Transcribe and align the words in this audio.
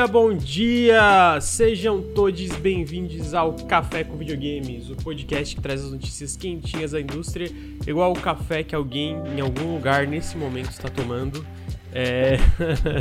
dia, 0.00 0.06
bom 0.06 0.32
dia! 0.32 1.38
Sejam 1.42 2.00
todos 2.00 2.48
bem-vindos 2.56 3.34
ao 3.34 3.52
Café 3.52 4.02
com 4.02 4.16
Videogames, 4.16 4.88
o 4.88 4.96
podcast 4.96 5.54
que 5.54 5.60
traz 5.60 5.84
as 5.84 5.90
notícias 5.90 6.38
quentinhas 6.38 6.92
da 6.92 7.00
indústria, 7.00 7.50
igual 7.86 8.12
o 8.12 8.18
café 8.18 8.62
que 8.62 8.74
alguém 8.74 9.16
em 9.36 9.40
algum 9.40 9.74
lugar 9.74 10.06
nesse 10.06 10.38
momento 10.38 10.70
está 10.70 10.88
tomando. 10.88 11.44
É... 11.92 12.38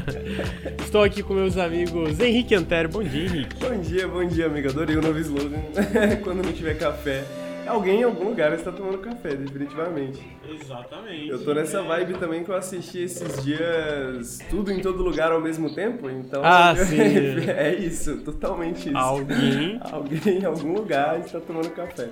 Estou 0.84 1.02
aqui 1.02 1.24
com 1.24 1.34
meus 1.34 1.58
amigos 1.58 2.20
Henrique 2.20 2.54
Antero. 2.54 2.90
Bom 2.90 3.04
dia, 3.04 3.26
Henrique. 3.26 3.56
Bom 3.56 3.80
dia, 3.80 4.08
bom 4.08 4.26
dia, 4.26 4.48
amigo. 4.48 4.68
Adorei 4.68 4.98
o 4.98 5.02
novo 5.02 5.20
slogan. 5.20 5.62
Quando 6.22 6.44
não 6.44 6.52
tiver 6.52 6.78
café, 6.78 7.24
alguém 7.70 8.02
em 8.02 8.04
algum 8.04 8.30
lugar 8.30 8.54
está 8.54 8.72
tomando 8.72 8.98
café, 8.98 9.36
definitivamente. 9.36 10.22
Exatamente. 10.50 11.30
Eu 11.30 11.44
tô 11.44 11.54
nessa 11.54 11.82
vibe 11.82 12.16
também 12.16 12.44
que 12.44 12.50
eu 12.50 12.56
assisti 12.56 13.00
esses 13.00 13.44
dias 13.44 14.40
tudo 14.50 14.72
em 14.72 14.82
todo 14.82 15.02
lugar 15.02 15.32
ao 15.32 15.40
mesmo 15.40 15.74
tempo, 15.74 16.10
então. 16.10 16.42
Ah, 16.44 16.76
sim. 16.78 17.00
é 17.00 17.76
isso, 17.76 18.18
totalmente 18.18 18.90
isso. 18.90 18.98
Alguém. 18.98 19.80
alguém 19.92 20.40
em 20.40 20.46
algum 20.46 20.74
lugar 20.74 21.20
está 21.20 21.40
tomando 21.40 21.70
café. 21.72 22.10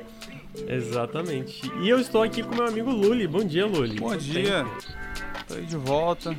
Exatamente. 0.67 1.71
E 1.81 1.89
eu 1.89 1.99
estou 1.99 2.23
aqui 2.23 2.41
com 2.41 2.55
meu 2.55 2.66
amigo 2.66 2.89
Luli. 2.89 3.27
Bom 3.27 3.44
dia, 3.44 3.66
Luli. 3.66 3.99
Bom 3.99 4.16
dia. 4.16 4.66
Tô 5.47 5.55
aí 5.55 5.66
de 5.66 5.77
volta. 5.77 6.35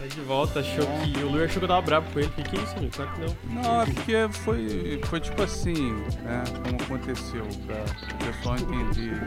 Tá 0.00 0.06
de 0.06 0.20
volta, 0.22 0.60
achou 0.60 0.86
que. 0.86 1.22
O 1.22 1.28
Luli 1.28 1.44
achou 1.44 1.58
que 1.58 1.64
eu 1.64 1.68
tava 1.68 1.82
bravo 1.82 2.10
com 2.10 2.20
ele. 2.20 2.30
Que 2.30 2.42
que 2.42 2.56
é 2.56 2.62
isso, 2.62 2.74
amigo? 2.74 2.92
Claro 2.96 3.10
que 3.12 3.20
não. 3.20 3.62
Não, 3.62 3.82
é 3.82 3.84
porque 3.84 4.28
foi, 4.30 5.00
foi 5.04 5.20
tipo 5.20 5.42
assim, 5.42 5.92
né? 6.22 6.42
Como 6.64 6.82
aconteceu, 6.82 7.46
pra 7.66 7.76
o 7.76 8.32
pessoal 8.32 8.56
entender. 8.56 9.20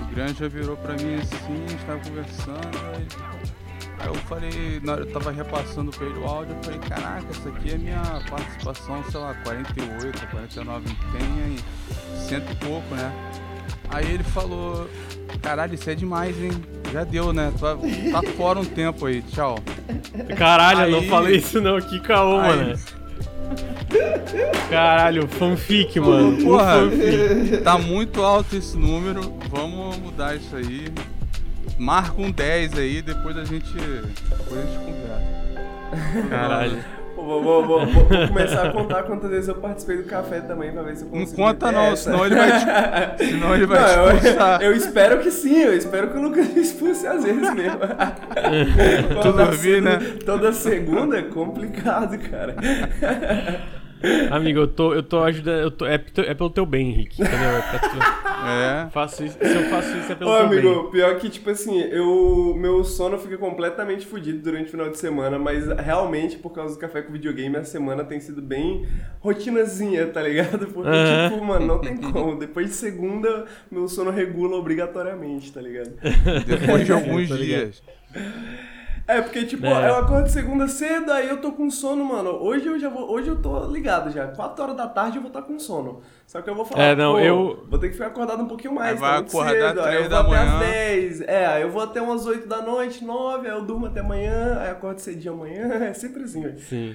O 0.00 0.14
grande 0.14 0.38
já 0.38 0.48
virou 0.48 0.74
pra 0.78 0.94
mim 0.94 1.16
assim, 1.16 1.64
a 1.66 1.68
gente 1.68 1.84
tava 1.84 2.00
conversando, 2.00 2.78
aí, 2.96 3.06
aí 4.00 4.08
eu 4.08 4.14
falei, 4.14 4.80
na 4.82 4.92
hora 4.92 5.02
eu 5.02 5.12
tava 5.12 5.30
repassando 5.30 5.90
pra 5.90 6.06
ele 6.06 6.18
o 6.18 6.26
áudio, 6.26 6.56
eu 6.56 6.62
falei, 6.62 6.80
caraca, 6.80 7.26
essa 7.30 7.48
aqui 7.50 7.72
é 7.72 7.78
minha 7.78 8.02
participação, 8.28 9.04
sei 9.10 9.20
lá, 9.20 9.34
48, 9.44 10.26
49 10.28 10.90
empenha 10.90 11.46
e 11.46 12.18
cento 12.26 12.50
e 12.50 12.56
pouco, 12.56 12.94
né? 12.94 13.12
Aí 13.90 14.12
ele 14.14 14.22
falou, 14.22 14.88
caralho, 15.42 15.74
isso 15.74 15.88
é 15.90 15.94
demais, 15.94 16.36
hein? 16.42 16.50
Já 16.92 17.04
deu, 17.04 17.32
né? 17.32 17.52
Tá, 17.58 17.76
tá 17.76 18.22
fora 18.36 18.58
um 18.60 18.64
tempo 18.64 19.06
aí, 19.06 19.22
tchau. 19.22 19.58
Caralho, 20.36 20.82
eu 20.82 20.90
não 20.90 20.98
Aí- 21.00 21.08
falei 21.08 21.36
isso 21.36 21.60
não. 21.60 21.80
Que 21.80 22.00
caô, 22.00 22.38
Aí- 22.40 22.48
mano. 22.56 22.78
Caralho, 24.70 25.26
fanfic, 25.28 25.98
mano. 26.00 26.28
Um 26.28 26.44
Porra, 26.44 26.74
fanfic. 26.90 27.56
tá 27.62 27.78
muito 27.78 28.22
alto 28.22 28.56
esse 28.56 28.76
número, 28.76 29.34
vamos 29.50 29.96
mudar 29.98 30.36
isso 30.36 30.54
aí. 30.54 30.88
Marca 31.78 32.20
um 32.20 32.30
10 32.30 32.76
aí, 32.76 33.00
depois 33.02 33.36
a 33.36 33.44
gente, 33.44 33.72
depois 33.72 34.60
a 34.60 34.66
gente 34.66 34.78
conversa. 34.84 36.28
Caralho. 36.28 36.84
Vou, 37.28 37.42
vou- 37.42 37.86
vou- 37.86 38.06
começar 38.28 38.62
a 38.68 38.72
contar 38.72 39.02
quantas 39.02 39.28
vezes 39.30 39.48
eu 39.48 39.56
participei 39.56 39.98
do 39.98 40.04
café 40.04 40.40
também 40.40 40.72
pra 40.72 40.82
ver 40.82 40.96
se 40.96 41.04
eu 41.04 41.10
Não 41.10 41.18
consigo. 41.20 41.36
conta 41.36 41.66
meter 41.66 41.78
não, 41.78 41.92
essa. 41.92 42.02
senão 42.10 42.24
ele 42.26 42.34
vai 42.36 42.52
te, 43.16 43.24
senão 43.30 43.54
ele 43.54 43.66
vai 43.66 43.80
Não, 43.80 43.86
te 43.86 43.98
eu, 43.98 44.16
expulsar. 44.16 44.62
eu 44.62 44.72
espero 44.74 45.18
que 45.20 45.30
sim, 45.30 45.58
eu 45.58 45.76
espero 45.76 46.08
que 46.08 46.16
eu 46.16 46.22
nunca 46.22 46.42
me 46.42 46.60
expulse 46.60 47.06
às 47.06 47.22
vezes 47.22 47.54
mesmo. 47.54 47.78
Tu 49.08 49.14
Toda 49.22 49.44
dormir, 49.44 49.58
se- 49.58 49.80
né? 49.82 49.98
Toda 50.24 50.52
segunda 50.52 51.18
é 51.18 51.22
complicado, 51.22 52.18
cara. 52.30 52.54
Amigo, 54.30 54.60
eu 54.60 54.68
tô, 54.68 54.94
eu 54.94 55.02
tô 55.02 55.22
ajudando. 55.24 55.60
Eu 55.60 55.70
tô, 55.70 55.84
é, 55.86 55.94
é 55.94 56.34
pelo 56.34 56.50
teu 56.50 56.64
bem, 56.64 56.88
Henrique. 56.90 57.20
Entendeu? 57.22 57.48
É 57.48 57.60
pra 57.62 57.78
tu- 57.78 58.28
É. 58.46 58.90
faço 58.90 59.24
isso, 59.24 59.36
se 59.40 59.52
eu 59.54 59.62
faço 59.64 59.96
isso 59.98 60.12
é 60.12 60.14
pelo 60.14 60.30
Ô, 60.30 60.36
teu 60.36 60.46
amigo, 60.46 60.82
bem. 60.84 60.90
pior 60.92 61.16
que, 61.18 61.28
tipo 61.28 61.50
assim, 61.50 61.80
eu, 61.80 62.54
meu 62.56 62.84
sono 62.84 63.18
fica 63.18 63.36
completamente 63.36 64.06
fodido 64.06 64.38
durante 64.40 64.68
o 64.68 64.70
final 64.70 64.88
de 64.88 64.96
semana, 64.98 65.38
mas 65.38 65.66
realmente, 65.66 66.36
por 66.38 66.50
causa 66.50 66.74
do 66.74 66.80
café 66.80 67.02
com 67.02 67.12
videogame, 67.12 67.56
a 67.56 67.64
semana 67.64 68.04
tem 68.04 68.20
sido 68.20 68.40
bem 68.40 68.86
rotinazinha, 69.20 70.06
tá 70.06 70.22
ligado? 70.22 70.66
Porque, 70.72 70.90
tipo, 71.30 71.44
mano, 71.44 71.66
não 71.66 71.80
tem 71.80 71.96
como. 71.96 72.38
Depois 72.38 72.68
de 72.68 72.74
segunda, 72.74 73.44
meu 73.70 73.88
sono 73.88 74.10
regula 74.12 74.56
obrigatoriamente, 74.56 75.52
tá 75.52 75.60
ligado? 75.60 75.90
Depois 76.46 76.86
de 76.86 76.92
alguns 76.94 77.28
Tô 77.28 77.34
ligado. 77.34 77.72
É, 79.08 79.22
porque, 79.22 79.42
tipo, 79.46 79.64
É. 79.64 79.88
eu 79.88 79.94
acordo 79.96 80.28
segunda 80.28 80.68
cedo, 80.68 81.10
aí 81.10 81.30
eu 81.30 81.40
tô 81.40 81.52
com 81.52 81.70
sono, 81.70 82.04
mano. 82.04 82.28
Hoje 82.42 82.66
eu 82.66 82.78
já 82.78 82.90
vou. 82.90 83.10
Hoje 83.10 83.28
eu 83.28 83.40
tô 83.40 83.64
ligado 83.66 84.10
já. 84.10 84.26
4 84.28 84.62
horas 84.62 84.76
da 84.76 84.86
tarde 84.86 85.16
eu 85.16 85.22
vou 85.22 85.28
estar 85.30 85.40
com 85.40 85.58
sono. 85.58 86.02
Só 86.26 86.42
que 86.42 86.50
eu 86.50 86.54
vou 86.54 86.66
falar, 86.66 86.82
É, 86.84 86.94
não, 86.94 87.14
pô, 87.14 87.18
eu- 87.20 87.64
vou 87.70 87.78
ter 87.78 87.86
que 87.88 87.94
ficar 87.94 88.08
acordado 88.08 88.42
um 88.42 88.46
pouquinho 88.46 88.74
mais. 88.74 88.92
Aí 88.92 88.98
vai 88.98 89.12
tá 89.12 89.18
acordar 89.26 89.50
cedo, 89.68 89.80
aí 89.80 89.86
três 89.92 90.04
eu 90.04 90.10
da 90.10 90.22
vou 90.22 90.34
até 90.34 90.44
manhã. 90.44 90.58
às 90.58 90.60
10. 90.68 91.20
É, 91.22 91.46
aí 91.46 91.62
eu 91.62 91.70
vou 91.70 91.80
até 91.82 92.02
umas 92.02 92.26
8 92.26 92.46
da 92.46 92.60
noite, 92.60 93.02
9, 93.02 93.48
aí 93.48 93.54
eu 93.54 93.62
durmo 93.64 93.86
até 93.86 94.00
amanhã, 94.00 94.58
aí 94.60 94.68
acordo 94.70 94.98
cedinho 94.98 95.32
amanhã. 95.32 95.68
É 95.88 95.94
sempre 95.94 96.24
assim, 96.24 96.42
velho. 96.42 96.58
Sim. 96.58 96.94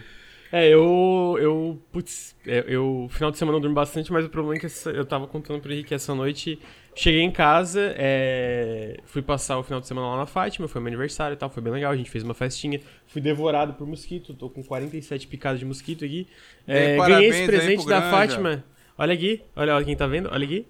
É, 0.51 0.67
eu. 0.69 1.35
Eu. 1.41 1.79
Putz, 1.91 2.35
é, 2.45 2.63
eu. 2.67 3.07
Final 3.09 3.31
de 3.31 3.39
semana 3.39 3.57
eu 3.57 3.61
durmo 3.61 3.73
bastante, 3.73 4.13
mas 4.13 4.23
o 4.23 4.29
problema 4.29 4.55
é 4.55 4.59
que 4.59 4.67
eu 4.89 5.03
tava 5.03 5.25
contando 5.25 5.59
pro 5.59 5.73
Henrique 5.73 5.95
essa 5.95 6.13
noite. 6.13 6.59
Cheguei 6.95 7.21
em 7.21 7.31
casa, 7.31 7.93
é, 7.97 8.97
fui 9.05 9.21
passar 9.21 9.57
o 9.57 9.63
final 9.63 9.79
de 9.81 9.87
semana 9.87 10.07
lá 10.07 10.17
na 10.17 10.25
Fátima, 10.25 10.67
foi 10.67 10.79
meu 10.79 10.89
aniversário 10.89 11.33
e 11.33 11.37
tal, 11.37 11.49
foi 11.49 11.61
bem 11.63 11.73
legal, 11.73 11.91
a 11.91 11.95
gente 11.95 12.09
fez 12.09 12.23
uma 12.23 12.33
festinha. 12.33 12.79
Fui 13.07 13.21
devorado 13.21 13.73
por 13.73 13.87
mosquito, 13.87 14.33
tô 14.33 14.49
com 14.49 14.63
47 14.63 15.27
picadas 15.27 15.59
de 15.59 15.65
mosquito 15.65 16.05
aqui. 16.05 16.27
É, 16.67 16.91
Ei, 16.91 16.97
ganhei 16.97 17.29
esse 17.29 17.45
presente 17.45 17.85
da 17.87 17.99
Granja. 17.99 18.11
Fátima. 18.15 18.63
Olha 18.97 19.13
aqui, 19.13 19.41
olha, 19.55 19.75
olha 19.75 19.85
quem 19.85 19.95
tá 19.95 20.05
vendo, 20.05 20.29
olha 20.31 20.45
aqui. 20.45 20.67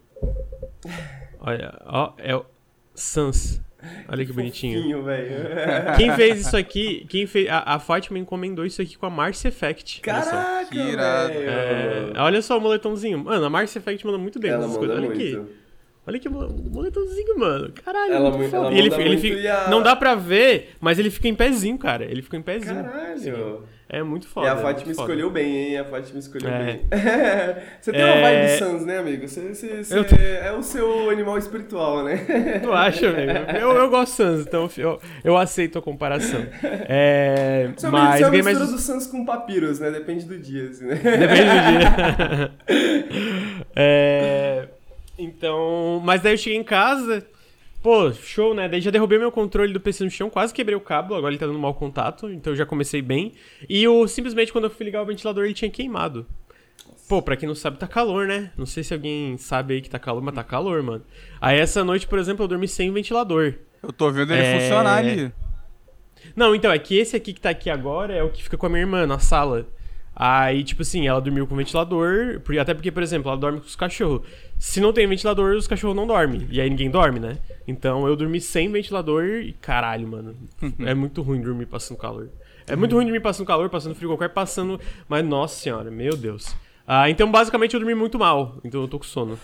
Olha, 1.40 1.74
ó, 1.86 2.14
é 2.18 2.36
o 2.36 2.46
Sans. 2.96 3.62
Olha 4.08 4.26
que 4.26 4.32
bonitinho. 4.32 4.82
Fofinho. 4.82 5.04
Quem 5.98 6.16
fez 6.16 6.40
isso 6.40 6.56
aqui, 6.56 7.06
quem 7.10 7.28
fez, 7.28 7.50
a, 7.50 7.74
a 7.76 7.80
Fátima 7.80 8.18
encomendou 8.18 8.66
isso 8.66 8.82
aqui 8.82 8.98
com 8.98 9.06
a 9.06 9.10
Mars 9.10 9.44
Effect. 9.44 10.02
olha 10.08 10.22
só. 10.24 10.32
Caraca, 10.32 10.66
Que 10.72 10.78
irado. 10.80 11.34
velho. 11.34 11.50
É, 12.16 12.22
olha 12.22 12.42
só 12.42 12.58
o 12.58 12.62
moletomzinho. 12.62 13.18
Mano, 13.22 13.44
a 13.44 13.50
Mars 13.50 13.76
Effect 13.76 14.06
manda 14.06 14.18
muito 14.18 14.40
bem 14.40 14.52
Ela 14.52 14.64
essas 14.64 14.78
manda 14.78 14.88
coisas. 14.88 14.98
Olha 14.98 15.08
muito. 15.14 15.22
aqui. 15.46 15.63
Olha 16.06 16.20
que 16.20 16.28
mo- 16.28 16.50
moletomzinho, 16.72 17.40
mano. 17.40 17.72
Caralho, 17.84 18.14
Ela 18.14 18.32
muito 18.32 18.54
ela 18.54 18.74
E 18.74 18.78
ele, 18.78 18.94
ele 18.96 19.18
fica, 19.18 19.54
a- 19.54 19.70
Não 19.70 19.82
dá 19.82 19.96
pra 19.96 20.16
ver, 20.16 20.72
mas 20.82 21.00
ele 21.00 21.10
fica 21.10 21.28
em 21.30 21.36
pezinho, 21.36 21.78
cara. 21.78 22.04
Ele 22.04 22.22
fica 22.22 22.36
em 22.36 22.42
pezinho. 22.42 22.84
Caralho. 22.84 23.64
É 23.90 24.02
muito 24.02 24.28
foda. 24.28 24.48
E 24.48 24.50
a 24.50 24.54
é 24.54 24.58
Fátima 24.58 24.92
foda. 24.96 25.02
escolheu 25.04 25.30
bem, 25.30 25.56
hein? 25.70 25.78
A 25.78 25.86
Fátima 25.86 26.18
escolheu 26.18 26.50
É. 26.50 26.64
bem. 26.66 26.82
você 27.80 27.92
tem 27.92 28.04
uma 28.04 28.16
É. 28.16 28.48
vibe 28.48 28.58
Sans, 28.60 28.86
né, 28.86 28.98
amigo? 28.98 29.28
Você, 29.28 29.42
você- 29.54 29.84
você 29.84 30.04
tô- 30.04 30.16
é 30.16 30.52
o 30.52 30.64
seu 30.64 31.10
animal 31.12 31.38
espiritual, 31.38 32.04
né? 32.04 32.18
Tu 32.64 32.72
acha, 32.74 33.08
amigo? 33.10 33.32
Eu, 33.58 33.72
eu 33.72 33.90
gosto 33.90 34.12
de 34.12 34.18
Sans, 34.18 34.42
então 34.42 34.70
eu, 34.78 35.00
eu 35.24 35.38
aceito 35.38 35.78
a 35.78 35.82
comparação. 35.82 36.44
É, 36.64 37.70
Você 37.78 37.86
é 37.86 37.90
uma- 37.90 38.00
mas 38.00 38.18
você 38.18 38.24
é 38.24 38.28
uma 38.28 38.32
mistura 38.36 38.60
mais... 38.60 38.72
do 38.72 38.80
Sans 38.80 39.06
com 39.08 39.24
Papyrus, 39.26 39.80
né? 39.80 39.92
Depende 39.92 40.26
do 40.26 40.40
dia, 40.40 40.70
assim, 40.70 40.86
né? 40.86 40.96
Depende 40.96 41.52
do 41.52 41.70
dia. 42.28 42.52
É, 43.76 44.68
então, 45.24 46.02
mas 46.04 46.22
daí 46.22 46.34
eu 46.34 46.38
cheguei 46.38 46.58
em 46.60 46.64
casa, 46.64 47.26
pô, 47.82 48.12
show, 48.14 48.54
né? 48.54 48.68
Daí 48.70 48.82
já 48.82 48.92
derrubei 48.92 49.18
meu 49.20 49.32
controle 49.32 49.74
do 49.74 49.80
PC 49.80 50.04
no 50.04 50.10
chão, 50.12 50.30
quase 50.30 50.54
quebrei 50.54 50.76
o 50.76 50.82
cabo, 50.82 51.16
agora 51.16 51.32
ele 51.34 51.40
tá 51.40 51.46
dando 51.48 51.60
mau 51.60 51.74
contato, 51.74 52.30
então 52.30 52.54
eu 52.54 52.58
já 52.58 52.66
comecei 52.66 53.02
bem. 53.02 53.34
E 53.70 53.88
o, 53.88 54.08
simplesmente 54.08 54.52
quando 54.52 54.66
eu 54.66 54.70
fui 54.70 54.86
ligar 54.86 55.02
o 55.02 55.06
ventilador 55.06 55.46
ele 55.46 55.54
tinha 55.54 55.72
queimado. 55.72 56.26
Pô, 57.10 57.22
pra 57.22 57.36
quem 57.36 57.48
não 57.48 57.56
sabe, 57.56 57.78
tá 57.78 57.86
calor, 57.88 58.28
né? 58.28 58.52
Não 58.58 58.66
sei 58.66 58.82
se 58.84 58.94
alguém 58.94 59.38
sabe 59.38 59.74
aí 59.76 59.82
que 59.82 59.90
tá 59.90 60.00
calor, 60.00 60.22
mas 60.22 60.34
tá 60.34 60.44
calor, 60.44 60.82
mano. 60.82 61.04
Aí 61.42 61.60
essa 61.60 61.84
noite, 61.84 62.08
por 62.08 62.18
exemplo, 62.18 62.44
eu 62.44 62.48
dormi 62.48 62.68
sem 62.68 62.92
ventilador. 62.92 63.56
Eu 63.82 63.92
tô 63.92 64.10
vendo 64.10 64.32
ele 64.32 64.42
É. 64.42 64.60
funcionar 64.60 64.96
ali. 64.98 65.32
Não, 66.36 66.56
então, 66.56 66.72
é 66.72 66.80
que 66.80 66.98
esse 66.98 67.16
aqui 67.18 67.34
que 67.34 67.42
tá 67.42 67.50
aqui 67.50 67.70
agora 67.70 68.14
é 68.14 68.24
o 68.24 68.30
que 68.30 68.42
fica 68.42 68.58
com 68.58 68.66
a 68.66 68.70
minha 68.70 68.82
irmã 68.82 69.06
na 69.06 69.20
sala. 69.20 69.68
Aí, 70.16 70.64
tipo 70.64 70.82
assim, 70.84 71.06
ela 71.08 71.20
dormiu 71.20 71.46
com 71.46 71.56
ventilador, 71.56 72.40
por- 72.40 72.58
até 72.58 72.74
porque, 72.74 72.92
por 72.92 73.04
exemplo, 73.04 73.30
ela 73.30 73.38
dorme 73.38 73.60
com 73.60 73.66
os 73.66 73.76
cachorros. 73.76 74.22
Se 74.66 74.80
não 74.80 74.94
tem 74.94 75.06
ventilador, 75.06 75.58
os 75.58 75.68
cachorros 75.68 75.94
não 75.94 76.08
dormem. 76.08 76.48
E 76.50 76.62
aí 76.62 76.70
ninguém 76.70 76.90
dorme, 76.90 77.20
né? 77.20 77.38
Então 77.68 78.08
eu 78.08 78.16
dormi 78.16 78.40
sem 78.40 78.72
ventilador 78.72 79.26
e 79.26 79.52
caralho, 79.52 80.08
mano. 80.08 80.34
é 80.80 80.94
muito 80.94 81.22
ruim 81.22 81.42
dormir 81.42 81.66
passando 81.66 81.98
calor. 81.98 82.30
É 82.66 82.74
muito 82.74 82.96
ruim 82.96 83.04
dormir 83.04 83.20
passando 83.20 83.46
calor, 83.46 83.70
passando 83.70 83.94
frio 83.94 84.08
qualquer, 84.10 84.30
passando. 84.30 84.80
Mas 85.10 85.26
nossa 85.26 85.60
senhora, 85.62 85.92
meu 85.92 86.16
Deus. 86.16 86.56
Ah, 86.88 87.10
então 87.10 87.30
basicamente 87.30 87.74
eu 87.74 87.80
dormi 87.82 87.94
muito 87.94 88.18
mal. 88.18 88.58
Então 88.64 88.82
eu 88.82 88.88
tô 88.88 88.98
com 89.00 89.04
sono. 89.04 89.38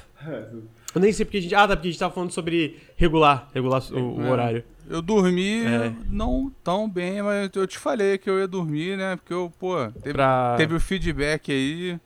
Eu 0.95 1.01
nem 1.01 1.11
sei 1.11 1.25
porque 1.25 1.37
a 1.39 1.41
gente. 1.41 1.53
Ah, 1.53 1.67
tá, 1.67 1.75
porque 1.75 1.89
a 1.89 1.91
gente 1.91 1.99
tava 1.99 2.13
falando 2.13 2.31
sobre 2.31 2.77
regular, 2.95 3.49
regular 3.53 3.83
o, 3.91 4.19
o 4.19 4.25
É. 4.25 4.31
horário. 4.31 4.63
Eu 4.89 5.01
dormi 5.01 5.65
É. 5.65 5.93
não 6.09 6.49
tão 6.63 6.89
bem, 6.89 7.21
mas 7.21 7.49
eu 7.53 7.67
te 7.67 7.77
falei 7.77 8.17
que 8.17 8.29
eu 8.29 8.39
ia 8.39 8.47
dormir, 8.47 8.97
né? 8.97 9.17
Porque 9.17 9.33
eu, 9.33 9.51
pô, 9.59 9.75
teve, 10.01 10.13
Pra... 10.13 10.55
teve 10.55 10.73
o 10.75 10.79
feedback 10.79 11.51
aí. 11.51 11.99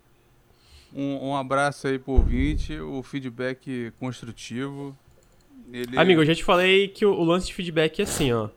Um, 0.95 1.29
um 1.29 1.35
abraço 1.35 1.87
aí 1.87 1.97
pro 1.97 2.13
ouvinte, 2.13 2.79
o 2.79 3.01
feedback 3.01 3.91
construtivo. 3.99 4.95
Ele... 5.71 5.97
Amigo, 5.97 6.21
eu 6.21 6.25
já 6.25 6.35
te 6.35 6.43
falei 6.43 6.87
que 6.87 7.05
o, 7.05 7.13
o 7.13 7.23
lance 7.23 7.47
de 7.47 7.53
feedback 7.53 7.99
é 7.99 8.03
assim, 8.03 8.31
ó. 8.31 8.49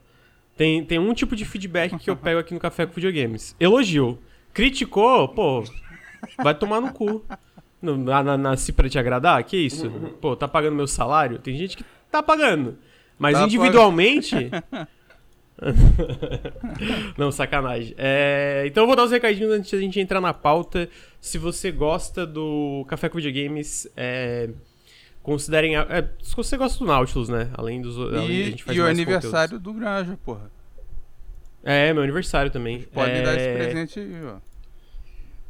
Tem, 0.57 0.85
tem 0.85 0.99
um 0.99 1.13
tipo 1.15 1.35
de 1.37 1.45
feedback 1.45 1.97
que 1.99 2.09
eu 2.11 2.17
pego 2.17 2.41
aqui 2.41 2.53
no 2.55 2.61
Café 2.61 2.87
com 2.87 2.93
Videogames. 2.95 3.55
Elogio. 3.61 4.19
Criticou, 4.53 5.29
pô, 5.29 5.63
vai 6.43 6.55
tomar 6.55 6.81
no 6.81 6.93
cu. 6.93 7.25
Na- 7.83 8.23
na- 8.23 8.39
Nasci 8.39 8.73
pra 8.73 8.89
te 8.89 8.99
agradar? 8.99 9.43
Que 9.45 9.57
isso? 9.57 9.91
Pô, 10.21 10.35
tá 10.35 10.49
pagando 10.49 10.75
meu 10.75 10.87
salário? 10.87 11.39
Tem 11.39 11.57
gente 11.57 11.77
que 11.77 11.85
tá 12.11 12.23
pagando. 12.23 12.79
Mas 13.19 13.37
Tá 13.39 13.45
individualmente. 13.45 14.35
Não, 17.17 17.33
sacanagem. 17.33 17.95
É, 17.97 18.65
então 18.67 18.83
eu 18.83 18.87
vou 18.87 18.97
dar 18.97 19.05
os 19.05 19.11
recadinhos 19.11 19.53
antes 19.53 19.71
da 19.71 19.79
gente 19.79 19.99
entrar 19.99 20.21
na 20.21 20.35
pauta. 20.35 20.89
Se 21.21 21.39
você 21.39 21.71
gosta 21.71 22.27
do 22.27 22.85
Café 22.89 23.09
com 23.09 23.17
Videogames, 23.17 23.89
é, 23.97 24.51
considerem. 25.23 25.77
A, 25.77 25.87
é, 25.89 26.09
se 26.23 26.37
você 26.37 26.57
gosta 26.57 26.79
do 26.79 26.85
Nautilus, 26.85 27.29
né? 27.29 27.51
Além 27.55 27.81
dos. 27.81 27.97
além 27.97 28.31
E, 28.31 28.43
da 28.45 28.51
gente 28.51 28.65
faz 28.65 28.77
e 28.77 28.81
o 28.81 28.87
aniversário 28.87 29.59
conteúdos. 29.59 29.75
do 29.75 29.81
Granja, 29.81 30.19
porra. 30.25 30.51
É, 31.65 31.93
meu 31.93 32.03
aniversário 32.03 32.51
também. 32.51 32.83
Pode 32.83 33.11
é, 33.11 33.23
dar 33.23 33.37
esse 33.37 33.53
presente 33.55 33.99
aí, 33.99 34.25
ó. 34.25 34.37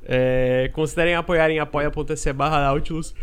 É, 0.09 0.71
considerem 0.73 1.15
apoiar 1.15 1.51
em 1.51 1.59
apoia.se 1.59 2.33
barra 2.33 2.61
Nautilus. 2.61 3.15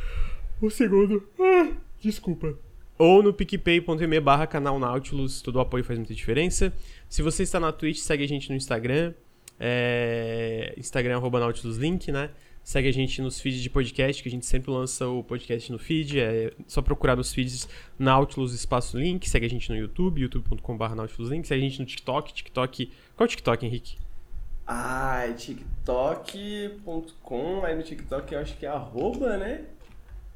O 0.62 0.70
segundo. 0.70 1.28
Ah, 1.40 1.72
desculpa. 2.00 2.54
Ou 2.98 3.24
no 3.24 3.34
picpay.me 3.34 4.20
barra 4.20 4.48
canal 4.48 4.80
Nautilus. 4.80 5.42
Todo 5.42 5.58
o 5.58 5.60
apoio 5.60 5.84
faz 5.84 5.98
muita 5.98 6.14
diferença. 6.14 6.74
Se 7.10 7.22
você 7.22 7.44
está 7.44 7.60
na 7.60 7.72
Twitch, 7.72 7.98
segue 7.98 8.24
a 8.24 8.28
gente 8.28 8.50
no 8.50 8.56
Instagram. 8.56 9.14
É, 9.60 10.74
Instagram 10.78 11.18
arroba 11.18 11.40
Nautilus 11.40 11.78
Link, 11.78 12.12
né? 12.12 12.30
Segue 12.64 12.88
a 12.88 12.94
gente 12.94 13.22
nos 13.22 13.42
feeds 13.42 13.62
de 13.62 13.70
podcast, 13.70 14.24
que 14.24 14.30
a 14.30 14.32
gente 14.32 14.46
sempre 14.46 14.72
lança 14.72 15.08
o 15.08 15.24
podcast 15.24 15.72
no 15.72 15.78
feed. 15.78 16.20
É 16.20 16.54
só 16.66 16.82
procurar 16.82 17.16
nos 17.16 17.34
feeds 17.34 17.68
Nautilus 18.00 18.54
Espaço 18.54 18.98
Link. 18.98 19.30
Segue 19.30 19.46
a 19.46 19.50
gente 19.50 19.70
no 19.70 19.76
YouTube, 19.76 20.22
youtube.com.br 20.22 20.96
Nautilus 20.96 21.30
Link. 21.30 21.46
Segue 21.46 21.66
a 21.66 21.70
gente 21.70 21.80
no 21.80 21.86
TikTok. 21.86 22.34
TikTok. 22.34 22.86
Qual 23.18 23.26
é 23.26 23.28
o 23.28 23.28
TikTok, 23.28 23.66
Henrique? 23.66 23.98
Ah, 24.66 25.26
é 25.28 25.34
tiktok.com, 25.34 27.66
aí 27.66 27.76
no 27.76 27.84
TikTok 27.84 28.34
eu 28.34 28.40
acho 28.40 28.58
que 28.58 28.66
é 28.66 28.70
arroba, 28.70 29.36
né? 29.36 29.66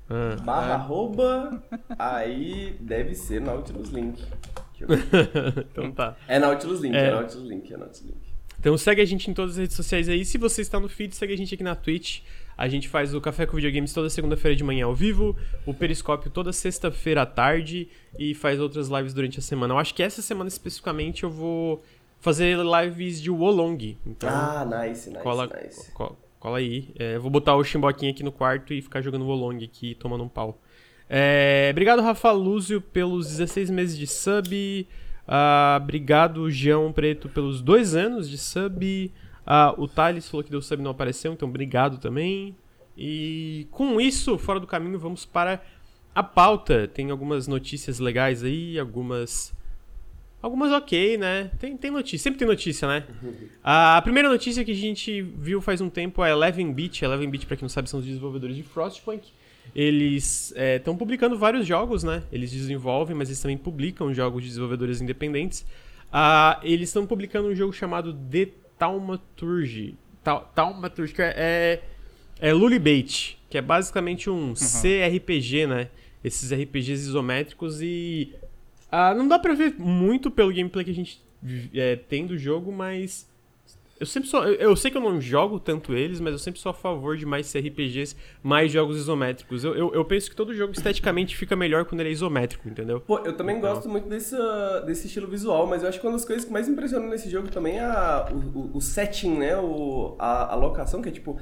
Ah. 0.09 0.35
Barra 0.43 0.69
É. 0.69 0.73
arroba, 0.73 1.63
aí 1.99 2.75
deve 2.79 3.13
ser 3.15 3.41
Nautilus 3.41 3.89
Link. 3.89 4.23
Então 5.71 5.91
tá. 5.91 6.15
É 6.27 6.39
Nautilus 6.39 6.81
Link, 6.81 6.95
É. 6.95 7.07
é, 7.07 7.11
Nautilus 7.11 7.47
Link, 7.49 7.73
é 7.73 7.77
Nautilus 7.77 8.01
Link. 8.05 8.27
Então 8.59 8.77
segue 8.77 9.01
a 9.01 9.05
gente 9.05 9.29
em 9.29 9.33
todas 9.33 9.51
as 9.53 9.57
redes 9.57 9.75
sociais 9.75 10.09
aí. 10.09 10.23
Se 10.25 10.37
você 10.37 10.61
está 10.61 10.79
no 10.79 10.87
feed, 10.89 11.15
segue 11.15 11.33
a 11.33 11.37
gente 11.37 11.53
aqui 11.53 11.63
na 11.63 11.75
Twitch. 11.75 12.21
A 12.57 12.67
gente 12.67 12.89
faz 12.89 13.13
o 13.13 13.21
Café 13.21 13.45
com 13.45 13.55
Videogames 13.55 13.93
toda 13.93 14.09
segunda-feira 14.09 14.55
de 14.55 14.63
manhã 14.63 14.85
ao 14.87 14.95
vivo, 14.95 15.35
o 15.63 15.73
Periscópio 15.75 16.31
toda 16.31 16.51
sexta-feira 16.51 17.21
à 17.21 17.25
tarde 17.25 17.87
e 18.17 18.33
faz 18.33 18.59
outras 18.59 18.87
lives 18.87 19.13
durante 19.13 19.37
a 19.37 19.41
semana. 19.43 19.75
Eu 19.75 19.77
acho 19.77 19.93
que 19.93 20.01
essa 20.01 20.23
semana 20.23 20.47
especificamente 20.47 21.23
eu 21.23 21.29
vou 21.29 21.83
fazer 22.19 22.57
lives 22.57 23.21
de 23.21 23.29
Wolong. 23.29 23.95
Então 24.05 24.27
Ah, 24.27 24.65
nice, 24.65 25.07
nice, 25.09 25.21
cola, 25.21 25.47
nice. 25.63 25.91
co- 25.91 26.17
cola 26.39 26.57
aí. 26.59 26.89
É, 26.97 27.17
vou 27.17 27.29
botar 27.29 27.55
o 27.55 27.63
Chimboquinho 27.63 28.11
aqui 28.11 28.23
no 28.23 28.31
quarto 28.31 28.73
e 28.73 28.81
ficar 28.81 29.01
jogando 29.01 29.25
Wolong 29.25 29.63
aqui, 29.63 29.95
tomando 29.95 30.23
um 30.23 30.29
pau. 30.29 30.61
É, 31.09 31.69
obrigado, 31.71 32.01
Rafa 32.01 32.31
Lúzio, 32.31 32.81
pelos 32.81 33.27
16 33.27 33.69
meses 33.69 33.97
de 33.97 34.07
sub. 34.07 34.87
Ah, 35.27 35.79
obrigado, 35.81 36.49
João 36.49 36.91
Preto, 36.91 37.29
pelos 37.29 37.61
dois 37.61 37.95
anos 37.95 38.29
de 38.29 38.37
sub. 38.37 39.11
Ah, 39.45 39.73
o 39.77 39.87
Thales 39.87 40.29
falou 40.29 40.43
que 40.43 40.51
deu 40.51 40.61
sub 40.61 40.81
não 40.81 40.91
apareceu, 40.91 41.33
então 41.33 41.47
obrigado 41.47 41.97
também. 41.97 42.55
E 42.97 43.67
com 43.71 44.01
isso, 44.01 44.37
fora 44.37 44.59
do 44.59 44.67
caminho, 44.67 44.97
vamos 44.97 45.25
para 45.25 45.61
a 46.13 46.23
pauta. 46.23 46.87
Tem 46.87 47.11
algumas 47.11 47.47
notícias 47.47 47.99
legais 47.99 48.43
aí, 48.43 48.79
algumas. 48.79 49.55
Algumas 50.41 50.71
ok, 50.71 51.17
né? 51.17 51.49
Tem, 51.59 51.75
tem 51.75 51.89
notícia, 51.91 52.19
sempre 52.23 52.37
tem 52.39 52.47
notícia, 52.47 52.87
né? 52.87 53.03
A 53.63 53.99
primeira 54.03 54.29
notícia 54.29 54.63
que 54.63 54.71
a 54.71 54.75
gente 54.75 55.21
viu 55.21 55.59
faz 55.61 55.81
um 55.81 55.89
tempo 55.89 56.23
é 56.23 56.31
Eleven 56.31 56.71
Beat. 56.71 57.01
Eleven 57.01 57.29
Beat, 57.29 57.45
pra 57.45 57.57
quem 57.57 57.63
não 57.63 57.69
sabe, 57.69 57.89
são 57.89 57.99
os 57.99 58.05
desenvolvedores 58.05 58.55
de 58.55 58.63
Frostpunk. 58.63 59.29
Eles 59.75 60.53
estão 60.55 60.95
publicando 60.95 61.37
vários 61.37 61.65
jogos, 61.67 62.03
né? 62.03 62.23
Eles 62.31 62.51
desenvolvem, 62.51 63.15
mas 63.15 63.29
eles 63.29 63.41
também 63.41 63.57
publicam 63.57 64.13
jogos 64.13 64.41
de 64.43 64.49
desenvolvedores 64.49 65.01
independentes. 65.01 65.65
Ah, 66.11 66.59
eles 66.63 66.89
estão 66.89 67.05
publicando 67.05 67.49
um 67.49 67.55
jogo 67.55 67.73
chamado 67.73 68.13
The 68.13 68.47
Taumaturgy. 68.79 69.95
Tau- 70.23 70.51
Taumaturgy, 70.55 71.13
que 71.13 71.21
é, 71.21 71.33
é, 72.39 72.47
é 72.49 72.53
Lulibait, 72.53 73.37
que 73.49 73.57
é 73.57 73.61
basicamente 73.61 74.29
um 74.29 74.53
CRPG, 74.55 75.67
né? 75.67 75.89
Esses 76.23 76.51
RPGs 76.53 77.01
isométricos 77.07 77.81
e... 77.81 78.33
ah, 78.91 79.13
não 79.13 79.27
dá 79.27 79.37
pra 79.39 79.53
ver 79.53 79.75
muito 79.77 80.29
pelo 80.31 80.53
gameplay 80.53 80.83
que 80.85 80.91
a 80.91 80.95
gente 80.95 81.21
é, 81.73 81.95
tem 81.95 82.25
do 82.25 82.37
jogo, 82.37 82.71
mas... 82.71 83.27
Eu 83.99 84.05
sempre 84.05 84.29
sou. 84.29 84.43
Eu, 84.43 84.53
eu 84.69 84.75
sei 84.75 84.91
que 84.91 84.97
eu 84.97 85.01
não 85.01 85.19
jogo 85.19 85.59
tanto 85.59 85.91
eles, 85.95 86.19
mas 86.19 86.31
eu 86.31 86.37
sempre 86.37 86.59
sou 86.59 86.69
a 86.69 86.73
favor 86.73 87.17
de 87.17 87.25
mais 87.25 87.51
CRPGs, 87.51 88.15
mais 88.43 88.71
jogos 88.71 88.95
isométricos. 88.95 89.63
Eu, 89.63 89.73
eu, 89.75 89.91
eu 89.91 90.05
penso 90.05 90.29
que 90.29 90.35
todo 90.35 90.53
jogo 90.53 90.71
esteticamente 90.71 91.35
fica 91.35 91.55
melhor 91.55 91.83
quando 91.83 92.01
ele 92.01 92.09
é 92.09 92.11
isométrico, 92.11 92.69
entendeu? 92.69 93.01
Pô, 93.01 93.17
eu 93.25 93.35
também 93.35 93.57
Então. 93.57 93.73
gosto 93.73 93.89
muito 93.89 94.07
desse, 94.07 94.35
desse 94.85 95.07
estilo 95.07 95.27
visual, 95.27 95.65
mas 95.65 95.81
eu 95.81 95.89
acho 95.89 95.99
que 95.99 96.05
uma 96.05 96.13
das 96.13 96.23
coisas 96.23 96.45
que 96.45 96.51
mais 96.53 96.67
impressionou 96.67 97.09
nesse 97.09 97.27
jogo 97.27 97.47
também 97.47 97.77
é 97.79 97.85
a, 97.85 98.29
o, 98.31 98.77
o- 98.77 98.81
setting, 98.81 99.35
né? 99.35 99.57
O, 99.57 100.15
a, 100.19 100.53
a 100.53 100.55
locação, 100.55 101.01
que 101.01 101.09
é 101.09 101.11
tipo 101.11 101.39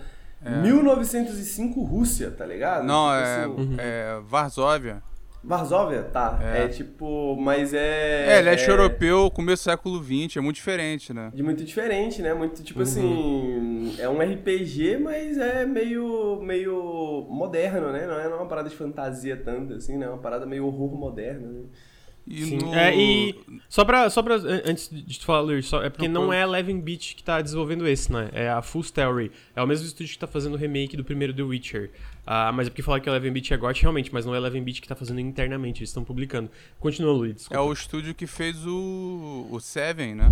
1905 0.64 1.84
Rússia, 1.84 2.32
tá 2.32 2.46
ligado? 2.46 2.86
Não, 2.86 3.08
Tipo 3.10 3.22
é, 3.22 3.44
assim, 3.44 3.76
é 3.80 4.22
Varsóvia. 4.26 5.04
Varsóvia? 5.46 6.02
Tá. 6.04 6.40
É. 6.42 6.64
É. 6.64 6.68
tipo, 6.68 7.36
mas 7.40 7.74
é. 7.74 8.40
É, 8.40 8.42
leste 8.42 8.68
europeu, 8.70 9.30
começo 9.30 9.64
do 9.64 9.72
século 9.72 10.04
XX, 10.04 10.38
é 10.38 10.42
muito 10.42 10.56
diferente, 10.56 11.14
né? 11.14 11.32
De 11.34 11.44
muito 11.44 11.64
diferente, 11.64 12.22
né? 12.22 12.34
Muito, 12.34 12.64
tipo 12.64 12.82
assim. 12.82 13.96
É 14.00 14.10
um 14.10 14.20
RPG, 14.20 14.98
mas 14.98 15.38
é 15.38 15.66
meio. 15.66 16.42
meio 16.42 17.28
moderno, 17.30 17.92
né? 17.92 18.06
Não 18.08 18.20
é 18.20 18.26
é 18.26 18.28
uma 18.36 18.48
parada 18.48 18.70
de 18.70 18.76
fantasia 18.76 19.38
tanto, 19.38 19.74
assim, 19.74 19.98
né? 19.98 20.06
É 20.08 20.10
uma 20.10 20.18
parada 20.18 20.46
meio 20.46 20.66
horror 20.66 20.96
moderno, 20.96 21.48
né? 21.52 21.62
E 22.28 22.44
Sim. 22.44 22.58
no... 22.58 22.74
É, 22.74 22.96
e 22.96 23.36
só 23.70 23.86
pra, 23.86 24.10
só 24.10 24.24
pra. 24.24 24.36
an- 24.38 24.62
Antes 24.66 24.90
de 24.92 25.20
tu 25.20 25.26
falar, 25.26 25.42
Luiz, 25.42 25.68
só, 25.68 25.84
é 25.84 25.92
porque 25.92 26.08
Não, 26.08 26.24
não 26.26 26.34
é 26.34 26.40
a 26.42 26.44
Eleven 26.48 26.82
Beat 26.82 27.16
que 27.16 27.24
tá 27.24 27.40
desenvolvendo 27.40 27.88
esse, 27.88 28.12
né? 28.12 28.30
É 28.34 28.50
a 28.50 28.64
Full 28.64 28.82
Story. 28.82 29.32
É 29.56 29.62
o 29.62 29.68
mesmo 29.68 29.86
estúdio 29.86 30.12
que 30.14 30.18
tá 30.18 30.26
fazendo 30.26 30.56
o 30.56 30.58
remake 30.58 30.98
do 30.98 31.04
primeiro 31.04 31.32
The 31.36 31.44
Witcher. 31.44 31.92
Ah, 32.26 32.52
mas 32.52 32.68
é 32.68 32.70
porque 32.70 32.82
falar 32.82 33.00
que 33.00 33.08
a 33.08 33.12
Eleven 33.12 33.32
Beat 33.32 33.52
é 33.52 33.58
GOT, 33.58 33.82
realmente, 33.82 34.12
mas 34.14 34.26
não 34.26 34.34
é 34.34 34.38
Eleven 34.38 34.64
Beat 34.64 34.82
que 34.82 34.88
tá 34.88 34.96
fazendo 34.96 35.20
internamente, 35.20 35.80
eles 35.80 35.90
estão 35.90 36.04
publicando. 36.04 36.50
Continua, 36.80 37.14
Luiz. 37.14 37.48
É 37.52 37.60
o 37.60 37.72
estúdio 37.72 38.16
que 38.16 38.26
fez 38.26 38.66
o, 38.66 39.48
o 39.52 39.60
Seven, 39.60 40.16
né? 40.16 40.32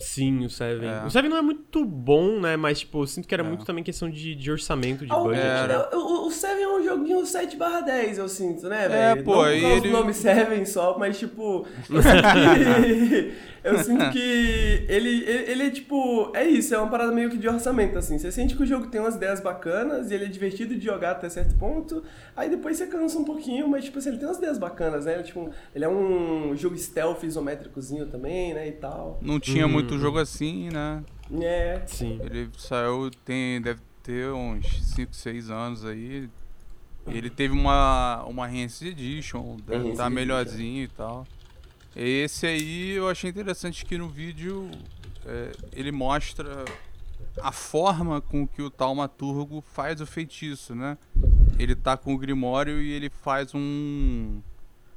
Sim, 0.00 0.44
o 0.44 0.50
Seven. 0.50 0.88
É. 0.88 1.04
O 1.04 1.10
Seven 1.10 1.30
não 1.30 1.36
é 1.36 1.42
muito 1.42 1.84
bom, 1.84 2.40
né? 2.40 2.56
Mas, 2.56 2.80
tipo, 2.80 3.02
eu 3.02 3.06
sinto 3.06 3.26
que 3.28 3.34
era 3.34 3.42
É. 3.42 3.46
muito 3.46 3.64
também 3.64 3.82
questão 3.84 4.08
de, 4.10 4.34
de 4.34 4.50
orçamento, 4.50 5.04
de 5.06 5.12
Ah, 5.12 5.18
o, 5.18 5.24
budget. 5.24 5.68
Né? 5.68 5.78
o, 5.94 6.26
o 6.26 6.30
Seven 6.30 6.62
é 6.64 6.68
um 6.68 6.82
joguinho 6.84 7.24
7 7.26 7.56
10, 7.84 8.18
eu 8.18 8.28
sinto, 8.28 8.68
né, 8.68 8.84
É, 8.86 8.88
velho? 8.88 9.24
pô, 9.24 9.36
Não 9.36 9.50
e 9.52 9.64
ele- 9.64 9.80
do 9.82 9.90
nome 9.90 10.12
Seven 10.14 10.64
só, 10.64 10.98
mas 10.98 11.18
tipo. 11.18 11.66
Eu 11.94 12.02
sinto 12.02 12.22
que. 12.22 13.32
eu 13.64 13.78
sinto 13.78 14.10
que 14.10 14.84
ele, 14.88 15.24
ele, 15.24 15.50
ele 15.52 15.62
é 15.64 15.70
tipo. 15.70 16.30
É 16.34 16.44
isso, 16.44 16.74
é 16.74 16.78
uma 16.78 16.90
parada 16.90 17.12
meio 17.12 17.30
que 17.30 17.38
de 17.38 17.48
orçamento, 17.48 17.98
assim. 17.98 18.18
Você 18.18 18.30
sente 18.30 18.54
que 18.54 18.62
o 18.62 18.66
jogo 18.66 18.88
tem 18.88 19.00
umas 19.00 19.14
ideias 19.16 19.40
bacanas 19.40 20.10
e 20.10 20.14
ele 20.14 20.24
é 20.26 20.28
divertido 20.28 20.74
de 20.76 20.84
jogar 20.84 21.12
até 21.12 21.28
certo 21.28 21.54
ponto. 21.56 22.02
Aí 22.36 22.48
depois 22.50 22.76
você 22.76 22.86
cansa 22.86 23.18
um 23.18 23.24
pouquinho, 23.24 23.66
mas 23.68 23.84
tipo 23.84 23.98
assim, 23.98 24.10
ele 24.10 24.18
tem 24.18 24.26
umas 24.28 24.36
ideias 24.38 24.58
bacanas, 24.58 25.06
né? 25.06 25.14
Ele, 25.14 25.22
tipo, 25.22 25.50
ele 25.74 25.84
é 25.84 25.88
um 25.88 26.54
jogo 26.56 26.76
stealth 26.76 27.22
isométricozinho 27.24 28.06
também, 28.06 28.52
né? 28.54 28.68
E 28.68 28.72
tal. 28.72 29.18
Não 29.22 29.40
tinha 29.40 29.64
Uhum. 29.66 29.72
muito 29.72 29.83
jogo 29.98 30.18
assim, 30.18 30.68
né? 30.70 31.02
É. 31.40 31.82
Sim. 31.86 32.20
Ele 32.22 32.50
saiu, 32.58 33.10
tem, 33.24 33.60
deve 33.60 33.80
ter 34.02 34.30
uns 34.30 34.66
5, 34.94 35.14
6 35.14 35.50
anos 35.50 35.84
aí. 35.84 36.28
Ele 37.06 37.28
teve 37.28 37.52
uma, 37.52 38.24
uma 38.24 38.50
Enhanced 38.50 38.88
Edition, 38.88 39.56
deve 39.56 39.76
Enhanced 39.76 39.92
estar 39.92 40.06
Edition. 40.06 40.10
melhorzinho 40.10 40.82
e 40.84 40.88
tal. 40.88 41.26
Esse 41.94 42.46
aí 42.46 42.90
eu 42.92 43.08
achei 43.08 43.30
interessante 43.30 43.84
que 43.84 43.96
no 43.96 44.08
vídeo 44.08 44.70
é, 45.24 45.52
ele 45.72 45.92
mostra 45.92 46.64
a 47.40 47.52
forma 47.52 48.20
com 48.20 48.46
que 48.46 48.62
o 48.62 48.70
Taumaturgo 48.70 49.60
faz 49.60 50.00
o 50.00 50.06
feitiço, 50.06 50.74
né? 50.74 50.98
Ele 51.58 51.74
tá 51.74 51.96
com 51.96 52.14
o 52.14 52.18
Grimório 52.18 52.80
e 52.80 52.90
ele 52.90 53.10
faz 53.10 53.54
um, 53.54 54.40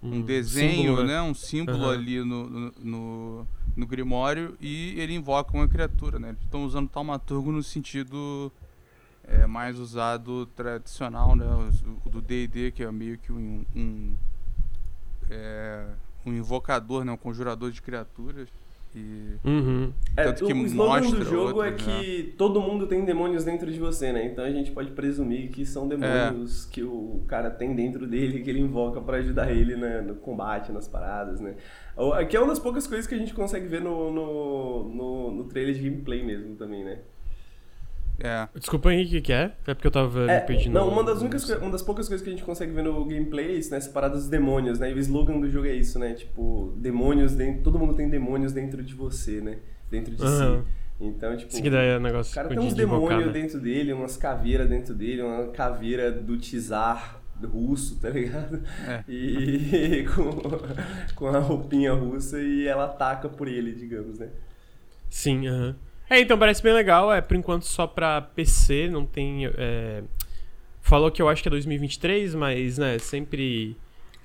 um 0.02 0.22
desenho, 0.22 0.82
símbolo, 0.82 1.04
né? 1.04 1.22
Um 1.22 1.34
símbolo 1.34 1.84
Aham. 1.86 1.94
ali 1.94 2.20
no, 2.20 2.50
no, 2.50 2.74
no, 2.80 3.48
no 3.78 3.86
Grimório 3.86 4.58
e 4.60 5.00
ele 5.00 5.14
invoca 5.14 5.56
uma 5.56 5.68
criatura, 5.68 6.18
né? 6.18 6.30
Eles 6.30 6.42
estão 6.42 6.66
usando 6.66 6.90
Taumaturgo 6.90 7.52
no 7.52 7.62
sentido 7.62 8.52
é, 9.24 9.46
mais 9.46 9.78
usado 9.78 10.48
tradicional, 10.48 11.36
né? 11.36 11.46
O 12.04 12.10
do 12.10 12.20
D&D, 12.20 12.72
que 12.72 12.84
é 12.84 12.92
meio 12.92 13.20
que 13.20 13.32
um, 13.32 13.64
um, 13.76 14.16
é, 15.30 15.86
um 16.26 16.34
invocador, 16.34 17.06
né? 17.06 17.12
Um 17.12 17.18
conjurador 17.18 17.72
de 17.72 17.82
criaturas. 17.82 18.50
E 18.98 19.28
Uhum. 19.48 19.94
É, 20.16 20.32
que 20.34 20.44
o 20.44 20.66
slogan 20.66 21.10
do 21.10 21.24
jogo 21.24 21.64
é 21.64 21.70
outros, 21.70 21.88
que 21.88 22.34
todo 22.38 22.60
mundo 22.60 22.88
tem 22.88 23.06
demônios 23.06 23.46
dentro 23.46 23.72
de 23.72 23.80
você, 23.80 24.12
né? 24.12 24.26
Então 24.26 24.44
a 24.44 24.50
gente 24.50 24.72
pode 24.72 24.92
presumir 24.92 25.50
que 25.52 25.66
são 25.66 25.88
demônios 25.88 26.66
que 26.66 26.84
o 26.84 27.24
cara 27.28 27.50
tem 27.50 27.74
dentro 27.74 28.08
dele, 28.08 28.42
que 28.42 28.50
ele 28.50 28.60
invoca 28.60 29.00
pra 29.00 29.18
ajudar 29.18 29.52
ele 29.52 29.78
né, 29.78 30.02
no 30.02 30.16
combate, 30.16 30.72
nas 30.72 30.88
paradas, 30.88 31.40
né? 31.40 31.56
Aqui 32.16 32.36
é 32.36 32.40
uma 32.40 32.50
das 32.50 32.60
poucas 32.60 32.86
coisas 32.86 33.08
que 33.08 33.16
a 33.16 33.18
gente 33.18 33.34
consegue 33.34 33.68
ver 33.68 33.82
no, 33.82 34.12
no, 34.12 34.90
no, 34.90 35.32
no 35.32 35.44
trailer 35.46 35.74
de 35.74 35.90
gameplay 35.90 36.24
mesmo 36.24 36.56
também, 36.56 36.84
né? 36.84 37.00
É. 38.20 38.48
Desculpa, 38.56 38.92
Henrique, 38.92 39.18
o 39.18 39.22
que 39.22 39.34
é? 39.34 39.52
É 39.66 39.74
porque 39.74 39.88
eu 39.88 39.92
tava 39.92 40.32
É, 40.32 40.46
não, 40.70 40.90
uma 40.90 41.04
das 41.04 41.22
únicas, 41.22 41.48
uma 41.50 41.72
das 41.72 41.84
poucas 41.84 42.08
coisas 42.08 42.24
que 42.24 42.30
a 42.30 42.34
gente 42.34 42.44
consegue 42.44 42.72
ver 42.72 42.84
no 42.84 43.06
gameplay 43.06 43.48
é 43.48 43.52
isso, 43.54 43.72
né? 43.72 43.78
Essa 43.78 43.92
parada 43.92 44.16
dos 44.16 44.28
demônios, 44.28 44.80
né? 44.80 44.90
E 44.92 44.94
o 44.94 45.00
slogan 45.00 45.40
do 45.40 45.50
jogo 45.50 45.68
é 45.68 45.74
isso, 45.74 46.00
né? 46.00 46.14
Tipo, 46.14 46.74
demônios 46.78 47.36
dentro. 47.36 47.64
Todo 47.64 47.78
mundo 47.78 47.94
tem 47.94 48.10
demônios 48.10 48.54
dentro 48.54 48.82
de 48.82 48.94
você, 48.94 49.40
né? 49.42 49.58
Dentro 49.92 50.16
de 50.16 50.24
Aham. 50.24 50.64
si. 50.64 50.70
Então, 51.00 51.38
tipo. 51.38 51.54
Isso 51.54 51.62
que 51.62 51.70
daí 51.70 51.90
é 51.90 51.98
um 51.98 52.02
negócio 52.02 52.32
O 52.32 52.36
cara 52.36 52.50
tem 52.50 52.60
uns 52.60 52.70
de 52.70 52.76
demônios 52.76 53.28
né? 53.28 53.32
dentro 53.32 53.60
dele, 53.60 53.94
umas 53.94 54.18
caveiras 54.18 54.68
dentro 54.68 54.96
dele, 54.96 55.22
uma 55.22 55.48
caveira 55.50 56.12
do 56.12 56.38
Tsar 56.38 57.22
russo, 57.46 58.00
tá 58.00 58.10
ligado? 58.10 58.64
É. 58.88 59.04
E 59.08 60.06
com, 60.06 60.32
com 61.16 61.28
a 61.28 61.40
roupinha 61.40 61.94
russa 61.94 62.42
e 62.42 62.68
ela 62.68 62.86
ataca 62.86 63.30
por 63.30 63.48
ele, 63.48 63.74
digamos, 63.74 64.18
né? 64.18 64.30
Sim, 65.10 65.48
aham. 65.48 65.76
É, 66.10 66.20
então 66.22 66.38
parece 66.38 66.62
bem 66.64 66.74
legal. 66.74 67.12
É 67.14 67.22
por 67.22 67.36
enquanto 67.36 67.64
só 67.66 67.86
pra 67.88 68.22
PC, 68.22 68.88
não 68.90 69.06
tem. 69.06 69.46
é, 69.46 70.04
Falou 70.82 71.12
que 71.12 71.22
eu 71.22 71.28
acho 71.28 71.42
que 71.42 71.50
é 71.50 71.52
2023, 71.52 72.34
mas, 72.36 72.78
né, 72.78 72.98
sempre. 72.98 73.76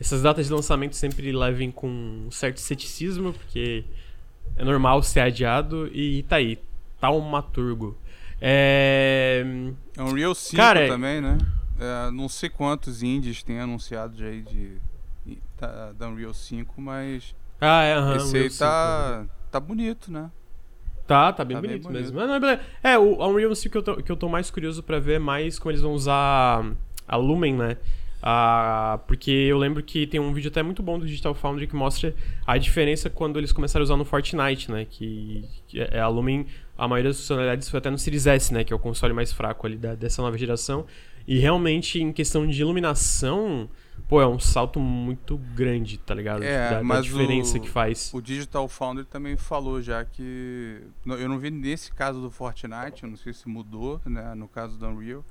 Essas 0.01 0.23
datas 0.23 0.47
de 0.47 0.53
lançamento 0.53 0.95
sempre 0.97 1.31
levem 1.33 1.71
com 1.71 1.89
um 1.89 2.31
certo 2.31 2.59
ceticismo, 2.61 3.33
porque 3.33 3.85
é 4.57 4.65
normal 4.65 5.03
ser 5.03 5.21
adiado. 5.21 5.89
E 5.93 6.23
tá 6.25 6.37
aí, 6.37 6.59
Taumaturgo. 7.01 7.97
É. 8.41 9.45
É 9.97 10.03
um 10.03 10.13
Real 10.13 10.35
5 10.35 10.57
Cara, 10.57 10.81
é- 10.81 10.89
também, 10.89 11.21
né? 11.21 11.39
É, 11.79 12.11
não 12.11 12.29
sei 12.29 12.49
quantos 12.49 13.03
indies 13.03 13.43
tem 13.43 13.59
anunciado 13.59 14.17
já 14.17 14.27
aí 14.27 14.43
de, 14.43 14.77
de- 15.27 15.39
da, 15.61 15.93
da 15.93 16.09
Unreal 16.09 16.35
5, 16.35 16.81
mas 16.81 17.35
Ah, 17.61 17.83
é, 17.83 17.95
aham. 17.95 18.17
esse 18.17 18.27
Unreal 18.27 18.45
aí 18.45 18.51
5, 18.51 18.59
tá, 18.65 19.27
tá 19.51 19.61
bonito, 19.61 20.13
né? 20.13 20.31
Tá, 21.07 21.33
tá 21.33 21.45
bem 21.45 21.57
Tá 21.57 21.61
bem 21.61 21.71
bonito, 21.71 21.83
bonito. 21.85 22.01
mesmo. 22.01 22.17
Mas 22.19 22.41
não 22.41 22.49
é, 22.49 22.61
é, 22.83 22.99
o 22.99 23.23
Unreal 23.27 23.55
5 23.55 23.71
que 23.73 23.79
eu, 23.79 23.83
tô, 23.83 23.97
que 24.03 24.11
eu 24.13 24.17
tô 24.17 24.29
mais 24.29 24.51
curioso 24.51 24.83
pra 24.83 24.99
ver 24.99 25.15
é 25.15 25.19
mais 25.19 25.59
como 25.59 25.71
eles 25.71 25.83
vão 25.83 25.93
usar 25.93 26.65
a 27.07 27.17
Lumen, 27.17 27.55
né? 27.55 27.77
Ah, 28.25 29.01
porque 29.09 29.31
eu 29.33 29.59
lembro 29.59 29.83
que 29.83 30.07
tem 30.07 30.21
um 30.21 30.33
vídeo 30.33 30.49
até 30.49 30.63
muito 30.63 30.81
bom 30.81 30.97
do 30.97 31.05
Digital 31.05 31.35
Foundry 31.35 31.67
que 31.67 31.75
mostra 31.75 32.15
a 32.47 32.57
diferença 32.57 33.11
quando 33.11 33.37
eles 33.37 33.51
começaram 33.53 33.83
a 33.83 33.85
usar 33.85 33.97
no 33.97 34.05
Fortnite, 34.05 34.71
né? 34.71 34.87
Que, 34.89 35.45
que 35.67 35.81
é 35.81 35.99
a 35.99 36.07
Lumen, 36.07 36.47
a 36.79 36.87
maioria 36.87 37.11
das 37.11 37.19
funcionalidades 37.19 37.69
foi 37.69 37.79
até 37.79 37.91
no 37.91 37.99
Series 37.99 38.27
S, 38.29 38.55
né? 38.55 38.63
Que 38.63 38.73
é 38.73 38.77
o 38.77 38.79
console 38.79 39.13
mais 39.13 39.33
fraco 39.33 39.67
ali 39.67 39.77
da- 39.77 39.97
dessa 39.97 40.23
nova 40.23 40.39
geração. 40.39 40.87
E 41.27 41.37
realmente, 41.39 42.01
em 42.01 42.13
questão 42.13 42.47
de 42.47 42.61
iluminação, 42.61 43.69
pô, 44.09 44.21
é 44.21 44.27
um 44.27 44.39
salto 44.39 44.79
muito 44.81 45.37
grande, 45.39 45.99
tá 45.99 46.15
ligado? 46.15 46.43
É, 46.43 46.71
da, 46.71 46.77
da 46.79 46.85
mas 46.85 47.05
diferença 47.05 47.57
o- 47.59 47.61
que 47.61 47.69
faz. 47.69 48.13
O 48.13 48.21
Digital 48.21 48.69
Foundry 48.69 49.05
também 49.05 49.37
falou 49.37 49.81
já 49.83 50.05
que. 50.05 50.83
Eu 51.07 51.29
não 51.29 51.39
vi 51.39 51.51
nesse 51.51 51.93
caso 51.93 52.21
do 52.21 52.31
Fortnite, 52.31 53.05
eu 53.05 53.09
não 53.11 53.17
sei 53.17 53.33
se 53.33 53.49
mudou, 53.49 54.01
né? 54.05 54.35
No 54.35 54.49
caso 54.49 54.77
do 54.77 54.87
Unreal. 54.87 55.25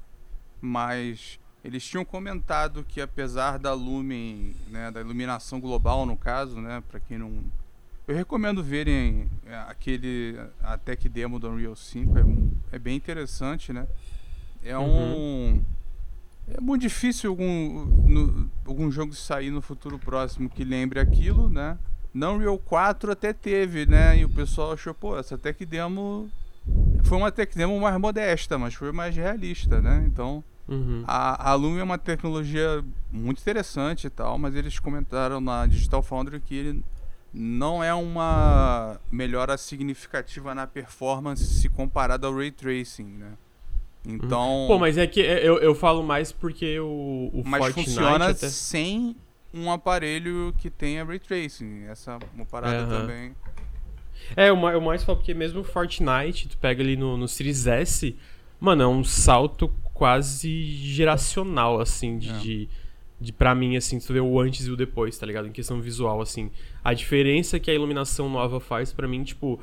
Mas 0.60 1.39
eles 1.63 1.84
tinham 1.84 2.06
comentado 2.06 2.84
que 2.88 3.01
apesar 3.01 3.58
da 3.60 3.74
Lumen, 3.74 4.56
né? 4.70 4.91
Da 4.91 5.01
iluminação 5.01 5.60
global, 5.60 6.06
no 6.06 6.18
caso, 6.18 6.60
né? 6.60 6.84
Pra 6.89 7.00
quem 7.00 7.18
não. 7.18 7.44
Eu 8.08 8.15
recomendo 8.15 8.63
verem 8.63 9.30
é, 9.46 9.56
aquele. 9.68 10.38
A 10.63 10.77
tech 10.77 11.08
demo 11.08 11.39
do 11.39 11.50
Unreal 11.50 11.75
5, 11.75 12.18
é, 12.18 12.75
é 12.75 12.80
bem 12.80 12.96
interessante, 12.96 13.72
né? 13.72 13.88
É 14.63 14.77
um. 14.77 15.63
É 16.58 16.62
muito 16.62 16.81
difícil 16.81 17.29
algum, 17.31 17.86
no- 17.86 18.50
algum 18.65 18.91
jogo 18.91 19.13
sair 19.13 19.50
no 19.51 19.62
futuro 19.62 19.98
próximo 19.98 20.50
que 20.50 20.63
lembre 20.63 21.00
aquilo, 21.00 21.50
né? 21.50 21.77
Não 22.13 22.38
Real 22.38 22.58
4 22.58 23.12
até 23.12 23.31
teve, 23.31 23.86
né? 23.86 24.17
E 24.20 24.25
o 24.25 24.29
pessoal 24.29 24.74
achou, 24.74 24.93
pô, 24.93 25.17
essa 25.17 25.38
tech 25.38 25.65
demo 25.65 26.29
foi 27.03 27.17
uma 27.17 27.31
tech 27.31 27.55
demo 27.58 27.79
mais 27.79 27.98
modesta, 28.00 28.58
mas 28.58 28.74
foi 28.74 28.91
mais 28.91 29.15
realista, 29.15 29.81
né? 29.81 30.03
Então, 30.05 30.43
Uhum. 30.67 31.03
a, 31.05 31.51
a 31.51 31.53
Lume 31.55 31.79
é 31.79 31.84
uma 31.84 31.98
tecnologia 31.98 32.84
muito 33.12 33.41
interessante 33.41 34.08
e 34.08 34.10
tal, 34.10 34.38
mas 34.38 34.55
eles 34.55 34.77
comentaram 34.79 35.41
na 35.41 35.65
Digital 35.65 36.01
Foundry 36.03 36.39
que 36.39 36.55
ele 36.55 36.84
não 37.34 37.84
é 37.84 37.93
uma 37.93 39.00
melhora 39.12 39.58
significativa 39.58 40.53
na 40.53 40.67
performance 40.67 41.43
se 41.46 41.67
comparado 41.70 42.27
ao 42.27 42.36
Ray 42.36 42.51
Tracing, 42.51 43.05
né? 43.05 43.31
Então, 44.08 44.65
Pô, 44.67 44.79
mas 44.79 44.98
é 44.98 45.05
que 45.05 45.20
eu, 45.20 45.58
eu 45.60 45.75
falo 45.75 46.01
mais 46.03 46.31
porque 46.31 46.79
o, 46.79 47.29
o 47.34 47.43
mas 47.46 47.63
Fortnite 47.65 47.89
funciona 47.89 48.25
até... 48.29 48.50
sem 48.50 49.15
um 49.53 49.72
aparelho 49.72 50.53
que 50.58 50.70
tenha 50.70 51.03
Ray 51.03 51.20
Tracing. 51.20 51.84
Essa 51.84 52.13
é 52.13 52.20
uma 52.36 52.46
parada 52.46 52.84
Aham. 52.84 53.01
também. 53.01 53.36
É, 54.36 54.50
eu, 54.50 54.55
ma- 54.55 54.72
eu 54.72 54.81
mais 54.81 55.03
falo 55.03 55.17
porque 55.17 55.34
mesmo 55.34 55.62
o 55.62 55.63
Fortnite, 55.63 56.48
tu 56.48 56.58
pega 56.58 56.81
ali 56.81 56.96
no, 56.96 57.15
no 57.17 57.27
Series 57.27 57.67
S, 57.67 58.15
mano, 58.60 58.84
é 58.84 58.88
um 58.88 59.03
salto 59.03 59.67
quase 59.93 60.63
geracional, 60.63 61.79
assim, 61.79 62.17
de, 62.17 62.29
É. 62.29 62.38
de, 62.39 62.70
de 63.20 63.34
pra 63.34 63.53
mim, 63.53 63.75
assim, 63.75 64.00
tu 64.00 64.13
vê 64.13 64.20
o 64.20 64.39
antes 64.39 64.65
e 64.65 64.72
o 64.72 64.75
depois, 64.75 65.17
tá 65.17 65.25
ligado? 65.27 65.48
Em 65.48 65.51
questão 65.51 65.79
visual, 65.81 66.22
assim. 66.22 66.50
A 66.84 66.93
diferença 66.93 67.60
que 67.60 67.70
a 67.70 67.74
iluminação 67.74 68.29
nova 68.29 68.60
faz, 68.60 68.91
pra 68.91 69.08
mim, 69.08 69.24
tipo, 69.24 69.60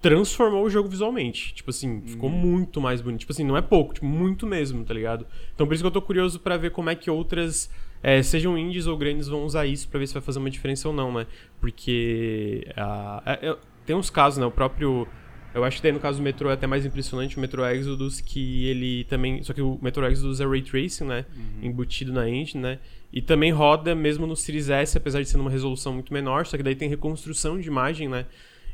transformou 0.00 0.64
o 0.64 0.70
jogo 0.70 0.88
visualmente. 0.88 1.52
Tipo 1.54 1.70
assim, 1.70 2.02
ficou 2.06 2.30
muito 2.30 2.80
mais 2.80 3.00
bonito. 3.00 3.20
Tipo 3.20 3.32
assim, 3.32 3.44
não 3.44 3.56
é 3.56 3.60
pouco, 3.62 3.94
tipo, 3.94 4.06
muito 4.06 4.46
mesmo, 4.46 4.84
tá 4.84 4.94
ligado? 4.94 5.26
Então 5.54 5.66
por 5.66 5.74
isso 5.74 5.82
que 5.82 5.86
eu 5.86 5.90
tô 5.90 6.00
curioso 6.02 6.40
pra 6.40 6.56
ver 6.56 6.70
como 6.70 6.88
é 6.90 6.94
que 6.94 7.10
outras, 7.10 7.70
é, 8.02 8.22
sejam 8.22 8.56
indies 8.56 8.86
ou 8.86 8.96
grandes, 8.96 9.28
vão 9.28 9.44
usar 9.44 9.66
isso 9.66 9.88
pra 9.88 9.98
ver 9.98 10.06
se 10.06 10.14
vai 10.14 10.22
fazer 10.22 10.38
uma 10.38 10.50
diferença 10.50 10.88
ou 10.88 10.94
não, 10.94 11.12
né? 11.12 11.26
Porque 11.60 12.66
ah, 12.76 13.22
é- 13.26 13.48
é- 13.50 13.56
tem 13.86 13.94
uns 13.96 14.10
casos, 14.10 14.38
né? 14.38 14.46
O 14.46 14.50
próprio. 14.50 15.06
Eu 15.52 15.64
acho 15.64 15.78
que 15.78 15.82
daí 15.82 15.90
no 15.90 15.98
caso 15.98 16.18
do 16.18 16.22
Metro 16.22 16.48
é 16.48 16.52
até 16.52 16.64
mais 16.66 16.86
impressionante 16.86 17.36
o 17.36 17.40
Metro 17.40 17.64
Exodus, 17.66 18.20
que 18.20 18.66
ele 18.66 19.02
também. 19.04 19.42
Só 19.42 19.52
que 19.52 19.60
o 19.60 19.78
Metro 19.82 20.06
Exodus 20.06 20.40
é 20.40 20.46
Ray 20.46 20.62
Tracing, 20.62 21.04
né? 21.04 21.26
Embutido 21.60 22.12
na 22.12 22.28
engine, 22.28 22.62
né? 22.62 22.78
E 23.12 23.20
também 23.20 23.50
roda 23.50 23.92
mesmo 23.94 24.26
no 24.28 24.36
Series 24.36 24.70
S, 24.70 24.96
apesar 24.96 25.20
de 25.20 25.28
ser 25.28 25.36
numa 25.38 25.50
resolução 25.50 25.92
muito 25.92 26.12
menor, 26.12 26.46
só 26.46 26.56
que 26.56 26.62
daí 26.62 26.76
tem 26.76 26.88
reconstrução 26.88 27.58
de 27.58 27.66
imagem, 27.66 28.08
né? 28.08 28.26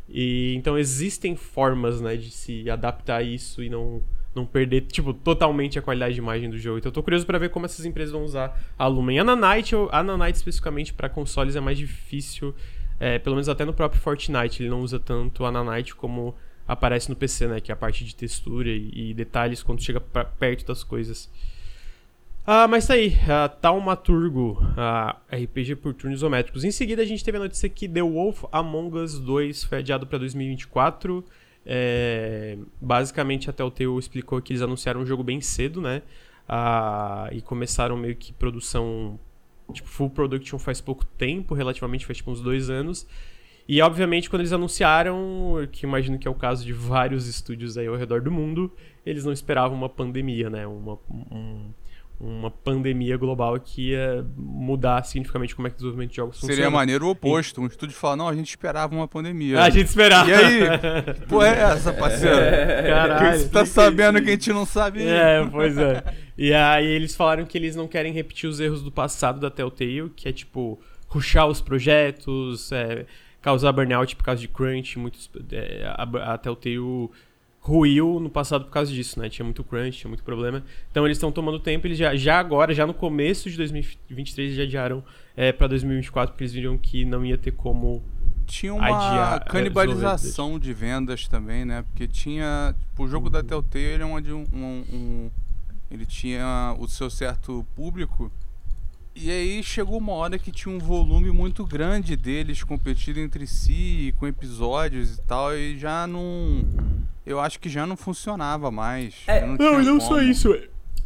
E 0.08 0.54
então 0.56 0.78
existem 0.78 1.34
formas, 1.36 2.00
né, 2.00 2.16
de 2.16 2.30
se 2.30 2.68
adaptar 2.70 3.16
a 3.18 3.22
isso 3.22 3.62
e 3.62 3.68
não 3.68 4.02
não 4.34 4.44
perder, 4.44 4.82
tipo, 4.82 5.14
totalmente 5.14 5.78
a 5.78 5.82
qualidade 5.82 6.12
de 6.12 6.20
imagem 6.20 6.50
do 6.50 6.58
jogo. 6.58 6.76
Então 6.76 6.90
eu 6.90 6.92
tô 6.92 7.02
curioso 7.02 7.24
pra 7.24 7.38
ver 7.38 7.48
como 7.48 7.64
essas 7.64 7.86
empresas 7.86 8.12
vão 8.12 8.22
usar 8.22 8.54
a 8.78 8.86
Lumen. 8.86 9.18
A 9.18 9.24
Nanite, 9.24 9.74
a 9.90 10.02
Nanite 10.02 10.36
especificamente 10.36 10.92
pra 10.92 11.08
consoles 11.08 11.56
é 11.56 11.60
mais 11.60 11.78
difícil, 11.78 12.54
é, 13.00 13.18
pelo 13.18 13.34
menos 13.34 13.48
até 13.48 13.64
no 13.64 13.72
próprio 13.72 13.98
Fortnite, 13.98 14.62
ele 14.62 14.68
não 14.68 14.82
usa 14.82 15.00
tanto 15.00 15.42
a 15.46 15.50
Nanite 15.50 15.94
como 15.94 16.34
aparece 16.68 17.08
no 17.08 17.16
PC, 17.16 17.46
né, 17.48 17.60
que 17.60 17.72
é 17.72 17.74
a 17.74 17.76
parte 17.76 18.04
de 18.04 18.14
textura 18.14 18.68
e, 18.68 19.10
e 19.10 19.14
detalhes 19.14 19.62
quando 19.62 19.82
chega 19.82 20.00
pra- 20.02 20.26
perto 20.26 20.66
das 20.66 20.84
coisas. 20.84 21.30
Ah, 22.46 22.68
mas 22.68 22.86
tá 22.86 22.94
aí, 22.94 23.12
a 23.28 23.48
Taumaturgo, 23.48 24.58
a 24.76 25.16
RPG 25.32 25.76
por 25.76 25.92
turnos 25.94 26.20
isométricos. 26.20 26.62
Em 26.62 26.70
seguida, 26.70 27.02
a 27.02 27.04
gente 27.04 27.24
teve 27.24 27.38
a 27.38 27.40
notícia 27.40 27.68
que 27.68 27.88
The 27.88 28.02
Wolf 28.02 28.44
Among 28.52 28.96
Us 28.98 29.18
2 29.18 29.64
foi 29.64 29.78
adiado 29.78 30.06
pra 30.06 30.16
2024. 30.18 31.24
É, 31.64 32.56
basicamente, 32.80 33.50
a 33.50 33.52
Telltale 33.52 33.98
explicou 33.98 34.40
que 34.40 34.52
eles 34.52 34.62
anunciaram 34.62 35.00
o 35.00 35.06
jogo 35.06 35.24
bem 35.24 35.40
cedo, 35.40 35.80
né? 35.80 36.02
Ah, 36.48 37.28
e 37.32 37.40
começaram 37.42 37.96
meio 37.96 38.14
que 38.14 38.32
produção, 38.32 39.18
tipo, 39.72 39.88
full 39.88 40.10
production 40.10 40.56
faz 40.56 40.80
pouco 40.80 41.04
tempo, 41.04 41.52
relativamente 41.52 42.06
faz 42.06 42.18
tipo 42.18 42.30
uns 42.30 42.40
dois 42.40 42.70
anos. 42.70 43.08
E 43.68 43.82
obviamente, 43.82 44.30
quando 44.30 44.42
eles 44.42 44.52
anunciaram, 44.52 45.66
que 45.72 45.84
imagino 45.84 46.16
que 46.16 46.28
é 46.28 46.30
o 46.30 46.34
caso 46.34 46.64
de 46.64 46.72
vários 46.72 47.26
estúdios 47.26 47.76
aí 47.76 47.88
ao 47.88 47.96
redor 47.96 48.20
do 48.20 48.30
mundo, 48.30 48.70
eles 49.04 49.24
não 49.24 49.32
esperavam 49.32 49.76
uma 49.76 49.88
pandemia, 49.88 50.48
né? 50.48 50.64
Uma, 50.64 50.96
um- 51.10 51.70
uma 52.18 52.50
pandemia 52.50 53.16
global 53.18 53.60
que 53.60 53.90
ia 53.90 54.26
mudar 54.36 55.04
significativamente 55.04 55.54
como 55.54 55.68
é 55.68 55.70
que 55.70 55.74
o 55.74 55.78
desenvolvimento 55.78 56.10
de 56.10 56.16
jogos 56.16 56.40
Seria 56.40 56.56
funciona. 56.56 56.70
maneiro 56.70 57.06
o 57.06 57.10
oposto. 57.10 57.60
Um 57.60 57.66
estúdio 57.66 57.94
fala, 57.94 58.16
não, 58.16 58.28
a 58.28 58.34
gente 58.34 58.48
esperava 58.48 58.94
uma 58.94 59.06
pandemia. 59.06 59.62
A 59.62 59.68
gente 59.68 59.86
esperava. 59.86 60.30
E 60.30 60.34
aí? 60.34 60.60
Pô, 61.28 61.42
é 61.42 61.58
essa, 61.58 61.92
parceiro? 61.92 62.36
Caralho. 62.36 63.32
que 63.32 63.38
você 63.38 63.48
tá 63.50 63.66
sabendo 63.66 64.22
que 64.22 64.28
a 64.28 64.32
gente 64.32 64.50
não 64.50 64.64
sabe? 64.64 65.06
É, 65.06 65.46
pois 65.50 65.76
é. 65.76 66.02
E 66.38 66.54
aí 66.54 66.86
eles 66.86 67.14
falaram 67.14 67.44
que 67.44 67.56
eles 67.56 67.76
não 67.76 67.86
querem 67.86 68.12
repetir 68.12 68.48
os 68.48 68.60
erros 68.60 68.82
do 68.82 68.90
passado 68.90 69.38
da 69.38 69.50
Telltale, 69.50 70.10
que 70.16 70.28
é 70.28 70.32
tipo, 70.32 70.80
rushar 71.08 71.46
os 71.46 71.60
projetos, 71.60 72.72
é, 72.72 73.04
causar 73.42 73.72
burnout 73.72 74.16
por 74.16 74.24
causa 74.24 74.40
de 74.40 74.48
crunch. 74.48 74.98
Muitos, 74.98 75.30
é, 75.52 75.84
a, 75.86 76.32
a 76.32 76.38
Telltale 76.38 77.10
ruiu 77.66 78.20
no 78.20 78.30
passado 78.30 78.64
por 78.66 78.70
causa 78.70 78.92
disso, 78.92 79.18
né? 79.18 79.28
Tinha 79.28 79.44
muito 79.44 79.64
crunch, 79.64 79.98
tinha 79.98 80.08
muito 80.08 80.22
problema. 80.22 80.62
Então 80.90 81.04
eles 81.04 81.16
estão 81.16 81.32
tomando 81.32 81.58
tempo, 81.58 81.86
eles 81.86 81.98
já, 81.98 82.14
já 82.14 82.38
agora, 82.38 82.72
já 82.72 82.86
no 82.86 82.94
começo 82.94 83.50
de 83.50 83.56
2023, 83.56 84.54
já 84.54 84.62
adiaram 84.62 85.02
é, 85.36 85.50
pra 85.52 85.66
2024, 85.66 86.32
porque 86.32 86.44
eles 86.44 86.52
viram 86.52 86.78
que 86.78 87.04
não 87.04 87.24
ia 87.24 87.36
ter 87.36 87.50
como 87.50 88.02
Tinha 88.46 88.72
uma 88.72 88.86
Adiar, 88.86 89.34
é, 89.34 89.50
canibalização 89.50 90.58
de 90.58 90.72
vendas 90.72 91.26
também, 91.26 91.64
né? 91.64 91.82
Porque 91.82 92.06
tinha. 92.06 92.74
Tipo, 92.78 93.04
o 93.04 93.08
jogo 93.08 93.28
da 93.28 93.42
Telltale 93.42 93.84
ele 93.84 94.02
é 94.04 94.06
onde 94.06 94.32
um, 94.32 94.44
um- 94.52 94.84
um- 94.92 95.30
ele 95.90 96.06
tinha 96.06 96.74
o 96.78 96.86
seu 96.88 97.10
certo 97.10 97.66
público. 97.74 98.30
E 99.14 99.30
aí 99.30 99.62
chegou 99.62 99.98
uma 99.98 100.12
hora 100.12 100.38
que 100.38 100.52
tinha 100.52 100.72
um 100.74 100.78
volume 100.78 101.30
muito 101.32 101.64
grande 101.66 102.14
deles 102.16 102.62
competindo 102.62 103.18
entre 103.18 103.46
si, 103.46 104.14
com 104.18 104.26
episódios 104.26 105.16
e 105.16 105.22
tal, 105.22 105.56
e 105.56 105.76
já 105.78 106.06
não. 106.06 106.64
Eu 107.26 107.40
acho 107.40 107.58
que 107.58 107.68
já 107.68 107.84
não 107.86 107.96
funcionava 107.96 108.70
mais. 108.70 109.14
É, 109.26 109.40
já 109.40 109.46
não, 109.46 109.56
Não, 109.56 109.70
tinha 109.72 109.82
e 109.82 109.84
não 109.84 110.00
só 110.00 110.22
isso. 110.22 110.56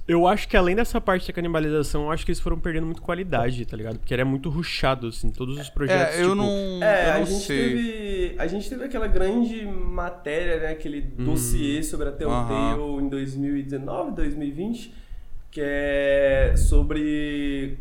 Eu 0.07 0.27
acho 0.27 0.49
que 0.49 0.57
além 0.57 0.75
dessa 0.75 1.01
parte 1.01 1.29
da 1.29 1.33
canibalização, 1.33 2.05
eu 2.05 2.11
acho 2.11 2.25
que 2.25 2.33
eles 2.33 2.41
foram 2.41 2.59
perdendo 2.59 2.85
muito 2.85 3.01
qualidade, 3.01 3.65
tá 3.65 3.77
ligado? 3.77 3.99
Porque 3.99 4.13
era 4.13 4.25
muito 4.25 4.51
rushado, 4.51 5.07
assim, 5.07 5.31
todos 5.31 5.57
os 5.57 5.71
projetos. 5.71 6.17
É, 6.17 6.23
eu 6.23 6.31
tipo, 6.31 6.35
não, 6.35 6.83
É, 6.83 7.11
eu 7.11 7.13
a 7.13 7.19
não 7.21 7.27
gente, 7.27 7.45
sei. 7.45 7.69
teve, 7.69 8.35
a 8.37 8.47
gente 8.49 8.69
teve 8.69 8.85
aquela 8.85 9.07
grande 9.07 9.65
matéria, 9.65 10.59
né, 10.59 10.69
aquele 10.73 11.01
dossiê 11.01 11.81
sobre 11.85 12.09
a 12.09 12.13
Telltale 12.13 12.83
em 13.01 13.09
2019, 13.09 14.11
2020, 14.17 14.93
que 15.49 15.61
é 15.63 16.55
sobre 16.57 17.79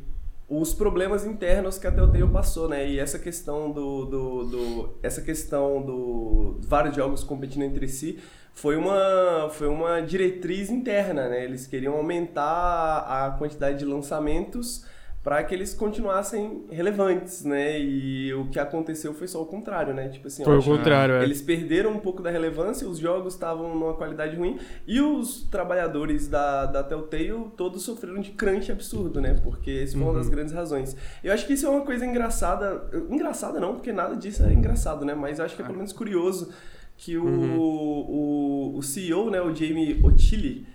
os 0.49 0.73
problemas 0.73 1.25
internos 1.25 1.77
que 1.77 1.85
a 1.85 1.91
Telltale 1.91 2.27
passou, 2.27 2.67
né? 2.67 2.89
E 2.89 2.99
essa 2.99 3.19
questão 3.19 3.71
do, 3.71 4.05
do, 4.05 4.43
do 4.45 4.89
essa 5.03 5.21
questão 5.21 5.81
do 5.81 6.59
vários 6.61 6.95
jogos 6.95 7.23
competindo 7.23 7.63
entre 7.63 7.87
si 7.87 8.19
foi 8.51 8.75
uma 8.75 9.49
foi 9.51 9.67
uma 9.67 10.01
diretriz 10.01 10.71
interna, 10.71 11.29
né? 11.29 11.43
Eles 11.43 11.67
queriam 11.67 11.93
aumentar 11.95 13.05
a 13.07 13.31
quantidade 13.37 13.79
de 13.79 13.85
lançamentos 13.85 14.85
para 15.29 15.43
que 15.43 15.53
eles 15.53 15.75
continuassem 15.75 16.63
relevantes, 16.71 17.43
né? 17.45 17.79
E 17.79 18.33
o 18.33 18.47
que 18.49 18.57
aconteceu 18.57 19.13
foi 19.13 19.27
só 19.27 19.39
o 19.39 19.45
contrário, 19.45 19.93
né? 19.93 20.09
Tipo 20.09 20.25
assim, 20.25 20.43
Foi 20.43 20.57
o 20.57 20.63
contrário, 20.63 21.13
é. 21.13 21.23
eles 21.23 21.39
perderam 21.39 21.91
um 21.91 21.99
pouco 21.99 22.23
da 22.23 22.31
relevância, 22.31 22.89
os 22.89 22.97
jogos 22.97 23.35
estavam 23.35 23.75
numa 23.75 23.93
qualidade 23.93 24.35
ruim 24.35 24.57
e 24.87 24.99
os 24.99 25.43
trabalhadores 25.43 26.27
da, 26.27 26.65
da 26.65 26.81
Telltale 26.83 27.45
todos 27.55 27.83
sofreram 27.83 28.19
de 28.19 28.31
crunch 28.31 28.71
absurdo, 28.71 29.21
né? 29.21 29.39
Porque 29.43 29.69
esse 29.69 29.93
foi 29.93 30.01
uma 30.01 30.09
Uhum. 30.13 30.17
das 30.17 30.29
grandes 30.29 30.51
razões. 30.51 30.97
Eu 31.23 31.31
acho 31.31 31.45
que 31.45 31.53
isso 31.53 31.67
é 31.67 31.69
uma 31.69 31.81
coisa 31.85 32.03
engraçada. 32.07 32.89
Engraçada 33.07 33.59
não, 33.59 33.75
porque 33.75 33.91
nada 33.93 34.15
disso 34.15 34.41
é 34.41 34.51
engraçado, 34.51 35.05
né? 35.05 35.13
Mas 35.13 35.37
eu 35.37 35.45
acho 35.45 35.55
que 35.55 35.61
é 35.61 35.65
pelo 35.65 35.77
menos 35.77 35.93
curioso 35.93 36.51
que 36.97 37.15
o, 37.19 37.23
Uhum. 37.25 37.59
o, 37.59 38.77
o 38.77 38.81
CEO, 38.81 39.29
né, 39.29 39.39
o 39.39 39.53
Jamie 39.53 39.99
O'Chilly, 40.03 40.65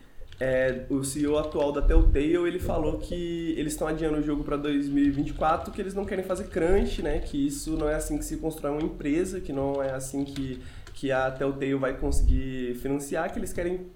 é, 0.40 0.84
o 0.90 1.04
CEO 1.04 1.38
atual 1.38 1.70
da 1.70 1.80
Telltale, 1.80 2.46
ele 2.46 2.58
falou 2.58 2.98
que 2.98 3.54
eles 3.56 3.72
estão 3.72 3.86
adiando 3.86 4.18
o 4.18 4.22
jogo 4.22 4.42
para 4.42 4.56
2024, 4.56 5.72
que 5.72 5.80
eles 5.80 5.94
não 5.94 6.04
querem 6.04 6.24
fazer 6.24 6.44
crunch, 6.44 7.02
né? 7.02 7.20
Que 7.20 7.46
isso 7.46 7.76
não 7.76 7.88
é 7.88 7.94
assim 7.94 8.18
que 8.18 8.24
se 8.24 8.36
constrói 8.38 8.72
uma 8.72 8.82
empresa, 8.82 9.40
que 9.40 9.52
não 9.52 9.82
é 9.82 9.92
assim 9.92 10.24
que, 10.24 10.60
que 10.92 11.12
a 11.12 11.30
Telltale 11.30 11.74
vai 11.74 11.96
conseguir 11.96 12.74
financiar, 12.76 13.32
que 13.32 13.38
eles 13.38 13.52
querem 13.52 13.86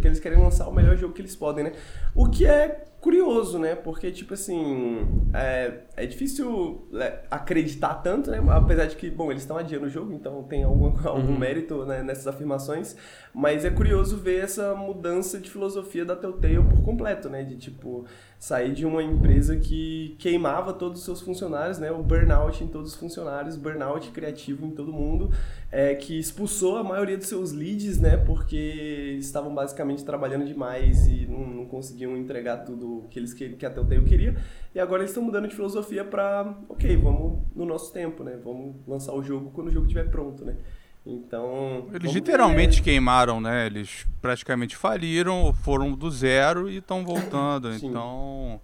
que 0.00 0.08
eles 0.08 0.18
querem 0.18 0.38
lançar 0.38 0.66
o 0.66 0.72
melhor 0.72 0.96
jogo 0.96 1.12
que 1.12 1.20
eles 1.20 1.36
podem, 1.36 1.64
né? 1.64 1.72
O 2.14 2.26
que 2.28 2.46
é 2.46 2.84
curioso, 3.02 3.58
né? 3.58 3.74
Porque, 3.74 4.12
tipo 4.12 4.32
assim, 4.32 5.04
é, 5.34 5.80
é 5.96 6.06
difícil 6.06 6.86
é, 6.94 7.24
acreditar 7.28 7.94
tanto, 7.94 8.30
né? 8.30 8.38
Apesar 8.48 8.86
de 8.86 8.94
que, 8.94 9.10
bom, 9.10 9.32
eles 9.32 9.42
estão 9.42 9.58
adiando 9.58 9.86
o 9.86 9.90
jogo, 9.90 10.12
então 10.12 10.44
tem 10.44 10.62
algum, 10.64 10.92
algum 11.06 11.36
mérito 11.36 11.84
né, 11.84 12.00
nessas 12.00 12.28
afirmações. 12.28 12.96
Mas 13.34 13.64
é 13.64 13.70
curioso 13.70 14.16
ver 14.16 14.44
essa 14.44 14.72
mudança 14.76 15.40
de 15.40 15.50
filosofia 15.50 16.04
da 16.04 16.14
Telltale 16.14 16.62
por 16.62 16.82
completo, 16.82 17.28
né? 17.28 17.42
De, 17.42 17.56
tipo, 17.56 18.06
sair 18.38 18.72
de 18.72 18.86
uma 18.86 19.02
empresa 19.02 19.56
que 19.56 20.14
queimava 20.20 20.72
todos 20.72 21.00
os 21.00 21.04
seus 21.04 21.20
funcionários, 21.20 21.78
né? 21.78 21.90
O 21.90 22.04
burnout 22.04 22.62
em 22.62 22.68
todos 22.68 22.92
os 22.92 22.96
funcionários, 22.96 23.56
burnout 23.56 24.10
criativo 24.12 24.64
em 24.64 24.70
todo 24.70 24.92
mundo, 24.92 25.30
é, 25.72 25.96
que 25.96 26.18
expulsou 26.18 26.76
a 26.76 26.84
maioria 26.84 27.16
dos 27.16 27.26
seus 27.26 27.50
leads, 27.50 27.98
né? 27.98 28.16
Porque 28.16 29.16
estavam 29.18 29.52
basicamente 29.52 30.04
trabalhando 30.04 30.44
demais 30.44 31.08
e 31.08 31.26
não, 31.26 31.46
não 31.46 31.66
conseguiam 31.66 32.16
entregar 32.16 32.58
tudo 32.58 32.91
que 33.10 33.18
eles 33.18 33.34
que, 33.34 33.50
que 33.50 33.66
a 33.66 33.70
Telltale 33.70 34.04
queria. 34.04 34.36
E 34.74 34.80
agora 34.80 35.02
eles 35.02 35.10
estão 35.10 35.22
mudando 35.22 35.48
de 35.48 35.54
filosofia 35.54 36.04
para, 36.04 36.54
ok, 36.68 36.96
vamos 36.96 37.40
no 37.54 37.64
nosso 37.64 37.92
tempo, 37.92 38.22
né? 38.24 38.38
Vamos 38.42 38.76
lançar 38.86 39.12
o 39.12 39.22
jogo 39.22 39.50
quando 39.50 39.68
o 39.68 39.70
jogo 39.70 39.86
estiver 39.86 40.10
pronto, 40.10 40.44
né? 40.44 40.56
Então. 41.04 41.88
Eles 41.92 42.12
literalmente 42.12 42.78
ver. 42.78 42.84
queimaram, 42.84 43.40
né? 43.40 43.66
Eles 43.66 44.06
praticamente 44.20 44.76
faliram, 44.76 45.52
foram 45.52 45.92
do 45.92 46.10
zero 46.10 46.70
e 46.70 46.76
estão 46.76 47.04
voltando. 47.04 47.72
Então, 47.74 48.60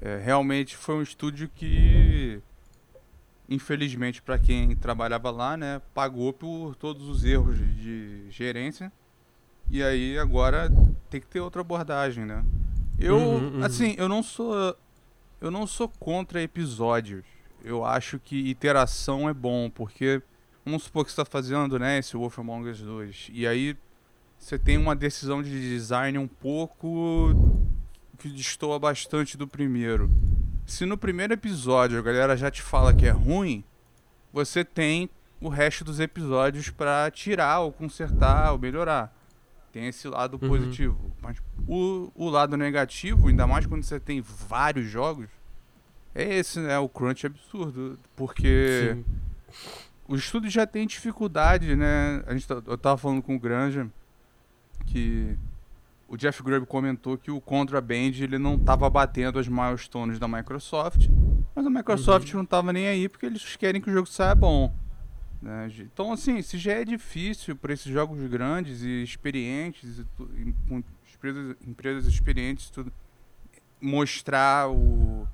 é, 0.00 0.18
realmente 0.18 0.76
foi 0.76 0.96
um 0.96 1.02
estúdio 1.02 1.48
que, 1.54 2.40
infelizmente, 3.48 4.20
para 4.20 4.38
quem 4.38 4.74
trabalhava 4.76 5.30
lá, 5.30 5.56
né, 5.56 5.80
pagou 5.94 6.32
por 6.32 6.74
todos 6.76 7.08
os 7.08 7.24
erros 7.24 7.58
de 7.58 8.26
gerência. 8.30 8.92
E 9.70 9.82
aí 9.82 10.18
agora 10.18 10.70
tem 11.10 11.20
que 11.20 11.26
ter 11.26 11.40
outra 11.40 11.60
abordagem, 11.60 12.24
né? 12.24 12.44
Eu, 12.98 13.16
Uhum, 13.16 13.58
uhum. 13.58 13.64
assim, 13.64 13.94
eu 13.98 14.08
não 14.08 14.22
sou, 14.22 14.76
eu 15.40 15.50
não 15.50 15.66
sou 15.66 15.88
contra 15.88 16.42
episódios. 16.42 17.24
Eu 17.62 17.84
acho 17.84 18.18
que 18.18 18.36
iteração 18.48 19.28
é 19.28 19.34
bom, 19.34 19.68
porque 19.70 20.22
Vamos 20.68 20.82
supor 20.82 21.02
que 21.02 21.10
você 21.10 21.22
está 21.22 21.24
fazendo, 21.24 21.78
né, 21.78 21.98
esse 21.98 22.14
Wolf 22.14 22.38
Among 22.38 22.68
Us 22.68 22.82
2. 22.82 23.30
E 23.32 23.46
aí 23.46 23.74
você 24.38 24.58
tem 24.58 24.76
uma 24.76 24.94
decisão 24.94 25.42
de 25.42 25.50
design 25.50 26.18
um 26.18 26.28
pouco 26.28 27.34
que 28.18 28.28
destoa 28.28 28.78
bastante 28.78 29.38
do 29.38 29.48
primeiro. 29.48 30.10
Se 30.66 30.84
no 30.84 30.98
primeiro 30.98 31.32
episódio 31.32 31.98
a 31.98 32.02
galera 32.02 32.36
já 32.36 32.50
te 32.50 32.60
fala 32.60 32.92
que 32.92 33.06
é 33.06 33.10
ruim, 33.10 33.64
você 34.30 34.62
tem 34.62 35.08
o 35.40 35.48
resto 35.48 35.84
dos 35.84 36.00
episódios 36.00 36.68
para 36.68 37.10
tirar 37.10 37.60
ou 37.60 37.72
consertar 37.72 38.52
ou 38.52 38.58
melhorar. 38.58 39.17
Tem 39.72 39.86
esse 39.86 40.08
lado 40.08 40.38
Uhum. 40.40 40.48
positivo. 40.48 40.98
Mas 41.22 41.36
o, 41.66 42.10
o 42.14 42.28
lado 42.30 42.56
negativo, 42.56 43.28
ainda 43.28 43.46
mais 43.46 43.66
quando 43.66 43.82
você 43.82 44.00
tem 44.00 44.20
vários 44.20 44.86
jogos, 44.88 45.28
é 46.14 46.36
esse, 46.38 46.58
né? 46.60 46.78
O 46.78 46.88
crunch 46.88 47.26
absurdo. 47.26 47.98
Porque 48.16 48.94
Sim. 48.94 49.04
o 50.08 50.16
estúdio 50.16 50.50
já 50.50 50.66
tem 50.66 50.86
dificuldade, 50.86 51.76
né? 51.76 52.22
A 52.26 52.32
gente, 52.32 52.46
tá- 52.48 52.62
eu 52.66 52.78
tava 52.78 52.96
falando 52.96 53.22
com 53.22 53.36
o 53.36 53.38
Granja 53.38 53.88
que 54.86 55.36
o 56.08 56.16
Jeff 56.16 56.42
Grubb 56.42 56.66
comentou 56.66 57.18
que 57.18 57.30
o 57.30 57.40
Contraband 57.40 58.14
ele 58.18 58.38
não 58.38 58.58
tava 58.58 58.88
batendo 58.88 59.38
as 59.38 59.46
milestones 59.46 60.18
da 60.18 60.26
Microsoft, 60.26 61.06
mas 61.54 61.66
a 61.66 61.70
Microsoft 61.70 62.32
não 62.32 62.46
tava 62.46 62.72
nem 62.72 62.88
aí 62.88 63.06
porque 63.08 63.26
eles 63.26 63.54
querem 63.56 63.80
que 63.82 63.90
o 63.90 63.92
jogo 63.92 64.06
saia 64.08 64.34
bom. 64.34 64.74
Né? 65.40 65.70
Então, 65.80 66.12
assim, 66.12 66.42
se 66.42 66.58
já 66.58 66.72
é 66.72 66.84
difícil 66.84 67.54
para 67.56 67.72
esses 67.72 67.90
jogos 67.92 68.18
grandes 68.28 68.82
e 68.82 69.02
experientes, 69.02 69.98
e 70.00 70.04
com 70.68 70.82
empresas, 71.14 71.56
empresas 71.66 72.06
experientes, 72.06 72.70
tudo, 72.70 72.92
mostrar 73.80 74.68
o, 74.70 75.26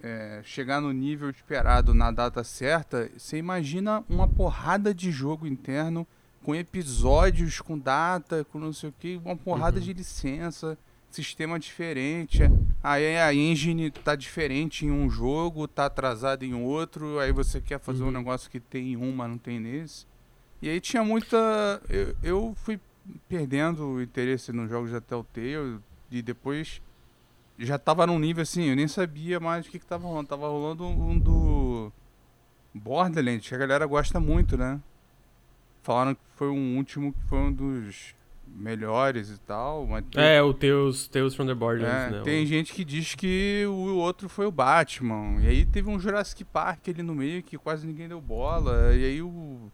é, 0.00 0.40
chegar 0.44 0.80
no 0.80 0.92
nível 0.92 1.28
esperado 1.30 1.92
na 1.94 2.10
data 2.10 2.44
certa, 2.44 3.10
você 3.16 3.36
imagina 3.36 4.04
uma 4.08 4.28
porrada 4.28 4.94
de 4.94 5.10
jogo 5.10 5.46
interno 5.46 6.06
com 6.42 6.54
episódios, 6.54 7.60
com 7.60 7.76
data, 7.78 8.44
com 8.44 8.58
não 8.58 8.72
sei 8.72 8.88
o 8.90 8.94
que, 8.98 9.20
uma 9.24 9.36
porrada 9.36 9.78
Uhum. 9.78 9.84
de 9.84 9.92
licença, 9.92 10.78
sistema 11.10 11.58
diferente. 11.58 12.42
Aí 12.82 13.16
a 13.18 13.32
engine 13.34 13.90
tá 13.90 14.14
diferente 14.14 14.84
em 14.86 14.90
um 14.90 15.08
jogo, 15.10 15.66
tá 15.66 15.86
atrasada 15.86 16.44
em 16.44 16.54
outro, 16.54 17.18
aí 17.18 17.32
você 17.32 17.60
quer 17.60 17.80
fazer 17.80 18.02
um 18.02 18.06
Uhum. 18.06 18.12
negócio 18.12 18.50
que 18.50 18.60
tem 18.60 18.92
em 18.92 18.96
um, 18.96 19.12
mas 19.14 19.28
não 19.30 19.38
tem 19.38 19.58
nesse. 19.58 20.06
E 20.60 20.68
aí 20.68 20.80
tinha 20.80 21.02
muita. 21.04 21.36
Eu, 21.88 22.16
eu 22.22 22.54
fui 22.56 22.78
perdendo 23.28 23.84
o 23.86 24.02
interesse 24.02 24.52
nos 24.52 24.68
jogos 24.68 24.90
da 24.92 25.00
Telltale 25.00 25.78
e 26.10 26.20
depois 26.20 26.82
já 27.58 27.78
tava 27.78 28.06
num 28.06 28.18
nível 28.18 28.42
assim, 28.42 28.64
eu 28.64 28.76
nem 28.76 28.86
sabia 28.86 29.40
mais 29.40 29.66
o 29.66 29.70
que, 29.70 29.78
que 29.78 29.86
tava 29.86 30.06
rolando. 30.06 30.28
Tava 30.28 30.48
rolando 30.48 30.84
um 30.86 31.18
do 31.18 31.92
Borderlands, 32.74 33.48
que 33.48 33.54
a 33.54 33.58
galera 33.58 33.86
gosta 33.86 34.20
muito, 34.20 34.56
né? 34.56 34.80
Falaram 35.82 36.14
que 36.14 36.20
foi 36.36 36.48
um 36.50 36.76
último 36.76 37.12
que 37.12 37.22
foi 37.28 37.38
um 37.38 37.52
dos 37.52 38.14
melhores 38.54 39.30
e 39.30 39.38
tal, 39.38 39.86
mas 39.86 40.04
tem, 40.10 40.22
É, 40.22 40.42
o 40.42 40.52
Tales, 40.52 41.06
Tales 41.08 41.34
from 41.34 41.46
the 41.46 41.54
Borderlands, 41.54 42.14
é, 42.14 42.18
né? 42.18 42.22
tem 42.24 42.44
gente 42.46 42.72
que 42.72 42.84
diz 42.84 43.14
que 43.14 43.64
o 43.66 43.96
outro 43.96 44.28
foi 44.28 44.46
o 44.46 44.50
Batman. 44.50 45.40
E 45.40 45.46
aí 45.46 45.64
teve 45.64 45.88
um 45.88 45.98
Jurassic 45.98 46.44
Park 46.44 46.88
ali 46.88 47.02
no 47.02 47.14
meio 47.14 47.42
que 47.42 47.56
quase 47.56 47.86
ninguém 47.86 48.08
deu 48.08 48.20
bola. 48.20 48.94
E 48.94 49.04
aí 49.04 49.22
o, 49.22 49.70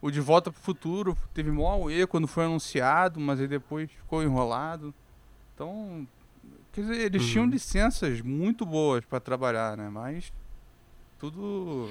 o 0.00 0.10
De 0.10 0.20
Volta 0.20 0.52
pro 0.52 0.60
Futuro 0.60 1.16
teve 1.34 1.50
mó 1.50 1.66
auê 1.72 2.06
quando 2.06 2.28
foi 2.28 2.44
anunciado, 2.44 3.18
mas 3.18 3.40
aí 3.40 3.48
depois 3.48 3.90
ficou 3.90 4.22
enrolado. 4.22 4.94
Então, 5.54 6.06
quer 6.72 6.82
dizer, 6.82 7.00
eles 7.00 7.22
Uhum. 7.24 7.28
tinham 7.28 7.46
licenças 7.46 8.20
muito 8.20 8.64
boas 8.64 9.04
pra 9.04 9.18
trabalhar, 9.18 9.76
né? 9.76 9.88
Mas 9.90 10.32
tudo 11.18 11.90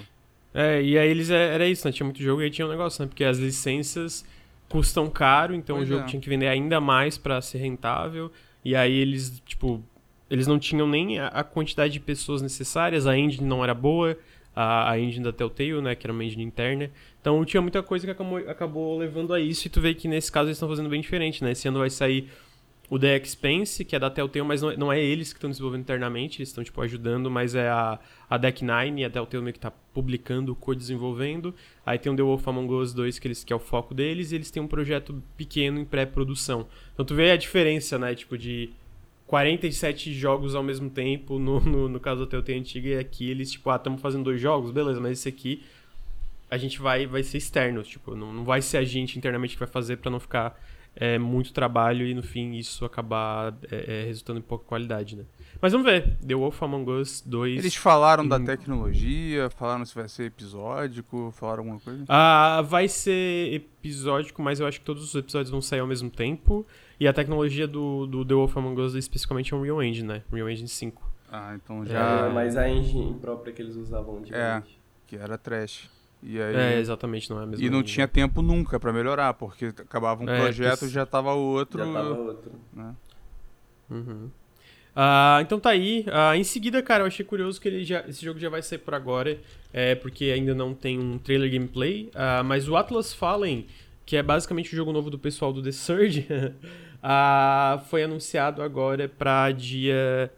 É, 0.54 0.82
e 0.82 0.98
aí 0.98 1.10
eles 1.10 1.30
é- 1.30 1.54
era 1.54 1.68
isso, 1.68 1.86
né? 1.86 1.92
Tinha 1.92 2.06
muito 2.06 2.22
jogo 2.24 2.42
e 2.42 2.46
aí 2.46 2.50
tinha 2.50 2.66
um 2.66 2.70
negócio, 2.72 3.02
né? 3.04 3.08
Porque 3.08 3.24
as 3.24 3.38
licenças 3.38 4.26
custam 4.70 5.10
caro, 5.10 5.56
então 5.56 5.78
Pois 5.78 5.88
o 5.88 5.92
jogo 5.92 6.04
é. 6.04 6.08
tinha 6.08 6.22
que 6.22 6.30
vender 6.30 6.48
ainda 6.48 6.80
mais 6.80 7.18
pra 7.18 7.42
ser 7.42 7.60
rentável. 7.60 8.32
E 8.64 8.76
aí 8.76 8.94
eles, 8.94 9.42
tipo, 9.46 9.82
eles 10.30 10.48
não 10.48 10.60
tinham 10.60 10.88
nem 10.88 11.20
a, 11.20 11.28
a 11.28 11.44
quantidade 11.44 11.94
de 11.94 12.00
pessoas 12.00 12.42
necessárias, 12.42 13.08
a 13.08 13.18
engine 13.18 13.48
não 13.48 13.64
era 13.64 13.74
boa, 13.74 14.18
a, 14.56 14.92
a 14.92 15.00
engine 15.00 15.24
da 15.24 15.32
Telltale, 15.32 15.82
né? 15.82 15.96
Que 15.96 16.06
era 16.06 16.14
uma 16.14 16.24
engine 16.24 16.44
interna. 16.44 16.92
Então 17.22 17.44
tinha 17.46 17.62
muita 17.62 17.82
coisa 17.82 18.06
que 18.06 18.12
acabou, 18.12 18.38
acabou 18.38 18.98
levando 18.98 19.34
a 19.34 19.40
isso, 19.40 19.68
e 19.68 19.70
tu 19.70 19.80
vê 19.80 19.94
que 19.94 20.08
nesse 20.08 20.32
caso 20.32 20.48
eles 20.48 20.58
estão 20.58 20.68
fazendo 20.68 20.90
bem 20.90 21.02
diferente, 21.02 21.44
né? 21.44 21.52
Esse 21.52 21.68
ano 21.68 21.80
vai 21.80 21.90
sair 21.90 22.30
o 22.90 22.98
The 22.98 23.18
Expense, 23.18 23.84
que 23.84 23.96
é 23.96 24.00
da 24.00 24.10
Telltale, 24.10 24.46
mas 24.46 24.62
não, 24.62 24.76
não 24.78 24.94
é 24.94 25.02
eles 25.02 25.34
que 25.34 25.38
estão 25.38 25.50
desenvolvendo 25.50 25.82
internamente, 25.82 26.40
eles 26.40 26.50
estão, 26.50 26.64
tipo, 26.64 26.82
ajudando, 26.82 27.30
mas 27.30 27.54
é 27.54 27.68
a, 27.68 28.00
a 28.30 28.38
Deck 28.38 28.64
Nine, 28.64 29.04
a 29.04 29.10
Telltale 29.10 29.44
meio 29.44 29.54
que 29.54 29.60
tá 29.60 29.72
publicando, 29.94 30.56
co-desenvolvendo. 30.56 31.54
Aí 31.86 32.00
tem 32.00 32.12
o 32.12 32.16
The 32.16 32.24
Wolf 32.24 32.48
Among 32.48 32.74
Us 32.74 32.94
2, 32.94 33.20
que, 33.20 33.28
eles, 33.28 33.44
que 33.44 33.52
é 33.52 33.56
o 33.56 33.60
foco 33.60 33.94
deles, 33.94 34.32
e 34.32 34.36
eles 34.36 34.50
têm 34.50 34.64
um 34.64 34.68
projeto 34.68 35.22
pequeno 35.36 35.80
em 35.80 35.86
pré-produção. 35.86 36.66
Então 36.94 37.06
tu 37.06 37.14
vê 37.14 37.32
a 37.32 37.38
diferença, 37.38 38.00
né, 38.00 38.16
tipo, 38.16 38.38
de 38.38 38.70
47 39.26 40.14
jogos 40.14 40.56
ao 40.56 40.64
mesmo 40.64 40.90
tempo, 40.90 41.38
no, 41.38 41.60
no, 41.60 41.90
no 41.90 42.00
caso 42.00 42.22
da 42.22 42.28
Telltale 42.28 42.60
antiga, 42.60 42.88
e 42.88 42.98
aqui 42.98 43.30
eles, 43.30 43.52
tipo, 43.52 43.70
ah, 43.70 43.76
estamos 43.76 44.02
fazendo 44.02 44.24
dois 44.24 44.40
jogos, 44.40 44.72
beleza, 44.72 45.02
mas 45.02 45.20
esse 45.20 45.28
aqui 45.28 45.62
a 46.50 46.58
gente 46.58 46.80
vai, 46.80 47.06
vai 47.06 47.22
ser 47.22 47.38
externo, 47.38 47.84
tipo, 47.84 48.16
não, 48.16 48.32
não 48.32 48.46
vai 48.46 48.62
ser 48.62 48.78
a 48.78 48.84
gente 48.86 49.18
internamente 49.18 49.56
que 49.56 49.60
vai 49.60 49.68
fazer 49.68 49.98
para 49.98 50.10
não 50.10 50.22
ficar 50.22 50.58
é, 51.00 51.18
muito 51.20 51.54
trabalho 51.54 52.06
e 52.06 52.14
no 52.14 52.24
fim 52.24 52.54
isso 52.54 52.84
acabar 52.84 53.56
é, 53.72 54.02
é, 54.02 54.06
resultando 54.06 54.40
em 54.40 54.42
pouca 54.42 54.66
qualidade, 54.66 55.16
né? 55.16 55.24
Mas 55.62 55.72
vamos 55.72 55.86
ver. 55.86 56.18
The 56.26 56.36
Wolf 56.36 56.62
Among 56.62 56.90
Us 56.90 57.22
2. 57.26 57.60
Eles 57.60 57.76
falaram 57.76 58.28
da 58.28 58.40
tecnologia, 58.40 59.50
falaram 59.52 59.86
se 59.86 59.94
vai 59.94 60.10
ser 60.10 60.26
episódico, 60.26 61.32
falaram 61.32 61.62
alguma 61.62 61.80
coisa? 61.80 62.04
Ah, 62.08 62.62
vai 62.64 62.88
ser 62.88 63.54
episódico, 63.54 64.42
mas 64.42 64.60
eu 64.60 64.68
acho 64.68 64.80
que 64.80 64.86
todos 64.86 65.04
os 65.04 65.16
episódios 65.16 65.52
vão 65.52 65.62
sair 65.62 65.80
ao 65.80 65.88
mesmo 65.88 66.10
tempo. 66.10 66.66
E 67.00 67.08
a 67.08 67.14
tecnologia 67.14 67.68
do, 67.68 68.08
do 68.08 68.26
The 68.26 68.34
Wolf 68.34 68.58
Among 68.58 68.82
Us 68.82 68.96
especificamente 68.96 69.54
é 69.54 69.58
um 69.58 69.62
Real 69.62 69.82
Engine, 69.84 70.08
né? 70.08 70.24
Real 70.32 70.50
Engine 70.50 70.68
5. 70.68 71.12
Ah, 71.32 71.54
então 71.56 71.86
já. 71.86 72.28
É, 72.28 72.30
mas 72.30 72.58
a 72.58 72.68
engine 72.70 73.14
própria 73.20 73.54
que 73.54 73.62
eles 73.62 73.76
usavam 73.76 74.22
de 74.22 74.34
É, 74.34 74.64
que 75.06 75.16
era 75.16 75.38
trash. 75.38 75.90
E 76.24 76.42
aí... 76.42 76.56
É, 76.56 76.80
exatamente, 76.80 77.30
não 77.30 77.40
é 77.40 77.44
a 77.44 77.46
mesma 77.46 77.66
E 77.66 77.70
não 77.70 77.84
tinha 77.84 78.08
tempo 78.08 78.42
nunca 78.42 78.80
pra 78.80 78.92
melhorar, 78.92 79.34
porque 79.36 79.66
acabava 79.68 80.24
um 80.24 80.30
É, 80.30 80.40
projeto 80.42 80.80
que- 80.80 80.90
já 80.90 81.06
tava 81.06 81.34
outro. 81.34 81.80
Já 81.86 81.94
tava 81.94 82.10
outro. 82.14 82.52
né? 82.74 82.96
Uhum. 83.90 84.30
Ah, 84.96 85.38
então 85.44 85.60
tá 85.60 85.70
aí. 85.70 86.06
Ah, 86.12 86.36
em 86.36 86.44
seguida, 86.44 86.82
cara, 86.82 87.04
eu 87.04 87.08
achei 87.08 87.24
curioso 87.24 87.62
que 87.62 87.68
ele 87.68 87.84
já, 87.86 88.04
esse 88.08 88.26
jogo 88.26 88.40
já 88.40 88.50
vai 88.50 88.64
sair 88.64 88.80
por 88.80 88.96
agora, 88.96 89.38
é, 89.72 89.94
porque 89.94 90.26
ainda 90.26 90.56
não 90.56 90.74
tem 90.74 90.98
um 91.00 91.20
trailer 91.20 91.52
gameplay. 91.52 92.10
Ah, 92.16 92.42
mas 92.44 92.68
o 92.68 92.76
Atlas 92.76 93.14
Fallen, 93.14 93.68
que 94.06 94.18
é 94.18 94.24
basicamente 94.24 94.74
o 94.74 94.76
jogo 94.76 94.92
novo 94.92 95.12
do 95.12 95.20
pessoal 95.20 95.54
do 95.54 95.62
The 95.62 95.72
Surge, 95.72 96.28
foi 97.90 98.04
anunciado 98.04 98.62
agora 98.64 99.08
pra 99.08 99.52
dia 99.52 100.32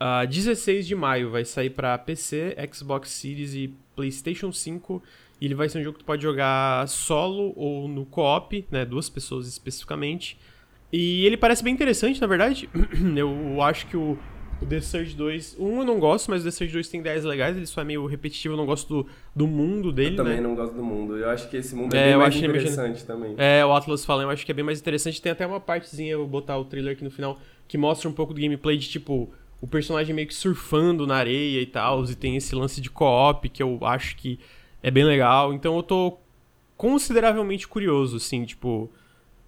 ah, 0.00 0.24
16 0.24 0.86
de 0.86 0.94
maio. 0.94 1.30
Vai 1.30 1.44
sair 1.44 1.70
pra 1.70 1.96
PC, 1.98 2.56
Xbox 2.72 3.10
Series 3.10 3.52
e 3.54 3.74
PlayStation 3.98 4.52
5. 4.52 5.02
E 5.40 5.44
ele 5.44 5.54
vai 5.54 5.68
ser 5.68 5.78
um 5.78 5.82
jogo 5.82 5.98
que 5.98 6.04
tu 6.04 6.06
pode 6.06 6.22
jogar 6.22 6.86
solo 6.88 7.52
ou 7.56 7.88
no 7.88 8.06
co-op, 8.06 8.64
né? 8.70 8.84
Duas 8.84 9.08
pessoas 9.08 9.48
especificamente. 9.48 10.38
E 10.92 11.26
ele 11.26 11.36
parece 11.36 11.62
bem 11.62 11.74
interessante, 11.74 12.20
na 12.20 12.26
verdade. 12.26 12.68
Eu 13.16 13.60
acho 13.62 13.86
que 13.86 13.96
o, 13.96 14.16
o 14.62 14.66
The 14.66 14.80
Surge 14.80 15.14
2. 15.14 15.56
Um 15.58 15.80
eu 15.80 15.84
não 15.84 15.98
gosto, 15.98 16.30
mas 16.30 16.42
o 16.42 16.44
The 16.44 16.50
Surge 16.50 16.72
2 16.72 16.88
tem 16.88 17.00
ideias 17.00 17.24
legais, 17.24 17.56
ele 17.56 17.66
só 17.66 17.80
é 17.80 17.84
meio 17.84 18.06
repetitivo, 18.06 18.54
eu 18.54 18.56
não 18.56 18.66
gosto 18.66 18.88
do, 18.88 19.06
do 19.34 19.46
mundo 19.46 19.92
dele, 19.92 20.12
eu 20.12 20.16
também 20.16 20.36
né? 20.36 20.40
não 20.40 20.54
gosto 20.54 20.74
do 20.74 20.82
mundo. 20.82 21.16
Eu 21.16 21.28
acho 21.28 21.48
que 21.48 21.56
esse 21.56 21.74
mundo 21.74 21.94
É, 21.94 21.98
é, 21.98 22.04
bem 22.08 22.16
mais 22.16 22.36
interessante 22.36 23.04
também. 23.04 23.34
É, 23.36 23.64
o 23.64 23.72
Atlas 23.72 24.04
fala, 24.04 24.22
eu 24.22 24.30
acho 24.30 24.46
que 24.46 24.52
é 24.52 24.54
bem 24.54 24.64
mais 24.64 24.80
interessante. 24.80 25.20
Tem 25.20 25.32
até 25.32 25.46
uma 25.46 25.60
partezinha, 25.60 26.12
eu 26.12 26.20
vou 26.20 26.28
botar 26.28 26.56
o 26.56 26.64
trailer 26.64 26.94
aqui 26.94 27.04
no 27.04 27.10
final, 27.10 27.38
que 27.66 27.76
mostra 27.76 28.08
um 28.08 28.12
pouco 28.12 28.32
do 28.32 28.40
gameplay 28.40 28.76
de 28.76 28.88
tipo. 28.88 29.30
O 29.60 29.66
personagem 29.66 30.14
meio 30.14 30.28
que 30.28 30.34
surfando 30.34 31.06
na 31.06 31.16
areia 31.16 31.60
e 31.60 31.66
tal, 31.66 32.04
e 32.04 32.14
tem 32.14 32.36
esse 32.36 32.54
lance 32.54 32.80
de 32.80 32.90
co-op 32.90 33.48
que 33.48 33.62
eu 33.62 33.78
acho 33.82 34.16
que 34.16 34.38
é 34.82 34.90
bem 34.90 35.04
legal. 35.04 35.52
Então 35.52 35.76
eu 35.76 35.82
tô 35.82 36.18
consideravelmente 36.76 37.66
curioso, 37.66 38.16
assim, 38.16 38.44
tipo. 38.44 38.90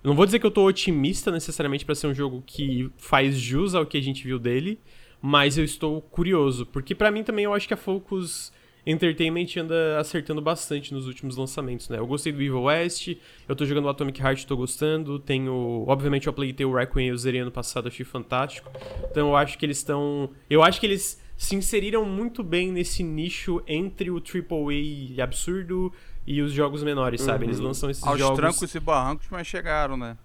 Não 0.03 0.15
vou 0.15 0.25
dizer 0.25 0.39
que 0.39 0.47
eu 0.47 0.51
tô 0.51 0.65
otimista 0.67 1.31
necessariamente 1.31 1.85
pra 1.85 1.95
ser 1.95 2.07
um 2.07 2.15
jogo 2.15 2.43
que 2.47 2.91
faz 2.97 3.37
jus 3.37 3.75
ao 3.75 3.85
que 3.85 3.99
a 3.99 4.03
gente 4.03 4.25
viu 4.25 4.39
dele, 4.39 4.81
mas 5.21 5.59
eu 5.59 5.65
estou 5.65 6.01
curioso, 6.01 6.65
porque 6.65 6.95
pra 6.95 7.11
mim 7.11 7.23
também 7.23 7.45
eu 7.45 7.53
acho 7.53 7.69
que 7.69 7.75
a 7.75 7.77
Focus 7.77 8.51
Entertainment 8.87 9.47
anda 9.59 9.99
acertando 9.99 10.41
bastante 10.41 10.93
nos 10.93 11.07
últimos 11.07 11.37
lançamentos, 11.37 11.89
né? 11.89 11.99
Eu 11.99 12.07
gostei 12.07 12.33
do 12.33 12.41
Evil 12.41 12.63
West, 12.63 13.17
eu 13.49 13.55
tô 13.55 13.65
jogando 13.65 13.85
o 13.85 13.89
Atomic 13.89 14.21
Heart, 14.21 14.45
tô 14.45 14.57
gostando, 14.57 15.19
tenho, 15.19 15.85
obviamente 15.87 16.27
eu 16.27 16.33
playtei 16.33 16.65
o 16.67 16.75
Requiem 16.75 17.07
e 17.07 17.11
eu 17.11 17.17
zerei 17.17 17.41
ano 17.41 17.51
passado, 17.51 17.89
achei 17.89 18.05
fantástico. 18.05 18.71
Então 19.11 19.29
eu 19.29 19.37
acho 19.37 19.59
que 19.59 19.67
eles 19.67 19.79
estão, 19.79 20.31
eu 20.49 20.63
acho 20.63 20.81
que 20.81 20.87
eles 20.87 21.21
se 21.37 21.57
inseriram 21.57 22.05
muito 22.05 22.43
bem 22.43 22.71
nesse 22.71 23.03
nicho 23.03 23.63
entre 23.67 24.11
o 24.11 24.17
AAA 24.17 25.23
absurdo 25.23 25.93
e 26.27 26.43
os 26.43 26.53
jogos 26.53 26.83
menores, 26.83 27.23
sabe? 27.23 27.47
Eles 27.47 27.59
lançam 27.59 27.89
esses 27.89 28.07
Aos 28.07 28.19
jogos 28.19 28.37
trancos 28.37 28.75
e 28.75 28.81
barrancos, 28.81 29.27
mas 29.31 29.47
chegaram, 29.47 29.97
né? 29.97 30.17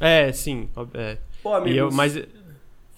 É, 0.00 0.32
sim, 0.32 0.68
é. 0.94 1.18
Pô, 1.42 1.54
amigos. 1.54 1.74
E 1.74 1.78
eu, 1.78 1.90
mas 1.90 2.16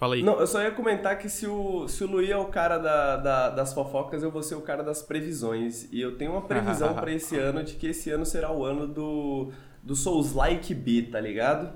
fala 0.05 0.14
aí. 0.17 0.23
Não, 0.23 0.38
eu 0.38 0.47
só 0.47 0.62
ia 0.62 0.71
comentar 0.71 1.19
que 1.19 1.29
se 1.29 1.47
o, 1.47 1.88
se 1.88 2.05
o 2.05 2.07
Luí 2.07 2.31
é 2.31 2.37
o 2.37 2.47
cara 2.47 2.79
da, 2.79 3.17
da- 3.17 3.51
das 3.51 3.73
fofocas, 3.73 4.23
eu 4.23 4.31
vou 4.31 4.43
ser 4.43 4.55
o 4.55 4.61
cara 4.61 4.83
das 4.83 5.03
previsões. 5.03 5.88
E 5.93 6.01
eu 6.01 6.17
tenho 6.17 6.33
uma 6.33 6.43
previsão 6.47 6.95
pra 6.95 7.11
esse 7.12 7.37
ano 7.38 7.62
de 7.64 7.75
que 7.75 7.88
esse 7.88 8.11
ano 8.11 8.25
será 8.27 8.53
o 8.53 8.64
ano 8.64 8.87
do, 8.87 9.51
do 9.83 9.97
Souls-like 9.97 10.75
B, 10.75 11.09
tá 11.11 11.21
ligado? 11.21 11.73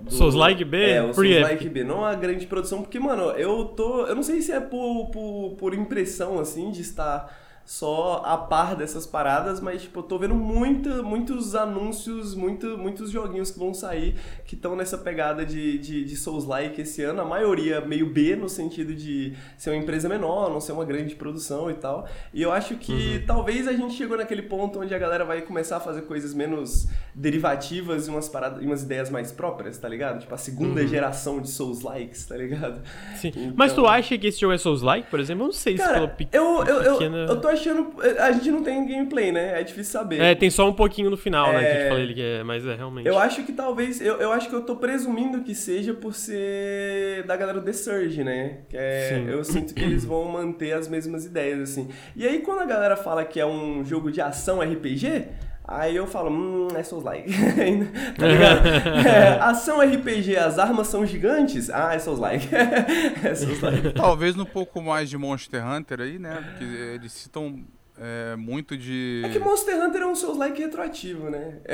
Do- 0.00 0.12
Souls-like 0.12 0.64
B? 0.64 0.90
É, 0.90 1.02
o 1.02 1.12
Por 1.12 1.24
quê? 1.24 1.34
Souls-like 1.34 1.68
B. 1.68 1.84
Não 1.84 1.98
uma 1.98 2.14
grande 2.14 2.46
produção, 2.46 2.82
porque, 2.82 2.98
mano, 2.98 3.30
eu 3.32 3.64
tô. 3.66 4.06
Eu 4.06 4.14
não 4.14 4.22
sei 4.22 4.40
se 4.42 4.50
é 4.52 4.58
por, 4.60 5.10
por, 5.10 5.54
por 5.56 5.74
impressão, 5.74 6.38
assim, 6.40 6.70
de 6.72 6.80
estar 6.80 7.43
só 7.66 8.22
a 8.24 8.36
par 8.36 8.76
dessas 8.76 9.06
paradas, 9.06 9.58
mas, 9.60 9.82
tipo, 9.82 10.00
eu 10.00 10.02
tô 10.02 10.18
vendo 10.18 10.34
muita, 10.34 11.02
muitos 11.02 11.54
anúncios, 11.54 12.34
muito, 12.34 12.76
muitos 12.76 13.10
joguinhos 13.10 13.50
que 13.50 13.58
vão 13.58 13.72
sair 13.72 14.16
que 14.44 14.54
estão 14.54 14.76
nessa 14.76 14.98
pegada 14.98 15.46
de, 15.46 15.78
de, 15.78 16.04
de 16.04 16.16
Souls-like 16.16 16.80
esse 16.82 17.02
ano. 17.02 17.22
A 17.22 17.24
maioria 17.24 17.80
meio 17.80 18.06
B, 18.10 18.36
no 18.36 18.48
sentido 18.48 18.94
de 18.94 19.32
ser 19.56 19.70
uma 19.70 19.76
empresa 19.76 20.08
menor, 20.08 20.50
não 20.50 20.60
ser 20.60 20.72
uma 20.72 20.84
grande 20.84 21.14
produção 21.14 21.70
e 21.70 21.74
tal. 21.74 22.06
E 22.34 22.42
eu 22.42 22.52
acho 22.52 22.76
que 22.76 23.24
talvez 23.26 23.66
a 23.66 23.72
gente 23.72 23.94
chegou 23.94 24.16
naquele 24.16 24.42
ponto 24.42 24.80
onde 24.80 24.94
a 24.94 24.98
galera 24.98 25.24
vai 25.24 25.40
começar 25.40 25.78
a 25.78 25.80
fazer 25.80 26.02
coisas 26.02 26.34
menos 26.34 26.86
derivativas 27.14 28.06
e 28.06 28.10
umas, 28.10 28.28
paradas, 28.28 28.62
umas 28.62 28.82
ideias 28.82 29.08
mais 29.08 29.32
próprias, 29.32 29.78
tá 29.78 29.88
ligado? 29.88 30.20
Tipo, 30.20 30.34
a 30.34 30.38
segunda 30.38 30.86
geração 30.86 31.40
de 31.40 31.48
Souls-likes, 31.50 32.26
tá 32.26 32.36
ligado? 32.36 32.80
Sim. 33.16 33.28
Então- 33.34 33.54
Mas 33.56 33.72
tu 33.72 33.86
acha 33.86 34.18
que 34.18 34.26
esse 34.26 34.38
jogo 34.40 34.52
é 34.52 34.58
Souls-like, 34.58 35.08
por 35.10 35.18
exemplo? 35.18 35.44
Eu 35.44 35.46
não 35.46 35.52
sei 35.52 35.76
se 35.78 35.82
pelo 35.82 35.94
Cara, 35.94 36.08
pe- 36.08 36.28
eu, 36.32 36.64
eu, 36.64 36.82
eu, 36.82 37.00
eu 37.28 37.40
tô 37.40 37.48
achando. 37.54 37.92
A 38.20 38.30
gente 38.32 38.50
não 38.50 38.62
tem 38.62 38.86
gameplay, 38.86 39.32
né? 39.32 39.60
É 39.60 39.64
difícil 39.64 39.92
saber. 39.92 40.20
É, 40.20 40.34
tem 40.34 40.50
só 40.50 40.68
um 40.68 40.72
pouquinho 40.72 41.10
no 41.10 41.16
final, 41.16 41.52
né? 41.52 41.58
Que 41.60 41.66
eu 41.66 41.72
te 41.72 41.82
É. 41.84 41.88
falei 41.88 42.14
que 42.14 42.22
é, 42.22 42.42
mas 42.44 42.66
é 42.66 42.74
realmente. 42.74 43.06
Eu 43.08 43.18
acho 43.18 43.42
que 43.44 43.52
talvez. 43.52 44.00
Eu, 44.00 44.16
eu 44.16 44.30
acho 44.32 44.48
que 44.48 44.54
eu 44.54 44.60
tô 44.62 44.76
presumindo 44.76 45.42
que 45.42 45.54
seja 45.54 45.94
por 45.94 46.14
ser 46.14 47.22
da 47.24 47.36
galera 47.36 47.58
do 47.58 47.64
The 47.64 47.72
Surge, 47.72 48.22
né? 48.22 48.58
Que 48.68 48.76
é, 48.76 49.24
eu 49.26 49.42
sinto 49.44 49.74
que 49.74 49.82
eles 49.82 50.04
vão 50.04 50.24
manter 50.26 50.72
as 50.72 50.88
mesmas 50.88 51.24
ideias, 51.24 51.60
assim. 51.60 51.88
E 52.14 52.26
aí, 52.26 52.40
quando 52.40 52.60
a 52.60 52.66
galera 52.66 52.96
fala 52.96 53.24
que 53.24 53.40
é 53.40 53.46
um 53.46 53.84
jogo 53.84 54.10
de 54.10 54.20
ação 54.20 54.60
RPG. 54.60 55.24
Aí 55.66 55.96
eu 55.96 56.06
falo, 56.06 56.30
hum, 56.30 56.68
é 56.76 56.82
Souls-like. 56.82 57.30
tá 58.18 58.26
ligado? 58.26 58.64
É, 59.06 59.40
ação 59.40 59.80
RPG, 59.80 60.36
as 60.36 60.58
armas 60.58 60.88
são 60.88 61.06
gigantes? 61.06 61.70
Ah, 61.70 61.94
é 61.94 61.98
Souls-like. 61.98 62.48
é 62.54 63.34
Souls-like. 63.34 63.92
Talvez 63.94 64.36
um 64.36 64.44
pouco 64.44 64.82
mais 64.82 65.08
de 65.08 65.16
Monster 65.16 65.66
Hunter 65.66 66.00
aí, 66.00 66.18
né? 66.18 66.42
Porque 66.42 66.64
eles 66.64 67.12
citam 67.12 67.64
é, 67.96 68.34
muito 68.34 68.76
de. 68.76 69.22
É 69.24 69.28
que 69.28 69.38
Monster 69.38 69.80
Hunter 69.80 70.02
é 70.02 70.06
um 70.06 70.16
Souls-like 70.16 70.60
retroativo, 70.60 71.30
né? 71.30 71.58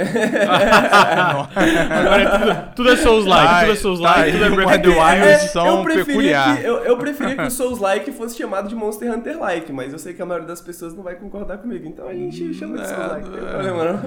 Agora 1.90 2.22
é 2.22 2.26
tudo, 2.38 2.74
tudo 2.76 2.90
é 2.90 2.96
Souls-like, 2.96 3.46
Tá, 3.48 3.60
tudo 3.60 3.72
é 3.72 3.76
Souls-like, 3.76 4.32
tá 4.32 4.38
tudo 4.38 4.44
é 4.44 4.50
Breath 4.50 4.68
of 4.68 4.78
the 4.82 4.88
Wild. 4.88 5.02
É, 5.26 5.34
edição 5.34 5.66
eu 5.66 5.82
preferia 5.82 6.04
peculiar. 6.06 6.56
Que, 6.58 6.66
eu, 6.66 6.76
eu 6.84 6.96
preferia 6.98 7.36
que 7.36 7.42
o 7.42 7.50
Souls-like 7.50 8.12
fosse 8.12 8.36
chamado 8.36 8.68
de 8.68 8.74
Monster 8.74 9.10
Hunter-like, 9.12 9.72
mas 9.72 9.92
eu 9.94 9.98
sei 9.98 10.12
que 10.12 10.20
a 10.20 10.26
maioria 10.26 10.46
das 10.46 10.60
pessoas 10.60 10.94
não 10.94 11.02
vai 11.02 11.14
concordar 11.14 11.56
comigo, 11.58 11.86
então 11.88 12.06
a 12.06 12.12
gente 12.12 12.52
chama 12.52 12.76
de 12.76 12.82
É, 12.82 12.86
Souls-like, 12.86 13.28
não 13.28 13.38
tem 13.38 13.46
é. 13.46 13.50
problema 13.50 13.84
não. 13.84 14.00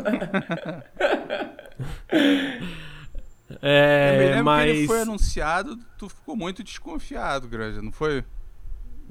Eu 2.12 2.24
me 3.50 3.60
É, 3.62 4.34
que 4.38 4.42
mas. 4.44 4.70
ele 4.70 4.88
foi 4.88 5.02
anunciado, 5.02 5.78
tu 5.98 6.10
ficou 6.10 6.36
muito 6.36 6.64
desconfiado, 6.64 7.48
Granja, 7.48 7.82
não 7.82 7.92
foi? 7.92 8.24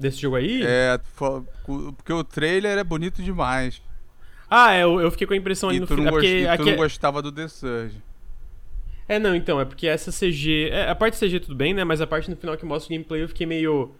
Desse 0.03 0.21
jogo 0.21 0.35
aí? 0.35 0.61
É, 0.65 0.99
porque 1.65 2.11
o 2.11 2.23
trailer 2.25 2.77
é 2.77 2.83
bonito 2.83 3.23
demais. 3.23 3.81
Ah, 4.49 4.75
eu, 4.77 4.99
eu 4.99 5.09
fiquei 5.09 5.25
com 5.25 5.33
a 5.33 5.37
impressão 5.37 5.69
ali 5.69 5.77
E 5.77 5.81
no 5.81 5.87
final. 5.87 6.13
gost- 6.13 6.15
Porque 6.25 6.43
e 6.45 6.57
tu 6.57 6.65
não 6.65 6.75
gostava 6.75 7.21
do 7.21 7.31
The 7.31 7.47
Surge. 7.47 8.03
É, 9.07 9.17
não, 9.17 9.33
então, 9.35 9.59
é 9.61 9.65
porque 9.65 9.87
essa 9.87 10.11
CG. 10.11 10.69
é, 10.71 10.89
a 10.89 10.95
parte 10.95 11.17
CG 11.17 11.39
tudo 11.39 11.55
bem, 11.55 11.73
né? 11.73 11.83
Mas 11.85 12.01
a 12.01 12.07
parte 12.07 12.29
no 12.29 12.35
final 12.35 12.57
que 12.57 12.65
mostra 12.65 12.87
o 12.93 12.95
gameplay 12.97 13.23
eu 13.23 13.27
fiquei 13.29 13.45
meio. 13.45 13.91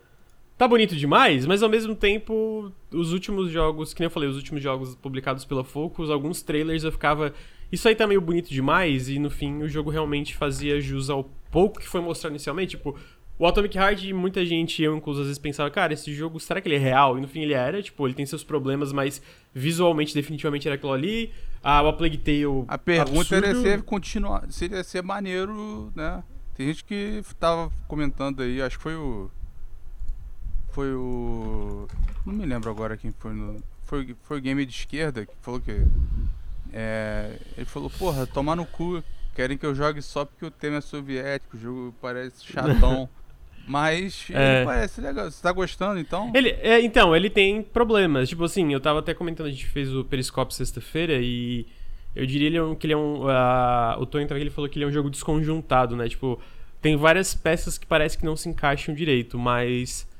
Tá 0.57 0.67
bonito 0.67 0.95
demais, 0.95 1.45
mas 1.45 1.63
ao 1.63 1.69
mesmo 1.69 1.95
tempo, 1.95 2.71
os 2.91 3.11
últimos 3.13 3.49
jogos, 3.49 3.93
que 3.93 4.01
nem 4.01 4.05
eu 4.05 4.11
falei, 4.11 4.29
os 4.29 4.35
últimos 4.35 4.61
jogos 4.61 4.95
publicados 4.95 5.45
pela 5.45 5.63
Focus, 5.63 6.09
alguns 6.09 6.41
trailers 6.41 6.83
eu 6.83 6.91
ficava. 6.91 7.33
Isso 7.71 7.87
aí 7.87 7.95
tá 7.95 8.05
meio 8.05 8.21
bonito 8.21 8.49
demais, 8.49 9.09
e 9.09 9.17
no 9.17 9.29
fim 9.31 9.63
o 9.63 9.69
jogo 9.69 9.89
realmente 9.89 10.35
fazia 10.35 10.79
jus 10.81 11.09
ao 11.09 11.23
pouco 11.49 11.79
que 11.79 11.87
foi 11.87 12.01
mostrado 12.01 12.33
inicialmente. 12.35 12.77
Tipo, 12.77 12.95
o 13.37 13.47
Atomic 13.47 13.75
Heart, 13.77 14.11
muita 14.11 14.45
gente, 14.45 14.83
eu 14.83 14.95
incluso, 14.95 15.21
às 15.21 15.27
vezes 15.27 15.39
pensava, 15.39 15.69
cara, 15.71 15.93
esse 15.93 16.13
jogo, 16.13 16.39
será 16.39 16.61
que 16.61 16.67
ele 16.67 16.75
é 16.75 16.79
real? 16.79 17.17
E 17.17 17.21
no 17.21 17.27
fim 17.27 17.41
ele 17.41 17.53
era, 17.53 17.81
tipo, 17.81 18.07
ele 18.07 18.13
tem 18.13 18.25
seus 18.25 18.43
problemas, 18.43 18.93
mas 18.93 19.21
visualmente, 19.53 20.13
definitivamente 20.13 20.67
era 20.67 20.75
aquilo 20.75 20.93
ali. 20.93 21.31
Ah, 21.61 21.81
o 21.81 21.87
A 21.87 21.93
Plague 21.93 22.17
Tale. 22.17 22.65
A 22.67 22.77
pergunta 22.77 23.35
era 23.35 23.49
absurdo. 23.49 23.77
se 23.77 23.83
continuar, 23.83 24.45
se 24.51 24.67
ia 24.67 24.83
ser 24.83 25.01
maneiro, 25.01 25.91
né? 25.95 26.23
Tem 26.53 26.67
gente 26.67 26.83
que 26.83 27.23
tava 27.39 27.71
comentando 27.87 28.43
aí, 28.43 28.61
acho 28.61 28.77
que 28.77 28.83
foi 28.83 28.95
o. 28.95 29.31
Foi 30.69 30.93
o. 30.93 31.87
Não 32.25 32.33
me 32.33 32.45
lembro 32.45 32.69
agora 32.69 32.95
quem 32.95 33.11
foi 33.11 33.33
no. 33.33 33.57
Foi, 33.81 34.15
foi 34.23 34.37
o 34.37 34.41
game 34.41 34.63
de 34.65 34.71
esquerda 34.71 35.25
que 35.25 35.33
falou 35.41 35.59
que. 35.59 35.85
É, 36.71 37.39
ele 37.57 37.65
falou, 37.65 37.89
porra, 37.89 38.27
tomar 38.27 38.55
no 38.55 38.65
cu. 38.65 39.03
Querem 39.33 39.57
que 39.57 39.65
eu 39.65 39.73
jogue 39.73 39.99
só 40.01 40.25
porque 40.25 40.45
o 40.45 40.51
tema 40.51 40.77
é 40.77 40.81
soviético, 40.81 41.57
o 41.57 41.59
jogo 41.59 41.95
parece 41.99 42.45
chatão. 42.45 43.09
Mas 43.67 44.27
É. 44.29 44.57
ele 44.57 44.65
parece 44.65 45.01
legal. 45.01 45.31
Você 45.31 45.41
tá 45.41 45.51
gostando 45.51 45.99
então? 45.99 46.31
Ele, 46.35 46.49
é, 46.61 46.81
então, 46.81 47.15
ele 47.15 47.29
tem 47.29 47.61
problemas. 47.61 48.27
Tipo 48.29 48.43
assim, 48.43 48.73
eu 48.73 48.79
tava 48.79 48.99
até 48.99 49.13
comentando, 49.13 49.47
a 49.47 49.51
gente 49.51 49.65
fez 49.65 49.93
o 49.93 50.03
Periscope 50.03 50.53
sexta-feira 50.53 51.19
e 51.21 51.65
eu 52.15 52.25
diria 52.25 52.61
é 52.61 52.75
que 52.75 52.85
ele 52.85 52.93
é 52.93 52.97
um. 52.97 53.23
o 53.97 54.05
Tony 54.05 54.25
também 54.27 54.41
ele 54.41 54.49
falou 54.49 54.69
que 54.69 54.77
ele 54.77 54.85
é 54.85 54.87
um 54.87 54.91
jogo 54.91 55.09
desconjuntado, 55.09 55.95
né? 55.95 56.07
Tipo, 56.07 56.39
tem 56.81 56.95
várias 56.95 57.33
peças 57.33 57.77
que 57.77 57.85
parece 57.85 58.17
que 58.17 58.25
não 58.25 58.35
se 58.35 58.49
encaixam 58.49 58.93
direito, 58.93 59.37
mas. 59.39 60.11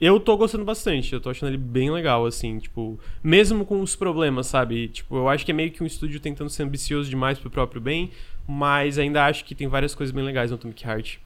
Eu 0.00 0.18
tô 0.18 0.34
gostando 0.34 0.64
bastante, 0.64 1.12
eu 1.12 1.20
tô 1.20 1.28
achando 1.28 1.50
ele 1.50 1.58
bem 1.58 1.90
legal, 1.90 2.24
assim, 2.24 2.58
tipo, 2.58 2.98
mesmo 3.22 3.66
com 3.66 3.82
os 3.82 3.94
problemas, 3.94 4.46
sabe? 4.46 4.88
Tipo, 4.88 5.16
eu 5.16 5.28
acho 5.28 5.44
que 5.44 5.50
é 5.50 5.54
meio 5.54 5.70
que 5.70 5.82
um 5.82 5.86
estúdio 5.86 6.18
tentando 6.18 6.48
ser 6.48 6.62
ambicioso 6.62 7.10
demais 7.10 7.38
pro 7.38 7.50
próprio 7.50 7.82
bem, 7.82 8.10
mas 8.48 8.98
ainda 8.98 9.26
acho 9.26 9.44
que 9.44 9.54
tem 9.54 9.68
várias 9.68 9.94
coisas 9.94 10.10
bem 10.10 10.24
legais 10.24 10.50
no 10.50 10.56
Atomic 10.56 10.82
Heart. 10.86 11.18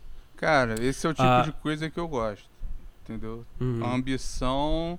Cara, 0.45 0.75
esse 0.83 1.07
é 1.07 1.11
o 1.11 1.15
tipo 1.15 1.27
Ah. 1.27 1.43
de 1.43 1.53
coisa 1.53 1.89
que 1.89 1.99
eu 1.99 2.07
gosto. 2.07 2.45
Entendeu? 3.03 3.45
Uhum. 3.61 3.85
A 3.85 3.95
ambição. 3.95 4.99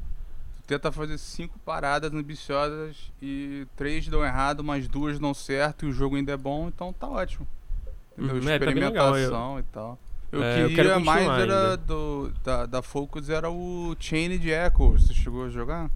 Tu 0.58 0.64
tenta 0.68 0.92
fazer 0.92 1.18
cinco 1.20 1.60
paradas 1.60 2.12
ambiciosas 2.14 3.12
e 3.22 3.68
três 3.76 4.08
dão 4.08 4.26
errado, 4.26 4.64
mas 4.64 4.88
duas 4.88 5.20
dão 5.20 5.34
certo 5.36 5.86
e 5.86 5.90
o 5.90 5.92
jogo 5.92 6.16
ainda 6.16 6.32
é 6.34 6.38
bom, 6.38 6.68
então 6.68 6.92
tá 6.92 7.08
ótimo. 7.08 7.46
Entendeu? 8.18 8.36
Uhum, 8.38 8.50
é, 8.50 8.58
tá 8.60 8.66
legal, 8.66 8.90
Experimentação 9.16 9.60
e 9.60 9.64
tal. 9.64 10.00
Eu 10.32 10.42
É, 10.44 10.64
eu 10.64 10.70
queria 10.70 10.84
quero 10.94 11.06
mais 11.06 11.28
era 11.28 11.64
ainda. 11.72 11.78
do, 11.78 12.32
da, 12.44 12.66
da 12.66 12.82
Focus 12.82 13.30
era 13.30 13.50
o 13.52 13.96
Chain 14.00 14.38
de 14.40 14.50
Echo. 14.50 14.94
Você 14.94 15.14
chegou 15.14 15.46
a 15.46 15.50
jogar? 15.50 15.90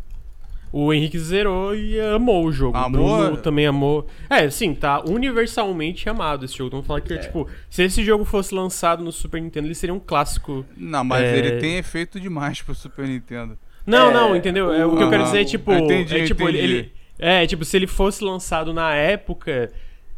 O 0.72 0.94
Henrique 0.94 1.18
zerou 1.18 1.74
e 1.76 2.00
amou 2.00 2.46
o 2.46 2.52
jogo. 2.52 2.78
Amou? 2.78 3.02
O 3.14 3.18
Bruno 3.18 3.38
também 3.38 3.66
amou. 3.66 4.06
É, 4.30 4.50
sim, 4.50 4.76
tá 4.76 5.02
universalmente 5.04 6.08
amado 6.08 6.46
esse 6.46 6.56
jogo. 6.58 6.70
Vamos 6.72 6.86
falar 6.86 7.02
que, 7.02 7.14
É. 7.14 7.18
tipo, 7.18 7.48
se 7.70 7.84
esse 7.84 8.04
jogo 8.04 8.24
fosse 8.24 8.54
lançado 8.54 9.04
no 9.04 9.12
Super 9.12 9.42
Nintendo, 9.42 9.68
ele 9.68 9.76
seria 9.76 9.94
um 9.94 10.00
clássico. 10.00 10.64
Não, 10.78 11.04
mas 11.04 11.24
É. 11.24 11.38
ele 11.38 11.52
tem 11.60 11.78
efeito 11.78 12.20
demais 12.20 12.62
pro 12.62 12.76
Super 12.76 13.08
Nintendo. 13.08 13.58
Não, 13.86 14.10
É, 14.10 14.14
não, 14.14 14.36
entendeu? 14.36 14.72
É, 14.72 14.86
o 14.86 14.96
que 14.96 15.02
eu 15.04 15.10
quero 15.10 15.24
dizer 15.24 15.42
é, 15.42 15.46
tipo. 15.46 15.72
Entendi, 15.74 16.18
é, 16.20 16.26
tipo, 16.26 16.48
ele, 16.48 16.58
entendi. 16.60 16.74
ele- 16.74 16.94
É, 17.18 17.46
tipo, 17.48 17.66
se 17.66 17.76
ele 17.76 17.88
fosse 17.88 18.24
lançado 18.24 18.72
na 18.72 18.94
época, 18.94 19.72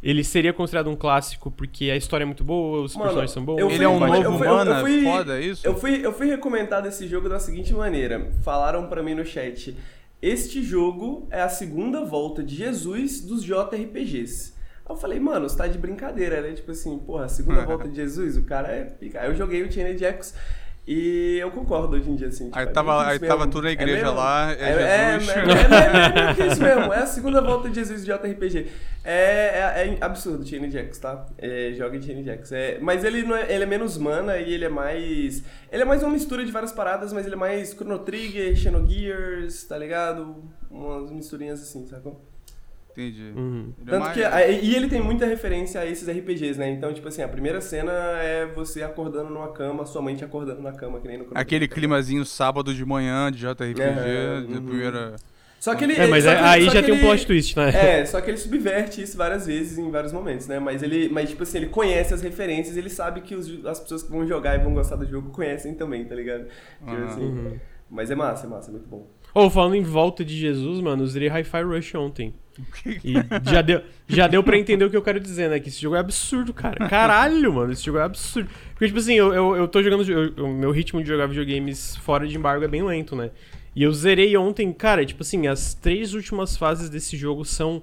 ele 0.03 0.23
seria 0.23 0.51
considerado 0.51 0.89
um 0.89 0.95
clássico 0.95 1.49
porque 1.49 1.89
a 1.89 1.95
história 1.95 2.23
é 2.23 2.25
muito 2.25 2.43
boa, 2.43 2.81
os 2.81 2.93
Mano, 2.93 3.05
personagens 3.05 3.31
são 3.31 3.43
bons. 3.45 3.57
eu 3.57 3.67
Ele 3.69 3.77
fui- 3.77 3.85
é 3.85 3.87
um 3.87 3.99
mas 3.99 4.13
eu 4.15 4.23
novo 4.31 4.37
fui- 4.37 4.47
eu- 4.47 4.81
fui- 4.81 5.03
Foda 5.03 5.39
isso? 5.41 5.65
Eu 5.65 5.75
fui, 5.77 6.05
eu 6.05 6.11
fui 6.13 6.27
recomendado 6.27 6.87
esse 6.87 7.07
jogo 7.07 7.29
da 7.29 7.39
seguinte 7.39 7.73
maneira. 7.73 8.29
Falaram 8.43 8.87
pra 8.87 9.01
mim 9.01 9.13
no 9.15 9.25
chat. 9.25 9.75
Este 10.21 10.61
jogo 10.61 11.27
é 11.31 11.41
a 11.41 11.49
segunda 11.49 12.05
volta 12.05 12.43
de 12.43 12.55
Jesus 12.55 13.21
dos 13.21 13.43
JRPGs. 13.43 14.53
Aí 14.85 14.95
eu 14.95 14.95
falei, 14.95 15.19
mano, 15.19 15.49
você 15.49 15.57
tá 15.57 15.65
de 15.67 15.79
brincadeira, 15.79 16.41
né? 16.41 16.53
Tipo 16.53 16.71
assim, 16.71 16.99
porra, 16.99 17.25
a 17.25 17.29
segunda 17.29 17.65
volta 17.65 17.89
de 17.89 17.95
Jesus, 17.95 18.37
o 18.37 18.43
cara 18.43 18.67
é. 18.67 18.95
Aí 19.15 19.27
eu 19.27 19.35
joguei 19.35 19.63
o 19.63 19.71
Chained 19.71 20.03
Echoes 20.03 20.35
e 20.87 21.37
eu 21.39 21.51
concordo 21.51 21.95
hoje 21.95 22.09
em 22.09 22.15
dia, 22.15 22.27
assim. 22.27 22.45
tipo, 22.45 22.57
Aí 22.57 22.65
é 22.65 22.69
tava- 22.69 22.93
meio 22.93 23.03
que 23.05 23.09
aí 23.11 23.15
isso 23.17 23.25
tava 23.27 23.47
tu 23.47 23.61
na 23.61 23.71
igreja 23.71 24.03
mesmo. 24.03 24.17
lá, 24.17 24.51
é 24.51 24.55
é, 24.55 25.19
Jesus. 25.19 25.35
É, 25.37 25.41
é, 25.41 26.43
é, 26.43 26.43
é, 26.43 26.47
isso 26.51 26.61
mesmo, 26.61 26.93
é 26.93 26.97
a 26.97 27.05
segunda 27.05 27.41
volta 27.41 27.69
de 27.69 27.75
Jesus 27.75 28.03
de 28.03 28.11
JRPG. 28.11 28.67
É, 29.03 29.13
é, 29.13 29.97
é 29.99 30.03
absurdo 30.03 30.45
Chained 30.47 30.75
Echoes, 30.75 30.97
tá? 30.99 31.25
É, 31.37 31.71
joga 31.73 31.95
em 31.97 32.01
Chained 32.01 32.27
Echoes. 32.29 32.51
É, 32.51 32.77
mas 32.81 33.03
ele, 33.03 33.23
não 33.23 33.35
é, 33.35 33.51
ele 33.53 33.63
é 33.63 33.67
menos 33.67 33.97
mana 33.97 34.37
e 34.37 34.53
ele 34.53 34.65
é 34.65 34.69
mais... 34.69 35.43
Ele 35.71 35.81
é 35.83 35.85
mais 35.85 36.01
uma 36.03 36.11
mistura 36.11 36.43
de 36.45 36.51
várias 36.51 36.71
paradas, 36.71 37.13
mas 37.13 37.25
ele 37.25 37.35
é 37.35 37.37
mais 37.37 37.71
Chrono 37.71 37.99
Trigger, 37.99 38.55
Xenogears, 38.55 39.63
tá 39.63 39.77
ligado? 39.77 40.43
Umas 40.69 41.11
misturinhas 41.11 41.61
assim, 41.61 41.85
sacou? 41.87 42.21
Entendi. 42.91 43.31
Uhum. 43.35 43.73
Ele 43.79 43.89
Tanto 43.89 43.99
mais- 44.01 44.13
que, 44.13 44.65
e 44.65 44.75
ele 44.75 44.87
tem 44.87 45.01
muita 45.01 45.25
referência 45.25 45.79
a 45.81 45.85
esses 45.85 46.07
RPGs, 46.09 46.59
né? 46.59 46.69
Então, 46.69 46.93
tipo 46.93 47.07
assim, 47.07 47.21
a 47.21 47.27
primeira 47.27 47.61
cena 47.61 47.91
é 48.21 48.45
você 48.45 48.83
acordando 48.83 49.29
numa 49.29 49.51
cama, 49.53 49.85
sua 49.85 50.01
mente 50.01 50.23
acordando 50.23 50.61
na 50.61 50.71
cama, 50.73 50.99
que 50.99 51.07
nem 51.07 51.17
no 51.17 51.23
Chrono 51.25 51.39
Aquele 51.39 51.67
climazinho 51.67 52.25
sábado 52.25 52.73
de 52.73 52.85
manhã 52.85 53.31
de 53.31 53.39
JRPG, 53.39 53.81
É, 53.81 54.41
de 54.41 54.53
uhum. 54.57 54.65
primeira. 54.65 55.15
Só 55.59 55.75
que 55.75 55.83
ele... 55.83 55.93
É, 55.93 56.07
mas 56.07 56.23
só 56.23 56.31
é- 56.31 56.39
aí 56.41 56.65
já 56.71 56.81
tem 56.81 56.91
um 56.91 56.97
ele- 56.97 57.05
plot 57.05 57.25
twist, 57.27 57.55
né? 57.55 57.99
É, 57.99 58.05
só 58.05 58.19
que 58.19 58.31
ele 58.31 58.37
subverte 58.37 59.01
isso 59.03 59.15
várias 59.15 59.45
vezes 59.45 59.77
em 59.77 59.91
vários 59.91 60.11
momentos, 60.11 60.47
né? 60.47 60.57
Mas 60.59 60.81
ele, 60.81 61.07
mas 61.09 61.29
tipo 61.29 61.43
assim, 61.43 61.59
ele 61.59 61.67
conhece 61.67 62.13
as 62.15 62.21
referências, 62.21 62.75
ele 62.75 62.89
sabe 62.89 63.21
que 63.21 63.35
os- 63.35 63.63
as 63.65 63.79
pessoas 63.79 64.01
que 64.01 64.09
vão 64.09 64.25
jogar 64.25 64.55
e 64.59 64.63
vão 64.63 64.73
gostar 64.73 64.95
do 64.95 65.05
jogo 65.07 65.29
conhecem 65.29 65.75
também, 65.75 66.03
tá 66.03 66.15
ligado? 66.15 66.45
Tipo 66.79 67.03
assim, 67.05 67.21
Uhum. 67.25 67.59
Mas 67.93 68.09
é 68.09 68.15
massa, 68.15 68.47
é 68.47 68.49
massa, 68.49 68.69
é 68.69 68.71
muito 68.71 68.87
bom. 68.87 69.05
Ou 69.33 69.49
falando 69.49 69.75
em 69.75 69.83
volta 69.83 70.25
de 70.25 70.37
Jesus, 70.37 70.81
mano, 70.81 71.03
eu 71.03 71.07
zerei 71.07 71.29
Hi-Fi 71.29 71.63
Rush 71.63 71.95
ontem. 71.95 72.33
E 73.03 73.13
já 73.49 73.61
deu, 73.61 73.81
já 74.07 74.27
deu 74.27 74.43
pra 74.43 74.57
entender 74.57 74.83
o 74.83 74.89
que 74.89 74.97
eu 74.97 75.01
quero 75.01 75.19
dizer, 75.19 75.49
né? 75.49 75.59
Que 75.59 75.69
esse 75.69 75.81
jogo 75.81 75.95
é 75.95 75.99
absurdo, 75.99 76.53
cara. 76.53 76.87
Caralho, 76.89 77.53
mano, 77.53 77.71
esse 77.71 77.83
jogo 77.83 77.97
é 77.97 78.03
absurdo. 78.03 78.49
Porque, 78.71 78.87
tipo 78.87 78.99
assim, 78.99 79.13
eu, 79.13 79.33
eu, 79.33 79.55
eu 79.55 79.67
tô 79.67 79.81
jogando. 79.81 80.03
O 80.37 80.47
meu 80.49 80.71
ritmo 80.71 81.01
de 81.01 81.07
jogar 81.07 81.27
videogames 81.27 81.95
fora 81.97 82.27
de 82.27 82.37
embargo 82.37 82.63
é 82.63 82.67
bem 82.67 82.83
lento, 82.83 83.15
né? 83.15 83.31
E 83.75 83.83
eu 83.83 83.91
zerei 83.93 84.35
ontem, 84.35 84.71
cara, 84.73 85.05
tipo 85.05 85.23
assim, 85.23 85.47
as 85.47 85.73
três 85.73 86.13
últimas 86.13 86.57
fases 86.57 86.89
desse 86.89 87.15
jogo 87.15 87.45
são 87.45 87.81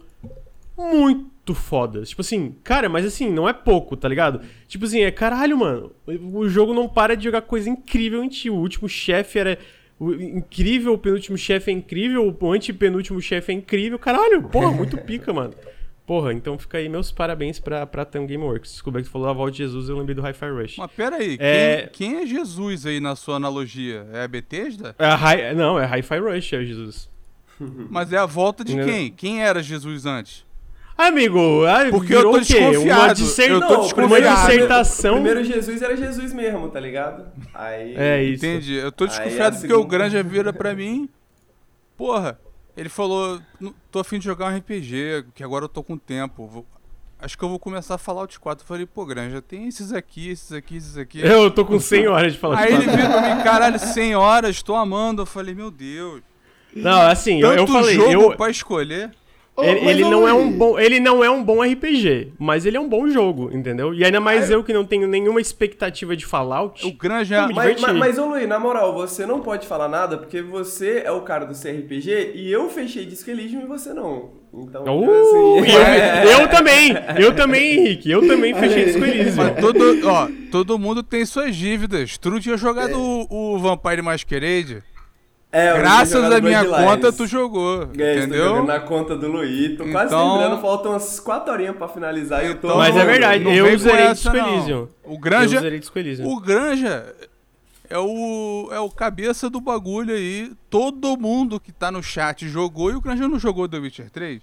muito 0.76 1.54
fodas. 1.54 2.10
Tipo 2.10 2.20
assim, 2.20 2.54
cara, 2.62 2.88
mas 2.88 3.06
assim, 3.06 3.30
não 3.30 3.48
é 3.48 3.52
pouco, 3.52 3.96
tá 3.96 4.06
ligado? 4.06 4.40
Tipo 4.66 4.84
assim, 4.84 5.00
é 5.00 5.10
caralho, 5.10 5.56
mano. 5.56 5.92
O 6.06 6.48
jogo 6.48 6.74
não 6.74 6.88
para 6.88 7.16
de 7.16 7.24
jogar 7.24 7.42
coisa 7.42 7.70
incrível 7.70 8.22
em 8.22 8.28
ti. 8.28 8.50
O 8.50 8.54
último 8.54 8.88
chefe 8.88 9.38
era 9.38 9.58
o- 9.98 10.14
incrível, 10.14 10.92
o 10.94 10.98
penúltimo 10.98 11.36
chefe 11.38 11.70
é 11.70 11.74
incrível, 11.74 12.36
o 12.40 12.52
antepenúltimo 12.52 13.20
chefe 13.20 13.52
é 13.52 13.54
incrível. 13.54 13.98
Caralho, 13.98 14.42
porra, 14.44 14.70
muito 14.70 14.96
pica, 15.04 15.32
mano. 15.32 15.54
Porra, 16.06 16.32
então 16.32 16.58
fica 16.58 16.78
aí 16.78 16.88
meus 16.88 17.12
parabéns 17.12 17.60
pra, 17.60 17.86
pra 17.86 18.02
Tam 18.02 18.26
Gameworks. 18.26 18.70
Desculpa 18.72 18.98
que 18.98 19.04
tu 19.04 19.10
falou 19.10 19.28
a 19.28 19.32
volta 19.34 19.52
de 19.52 19.58
Jesus, 19.58 19.90
eu 19.90 19.96
lembrei 19.98 20.14
do 20.14 20.22
Hi-Fi 20.22 20.50
Rush. 20.50 20.76
Mas 20.78 20.90
pera 20.92 21.16
aí, 21.16 21.36
É- 21.38 21.90
quem, 21.92 22.12
quem 22.12 22.20
é 22.22 22.26
Jesus 22.26 22.86
aí 22.86 22.98
na 22.98 23.14
sua 23.14 23.36
analogia? 23.36 24.06
É 24.12 24.22
a 24.22 24.28
Bethesda? 24.28 24.96
É 24.98 25.04
a 25.04 25.14
Hi- 25.16 25.54
não, 25.54 25.78
é 25.78 25.84
Hi-Fi 25.84 26.18
Rush, 26.18 26.52
é 26.54 26.64
Jesus. 26.64 27.10
Mas 27.90 28.10
é 28.12 28.16
a 28.16 28.24
volta 28.24 28.64
de 28.64 28.74
quem? 28.84 29.10
Quem 29.10 29.42
era 29.42 29.62
Jesus 29.62 30.06
antes? 30.06 30.46
Amigo, 30.98 31.64
ah, 31.64 31.88
Porque 31.90 32.08
virou 32.08 32.34
eu 32.36 32.38
tô 32.40 32.44
o 32.44 32.44
quê? 32.46 32.56
Uma, 32.58 32.70
desconfiado. 32.70 33.14
disser... 33.14 33.50
Eu 33.52 33.60
tô 33.60 33.74
uma 33.74 33.82
desconfiado. 33.84 34.46
dissertação. 34.46 35.14
Primeiro 35.14 35.44
Jesus 35.44 35.80
era 35.80 35.96
Jesus 35.96 36.32
mesmo, 36.32 36.68
tá 36.70 36.80
ligado? 36.80 37.26
Aí. 37.54 37.94
É 37.96 38.22
isso. 38.24 38.44
Entendi. 38.44 38.74
Eu 38.74 38.90
tô 38.90 39.04
Aí 39.04 39.10
desconfiado 39.10 39.54
a 39.56 39.60
porque 39.60 39.72
o 39.72 39.76
segunda- 39.76 39.88
Granja 39.96 40.22
vira 40.24 40.52
pra 40.52 40.74
mim. 40.74 41.08
Porra, 41.96 42.38
ele 42.76 42.88
falou: 42.88 43.40
"Não- 43.60 43.72
tô 43.92 44.00
afim 44.00 44.18
de 44.18 44.24
jogar 44.24 44.52
um 44.52 44.56
RPG, 44.56 45.24
que 45.36 45.44
agora 45.44 45.64
eu 45.66 45.68
tô 45.68 45.84
com 45.84 45.96
tempo. 45.96 46.46
vou- 46.48 46.66
Acho 47.20 47.36
que 47.38 47.44
eu 47.44 47.48
vou 47.48 47.58
começar 47.60 47.94
a 47.96 47.98
falar 47.98 48.26
de 48.26 48.38
4. 48.38 48.62
Eu 48.64 48.68
falei, 48.68 48.86
pô, 48.86 49.04
Granja, 49.04 49.42
tem 49.42 49.66
esses 49.66 49.92
aqui, 49.92 50.30
esses 50.30 50.52
aqui, 50.52 50.76
esses 50.76 50.96
aqui. 50.96 51.20
Eu 51.20 51.50
tô 51.50 51.64
com 51.64 51.78
100 51.80 52.06
horas 52.06 52.32
de 52.32 52.38
falar 52.38 52.58
Aí 52.60 52.68
de 52.76 52.82
ele 52.84 52.90
vira 52.96 53.08
pra 53.08 53.34
mim, 53.36 53.42
caralho, 53.42 53.78
100 53.78 54.14
horas, 54.14 54.62
tô 54.62 54.74
amando. 54.76 55.22
Eu 55.22 55.26
falei, 55.26 55.52
meu 55.54 55.68
Deus. 55.70 56.22
Não, 56.74 57.00
assim, 57.02 57.40
eu, 57.40 57.50
Tanto 57.50 57.60
eu 57.62 57.66
falei, 57.66 57.94
jogo 57.96 58.12
eu, 58.12 58.36
pra 58.36 58.50
escolher. 58.50 59.10
Ele, 59.60 59.80
mas, 59.80 59.90
ele 59.90 60.04
não 60.04 60.28
é 60.28 60.32
um 60.32 60.44
Luiz, 60.46 60.56
bom, 60.56 60.78
ele 60.78 61.00
não 61.00 61.24
é 61.24 61.30
um 61.30 61.42
bom 61.42 61.62
RPG, 61.62 62.32
mas 62.38 62.64
ele 62.64 62.76
é 62.76 62.80
um 62.80 62.88
bom 62.88 63.08
jogo, 63.08 63.50
entendeu? 63.52 63.92
E 63.92 64.04
ainda 64.04 64.20
mais 64.20 64.48
Ah, 64.50 64.52
eu- 64.54 64.58
eu 64.58 64.64
que 64.64 64.72
não 64.72 64.84
tenho 64.84 65.06
nenhuma 65.08 65.40
expectativa 65.40 66.16
de 66.16 66.24
Fallout. 66.24 66.86
O 66.86 66.92
Granja. 66.92 67.46
me 67.48 67.54
Mas, 67.54 67.76
diverti. 67.76 67.82
mas, 67.82 67.96
mas, 67.98 68.18
ô 68.18 68.26
Luiz, 68.26 68.48
na 68.48 68.58
moral, 68.58 68.94
você 68.94 69.26
não 69.26 69.40
pode 69.40 69.66
falar 69.66 69.88
nada 69.88 70.16
porque 70.16 70.40
você 70.42 71.02
é 71.04 71.10
o 71.10 71.22
cara 71.22 71.44
do 71.44 71.54
CRPG 71.54 72.32
e 72.34 72.50
eu 72.52 72.68
fechei 72.70 73.04
Disco 73.04 73.30
Elysium 73.30 73.62
e 73.62 73.66
você 73.66 73.92
não. 73.92 74.30
Então, 74.54 74.82
Uh, 74.86 75.10
assim, 75.10 75.70
eu, 75.74 75.82
é- 75.82 76.34
eu 76.42 76.48
também, 76.48 76.92
eu 77.20 77.34
também, 77.34 77.78
Henrique, 77.78 78.10
eu 78.10 78.26
também 78.26 78.54
fechei 78.58 78.84
isso 78.84 78.98
com 78.98 79.04
eles, 79.04 79.34
Mas 79.36 79.60
todo, 79.60 80.06
ó, 80.06 80.28
todo 80.50 80.78
mundo 80.78 81.02
tem 81.02 81.24
suas 81.26 81.54
dívidas. 81.54 82.16
Tu 82.16 82.40
tinha 82.40 82.56
jogado 82.56 82.98
o, 82.98 83.54
o 83.54 83.58
Vampire 83.58 84.02
Masquerade. 84.02 84.82
É, 85.50 85.78
Graças 85.78 86.30
à 86.30 86.40
minha 86.42 86.62
conta, 86.64 87.10
tu 87.10 87.26
jogou. 87.26 87.88
É, 87.98 88.18
entendeu? 88.18 88.64
na 88.64 88.80
conta 88.80 89.16
do 89.16 89.28
Luiz. 89.28 89.78
Tô 89.78 89.86
quase 89.86 90.12
Então- 90.14 90.38
lembrando, 90.38 90.60
faltam 90.60 90.92
umas 90.92 91.18
4 91.20 91.52
horinhas 91.52 91.74
pra 91.76 91.88
finalizar 91.88 92.44
e 92.44 92.48
eu 92.48 92.54
tô. 92.56 92.66
Então, 92.68 92.76
Mas 92.78 92.94
é 92.96 93.04
verdade, 93.04 93.42
não 93.44 93.52
eu 93.54 93.66
essa, 93.66 94.12
Disco. 94.12 94.36
Elysium. 94.36 94.88
O 95.04 95.18
Granja, 95.18 95.62
o 96.24 96.40
Granja 96.40 97.14
é 97.88 97.98
o, 97.98 98.68
é 98.70 98.78
o 98.78 98.90
cabeça 98.90 99.48
do 99.48 99.58
bagulho 99.58 100.14
aí. 100.14 100.52
Todo 100.68 101.16
mundo 101.16 101.58
que 101.58 101.72
tá 101.72 101.90
no 101.90 102.02
chat 102.02 102.46
jogou 102.46 102.90
e 102.90 102.94
o 102.96 103.00
Granja 103.00 103.26
não 103.26 103.38
jogou 103.38 103.66
The 103.66 103.78
Witcher 103.78 104.10
3. 104.10 104.42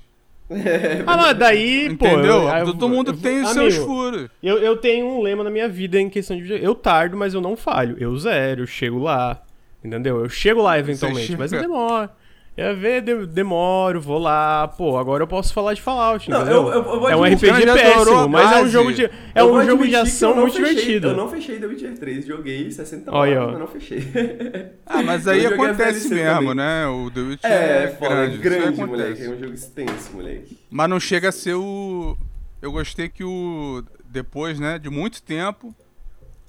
Ah, 1.08 1.18
mas 1.18 1.38
daí, 1.38 1.96
pô... 1.96 2.06
Entendeu? 2.08 2.44
eu- 2.44 2.50
eu- 2.50 2.66
Todo 2.66 2.90
mundo 2.90 3.12
eu- 3.12 3.18
tem 3.18 3.42
os 3.44 3.52
amigo, 3.52 3.72
seus 3.72 3.86
furos. 3.86 4.28
Eu, 4.42 4.58
eu 4.58 4.78
tenho 4.78 5.06
um 5.08 5.22
lema 5.22 5.44
na 5.44 5.50
minha 5.50 5.68
vida 5.70 6.00
em 6.00 6.10
questão 6.10 6.36
de. 6.38 6.52
Eu 6.64 6.74
tardo, 6.76 7.16
mas 7.18 7.34
eu 7.36 7.42
não 7.42 7.56
falho. 7.56 7.96
Eu 8.00 8.16
zero, 8.18 8.62
eu 8.64 8.68
chego 8.68 9.00
lá. 9.00 9.42
Entendeu? 9.86 10.20
Eu 10.22 10.30
chego 10.30 10.62
lá 10.62 10.78
eventualmente, 10.80 11.28
chega. 11.28 11.40
mas 11.40 11.52
eu 11.54 11.62
demoro. 11.62 12.10
Eu 12.58 12.68
ia 12.68 12.74
ver, 12.74 13.02
de- 13.02 13.26
demoro, 13.28 14.00
vou 14.00 14.18
lá. 14.18 14.66
Pô, 14.70 14.98
agora 14.98 15.22
eu 15.24 15.28
posso 15.28 15.54
falar 15.54 15.74
de 15.74 15.82
Fallout, 15.82 16.30
Não, 16.30 16.38
entendeu? 16.40 16.56
eu- 16.68 16.68
eu- 16.70 16.74
eu 16.94 17.00
vou 17.02 17.10
é 17.10 17.16
um 17.18 17.26
RPG 17.26 17.66
péssimo, 17.66 18.30
mas 18.30 18.52
é 18.54 18.64
um 18.64 18.70
jogo 18.70 18.94
de, 18.94 19.10
é 19.36 19.44
um 19.44 19.66
jogo 19.66 19.86
de 19.86 19.94
ação 19.94 20.30
eu 20.30 20.36
não 20.38 20.42
muito 20.44 20.56
fechei- 20.56 20.74
divertido. 20.76 21.08
Eu 21.10 21.18
não 21.18 21.30
fechei 21.30 21.60
The 21.60 21.66
Witcher 21.66 21.98
3, 22.00 22.26
joguei 22.26 22.72
60 22.72 23.12
Olha, 23.14 23.42
horas, 23.42 23.52
mas 23.52 23.60
não 23.60 23.68
fechei. 23.68 24.00
Ah, 24.88 25.04
mas 25.04 25.28
aí 25.28 25.46
acontece 25.46 26.08
mesmo, 26.08 26.40
também. 26.40 26.56
né? 26.56 26.88
O 26.88 27.12
The 27.12 27.20
Witcher 27.20 27.52
É, 27.52 27.84
é, 27.84 27.88
foda, 28.00 28.16
grande. 28.16 28.36
é 28.36 28.38
grande, 28.38 28.86
moleque. 28.86 29.24
É 29.26 29.30
um 29.30 29.38
jogo 29.40 29.54
extenso, 29.54 30.14
moleque. 30.14 30.58
Mas 30.72 30.90
não 30.90 31.00
chega 31.00 31.28
a 31.30 31.32
ser 31.34 31.56
o. 31.56 32.16
Eu 32.62 32.72
gostei 32.72 33.10
que 33.10 33.24
o. 33.26 33.84
Depois, 34.06 34.62
né, 34.62 34.80
de 34.80 34.90
muito 34.90 35.22
tempo, 35.22 35.76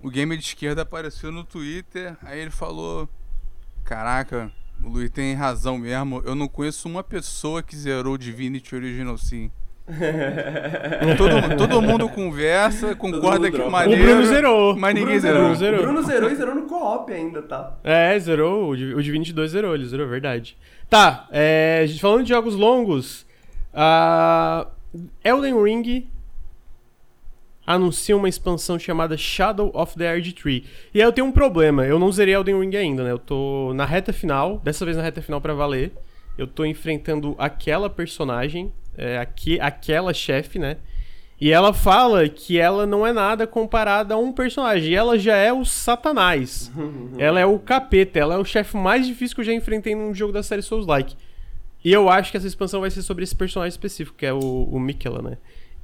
o 0.01 0.09
gamer 0.09 0.39
de 0.39 0.45
esquerda 0.45 0.83
apareceu 0.83 1.33
no 1.33 1.43
Twitter, 1.43 2.15
aí 2.23 2.39
ele 2.39 2.51
falou: 2.51 3.09
Caraca, 3.87 4.51
o 4.85 4.89
Luiz 4.89 5.09
tem 5.11 5.33
razão 5.35 5.79
mesmo. 5.79 6.21
Eu 6.27 6.35
não 6.35 6.49
conheço 6.49 6.89
uma 6.89 7.03
pessoa 7.05 7.63
que 7.63 7.77
zerou 7.77 8.19
Divinity 8.19 8.75
Original 8.75 9.17
Sim. 9.17 9.51
todo, 11.17 11.57
todo 11.57 11.81
mundo 11.81 12.09
conversa, 12.09 12.97
concorda 12.97 13.47
mundo 13.47 13.53
que. 13.53 13.61
O 13.63 13.71
maneiro. 13.71 14.03
Bruno 14.03 14.27
zerou. 14.27 14.77
Mas 14.77 14.91
O 14.93 14.99
ninguém 14.99 15.21
Bruno 15.21 15.21
zerou. 15.21 15.41
Bruno 15.43 15.55
zerou. 15.57 15.79
O 15.79 15.83
Bruno 15.85 16.03
zerou 16.03 16.31
e 16.31 16.35
zerou 16.35 16.55
no 16.57 16.63
co-op 16.63 17.13
ainda, 17.13 17.41
tá? 17.43 17.77
É, 17.85 18.19
zerou. 18.19 18.71
O 18.71 18.77
Div- 18.77 18.97
o 18.97 19.03
Divinity 19.03 19.33
2 19.33 19.53
zerou, 19.53 19.75
ele 19.77 19.87
zerou, 19.87 20.09
verdade. 20.09 20.57
Tá, 20.91 21.29
é, 21.31 21.87
falando 22.01 22.25
de 22.25 22.31
jogos 22.31 22.57
longos, 22.57 23.25
a 23.73 24.67
Elden 25.25 25.63
Ring 25.63 26.09
anuncia 27.67 28.17
uma 28.17 28.29
expansão 28.29 28.79
chamada 28.79 29.17
Shadow 29.17 29.71
of 29.75 29.97
the 29.97 30.05
Erd 30.05 30.33
Tree. 30.35 30.65
E 30.95 31.01
aí 31.01 31.07
eu 31.07 31.13
tenho 31.13 31.27
um 31.27 31.33
problema, 31.33 31.85
eu 31.85 31.99
não 31.99 32.13
zerei 32.13 32.35
Elden 32.35 32.61
Ring 32.61 32.77
ainda, 32.77 33.03
né? 33.03 33.11
Eu 33.11 33.19
tô 33.19 33.73
na 33.75 33.85
reta 33.85 34.13
final, 34.13 34.61
dessa 34.63 34.85
vez 34.85 34.97
na 34.97 35.03
reta 35.03 35.21
final 35.21 35.41
pra 35.41 35.55
valer. 35.55 35.93
Eu 36.39 36.47
tô 36.47 36.65
enfrentando 36.65 37.35
aquela 37.39 37.91
personagem, 37.91 38.73
é, 38.97 39.19
aqui, 39.19 39.59
aquela 39.59 40.15
chefe, 40.15 40.59
né? 40.59 40.77
E 41.39 41.51
ela 41.51 41.73
fala 41.75 42.29
que 42.29 42.59
ela 42.59 42.87
não 42.87 43.07
é 43.07 43.13
nada 43.13 43.47
comparada 43.47 44.15
a 44.15 44.19
um 44.19 44.33
personagem. 44.33 44.93
E 44.93 44.95
ela 44.95 45.19
já 45.19 45.37
é 45.37 45.53
o 45.53 45.65
Satanás. 45.65 46.73
ela 47.19 47.39
é 47.39 47.45
o 47.45 47.59
capeta. 47.59 48.19
Ela 48.19 48.35
é 48.35 48.39
o 48.39 48.45
chefe 48.45 48.77
mais 48.77 49.07
difícil 49.07 49.35
que 49.35 49.43
eu 49.43 49.45
já 49.45 49.53
enfrentei 49.53 49.95
num 49.95 50.15
jogo 50.15 50.33
da 50.33 50.43
série 50.43 50.63
Souls-like. 50.63 51.15
E 51.85 51.93
eu 51.93 52.09
acho 52.09 52.31
que 52.31 52.37
essa 52.39 52.47
expansão 52.47 52.81
vai 52.81 52.91
ser 52.91 53.03
sobre 53.03 53.23
esse 53.23 53.37
personagem 53.37 53.69
específico, 53.69 54.17
que 54.17 54.27
é 54.27 54.33
o, 54.33 54.39
o 54.39 54.81
Mikela, 54.81 55.21
né? 55.21 55.37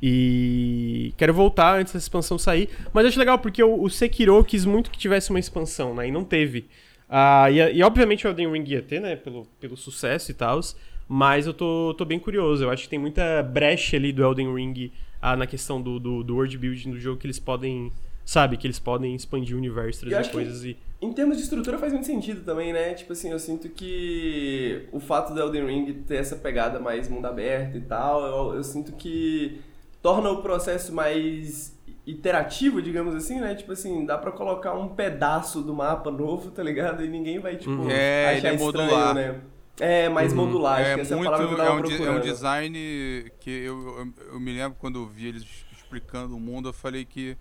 E 0.02 1.14
quero 1.16 1.32
voltar 1.32 1.78
antes 1.78 1.92
dessa 1.92 2.04
expansão 2.04 2.36
sair. 2.36 2.68
Mas 2.92 3.06
acho 3.06 3.18
legal 3.18 3.38
porque 3.38 3.62
o, 3.62 3.80
o 3.80 3.88
Sekiro 3.88 4.42
quis 4.42 4.64
muito 4.64 4.90
que 4.90 4.98
tivesse 4.98 5.30
uma 5.30 5.38
expansão, 5.38 5.94
né? 5.94 6.08
E 6.08 6.10
não 6.10 6.24
teve. 6.24 6.66
Ah, 7.08 7.48
e, 7.48 7.76
e 7.76 7.82
obviamente 7.84 8.26
o 8.26 8.30
Elden 8.30 8.50
Ring 8.50 8.64
ia 8.66 8.82
ter, 8.82 9.00
né? 9.00 9.14
Pelo, 9.14 9.46
pelo 9.60 9.76
sucesso 9.76 10.32
e 10.32 10.34
tal. 10.34 10.58
Mas 11.06 11.46
eu 11.46 11.54
tô, 11.54 11.94
tô 11.96 12.04
bem 12.04 12.18
curioso. 12.18 12.64
Eu 12.64 12.70
acho 12.70 12.82
que 12.82 12.88
tem 12.88 12.98
muita 12.98 13.44
brecha 13.44 13.96
ali 13.96 14.12
do 14.12 14.24
Elden 14.24 14.52
Ring 14.52 14.90
ah, 15.20 15.36
na 15.36 15.46
questão 15.46 15.80
do, 15.80 16.00
do, 16.00 16.24
do 16.24 16.34
world 16.34 16.58
building 16.58 16.90
do 16.90 16.98
jogo 16.98 17.20
que 17.20 17.26
eles 17.26 17.38
podem. 17.38 17.92
Sabe? 18.24 18.56
Que 18.56 18.66
eles 18.66 18.80
podem 18.80 19.14
expandir 19.14 19.54
o 19.54 19.58
universo, 19.58 20.06
E 20.06 20.10
trazer 20.10 20.30
coisas 20.30 20.64
e. 20.64 20.76
Em 21.00 21.12
termos 21.12 21.36
de 21.36 21.42
estrutura 21.42 21.78
faz 21.78 21.92
muito 21.92 22.06
sentido 22.06 22.44
também, 22.44 22.72
né? 22.72 22.94
Tipo 22.94 23.12
assim, 23.12 23.30
eu 23.30 23.38
sinto 23.38 23.68
que 23.68 24.86
o 24.92 24.98
fato 24.98 25.34
do 25.34 25.40
Elden 25.40 25.66
Ring 25.66 25.92
ter 26.06 26.16
essa 26.16 26.36
pegada 26.36 26.78
mais 26.78 27.08
mundo 27.08 27.26
aberto 27.26 27.76
e 27.76 27.80
tal, 27.80 28.24
eu, 28.24 28.56
eu 28.56 28.64
sinto 28.64 28.92
que 28.92 29.60
torna 30.02 30.30
o 30.30 30.42
processo 30.42 30.92
mais 30.92 31.78
iterativo, 32.06 32.82
digamos 32.82 33.14
assim, 33.14 33.40
né? 33.40 33.54
Tipo 33.54 33.72
assim, 33.72 34.04
dá 34.04 34.18
pra 34.18 34.32
colocar 34.32 34.74
um 34.74 34.88
pedaço 34.88 35.62
do 35.62 35.72
mapa 35.72 36.10
novo, 36.10 36.50
tá 36.50 36.62
ligado? 36.62 37.04
E 37.04 37.08
ninguém 37.08 37.38
vai, 37.38 37.56
tipo, 37.56 37.70
Uhum. 37.70 37.88
É, 37.90 38.24
achar 38.30 38.38
ele 38.38 38.46
é 38.48 38.54
estranho, 38.54 38.88
modular. 38.88 39.14
né? 39.14 39.40
É, 39.80 40.08
mais 40.08 40.32
Uhum. 40.32 40.38
modular, 40.44 40.80
acho 40.80 40.90
É 40.90 40.94
que 40.96 41.00
essa 41.00 41.16
muito, 41.16 41.30
é 41.30 41.34
a 41.34 41.38
palavra 41.38 41.56
que 41.56 41.62
eu 41.62 41.66
é 41.66 41.70
um, 41.70 41.82
de- 41.82 42.04
é 42.04 42.10
um 42.10 42.20
design 42.20 43.32
que 43.40 43.50
eu, 43.50 43.98
eu, 43.98 44.14
eu 44.34 44.40
me 44.40 44.52
lembro 44.52 44.76
quando 44.78 44.98
eu 44.98 45.06
vi 45.06 45.28
eles 45.28 45.44
explicando 45.72 46.36
o 46.36 46.40
mundo, 46.40 46.68
eu 46.68 46.72
falei 46.72 47.04
que 47.04 47.36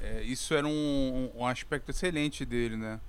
é, 0.00 0.22
isso 0.22 0.54
era 0.54 0.66
um, 0.66 1.30
um 1.34 1.46
aspecto 1.46 1.90
excelente 1.90 2.44
dele, 2.44 2.76
né? 2.76 3.00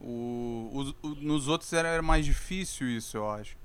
O, 0.00 0.70
os- 0.74 0.94
o- 1.02 1.14
nos 1.20 1.48
outros 1.48 1.72
era, 1.72 1.88
era 1.88 2.02
mais 2.02 2.24
difícil 2.26 2.88
isso, 2.88 3.16
eu 3.16 3.30
acho. 3.30 3.56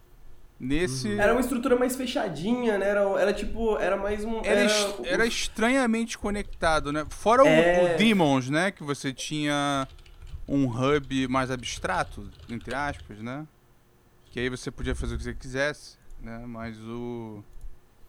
Nesse. 0.64 1.08
Uhum. 1.08 1.20
Era 1.20 1.32
uma 1.32 1.42
estrutura 1.42 1.76
mais 1.76 1.96
fechadinha, 1.96 2.78
né? 2.78 2.88
Era, 2.88 3.02
era 3.20 3.34
tipo, 3.34 3.78
era 3.80 3.98
mais 3.98 4.24
um... 4.24 4.38
Era, 4.42 4.48
Era, 4.62 4.66
est- 4.66 5.00
era 5.06 5.26
estranhamente 5.26 6.20
conectado, 6.20 6.92
né? 6.92 7.04
Fora 7.10 7.44
o- 7.44 7.48
É. 7.48 7.96
o, 7.96 7.98
Demons, 7.98 8.48
né? 8.48 8.70
Que 8.70 8.84
você 8.84 9.12
tinha 9.12 9.88
um 10.48 10.66
hub 10.68 11.28
mais 11.28 11.50
abstrato, 11.50 12.30
entre 12.48 12.76
aspas, 12.76 13.18
né? 13.24 13.48
Que 14.30 14.40
aí 14.40 14.50
você 14.50 14.70
podia 14.70 14.94
fazer 14.94 15.16
o 15.16 15.18
que 15.18 15.24
você 15.24 15.34
quisesse, 15.34 15.98
né? 16.22 16.44
Mas 16.46 16.78
o... 16.80 17.44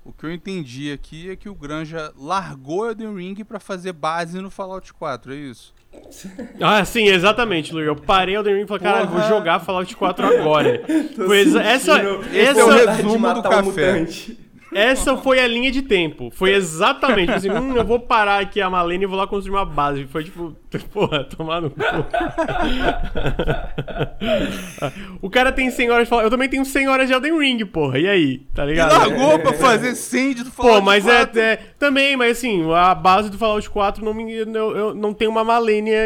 O 0.04 0.12
que 0.12 0.26
eu 0.26 0.32
entendi 0.32 0.92
aqui 0.92 1.30
é 1.30 1.36
que 1.36 1.48
o 1.48 1.54
Granja 1.54 2.12
largou 2.16 2.86
Elden 2.86 3.14
Ring 3.16 3.44
pra 3.44 3.60
fazer 3.60 3.92
base 3.92 4.38
no 4.40 4.50
Fallout 4.50 4.92
4, 4.92 5.32
é 5.32 5.36
isso? 5.36 5.72
Ah, 6.60 6.84
sim, 6.84 7.04
exatamente, 7.08 7.72
Luiz. 7.72 7.86
Eu 7.86 7.96
parei 7.96 8.34
Elden 8.36 8.54
Ring 8.56 8.64
e 8.64 8.66
falei, 8.66 8.82
caralho, 8.82 9.08
vou 9.08 9.22
jogar 9.28 9.60
Fallout 9.60 9.94
4 9.96 10.26
agora. 10.26 10.78
Tô 11.16 11.24
Foi 11.26 11.38
exa- 11.40 11.62
essa, 11.62 11.94
sentindo 11.94 12.20
esse 12.32 12.60
é 12.60 12.64
o 12.64 12.70
essa, 12.70 12.78
vontade 12.78 12.96
de 12.96 13.02
resumo 13.02 13.12
do 13.14 13.18
matar 13.20 13.48
um 13.48 13.50
café. 13.66 13.92
mutante. 13.92 14.38
Essa 14.74 15.16
foi 15.16 15.40
a 15.40 15.46
linha 15.46 15.70
de 15.70 15.82
tempo. 15.82 16.30
Foi 16.32 16.52
exatamente 16.52 17.32
assim, 17.32 17.50
hum, 17.50 17.76
eu 17.76 17.84
vou 17.84 18.00
parar 18.00 18.40
aqui 18.40 18.60
a 18.60 18.70
Malene 18.70 19.04
e 19.04 19.06
vou 19.06 19.18
lá 19.18 19.26
construir 19.26 19.54
uma 19.56 19.64
base. 19.64 20.04
Foi 20.06 20.24
tipo, 20.24 20.56
porra, 20.92 21.24
tomar 21.24 21.60
no 21.60 21.70
cu. 21.70 21.80
o 25.20 25.30
cara 25.30 25.52
tem 25.52 25.70
100 25.70 25.90
horas 25.90 26.04
de 26.04 26.08
Fallout. 26.08 26.24
Eu 26.26 26.30
também 26.30 26.48
tenho 26.48 26.64
100 26.64 26.88
horas 26.88 27.06
de 27.08 27.14
Elden 27.14 27.38
Ring, 27.38 27.64
porra. 27.66 27.98
E 27.98 28.08
aí? 28.08 28.38
Tá 28.54 28.64
E 28.64 28.68
ligado? 28.68 28.92
largou 28.92 29.38
pra 29.38 29.52
fazer 29.52 29.94
send 29.94 30.42
do 30.44 30.50
Fallout 30.50 30.78
Pô, 30.80 30.84
mas 30.84 31.04
4. 31.04 31.40
é, 31.40 31.52
é- 31.52 31.56
Também, 31.78 32.16
mas 32.16 32.38
assim, 32.38 32.70
a 32.72 32.94
base 32.94 33.30
do 33.30 33.38
Fallout 33.38 33.68
4 33.70 34.04
não 34.04 34.14
me, 34.14 34.32
eu, 34.32 34.76
eu 34.76 34.94
não 34.94 35.12
tem 35.14 35.28
uma 35.28 35.44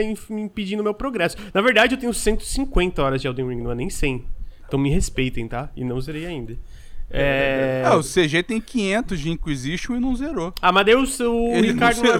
im- 0.02 0.16
impedindo 0.30 0.80
o 0.80 0.84
meu 0.84 0.94
progresso. 0.94 1.36
Na 1.54 1.60
verdade, 1.60 1.94
eu 1.94 1.98
tenho 1.98 2.12
150 2.12 3.02
horas 3.02 3.20
de 3.20 3.28
Elden 3.28 3.48
Ring, 3.48 3.62
não 3.62 3.72
é 3.72 3.74
nem 3.74 3.90
100. 3.90 4.24
Então 4.66 4.78
me 4.80 4.90
respeitem, 4.90 5.46
tá? 5.46 5.70
E 5.76 5.84
não 5.84 6.00
zerei 6.00 6.26
ainda. 6.26 6.56
É... 7.10 7.82
Ah, 7.86 7.96
o 7.96 8.02
CG 8.02 8.42
tem 8.42 8.60
500 8.60 9.18
de 9.20 9.30
Inquisition 9.30 9.94
e 9.96 10.00
não 10.00 10.14
zerou. 10.16 10.52
Ah, 10.60 10.72
mas 10.72 10.84
daí 10.86 10.94
o, 10.96 11.02
o 11.02 11.54
Ele 11.54 11.72
Ricardo. 11.72 12.04
é- 12.04 12.16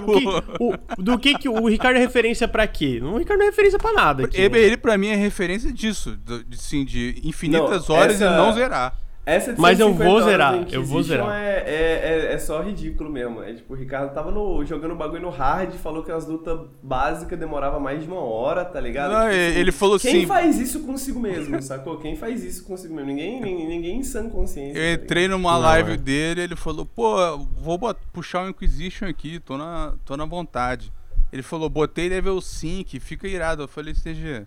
o 0.59 0.69
o- 0.71 0.77
do 1.03 1.19
que, 1.19 1.37
que 1.37 1.49
o 1.49 1.67
Ricardo 1.67 1.97
é 1.97 1.99
referência 1.99 2.47
pra 2.47 2.65
quê? 2.65 2.99
O 3.03 3.17
Ricardo 3.17 3.39
não 3.39 3.45
é 3.47 3.49
referência 3.49 3.77
pra 3.77 3.91
nada. 3.91 4.25
Aqui, 4.25 4.37
Ele, 4.39 4.49
né? 4.49 4.59
ele 4.59 4.77
pra 4.77 4.97
mim 4.97 5.07
é 5.07 5.15
referência 5.15 5.71
disso, 5.73 6.15
do- 6.17 6.43
de, 6.43 6.57
sim, 6.57 6.85
de 6.85 7.19
infinitas 7.23 7.87
Não, 7.89 7.95
horas 7.95 8.15
essa- 8.21 8.33
e 8.33 8.37
não 8.37 8.53
zerar. 8.53 8.95
Essa 9.27 9.53
de 9.53 9.59
Mas 9.59 9.77
eu 9.77 9.87
150 9.87 10.09
vou 10.09 10.21
zerar, 10.23 10.65
eu 10.71 10.83
vou 10.85 11.03
zerar. 11.03 11.35
É, 11.35 11.63
é, 11.67 12.29
é, 12.29 12.33
é 12.33 12.37
só 12.37 12.61
ridículo 12.61 13.09
mesmo. 13.09 13.43
É 13.43 13.53
tipo, 13.55 13.73
o 13.73 13.75
Ricardo 13.75 14.13
tava 14.13 14.31
no, 14.31 14.63
jogando 14.63 14.95
bagulho 14.95 15.23
no 15.23 15.29
hard, 15.29 15.73
falou 15.73 16.01
que 16.01 16.09
as 16.13 16.25
lutas 16.25 16.57
básicas 16.81 17.37
demoravam 17.37 17.77
mais 17.77 18.01
de 18.01 18.07
uma 18.07 18.21
hora, 18.21 18.63
tá 18.63 18.79
ligado? 18.79 19.11
Não, 19.11 19.29
Tipo 19.29 19.35
assim, 19.35 19.59
ele 19.59 19.71
falou 19.73 19.99
Quem 19.99 20.17
assim. 20.19 20.25
faz 20.25 20.57
isso 20.57 20.79
consigo 20.79 21.19
mesmo, 21.19 21.59
sacou? 21.61 21.97
Quem 21.97 22.15
faz 22.15 22.41
isso 22.41 22.63
consigo 22.63 22.95
mesmo? 22.95 23.09
Ninguém, 23.09 23.41
ninguém, 23.41 23.67
ninguém 23.67 23.97
em 23.97 24.03
sã 24.03 24.29
consciência. 24.29 24.79
Eu 24.79 24.97
tá 24.97 25.03
entrei 25.03 25.27
numa 25.27 25.51
Não, 25.51 25.59
live 25.59 25.91
é. 25.91 25.97
dele, 25.97 26.41
ele 26.43 26.55
falou, 26.55 26.85
pô, 26.85 27.37
vou 27.37 27.77
puxar 28.13 28.45
o 28.45 28.49
Inquisition 28.49 29.07
aqui, 29.07 29.41
tô 29.41 29.57
na, 29.57 29.93
tô 30.05 30.15
na 30.15 30.23
vontade. 30.23 30.89
Ele 31.33 31.43
falou, 31.43 31.69
botei 31.69 32.07
level 32.07 32.39
5, 32.39 32.97
fica 33.01 33.27
irado. 33.27 33.63
Eu 33.63 33.67
falei, 33.67 33.93
CG, 33.93 34.45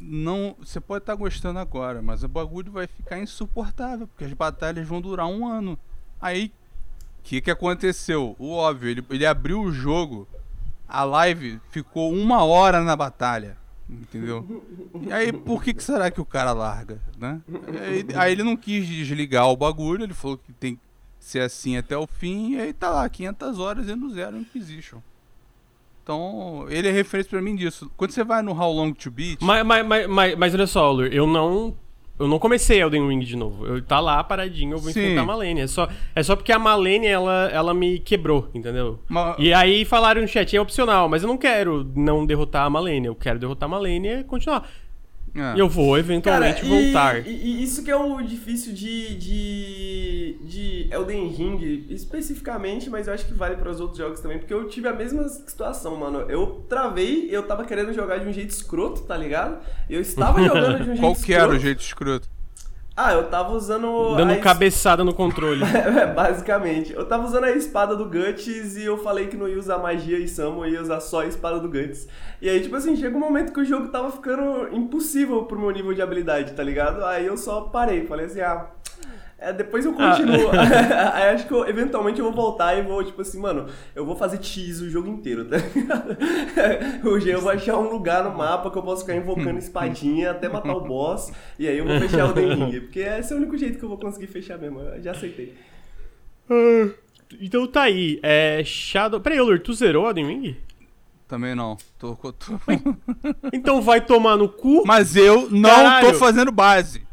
não, 0.00 0.56
você 0.58 0.80
pode 0.80 1.02
estar 1.02 1.14
gostando 1.14 1.58
agora, 1.58 2.02
mas 2.02 2.22
o 2.22 2.28
bagulho 2.28 2.70
vai 2.70 2.86
ficar 2.86 3.18
insuportável, 3.18 4.06
porque 4.06 4.24
as 4.24 4.32
batalhas 4.32 4.86
vão 4.86 5.00
durar 5.00 5.26
um 5.26 5.46
ano. 5.46 5.78
Aí, 6.20 6.52
o 7.18 7.22
que 7.22 7.40
que 7.40 7.50
aconteceu? 7.50 8.36
O 8.38 8.52
óbvio, 8.52 8.90
ele, 8.90 9.04
ele 9.10 9.26
abriu 9.26 9.60
o 9.60 9.72
jogo, 9.72 10.28
a 10.88 11.02
live 11.04 11.60
ficou 11.70 12.12
uma 12.12 12.44
hora 12.44 12.82
na 12.82 12.94
batalha. 12.94 13.56
Entendeu? 13.88 14.64
E 15.06 15.12
aí, 15.12 15.32
por 15.32 15.62
que, 15.62 15.72
que 15.72 15.82
será 15.82 16.10
que 16.10 16.20
o 16.20 16.24
cara 16.24 16.52
larga, 16.52 17.00
né? 17.16 17.40
Aí, 17.80 18.06
aí 18.16 18.32
ele 18.32 18.42
não 18.42 18.56
quis 18.56 18.86
desligar 18.86 19.48
o 19.48 19.56
bagulho, 19.56 20.02
ele 20.02 20.12
falou 20.12 20.36
que 20.36 20.52
tem 20.52 20.74
que 20.74 20.80
ser 21.20 21.40
assim 21.40 21.76
até 21.76 21.96
o 21.96 22.06
fim, 22.06 22.54
e 22.54 22.60
aí 22.60 22.72
tá 22.72 22.90
lá, 22.90 23.08
500 23.08 23.58
horas 23.60 23.88
e 23.88 23.94
no 23.94 24.10
zero 24.10 24.36
Inquisition. 24.36 24.98
Então, 26.06 26.66
ele 26.68 26.86
é 26.86 26.92
referência 26.92 27.28
pra 27.30 27.42
mim 27.42 27.56
disso. 27.56 27.90
Quando 27.96 28.12
você 28.12 28.22
vai 28.22 28.40
no 28.40 28.52
How 28.52 28.72
Long 28.72 28.92
to 28.92 29.10
Beat, 29.10 29.38
Mas, 29.42 29.66
mas, 29.66 29.84
mas, 29.84 30.06
mas, 30.06 30.36
mas 30.38 30.54
olha 30.54 30.66
só, 30.68 30.92
Lur, 30.92 31.08
eu 31.12 31.26
não. 31.26 31.74
Eu 32.18 32.28
não 32.28 32.38
comecei 32.38 32.80
Elden 32.80 33.08
Ring 33.08 33.18
de 33.18 33.36
novo. 33.36 33.66
Eu 33.66 33.82
tá 33.82 33.98
lá 34.00 34.22
paradinho, 34.24 34.74
eu 34.74 34.78
vou 34.78 34.90
Sim. 34.92 35.00
enfrentar 35.00 35.22
a 35.22 35.24
Malene. 35.26 35.60
É 35.62 35.66
só, 35.66 35.86
é 36.14 36.22
só 36.22 36.34
porque 36.36 36.50
a 36.52 36.58
Malene, 36.60 37.06
ela, 37.08 37.50
ela 37.52 37.74
me 37.74 37.98
quebrou, 37.98 38.48
entendeu? 38.54 39.00
ma- 39.08 39.34
E 39.38 39.52
aí 39.52 39.84
falaram 39.84 40.22
no 40.22 40.28
chat, 40.28 40.56
é 40.56 40.60
opcional, 40.60 41.08
mas 41.10 41.22
eu 41.24 41.28
não 41.28 41.36
quero 41.36 41.84
não 41.94 42.24
derrotar 42.24 42.64
a 42.64 42.70
Malene. 42.70 43.08
Eu 43.08 43.14
quero 43.16 43.38
derrotar 43.40 43.68
a 43.68 43.70
Malene 43.70 44.08
e 44.20 44.24
continuar. 44.24 44.66
É. 45.40 45.54
E 45.56 45.58
eu 45.58 45.68
vou 45.68 45.96
eventualmente 45.98 46.64
e- 46.64 46.68
voltar. 46.68 47.26
E, 47.26 47.30
e 47.30 47.62
isso 47.62 47.82
que 47.84 47.90
é 47.90 47.96
o 47.96 48.20
difícil 48.22 48.72
de, 48.72 49.14
de, 49.16 50.36
de 50.42 50.88
Elden 50.90 51.28
Ring, 51.28 51.86
especificamente, 51.90 52.88
mas 52.90 53.06
eu 53.08 53.14
acho 53.14 53.26
que 53.26 53.34
vale 53.34 53.56
para 53.56 53.70
os 53.70 53.80
outros 53.80 53.98
jogos 53.98 54.20
também, 54.20 54.38
porque 54.38 54.52
eu 54.54 54.68
tive 54.68 54.88
a 54.88 54.92
mesma 54.92 55.28
situação, 55.28 55.96
mano. 55.96 56.20
Eu 56.28 56.64
travei, 56.68 57.28
eu 57.30 57.42
tava 57.44 57.64
querendo 57.64 57.92
jogar 57.92 58.18
de 58.18 58.26
um 58.28 58.32
jeito 58.32 58.50
escroto, 58.50 59.02
tá 59.02 59.16
ligado? 59.16 59.58
Eu 59.88 60.00
estava 60.00 60.40
jogando 60.44 60.76
de 60.76 60.82
um 60.82 60.86
jeito 60.86 61.00
Qual 61.00 61.12
escroto. 61.12 61.26
que 61.26 61.34
era 61.34 61.50
o 61.50 61.58
jeito 61.58 61.80
escroto? 61.80 62.28
Ah, 62.96 63.12
eu 63.12 63.24
tava 63.28 63.52
usando. 63.52 64.16
Dando 64.16 64.32
es- 64.32 64.42
cabeçada 64.42 65.04
no 65.04 65.12
controle. 65.12 65.62
É, 66.00 66.06
basicamente. 66.06 66.92
Eu 66.94 67.04
tava 67.06 67.26
usando 67.26 67.44
a 67.44 67.50
espada 67.52 67.94
do 67.94 68.06
Guts 68.06 68.76
e 68.76 68.84
eu 68.84 68.96
falei 68.98 69.26
que 69.26 69.36
não 69.36 69.46
ia 69.46 69.58
usar 69.58 69.76
magia 69.78 70.18
e 70.18 70.26
summon, 70.26 70.66
ia 70.66 70.80
usar 70.80 71.00
só 71.00 71.20
a 71.20 71.26
espada 71.26 71.60
do 71.60 71.68
Guts. 71.68 72.08
E 72.40 72.48
aí, 72.48 72.60
tipo 72.60 72.74
assim, 72.74 72.96
chega 72.96 73.14
um 73.16 73.20
momento 73.20 73.52
que 73.52 73.60
o 73.60 73.64
jogo 73.64 73.88
tava 73.88 74.10
ficando 74.10 74.74
impossível 74.74 75.44
pro 75.44 75.58
meu 75.58 75.70
nível 75.70 75.92
de 75.92 76.00
habilidade, 76.00 76.52
tá 76.54 76.62
ligado? 76.62 77.04
Aí 77.04 77.26
eu 77.26 77.36
só 77.36 77.62
parei, 77.62 78.06
falei 78.06 78.26
assim, 78.26 78.40
ah. 78.40 78.66
É, 79.38 79.52
depois 79.52 79.84
eu 79.84 79.92
continuo. 79.92 80.50
aí 81.12 81.34
acho 81.34 81.46
que 81.46 81.52
eu, 81.52 81.66
eventualmente 81.68 82.18
eu 82.18 82.24
vou 82.26 82.34
voltar 82.34 82.74
e 82.76 82.82
vou, 82.82 83.04
tipo 83.04 83.20
assim, 83.20 83.38
mano, 83.38 83.66
eu 83.94 84.04
vou 84.04 84.16
fazer 84.16 84.42
cheese 84.42 84.84
o 84.84 84.90
jogo 84.90 85.08
inteiro, 85.08 85.44
tá 85.44 85.58
ligado? 85.58 86.16
Hoje 87.04 87.28
eu 87.28 87.40
vou 87.40 87.50
achar 87.50 87.76
um 87.78 87.90
lugar 87.90 88.24
no 88.24 88.36
mapa 88.36 88.70
que 88.70 88.78
eu 88.78 88.82
posso 88.82 89.02
ficar 89.02 89.16
invocando 89.16 89.58
espadinha 89.58 90.30
até 90.30 90.48
matar 90.48 90.74
o 90.74 90.80
boss. 90.80 91.32
E 91.58 91.68
aí 91.68 91.76
eu 91.76 91.86
vou 91.86 91.98
fechar 92.00 92.30
o 92.30 92.32
The 92.32 92.40
Ring. 92.40 92.80
Porque 92.80 93.00
esse 93.00 93.32
é 93.32 93.36
o 93.36 93.38
único 93.38 93.56
jeito 93.58 93.78
que 93.78 93.84
eu 93.84 93.88
vou 93.88 93.98
conseguir 93.98 94.26
fechar 94.26 94.58
mesmo. 94.58 94.80
Eu 94.80 95.02
já 95.02 95.10
aceitei. 95.10 95.54
Ah, 96.48 96.90
então 97.40 97.66
tá 97.66 97.82
aí. 97.82 98.18
É. 98.22 98.62
Shadow. 98.64 99.20
Peraí, 99.20 99.40
Lur, 99.40 99.60
tu 99.60 99.74
zerou 99.74 100.06
Elden 100.06 100.26
Ring? 100.26 100.56
Também 101.28 101.54
não. 101.54 101.76
Tô, 101.98 102.14
tô... 102.14 102.34
Então 103.52 103.82
vai 103.82 104.00
tomar 104.00 104.36
no 104.36 104.48
cu. 104.48 104.84
Mas 104.86 105.16
eu 105.16 105.50
não 105.50 105.70
Caralho. 105.70 106.08
tô 106.08 106.14
fazendo 106.14 106.52
base. 106.52 107.05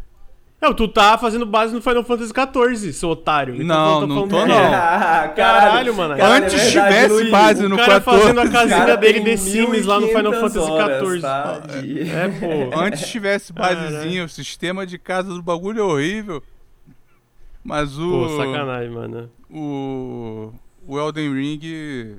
Não, 0.64 0.74
tu 0.74 0.88
tá 0.88 1.18
fazendo 1.18 1.46
base 1.46 1.74
no 1.76 1.82
Final 1.82 2.04
Fantasy 2.06 2.32
XIV, 2.32 2.94
seu 2.94 3.10
otário. 3.10 3.56
Então 3.56 3.66
Não, 3.68 4.02
eu 4.02 4.08
não 4.08 4.16
falando 4.30 4.30
tô, 4.30 4.46
não. 4.48 4.56
Ah, 4.74 5.28
Caralho, 5.36 5.94
mano. 5.94 6.16
Caralho, 6.16 6.46
Antes 6.46 6.54
é 6.54 6.58
verdade, 6.58 6.72
tivesse 6.90 7.14
Luiz. 7.14 7.30
base 7.32 7.66
O 7.66 7.70
no 7.70 7.76
cara 7.76 7.92
14. 8.00 8.22
fazendo 8.22 8.40
a 8.40 8.50
casinha 8.50 8.98
dele 8.98 9.22
The 9.26 9.36
Sims 9.38 9.86
lá 9.86 10.00
no 10.00 10.08
Final 10.08 10.32
1500 10.32 10.66
Fantasy 10.68 11.06
XIV. 11.12 11.22
tá? 11.22 11.60
De- 11.60 12.10
É, 12.10 12.30
pô. 12.30 12.80
Antes 12.80 13.10
tivesse 13.10 13.52
basezinha, 13.52 14.24
o 14.24 14.30
sistema 14.30 14.86
de 14.88 14.98
casa 14.98 15.34
do 15.34 15.42
bagulho 15.44 15.80
é 15.82 15.84
horrível. 15.84 16.42
Mas 17.62 17.98
o. 18.00 18.10
Pô, 18.10 18.38
sacanagem, 18.38 18.90
mano. 18.90 19.30
o, 19.50 20.54
o 20.88 20.98
Elden 21.00 21.34
Ring. 21.34 22.18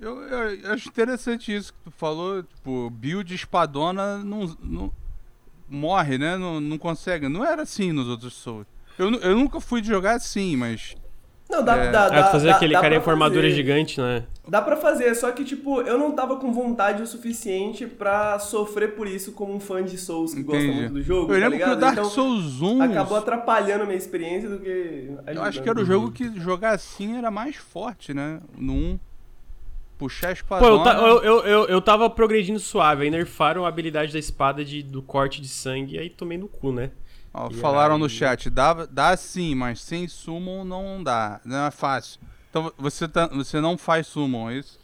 Eu, 0.00 0.20
eu 0.22 0.72
acho 0.72 0.88
interessante 0.88 1.54
isso 1.54 1.72
que 1.72 1.78
tu 1.84 1.90
falou. 1.96 2.42
Tipo, 2.42 2.90
build 2.90 3.32
espadona 3.34 4.18
não, 4.18 4.54
não 4.62 4.92
morre, 5.68 6.18
né? 6.18 6.36
Não, 6.36 6.60
não 6.60 6.78
consegue. 6.78 7.28
Não 7.28 7.44
era 7.44 7.62
assim 7.62 7.92
nos 7.92 8.08
outros 8.08 8.34
Souls. 8.34 8.66
Eu, 8.98 9.10
eu 9.16 9.36
nunca 9.36 9.60
fui 9.60 9.80
de 9.80 9.88
jogar 9.88 10.14
assim, 10.16 10.56
mas. 10.56 10.94
Não, 11.48 11.62
dá, 11.64 11.76
É. 11.76 11.90
dá, 11.92 12.06
É, 12.06 12.10
dá, 12.10 12.22
tu 12.24 12.32
fazer 12.32 12.48
dá- 12.48 12.56
aquele 12.56 12.72
dá 12.72 12.80
cara 12.80 12.96
em 12.96 13.00
formadura 13.00 13.48
gigante, 13.50 14.00
né? 14.00 14.24
Dá 14.48 14.60
pra 14.60 14.76
fazer, 14.76 15.14
só 15.14 15.30
que, 15.30 15.44
tipo, 15.44 15.80
eu 15.82 15.96
não 15.98 16.10
tava 16.12 16.36
com 16.36 16.52
vontade 16.52 17.02
o 17.02 17.06
suficiente 17.06 17.86
pra 17.86 18.38
sofrer 18.40 18.94
por 18.96 19.06
isso 19.06 19.30
como 19.32 19.54
um 19.54 19.60
fã 19.60 19.82
de 19.84 19.96
Souls 19.96 20.34
que 20.34 20.42
gosta 20.42 20.62
Entendi. 20.62 20.78
muito 20.80 20.92
do 20.94 21.02
jogo, 21.02 21.32
Eu 21.32 21.40
tá 21.40 21.48
lembro 21.48 21.50
que 21.58 21.64
o 21.64 21.66
ligado? 21.66 21.80
Dark 21.80 21.92
então, 21.94 22.04
Souls 22.10 22.60
1. 22.62 22.82
acabou 22.82 23.18
atrapalhando 23.18 23.82
a 23.84 23.86
minha 23.86 23.96
experiência 23.98 24.48
do 24.48 24.58
que 24.58 25.10
Eu 25.26 25.42
acho 25.42 25.62
que 25.62 25.68
era 25.68 25.80
o 25.80 25.84
jogo 25.84 26.10
que 26.10 26.32
jogar 26.40 26.70
assim 26.74 27.16
era 27.16 27.30
mais 27.30 27.54
forte, 27.56 28.12
né? 28.14 28.40
No 28.58 28.72
1. 28.72 28.98
Puxar 29.98 30.26
a 30.26 30.28
Pô, 30.30 30.34
espadona. 30.34 30.74
eu, 30.74 30.84
ta- 30.84 30.94
eu, 30.98 31.22
eu, 31.22 31.44
eu, 31.46 31.64
eu 31.68 31.80
tava 31.80 32.08
progredindo 32.10 32.60
suave, 32.60 33.04
aí 33.04 33.10
nerfaram 33.10 33.64
a 33.64 33.68
habilidade 33.68 34.12
da 34.12 34.18
espada 34.18 34.64
de, 34.64 34.82
do 34.82 35.00
corte 35.00 35.40
de 35.40 35.48
sangue, 35.48 35.98
aí 35.98 36.10
tomei 36.10 36.36
no 36.36 36.48
cu, 36.48 36.70
né? 36.72 36.90
Ó, 37.32 37.50
falaram 37.50 37.96
no 37.98 38.04
aí? 38.04 38.10
chat, 38.10 38.50
dá, 38.50 38.86
dá 38.90 39.16
sim, 39.16 39.54
mas 39.54 39.80
sem 39.80 40.06
summon 40.06 40.64
não 40.64 41.02
dá. 41.02 41.40
Não 41.44 41.66
é 41.66 41.70
fácil. 41.70 42.20
Então 42.50 42.70
você, 42.78 43.08
tá, 43.08 43.26
você 43.28 43.60
não 43.60 43.76
faz 43.78 44.06
summon, 44.06 44.50
é 44.50 44.54
isso? 44.56 44.78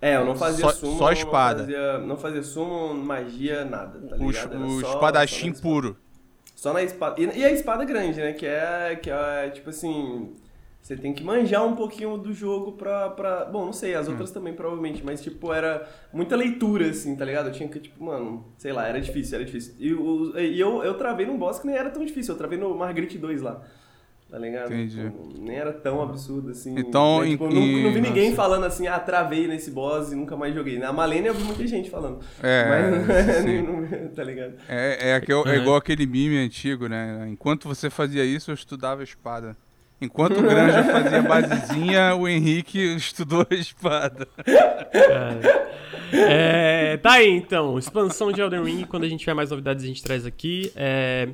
É, 0.00 0.16
eu 0.16 0.24
não 0.26 0.36
fazia 0.36 0.64
Só- 0.66 0.72
sumo. 0.72 0.98
só 0.98 1.10
espada. 1.12 1.60
Não 1.62 1.66
fazia, 1.66 1.98
não 1.98 2.16
fazia 2.16 2.42
sumo, 2.42 2.94
magia, 2.94 3.64
nada, 3.64 3.98
tá 4.08 4.16
O, 4.16 4.30
ligado? 4.30 4.54
Era 4.54 4.64
o 4.64 4.80
só- 4.80 4.92
espadachim 4.94 5.36
só 5.36 5.46
na 5.46 5.52
espada. 5.52 5.62
puro. 5.62 5.96
Só 6.54 6.72
na 6.72 6.82
espada. 6.82 7.20
E, 7.20 7.38
e 7.38 7.44
a 7.44 7.50
espada 7.52 7.84
grande, 7.84 8.18
né? 8.20 8.32
Que 8.34 8.46
é, 8.46 8.96
que 9.02 9.10
é, 9.10 9.50
tipo 9.50 9.70
assim. 9.70 10.34
Você 10.86 10.96
tem 10.96 11.12
que 11.12 11.24
manjar 11.24 11.66
um 11.66 11.74
pouquinho 11.74 12.16
do 12.16 12.32
jogo 12.32 12.70
pra. 12.72 13.10
pra... 13.10 13.44
Bom, 13.46 13.66
não 13.66 13.72
sei, 13.72 13.96
Hum. 13.96 13.98
as 13.98 14.08
outras 14.08 14.30
também, 14.30 14.54
provavelmente, 14.54 15.02
mas, 15.04 15.20
tipo, 15.20 15.52
era 15.52 15.84
muita 16.12 16.36
leitura, 16.36 16.88
assim, 16.88 17.16
tá 17.16 17.24
ligado? 17.24 17.48
Eu 17.48 17.52
tinha 17.52 17.68
que, 17.68 17.80
tipo, 17.80 18.04
mano, 18.04 18.46
sei 18.56 18.72
lá, 18.72 18.86
era 18.86 19.00
difícil, 19.00 19.34
era 19.34 19.44
difícil. 19.44 19.74
E, 19.80 19.92
o- 19.92 20.38
e 20.38 20.60
eu, 20.60 20.84
eu 20.84 20.94
travei 20.94 21.26
num 21.26 21.36
boss 21.36 21.58
que 21.58 21.66
nem 21.66 21.74
era 21.76 21.90
tão 21.90 22.04
difícil, 22.04 22.34
eu 22.34 22.38
travei 22.38 22.56
no 22.56 22.72
Marguerite 22.76 23.18
2 23.18 23.42
lá. 23.42 23.62
Tá 24.30 24.38
ligado? 24.38 24.72
Entendi. 24.72 25.02
Tipo, 25.02 25.28
nem 25.40 25.56
era 25.56 25.72
tão 25.72 26.00
absurdo 26.00 26.50
assim. 26.50 26.78
Então, 26.78 27.20
né? 27.20 27.30
tipo, 27.30 27.48
em- 27.48 27.76
não, 27.78 27.82
não 27.84 27.92
vi 27.92 28.00
ninguém 28.00 28.24
nossa. 28.30 28.36
falando 28.36 28.64
assim, 28.64 28.86
ah, 28.86 28.98
travei 29.00 29.48
nesse 29.48 29.72
boss 29.72 30.12
e 30.12 30.14
nunca 30.14 30.36
mais 30.36 30.54
joguei. 30.54 30.78
Na 30.78 30.92
Malenia 30.92 31.30
eu 31.30 31.34
vi 31.34 31.42
muita 31.42 31.66
gente 31.66 31.90
falando. 31.90 32.20
É, 32.40 32.68
Mas, 32.68 33.36
sim. 33.42 33.62
não- 33.66 34.08
tá 34.14 34.22
ligado? 34.22 34.54
É, 34.68 35.10
é, 35.10 35.14
aquele- 35.16 35.38
é 35.38 35.42
Uhum. 35.42 35.62
igual 35.62 35.76
aquele 35.76 36.06
meme 36.06 36.38
antigo, 36.38 36.88
né? 36.88 37.26
Enquanto 37.28 37.66
você 37.66 37.90
fazia 37.90 38.24
isso, 38.24 38.52
eu 38.52 38.54
estudava 38.54 39.00
a 39.00 39.04
espada. 39.04 39.56
Enquanto 40.00 40.38
o 40.38 40.42
Granja 40.48 40.84
fazia 40.84 41.22
basezinha, 41.22 42.14
o 42.14 42.28
Henrique 42.28 42.78
estudou 42.96 43.46
a 43.50 43.54
espada. 43.54 44.28
É, 46.12 46.96
tá 46.98 47.12
aí 47.14 47.30
então, 47.30 47.78
expansão 47.78 48.30
de 48.30 48.40
Elden 48.40 48.62
Ring, 48.62 48.84
quando 48.84 49.04
a 49.04 49.08
gente 49.08 49.20
tiver 49.20 49.34
mais 49.34 49.50
novidades 49.50 49.84
a 49.84 49.86
gente 49.86 50.02
traz 50.02 50.24
aqui. 50.26 50.70
É, 50.76 51.28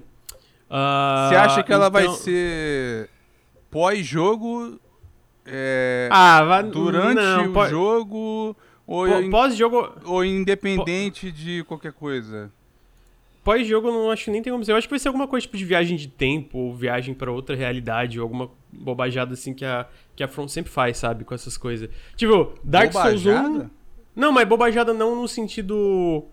ah, 0.70 1.26
Você 1.28 1.36
acha 1.36 1.62
que 1.62 1.72
ela 1.72 1.88
vai 1.90 2.04
então- 2.04 2.14
ser 2.14 3.08
pós-jogo? 3.70 4.80
é, 5.44 6.08
Ah, 6.10 6.42
vai... 6.44 6.62
durante 6.62 7.16
não, 7.16 7.46
o 7.50 7.52
pós- 7.52 7.70
jogo? 7.70 8.56
Ou, 8.86 9.30
Pós-jogo, 9.30 9.90
ou 10.04 10.24
independente 10.24 11.30
de 11.32 11.64
qualquer 11.64 11.92
coisa? 11.92 12.50
Pós-jogo 13.44 13.88
eu 13.88 13.92
não 13.92 14.10
acho 14.10 14.24
que 14.26 14.30
nem 14.30 14.42
tem 14.42 14.52
como 14.52 14.64
ser. 14.64 14.72
Eu 14.72 14.76
acho 14.76 14.86
que 14.86 14.92
vai 14.92 14.98
ser 14.98 15.08
alguma 15.08 15.26
coisa 15.28 15.44
tipo 15.46 15.56
de 15.56 15.64
viagem 15.64 15.96
de 15.96 16.08
tempo, 16.08 16.58
ou 16.58 16.74
viagem 16.74 17.14
pra 17.14 17.30
outra 17.30 17.54
realidade, 17.56 18.18
ou 18.18 18.22
alguma 18.24 18.50
bobajada 18.72 19.34
assim 19.34 19.52
que 19.54 19.64
a, 19.64 19.86
que 20.16 20.22
a 20.22 20.28
From 20.28 20.48
sempre 20.48 20.70
faz, 20.72 20.96
sabe, 20.98 21.24
com 21.24 21.34
essas 21.34 21.56
coisas. 21.56 21.88
Tipo, 22.16 22.54
Dark 22.64 22.92
Souls 22.92 23.26
1... 23.26 23.32
Bobajada? 23.42 23.70
Não, 24.14 24.30
mas 24.32 24.46
bobajada 24.48 24.92
não 24.94 25.20
no 25.20 25.26
sentido... 25.28 26.24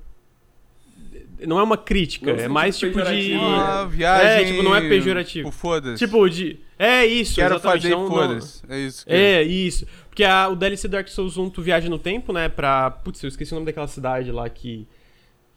Não 1.48 1.58
é 1.58 1.64
uma 1.64 1.78
crítica, 1.78 2.34
No 2.34 2.40
é 2.42 2.48
mais 2.50 2.78
tipo 2.78 2.92
de... 2.98 2.98
pejorativo, 3.06 3.40
né? 3.42 3.58
Ah, 3.58 3.86
viagem. 3.86 4.28
É, 4.28 4.44
tipo, 4.52 4.62
não 4.64 4.76
é 4.76 4.82
pejorativo. 4.82 5.50
Tipo, 5.50 5.58
foda-se. 5.62 5.98
Tipo, 6.06 6.30
de... 6.30 6.60
É 6.78 7.06
isso, 7.06 7.36
Quero 7.36 7.56
exatamente. 7.56 7.82
fazer 7.84 7.96
não- 7.96 8.04
não- 8.04 8.10
foda-se. 8.10 8.62
É 8.68 8.78
isso. 8.80 9.06
Que 9.06 9.14
É, 9.14 9.42
isso. 9.44 9.88
Porque 10.10 10.24
a- 10.26 10.50
o 10.50 10.56
DLC 10.56 10.88
Dark 10.90 11.08
Souls 11.08 11.38
1, 11.38 11.50
tu 11.50 11.62
viaja 11.62 11.88
no 11.90 11.98
tempo, 11.98 12.34
né? 12.34 12.50
Pra. 12.50 12.92
Putz, 12.92 13.24
eu 13.24 13.30
esqueci 13.30 13.54
o 13.54 13.56
nome 13.56 13.66
daquela 13.66 13.88
cidade 13.88 14.32
lá 14.32 14.50
que. 14.50 14.86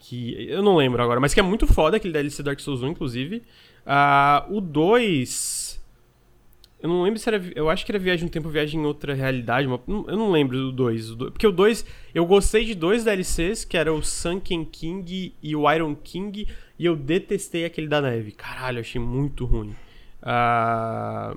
Que 0.02 0.34
eu 0.48 0.62
não 0.62 0.76
lembro 0.76 1.02
agora, 1.02 1.20
mas 1.20 1.32
que 1.32 1.40
é 1.40 1.42
muito 1.42 1.66
foda 1.66 1.96
aquele 1.96 2.12
DLC 2.12 2.42
Dark 2.42 2.58
Souls 2.60 2.82
1, 2.82 2.88
inclusive. 2.88 3.42
Ah, 3.86 4.44
o 4.50 4.60
2. 4.60 5.80
Eu 6.80 6.88
não 6.88 7.02
lembro 7.04 7.18
se 7.20 7.28
era. 7.28 7.40
Eu 7.54 7.70
acho 7.70 7.86
que 7.86 7.92
era 7.92 7.98
viagem 7.98 8.24
no 8.24 8.30
tempo, 8.30 8.48
viagem 8.48 8.80
em 8.80 8.84
outra 8.84 9.14
realidade. 9.14 9.68
uma- 9.68 9.80
eu 9.86 10.16
não 10.16 10.32
lembro 10.32 10.56
do 10.58 10.72
2. 10.72 11.10
o 11.10 11.16
do- 11.16 11.30
Porque 11.32 11.46
o 11.46 11.52
2. 11.52 11.84
Eu 12.12 12.26
gostei 12.26 12.64
de 12.64 12.74
dois 12.74 13.04
DLCs, 13.04 13.64
que 13.64 13.76
era 13.76 13.92
o 13.92 14.02
Sunken 14.02 14.64
King 14.64 15.32
e 15.40 15.54
o 15.56 15.70
Iron 15.72 15.94
King. 15.94 16.48
E 16.76 16.84
eu 16.84 16.96
detestei 16.96 17.64
aquele 17.64 17.86
da 17.86 18.00
neve. 18.00 18.32
Caralho, 18.32 18.78
eu 18.78 18.80
achei 18.80 19.00
muito 19.00 19.44
ruim. 19.44 19.74
Ah, 20.20 21.36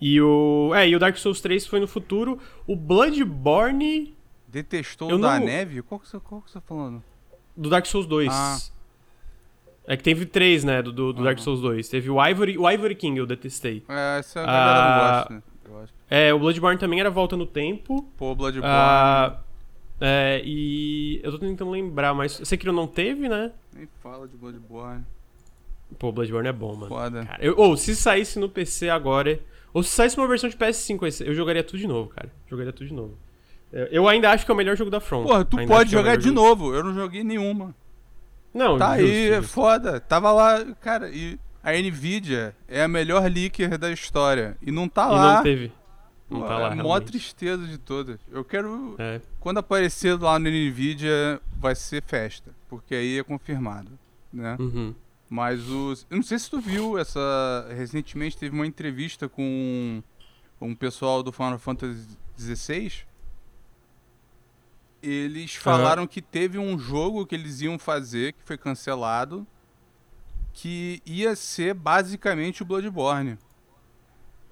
e 0.00 0.20
o. 0.20 0.72
É, 0.74 0.88
e 0.88 0.96
o 0.96 0.98
Dark 0.98 1.16
Souls 1.16 1.40
3 1.40 1.64
foi 1.66 1.78
no 1.78 1.86
futuro. 1.86 2.38
O 2.66 2.74
Bloodborne 2.74 4.16
Detestou 4.48 5.12
o 5.12 5.18
da 5.18 5.38
não- 5.38 5.46
neve? 5.46 5.82
Qual 5.82 6.00
que, 6.00 6.08
você, 6.08 6.18
qual 6.18 6.42
que 6.42 6.50
você 6.50 6.54
tá 6.54 6.60
falando? 6.60 7.00
Do 7.60 7.68
Dark 7.70 7.86
Souls 7.86 8.06
2. 8.06 8.28
Ah. 8.32 8.58
É 9.86 9.96
que 9.96 10.02
teve 10.02 10.24
três, 10.26 10.62
né? 10.64 10.82
Do, 10.82 10.92
do, 10.92 11.12
do 11.12 11.24
Dark 11.24 11.38
Souls 11.38 11.60
2. 11.60 11.88
Teve 11.88 12.10
o 12.10 12.24
Ivory, 12.24 12.56
o 12.58 12.68
Ivory 12.70 12.94
King, 12.94 13.18
eu 13.18 13.26
detestei. 13.26 13.82
É, 13.88 14.18
essa 14.20 14.40
galera 14.44 14.74
não 14.74 15.02
Ah, 15.02 15.16
gosta, 15.18 15.34
né? 15.34 15.42
Eu 15.68 15.78
acho. 15.82 15.92
É, 16.08 16.34
o 16.34 16.38
Bloodborne 16.38 16.78
também 16.78 17.00
era 17.00 17.10
volta 17.10 17.36
no 17.36 17.46
tempo. 17.46 18.08
Pô, 18.16 18.34
Bloodborne. 18.34 18.68
Ah, 18.72 19.38
é, 20.00 20.40
e 20.44 21.20
eu 21.22 21.32
tô 21.32 21.38
tentando 21.38 21.70
lembrar, 21.70 22.14
mas 22.14 22.40
Sekiro 22.44 22.72
não 22.72 22.86
teve, 22.86 23.28
né? 23.28 23.50
Nem 23.74 23.88
fala 24.02 24.26
de 24.28 24.36
Bloodborne. 24.36 25.04
Pô, 25.98 26.12
Bloodborne 26.12 26.48
é 26.48 26.52
bom, 26.52 26.74
mano. 26.74 26.88
Foda. 26.88 27.28
Ou 27.56 27.76
se 27.76 27.96
saísse 27.96 28.38
no 28.38 28.48
PC 28.48 28.88
agora, 28.88 29.40
ou 29.74 29.82
se 29.82 29.90
saísse 29.90 30.16
uma 30.16 30.28
versão 30.28 30.48
de 30.48 30.56
PS5, 30.56 31.06
esse- 31.06 31.26
eu 31.26 31.34
jogaria 31.34 31.64
tudo 31.64 31.78
de 31.78 31.86
novo, 31.88 32.10
cara. 32.10 32.30
Jogaria 32.48 32.72
tudo 32.72 32.86
de 32.86 32.94
novo. 32.94 33.16
Eu 33.72 33.86
eu 33.86 34.08
ainda 34.08 34.30
acho 34.30 34.44
que 34.44 34.50
é 34.50 34.54
o 34.54 34.56
melhor 34.56 34.76
jogo 34.76 34.90
da 34.90 35.00
From. 35.00 35.22
Porra, 35.24 35.44
tu 35.44 35.58
Ainda 35.58 35.72
pode 35.72 35.88
é 35.88 35.92
jogar 35.92 36.10
melhor 36.10 36.18
de 36.18 36.28
jogo. 36.28 36.40
novo. 36.40 36.74
Eu 36.74 36.84
não 36.84 36.94
joguei 36.94 37.22
nenhuma. 37.24 37.74
Não, 38.52 38.76
Tá 38.78 38.98
justo, 38.98 39.12
aí, 39.12 39.28
é 39.30 39.36
justo. 39.36 39.52
foda. 39.52 40.00
Tava 40.00 40.32
lá, 40.32 40.64
cara, 40.80 41.08
e 41.10 41.38
a 41.62 41.72
Nvidia 41.72 42.54
é 42.66 42.82
a 42.82 42.88
melhor 42.88 43.22
leaker 43.30 43.78
da 43.78 43.90
história. 43.92 44.56
E 44.60 44.72
não 44.72 44.88
tá 44.88 45.06
E 45.06 45.10
lá. 45.10 45.34
não 45.36 45.42
teve. 45.42 45.72
Não 46.28 46.40
Pô, 46.42 46.46
tá 46.46 46.58
lá, 46.58 46.66
é 46.72 46.74
mó 46.76 46.82
realmente. 46.82 47.06
tristeza 47.10 47.64
de 47.66 47.76
todas. 47.78 48.18
Eu 48.30 48.44
quero. 48.44 48.94
É. 48.98 49.20
Quando 49.40 49.58
aparecer 49.58 50.18
lá 50.20 50.38
no 50.38 50.48
Nvidia, 50.48 51.40
vai 51.58 51.74
ser 51.74 52.02
festa. 52.02 52.50
Porque 52.68 52.94
aí 52.94 53.18
é 53.18 53.22
confirmado, 53.24 53.90
né? 54.32 54.56
Uhum. 54.58 54.94
Mas 55.28 55.68
os. 55.68 56.06
Eu 56.10 56.16
não 56.16 56.22
sei 56.24 56.38
se 56.38 56.48
tu 56.50 56.60
viu 56.60 56.98
essa. 56.98 57.66
Recentemente 57.76 58.36
teve 58.36 58.54
uma 58.54 58.66
entrevista 58.66 59.28
com 59.28 60.02
um 60.60 60.74
pessoal 60.74 61.22
do 61.22 61.30
Final 61.32 61.58
Fantasy 61.58 62.16
XVI. 62.38 62.92
Eles 65.02 65.54
falaram 65.54 66.06
que 66.06 66.20
teve 66.20 66.58
um 66.58 66.78
jogo 66.78 67.24
que 67.26 67.34
eles 67.34 67.60
iam 67.60 67.78
fazer, 67.78 68.32
que 68.34 68.42
foi 68.44 68.58
cancelado. 68.58 69.46
que 70.52 71.00
ia 71.06 71.34
ser 71.36 71.74
basicamente 71.74 72.62
o 72.62 72.66
Bloodborne. 72.66 73.38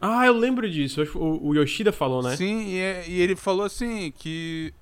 Ah, 0.01 0.25
eu 0.27 0.33
lembro 0.33 0.71
disso. 0.71 1.03
O, 1.17 1.49
o 1.49 1.55
Yoshida 1.55 1.93
falou, 1.93 2.23
né? 2.23 2.37
Sim, 2.37 2.69
e, 2.69 3.09
e 3.09 3.21
ele 3.21 3.35
falou 3.35 3.67
assim 3.67 4.13
que 4.13 4.73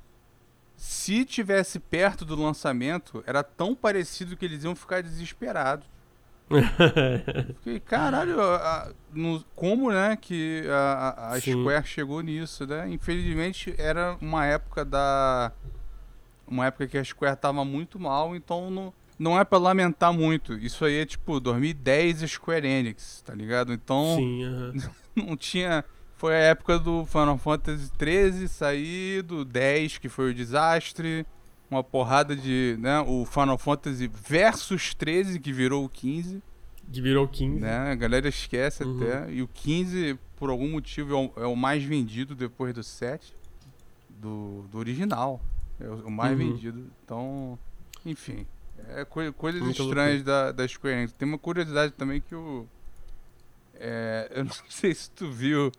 se 0.77 1.25
tivesse 1.25 1.81
perto 1.81 2.25
do 2.25 2.37
lançamento, 2.37 3.25
era 3.27 3.43
tão 3.43 3.75
parecido 3.75 4.37
que 4.37 4.45
eles 4.45 4.62
iam 4.62 4.77
ficar 4.77 5.03
desesperados. 5.03 5.87
Fiquei, 7.59 7.80
caralho, 7.80 8.40
a, 8.40 8.92
no, 9.12 9.42
como, 9.55 9.90
né, 9.90 10.16
que 10.16 10.62
a, 10.70 11.32
a 11.32 11.40
Square 11.40 11.86
chegou 11.86 12.20
nisso, 12.20 12.66
né? 12.66 12.88
Infelizmente 12.88 13.74
era 13.76 14.16
uma 14.20 14.47
época 14.47 14.84
da. 14.84 15.53
Uma 16.47 16.66
época 16.66 16.86
que 16.86 16.97
a 16.97 17.05
Square 17.05 17.36
tava 17.36 17.64
muito 17.64 17.99
mal, 17.99 18.36
então 18.36 18.70
não, 18.70 18.94
não 19.18 19.38
é 19.38 19.44
para 19.44 19.59
lamentar 19.59 20.12
muito. 20.12 20.55
Isso 20.55 20.84
aí 20.84 21.01
é 21.01 21.07
tipo 21.07 21.40
2010 21.40 22.30
Square 22.30 22.66
Enix, 22.66 23.22
tá 23.22 23.34
ligado? 23.34 23.72
Então. 23.72 24.14
Sim, 24.16 24.44
uh 24.47 24.72
-huh. 24.72 24.90
não 25.16 25.36
tinha. 25.36 25.84
Foi 26.16 26.34
a 26.34 26.38
época 26.38 26.78
do 26.78 27.05
Final 27.05 27.36
Fantasy 27.36 27.90
13 27.92 28.49
sair, 28.49 29.22
do 29.22 29.44
10, 29.44 29.99
que 29.99 30.09
foi 30.09 30.30
o 30.30 30.34
desastre 30.34 31.26
uma 31.71 31.83
porrada 31.83 32.35
de, 32.37 32.77
né, 32.81 33.01
o 33.01 33.25
Final 33.25 33.59
Fantasy 33.59 34.09
versus 34.09 34.95
13 34.95 35.41
que 35.41 35.53
virou 35.53 35.85
o 35.85 35.89
15. 35.89 36.43
Que 36.93 37.01
virou 37.01 37.25
o 37.25 37.29
15. 37.29 37.61
Né? 37.61 37.77
A 37.91 37.95
galera 37.95 38.29
esquece 38.29 38.85
uhum. 38.85 38.97
até. 38.97 39.33
E 39.33 39.43
o 39.43 39.49
15, 39.49 40.19
por 40.37 40.51
algum 40.51 40.69
motivo, 40.69 41.12
é 41.12 41.17
o, 41.17 41.45
é 41.45 41.47
o, 41.47 41.57
mais 41.57 41.83
vendido 41.83 42.35
depois 42.35 42.73
do 42.73 42.83
7. 42.83 43.35
Do, 44.09 44.64
do 44.71 44.79
original. 44.79 45.41
É 45.81 45.89
o, 45.89 46.11
mais 46.11 46.33
uhum. 46.33 46.39
vendido. 46.39 46.87
Então, 47.05 47.59
enfim. 48.05 48.47
É 48.91 49.05
co 49.05 49.21
coisas 49.33 49.61
Muito 49.61 49.83
estranhas 49.83 50.23
da, 50.23 50.53
da 50.53 50.69
Square 50.69 50.97
Enix. 50.97 51.12
Tem 51.12 51.27
uma 51.27 51.39
curiosidade 51.39 51.93
também 51.95 52.21
que 52.21 52.35
o. 52.35 52.67
É, 53.75 54.31
eu 54.37 54.45
não 54.45 54.53
sei 54.69 54.95
se 54.95 55.11
tu 55.11 55.31
viu 55.31 55.73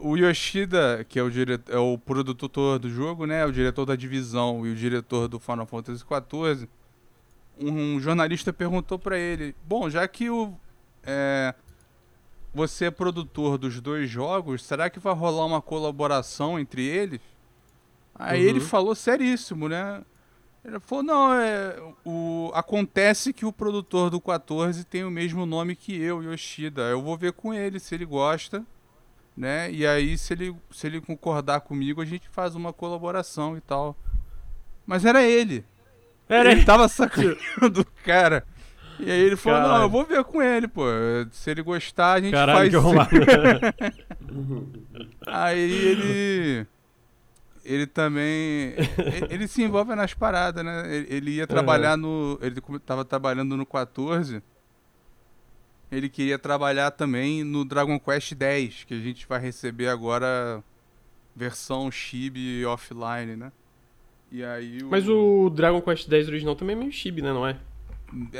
o 0.00 0.16
Yoshida, 0.16 1.06
que 1.08 1.18
é 1.18 1.22
o, 1.22 1.30
diretor, 1.30 1.72
é 1.72 1.78
o 1.78 1.96
produtor 1.96 2.78
do 2.78 2.90
jogo, 2.90 3.24
né? 3.24 3.46
O 3.46 3.52
diretor 3.52 3.86
da 3.86 3.94
divisão 3.94 4.66
e 4.66 4.72
o 4.72 4.74
diretor 4.74 5.28
do 5.28 5.38
Final 5.38 5.66
Fantasy 5.66 6.00
XIV. 6.04 6.68
Um 7.58 8.00
jornalista 8.00 8.52
perguntou 8.52 8.98
para 8.98 9.16
ele: 9.16 9.54
Bom, 9.64 9.88
já 9.88 10.06
que 10.08 10.28
o, 10.28 10.54
é, 11.04 11.54
você 12.52 12.86
é 12.86 12.90
produtor 12.90 13.58
dos 13.58 13.80
dois 13.80 14.10
jogos, 14.10 14.64
será 14.64 14.90
que 14.90 14.98
vai 14.98 15.14
rolar 15.14 15.46
uma 15.46 15.62
colaboração 15.62 16.58
entre 16.58 16.84
eles? 16.84 17.20
Aí 18.14 18.42
uhum. 18.42 18.48
ele 18.48 18.60
falou 18.60 18.94
seríssimo, 18.94 19.68
né? 19.68 20.02
Ele 20.64 20.80
falou: 20.80 21.04
Não, 21.04 21.32
é, 21.32 21.76
o, 22.04 22.50
acontece 22.54 23.32
que 23.32 23.46
o 23.46 23.52
produtor 23.52 24.10
do 24.10 24.20
14 24.20 24.84
tem 24.84 25.04
o 25.04 25.10
mesmo 25.12 25.46
nome 25.46 25.76
que 25.76 25.96
eu, 25.96 26.24
Yoshida. 26.24 26.82
Eu 26.82 27.00
vou 27.00 27.16
ver 27.16 27.32
com 27.34 27.54
ele 27.54 27.78
se 27.78 27.94
ele 27.94 28.04
gosta 28.04 28.66
né? 29.36 29.70
E 29.70 29.86
aí, 29.86 30.16
se 30.16 30.32
ele, 30.32 30.56
se 30.70 30.86
ele 30.86 31.00
concordar 31.00 31.60
comigo, 31.60 32.00
a 32.00 32.04
gente 32.04 32.28
faz 32.30 32.54
uma 32.54 32.72
colaboração 32.72 33.56
e 33.56 33.60
tal. 33.60 33.96
Mas 34.86 35.04
era 35.04 35.22
ele. 35.22 35.64
Era 36.28 36.50
ele 36.50 36.64
tava 36.64 36.88
sacaneando 36.88 37.36
o 37.82 38.04
cara. 38.04 38.44
E 38.98 39.10
aí 39.10 39.20
ele 39.20 39.36
falou, 39.36 39.58
Caralho. 39.58 39.74
não, 39.74 39.84
eu 39.84 39.90
vou 39.90 40.06
ver 40.06 40.24
com 40.24 40.42
ele, 40.42 40.66
pô. 40.66 40.84
Se 41.30 41.50
ele 41.50 41.62
gostar, 41.62 42.14
a 42.14 42.20
gente 42.20 42.32
Caralho, 42.32 42.82
faz. 42.82 43.08
aí 45.26 45.60
ele. 45.60 46.66
Ele 47.62 47.86
também. 47.86 48.74
Ele, 48.78 49.26
ele, 49.28 49.48
se 49.48 49.62
envolve 49.62 49.94
nas 49.94 50.14
paradas, 50.14 50.64
né? 50.64 50.94
Ele, 50.94 51.06
ele 51.10 51.30
ia 51.32 51.46
trabalhar 51.46 51.98
uhum. 51.98 52.38
no. 52.38 52.40
Ele 52.40 52.60
tava 52.86 53.04
trabalhando 53.04 53.56
no 53.56 53.66
14 53.66 54.42
ele 55.96 56.10
queria 56.10 56.38
trabalhar 56.38 56.90
também 56.90 57.42
no 57.42 57.64
Dragon 57.64 57.98
Quest 57.98 58.34
X, 58.38 58.84
que 58.84 58.92
a 58.92 59.00
gente 59.00 59.26
vai 59.26 59.40
receber 59.40 59.88
agora 59.88 60.62
versão 61.34 61.90
chibi 61.90 62.64
offline, 62.66 63.34
né? 63.34 63.50
E 64.30 64.44
aí 64.44 64.82
o... 64.82 64.90
Mas 64.90 65.08
o 65.08 65.48
Dragon 65.48 65.80
Quest 65.80 66.06
X 66.10 66.28
original 66.28 66.54
também 66.54 66.76
é 66.76 66.78
meio 66.78 66.92
chibi, 66.92 67.22
né? 67.22 67.32
Não 67.32 67.46
é? 67.46 67.56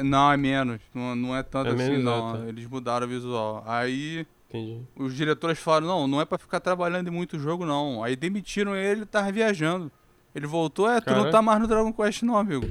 Não, 0.02 0.30
é 0.30 0.36
menos. 0.36 0.80
Não, 0.94 1.16
não 1.16 1.34
é 1.34 1.42
tanto 1.42 1.70
é 1.70 1.74
assim, 1.74 2.02
não. 2.02 2.12
Alta. 2.12 2.44
Eles 2.46 2.66
mudaram 2.66 3.06
o 3.06 3.08
visual. 3.08 3.64
Aí 3.66 4.26
Entendi. 4.50 4.82
os 4.94 5.14
diretores 5.14 5.58
falaram, 5.58 5.86
não, 5.86 6.06
não 6.06 6.20
é 6.20 6.26
para 6.26 6.36
ficar 6.36 6.60
trabalhando 6.60 7.08
em 7.08 7.10
muito 7.10 7.38
jogo, 7.38 7.64
não. 7.64 8.04
Aí 8.04 8.16
demitiram 8.16 8.76
ele, 8.76 9.00
ele 9.00 9.06
tava 9.06 9.32
viajando. 9.32 9.90
Ele 10.34 10.46
voltou, 10.46 10.90
é, 10.90 11.00
tu 11.00 11.10
não 11.10 11.30
tá 11.30 11.40
mais 11.40 11.58
no 11.58 11.66
Dragon 11.66 11.90
Quest 11.90 12.22
não, 12.22 12.36
amigo. 12.36 12.66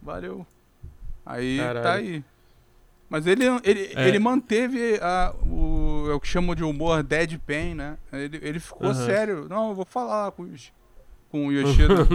Valeu. 0.00 0.46
Aí 1.26 1.58
Caralho. 1.58 1.82
tá 1.82 1.92
aí. 1.92 2.24
Mas 3.08 3.26
ele, 3.26 3.44
ele, 3.62 3.92
é. 3.94 4.08
ele 4.08 4.18
manteve 4.18 4.98
a, 5.00 5.34
o, 5.44 6.08
é 6.10 6.14
o 6.14 6.20
que 6.20 6.26
chamam 6.26 6.54
de 6.54 6.64
humor 6.64 7.02
deadpan, 7.02 7.74
né? 7.74 7.98
Ele, 8.12 8.40
ele 8.42 8.58
ficou 8.58 8.88
uhum. 8.88 8.94
sério. 8.94 9.46
Não, 9.48 9.68
eu 9.68 9.74
vou 9.74 9.84
falar 9.84 10.32
com, 10.32 10.48
com 11.30 11.46
o 11.46 11.52
Yoshida. 11.52 12.06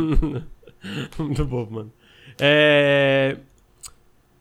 Muito 1.18 1.46
bom, 1.46 1.68
mano. 1.70 1.94
É... 2.40 3.38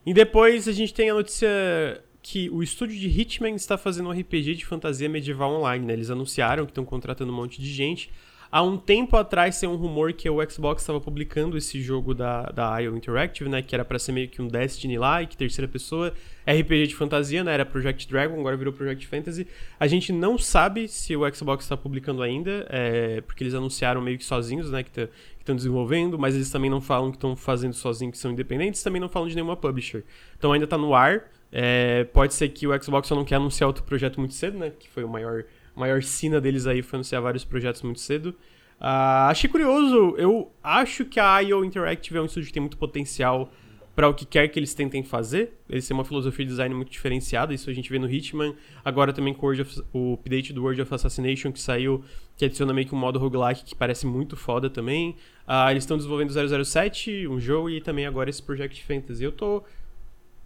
E 0.05 0.13
depois 0.13 0.67
a 0.67 0.73
gente 0.73 0.93
tem 0.93 1.11
a 1.11 1.15
notícia 1.15 1.49
que 2.23 2.51
o 2.51 2.63
estúdio 2.63 2.99
de 2.99 3.09
Hitman 3.09 3.55
está 3.55 3.79
fazendo 3.79 4.09
um 4.09 4.13
RPG 4.13 4.57
de 4.57 4.67
fantasia 4.67 5.09
medieval 5.09 5.53
online, 5.53 5.87
né? 5.87 5.93
Eles 5.93 6.11
anunciaram 6.11 6.65
que 6.65 6.73
estão 6.73 6.85
contratando 6.85 7.33
um 7.33 7.37
monte 7.37 7.61
de 7.61 7.73
gente. 7.73 8.11
Há 8.53 8.63
um 8.63 8.77
tempo 8.77 9.17
atrás 9.17 9.61
tem 9.61 9.69
um 9.69 9.77
rumor 9.77 10.13
que 10.13 10.29
o 10.29 10.51
Xbox 10.51 10.83
estava 10.83 11.01
publicando 11.01 11.57
esse 11.57 11.81
jogo 11.81 12.13
da, 12.13 12.43
da 12.47 12.79
IO 12.81 12.97
Interactive, 12.97 13.49
né? 13.49 13.63
Que 13.63 13.77
era 13.77 13.85
para 13.85 13.97
ser 13.97 14.11
meio 14.11 14.29
que 14.29 14.43
um 14.43 14.49
Destiny-like, 14.49 15.37
terceira 15.37 15.69
pessoa, 15.69 16.13
RPG 16.45 16.89
de 16.89 16.97
fantasia, 16.97 17.45
né? 17.45 17.55
Era 17.55 17.65
Project 17.65 18.09
Dragon, 18.09 18.41
agora 18.41 18.57
virou 18.57 18.73
Project 18.73 19.07
Fantasy. 19.07 19.47
A 19.79 19.87
gente 19.87 20.13
não 20.13 20.37
sabe 20.37 20.89
se 20.89 21.15
o 21.15 21.33
Xbox 21.33 21.65
está 21.65 21.77
publicando 21.77 22.25
ainda, 22.25 22.67
é, 22.69 23.21
porque 23.21 23.45
eles 23.45 23.55
anunciaram 23.55 24.01
meio 24.01 24.19
que 24.19 24.25
sozinhos, 24.25 24.69
né? 24.69 24.83
Que 24.83 25.09
estão 25.39 25.55
desenvolvendo, 25.55 26.19
mas 26.19 26.35
eles 26.35 26.51
também 26.51 26.69
não 26.69 26.81
falam 26.81 27.13
que 27.13 27.19
estão 27.19 27.37
fazendo 27.37 27.75
sozinhos, 27.75 28.15
que 28.15 28.19
são 28.19 28.33
independentes, 28.33 28.83
também 28.83 29.01
não 29.01 29.09
falam 29.09 29.29
de 29.29 29.37
nenhuma 29.37 29.57
publisher. 29.57 30.03
Então 30.37 30.53
ainda 30.53 30.65
está 30.65 30.77
no 30.77 30.93
ar. 30.93 31.31
É, 31.53 32.03
pode 32.13 32.35
ser 32.35 32.49
que 32.49 32.67
o 32.67 32.83
Xbox 32.83 33.07
só 33.07 33.15
não 33.15 33.25
quer 33.25 33.37
anunciar 33.37 33.69
outro 33.69 33.85
projeto 33.85 34.19
muito 34.19 34.35
cedo, 34.35 34.59
né? 34.59 34.73
Que 34.77 34.89
foi 34.89 35.05
o 35.05 35.09
maior 35.09 35.45
maior 35.81 36.03
sina 36.03 36.41
deles 36.41 36.67
aí 36.67 36.83
foi 36.83 36.99
anunciar 36.99 37.21
vários 37.23 37.45
projetos 37.45 37.83
muito 37.83 38.01
cedo. 38.01 38.29
Uh, 38.81 39.29
achei 39.29 39.51
curioso, 39.51 40.15
eu 40.17 40.51
acho 40.63 41.05
que 41.05 41.21
a 41.21 41.41
IO 41.41 41.65
Interactive 41.65 42.19
é 42.19 42.23
um 42.23 42.27
estúdio 42.27 42.47
que 42.47 42.53
tem 42.53 42.63
muito 42.63 42.79
potencial 42.79 43.53
para 43.95 44.09
o 44.09 44.15
que 44.15 44.25
quer 44.25 44.49
que 44.49 44.59
eles 44.59 44.73
tentem 44.73 45.03
fazer. 45.03 45.59
Eles 45.69 45.87
têm 45.87 45.95
uma 45.95 46.05
filosofia 46.05 46.45
de 46.45 46.51
design 46.51 46.75
muito 46.75 46.91
diferenciada, 46.91 47.53
isso 47.53 47.69
a 47.69 47.73
gente 47.73 47.91
vê 47.91 47.99
no 47.99 48.11
Hitman, 48.11 48.55
agora 48.83 49.13
também 49.13 49.35
com 49.35 49.47
o, 49.47 49.61
of, 49.61 49.83
o 49.93 50.15
update 50.15 50.53
do 50.53 50.63
World 50.63 50.81
of 50.81 50.95
Assassination 50.95 51.53
que 51.53 51.61
saiu, 51.61 52.03
que 52.37 52.45
adiciona 52.47 52.73
meio 52.73 52.87
que 52.87 52.95
um 52.95 52.99
modo 52.99 53.19
roguelike 53.19 53.65
que 53.65 53.75
parece 53.75 54.07
muito 54.07 54.37
foda 54.37 54.71
também. 54.71 55.17
Uh, 55.47 55.71
eles 55.71 55.83
estão 55.83 55.97
desenvolvendo 55.97 56.33
007, 56.65 57.29
um 57.29 57.39
jogo, 57.39 57.69
e 57.69 57.81
também 57.81 58.07
agora 58.07 58.31
esse 58.31 58.43
Project 58.43 58.83
Fantasy. 58.85 59.23
Eu 59.23 59.33
tô 59.33 59.63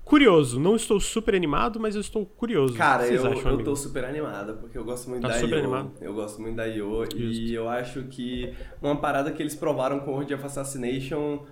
curioso. 0.05 0.61
Não 0.61 0.77
estou 0.77 1.01
super 1.01 1.35
animado, 1.35 1.81
mas 1.81 1.95
eu 1.95 2.01
estou 2.01 2.27
curioso. 2.27 2.75
Cara, 2.75 3.07
eu, 3.07 3.27
acham, 3.27 3.53
eu 3.53 3.65
tô 3.65 3.75
super 3.75 4.05
animado, 4.05 4.59
porque 4.59 4.77
eu 4.77 4.85
gosto 4.85 5.09
muito 5.09 5.23
tá 5.23 5.29
da 5.29 5.35
super 5.35 5.59
IO. 5.59 5.59
Animado? 5.59 5.93
Eu 6.01 6.15
gosto 6.15 6.41
muito 6.41 6.57
da 6.57 6.67
IO 6.67 7.05
e 7.17 7.55
eu 7.55 7.69
acho 7.69 8.03
que 8.05 8.53
uma 8.81 8.97
parada 8.97 9.33
que 9.33 9.43
eles 9.43 9.55
provaram 9.55 10.01
com 10.01 10.11
o 10.11 10.15
World 10.15 10.35
of 10.35 10.45
Assassination. 10.45 11.45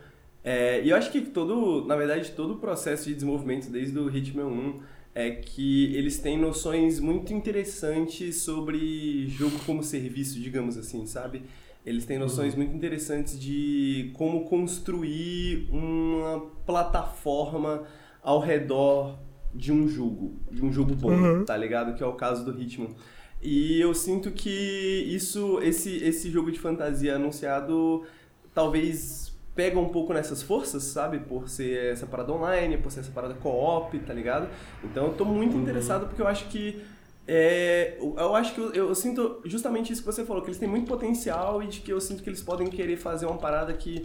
É, 0.44 0.82
e 0.82 0.90
eu 0.90 0.96
acho 0.96 1.11
que 1.11 1.20
todo, 1.20 1.84
na 1.86 1.96
verdade, 1.96 2.32
todo 2.32 2.55
o 2.55 2.57
processo 2.57 3.07
de 3.09 3.14
desenvolvimento 3.14 3.70
desde 3.70 3.98
o 3.98 4.14
Hitman 4.14 4.46
1 4.46 4.80
é 5.14 5.30
que 5.30 5.94
eles 5.94 6.18
têm 6.18 6.38
noções 6.38 6.98
muito 6.98 7.32
interessantes 7.34 8.42
sobre 8.42 9.26
jogo 9.28 9.59
como 9.66 9.82
serviço, 9.82 10.40
digamos 10.40 10.76
assim, 10.78 11.07
sabe? 11.07 11.42
Eles 11.84 12.05
têm 12.05 12.18
noções 12.18 12.55
uhum. 12.55 12.61
muito 12.61 12.76
interessantes 12.76 13.38
de 13.38 14.11
como 14.14 14.44
construir 14.44 15.68
uma 15.70 16.40
plataforma 16.64 17.82
ao 18.22 18.40
redor 18.40 19.18
de 19.54 19.72
um 19.72 19.88
jogo, 19.88 20.36
de 20.50 20.64
um 20.64 20.72
jogo 20.72 20.94
bom, 20.94 21.10
uhum. 21.10 21.44
tá 21.44 21.56
ligado? 21.56 21.94
Que 21.94 22.02
é 22.02 22.06
o 22.06 22.14
caso 22.14 22.44
do 22.44 22.58
Hitman. 22.58 22.94
E 23.42 23.80
eu 23.80 23.92
sinto 23.92 24.30
que 24.30 24.48
isso, 24.48 25.60
esse, 25.62 25.96
esse 25.96 26.30
jogo 26.30 26.52
de 26.52 26.60
fantasia 26.60 27.16
anunciado, 27.16 28.04
talvez 28.54 29.32
pega 29.54 29.78
um 29.78 29.88
pouco 29.88 30.12
nessas 30.12 30.42
forças, 30.42 30.84
sabe? 30.84 31.18
Por 31.18 31.48
ser 31.48 31.92
essa 31.92 32.06
parada 32.06 32.32
online, 32.32 32.78
por 32.78 32.90
ser 32.90 33.00
essa 33.00 33.10
parada 33.10 33.34
co-op, 33.34 33.98
tá 33.98 34.14
ligado? 34.14 34.48
Então 34.84 35.06
eu 35.08 35.12
tô 35.14 35.24
muito 35.24 35.54
uhum. 35.56 35.62
interessado 35.62 36.06
porque 36.06 36.22
eu 36.22 36.28
acho 36.28 36.48
que 36.48 36.82
é, 37.26 37.98
eu 38.00 38.34
acho 38.34 38.54
que 38.54 38.60
eu, 38.60 38.72
eu, 38.72 38.94
sinto 38.94 39.40
justamente 39.44 39.92
isso 39.92 40.02
que 40.02 40.06
você 40.06 40.24
falou, 40.24 40.42
que 40.42 40.48
eles 40.48 40.58
têm 40.58 40.68
muito 40.68 40.88
potencial 40.88 41.62
e 41.62 41.68
de 41.68 41.80
que 41.80 41.92
eu 41.92 42.00
sinto 42.00 42.22
que 42.22 42.28
eles 42.28 42.42
podem 42.42 42.66
querer 42.66 42.96
fazer 42.96 43.26
uma 43.26 43.38
parada 43.38 43.72
que 43.72 44.04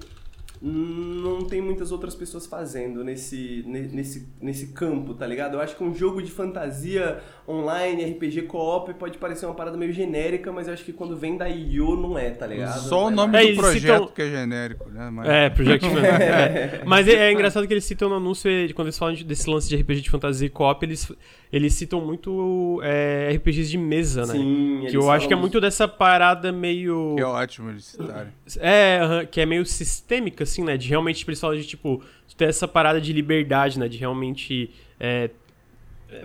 não 0.62 1.44
tem 1.46 1.62
muitas 1.62 1.92
outras 1.92 2.16
pessoas 2.16 2.46
fazendo 2.46 3.04
nesse, 3.04 3.64
nesse, 3.68 4.28
nesse 4.42 4.68
campo, 4.74 5.14
tá 5.14 5.26
ligado? 5.28 5.54
Eu 5.56 5.62
acho 5.62 5.76
que 5.76 5.84
um 5.84 5.94
jogo 5.94 6.22
de 6.22 6.32
fantasia 6.32 7.20
online, 7.48 8.04
RPG 8.12 8.44
co-op, 8.44 8.94
pode 8.96 9.18
parecer 9.18 9.46
uma 9.46 9.56
parada 9.56 9.78
meio 9.78 9.94
genérica, 9.94 10.52
mas 10.52 10.68
eu 10.68 10.74
acho 10.74 10.84
que 10.84 10.92
quando 10.92 11.16
vem 11.16 11.38
da 11.38 11.48
IO 11.48 11.96
não 11.96 12.18
é, 12.18 12.30
tá 12.32 12.46
ligado? 12.48 12.80
Só 12.80 13.08
o 13.08 13.10
nome 13.12 13.38
É, 13.38 13.52
do 13.52 13.56
projeto 13.58 13.82
citam- 13.82 14.08
que 14.08 14.22
é 14.22 14.30
genérico, 14.30 14.90
né? 14.90 15.10
Mas... 15.12 15.28
É, 15.30 15.50
Project 15.50 15.86
Phantasy. 15.88 16.06
é. 16.24 16.82
Mas 16.86 17.08
é, 17.08 17.14
é 17.30 17.32
engraçado 17.32 17.68
que 17.68 17.74
eles 17.74 17.86
citam 17.86 18.10
no 18.10 18.16
anúncio, 18.16 18.50
eh, 18.50 18.68
quando 18.74 18.88
eles 18.88 18.98
falam 18.98 19.14
de- 19.14 19.24
desse 19.24 19.50
lance 19.50 19.70
de 19.70 19.76
RPG 19.78 20.02
de 20.02 20.10
fantasia 20.10 20.48
e 20.48 20.50
co-op, 20.50 20.84
eles, 20.86 21.12
eles 21.52 21.74
citam 21.74 22.02
muito 22.02 22.82
é, 22.84 23.30
RPGs 23.36 23.70
de 23.70 23.78
mesa, 23.78 24.26
né? 24.26 24.34
Sim, 24.34 24.86
Que 24.90 24.98
eu 24.98 25.10
acho 25.10 25.28
que 25.28 25.34
é 25.34 25.38
muito 25.38 25.62
dessa 25.62 25.88
parada 25.88 26.52
meio. 26.52 27.14
Que 27.16 27.22
é 27.22 27.26
ótimo 27.26 27.70
eles 27.70 27.86
citarem. 27.86 28.32
É, 28.58 29.26
que 29.30 29.40
é 29.42 29.46
meio 29.46 29.66
sistêmica, 29.66 30.46
assim, 30.50 30.64
né? 30.64 30.78
De 30.78 30.88
realmente, 30.90 31.20
tipo, 31.20 31.32
eles 31.32 31.40
falam 31.40 31.58
de, 31.58 31.66
tipo, 31.66 32.02
ter 32.36 32.46
essa 32.50 32.68
parada 32.68 33.00
de 33.02 33.12
liberdade, 33.14 33.78
né? 33.80 33.88
De 33.88 33.98
realmente 33.98 34.72
é, 35.00 35.30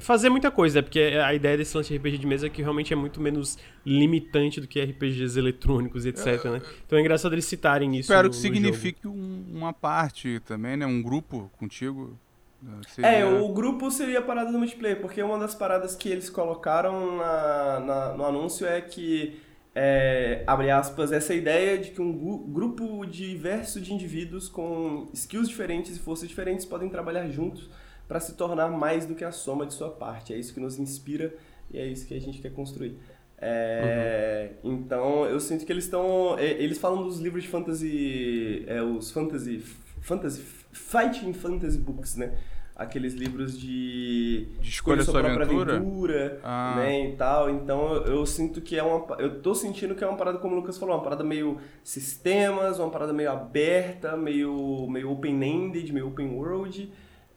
fazer 0.00 0.28
muita 0.30 0.50
coisa, 0.50 0.76
né? 0.78 0.82
Porque 0.82 1.00
a 1.00 1.34
ideia 1.34 1.56
desse 1.56 1.76
lance 1.76 1.88
de 1.90 1.96
RPG 1.96 2.18
de 2.18 2.26
mesa 2.26 2.46
é 2.46 2.50
que 2.50 2.62
realmente 2.62 2.92
é 2.92 2.96
muito 2.96 3.20
menos 3.20 3.58
limitante 3.84 4.60
do 4.60 4.68
que 4.68 4.80
RPGs 4.80 5.36
eletrônicos 5.38 6.06
e 6.06 6.10
etc, 6.10 6.44
né? 6.44 6.62
Então 6.86 6.96
é 6.98 7.00
engraçado 7.02 7.32
eles 7.34 7.44
citarem 7.44 7.90
isso 7.96 8.12
Espero 8.12 8.28
no- 8.28 8.30
que 8.30 8.36
no 8.36 8.40
signifique 8.42 9.08
um- 9.08 9.44
uma 9.52 9.72
parte 9.72 10.40
também, 10.46 10.76
né? 10.76 10.86
Um 10.86 11.02
grupo 11.02 11.50
contigo. 11.58 12.16
né? 12.62 12.78
É, 12.80 12.88
Seria- 12.88 13.26
o 13.42 13.52
grupo 13.52 13.90
seria 13.90 14.20
a 14.20 14.22
parada 14.22 14.52
do 14.52 14.56
multiplayer, 14.58 15.00
porque 15.00 15.20
uma 15.20 15.36
das 15.36 15.52
paradas 15.52 15.96
que 15.96 16.08
eles 16.08 16.30
colocaram 16.30 17.16
na, 17.16 17.80
na- 17.80 18.12
no 18.16 18.24
anúncio 18.24 18.64
é 18.64 18.80
que, 18.80 19.36
é, 19.74 20.42
abre 20.46 20.70
aspas, 20.70 21.12
essa 21.12 21.34
ideia 21.34 21.78
de 21.78 21.90
que 21.90 22.00
um 22.00 22.12
grupo 22.52 23.04
diverso 23.06 23.80
de 23.80 23.92
indivíduos 23.92 24.48
com 24.48 25.08
skills 25.14 25.48
diferentes 25.48 25.96
e 25.96 25.98
forças 25.98 26.28
diferentes 26.28 26.66
podem 26.66 26.88
trabalhar 26.88 27.28
juntos 27.28 27.70
para 28.06 28.20
se 28.20 28.34
tornar 28.34 28.68
mais 28.68 29.06
do 29.06 29.14
que 29.14 29.24
a 29.24 29.32
soma 29.32 29.64
de 29.66 29.72
sua 29.72 29.90
parte. 29.90 30.34
É 30.34 30.36
isso 30.36 30.52
que 30.52 30.60
nos 30.60 30.78
inspira 30.78 31.34
e 31.70 31.78
é 31.78 31.86
isso 31.86 32.06
que 32.06 32.14
a 32.14 32.20
gente 32.20 32.40
quer 32.40 32.52
construir. 32.52 32.98
É, 33.38 34.50
Então, 34.62 35.24
eu 35.26 35.40
sinto 35.40 35.64
que 35.64 35.72
eles 35.72 35.84
estão. 35.84 36.38
Eles 36.38 36.78
falam 36.78 37.02
dos 37.02 37.18
livros 37.18 37.42
de 37.42 37.48
fantasy. 37.48 38.64
é, 38.66 38.82
os 38.82 39.10
fantasy. 39.10 39.64
Fantasy. 40.00 40.42
Fighting 40.72 41.32
fantasy 41.32 41.78
books, 41.78 42.16
né? 42.16 42.38
Aqueles 42.82 43.14
livros 43.14 43.58
de. 43.58 44.46
De 44.60 44.68
escolha 44.68 45.02
sua 45.02 45.20
própria 45.20 45.44
aventura? 45.44 45.76
aventura, 45.76 46.40
Ah. 46.42 46.74
né? 46.76 47.08
E 47.10 47.16
tal. 47.16 47.50
Então, 47.50 47.94
eu, 47.94 48.16
eu 48.16 48.26
sinto 48.26 48.60
que 48.60 48.78
é 48.78 48.82
uma. 48.82 49.16
Eu 49.18 49.40
tô 49.40 49.54
sentindo 49.54 49.94
que 49.94 50.02
é 50.04 50.06
uma 50.06 50.16
parada, 50.16 50.38
como 50.38 50.54
o 50.54 50.58
Lucas 50.58 50.76
falou, 50.78 50.94
uma 50.96 51.02
parada 51.02 51.24
meio 51.24 51.58
sistemas, 51.82 52.78
uma 52.78 52.90
parada 52.90 53.12
meio 53.12 53.30
aberta, 53.30 54.16
meio, 54.16 54.86
meio 54.88 55.10
open-ended, 55.10 55.92
meio 55.92 56.08
open 56.08 56.28
world. 56.34 56.92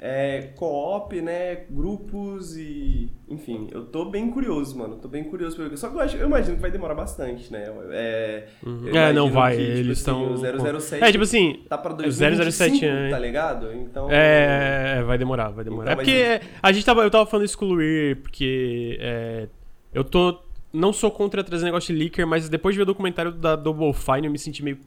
É, 0.08 0.52
co-op, 0.56 1.20
né? 1.20 1.64
Grupos 1.68 2.56
e. 2.56 3.10
Enfim, 3.28 3.68
eu 3.72 3.86
tô 3.86 4.06
bem 4.06 4.30
curioso, 4.30 4.78
mano. 4.78 4.98
Tô 4.98 5.08
bem 5.08 5.24
curioso. 5.24 5.58
pelo- 5.58 5.76
Só 5.76 5.90
que 5.90 5.96
eu, 5.96 6.00
acho, 6.00 6.16
eu 6.18 6.28
imagino 6.28 6.56
que 6.58 6.62
vai 6.62 6.70
demorar 6.70 6.94
bastante, 6.94 7.52
né? 7.52 7.64
É, 7.92 8.46
Uhum. 8.64 8.88
É, 8.96 9.12
não 9.12 9.32
vai, 9.32 9.56
que, 9.58 9.64
tipo 9.64 9.72
eles 9.78 9.92
assim, 10.08 10.24
estão- 10.24 10.34
o 10.34 10.38
007 10.80 11.04
É, 11.04 11.12
tipo 11.12 11.24
assim, 11.24 11.60
tá 11.68 11.76
pra 11.76 11.92
é 11.92 11.96
2025, 11.96 12.52
007 12.52 12.86
é- 12.86 13.10
tá 13.10 13.18
ligado? 13.18 13.74
Então. 13.74 14.08
É, 14.12 14.98
é, 15.00 15.04
vai 15.04 15.18
demorar, 15.18 15.50
vai 15.50 15.64
demorar. 15.64 15.94
Então, 15.94 16.02
é 16.02 16.06
porque 16.06 16.46
eu- 16.46 16.50
a 16.62 16.72
gente 16.72 16.86
tava, 16.86 17.02
eu 17.02 17.10
tava 17.10 17.26
falando 17.26 17.46
isso 17.48 17.58
com 17.58 17.66
o 17.66 17.70
Luir, 17.70 18.18
porque 18.18 18.98
é, 19.02 19.48
eu 19.92 20.04
tô. 20.04 20.40
Não 20.72 20.94
sou 20.94 21.10
contra 21.10 21.44
trazer 21.44 21.66
negócio 21.66 21.92
de 21.92 22.00
leaker, 22.00 22.28
mas 22.28 22.48
depois 22.48 22.76
de 22.76 22.78
ver 22.78 22.84
o 22.84 22.86
documentário 22.86 23.32
da 23.32 23.56
Double 23.56 23.92
Fine, 23.94 24.28
eu 24.28 24.32
me 24.32 24.38
senti 24.38 24.64
meio. 24.64 24.78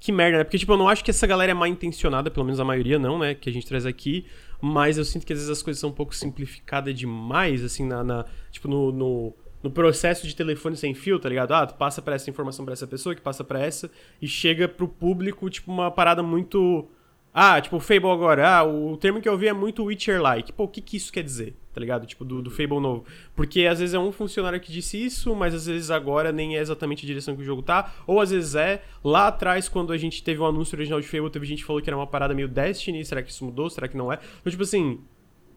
Que 0.00 0.10
merda, 0.10 0.38
né? 0.38 0.44
Porque, 0.44 0.58
tipo, 0.58 0.72
eu 0.72 0.76
não 0.76 0.88
acho 0.88 1.04
que 1.04 1.10
essa 1.12 1.26
galera 1.28 1.52
é 1.52 1.54
mal 1.54 1.66
intencionada, 1.68 2.28
pelo 2.28 2.44
menos 2.44 2.58
a 2.58 2.64
maioria 2.64 2.98
não, 2.98 3.18
né? 3.18 3.34
Que 3.34 3.48
a 3.48 3.52
gente 3.52 3.64
traz 3.66 3.86
aqui. 3.86 4.24
Mas 4.64 4.96
eu 4.96 5.04
sinto 5.04 5.26
que 5.26 5.32
às 5.32 5.40
vezes 5.40 5.50
as 5.50 5.60
coisas 5.62 5.80
são 5.80 5.90
um 5.90 5.92
pouco 5.92 6.14
simplificadas 6.14 6.94
demais, 6.94 7.64
assim, 7.64 7.84
na. 7.84 8.02
na- 8.04 8.24
tipo, 8.50 8.68
no, 8.68 8.92
no, 8.92 9.34
no 9.62 9.70
processo 9.70 10.26
de 10.26 10.34
telefone 10.36 10.76
sem 10.76 10.94
fio, 10.94 11.18
tá 11.18 11.28
ligado? 11.28 11.52
Ah, 11.52 11.66
tu 11.66 11.74
passa 11.74 12.00
pra 12.00 12.14
essa 12.14 12.30
informação 12.30 12.64
pra 12.64 12.72
essa 12.72 12.86
pessoa, 12.86 13.14
que 13.14 13.20
passa 13.20 13.42
pra 13.44 13.60
essa, 13.60 13.90
e 14.20 14.26
chega 14.28 14.68
pro 14.68 14.86
público, 14.88 15.50
tipo, 15.50 15.70
uma 15.72 15.90
parada 15.90 16.22
muito. 16.22 16.88
Ah, 17.34 17.60
tipo, 17.60 17.80
Fable 17.80 18.10
agora. 18.10 18.58
Ah, 18.58 18.62
o 18.64 18.96
termo 18.96 19.20
que 19.20 19.28
eu 19.28 19.36
vi 19.36 19.48
é 19.48 19.52
muito 19.52 19.84
Witcher-like. 19.84 20.52
Pô, 20.52 20.64
o 20.64 20.68
que 20.68 20.80
que 20.80 20.96
isso 20.96 21.12
quer 21.12 21.24
dizer? 21.24 21.56
Tá 21.72 21.80
ligado? 21.80 22.06
Tipo, 22.06 22.24
do, 22.24 22.42
do 22.42 22.50
Fable 22.50 22.80
novo. 22.80 23.04
Porque 23.34 23.66
às 23.66 23.78
vezes 23.78 23.94
é 23.94 23.98
um 23.98 24.12
funcionário 24.12 24.60
que 24.60 24.70
disse 24.70 25.02
isso, 25.02 25.34
mas 25.34 25.54
às 25.54 25.66
vezes 25.66 25.90
agora 25.90 26.30
nem 26.30 26.56
é 26.56 26.60
exatamente 26.60 27.04
a 27.04 27.06
direção 27.06 27.34
que 27.34 27.42
o 27.42 27.44
jogo 27.44 27.62
tá. 27.62 27.92
Ou 28.06 28.20
às 28.20 28.30
vezes 28.30 28.54
é. 28.54 28.82
Lá 29.02 29.28
atrás, 29.28 29.68
quando 29.68 29.92
a 29.92 29.96
gente 29.96 30.22
teve 30.22 30.40
o 30.40 30.46
anúncio 30.46 30.76
original 30.76 31.00
de 31.00 31.06
Fable, 31.06 31.30
teve 31.30 31.46
gente 31.46 31.60
que 31.60 31.66
falou 31.66 31.80
que 31.80 31.88
era 31.88 31.96
uma 31.96 32.06
parada 32.06 32.34
meio 32.34 32.48
Destiny. 32.48 33.04
Será 33.04 33.22
que 33.22 33.30
isso 33.30 33.44
mudou? 33.44 33.70
Será 33.70 33.88
que 33.88 33.96
não 33.96 34.12
é? 34.12 34.18
Então, 34.40 34.50
tipo 34.50 34.62
assim, 34.62 35.00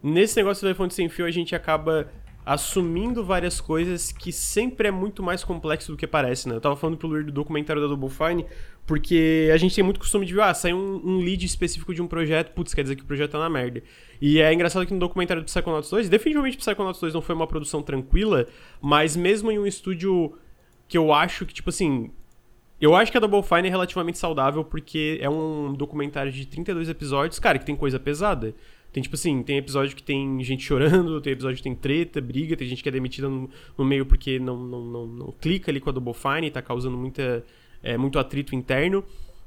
nesse 0.02 0.38
negócio 0.38 0.62
do 0.62 0.66
telefone 0.66 0.92
sem 0.92 1.10
fio, 1.10 1.26
a 1.26 1.32
gente 1.32 1.56
acaba 1.56 2.10
assumindo 2.46 3.24
várias 3.24 3.60
coisas 3.60 4.12
que 4.12 4.32
sempre 4.32 4.88
é 4.88 4.92
muito 4.92 5.24
mais 5.24 5.44
complexo 5.44 5.92
do 5.92 5.98
que 5.98 6.06
parece, 6.06 6.48
né? 6.48 6.56
Eu 6.56 6.62
tava 6.62 6.76
falando 6.76 6.96
pro 6.96 7.08
Luir 7.08 7.26
do 7.26 7.32
documentário 7.32 7.82
da 7.82 7.88
Double 7.88 8.10
Fine, 8.10 8.46
porque 8.86 9.50
a 9.52 9.58
gente 9.58 9.74
tem 9.74 9.84
muito 9.84 10.00
costume 10.00 10.28
de 10.28 10.34
ver, 10.34 10.42
ah, 10.42 10.54
sai 10.54 10.72
um, 10.72 11.02
um 11.04 11.18
lead 11.18 11.44
específico 11.44 11.94
de 11.94 12.04
um 12.04 12.08
projeto, 12.08 12.52
putz, 12.54 12.74
quer 12.74 12.84
dizer 12.84 12.96
que 12.96 13.02
o 13.02 13.06
projeto 13.06 13.32
tá 13.32 13.40
na 13.40 13.50
merda. 13.50 13.82
E 14.22 14.40
é 14.40 14.54
engraçado 14.54 14.86
que 14.86 14.94
no 14.94 15.00
documentário 15.00 15.42
do 15.42 15.46
Psychonauts 15.46 15.90
2, 15.90 16.08
definitivamente 16.08 16.58
Psychonauts 16.58 17.02
2 17.02 17.14
não 17.16 17.22
foi 17.22 17.34
uma 17.34 17.48
produção 17.48 17.82
tranquila, 17.82 18.46
mas 18.80 19.16
mesmo 19.16 19.52
em 19.52 19.58
um 19.58 19.66
estúdio 19.66 20.38
que 20.88 20.98
eu 20.98 21.12
acho 21.12 21.48
que, 21.48 21.54
tipo 21.54 21.70
assim, 21.70 22.12
eu 22.80 22.96
acho 22.96 23.12
que 23.12 23.18
a 23.18 23.22
Double 23.22 23.42
Fine 23.42 23.68
é 23.68 23.72
relativamente 23.72 24.20
saudável 24.20 24.64
porque 24.64 25.18
é 25.20 25.28
um 25.30 25.74
documentário 25.74 26.32
de 26.32 26.46
32 26.46 26.90
episódios, 26.90 27.40
cara, 27.40 27.58
que 27.58 27.66
tem 27.66 27.76
coisa 27.76 28.00
pesada. 28.00 28.54
Tem, 28.96 29.04
tipo 29.04 29.16
assim, 29.16 29.44
tem 29.44 29.58
episódio 29.58 29.94
que 29.94 30.02
tem 30.02 30.42
gente 30.42 30.64
chorando, 30.64 31.20
tem 31.20 31.34
episódio 31.34 31.58
que 31.58 31.64
tem 31.64 31.76
treta, 31.76 32.22
briga, 32.22 32.56
tem 32.56 32.66
gente 32.66 32.82
que 32.82 32.88
é 32.88 32.92
demitida 32.94 33.28
no, 33.28 33.50
no 33.78 33.84
meio 33.84 34.06
porque 34.06 34.40
não, 34.40 34.56
não, 34.58 34.86
não, 34.86 35.06
não 35.06 35.34
clica 35.34 35.70
ali 35.70 35.82
com 35.82 35.90
a 35.90 35.92
Double 35.92 36.14
Fine 36.14 36.50
tá 36.50 36.62
causando 36.62 36.96
muita, 36.96 37.44
é, 37.84 37.98
muito 37.98 38.18
atrito 38.18 38.56
interno. 38.56 39.04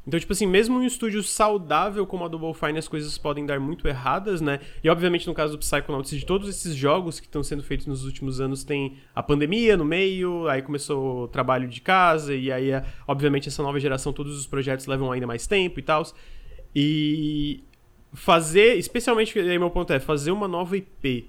Então, 0.06 0.20
tipo 0.20 0.34
assim, 0.34 0.46
mesmo 0.46 0.78
em 0.78 0.84
um 0.84 0.86
estúdio 0.86 1.22
saudável 1.22 2.06
como 2.06 2.26
a 2.26 2.28
Double 2.28 2.52
Fine, 2.52 2.78
as 2.78 2.86
coisas 2.86 3.16
podem 3.16 3.46
dar 3.46 3.58
muito 3.58 3.88
erradas, 3.88 4.42
né? 4.42 4.60
E, 4.84 4.90
obviamente, 4.90 5.26
no 5.26 5.32
caso 5.32 5.54
do 5.54 5.58
Psychonauts, 5.58 6.10
de 6.10 6.26
todos 6.26 6.46
esses 6.46 6.76
jogos 6.76 7.18
que 7.18 7.24
estão 7.24 7.42
sendo 7.42 7.62
feitos 7.62 7.86
nos 7.86 8.04
últimos 8.04 8.42
anos, 8.42 8.62
tem 8.62 8.98
a 9.14 9.22
pandemia 9.22 9.78
no 9.78 9.84
meio, 9.86 10.46
aí 10.46 10.60
começou 10.60 11.24
o 11.24 11.28
trabalho 11.28 11.66
de 11.66 11.80
casa, 11.80 12.34
e 12.34 12.52
aí, 12.52 12.68
obviamente, 13.06 13.48
essa 13.48 13.62
nova 13.62 13.80
geração, 13.80 14.12
todos 14.12 14.38
os 14.38 14.46
projetos 14.46 14.84
levam 14.84 15.10
ainda 15.10 15.26
mais 15.26 15.46
tempo 15.46 15.80
e 15.80 15.82
tal. 15.82 16.02
E 16.76 17.64
fazer, 18.12 18.74
especialmente, 18.76 19.38
aí 19.38 19.58
meu 19.58 19.70
ponto 19.70 19.92
é, 19.92 20.00
fazer 20.00 20.30
uma 20.30 20.48
nova 20.48 20.76
IP, 20.76 21.28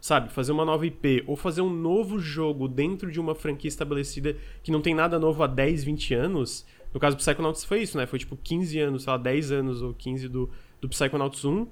sabe? 0.00 0.32
Fazer 0.32 0.52
uma 0.52 0.64
nova 0.64 0.86
IP, 0.86 1.24
ou 1.26 1.36
fazer 1.36 1.60
um 1.60 1.70
novo 1.70 2.18
jogo 2.18 2.68
dentro 2.68 3.10
de 3.10 3.20
uma 3.20 3.34
franquia 3.34 3.68
estabelecida 3.68 4.36
que 4.62 4.70
não 4.70 4.80
tem 4.80 4.94
nada 4.94 5.18
novo 5.18 5.42
há 5.42 5.46
10, 5.46 5.84
20 5.84 6.14
anos. 6.14 6.66
No 6.92 7.00
caso 7.00 7.16
do 7.16 7.20
Psychonauts 7.20 7.64
foi 7.64 7.82
isso, 7.82 7.96
né? 7.98 8.06
Foi 8.06 8.18
tipo 8.18 8.36
15 8.36 8.78
anos, 8.80 9.02
sei 9.02 9.10
lá, 9.12 9.16
10 9.18 9.52
anos 9.52 9.82
ou 9.82 9.92
15 9.94 10.28
do, 10.28 10.50
do 10.80 10.88
Psychonauts 10.88 11.44
1. 11.44 11.66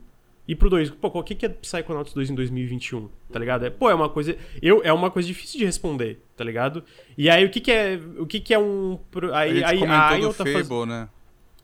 E 0.46 0.54
pro 0.54 0.68
2, 0.68 0.90
pô, 0.90 1.08
o 1.08 1.22
que 1.22 1.46
é 1.46 1.48
Psychonauts 1.48 2.12
2 2.12 2.28
em 2.28 2.34
2021? 2.34 3.08
Tá 3.32 3.38
ligado? 3.38 3.64
É, 3.64 3.70
pô, 3.70 3.88
é 3.88 3.94
uma 3.94 4.10
coisa. 4.10 4.36
Eu, 4.60 4.82
é 4.84 4.92
uma 4.92 5.10
coisa 5.10 5.26
difícil 5.26 5.58
de 5.58 5.64
responder, 5.64 6.20
tá 6.36 6.44
ligado? 6.44 6.84
E 7.16 7.30
aí, 7.30 7.46
o 7.46 7.50
que 7.50 7.60
que 7.62 7.72
é. 7.72 7.98
O 8.18 8.26
que 8.26 8.38
que 8.40 8.52
é 8.52 8.58
um. 8.58 8.98
pro- 9.10 9.32
A 9.32 9.38
Aí, 9.38 9.54
gente 9.54 9.64
aí, 9.64 9.78
comentou 9.78 9.96
a 9.96 10.10
do 10.16 10.22
IO 10.22 10.34
tá 10.34 10.44
faz- 10.44 10.68
Fable, 10.68 10.86
né? 10.86 11.08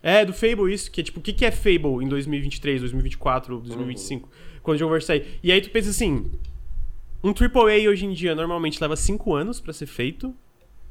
É, 0.03 0.25
do 0.25 0.33
Fable 0.33 0.73
isso, 0.73 0.91
que 0.91 1.01
é 1.01 1.05
tipo, 1.05 1.21
o 1.21 1.23
que, 1.23 1.33
que 1.33 1.45
é 1.45 1.51
Fable 1.51 2.03
em 2.05 2.09
2023, 2.09 2.81
2024, 2.81 3.59
2025, 3.61 4.29
quando 4.63 4.77
o 4.77 4.79
jogo 4.79 4.93
vai 4.93 5.01
sair? 5.01 5.39
E 5.43 5.51
aí 5.53 5.61
tu 5.61 5.71
pensa 5.71 5.91
assim, 5.91 6.31
um 7.23 7.31
AAA 7.31 7.89
hoje 7.91 8.07
em 8.07 8.13
dia 8.13 8.35
normalmente 8.35 8.81
leva 8.81 8.97
5 8.97 9.35
anos 9.35 9.61
pra 9.61 9.73
ser 9.73 9.87
feito, 9.87 10.35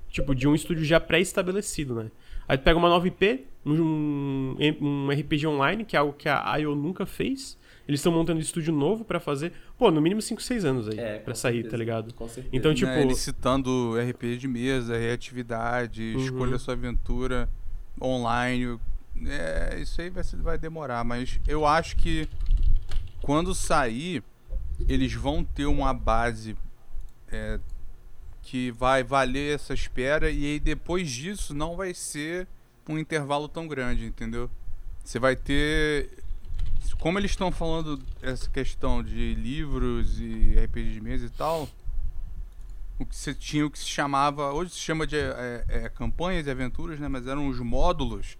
tipo, 0.09 0.33
de 0.35 0.47
um 0.47 0.53
estúdio 0.55 0.83
já 0.85 0.99
pré-estabelecido, 0.99 1.95
né? 1.95 2.11
Aí 2.47 2.57
tu 2.57 2.63
pega 2.63 2.77
uma 2.79 2.89
nova 2.89 3.07
IP, 3.07 3.45
um, 3.65 4.55
um 4.81 5.09
RPG 5.11 5.45
online, 5.47 5.85
que 5.85 5.95
é 5.95 5.99
algo 5.99 6.13
que 6.13 6.27
a 6.27 6.55
IO 6.57 6.75
nunca 6.75 7.05
fez, 7.05 7.57
eles 7.87 7.99
estão 7.99 8.11
montando 8.11 8.37
um 8.39 8.41
estúdio 8.41 8.73
novo 8.73 9.03
pra 9.03 9.19
fazer, 9.19 9.51
pô, 9.77 9.89
no 9.91 9.99
mínimo 10.01 10.21
5, 10.21 10.41
6 10.41 10.65
anos 10.65 10.87
aí, 10.87 10.99
É, 10.99 11.17
pra 11.19 11.33
com 11.33 11.39
sair, 11.39 11.53
certeza. 11.55 11.71
tá 11.71 11.77
ligado? 11.77 12.13
Com 12.13 12.27
certeza. 12.27 12.55
Então, 12.55 12.73
tipo, 12.73 12.91
Ele 12.91 13.15
citando 13.15 13.95
RPG 13.99 14.37
de 14.37 14.47
mesa, 14.47 14.97
reatividade, 14.97 16.13
Uhum. 16.15 16.23
escolha 16.23 16.57
sua 16.59 16.73
aventura 16.75 17.49
online. 18.01 18.79
É, 19.27 19.79
isso 19.79 20.01
aí 20.01 20.09
vai, 20.09 20.23
vai 20.23 20.57
demorar, 20.57 21.03
mas 21.03 21.39
eu 21.47 21.65
acho 21.65 21.95
que 21.95 22.29
quando 23.21 23.53
sair, 23.53 24.23
eles 24.87 25.13
vão 25.13 25.43
ter 25.43 25.65
uma 25.65 25.93
base 25.93 26.55
é, 27.27 27.59
que 28.41 28.71
vai 28.71 29.03
valer 29.03 29.55
essa 29.55 29.73
espera 29.73 30.31
e 30.31 30.45
aí 30.45 30.59
depois 30.59 31.09
disso 31.09 31.53
não 31.53 31.75
vai 31.75 31.93
ser 31.93 32.47
um 32.87 32.97
intervalo 32.97 33.47
tão 33.47 33.67
grande, 33.67 34.05
entendeu? 34.05 34.49
Você 35.03 35.19
vai 35.19 35.35
ter. 35.35 36.09
Como 36.99 37.17
eles 37.17 37.31
estão 37.31 37.51
falando 37.51 38.01
essa 38.21 38.49
questão 38.49 39.03
de 39.03 39.33
livros 39.35 40.19
e 40.19 40.55
RPG 40.55 40.93
de 40.93 41.01
mesa 41.01 41.25
e 41.27 41.29
tal, 41.29 41.69
o 42.97 43.05
que 43.05 43.15
você 43.15 43.33
tinha 43.33 43.65
o 43.65 43.71
que 43.71 43.79
se 43.79 43.85
chamava. 43.85 44.51
Hoje 44.51 44.71
se 44.71 44.79
chama 44.79 45.07
de 45.07 45.15
é, 45.15 45.65
é, 45.67 45.89
campanhas 45.89 46.47
e 46.47 46.51
aventuras, 46.51 46.99
né? 46.99 47.07
Mas 47.07 47.27
eram 47.27 47.47
os 47.47 47.59
módulos 47.59 48.37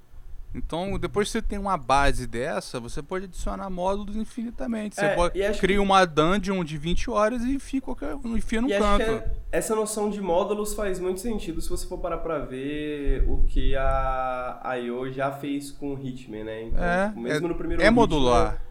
Então, 0.53 0.97
depois 0.97 1.27
que 1.27 1.33
você 1.33 1.41
tem 1.43 1.59
uma 1.59 1.77
base 1.77 2.25
dessa, 2.25 2.79
você 2.79 3.03
pode 3.03 3.25
adicionar 3.25 3.69
módulos 3.69 4.15
infinitamente. 4.15 4.95
Você 4.95 5.05
É, 5.05 5.15
pode 5.15 5.37
e 5.37 5.43
acho 5.45 5.59
cria 5.59 5.75
que- 5.75 5.81
uma 5.81 6.03
dungeon 6.05 6.63
de 6.63 6.75
20 6.75 7.09
horas 7.11 7.43
e 7.43 7.53
enfia, 7.53 7.79
qualquer, 7.79 8.15
enfia 8.25 8.59
no 8.59 8.67
E 8.67 8.73
acho 8.73 8.83
canto. 8.83 9.05
que 9.05 9.11
é- 9.11 9.31
essa 9.51 9.75
noção 9.75 10.09
de 10.09 10.19
módulos 10.19 10.73
faz 10.73 10.99
muito 10.99 11.19
sentido 11.19 11.61
se 11.61 11.69
você 11.69 11.85
for 11.85 11.99
parar 11.99 12.17
pra 12.17 12.39
ver 12.39 13.25
o 13.29 13.43
que 13.43 13.75
a 13.75 14.73
IO 14.83 15.11
já 15.11 15.31
fez 15.31 15.69
com 15.69 15.93
o 15.93 15.99
Hitman, 16.03 16.43
né? 16.43 16.63
Então, 16.63 16.83
É, 16.83 17.13
mesmo 17.15 17.45
é- 17.45 17.49
no 17.49 17.55
primeiro 17.55 17.83
é 17.83 17.85
Hitman- 17.85 18.01
modular. 18.01 18.61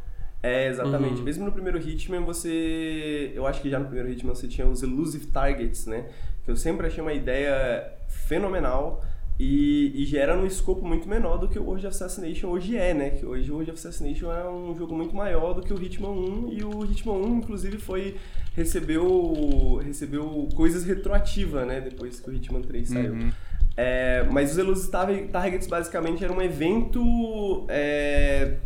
É, 0.43 0.67
exatamente. 0.69 1.19
Uhum. 1.19 1.25
Mesmo 1.25 1.45
no 1.45 1.53
primeiro 1.53 1.79
Hitman, 1.79 2.21
você. 2.25 3.33
Eu 3.35 3.47
acho 3.47 3.61
que 3.61 3.69
já 3.71 3.79
no 3.79 3.87
primeiro 3.87 4.09
Hitman 4.11 4.35
você 4.35 4.47
tinha 4.49 4.67
os 4.67 4.83
Elusive 4.83 5.27
Targets, 5.27 5.87
né? 5.87 6.07
Que 6.45 6.51
eu 6.51 6.57
sempre 6.57 6.87
achei 6.87 7.03
uma 7.03 7.13
ideia 7.13 7.93
fenomenal 8.09 9.03
e, 9.39 9.93
e 10.03 10.05
já 10.07 10.21
era 10.21 10.37
num 10.37 10.47
escopo 10.47 10.85
muito 10.87 11.09
menor 11.09 11.39
do 11.39 11.49
que 11.49 11.59
o 11.59 11.63
World 11.65 11.87
of 11.87 11.95
Assassination 11.95 12.49
hoje 12.49 12.77
é, 12.77 12.93
né? 12.93 13.11
Que 13.11 13.25
hoje 13.25 13.51
o 13.51 13.55
World 13.55 13.71
of 13.71 13.79
Assassination 13.79 14.33
é 14.33 14.49
um 14.51 14.77
jogo 14.77 14.95
muito 14.97 15.15
maior 15.15 15.55
do 15.55 15.63
que 15.63 15.73
o 15.73 15.81
Hitman 15.81 16.11
1 16.11 16.49
e 16.53 16.65
o 16.65 16.85
Hitman 16.85 17.15
1, 17.15 17.37
inclusive, 17.39 17.79
foi. 17.79 18.17
recebeu. 18.57 19.81
recebeu 19.85 20.49
coisas 20.57 20.85
retroativas, 20.85 21.67
né? 21.67 21.81
Depois 21.81 22.19
que 22.21 22.29
o 22.31 22.33
Hitman 22.35 22.63
3 22.63 22.89
saiu. 22.89 23.13
Uhum. 23.13 23.31
É, 23.77 24.27
mas 24.33 24.51
os 24.53 24.59
Elusive 24.59 24.91
Tar- 24.91 25.29
Targets 25.31 25.69
basicamente 25.69 26.25
era 26.25 26.33
um 26.33 26.43
evento 26.43 27.65
é, 27.69 28.57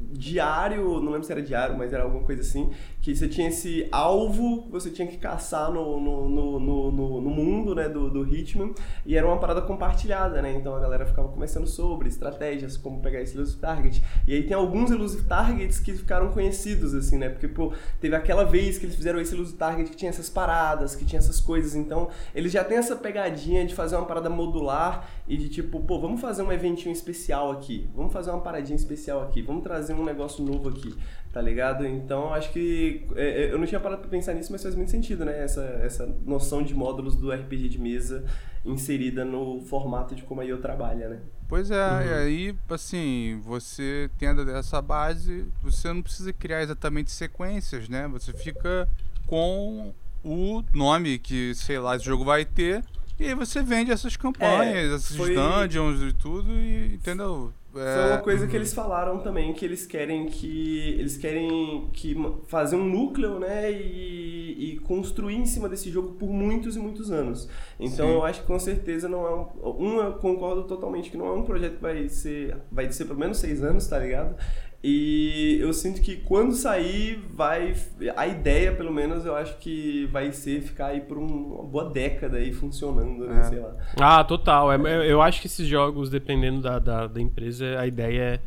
diário, 0.00 1.00
não 1.00 1.10
lembro 1.12 1.24
se 1.24 1.32
era 1.32 1.42
diário, 1.42 1.76
mas 1.76 1.92
era 1.92 2.04
alguma 2.04 2.22
coisa 2.22 2.40
assim, 2.42 2.70
que 3.00 3.14
você 3.14 3.28
tinha 3.28 3.48
esse 3.48 3.88
alvo 3.90 4.62
que 4.64 4.70
você 4.70 4.90
tinha 4.90 5.06
que 5.08 5.16
caçar 5.16 5.72
no, 5.72 6.00
no, 6.00 6.28
no, 6.28 6.60
no, 6.60 7.20
no- 7.20 7.30
mundo 7.30 7.74
né, 7.74 7.88
do, 7.88 8.08
do 8.10 8.26
Hitman, 8.26 8.72
e 9.04 9.16
era 9.16 9.26
uma 9.26 9.38
parada 9.38 9.62
compartilhada, 9.62 10.40
né? 10.42 10.52
Então 10.54 10.74
a 10.74 10.80
galera 10.80 11.04
ficava 11.06 11.28
conversando 11.28 11.66
sobre 11.66 12.08
estratégias, 12.08 12.76
como 12.76 13.00
pegar 13.00 13.20
esse 13.20 13.36
Elusive 13.36 13.58
Target. 13.60 14.02
E 14.26 14.34
aí 14.34 14.42
tem 14.42 14.56
alguns 14.56 14.90
Elusive 14.90 15.24
Targets 15.24 15.78
que 15.80 15.92
ficaram 15.92 16.28
conhecidos, 16.30 16.94
assim, 16.94 17.18
né? 17.18 17.28
Porque, 17.28 17.48
pô, 17.48 17.72
teve 18.00 18.14
aquela 18.16 18.44
vez 18.44 18.78
que 18.78 18.86
eles 18.86 18.96
fizeram 18.96 19.20
esse 19.20 19.34
Elusive 19.34 19.56
Target 19.58 19.90
que 19.90 19.96
tinha 19.96 20.08
essas 20.10 20.28
paradas, 20.30 20.94
que 20.96 21.04
tinha 21.04 21.18
essas 21.18 21.40
coisas, 21.40 21.74
então 21.74 22.08
eles 22.34 22.52
já 22.52 22.64
têm 22.64 22.78
essa 22.78 22.96
pegadinha 22.96 23.64
de 23.66 23.74
fazer 23.74 23.96
uma 23.96 24.06
parada 24.06 24.28
modular 24.30 25.08
e 25.28 25.36
de 25.36 25.48
tipo, 25.48 25.80
pô, 25.80 26.00
vamos 26.00 26.20
fazer 26.20 26.42
um 26.42 26.50
eventinho 26.50 26.92
especial 26.92 27.52
aqui, 27.52 27.86
vamos 27.94 28.12
fazer 28.12 28.30
uma 28.30 28.40
paradinha 28.40 28.76
especial 28.76 29.22
aqui, 29.22 29.42
vamos 29.42 29.62
trazer 29.62 29.92
um 29.92 30.04
negócio 30.04 30.42
novo 30.42 30.70
aqui, 30.70 30.94
tá 31.32 31.40
ligado? 31.42 31.86
Então 31.86 32.32
acho 32.32 32.50
que 32.50 33.06
é, 33.14 33.44
é, 33.44 33.52
eu 33.52 33.58
não 33.58 33.66
tinha 33.66 33.78
parado 33.78 34.00
pra 34.00 34.10
pensar 34.10 34.32
nisso, 34.32 34.50
mas 34.50 34.62
faz 34.62 34.74
muito 34.74 34.90
sentido, 34.90 35.26
né? 35.26 35.44
Essa, 35.44 35.62
essa 35.82 36.06
noção 36.24 36.62
de 36.62 36.74
módulos 36.74 37.14
do 37.14 37.30
RPG 37.30 37.68
de 37.68 37.78
mesa 37.78 38.24
inserida 38.64 39.24
no 39.24 39.60
formato 39.60 40.14
de 40.14 40.22
como 40.22 40.40
a 40.40 40.44
IO 40.44 40.58
trabalha, 40.58 41.08
né? 41.08 41.20
Pois 41.46 41.70
é, 41.70 41.76
e 41.76 42.12
aí, 42.12 42.56
assim, 42.70 43.40
você 43.44 44.10
tendo 44.18 44.50
essa 44.50 44.80
base, 44.80 45.46
você 45.62 45.92
não 45.92 46.02
precisa 46.02 46.32
criar 46.32 46.62
exatamente 46.62 47.10
sequências, 47.10 47.88
né? 47.88 48.08
Você 48.08 48.32
fica 48.32 48.88
com 49.26 49.92
o 50.24 50.62
nome 50.74 51.18
que, 51.18 51.54
sei 51.54 51.78
lá, 51.78 51.96
esse 51.96 52.04
jogo 52.04 52.24
vai 52.24 52.44
ter, 52.44 52.84
e 53.18 53.26
aí 53.26 53.34
você 53.34 53.62
vende 53.62 53.90
essas 53.90 54.16
campanhas, 54.16 54.92
É, 54.92 54.96
esses 54.96 55.16
foi- 55.16 55.34
dungeons 55.34 56.00
e 56.02 56.12
tudo, 56.12 56.50
e 56.52 56.94
entendeu? 56.94 57.52
Foi 57.70 57.82
É, 57.82 58.06
uma 58.12 58.18
coisa 58.18 58.46
que 58.46 58.56
eles 58.56 58.72
falaram 58.72 59.18
também, 59.18 59.52
que 59.52 59.62
eles 59.64 59.84
querem 59.86 60.26
que. 60.26 60.78
Eles 60.98 61.16
querem 61.18 61.88
que 61.92 62.16
fazer 62.46 62.76
um 62.76 62.84
núcleo, 62.84 63.38
né? 63.38 63.70
E, 63.70 64.72
e 64.74 64.80
construir 64.80 65.34
em 65.36 65.44
cima 65.44 65.68
desse 65.68 65.90
jogo 65.90 66.12
por 66.14 66.30
muitos 66.30 66.76
e 66.76 66.78
muitos 66.78 67.10
anos. 67.10 67.46
Então 67.78 68.06
Sim. 68.08 68.14
eu 68.14 68.24
acho 68.24 68.40
que 68.40 68.46
com 68.46 68.58
certeza 68.58 69.06
não 69.08 69.26
é 69.26 69.34
um. 69.34 69.84
Um, 69.84 70.00
eu 70.00 70.12
concordo 70.14 70.64
totalmente 70.64 71.10
que 71.10 71.16
não 71.18 71.26
é 71.26 71.32
um 71.32 71.42
projeto 71.42 71.76
que 71.76 71.82
vai 71.82 72.08
ser. 72.08 72.56
Vai 72.72 72.90
ser 72.90 73.04
pelo 73.04 73.18
menos 73.18 73.36
seis 73.38 73.62
anos, 73.62 73.86
tá 73.86 73.98
ligado? 73.98 74.34
E 74.82 75.58
eu 75.60 75.72
sinto 75.72 76.00
que 76.00 76.16
quando 76.16 76.54
sair, 76.54 77.18
vai. 77.34 77.74
A 78.16 78.28
ideia, 78.28 78.72
pelo 78.72 78.92
menos, 78.92 79.24
eu 79.26 79.34
acho 79.34 79.58
que 79.58 80.06
vai 80.12 80.30
ser 80.32 80.62
ficar 80.62 80.88
aí 80.88 81.00
por 81.00 81.18
um- 81.18 81.26
uma 81.26 81.64
boa 81.64 81.90
década 81.90 82.36
aí 82.36 82.52
funcionando, 82.52 83.26
né? 83.26 83.40
É. 83.40 83.42
Sei 83.44 83.58
lá. 83.58 83.74
Ah, 84.00 84.22
total. 84.22 84.72
É, 84.72 84.76
eu- 84.76 85.04
eu 85.04 85.22
acho 85.22 85.40
que 85.40 85.48
esses 85.48 85.66
jogos, 85.66 86.08
dependendo 86.10 86.60
da, 86.60 86.78
da, 86.78 87.06
da 87.08 87.20
empresa, 87.20 87.78
a 87.78 87.86
ideia 87.86 88.20
é. 88.22 88.40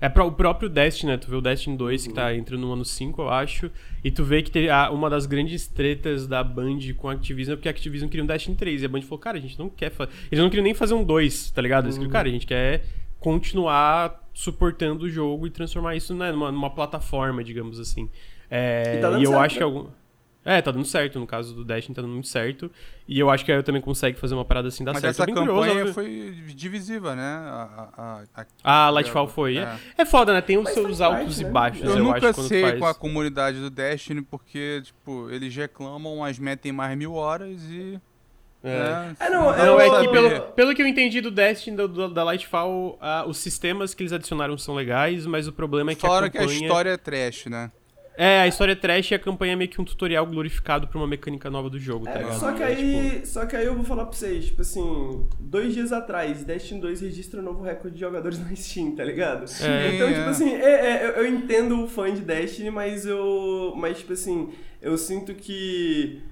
É 0.00 0.08
pra, 0.08 0.24
o 0.24 0.32
próprio 0.32 0.68
Destiny, 0.68 1.12
né? 1.12 1.18
Tu 1.18 1.30
vê 1.30 1.36
o 1.36 1.40
Destiny 1.40 1.76
2 1.78 2.06
que 2.06 2.12
tá 2.12 2.34
entrando 2.34 2.62
no 2.62 2.72
ano 2.72 2.84
5, 2.84 3.22
eu 3.22 3.30
acho. 3.30 3.70
E 4.02 4.10
tu 4.10 4.22
vê 4.24 4.42
que 4.42 4.50
teve 4.50 4.68
a- 4.68 4.90
uma 4.90 5.08
das 5.08 5.24
grandes 5.24 5.66
tretas 5.66 6.26
da 6.26 6.42
Band 6.44 6.78
com 6.96 7.08
a 7.08 7.12
Activision 7.12 7.52
é 7.54 7.56
porque 7.56 7.68
a 7.68 7.70
Activision 7.70 8.08
queria 8.10 8.24
um 8.24 8.26
Destiny 8.26 8.56
3. 8.56 8.82
E 8.82 8.86
a 8.86 8.88
Band 8.88 9.00
falou, 9.02 9.18
cara, 9.18 9.38
a 9.38 9.40
gente 9.40 9.58
não 9.58 9.68
quer 9.70 9.90
fazer. 9.90 10.10
Eles 10.30 10.42
não 10.42 10.50
queriam 10.50 10.64
nem 10.64 10.74
fazer 10.74 10.92
um 10.94 11.04
2, 11.04 11.50
tá 11.52 11.62
ligado? 11.62 11.84
Eles 11.86 11.96
queriam, 11.96 12.10
cara, 12.12 12.28
a 12.28 12.30
gente 12.30 12.46
quer 12.46 12.82
continuar 13.18 14.23
suportando 14.34 15.04
o 15.04 15.08
jogo 15.08 15.46
e 15.46 15.50
transformar 15.50 15.96
isso 15.96 16.12
né, 16.14 16.30
numa, 16.32 16.50
numa 16.52 16.68
plataforma, 16.68 17.42
digamos 17.42 17.78
assim. 17.80 18.10
É, 18.50 18.96
E 18.98 19.00
tá 19.00 19.08
dando 19.10 19.22
eu 19.22 19.30
certo, 19.30 19.42
acho 19.44 19.54
que 19.54 19.60
né? 19.60 19.64
algum. 19.64 19.86
É, 20.46 20.60
tá 20.60 20.70
dando 20.70 20.84
certo. 20.84 21.18
No 21.18 21.26
caso 21.26 21.54
do 21.54 21.64
Destiny, 21.64 21.94
tá 21.94 22.02
dando 22.02 22.12
muito 22.12 22.28
certo. 22.28 22.70
E 23.08 23.18
eu 23.18 23.30
acho 23.30 23.42
que 23.46 23.50
a 23.50 23.54
eu 23.54 23.62
também 23.62 23.80
consegue 23.80 24.18
fazer 24.18 24.34
uma 24.34 24.44
parada 24.44 24.68
assim 24.68 24.84
dar 24.84 24.92
Mas 24.92 25.00
certo. 25.00 25.22
essa 25.22 25.26
curioso, 25.26 25.48
campanha 25.52 25.78
óbvio. 25.78 25.94
foi 25.94 26.34
divisiva, 26.54 27.14
né? 27.16 27.22
A, 27.22 27.88
a, 28.36 28.42
a- 28.42 28.46
Ah, 28.62 28.90
Lightfall 28.90 29.26
foi. 29.26 29.56
É. 29.56 29.62
É. 29.62 30.02
é 30.02 30.04
foda, 30.04 30.34
né? 30.34 30.42
Tem 30.42 30.58
os 30.58 30.64
Mas 30.64 30.74
seus 30.74 31.00
altos 31.00 31.24
parte, 31.36 31.40
e 31.40 31.44
né? 31.44 31.50
baixos, 31.50 31.84
Eu, 31.84 31.90
eu, 31.96 32.04
nunca 32.04 32.28
acho, 32.28 32.42
sei 32.42 32.60
faz. 32.62 32.78
com 32.78 32.86
a 32.86 32.94
comunidade 32.94 33.58
do 33.58 33.70
Destiny, 33.70 34.20
porque, 34.20 34.82
tipo, 34.84 35.30
eles 35.30 35.54
reclamam, 35.56 36.18
mas 36.18 36.38
metem 36.38 36.72
mais 36.72 36.98
mil 36.98 37.14
horas 37.14 37.62
e. 37.70 37.98
É. 38.64 38.78
né, 38.78 39.16
É, 39.20 39.30
não, 39.30 39.42
não 39.56 39.56
Não, 39.66 39.80
é 39.80 40.00
que 40.06 40.08
pelo, 40.10 40.40
pelo 40.52 40.74
que 40.74 40.80
eu 40.82 40.86
entendi 40.86 41.20
do 41.20 41.30
Destiny, 41.30 41.76
do, 41.76 41.86
do- 41.86 42.08
da 42.08 42.24
Lightfall, 42.24 42.96
ah, 43.00 43.24
os 43.26 43.36
sistemas 43.38 43.94
que 43.94 44.02
eles 44.02 44.12
adicionaram 44.12 44.56
são 44.56 44.74
legais, 44.74 45.26
mas 45.26 45.46
o 45.46 45.52
problema 45.52 45.92
é 45.92 45.94
que 45.94 46.00
Fora 46.00 46.26
a 46.26 46.30
que 46.30 46.38
a 46.38 46.40
campanha... 46.40 46.60
história 46.62 46.90
é 46.90 46.96
trash, 46.96 47.46
né? 47.46 47.70
É, 48.16 48.42
a 48.42 48.46
história 48.46 48.70
é 48.70 48.76
trash 48.76 49.10
e 49.10 49.14
a 49.16 49.18
campanha 49.18 49.54
é 49.54 49.56
meio 49.56 49.68
que 49.68 49.80
um 49.80 49.84
tutorial 49.84 50.24
glorificado 50.24 50.86
pra 50.86 50.96
uma 50.98 51.06
mecânica 51.06 51.50
nova 51.50 51.68
do 51.68 51.80
jogo, 51.80 52.04
tá 52.04 52.12
É, 52.12 52.18
ligado? 52.18 52.38
só 52.38 52.52
que 52.52 52.62
É, 52.62 52.66
aí, 52.66 53.10
tipo, 53.10 53.26
só 53.26 53.44
que 53.44 53.56
aí 53.56 53.66
eu 53.66 53.74
vou 53.74 53.82
falar 53.84 54.04
pra 54.04 54.16
vocês, 54.16 54.44
tipo 54.46 54.62
assim, 54.62 55.28
dois 55.40 55.74
dias 55.74 55.92
atrás, 55.92 56.44
Destiny 56.44 56.80
2 56.80 57.00
registra 57.00 57.40
um 57.40 57.42
novo 57.42 57.62
recorde 57.64 57.96
de 57.96 58.00
jogadores 58.00 58.38
na 58.38 58.54
Steam, 58.54 58.94
tá 58.94 59.02
ligado? 59.02 59.48
Sim, 59.48 59.64
então, 59.94 60.08
é. 60.08 60.12
tipo 60.14 60.28
assim, 60.28 60.54
é, 60.54 60.62
é, 61.02 61.06
eu, 61.06 61.10
eu 61.24 61.26
entendo 61.26 61.82
o 61.82 61.88
fã 61.88 62.14
de 62.14 62.20
Destiny, 62.20 62.70
mas 62.70 63.04
eu. 63.04 63.74
Mas, 63.76 63.98
tipo 63.98 64.12
assim, 64.12 64.50
eu 64.80 64.96
sinto 64.96 65.34
que. 65.34 66.22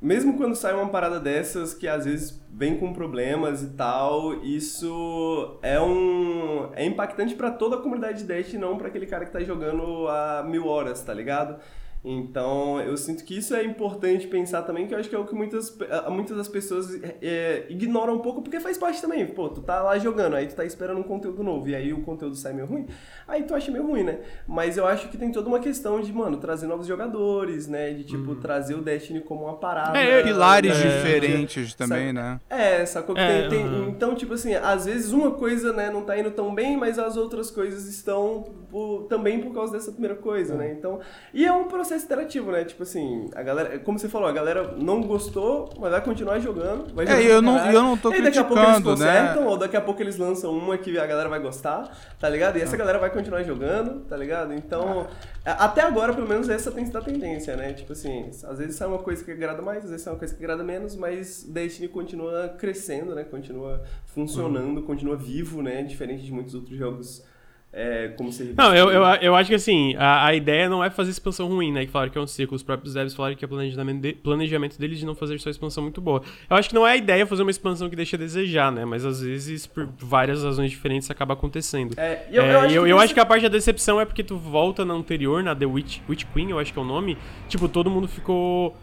Mesmo 0.00 0.36
quando 0.36 0.54
sai 0.54 0.74
uma 0.74 0.88
parada 0.88 1.18
dessas, 1.18 1.74
que 1.74 1.88
às 1.88 2.04
vezes 2.04 2.40
vem 2.52 2.78
com 2.78 2.92
problemas 2.92 3.62
e 3.62 3.70
tal, 3.70 4.44
isso 4.44 5.58
é 5.60 5.80
um. 5.80 6.70
é 6.74 6.84
impactante 6.84 7.34
pra 7.34 7.50
toda 7.50 7.76
a 7.76 7.80
comunidade 7.80 8.18
de 8.18 8.24
Destiny, 8.24 8.60
não 8.60 8.78
pra 8.78 8.88
aquele 8.88 9.06
cara 9.06 9.24
que 9.24 9.32
tá 9.32 9.40
jogando 9.40 10.06
há 10.08 10.44
mil 10.46 10.66
horas, 10.66 11.02
tá 11.02 11.12
ligado? 11.12 11.58
Então, 12.04 12.80
eu 12.80 12.96
sinto 12.96 13.24
que 13.24 13.36
isso 13.36 13.54
é 13.54 13.64
importante 13.64 14.26
pensar 14.26 14.62
também, 14.62 14.86
que 14.86 14.94
eu 14.94 14.98
acho 14.98 15.08
que 15.08 15.14
é 15.14 15.18
o 15.18 15.24
que 15.26 15.34
muitas, 15.34 15.76
muitas 16.08 16.36
das 16.36 16.48
pessoas 16.48 17.00
é, 17.20 17.66
ignoram 17.68 18.14
um 18.14 18.18
pouco, 18.20 18.40
porque 18.42 18.60
faz 18.60 18.78
parte 18.78 19.00
também. 19.00 19.26
Pô, 19.26 19.48
tu 19.48 19.60
tá 19.60 19.82
lá 19.82 19.98
jogando, 19.98 20.36
aí 20.36 20.46
tu 20.46 20.54
tá 20.54 20.64
esperando 20.64 20.98
um 20.98 21.02
conteúdo 21.02 21.42
novo, 21.42 21.68
e 21.68 21.74
aí 21.74 21.92
o 21.92 22.02
conteúdo 22.02 22.36
sai 22.36 22.52
meio 22.52 22.66
ruim, 22.66 22.86
aí 23.26 23.42
tu 23.42 23.54
acha 23.54 23.70
meio 23.70 23.86
ruim, 23.86 24.04
né? 24.04 24.20
Mas 24.46 24.76
eu 24.76 24.86
acho 24.86 25.08
que 25.08 25.16
tem 25.18 25.32
toda 25.32 25.48
uma 25.48 25.58
questão 25.58 26.00
de, 26.00 26.12
mano, 26.12 26.36
trazer 26.38 26.66
novos 26.66 26.86
jogadores, 26.86 27.66
né? 27.66 27.92
De, 27.92 28.04
tipo, 28.04 28.34
trazer 28.36 28.74
o 28.74 28.82
Destiny 28.82 29.20
como 29.20 29.44
uma 29.44 29.56
parada... 29.56 29.98
É, 29.98 30.22
Pilares 30.22 30.76
né? 30.78 30.96
diferentes 30.96 31.74
também, 31.74 32.06
Sabe? 32.06 32.12
né? 32.12 32.40
É, 32.48 32.86
sacou 32.86 33.14
que 33.14 33.20
É, 33.20 33.48
tem, 33.48 33.50
tem- 33.50 33.66
aham. 33.66 33.88
Então, 33.88 34.14
tipo 34.14 34.34
assim, 34.34 34.54
às 34.54 34.86
vezes 34.86 35.12
uma 35.12 35.32
coisa, 35.32 35.72
né, 35.72 35.90
não 35.90 36.02
tá 36.02 36.18
indo 36.18 36.30
tão 36.30 36.54
bem, 36.54 36.76
mas 36.76 36.98
as 36.98 37.16
outras 37.16 37.50
coisas 37.50 37.86
estão 37.86 38.44
por- 38.70 39.04
também 39.08 39.40
por 39.40 39.52
causa 39.54 39.72
dessa 39.72 39.90
primeira 39.92 40.14
coisa, 40.16 40.54
né? 40.54 40.72
Então, 40.78 41.00
e 41.32 41.44
é 41.46 41.52
um 41.52 41.64
processo 41.64 42.04
interativo, 42.04 42.50
né? 42.52 42.64
Tipo 42.64 42.82
assim, 42.82 43.28
a 43.34 43.42
galera, 43.42 43.78
como 43.78 43.98
você 43.98 44.08
falou, 44.08 44.28
a 44.28 44.32
galera 44.32 44.74
não 44.76 45.02
gostou, 45.02 45.70
mas 45.78 45.90
vai 45.90 46.00
continuar 46.02 46.38
jogando. 46.38 46.92
Vai 46.94 47.04
É, 47.06 47.08
jogar 47.10 47.22
e 47.22 47.26
eu 47.26 47.42
não- 47.42 47.70
eu 47.72 47.82
não 47.82 47.96
tô 47.96 48.10
e 48.10 48.14
aí 48.16 48.22
daqui 48.22 48.38
a 48.38 48.44
pouco 48.44 48.62
eles 48.62 48.72
criticando, 48.74 49.00
né? 49.04 49.06
consertam, 49.22 49.46
ou 49.46 49.56
daqui 49.56 49.76
a 49.76 49.80
pouco 49.80 50.02
eles 50.02 50.16
lançam 50.16 50.52
uma 50.52 50.76
que 50.78 50.98
a 50.98 51.06
galera 51.06 51.28
vai 51.28 51.40
gostar, 51.40 51.90
tá 52.20 52.28
ligado? 52.28 52.56
E 52.58 52.60
Ah. 52.60 52.64
essa 52.64 52.76
galera 52.76 52.98
vai 52.98 53.10
continuar 53.10 53.42
jogando, 53.42 54.00
tá 54.06 54.16
ligado? 54.16 54.52
Então, 54.52 55.06
a- 55.44 55.64
até 55.64 55.82
agora, 55.82 56.12
pelo 56.12 56.28
menos, 56.28 56.48
essa 56.48 56.70
tem 56.70 56.84
sido 56.84 56.98
a 56.98 57.02
tendência, 57.02 57.56
né? 57.56 57.72
Tipo 57.72 57.92
assim, 57.92 58.30
às 58.44 58.58
vezes 58.58 58.76
sai 58.76 58.86
uma 58.88 58.98
coisa 58.98 59.24
que 59.24 59.30
agrada 59.30 59.62
mais, 59.62 59.84
às 59.84 59.90
vezes 59.90 60.02
sai 60.04 60.12
uma 60.12 60.18
coisa 60.18 60.34
que 60.34 60.42
agrada 60.42 60.62
menos, 60.62 60.94
mas 60.94 61.42
Destiny 61.44 61.88
continua 61.88 62.48
crescendo, 62.58 63.14
né? 63.14 63.24
Continua 63.24 63.82
funcionando, 64.06 64.82
continua 64.82 65.16
vivo, 65.16 65.62
né? 65.62 65.82
Diferente 65.82 66.22
de 66.24 66.32
muitos 66.32 66.54
outros 66.54 66.76
jogos 66.76 67.24
é, 67.72 68.08
como 68.16 68.32
serviço. 68.32 68.56
Não, 68.56 68.74
eu, 68.74 68.90
eu, 68.90 69.02
eu 69.20 69.34
acho 69.36 69.50
que 69.50 69.54
assim, 69.54 69.94
a, 69.96 70.26
a 70.26 70.34
ideia 70.34 70.68
não 70.70 70.82
é 70.82 70.88
fazer 70.88 71.10
expansão 71.10 71.46
ruim, 71.48 71.70
né? 71.70 71.84
Que 71.84 71.92
falaram 71.92 72.10
que 72.10 72.16
é 72.16 72.20
um 72.20 72.26
ciclo. 72.26 72.56
Os 72.56 72.62
próprios 72.62 72.94
devs 72.94 73.14
falaram 73.14 73.36
que 73.36 73.44
é 73.44 73.48
planejamento, 73.48 74.00
de, 74.00 74.12
planejamento 74.14 74.78
deles 74.78 74.98
de 74.98 75.04
não 75.06 75.14
fazer 75.14 75.38
só 75.38 75.50
expansão 75.50 75.82
muito 75.82 76.00
boa. 76.00 76.22
Eu 76.48 76.56
acho 76.56 76.68
que 76.70 76.74
não 76.74 76.86
é 76.86 76.92
a 76.92 76.96
ideia 76.96 77.26
fazer 77.26 77.42
uma 77.42 77.50
expansão 77.50 77.88
que 77.90 77.94
deixa 77.96 78.16
a 78.16 78.18
desejar, 78.18 78.72
né? 78.72 78.84
Mas 78.86 79.04
às 79.04 79.20
vezes, 79.20 79.66
por 79.66 79.86
várias 79.98 80.42
razões 80.42 80.70
diferentes, 80.70 81.10
acaba 81.10 81.34
acontecendo. 81.34 81.94
É, 81.98 82.26
e 82.30 82.36
Eu, 82.36 82.42
eu, 82.44 82.50
eu 82.52 82.58
acho 82.60 82.66
eu, 82.66 82.70
que 82.70 82.78
eu 82.90 82.96
isso- 82.96 83.04
acho 83.04 83.14
que 83.14 83.20
a 83.20 83.26
parte 83.26 83.42
da 83.42 83.48
decepção 83.50 84.00
é 84.00 84.04
porque 84.06 84.24
tu 84.24 84.36
volta 84.38 84.84
na 84.84 84.94
anterior, 84.94 85.42
na 85.42 85.54
The 85.54 85.66
Witch, 85.66 85.98
Witch 86.08 86.24
Queen, 86.32 86.50
eu 86.50 86.58
acho 86.58 86.72
que 86.72 86.78
é 86.78 86.82
o 86.82 86.86
nome. 86.86 87.18
Tipo, 87.48 87.68
todo 87.68 87.90
mundo 87.90 88.08
ficou. 88.08 88.74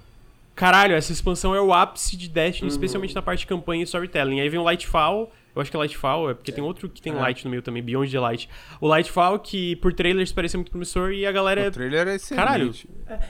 Caralho, 0.54 0.96
essa 0.96 1.12
expansão 1.12 1.54
é 1.54 1.60
o 1.60 1.74
ápice 1.74 2.16
de 2.16 2.30
Destiny, 2.30 2.70
Uhum. 2.70 2.74
especialmente 2.74 3.14
na 3.14 3.22
parte 3.22 3.40
de 3.40 3.48
campanha 3.48 3.82
e 3.82 3.84
storytelling. 3.84 4.40
Aí 4.40 4.48
vem 4.48 4.60
o 4.60 4.64
Lightfall, 4.64 5.30
Eu 5.56 5.62
acho 5.62 5.72
que 5.72 5.78
é 5.78 5.80
Lightfall, 5.80 6.30
é 6.30 6.34
porque 6.34 6.52
tem 6.52 6.64
outro 6.64 6.90
que 6.90 7.02
tem 7.02 7.14
É. 7.14 7.16
Light 7.16 7.46
no 7.46 7.50
meio 7.50 7.62
também, 7.62 7.82
Beyond 7.82 8.12
the 8.12 8.20
Light. 8.20 8.50
O 8.82 8.88
Lightfall, 8.88 9.40
que 9.40 9.76
por 9.78 9.94
trailers 9.94 10.32
parecia 10.32 10.58
muito 10.58 10.70
promissor 10.70 11.12
e 11.12 11.26
a 11.26 11.32
galera. 11.32 11.68
O 11.68 11.72
trailer 11.72 12.08
é 12.08 12.16
excelente. 12.16 12.46
Caralho. 12.46 12.74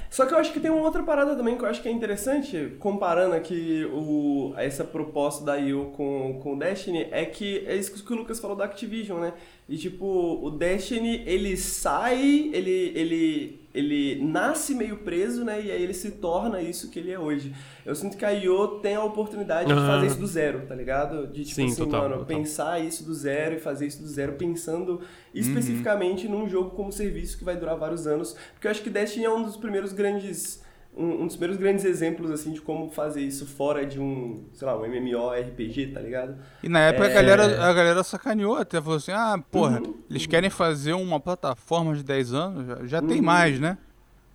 Só 0.09 0.25
que 0.25 0.33
eu 0.33 0.37
acho 0.37 0.51
que 0.51 0.59
tem 0.59 0.71
uma 0.71 0.81
outra 0.81 1.03
parada 1.03 1.35
também 1.35 1.57
que 1.57 1.63
eu 1.63 1.69
acho 1.69 1.81
que 1.81 1.87
é 1.87 1.91
interessante, 1.91 2.75
comparando 2.79 3.35
aqui 3.35 3.87
o, 3.93 4.53
essa 4.57 4.83
proposta 4.83 5.45
da 5.45 5.55
IO 5.57 5.91
com, 5.95 6.39
com 6.41 6.55
o 6.55 6.59
Destiny, 6.59 7.07
é 7.11 7.25
que 7.25 7.63
é 7.67 7.75
isso 7.75 8.03
que 8.03 8.13
o 8.13 8.15
Lucas 8.15 8.39
falou 8.39 8.55
da 8.55 8.65
Activision, 8.65 9.19
né? 9.19 9.33
E 9.67 9.77
tipo, 9.77 10.05
o 10.05 10.49
Destiny, 10.49 11.23
ele 11.25 11.57
sai, 11.57 12.49
ele, 12.53 12.91
ele, 12.95 13.64
ele 13.75 14.23
nasce 14.23 14.73
meio 14.73 14.97
preso, 14.99 15.43
né? 15.43 15.61
E 15.61 15.69
aí 15.69 15.83
ele 15.83 15.93
se 15.93 16.11
torna 16.11 16.61
isso 16.61 16.89
que 16.89 16.97
ele 16.97 17.11
é 17.11 17.19
hoje. 17.19 17.53
Eu 17.85 17.93
sinto 17.93 18.17
que 18.17 18.23
a 18.23 18.31
IO 18.31 18.79
tem 18.79 18.95
a 18.95 19.03
oportunidade 19.03 19.67
de 19.67 19.75
fazer 19.75 20.07
isso 20.07 20.19
do 20.19 20.27
zero, 20.27 20.65
tá 20.65 20.73
ligado? 20.73 21.27
De 21.27 21.43
tipo 21.43 21.55
Sim, 21.55 21.65
assim, 21.67 21.83
total, 21.83 22.03
mano, 22.03 22.13
total. 22.19 22.27
pensar 22.27 22.79
isso 22.79 23.03
do 23.03 23.13
zero 23.13 23.55
e 23.55 23.59
fazer 23.59 23.87
isso 23.87 24.01
do 24.01 24.07
zero, 24.07 24.33
pensando 24.33 25.01
especificamente 25.33 26.27
num 26.27 26.47
jogo 26.47 26.71
como 26.71 26.91
serviço 26.91 27.37
que 27.37 27.43
vai 27.43 27.57
durar 27.57 27.75
vários 27.75 28.07
anos. 28.07 28.35
Porque 28.53 28.67
eu 28.67 28.71
acho 28.71 28.81
que 28.81 28.89
Destiny 28.89 29.25
é 29.25 29.29
um 29.29 29.43
dos 29.43 29.57
primeiros 29.57 29.91
grandes. 29.91 30.63
Um, 30.97 31.23
um 31.23 31.27
dos 31.27 31.35
primeiros 31.35 31.57
grandes 31.61 31.83
exemplos, 31.83 32.31
assim, 32.31 32.53
de 32.53 32.61
como 32.61 32.89
fazer 32.89 33.21
isso 33.21 33.45
fora 33.45 33.85
de 33.85 33.99
um, 33.99 34.45
sei 34.53 34.65
lá, 34.65 34.77
um 34.77 34.85
MMORPG, 34.85 35.87
tá 35.87 35.99
ligado? 35.99 36.37
E 36.63 36.69
na 36.69 36.79
época 36.79 37.07
É. 37.07 37.11
a, 37.11 37.13
galera, 37.21 37.65
a 37.69 37.73
galera 37.73 38.03
sacaneou 38.03 38.55
até, 38.55 38.79
falou 38.81 38.95
assim, 38.97 39.11
ah, 39.11 39.37
porra, 39.51 39.81
Uhum. 39.85 39.93
eles 40.09 40.25
querem 40.25 40.49
fazer 40.49 40.93
uma 40.93 41.19
plataforma 41.19 41.93
de 41.95 42.01
10 42.03 42.33
anos, 42.33 42.65
já, 42.65 42.85
já 42.85 43.01
tem 43.01 43.17
Uhum. 43.19 43.25
mais, 43.25 43.59
né? 43.59 43.77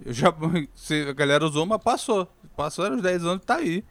Eu 0.04 0.12
já, 0.12 0.32
se 0.74 1.08
a 1.08 1.12
galera 1.14 1.44
usou, 1.44 1.64
mas 1.64 1.82
passou. 1.82 2.28
Passaram 2.56 2.96
os 2.96 3.02
10 3.02 3.24
anos, 3.24 3.44
tá 3.44 3.56
aí. 3.56 3.82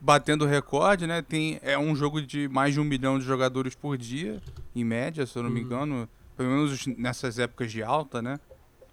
Batendo 0.00 0.44
recorde, 0.46 1.06
né? 1.06 1.22
Tem, 1.22 1.58
é 1.62 1.78
um 1.78 1.96
jogo 1.96 2.20
de 2.22 2.46
mais 2.48 2.74
de 2.74 2.80
um 2.80 2.84
milhão 2.84 3.18
de 3.18 3.24
jogadores 3.24 3.74
por 3.74 3.96
dia, 3.96 4.40
em 4.76 4.84
média, 4.84 5.24
se 5.26 5.36
eu 5.36 5.42
não 5.42 5.50
me 5.50 5.60
Uhum. 5.60 5.66
engano. 5.66 6.08
Pelo 6.36 6.50
menos 6.50 6.86
nessas 6.96 7.38
épocas 7.38 7.72
de 7.72 7.82
alta, 7.82 8.22
né? 8.22 8.38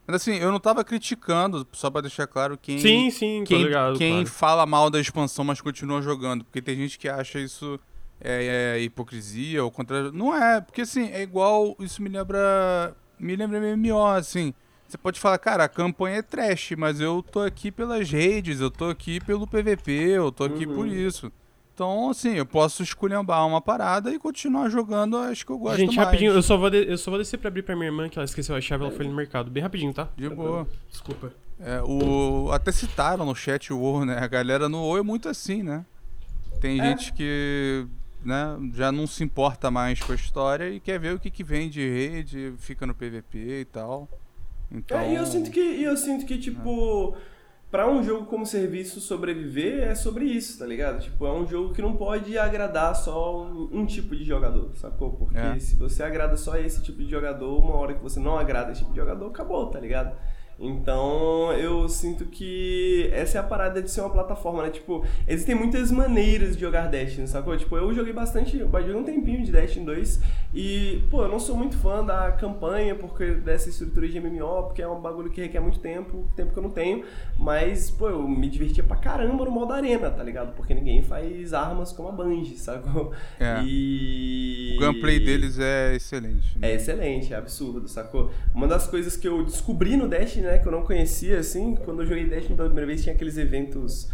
Mas 0.08 0.18
assim, 0.18 0.36
eu 0.36 0.52
não 0.52 0.60
tava 0.60 0.84
criticando, 0.84 1.68
só 1.72 1.90
pra 1.90 2.02
deixar 2.02 2.28
claro 2.28 2.58
quem 2.62 2.78
Sim, 2.78 3.10
sim, 3.10 3.44
quem, 3.46 3.64
ligado. 3.64 3.98
quem 3.98 4.12
claro. 4.14 4.28
fala 4.28 4.66
mal 4.66 4.90
da 4.90 5.00
expansão, 5.00 5.44
mas 5.44 5.62
continua 5.62 6.02
jogando. 6.02 6.44
Porque 6.44 6.62
tem 6.62 6.76
gente 6.76 7.00
que 7.00 7.10
acha 7.10 7.40
isso 7.40 7.80
é, 8.22 8.76
é 8.78 8.82
hipocrisia 8.82 9.64
ou 9.64 9.72
contra. 9.72 10.12
Não 10.12 10.34
é, 10.36 10.62
porque 10.62 10.82
assim, 10.82 11.10
é 11.12 11.22
igual. 11.24 11.76
Isso 11.80 12.02
me 12.02 12.10
lembra. 12.10 12.96
Me 13.20 13.36
lembra 13.36 13.60
MMO, 13.60 14.06
assim. 14.08 14.54
Você 14.88 14.98
pode 14.98 15.20
falar, 15.20 15.40
cara, 15.40 15.64
a 15.64 15.70
campanha 15.70 16.18
é 16.18 16.22
trash, 16.22 16.74
mas 16.78 17.00
eu 17.02 17.24
tô 17.24 17.42
aqui 17.42 17.72
pelas 17.72 18.10
redes, 18.10 18.60
eu 18.62 18.70
tô 18.70 18.86
aqui 18.90 19.20
pelo 19.20 19.48
PVP, 19.48 19.92
eu 19.92 20.32
tô 20.32 20.44
aqui 20.44 20.68
por 20.68 20.86
Uhum. 20.86 20.94
isso. 20.94 21.32
Então, 21.76 22.10
assim, 22.10 22.30
eu 22.36 22.46
posso 22.46 22.82
esculhambar 22.82 23.46
uma 23.46 23.60
parada 23.60 24.10
e 24.10 24.18
continuar 24.18 24.70
jogando 24.70 25.18
as 25.18 25.44
que 25.44 25.52
eu 25.52 25.58
gosto 25.58 25.76
Gente, 25.78 25.94
mais. 25.98 26.08
rapidinho, 26.08 26.32
eu 26.32 26.42
só, 26.42 26.56
vou 26.56 26.70
de- 26.70 26.90
eu 26.90 26.98
só 26.98 27.12
vou 27.12 27.18
descer 27.20 27.38
pra 27.38 27.50
abrir 27.50 27.64
pra 27.64 27.76
minha 27.76 27.88
irmã, 27.90 28.08
que 28.08 28.18
ela 28.18 28.24
esqueceu 28.24 28.56
a 28.56 28.62
chave, 28.62 28.86
ela 28.86 28.94
foi 28.94 29.06
no 29.06 29.14
mercado. 29.14 29.52
Bem 29.52 29.62
rapidinho, 29.62 29.94
tá? 29.94 30.08
De 30.16 30.30
boa. 30.30 30.66
Desculpa. 30.90 31.34
É, 31.60 31.82
o, 31.82 32.50
até 32.54 32.72
citaram 32.72 33.26
no 33.26 33.36
chat 33.36 33.74
o 33.74 33.78
WoW, 33.78 34.06
né? 34.06 34.18
A 34.18 34.28
galera 34.28 34.70
no 34.70 34.78
WoW 34.84 35.00
é 35.00 35.02
muito 35.04 35.28
assim, 35.28 35.64
né? 35.64 35.86
Tem 36.62 36.80
É. 36.80 36.84
gente 36.86 37.12
que 37.12 37.86
né, 38.24 38.58
já 38.74 38.90
não 38.90 39.06
se 39.06 39.22
importa 39.22 39.70
mais 39.70 40.00
com 40.00 40.14
a 40.14 40.16
história 40.16 40.70
e 40.70 40.80
quer 40.80 40.98
ver 40.98 41.14
o 41.14 41.20
que, 41.20 41.30
que 41.30 41.44
vem 41.44 41.70
de 41.70 41.82
rede, 41.88 42.54
fica 42.58 42.88
no 42.88 42.96
PVP 42.96 43.60
e 43.62 43.66
tal. 43.66 44.08
Então, 44.72 44.98
É, 44.98 45.12
e 45.12 45.16
eu 45.16 45.26
sinto 45.26 45.52
que, 45.52 45.60
eu 45.60 45.96
sinto 45.98 46.26
que 46.26 46.38
tipo, 46.38 47.16
pra 47.72 47.90
um 47.90 48.04
jogo 48.04 48.26
como 48.26 48.46
serviço 48.46 49.02
sobreviver 49.02 49.84
é 49.84 49.96
sobre 49.96 50.26
isso, 50.26 50.58
tá 50.60 50.66
ligado? 50.66 51.02
Tipo, 51.02 51.26
é 51.26 51.32
um 51.32 51.46
jogo 51.48 51.74
que 51.74 51.82
não 51.82 51.96
pode 51.96 52.38
agradar 52.38 52.96
só 52.96 53.44
um, 53.44 53.70
um 53.72 53.86
tipo 53.86 54.16
de 54.16 54.24
jogador, 54.24 54.72
sacou? 54.76 55.12
Porque 55.12 55.38
É. 55.38 55.60
se 55.60 55.76
você 55.76 56.04
agrada 56.04 56.38
só 56.38 56.56
esse 56.58 56.82
tipo 56.82 57.00
de 57.04 57.10
jogador, 57.10 57.58
uma 57.60 57.76
hora 57.76 57.94
que 57.94 58.02
você 58.02 58.20
não 58.20 58.38
agrada 58.38 58.72
esse 58.72 58.80
tipo 58.82 58.94
de 58.94 59.00
jogador, 59.00 59.28
acabou, 59.28 59.70
tá 59.70 59.80
ligado? 59.80 60.16
Então, 60.58 61.52
eu 61.54 61.88
sinto 61.90 62.26
que 62.26 63.10
essa 63.12 63.38
é 63.38 63.42
a 63.42 63.44
parada 63.44 63.82
de 63.82 63.92
ser 63.92 64.02
uma 64.02 64.10
plataforma, 64.10 64.64
né? 64.64 64.70
Tipo, 64.70 65.06
existem 65.28 65.54
muitas 65.54 65.92
maneiras 65.92 66.56
de 66.56 66.62
jogar 66.62 66.88
Destiny, 66.88 67.28
sacou? 67.28 67.56
Tipo, 67.58 67.76
eu 67.76 67.94
joguei 67.94 68.14
bastante, 68.14 68.58
eu 68.58 68.70
joguei 68.72 68.96
um 68.96 69.04
tempinho 69.04 69.44
de 69.44 69.52
Destiny 69.52 69.86
2 69.86 70.22
e, 70.54 71.04
pô, 71.12 71.24
eu 71.24 71.28
não 71.28 71.40
sou 71.40 71.58
muito 71.58 71.78
fã 71.78 72.04
da 72.04 72.32
campanha 72.32 72.96
porque 72.96 73.32
dessa 73.32 73.68
estrutura 73.70 74.08
de 74.08 74.20
MMO, 74.20 74.64
porque 74.64 74.82
é 74.82 74.88
um 74.88 75.02
bagulho 75.02 75.30
que 75.30 75.42
requer 75.42 75.60
muito 75.60 75.80
tempo, 75.80 76.26
tempo 76.36 76.54
que 76.54 76.58
eu 76.60 76.64
não 76.64 76.70
tenho, 76.70 77.04
mas, 77.38 77.92
pô, 77.92 78.10
eu 78.10 78.28
me 78.28 78.50
divertia 78.50 78.84
pra 78.84 78.96
caramba 78.96 79.44
no 79.44 79.52
modo 79.52 79.74
arena, 79.74 80.10
tá 80.10 80.24
ligado? 80.24 80.56
Porque 80.56 80.74
ninguém 80.74 81.02
faz 81.04 81.54
armas 81.54 81.92
como 81.92 82.08
a 82.08 82.12
Bungie, 82.12 82.58
sacou? 82.58 83.12
É. 83.40 83.62
E... 83.66 84.76
o 84.78 84.80
gameplay 84.80 85.20
deles 85.20 85.60
é 85.60 85.96
excelente. 85.96 86.58
né? 86.58 86.72
É 86.72 86.76
excelente, 86.76 87.34
é 87.34 87.38
absurdo, 87.38 87.88
sacou? 87.90 88.32
Uma 88.54 88.68
das 88.68 88.88
coisas 88.88 89.18
que 89.18 89.28
eu 89.28 89.44
descobri 89.44 89.98
no 89.98 90.08
Destiny, 90.08 90.45
né, 90.46 90.58
que 90.60 90.68
eu 90.68 90.72
não 90.72 90.84
conhecia, 90.84 91.40
assim, 91.40 91.76
quando 91.76 92.02
eu 92.02 92.06
joguei 92.08 92.26
Destiny 92.26 92.56
pela 92.56 92.70
primeira 92.70 92.88
vez, 92.88 93.02
tinha 93.04 93.14
aqueles 93.16 93.38
eventos 93.38 94.10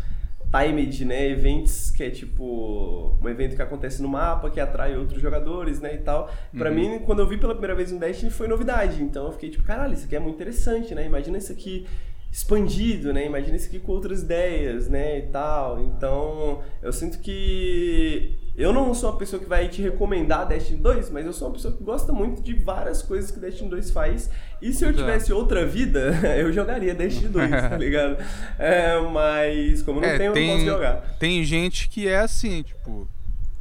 timed, 0.52 1.06
né, 1.06 1.30
eventos 1.30 1.92
que 1.92 2.04
é 2.04 2.10
tipo 2.10 3.16
um 3.24 3.30
evento 3.30 3.56
que 3.56 3.62
acontece 3.62 4.02
no 4.02 4.08
mapa, 4.10 4.50
que 4.50 4.60
atrai 4.60 4.98
outros 4.98 5.22
jogadores, 5.22 5.80
né, 5.80 5.96
e 5.96 6.00
tal. 6.00 6.30
Pra 6.58 6.70
Uhum. 6.70 6.76
mim, 6.76 7.00
quando 7.06 7.20
eu 7.20 7.28
vi 7.28 7.38
pela 7.38 7.54
primeira 7.54 7.76
vez 7.76 7.92
no 7.92 8.00
Destiny, 8.00 8.30
foi 8.32 8.48
novidade, 8.48 9.02
então 9.02 9.28
eu 9.28 9.32
fiquei 9.32 9.50
tipo, 9.50 9.64
caralho, 9.64 9.94
isso 9.94 10.06
aqui 10.06 10.16
é 10.16 10.20
muito 10.20 10.36
interessante, 10.36 10.94
né, 10.94 11.06
imagina 11.06 11.38
isso 11.38 11.52
aqui 11.52 11.86
expandido, 12.32 13.12
né? 13.12 13.26
Imagina 13.26 13.58
isso 13.58 13.68
aqui 13.68 13.78
com 13.78 13.92
outras 13.92 14.22
ideias, 14.24 14.88
né, 14.88 15.20
e 15.20 15.24
tal. 15.24 15.82
Então, 15.84 16.62
eu 16.82 16.94
sinto 16.94 17.20
que 17.20 18.38
eu 18.56 18.74
não 18.74 18.94
sou 18.94 19.10
uma 19.12 19.18
pessoa 19.18 19.42
que 19.42 19.48
vai 19.48 19.68
te 19.70 19.82
recomendar 19.82 20.48
Destiny 20.48 20.80
2, 20.80 21.10
mas 21.10 21.26
eu 21.26 21.34
sou 21.34 21.48
uma 21.48 21.54
pessoa 21.54 21.76
que 21.76 21.84
gosta 21.84 22.12
muito 22.12 22.42
de 22.42 22.54
várias 22.54 23.02
coisas 23.02 23.32
que 23.32 23.40
Destiny 23.40 23.70
2 23.70 23.92
faz. 23.92 24.30
E 24.62 24.74
se 24.74 24.84
eu 24.84 24.90
Exato. 24.90 25.04
tivesse 25.06 25.34
outra 25.34 25.66
vida, 25.66 26.12
eu 26.38 26.52
jogaria 26.52 26.94
Destiny 26.94 27.30
2, 27.30 27.50
tá 27.70 27.78
ligado? 27.78 28.18
É, 28.60 29.00
mas 29.12 29.82
como 29.82 30.02
não 30.02 30.08
É, 30.08 30.18
tenho, 30.18 30.36
eu 30.36 30.42
não 30.48 30.54
posso 30.54 30.66
jogar. 30.66 31.16
tem 31.20 31.44
gente 31.44 31.90
que 31.90 32.08
é 32.08 32.18
assim, 32.20 32.62
tipo, 32.64 33.08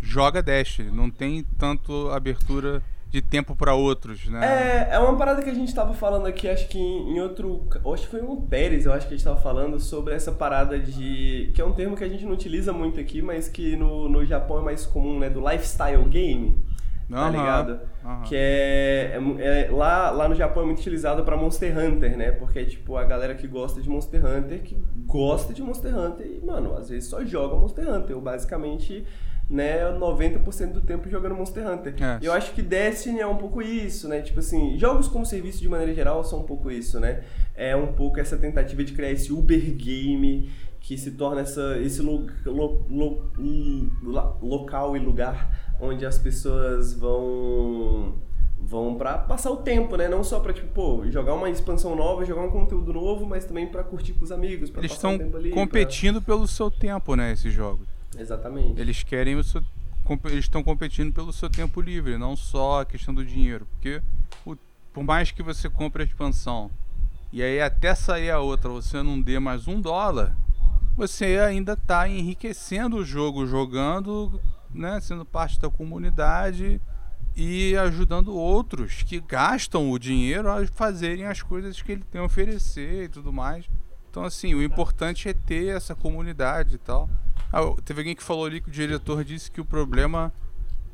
joga 0.02 0.42
Destiny, 0.42 0.90
não 0.90 1.10
tem 1.10 1.44
tanto 1.58 2.08
abertura 2.10 2.82
de 3.10 3.20
tempo 3.20 3.56
pra 3.56 3.74
outros, 3.74 4.26
né? 4.28 4.88
É, 4.90 4.94
é 4.94 4.98
uma 4.98 5.16
parada 5.16 5.42
que 5.42 5.50
a 5.50 5.54
gente 5.54 5.74
tava 5.74 5.92
falando 5.92 6.26
aqui, 6.26 6.48
acho 6.48 6.68
que 6.68 6.78
em, 6.78 7.16
em 7.16 7.20
outro. 7.20 7.66
Acho 7.92 8.04
que 8.04 8.08
foi 8.08 8.22
um 8.22 8.40
Pérez, 8.40 8.86
eu 8.86 8.92
acho 8.92 9.08
que 9.08 9.14
a 9.14 9.16
gente 9.16 9.24
tava 9.24 9.40
falando 9.40 9.80
sobre 9.80 10.14
essa 10.14 10.30
parada 10.30 10.78
de. 10.78 11.50
que 11.54 11.60
é 11.60 11.64
um 11.64 11.72
termo 11.72 11.96
que 11.96 12.04
a 12.04 12.08
gente 12.08 12.24
não 12.24 12.32
utiliza 12.32 12.72
muito 12.72 13.00
aqui, 13.00 13.20
mas 13.20 13.48
que 13.48 13.74
no, 13.76 14.08
no 14.08 14.24
Japão 14.24 14.60
é 14.60 14.62
mais 14.62 14.86
comum, 14.86 15.18
né? 15.18 15.28
Do 15.28 15.40
lifestyle 15.40 16.04
game. 16.04 16.64
Tá 17.10 17.22
Aham, 17.22 17.30
ligado? 17.32 17.80
aham. 18.04 18.22
Que 18.22 18.36
é, 18.36 19.18
é 19.18 19.66
é- 19.66 19.70
lá, 19.72 20.10
lá 20.10 20.28
no 20.28 20.34
Japão 20.36 20.62
é 20.62 20.66
muito 20.66 20.78
utilizado 20.78 21.24
pra 21.24 21.36
Monster 21.36 21.76
Hunter, 21.76 22.16
né? 22.16 22.30
Porque 22.30 22.60
é 22.60 22.64
tipo 22.64 22.96
a 22.96 23.02
galera 23.02 23.34
que 23.34 23.48
gosta 23.48 23.82
de 23.82 23.88
Monster 23.90 24.24
Hunter, 24.24 24.62
que 24.62 24.76
gosta 25.06 25.52
de 25.52 25.60
Monster 25.60 25.92
Hunter 25.98 26.24
e, 26.24 26.46
mano, 26.46 26.76
às 26.76 26.88
vezes 26.88 27.08
só 27.10 27.24
joga 27.24 27.56
Monster 27.56 27.88
Hunter. 27.92 28.14
Ou 28.14 28.22
basicamente, 28.22 29.04
né, 29.50 29.80
90% 29.98 30.72
do 30.72 30.80
tempo 30.80 31.10
jogando 31.10 31.34
Monster 31.34 31.66
Hunter. 31.68 31.94
É. 32.00 32.18
Eu 32.22 32.32
acho 32.32 32.52
que 32.54 32.62
Destiny 32.62 33.18
é 33.18 33.26
um 33.26 33.36
pouco 33.36 33.60
isso, 33.60 34.08
né? 34.08 34.22
Tipo 34.22 34.38
assim, 34.38 34.78
jogos 34.78 35.08
como 35.08 35.26
serviço 35.26 35.60
de 35.60 35.68
maneira 35.68 35.92
geral 35.92 36.22
são 36.22 36.38
um 36.38 36.44
pouco 36.44 36.70
isso, 36.70 37.00
né? 37.00 37.24
É 37.56 37.74
um 37.74 37.88
pouco 37.92 38.20
essa 38.20 38.38
tentativa 38.38 38.84
de 38.84 38.92
criar 38.92 39.10
esse 39.10 39.32
Uber 39.32 39.60
game 39.74 40.48
que 40.80 40.96
se 40.96 41.10
torna 41.10 41.40
essa, 41.42 41.76
esse 41.78 42.00
lo, 42.00 42.26
lo- 42.46 42.86
lo- 42.88 44.36
local 44.40 44.96
e 44.96 45.00
lugar 45.00 45.76
onde 45.80 46.06
as 46.06 46.16
pessoas 46.18 46.94
vão 46.94 48.14
vão 48.62 48.94
pra 48.94 49.16
passar 49.18 49.50
o 49.50 49.56
tempo, 49.56 49.96
né? 49.96 50.06
Não 50.06 50.22
só 50.22 50.38
pra, 50.38 50.52
tipo, 50.52 50.68
pô, 50.68 51.02
jogar 51.10 51.32
uma 51.34 51.48
expansão 51.50 51.96
nova, 51.96 52.24
jogar 52.26 52.42
um 52.42 52.50
conteúdo 52.50 52.92
novo, 52.92 53.26
mas 53.26 53.44
também 53.46 53.66
pra 53.66 53.82
curtir 53.82 54.12
com 54.12 54.22
os 54.24 54.30
amigos, 54.30 54.68
pra 54.70 54.82
Eles 54.82 54.92
passar 54.92 55.12
estão 55.12 55.14
um 55.14 55.18
tempo 55.30 55.36
ali. 55.38 55.50
pra- 55.50 55.60
competindo 55.60 56.20
pelo 56.22 56.46
seu 56.46 56.70
tempo, 56.70 57.16
né, 57.16 57.32
esses 57.32 57.52
jogos. 57.52 57.88
Exatamente. 58.20 58.80
Eles 58.80 59.02
querem 59.02 59.36
o 59.36 59.44
seu 59.44 59.62
eles 60.24 60.40
estão 60.40 60.60
competindo 60.62 61.12
pelo 61.12 61.32
seu 61.32 61.48
tempo 61.48 61.80
livre, 61.80 62.18
não 62.18 62.34
só 62.34 62.80
a 62.80 62.84
questão 62.84 63.14
do 63.14 63.24
dinheiro, 63.24 63.64
porque 63.66 64.02
o- 64.44 64.56
por 64.92 65.04
mais 65.04 65.30
que 65.30 65.40
você 65.40 65.70
compre 65.70 66.02
a 66.02 66.06
expansão 66.06 66.68
e 67.32 67.40
aí 67.42 67.60
até 67.60 67.94
sair 67.94 68.30
a 68.30 68.40
outra 68.40 68.68
você 68.70 69.04
não 69.04 69.20
dê 69.20 69.38
mais 69.38 69.68
um 69.68 69.80
dólar, 69.80 70.36
você 70.96 71.38
ainda 71.38 71.74
está 71.74 72.08
enriquecendo 72.08 72.96
o 72.96 73.04
jogo, 73.04 73.46
jogando, 73.46 74.40
né, 74.74 75.00
sendo 75.00 75.24
parte 75.24 75.60
da 75.60 75.70
comunidade 75.70 76.80
e 77.36 77.76
ajudando 77.76 78.34
outros 78.34 79.04
que 79.04 79.20
gastam 79.20 79.90
o 79.92 79.98
dinheiro 79.98 80.50
a 80.50 80.66
fazerem 80.66 81.26
as 81.26 81.40
coisas 81.40 81.80
que 81.80 81.92
ele 81.92 82.02
tem 82.02 82.20
a 82.20 82.24
oferecer 82.24 83.04
e 83.04 83.08
tudo 83.08 83.32
mais. 83.32 83.64
Então, 84.10 84.24
assim, 84.24 84.54
o 84.54 84.62
importante 84.62 85.28
é 85.28 85.32
ter 85.32 85.68
essa 85.76 85.94
comunidade 85.94 86.74
e 86.74 86.78
tal. 86.78 87.08
Ah, 87.52 87.60
teve 87.84 88.00
alguém 88.00 88.14
que 88.14 88.22
falou 88.22 88.44
ali 88.46 88.60
que 88.60 88.68
o 88.68 88.72
diretor 88.72 89.24
disse 89.24 89.50
que 89.50 89.60
o 89.60 89.64
problema 89.64 90.32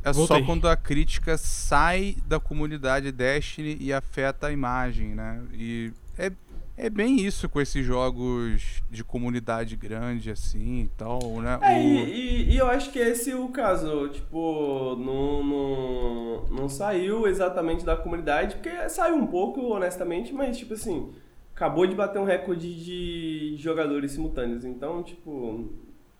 é 0.02 0.12
Voltei. 0.12 0.38
só 0.40 0.44
quando 0.46 0.68
a 0.68 0.76
crítica 0.76 1.36
sai 1.36 2.16
da 2.26 2.38
comunidade 2.40 3.10
Destiny 3.12 3.76
e 3.80 3.92
afeta 3.92 4.46
a 4.48 4.52
imagem, 4.52 5.14
né? 5.14 5.42
E 5.52 5.92
é 6.18 6.30
é 6.78 6.90
bem 6.90 7.18
isso 7.22 7.48
com 7.48 7.58
esses 7.58 7.82
jogos 7.86 8.82
de 8.90 9.02
comunidade 9.02 9.74
grande, 9.76 10.30
assim 10.30 10.82
e 10.82 10.88
tal, 10.88 11.18
né? 11.40 11.58
É, 11.62 11.72
O- 11.74 11.78
e, 11.80 12.10
e- 12.10 12.50
e 12.52 12.56
eu 12.58 12.66
acho 12.68 12.92
que 12.92 12.98
esse 12.98 13.30
é 13.30 13.34
o 13.36 13.48
caso. 13.48 14.10
Tipo, 14.10 14.94
não, 14.96 15.42
não, 15.42 16.46
não 16.50 16.68
saiu 16.68 17.26
exatamente 17.26 17.82
da 17.82 17.96
comunidade, 17.96 18.56
porque 18.56 18.90
saiu 18.90 19.16
um 19.16 19.26
pouco, 19.26 19.62
honestamente, 19.72 20.34
mas, 20.34 20.58
tipo 20.58 20.74
assim, 20.74 21.14
acabou 21.54 21.86
de 21.86 21.94
bater 21.94 22.18
um 22.18 22.24
recorde 22.24 22.68
de 22.84 23.56
jogadores 23.56 24.12
simultâneos. 24.12 24.62
Então, 24.62 25.02
tipo, 25.02 25.72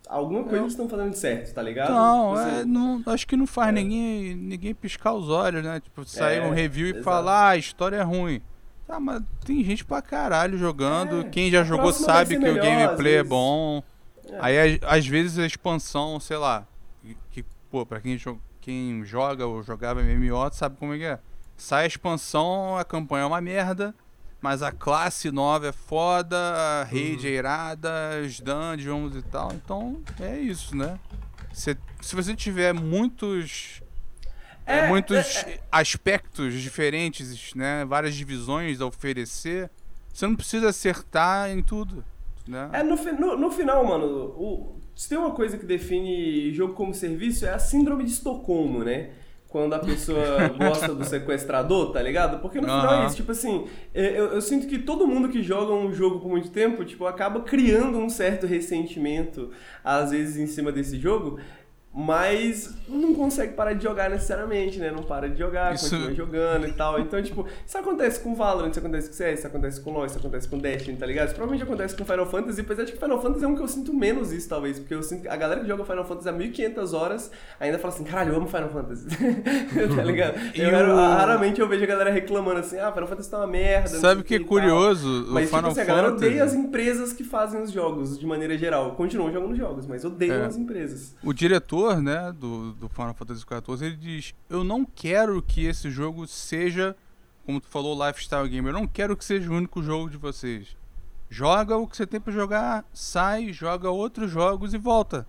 alguma 0.07 0.43
coisa 0.45 0.59
Eu- 0.59 0.67
estão 0.67 0.89
fazendo 0.89 1.15
certo, 1.15 1.53
tá 1.55 1.63
ligado? 1.63 1.93
Não, 1.93 2.35
Tipo 2.35 2.39
é, 2.49 2.61
assim, 2.61 2.65
não, 2.71 3.03
acho 3.07 3.27
que 3.27 3.37
não 3.37 3.47
faz 3.47 3.69
É. 3.69 3.73
ninguém, 3.73 4.35
ninguém 4.37 4.75
piscar 4.75 5.13
os 5.13 5.29
olhos, 5.29 5.63
né? 5.63 5.81
Tipo, 5.81 6.05
sair 6.05 6.39
É, 6.39 6.47
um 6.47 6.51
review 6.53 6.87
e 6.87 6.91
exato. 6.91 7.05
falar, 7.05 7.47
ah, 7.47 7.49
a 7.51 7.57
história 7.57 7.97
é 7.97 8.03
ruim. 8.03 8.41
Tá, 8.87 9.01
mas 9.01 9.21
tem 9.45 9.65
gente 9.65 9.85
pra 9.85 10.01
caralho 10.01 10.57
jogando. 10.57 11.21
É, 11.23 11.25
Quem 11.25 11.51
já 11.51 11.65
jogou 11.65 11.93
sabe 11.93 12.37
que 12.37 12.39
o 12.39 12.41
melhor, 12.43 12.65
às 12.65 12.65
gameplay 12.65 13.17
é 13.17 13.25
bom. 13.25 13.83
É. 14.31 14.39
Aí, 14.41 14.81
às- 14.83 15.07
vezes, 15.07 15.39
a 15.41 15.47
expansão, 15.47 16.21
sei 16.21 16.37
lá, 16.37 16.67
que- 17.03 17.17
que, 17.31 17.45
pô, 17.71 17.85
pra 17.85 18.01
quem, 18.01 18.17
jo- 18.17 18.41
quem 18.61 19.05
joga 19.05 19.45
ou 19.47 19.63
jogava 19.63 20.01
MMO 20.03 20.49
sabe 20.53 20.77
como 20.79 20.95
é 20.95 20.99
que 20.99 21.05
é. 21.05 21.19
Sai 21.57 21.85
a 21.85 21.87
expansão, 21.87 22.77
a 22.77 22.85
campanha 22.85 23.23
é 23.23 23.27
uma 23.27 23.41
merda, 23.41 23.95
mas 24.41 24.63
a 24.63 24.71
classe 24.71 25.31
nova 25.31 25.69
é 25.69 25.73
foda, 25.73 26.37
a 26.37 26.85
raid 26.85 27.27
é 27.27 27.31
irada, 27.31 27.91
os 28.25 28.39
dungeons 28.41 29.17
e 29.17 29.23
tal. 29.23 29.53
Então, 29.53 30.01
é 30.21 30.39
isso, 30.39 30.77
né? 30.77 30.99
Cê- 31.53 31.77
se 32.01 32.15
você 32.15 32.35
tiver 32.35 32.73
muitos 32.75 33.83
é, 34.67 34.79
É, 34.79 34.89
muitos 34.89 35.17
é, 35.45 35.61
aspectos 35.71 36.55
diferentes, 36.55 37.55
né? 37.55 37.85
Várias 37.85 38.15
divisões 38.15 38.81
a 38.81 38.87
oferecer. 38.87 39.71
Você 40.13 40.27
não 40.27 40.35
precisa 40.37 40.69
acertar 40.71 41.51
em 41.51 41.63
tudo, 41.63 42.05
né? 42.47 42.69
É, 42.73 42.83
no, 42.83 42.97
no, 42.97 43.37
no 43.37 43.51
final, 43.51 43.85
mano, 43.87 44.07
o, 44.07 44.81
se 44.95 45.09
tem 45.09 45.19
uma 45.19 45.31
coisa 45.33 45.57
que 45.59 45.65
define 45.67 46.53
jogo 46.55 46.75
como 46.75 46.93
serviço 46.95 47.45
é 47.47 47.53
a 47.55 47.59
síndrome 47.59 48.05
de 48.05 48.11
Estocolmo, 48.13 48.83
né? 48.83 49.11
Quando 49.57 49.73
a 49.73 49.79
pessoa 49.79 50.51
gosta 50.61 50.95
do 50.95 51.03
sequestrador, 51.03 51.91
tá 51.91 52.03
ligado? 52.03 52.41
Porque 52.43 52.61
no 52.61 52.67
final 52.67 53.05
é 53.05 53.07
isso, 53.07 53.17
tipo 53.17 53.33
assim, 53.33 53.65
é, 53.95 54.11
eu, 54.11 54.27
eu 54.35 54.41
sinto 54.43 54.67
que 54.67 54.81
todo 54.81 55.07
mundo 55.07 55.31
que 55.31 55.43
joga 55.43 55.73
um 55.73 55.91
jogo 55.95 56.21
por 56.21 56.29
muito 56.29 56.51
tempo, 56.51 56.85
tipo, 56.85 57.07
acaba 57.07 57.41
criando 57.41 57.97
um 57.97 58.11
certo 58.11 58.47
ressentimento, 58.47 59.51
às 59.83 60.11
vezes, 60.11 60.37
em 60.37 60.47
cima 60.47 60.71
desse 60.71 60.99
jogo, 60.99 61.41
mas 61.99 62.75
não 62.87 63.15
consegue 63.15 63.55
parar 63.55 63.73
de 63.73 63.83
jogar 63.83 64.11
necessariamente, 64.11 64.79
né? 64.79 64.91
Não 64.91 65.03
para 65.03 65.31
de 65.31 65.39
jogar, 65.39 65.75
Isso- 65.75 65.89
continua 65.89 66.15
jogando 66.15 66.67
e 66.69 66.73
tal. 66.73 67.01
Então, 67.01 67.23
tipo, 67.23 67.47
isso 67.67 67.79
acontece 67.79 68.21
com 68.21 68.35
Valorant, 68.35 68.71
isso 68.71 68.79
acontece 68.79 69.09
com 69.09 69.15
CS, 69.15 69.39
isso 69.39 69.47
acontece 69.47 69.81
com 69.81 69.93
LoL, 69.93 70.05
isso 70.05 70.19
acontece 70.19 70.47
com 70.47 70.59
Destiny, 70.59 70.97
tá 70.99 71.07
ligado? 71.07 71.27
Isso 71.29 71.35
provavelmente 71.35 71.67
acontece 71.67 71.97
com 71.97 72.05
Final 72.05 72.27
Fantasy, 72.27 72.61
apesar 72.61 72.85
de 72.85 72.93
que 72.93 72.99
Final 72.99 73.23
Fantasy 73.23 73.45
é 73.45 73.49
um 73.49 73.57
que 73.57 73.63
eu 73.63 73.69
sinto 73.69 73.95
menos 73.95 74.31
isso, 74.31 74.47
talvez, 74.47 74.79
porque 74.79 74.93
eu 74.95 75.03
sinto 75.03 75.23
que 75.23 75.29
a 75.29 75.37
galera 75.37 75.61
que 75.63 75.67
joga 75.67 75.85
Final 75.85 76.05
Fantasy 76.05 76.29
há 76.29 76.33
1500 76.33 76.93
horas 76.93 77.31
ainda 77.59 77.79
fala 77.79 77.95
assim, 77.95 78.05
caralho, 78.05 78.33
eu 78.33 78.37
amo 78.37 78.47
Final 78.47 78.69
Fantasy. 78.69 79.07
tá 79.97 80.05
ligado? 80.05 80.35
E 80.55 80.61
Eu, 80.61 80.69
o- 80.69 80.97
raramente 80.97 81.61
eu 81.61 81.69
vejo 81.69 81.83
a 81.83 81.87
galera 81.87 82.11
reclamando 82.11 82.61
assim, 82.61 82.79
ah, 82.79 82.93
Final 82.93 83.09
Fantasy 83.09 83.31
tá 83.31 83.39
uma 83.39 83.47
merda. 83.47 83.89
Sabe 83.89 84.21
o 84.21 84.25
que 84.25 84.35
é 84.35 84.39
curioso? 84.41 85.25
O 85.25 85.33
Mas, 85.33 85.49
Final 85.49 85.63
tipo 85.63 85.73
assim, 85.73 85.81
a 85.81 85.85
galera 85.85 86.09
Fantasy. 86.09 86.27
odeia 86.27 86.45
as 86.45 86.53
empresas 86.55 87.13
que 87.15 87.25
fazem 87.25 87.63
os 87.63 87.71
jogos, 87.73 88.19
de 88.19 88.27
maneira 88.27 88.57
geral. 88.59 88.93
Continuam 88.97 89.33
jogando 89.33 89.57
jogos, 89.57 89.87
mas 89.87 90.05
odeiam 90.05 90.43
É. 90.43 90.47
as 90.47 90.57
empresas. 90.57 91.15
O 91.25 91.33
diretor, 91.33 91.86
né, 91.95 92.33
do, 92.33 92.73
do 92.73 92.89
Final 92.89 93.15
Fantasy 93.15 93.41
XIV, 93.43 93.87
ele 93.87 93.97
diz: 93.97 94.35
Eu 94.51 94.65
não 94.65 94.85
quero 94.85 95.41
que 95.41 95.65
esse 95.67 95.91
jogo 95.91 96.27
seja, 96.27 96.97
como 97.45 97.61
tu 97.61 97.69
falou, 97.69 98.07
lifestyle 98.07 98.49
game. 98.49 98.67
Eu 98.67 98.73
não 98.73 98.87
quero 98.87 99.17
que 99.17 99.25
seja 99.25 99.51
o 99.51 99.55
único 99.55 99.83
jogo 99.83 100.11
de 100.11 100.17
vocês. 100.17 100.77
Joga 101.31 101.77
o 101.77 101.87
que 101.87 101.97
você 101.97 102.07
tem 102.07 102.21
pra 102.21 102.33
jogar, 102.33 102.85
sai, 102.93 103.53
joga 103.53 103.91
outros 103.91 104.31
jogos 104.31 104.75
e 104.75 104.79
volta. 104.79 105.27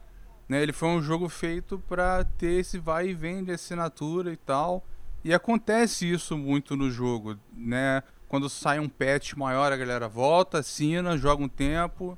Né, 0.47 0.62
ele 0.64 0.72
foi 0.72 0.88
um 0.89 1.01
jogo 1.01 1.28
feito 1.28 1.78
pra 1.89 2.24
ter 2.24 2.60
esse 2.62 2.78
vai 2.80 3.10
e 3.10 3.14
vem 3.14 3.43
de 3.43 3.51
assinatura 3.51 4.32
e 4.32 4.38
tal. 4.38 4.84
E 5.24 5.34
acontece 5.34 6.10
isso 6.10 6.38
muito 6.38 6.76
no 6.78 6.89
jogo, 6.89 7.36
né? 7.53 8.01
Quando 8.30 8.47
sai 8.49 8.80
um 8.80 8.88
patch 8.88 9.34
maior, 9.34 9.72
a 9.72 9.78
galera 9.78 10.08
volta, 10.08 10.60
assina, 10.60 11.18
joga 11.18 11.43
um 11.43 11.49
tempo, 11.49 12.18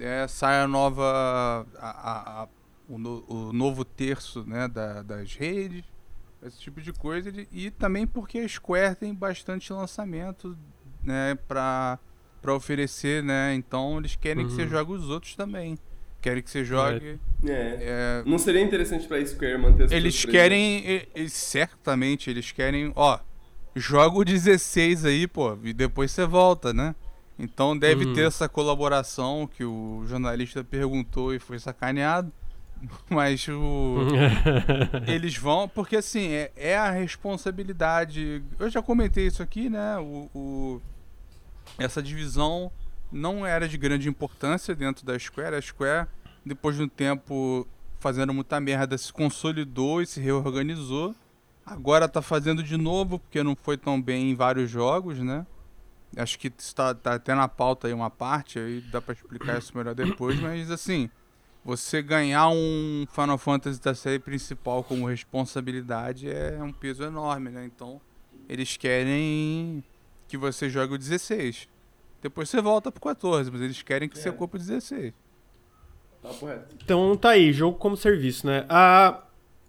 é, 0.00 0.26
sai 0.26 0.60
a 0.60 0.66
nova. 0.66 1.66
a- 1.78 2.42
a- 2.42 2.48
o, 2.90 2.98
no- 2.98 3.24
o 3.28 3.52
novo 3.52 3.84
terço 3.84 4.44
né, 4.46 4.66
da- 4.66 5.02
das 5.02 5.34
redes, 5.34 5.84
esse 6.42 6.58
tipo 6.58 6.80
de 6.80 6.92
coisa. 6.92 7.30
E, 7.30 7.66
e 7.66 7.70
também 7.70 8.06
porque 8.06 8.38
a 8.40 8.48
Square 8.48 8.96
tem 8.96 9.14
bastante 9.14 9.72
lançamento 9.72 10.56
né, 11.04 11.36
para 11.46 11.98
oferecer, 12.48 13.22
né? 13.22 13.54
Então 13.54 13.98
eles 13.98 14.16
querem 14.16 14.46
que 14.46 14.52
você 14.52 14.62
Uhum. 14.62 14.68
jogue 14.68 14.92
os 14.92 15.08
outros 15.08 15.34
também. 15.36 15.78
Querem 16.20 16.42
que 16.42 16.50
você 16.50 16.64
jogue. 16.64 17.18
É. 17.46 17.48
é, 17.48 18.22
Não 18.26 18.38
seria 18.38 18.60
interessante 18.60 19.06
pra 19.06 19.24
Square 19.24 19.56
manter 19.56 19.84
as 19.84 19.92
eles 19.92 20.24
querem. 20.24 20.78
e- 20.86 21.08
Eles, 21.14 21.32
certamente 21.32 22.28
eles 22.28 22.52
querem. 22.52 22.92
Ó, 22.94 23.18
joga 23.74 24.18
o 24.18 24.24
16 24.24 25.04
aí, 25.06 25.26
pô, 25.26 25.56
e 25.62 25.72
depois 25.72 26.10
você 26.10 26.26
volta, 26.26 26.74
né? 26.74 26.94
Então 27.38 27.78
deve 27.78 28.04
Uhum. 28.04 28.12
ter 28.14 28.26
essa 28.26 28.46
colaboração 28.50 29.46
que 29.46 29.64
o 29.64 30.04
jornalista 30.06 30.62
perguntou 30.62 31.32
e 31.34 31.38
foi 31.38 31.58
sacaneado. 31.58 32.30
Mas 33.10 33.46
o. 33.48 33.98
eles 35.06 35.36
vão, 35.36 35.68
porque 35.68 35.96
assim, 35.96 36.28
é, 36.32 36.50
é 36.56 36.76
a 36.78 36.90
responsabilidade. 36.90 38.42
Eu 38.58 38.70
já 38.70 38.82
comentei 38.82 39.26
isso 39.26 39.42
aqui, 39.42 39.68
né? 39.68 39.98
O, 39.98 40.30
o- 40.34 40.82
essa 41.78 42.02
divisão 42.02 42.70
não 43.12 43.44
era 43.44 43.68
de 43.68 43.76
grande 43.76 44.08
importância 44.08 44.74
dentro 44.74 45.04
da 45.04 45.18
Square. 45.18 45.56
A 45.56 45.60
Square, 45.62 46.08
depois 46.44 46.76
de 46.76 46.82
um 46.82 46.88
tempo 46.88 47.66
fazendo 47.98 48.32
muita 48.32 48.58
merda, 48.60 48.96
se 48.96 49.12
consolidou 49.12 50.00
e 50.00 50.06
se 50.06 50.20
reorganizou. 50.20 51.14
Agora 51.64 52.08
tá 52.08 52.22
fazendo 52.22 52.62
de 52.62 52.76
novo, 52.76 53.18
porque 53.18 53.42
não 53.42 53.54
foi 53.54 53.76
tão 53.76 54.00
bem 54.00 54.30
em 54.30 54.34
vários 54.34 54.70
jogos, 54.70 55.18
né? 55.18 55.46
Acho 56.16 56.38
que 56.38 56.52
está 56.58 56.92
tá 56.94 57.14
até 57.14 57.34
na 57.34 57.46
pauta 57.46 57.86
aí 57.86 57.92
uma 57.92 58.10
parte, 58.10 58.58
aí 58.58 58.80
dá 58.90 59.00
pra 59.00 59.14
explicar 59.14 59.58
isso 59.58 59.76
melhor 59.76 59.94
depois, 59.94 60.40
mas 60.40 60.68
assim, 60.70 61.08
você 61.64 62.00
ganhar 62.02 62.48
um 62.48 63.04
Final 63.12 63.38
Fantasy 63.38 63.80
da 63.80 63.94
série 63.94 64.18
principal 64.18 64.82
como 64.82 65.06
responsabilidade 65.06 66.28
é 66.30 66.58
um 66.62 66.72
peso 66.72 67.02
enorme, 67.04 67.50
né? 67.50 67.64
Então, 67.64 68.00
eles 68.48 68.76
querem 68.76 69.82
que 70.26 70.36
você 70.36 70.68
jogue 70.70 70.94
o 70.94 70.98
16. 70.98 71.68
Depois 72.22 72.48
você 72.48 72.60
volta 72.60 72.90
pro 72.92 73.00
14, 73.00 73.50
mas 73.50 73.60
eles 73.60 73.82
querem 73.82 74.08
que 74.08 74.18
você 74.18 74.28
É. 74.28 74.32
compre 74.32 74.56
o 74.56 74.60
16. 74.60 75.12
Papo 76.22 76.46
reto. 76.46 76.76
Então 76.82 77.16
tá 77.16 77.30
aí, 77.30 77.52
jogo 77.52 77.78
como 77.78 77.96
serviço, 77.96 78.46
né? 78.46 78.66
Ah, 78.68 79.22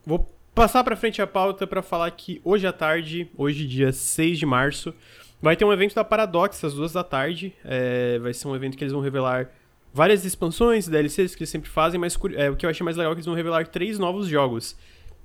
vou 0.06 0.30
passar 0.54 0.84
pra 0.84 0.96
frente 0.98 1.22
a 1.22 1.28
pauta 1.28 1.66
pra 1.66 1.82
falar 1.82 2.12
que 2.12 2.42
hoje 2.44 2.68
à 2.68 2.74
tarde, 2.74 3.30
hoje 3.38 3.66
dia 3.66 3.94
6 3.94 4.38
de 4.38 4.46
março, 4.46 4.94
vai 5.42 5.56
ter 5.56 5.64
um 5.64 5.72
evento 5.72 5.96
da 5.96 6.04
Paradox 6.04 6.62
às 6.64 6.74
duas 6.74 6.92
da 6.92 7.04
tarde. 7.06 7.56
É, 7.64 8.20
vai 8.20 8.34
ser 8.34 8.48
um 8.50 8.56
evento 8.56 8.76
que 8.78 8.84
eles 8.84 8.92
vão 8.92 9.02
revelar 9.02 9.50
várias 9.94 10.26
expansões, 10.26 10.88
DLCs 10.88 11.36
que 11.36 11.44
eles 11.44 11.50
sempre 11.50 11.70
fazem, 11.70 12.00
mas 12.00 12.18
é, 12.36 12.50
o 12.50 12.56
que 12.56 12.66
eu 12.66 12.70
achei 12.70 12.84
mais 12.84 12.98
legal 12.98 13.12
é 13.12 13.16
que 13.16 13.20
eles 13.20 13.26
vão 13.26 13.36
revelar 13.36 13.68
três 13.68 13.98
novos 14.00 14.28
jogos. 14.28 14.76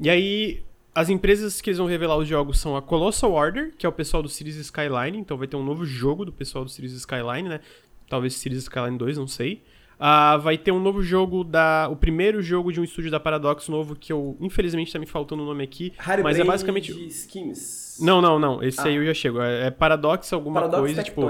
E 0.01 0.11
aí, 0.11 0.63
as 0.95 1.09
empresas 1.09 1.61
que 1.61 1.71
eles 1.71 1.79
vão 1.79 1.87
revelar 1.87 2.17
os 2.17 2.27
jogos 2.29 2.59
são 2.59 2.77
a 2.77 2.83
Colossal 2.83 3.33
Order, 3.33 3.73
que 3.79 3.87
é 3.87 3.89
o 3.89 3.93
pessoal 3.93 4.23
do 4.23 4.29
Cities 4.29 4.57
Skyline, 4.57 5.19
então 5.19 5.37
vai 5.37 5.47
ter 5.47 5.57
um 5.57 5.65
novo 5.65 5.85
jogo 5.85 6.25
do 6.25 6.33
pessoal 6.33 6.65
do 6.65 6.71
Cities 6.71 6.93
Skyline, 6.93 7.49
né? 7.49 7.61
Talvez 8.09 8.35
Cities 8.35 8.63
Skyline 8.65 8.97
2, 8.99 9.19
não 9.19 9.27
sei. 9.27 9.63
Ah, 9.99 10.37
vai 10.37 10.59
ter 10.59 10.73
um 10.73 10.79
novo 10.79 11.03
jogo 11.03 11.43
da. 11.43 11.89
O 11.91 11.97
primeiro 11.97 12.43
jogo 12.43 12.71
de 12.71 12.79
um 12.79 12.85
estúdio 12.85 13.11
da 13.11 13.19
Paradox 13.19 13.67
novo, 13.69 13.97
que 13.97 14.13
eu, 14.13 14.37
infelizmente, 14.43 14.93
tá 14.93 14.99
me 14.99 15.07
faltando 15.07 15.43
o 15.43 15.47
nome 15.47 15.65
aqui. 15.65 15.91
Harry 15.97 16.23
mas 16.23 16.37
é 16.37 16.41
Brain 16.41 16.49
basicamente. 16.51 16.93
de 16.93 17.11
Schemes. 17.11 17.97
Não, 18.03 18.21
não, 18.21 18.39
não. 18.39 18.63
Esse 18.63 18.79
Ah. 18.81 18.85
aí 18.85 18.97
eu 18.97 19.07
já 19.07 19.15
chego. 19.15 19.41
É, 19.41 19.69
é 19.69 19.71
Paradox 19.71 20.31
alguma 20.35 20.61
Paradox 20.61 20.81
coisa, 20.83 21.03
tipo. 21.03 21.23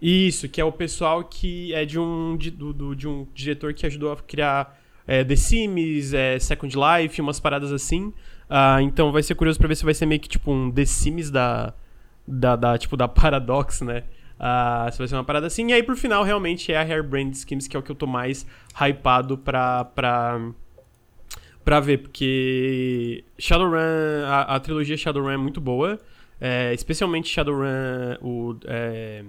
Isso, 0.00 0.48
que 0.48 0.60
é 0.60 0.64
o 0.64 0.72
pessoal 0.72 1.24
que 1.24 1.72
é 1.74 1.84
de 1.84 1.98
um, 1.98 2.36
de, 2.36 2.50
do, 2.50 2.94
de 2.94 3.08
um 3.08 3.26
diretor 3.34 3.72
que 3.72 3.86
ajudou 3.86 4.12
a 4.12 4.16
criar 4.16 4.78
é, 5.06 5.24
The 5.24 5.36
Sims, 5.36 6.12
é, 6.12 6.38
Second 6.38 6.74
Life, 6.76 7.20
umas 7.20 7.40
paradas 7.40 7.72
assim. 7.72 8.12
Ah, 8.48 8.78
então 8.82 9.10
vai 9.10 9.22
ser 9.22 9.34
curioso 9.34 9.58
pra 9.58 9.68
ver 9.68 9.74
se 9.76 9.84
vai 9.84 9.94
ser 9.94 10.06
meio 10.06 10.20
que 10.20 10.28
tipo 10.28 10.52
um 10.52 10.70
The 10.70 10.84
Sims 10.84 11.30
da, 11.30 11.72
da, 12.26 12.56
da, 12.56 12.78
tipo, 12.78 12.96
da 12.96 13.08
Paradox, 13.08 13.80
né? 13.80 14.04
Ah, 14.38 14.88
se 14.92 14.98
vai 14.98 15.08
ser 15.08 15.14
uma 15.14 15.24
parada 15.24 15.46
assim. 15.46 15.68
E 15.70 15.72
aí, 15.72 15.82
por 15.82 15.96
final, 15.96 16.22
realmente 16.22 16.70
é 16.72 16.76
a 16.76 16.82
Hairbrand 16.82 17.32
Schemes, 17.34 17.66
que 17.66 17.74
é 17.76 17.80
o 17.80 17.82
que 17.82 17.90
eu 17.90 17.96
tô 17.96 18.06
mais 18.06 18.46
hypado 18.74 19.38
pra, 19.38 19.84
pra, 19.84 20.40
pra 21.64 21.80
ver, 21.80 21.98
porque 21.98 23.24
Shadowrun, 23.38 23.78
a, 24.26 24.42
a 24.56 24.60
trilogia 24.60 24.96
Shadowrun 24.96 25.30
é 25.30 25.36
muito 25.38 25.60
boa. 25.60 25.98
é, 26.40 26.74
especialmente 26.74 27.28
Shadowrun, 27.30 28.16
o. 28.20 28.56
É, 28.66 29.24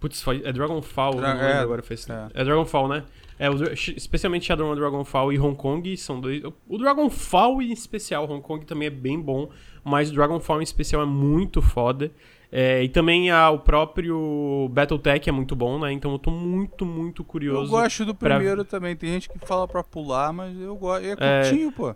putz, 0.00 0.22
foi, 0.22 0.42
é 0.44 0.52
Dragonfall, 0.52 1.14
Dra- 1.16 1.34
não 1.34 1.40
é, 1.42 1.52
agora 1.58 1.82
fez. 1.82 2.08
é. 2.08 2.28
É. 2.34 2.44
Dragonfall, 2.44 2.88
né? 2.88 3.04
É, 3.38 3.48
o 3.48 3.54
especialmente 3.72 4.46
Shadowrun 4.46 4.74
Dragonfall 4.74 5.32
e 5.32 5.38
Hong 5.38 5.54
Kong 5.56 5.96
são 5.96 6.20
dois. 6.20 6.42
O 6.68 6.76
Dragonfall 6.78 7.62
em 7.62 7.72
especial, 7.72 8.28
Hong 8.28 8.42
Kong 8.42 8.64
também 8.66 8.88
é 8.88 8.90
bem 8.90 9.20
bom, 9.20 9.48
mas 9.84 10.10
o 10.10 10.14
Dragonfall 10.14 10.60
em 10.60 10.64
especial 10.64 11.02
é 11.02 11.06
muito 11.06 11.62
foda. 11.62 12.10
É, 12.50 12.82
e 12.82 12.88
também 12.88 13.30
a, 13.30 13.50
o 13.50 13.58
próprio 13.58 14.68
Battletech 14.72 15.28
é 15.28 15.32
muito 15.32 15.54
bom, 15.54 15.78
né? 15.78 15.92
Então 15.92 16.10
eu 16.12 16.18
tô 16.18 16.30
muito, 16.30 16.84
muito 16.86 17.22
curioso. 17.22 17.66
Eu 17.66 17.68
gosto 17.80 18.04
do 18.06 18.14
pra- 18.14 18.36
primeiro 18.36 18.64
também. 18.64 18.96
Tem 18.96 19.10
gente 19.12 19.28
que 19.28 19.38
fala 19.46 19.68
pra 19.68 19.84
pular, 19.84 20.32
mas 20.32 20.58
eu 20.58 20.74
gosto. 20.74 21.04
É 21.06 21.14
curtinho, 21.42 21.70
pô. 21.70 21.94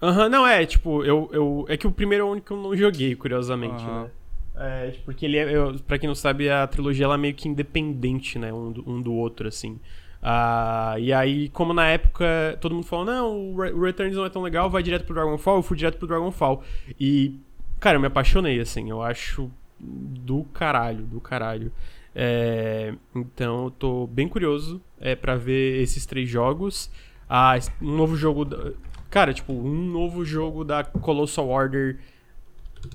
Aham, 0.00 0.28
não, 0.30 0.46
é, 0.46 0.64
tipo, 0.64 1.04
eu, 1.04 1.28
eu. 1.32 1.66
É 1.68 1.76
que 1.76 1.86
o 1.86 1.92
primeiro 1.92 2.24
é 2.24 2.26
o 2.26 2.30
único 2.30 2.46
que 2.46 2.52
eu 2.52 2.56
não 2.56 2.74
joguei, 2.76 3.14
curiosamente, 3.16 3.82
Aham. 3.84 4.04
né? 4.04 4.10
É, 4.62 4.92
porque 5.06 5.24
ele 5.24 5.38
é. 5.38 5.46
Pra 5.86 5.98
quem 5.98 6.06
não 6.06 6.14
sabe, 6.14 6.50
a 6.50 6.66
trilogia 6.66 7.06
ela 7.06 7.14
é 7.14 7.18
meio 7.18 7.34
que 7.34 7.48
independente, 7.48 8.38
né? 8.38 8.52
Um 8.52 8.70
do, 8.72 8.90
um 8.90 9.00
do 9.00 9.12
outro, 9.14 9.48
assim. 9.48 9.80
Ah, 10.22 10.96
e 10.98 11.12
aí, 11.14 11.48
como 11.48 11.72
na 11.72 11.86
época 11.88 12.58
todo 12.60 12.74
mundo 12.74 12.86
falou, 12.86 13.06
não, 13.06 13.52
o 13.54 13.56
Re- 13.62 13.72
o 13.72 13.80
Returns 13.82 14.14
não 14.14 14.24
é 14.26 14.28
tão 14.28 14.42
legal, 14.42 14.68
vai 14.68 14.82
direto 14.82 15.06
pro 15.06 15.14
Dragonfall, 15.14 15.56
eu 15.56 15.62
fui 15.62 15.78
direto 15.78 15.96
pro 15.96 16.06
Dragonfall. 16.06 16.62
E, 16.98 17.40
cara, 17.78 17.96
eu 17.96 18.00
me 18.00 18.06
apaixonei, 18.06 18.60
assim, 18.60 18.90
eu 18.90 19.00
acho 19.02 19.50
do 19.78 20.44
caralho, 20.52 21.04
do 21.06 21.20
caralho. 21.22 21.72
É, 22.14 22.92
então 23.14 23.64
eu 23.64 23.70
tô 23.70 24.06
bem 24.08 24.28
curioso 24.28 24.82
é, 25.00 25.14
para 25.16 25.36
ver 25.36 25.80
esses 25.80 26.04
três 26.04 26.28
jogos. 26.28 26.90
Ah, 27.26 27.54
um 27.80 27.96
novo 27.96 28.14
jogo. 28.14 28.44
da- 28.44 28.72
Cara, 29.08 29.32
tipo, 29.32 29.52
um 29.54 29.86
novo 29.86 30.22
jogo 30.24 30.64
da 30.64 30.84
Colossal 30.84 31.48
Order. 31.48 31.98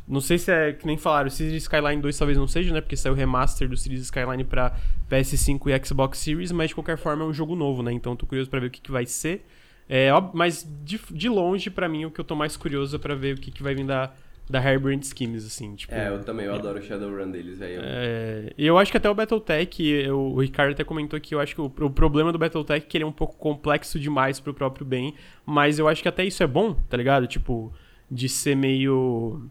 Não 0.07 0.21
sei 0.21 0.37
se 0.37 0.51
é 0.51 0.73
que 0.73 0.85
nem 0.85 0.97
falaram, 0.97 1.27
o 1.27 1.31
Cities 1.31 1.63
Skyline 1.63 2.01
2 2.01 2.17
talvez 2.17 2.37
não 2.37 2.47
seja, 2.47 2.73
né? 2.73 2.81
Porque 2.81 2.95
saiu 2.95 3.13
o 3.13 3.15
remaster 3.15 3.67
do 3.69 3.75
Cities 3.77 4.01
Skyline 4.03 4.43
pra 4.43 4.75
PS5 5.09 5.67
e 5.69 5.85
Xbox 5.85 6.17
Series, 6.19 6.51
mas 6.51 6.69
de 6.69 6.75
qualquer 6.75 6.97
forma 6.97 7.23
é 7.23 7.27
um 7.27 7.33
jogo 7.33 7.55
novo, 7.55 7.81
né? 7.83 7.91
Então 7.91 8.15
tô 8.15 8.25
curioso 8.25 8.49
pra 8.49 8.59
ver 8.59 8.67
o 8.67 8.71
que, 8.71 8.81
que 8.81 8.91
vai 8.91 9.05
ser. 9.05 9.45
É, 9.87 10.11
óbvio, 10.11 10.31
mas 10.35 10.67
de, 10.83 10.99
de 11.11 11.29
longe, 11.29 11.69
pra 11.69 11.87
mim, 11.87 12.05
o 12.05 12.11
que 12.11 12.19
eu 12.19 12.25
tô 12.25 12.35
mais 12.35 12.57
curioso 12.57 12.95
é 12.95 12.99
pra 12.99 13.13
ver 13.13 13.35
o 13.35 13.39
que, 13.39 13.51
que 13.51 13.61
vai 13.61 13.75
vir 13.75 13.85
da, 13.85 14.11
da 14.49 14.57
Harebrand 14.59 15.01
Schemes, 15.03 15.45
assim. 15.45 15.75
Tipo, 15.75 15.93
É, 15.93 16.09
eu 16.09 16.23
também, 16.23 16.47
eu 16.47 16.55
adoro 16.55 16.79
o 16.79 16.81
Shadowrun 16.81 17.29
deles, 17.29 17.59
velho. 17.59 17.81
é, 17.83 18.51
e 18.57 18.65
eu 18.65 18.79
acho 18.79 18.89
que 18.91 18.97
até 18.97 19.07
o 19.09 19.13
Battletech, 19.13 19.83
eu- 19.83 20.19
o 20.19 20.39
Ricardo 20.41 20.71
até 20.71 20.83
comentou 20.83 21.19
que 21.19 21.35
eu 21.35 21.39
acho 21.39 21.53
que 21.53 21.61
o, 21.61 21.65
o 21.65 21.89
problema 21.91 22.31
do 22.31 22.39
Battletech 22.39 22.83
é 22.85 22.89
que 22.89 22.97
ele 22.97 23.03
é 23.03 23.07
um 23.07 23.11
pouco 23.11 23.35
complexo 23.37 23.99
demais 23.99 24.39
pro 24.39 24.53
próprio 24.55 24.83
bem, 24.85 25.13
mas 25.45 25.77
eu 25.77 25.87
acho 25.87 26.01
que 26.01 26.07
até 26.09 26.25
isso 26.25 26.41
é 26.41 26.47
bom, 26.47 26.73
tá 26.89 26.97
ligado? 26.97 27.27
Tipo, 27.27 27.71
de 28.09 28.27
ser 28.27 28.55
meio. 28.55 29.47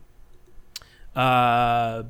Ah. 1.14 2.04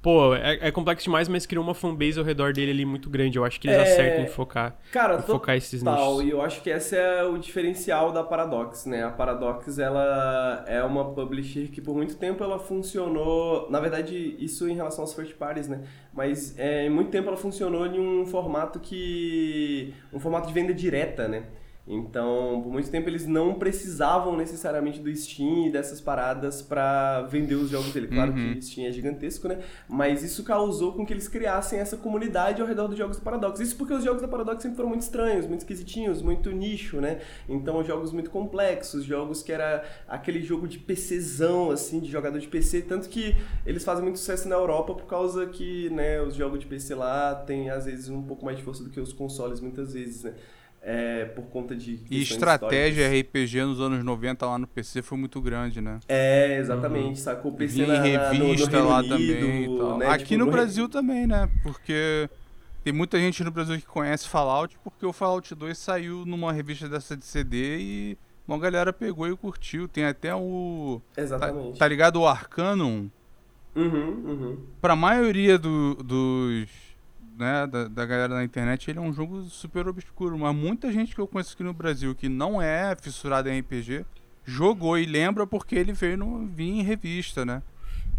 pô, 0.00 0.34
é, 0.34 0.68
é 0.68 0.70
complexo 0.70 1.04
demais, 1.04 1.28
mas 1.28 1.44
criou 1.44 1.62
uma 1.62 1.74
fanbase 1.74 2.18
ao 2.18 2.24
redor 2.24 2.52
dele 2.52 2.70
ali 2.70 2.84
muito 2.84 3.10
grande. 3.10 3.36
Eu 3.36 3.44
acho 3.44 3.60
que 3.60 3.68
eles 3.68 3.78
É, 3.78 3.82
acertam 3.82 4.24
em 4.24 4.28
focar, 4.28 4.76
Cara, 4.92 5.16
em 5.16 5.22
focar 5.22 5.56
esses 5.56 5.82
nichos. 5.82 6.22
E 6.22 6.30
eu 6.30 6.40
acho 6.40 6.62
que 6.62 6.70
esse 6.70 6.96
é 6.96 7.22
o 7.24 7.36
diferencial 7.36 8.12
da 8.12 8.22
Paradox, 8.22 8.86
né? 8.86 9.02
A 9.04 9.10
Paradox, 9.10 9.78
ela 9.78 10.64
é 10.66 10.82
uma 10.82 11.04
publisher 11.12 11.68
que 11.68 11.80
por 11.80 11.94
muito 11.94 12.16
tempo 12.16 12.42
ela 12.42 12.58
funcionou... 12.58 13.68
Na 13.70 13.80
verdade, 13.80 14.36
isso 14.38 14.68
em 14.68 14.74
relação 14.74 15.02
aos 15.02 15.12
first 15.14 15.34
parties, 15.34 15.68
né? 15.68 15.80
Mas 16.12 16.56
é, 16.58 16.86
em 16.86 16.90
muito 16.90 17.10
tempo 17.10 17.28
ela 17.28 17.36
funcionou 17.36 17.86
em 17.86 17.98
um 18.00 18.24
formato 18.24 18.80
que... 18.80 19.92
Um 20.12 20.20
formato 20.20 20.46
de 20.48 20.54
venda 20.54 20.72
direta, 20.72 21.28
né? 21.28 21.42
Então, 21.90 22.60
por 22.62 22.70
muito 22.70 22.90
tempo 22.90 23.08
eles 23.08 23.26
não 23.26 23.54
precisavam 23.54 24.36
necessariamente 24.36 25.00
do 25.00 25.14
Steam 25.16 25.66
e 25.68 25.70
dessas 25.72 26.02
paradas 26.02 26.60
pra 26.60 27.22
vender 27.22 27.54
os 27.54 27.70
jogos 27.70 27.92
dele. 27.94 28.08
Claro 28.08 28.32
Uhum. 28.32 28.54
que 28.54 28.62
Steam 28.62 28.86
é 28.86 28.92
gigantesco, 28.92 29.48
né? 29.48 29.60
Mas 29.88 30.22
isso 30.22 30.44
causou 30.44 30.92
com 30.92 31.06
que 31.06 31.14
eles 31.14 31.28
criassem 31.28 31.78
essa 31.78 31.96
comunidade 31.96 32.60
ao 32.60 32.68
redor 32.68 32.88
dos 32.88 32.98
jogos 32.98 33.16
da 33.16 33.22
Paradox. 33.22 33.58
Isso 33.58 33.74
porque 33.76 33.94
os 33.94 34.04
jogos 34.04 34.20
da 34.20 34.28
Paradox 34.28 34.62
sempre 34.62 34.76
foram 34.76 34.90
muito 34.90 35.00
estranhos, 35.00 35.46
muito 35.46 35.60
esquisitinhos, 35.60 36.20
muito 36.20 36.50
nicho, 36.50 37.00
né? 37.00 37.20
Então, 37.48 37.82
jogos 37.82 38.12
muito 38.12 38.28
complexos, 38.30 39.04
jogos 39.04 39.42
que 39.42 39.50
era 39.50 39.82
aquele 40.06 40.42
jogo 40.42 40.68
de 40.68 40.78
PCzão, 40.78 41.70
assim, 41.70 42.00
de 42.00 42.10
jogador 42.10 42.38
de 42.38 42.48
PC. 42.48 42.82
Tanto 42.82 43.08
que 43.08 43.34
eles 43.64 43.82
fazem 43.82 44.02
muito 44.04 44.18
sucesso 44.18 44.46
na 44.46 44.56
Europa 44.56 44.92
por 44.94 45.06
causa 45.06 45.46
que, 45.46 45.88
né, 45.88 46.20
os 46.20 46.34
jogos 46.34 46.60
de 46.60 46.66
PC 46.66 46.94
lá 46.94 47.34
têm, 47.34 47.70
às 47.70 47.86
vezes, 47.86 48.10
um 48.10 48.20
pouco 48.22 48.44
mais 48.44 48.58
de 48.58 48.62
força 48.62 48.84
do 48.84 48.90
que 48.90 49.00
os 49.00 49.12
consoles, 49.14 49.58
muitas 49.60 49.94
vezes, 49.94 50.24
né? 50.24 50.34
É, 50.80 51.24
por 51.26 51.42
conta 51.46 51.74
de. 51.74 52.00
E 52.10 52.22
estratégia 52.22 53.02
históricas. 53.08 53.28
RPG 53.28 53.62
nos 53.64 53.80
anos 53.80 54.02
90 54.04 54.46
lá 54.46 54.58
no 54.58 54.66
PC 54.66 55.02
foi 55.02 55.18
muito 55.18 55.40
grande, 55.40 55.80
né? 55.80 55.98
É, 56.08 56.58
exatamente, 56.58 57.18
sacou? 57.20 57.50
O 57.52 57.54
PC 57.56 57.84
na, 57.84 57.94
na, 57.98 58.32
no- 58.32 58.38
no 58.38 58.46
revista 58.50 58.82
lá 58.82 58.98
Unido, 58.98 59.08
também 59.08 59.98
né? 59.98 60.06
Aqui 60.08 60.24
Tipo, 60.24 60.38
no 60.38 60.44
Re- 60.46 60.50
Brasil 60.52 60.88
também, 60.88 61.26
né? 61.26 61.50
Porque 61.62 62.30
tem 62.84 62.92
muita 62.92 63.18
gente 63.18 63.42
no 63.44 63.50
Brasil 63.50 63.76
que 63.76 63.86
conhece 63.86 64.28
Fallout 64.28 64.78
porque 64.82 65.04
o 65.04 65.12
Fallout 65.12 65.52
2 65.54 65.76
saiu 65.76 66.24
numa 66.24 66.52
revista 66.52 66.88
dessa 66.88 67.16
de 67.16 67.24
CD 67.24 67.76
e 67.78 68.18
uma 68.46 68.58
galera 68.58 68.92
pegou 68.92 69.28
e 69.28 69.36
curtiu. 69.36 69.88
Tem 69.88 70.04
até 70.04 70.34
o. 70.34 71.02
Tá, 71.14 71.20
Exatamente. 71.22 71.78
tá 71.78 71.86
ligado? 71.88 72.20
O 72.20 72.26
Arcanum. 72.26 73.10
Uhum, 73.76 74.22
uhum. 74.24 74.58
Pra 74.80 74.96
maioria 74.96 75.58
do- 75.58 75.96
dos. 75.96 76.68
Né, 77.38 77.68
da, 77.68 77.86
da 77.86 78.04
galera 78.04 78.34
na 78.34 78.42
internet, 78.42 78.90
ele 78.90 78.98
é 78.98 79.02
um 79.02 79.12
jogo 79.12 79.42
super 79.44 79.86
obscuro. 79.86 80.36
Mas 80.36 80.56
muita 80.56 80.90
gente 80.90 81.14
que 81.14 81.20
eu 81.20 81.28
conheço 81.28 81.54
aqui 81.54 81.62
no 81.62 81.72
Brasil 81.72 82.12
que 82.12 82.28
não 82.28 82.60
é 82.60 82.96
fissurada 82.96 83.48
em 83.48 83.60
RPG 83.60 84.04
jogou 84.44 84.98
e 84.98 85.04
lembra 85.04 85.46
porque 85.46 85.76
ele 85.76 85.92
veio 85.92 86.16
no, 86.16 86.46
vinha 86.46 86.80
em 86.80 86.84
revista, 86.84 87.44
né? 87.44 87.62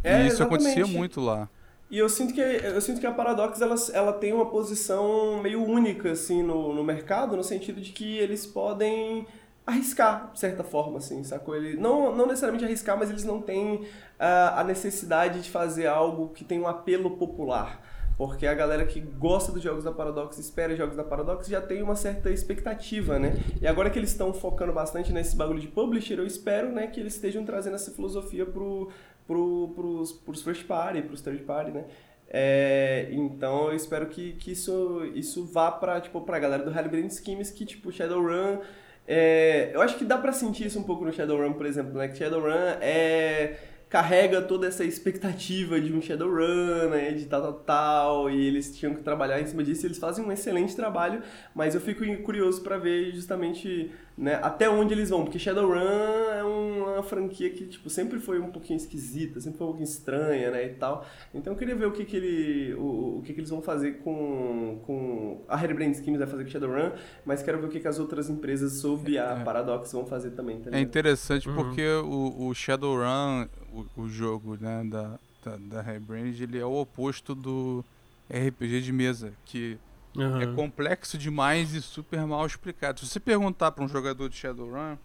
É, 0.03 0.23
e 0.23 0.27
isso 0.27 0.43
acontecia 0.43 0.71
exatamente. 0.71 0.97
muito 0.97 1.19
lá. 1.19 1.49
E 1.89 1.97
eu 1.97 2.07
sinto 2.07 2.33
que 2.33 2.39
eu 2.39 2.79
sinto 2.79 2.99
que 2.99 3.07
a 3.07 3.11
Paradox 3.11 3.59
ela, 3.59 3.75
ela 3.93 4.13
tem 4.13 4.31
uma 4.31 4.45
posição 4.45 5.41
meio 5.41 5.63
única 5.63 6.11
assim 6.11 6.43
no, 6.43 6.73
no 6.73 6.83
mercado, 6.83 7.35
no 7.35 7.43
sentido 7.43 7.81
de 7.81 7.91
que 7.91 8.17
eles 8.19 8.45
podem 8.45 9.25
arriscar 9.65 10.31
de 10.31 10.39
certa 10.39 10.63
forma 10.63 10.99
assim, 10.99 11.23
sacou? 11.23 11.55
Ele 11.55 11.75
não 11.75 12.15
não 12.15 12.27
necessariamente 12.27 12.63
arriscar, 12.63 12.97
mas 12.97 13.09
eles 13.09 13.23
não 13.23 13.41
têm 13.41 13.87
ah, 14.19 14.61
a 14.61 14.63
necessidade 14.63 15.41
de 15.41 15.49
fazer 15.49 15.87
algo 15.87 16.29
que 16.29 16.45
tem 16.45 16.59
um 16.59 16.67
apelo 16.67 17.17
popular. 17.17 17.81
Porque 18.19 18.45
a 18.45 18.53
galera 18.53 18.85
que 18.85 18.99
gosta 18.99 19.49
dos 19.49 19.63
jogos 19.63 19.85
da 19.85 19.93
Paradox, 19.93 20.37
espera 20.37 20.75
jogos 20.75 20.97
da 20.97 21.05
Paradox, 21.05 21.47
já 21.47 21.61
tem 21.61 21.81
uma 21.81 21.95
certa 21.95 22.29
expectativa, 22.29 23.17
né? 23.17 23.31
E 23.61 23.65
agora 23.65 23.89
que 23.89 23.97
eles 23.97 24.09
estão 24.09 24.33
focando 24.33 24.73
bastante 24.73 25.13
nesse 25.13 25.37
bagulho 25.37 25.61
de 25.61 25.69
publisher, 25.69 26.19
eu 26.19 26.25
espero, 26.25 26.69
né, 26.69 26.87
que 26.87 26.99
eles 26.99 27.15
estejam 27.15 27.45
trazendo 27.45 27.75
essa 27.75 27.91
filosofia 27.91 28.45
pro, 28.45 28.89
pro, 29.25 29.71
pros, 29.73 30.11
pros 30.11 30.41
first 30.41 30.65
party, 30.65 31.01
pros 31.01 31.21
third 31.21 31.43
party, 31.43 31.71
né? 31.71 31.85
É, 32.27 33.07
então 33.09 33.69
eu 33.69 33.75
espero 33.77 34.07
que, 34.07 34.33
que 34.33 34.51
isso, 34.51 35.01
isso 35.15 35.45
vá 35.45 35.71
pra, 35.71 36.01
tipo, 36.01 36.19
pra 36.19 36.39
galera 36.39 36.61
do 36.61 36.77
Hellbrand 36.77 37.09
Schemes 37.09 37.49
que, 37.49 37.65
tipo, 37.65 37.89
Shadowrun... 37.89 38.59
É, 39.07 39.71
eu 39.73 39.81
acho 39.81 39.97
que 39.97 40.03
dá 40.03 40.17
pra 40.17 40.33
sentir 40.33 40.65
isso 40.65 40.77
um 40.77 40.83
pouco 40.83 41.05
no 41.05 41.13
Shadowrun, 41.13 41.53
por 41.53 41.65
exemplo, 41.65 41.93
né? 41.93 42.09
Que 42.09 42.17
Shadowrun 42.17 42.51
é 42.81 43.55
carrega 43.89 44.41
toda 44.41 44.67
essa 44.67 44.83
expectativa 44.83 45.81
de 45.81 45.91
um 45.91 45.99
Shadowrun, 46.01 46.89
né, 46.91 47.11
de 47.11 47.25
tal, 47.25 47.41
tal, 47.41 47.53
tal, 47.53 48.29
e 48.29 48.45
eles 48.45 48.77
tinham 48.77 48.93
que 48.93 49.01
trabalhar 49.01 49.41
em 49.41 49.47
cima 49.47 49.63
disso, 49.63 49.85
e 49.85 49.87
eles 49.87 49.97
fazem 49.97 50.23
um 50.23 50.31
excelente 50.31 50.75
trabalho, 50.75 51.21
mas 51.55 51.73
eu 51.73 51.81
fico 51.81 52.05
curioso 52.21 52.61
pra 52.61 52.77
ver 52.77 53.11
justamente, 53.15 53.89
né, 54.15 54.39
até 54.43 54.69
onde 54.69 54.93
eles 54.93 55.09
vão, 55.09 55.23
porque 55.23 55.39
Shadowrun 55.39 55.79
é 55.79 56.43
uma 56.43 57.01
franquia 57.01 57.49
que, 57.49 57.65
tipo, 57.65 57.89
sempre 57.89 58.19
foi 58.19 58.39
um 58.39 58.51
pouquinho 58.51 58.77
esquisita, 58.77 59.39
sempre 59.39 59.57
foi 59.57 59.65
um 59.65 59.71
pouquinho 59.71 59.89
estranha, 59.89 60.51
né, 60.51 60.65
e 60.67 60.73
tal, 60.75 61.03
então 61.33 61.53
eu 61.53 61.57
queria 61.57 61.75
ver 61.75 61.87
o 61.87 61.91
que 61.91 62.05
que 62.05 62.15
ele, 62.15 62.75
o, 62.75 63.17
o 63.17 63.21
que 63.25 63.33
que 63.33 63.39
eles 63.39 63.49
vão 63.49 63.61
fazer 63.61 63.93
com, 64.03 64.79
com 64.85 65.41
a 65.47 65.55
Harebrand 65.55 65.95
Schemes 65.95 66.19
vai 66.19 66.27
fazer 66.27 66.43
com 66.43 66.49
Shadowrun, 66.51 66.91
mas 67.25 67.41
quero 67.41 67.57
ver 67.59 67.65
o 67.65 67.69
que 67.69 67.79
que 67.79 67.87
as 67.87 67.97
outras 67.97 68.29
empresas 68.29 68.73
sob 68.73 69.17
a 69.17 69.39
É. 69.39 69.43
Paradox 69.43 69.91
vão 69.91 70.05
fazer 70.05 70.29
também, 70.31 70.59
tá 70.61 70.69
É 70.77 70.79
interessante 70.79 71.49
Uhum. 71.49 71.55
porque 71.55 71.87
o, 71.87 72.47
o 72.49 72.53
Shadowrun, 72.53 73.47
o, 73.73 73.85
o 74.03 74.09
jogo 74.09 74.57
né, 74.59 74.83
da, 74.85 75.19
da, 75.43 75.81
da 75.83 75.93
ele 75.93 76.57
é 76.57 76.65
o 76.65 76.79
oposto 76.79 77.33
do 77.35 77.83
RPG 78.29 78.81
de 78.81 78.91
mesa, 78.91 79.33
que 79.45 79.77
Aham. 80.17 80.41
é 80.41 80.45
complexo 80.47 81.17
demais 81.17 81.73
e 81.73 81.81
super 81.81 82.25
mal 82.25 82.45
explicado. 82.45 82.99
Se 82.99 83.07
você 83.07 83.19
perguntar 83.19 83.71
pra 83.71 83.83
um 83.83 83.87
jogador 83.87 84.29
de 84.29 84.35
Shadowrun, 84.35 84.97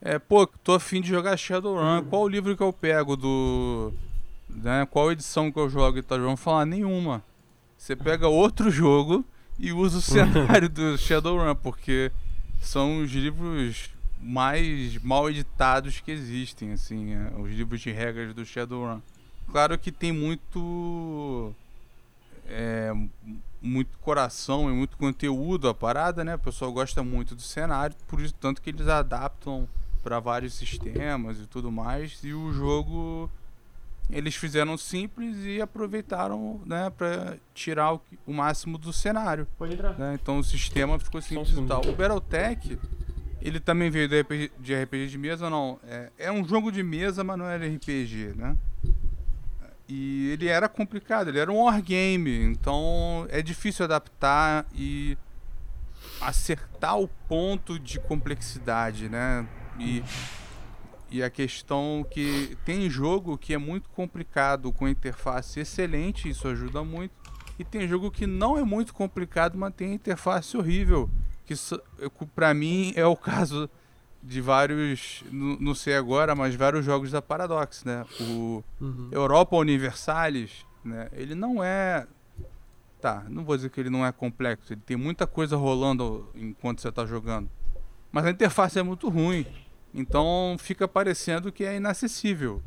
é, 0.00 0.18
pô, 0.18 0.46
tô 0.46 0.74
afim 0.74 1.00
de 1.00 1.08
jogar 1.08 1.36
Shadowrun, 1.36 1.98
Uhum. 1.98 2.04
qual 2.04 2.22
o 2.22 2.28
livro 2.28 2.56
que 2.56 2.62
eu 2.62 2.72
pego 2.72 3.16
do. 3.16 3.92
Né, 4.48 4.86
qual 4.90 5.10
edição 5.10 5.50
que 5.50 5.58
eu 5.58 5.68
jogo 5.68 5.98
e 5.98 6.02
tal? 6.02 6.20
Vão 6.20 6.36
falar 6.36 6.66
nenhuma. 6.66 7.24
Você 7.78 7.96
pega 7.96 8.28
outro 8.28 8.70
jogo 8.70 9.24
e 9.58 9.72
usa 9.72 9.98
o 9.98 10.02
cenário 10.02 10.68
do 10.68 10.98
Shadowrun, 10.98 11.54
porque 11.54 12.12
são 12.60 13.02
os 13.02 13.10
livros 13.10 13.90
mais 14.20 14.98
mal 15.02 15.28
editados 15.28 16.00
que 16.00 16.10
existem, 16.10 16.72
assim, 16.72 17.14
é, 17.14 17.32
os 17.38 17.50
livros 17.50 17.80
de 17.80 17.90
regras 17.90 18.34
do 18.34 18.44
Shadowrun. 18.44 19.00
Claro 19.50 19.78
que 19.78 19.92
tem 19.92 20.12
muito 20.12 21.52
é, 22.46 22.92
muito 23.60 23.98
coração 23.98 24.70
e 24.70 24.72
muito 24.72 24.96
conteúdo 24.96 25.68
a 25.68 25.74
parada, 25.74 26.24
né? 26.24 26.34
O 26.34 26.38
pessoal 26.38 26.72
gosta 26.72 27.02
muito 27.02 27.34
do 27.34 27.42
cenário, 27.42 27.94
por 28.06 28.20
isso 28.20 28.34
tanto 28.40 28.60
que 28.62 28.70
eles 28.70 28.88
adaptam 28.88 29.68
para 30.02 30.20
vários 30.20 30.54
sistemas 30.54 31.38
e 31.40 31.46
tudo 31.46 31.70
mais. 31.72 32.20
E 32.22 32.32
o 32.32 32.52
jogo 32.52 33.30
eles 34.10 34.34
fizeram 34.34 34.76
simples 34.76 35.38
e 35.44 35.62
aproveitaram, 35.62 36.60
né, 36.66 36.90
para 36.90 37.38
tirar 37.54 37.94
o, 37.94 38.00
o 38.26 38.34
máximo 38.34 38.76
do 38.76 38.92
cenário. 38.92 39.46
Pode 39.56 39.72
entrar. 39.74 39.98
né? 39.98 40.18
Então 40.20 40.38
o 40.38 40.44
sistema 40.44 40.98
ficou 40.98 41.22
simples 41.22 41.56
e 41.56 41.62
tal. 41.62 41.80
O 41.86 41.92
Battletech, 41.92 42.78
ele 43.44 43.60
também 43.60 43.90
veio 43.90 44.08
do 44.08 44.18
RPG, 44.18 44.52
de 44.58 44.74
RPG 44.74 45.08
de 45.08 45.18
mesa, 45.18 45.50
não. 45.50 45.78
É, 45.86 46.10
é 46.18 46.32
um 46.32 46.42
jogo 46.42 46.72
de 46.72 46.82
mesa, 46.82 47.22
mas 47.22 47.38
não 47.38 47.44
era 47.44 47.66
RPG, 47.66 48.32
né? 48.34 48.56
E 49.86 50.30
ele 50.30 50.48
era 50.48 50.66
complicado, 50.66 51.28
ele 51.28 51.38
era 51.38 51.52
um 51.52 51.64
wargame, 51.64 52.42
então 52.42 53.26
é 53.28 53.42
difícil 53.42 53.84
adaptar 53.84 54.64
e 54.74 55.18
acertar 56.22 56.98
o 56.98 57.06
ponto 57.28 57.78
de 57.78 58.00
complexidade, 58.00 59.10
né? 59.10 59.46
E, 59.78 60.02
e 61.10 61.22
a 61.22 61.28
questão 61.28 62.06
que 62.10 62.56
tem 62.64 62.88
jogo 62.88 63.36
que 63.36 63.52
é 63.52 63.58
muito 63.58 63.90
complicado 63.90 64.72
com 64.72 64.88
interface 64.88 65.60
excelente, 65.60 66.30
isso 66.30 66.48
ajuda 66.48 66.82
muito. 66.82 67.12
E 67.58 67.64
tem 67.64 67.86
jogo 67.86 68.10
que 68.10 68.26
não 68.26 68.56
é 68.56 68.64
muito 68.64 68.94
complicado, 68.94 69.58
mas 69.58 69.74
tem 69.74 69.92
interface 69.92 70.56
horrível. 70.56 71.10
Que 71.44 71.54
para 72.34 72.54
mim 72.54 72.92
é 72.96 73.06
o 73.06 73.16
caso 73.16 73.68
de 74.22 74.40
vários, 74.40 75.22
não 75.30 75.74
sei 75.74 75.94
agora, 75.96 76.34
mas 76.34 76.54
vários 76.54 76.84
jogos 76.84 77.10
da 77.10 77.20
Paradox, 77.20 77.84
né? 77.84 78.06
O 78.20 78.64
uhum. 78.80 79.08
Europa 79.12 79.54
Universalis, 79.56 80.64
né? 80.82 81.08
Ele 81.12 81.34
não 81.34 81.62
é 81.62 82.06
tá, 83.04 83.22
não 83.28 83.44
vou 83.44 83.54
dizer 83.54 83.68
que 83.68 83.78
ele 83.78 83.90
não 83.90 84.06
é 84.06 84.10
complexo, 84.10 84.72
ele 84.72 84.80
tem 84.80 84.96
muita 84.96 85.26
coisa 85.26 85.56
rolando 85.56 86.26
enquanto 86.34 86.80
você 86.80 86.88
está 86.88 87.04
jogando. 87.04 87.50
Mas 88.10 88.24
a 88.24 88.30
interface 88.30 88.78
é 88.78 88.82
muito 88.82 89.10
ruim. 89.10 89.44
Então 89.92 90.56
fica 90.58 90.88
parecendo 90.88 91.52
que 91.52 91.64
é 91.64 91.76
inacessível. 91.76 92.62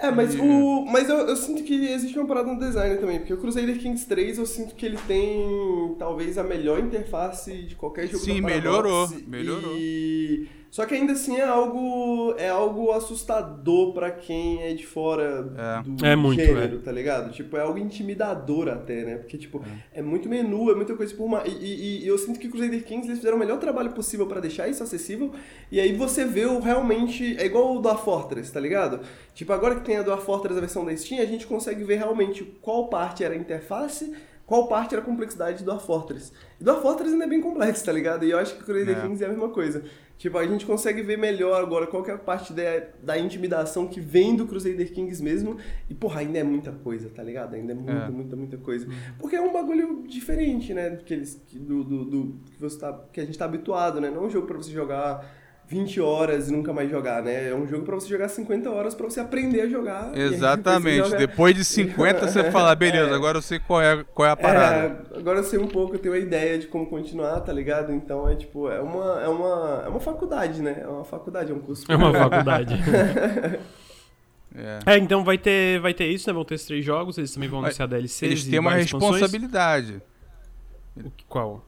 É, 0.00 0.10
mas, 0.10 0.34
e... 0.34 0.38
o, 0.40 0.84
mas 0.86 1.08
eu, 1.08 1.18
eu, 1.18 1.36
sinto 1.36 1.62
que 1.62 1.74
existe 1.74 2.18
uma 2.18 2.26
parada 2.26 2.52
no 2.52 2.58
design 2.58 2.96
também, 2.96 3.18
porque 3.18 3.34
o 3.34 3.36
Crusader 3.36 3.78
Kings 3.78 4.06
3 4.06 4.38
eu 4.38 4.46
sinto 4.46 4.74
que 4.74 4.86
ele 4.86 4.98
tem 5.06 5.94
talvez 5.98 6.38
a 6.38 6.42
melhor 6.42 6.80
interface 6.80 7.52
de 7.62 7.74
qualquer 7.74 8.06
jogo 8.08 8.24
Sim, 8.24 8.40
melhorou, 8.40 9.08
melhorou. 9.26 9.76
E 9.76 10.48
só 10.70 10.86
que 10.86 10.94
ainda 10.94 11.14
assim 11.14 11.36
é 11.36 11.44
algo 11.44 12.32
é 12.38 12.48
algo 12.48 12.92
assustador 12.92 13.92
para 13.92 14.10
quem 14.12 14.62
é 14.62 14.72
de 14.72 14.86
fora 14.86 15.52
é. 15.56 15.82
do 15.82 16.06
é 16.06 16.14
muito, 16.14 16.40
gênero, 16.40 16.76
é. 16.76 16.80
tá 16.80 16.92
ligado? 16.92 17.32
Tipo, 17.32 17.56
é 17.56 17.60
algo 17.60 17.76
intimidador 17.76 18.68
até, 18.68 19.04
né? 19.04 19.16
Porque, 19.16 19.36
tipo, 19.36 19.60
é, 19.92 19.98
é 19.98 20.02
muito 20.02 20.28
menu, 20.28 20.70
é 20.70 20.74
muita 20.76 20.94
coisa 20.94 21.12
por 21.14 21.24
uma... 21.24 21.42
E, 21.44 21.50
e, 21.50 22.04
e, 22.04 22.06
eu 22.06 22.16
sinto 22.16 22.38
que 22.38 22.48
Crusader 22.48 22.84
Kings 22.84 23.08
eles 23.08 23.18
fizeram 23.18 23.36
o 23.36 23.40
melhor 23.40 23.58
trabalho 23.58 23.90
possível 23.90 24.28
para 24.28 24.40
deixar 24.40 24.68
isso 24.68 24.82
acessível. 24.82 25.32
E 25.72 25.80
aí 25.80 25.92
você 25.92 26.24
vê 26.24 26.46
o 26.46 26.60
realmente... 26.60 27.36
É 27.36 27.46
igual 27.46 27.74
o 27.74 27.80
Dwarf 27.80 28.04
Fortress, 28.04 28.52
tá 28.52 28.60
ligado? 28.60 29.00
Tipo, 29.34 29.52
agora 29.52 29.74
que 29.74 29.84
tem 29.84 29.96
a 29.96 30.02
Dwarf 30.02 30.24
Fortress, 30.24 30.56
a 30.56 30.60
versão 30.60 30.84
da 30.84 30.96
Steam, 30.96 31.20
a 31.20 31.26
gente 31.26 31.48
consegue 31.48 31.82
ver 31.82 31.96
realmente 31.96 32.44
qual 32.62 32.88
parte 32.88 33.24
era 33.24 33.34
a 33.34 33.36
interface 33.36 34.14
qual 34.50 34.66
parte 34.66 34.92
era 34.96 35.00
a 35.00 35.04
complexidade 35.04 35.62
do 35.62 35.78
Fortress. 35.78 36.32
E 36.60 36.64
do 36.64 36.74
Fortress 36.80 37.12
ainda 37.12 37.24
é 37.24 37.28
bem 37.28 37.40
complexo, 37.40 37.84
tá 37.84 37.92
ligado? 37.92 38.24
E 38.24 38.32
eu 38.32 38.38
acho 38.38 38.56
que 38.56 38.62
o 38.62 38.64
Crusader 38.64 38.98
é. 38.98 39.00
Kings 39.00 39.22
é 39.22 39.26
a 39.28 39.30
mesma 39.30 39.48
coisa. 39.50 39.84
Tipo, 40.20 40.36
a 40.36 40.46
gente 40.46 40.66
consegue 40.66 41.00
ver 41.00 41.16
melhor 41.16 41.58
agora 41.58 41.86
qual 41.86 42.06
é 42.06 42.10
a 42.10 42.18
parte 42.18 42.52
da, 42.52 42.62
da 43.02 43.18
intimidação 43.18 43.86
que 43.86 44.00
vem 44.00 44.36
do 44.36 44.46
Crusader 44.46 44.92
Kings 44.92 45.22
mesmo. 45.22 45.56
E, 45.88 45.94
porra, 45.94 46.20
ainda 46.20 46.38
é 46.38 46.44
muita 46.44 46.70
coisa, 46.72 47.08
tá 47.08 47.22
ligado? 47.22 47.54
Ainda 47.54 47.72
é 47.72 47.74
muita, 47.74 47.92
é. 47.92 48.10
muita, 48.10 48.36
muita 48.36 48.58
coisa. 48.58 48.86
Uhum. 48.86 48.92
Porque 49.18 49.34
é 49.34 49.40
um 49.40 49.50
bagulho 49.50 50.04
diferente, 50.06 50.74
né? 50.74 50.98
Que, 51.06 51.14
eles, 51.14 51.42
do, 51.54 51.82
do, 51.82 52.04
do, 52.04 52.40
que, 52.52 52.60
você 52.60 52.78
tá, 52.78 53.02
que 53.10 53.18
a 53.18 53.24
gente 53.24 53.38
tá 53.38 53.46
habituado, 53.46 53.98
né? 53.98 54.10
Não 54.10 54.24
é 54.24 54.26
um 54.26 54.30
jogo 54.30 54.46
pra 54.46 54.58
você 54.58 54.70
jogar 54.70 55.24
20 55.70 56.00
horas 56.00 56.48
e 56.48 56.52
nunca 56.52 56.72
mais 56.72 56.90
jogar, 56.90 57.22
né? 57.22 57.48
É 57.48 57.54
um 57.54 57.64
jogo 57.64 57.84
para 57.84 57.94
você 57.94 58.08
jogar 58.08 58.28
50 58.28 58.68
horas 58.68 58.92
para 58.92 59.08
você 59.08 59.20
aprender 59.20 59.60
a 59.60 59.68
jogar. 59.68 60.18
Exatamente. 60.18 61.08
Joga... 61.08 61.16
Depois 61.16 61.54
de 61.54 61.64
50 61.64 62.26
você 62.26 62.42
fala, 62.50 62.74
beleza, 62.74 63.12
é. 63.12 63.14
agora 63.14 63.38
eu 63.38 63.42
sei 63.42 63.60
qual 63.60 63.80
é, 63.80 64.04
qual 64.12 64.26
é 64.26 64.32
a 64.32 64.36
parada. 64.36 65.06
É, 65.14 65.18
agora 65.18 65.38
eu 65.38 65.44
sei 65.44 65.60
um 65.60 65.68
pouco, 65.68 65.94
eu 65.94 66.00
tenho 66.00 66.12
uma 66.12 66.20
ideia 66.20 66.58
de 66.58 66.66
como 66.66 66.86
continuar, 66.86 67.38
tá 67.42 67.52
ligado? 67.52 67.92
Então 67.92 68.28
é 68.28 68.34
tipo, 68.34 68.68
é 68.68 68.80
uma, 68.80 69.22
é 69.22 69.28
uma, 69.28 69.82
é 69.86 69.88
uma 69.88 70.00
faculdade, 70.00 70.60
né? 70.60 70.80
É 70.82 70.88
uma 70.88 71.04
faculdade, 71.04 71.52
é 71.52 71.54
um 71.54 71.60
curso. 71.60 71.84
É 71.88 71.94
uma 71.94 72.12
faculdade. 72.12 72.74
É. 74.52 74.94
é. 74.94 74.98
então 74.98 75.22
vai 75.22 75.38
ter, 75.38 75.78
vai 75.78 75.94
ter 75.94 76.08
isso, 76.08 76.28
né? 76.28 76.34
Vão 76.34 76.44
ter 76.44 76.56
esses 76.56 76.66
três 76.66 76.84
jogos, 76.84 77.16
eles 77.16 77.32
também 77.32 77.48
vão 77.48 77.60
anunciar 77.60 77.86
DLCs. 77.86 78.22
Eles 78.24 78.44
têm 78.44 78.58
uma 78.58 78.74
responsabilidade. 78.74 80.02
O 80.96 81.10
que, 81.10 81.24
qual? 81.24 81.64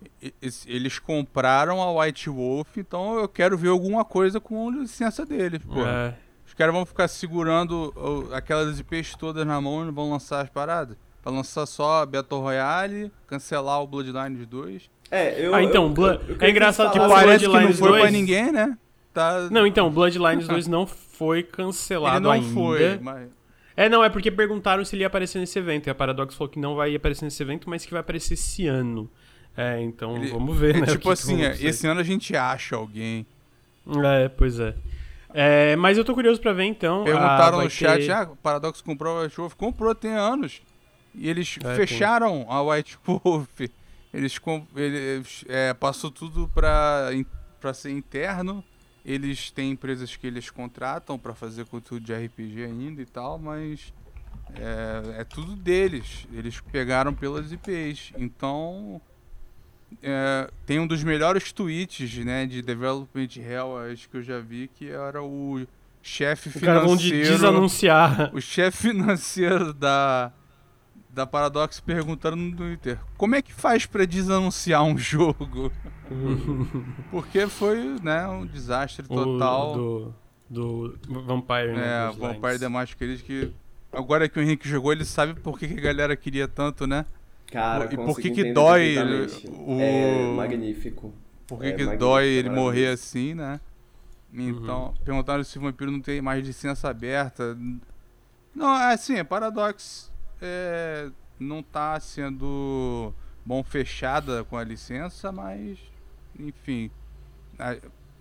Eles 0.66 0.98
compraram 0.98 1.80
a 1.80 2.00
White 2.00 2.28
Wolf, 2.28 2.76
então 2.76 3.18
eu 3.18 3.28
quero 3.28 3.56
ver 3.56 3.68
alguma 3.68 4.04
coisa 4.04 4.40
com 4.40 4.70
licença 4.70 5.24
deles. 5.24 5.60
Pô. 5.64 5.80
É. 5.80 6.14
Os 6.46 6.54
caras 6.54 6.74
vão 6.74 6.84
ficar 6.84 7.08
segurando 7.08 7.94
aquelas 8.32 8.78
IPs 8.78 9.14
todas 9.14 9.46
na 9.46 9.60
mão 9.60 9.82
e 9.82 9.86
não 9.86 9.92
vão 9.92 10.10
lançar 10.10 10.42
as 10.42 10.50
paradas. 10.50 10.96
Pra 11.22 11.32
lançar 11.32 11.64
só 11.66 12.04
Battle 12.04 12.40
Royale, 12.40 13.12
cancelar 13.26 13.80
o 13.80 13.86
Bloodlines 13.86 14.44
2. 14.46 14.90
É, 15.10 15.46
eu. 15.46 15.54
Ah, 15.54 15.62
então, 15.62 15.94
eu, 15.96 16.04
eu, 16.04 16.20
eu 16.28 16.36
é 16.40 16.50
engraçado 16.50 16.92
que 16.92 16.98
parece 16.98 17.46
que 17.46 17.52
não 17.52 17.72
foi 17.72 17.88
2... 17.90 18.02
pra 18.02 18.10
ninguém, 18.10 18.50
né? 18.50 18.76
Tá... 19.14 19.48
Não, 19.50 19.66
então, 19.66 19.90
Bloodlines 19.90 20.48
2 20.48 20.66
não 20.66 20.86
foi 20.86 21.42
cancelado 21.42 22.16
Ele 22.16 22.24
não 22.24 22.30
ainda. 22.32 22.54
foi, 22.54 22.98
mas. 23.00 23.30
É, 23.76 23.88
não, 23.88 24.04
é 24.04 24.08
porque 24.08 24.30
perguntaram 24.30 24.84
se 24.84 24.94
ele 24.94 25.02
ia 25.02 25.06
aparecer 25.06 25.38
nesse 25.38 25.58
evento. 25.58 25.86
E 25.86 25.90
a 25.90 25.94
Paradox 25.94 26.34
falou 26.34 26.50
que 26.50 26.58
não 26.58 26.74
vai 26.74 26.94
aparecer 26.94 27.24
nesse 27.24 27.42
evento, 27.42 27.68
mas 27.68 27.84
que 27.84 27.92
vai 27.92 28.00
aparecer 28.00 28.34
esse 28.34 28.66
ano. 28.66 29.10
É, 29.56 29.80
então 29.80 30.16
ele, 30.16 30.30
vamos 30.30 30.56
ver, 30.56 30.76
é 30.76 30.80
né? 30.80 30.86
Tipo 30.86 31.10
assim, 31.10 31.42
é, 31.42 31.56
esse 31.60 31.86
ano 31.86 32.00
a 32.00 32.04
gente 32.04 32.34
acha 32.36 32.76
alguém. 32.76 33.26
É, 34.04 34.28
pois 34.28 34.58
é. 34.58 34.74
é 35.34 35.76
mas 35.76 35.98
eu 35.98 36.04
tô 36.04 36.14
curioso 36.14 36.40
pra 36.40 36.52
ver 36.52 36.64
então. 36.64 37.04
Perguntaram 37.04 37.62
no 37.62 37.70
chat, 37.70 38.06
ter... 38.06 38.12
ah, 38.12 38.30
Paradox 38.42 38.80
comprou 38.80 39.18
a 39.18 39.22
White 39.22 39.36
Wolf. 39.36 39.54
Comprou, 39.54 39.94
tem 39.94 40.12
anos. 40.12 40.62
E 41.14 41.28
eles 41.28 41.58
é, 41.62 41.74
fecharam 41.74 42.44
tem. 42.44 42.46
a 42.48 42.62
White 42.62 42.98
Wolf. 43.06 43.60
Eles, 44.14 44.40
eles 44.76 45.44
é, 45.48 45.74
passou 45.74 46.10
tudo 46.10 46.48
pra, 46.54 47.10
pra 47.60 47.74
ser 47.74 47.90
interno. 47.90 48.64
Eles 49.04 49.50
têm 49.50 49.72
empresas 49.72 50.14
que 50.14 50.26
eles 50.26 50.50
contratam 50.50 51.18
para 51.18 51.34
fazer 51.34 51.64
conteúdo 51.66 52.04
de 52.04 52.14
RPG 52.14 52.64
ainda 52.64 53.02
e 53.02 53.06
tal, 53.06 53.38
mas 53.38 53.92
é, 54.54 55.20
é, 55.20 55.24
tudo 55.24 55.56
deles. 55.56 56.26
Eles 56.32 56.60
pegaram 56.60 57.12
pelas 57.12 57.52
IPs. 57.52 58.12
Então, 58.16 59.00
é, 60.02 60.48
tem 60.66 60.78
um 60.78 60.86
dos 60.86 61.02
melhores 61.02 61.52
tweets 61.52 62.16
né, 62.24 62.46
de 62.46 62.62
Development 62.62 63.28
Hell, 63.36 63.78
acho 63.92 64.08
que 64.08 64.18
eu 64.18 64.22
já 64.22 64.38
vi, 64.38 64.68
que 64.68 64.88
era 64.88 65.22
o 65.22 65.66
chefe 66.02 66.50
financeiro. 66.50 66.96
de 66.98 67.30
desanunciar. 67.32 68.30
O 68.34 68.40
chefe 68.40 68.88
financeiro 68.88 69.72
da, 69.72 70.32
da 71.12 71.26
Paradox 71.26 71.78
perguntando 71.78 72.36
no 72.36 72.56
Twitter: 72.56 72.98
como 73.16 73.34
é 73.34 73.42
que 73.42 73.52
faz 73.52 73.86
para 73.86 74.06
desanunciar 74.06 74.82
um 74.82 74.96
jogo? 74.98 75.70
Porque 77.10 77.46
foi 77.46 77.96
né, 78.02 78.26
um 78.26 78.46
desastre 78.46 79.06
total. 79.06 79.78
O 79.78 80.14
do, 80.48 80.98
do 80.98 81.22
Vampire, 81.22 81.72
né? 81.72 82.08
É, 82.08 82.12
Vampire 82.12 82.58
The 82.58 82.68
Masquerade 82.68 83.22
que 83.22 83.54
agora 83.90 84.28
que 84.28 84.38
o 84.38 84.42
Henrique 84.42 84.68
jogou, 84.68 84.92
ele 84.92 85.04
sabe 85.04 85.34
por 85.40 85.58
que, 85.58 85.66
que 85.66 85.78
a 85.78 85.82
galera 85.82 86.14
queria 86.14 86.46
tanto, 86.46 86.86
né? 86.86 87.06
Cara, 87.46 87.88
e 87.92 87.96
por 87.96 88.18
que 88.18 88.30
que 88.30 88.52
dói 88.52 88.96
o... 89.48 89.80
É 89.80 90.32
magnífico. 90.34 91.12
Por 91.46 91.60
que 91.60 91.66
é 91.66 91.72
que 91.72 91.96
dói 91.96 92.26
ele 92.26 92.50
morrer 92.50 92.88
assim, 92.88 93.34
né? 93.34 93.60
Então, 94.32 94.86
uhum. 94.86 95.04
perguntaram 95.04 95.44
se 95.44 95.58
o 95.58 95.62
vampiro 95.62 95.90
não 95.90 96.00
tem 96.00 96.20
mais 96.20 96.46
licença 96.46 96.88
aberta. 96.88 97.56
Não, 98.54 98.74
é 98.74 98.94
assim, 98.94 99.16
é 99.16 99.24
Paradox 99.24 100.11
é, 100.42 101.08
não 101.38 101.62
tá 101.62 101.98
sendo 102.00 103.14
bom 103.46 103.62
fechada 103.62 104.44
com 104.44 104.56
a 104.56 104.64
licença, 104.64 105.30
mas 105.30 105.78
enfim. 106.38 106.90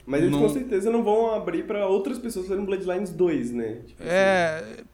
Mas 0.06 0.22
eles 0.22 0.31
não... 0.31 0.41
com 0.41 0.49
certeza 0.49 0.91
não 0.91 1.03
vão 1.03 1.34
abrir 1.34 1.65
para 1.65 1.88
outras 1.88 2.19
pessoas 2.19 2.45
fazerem 2.45 2.65
Bloodlines 2.65 3.11
2, 3.11 3.52
né? 3.52 3.81
Tipo 3.88 4.03
é, 4.03 4.57
assim. 4.60 4.91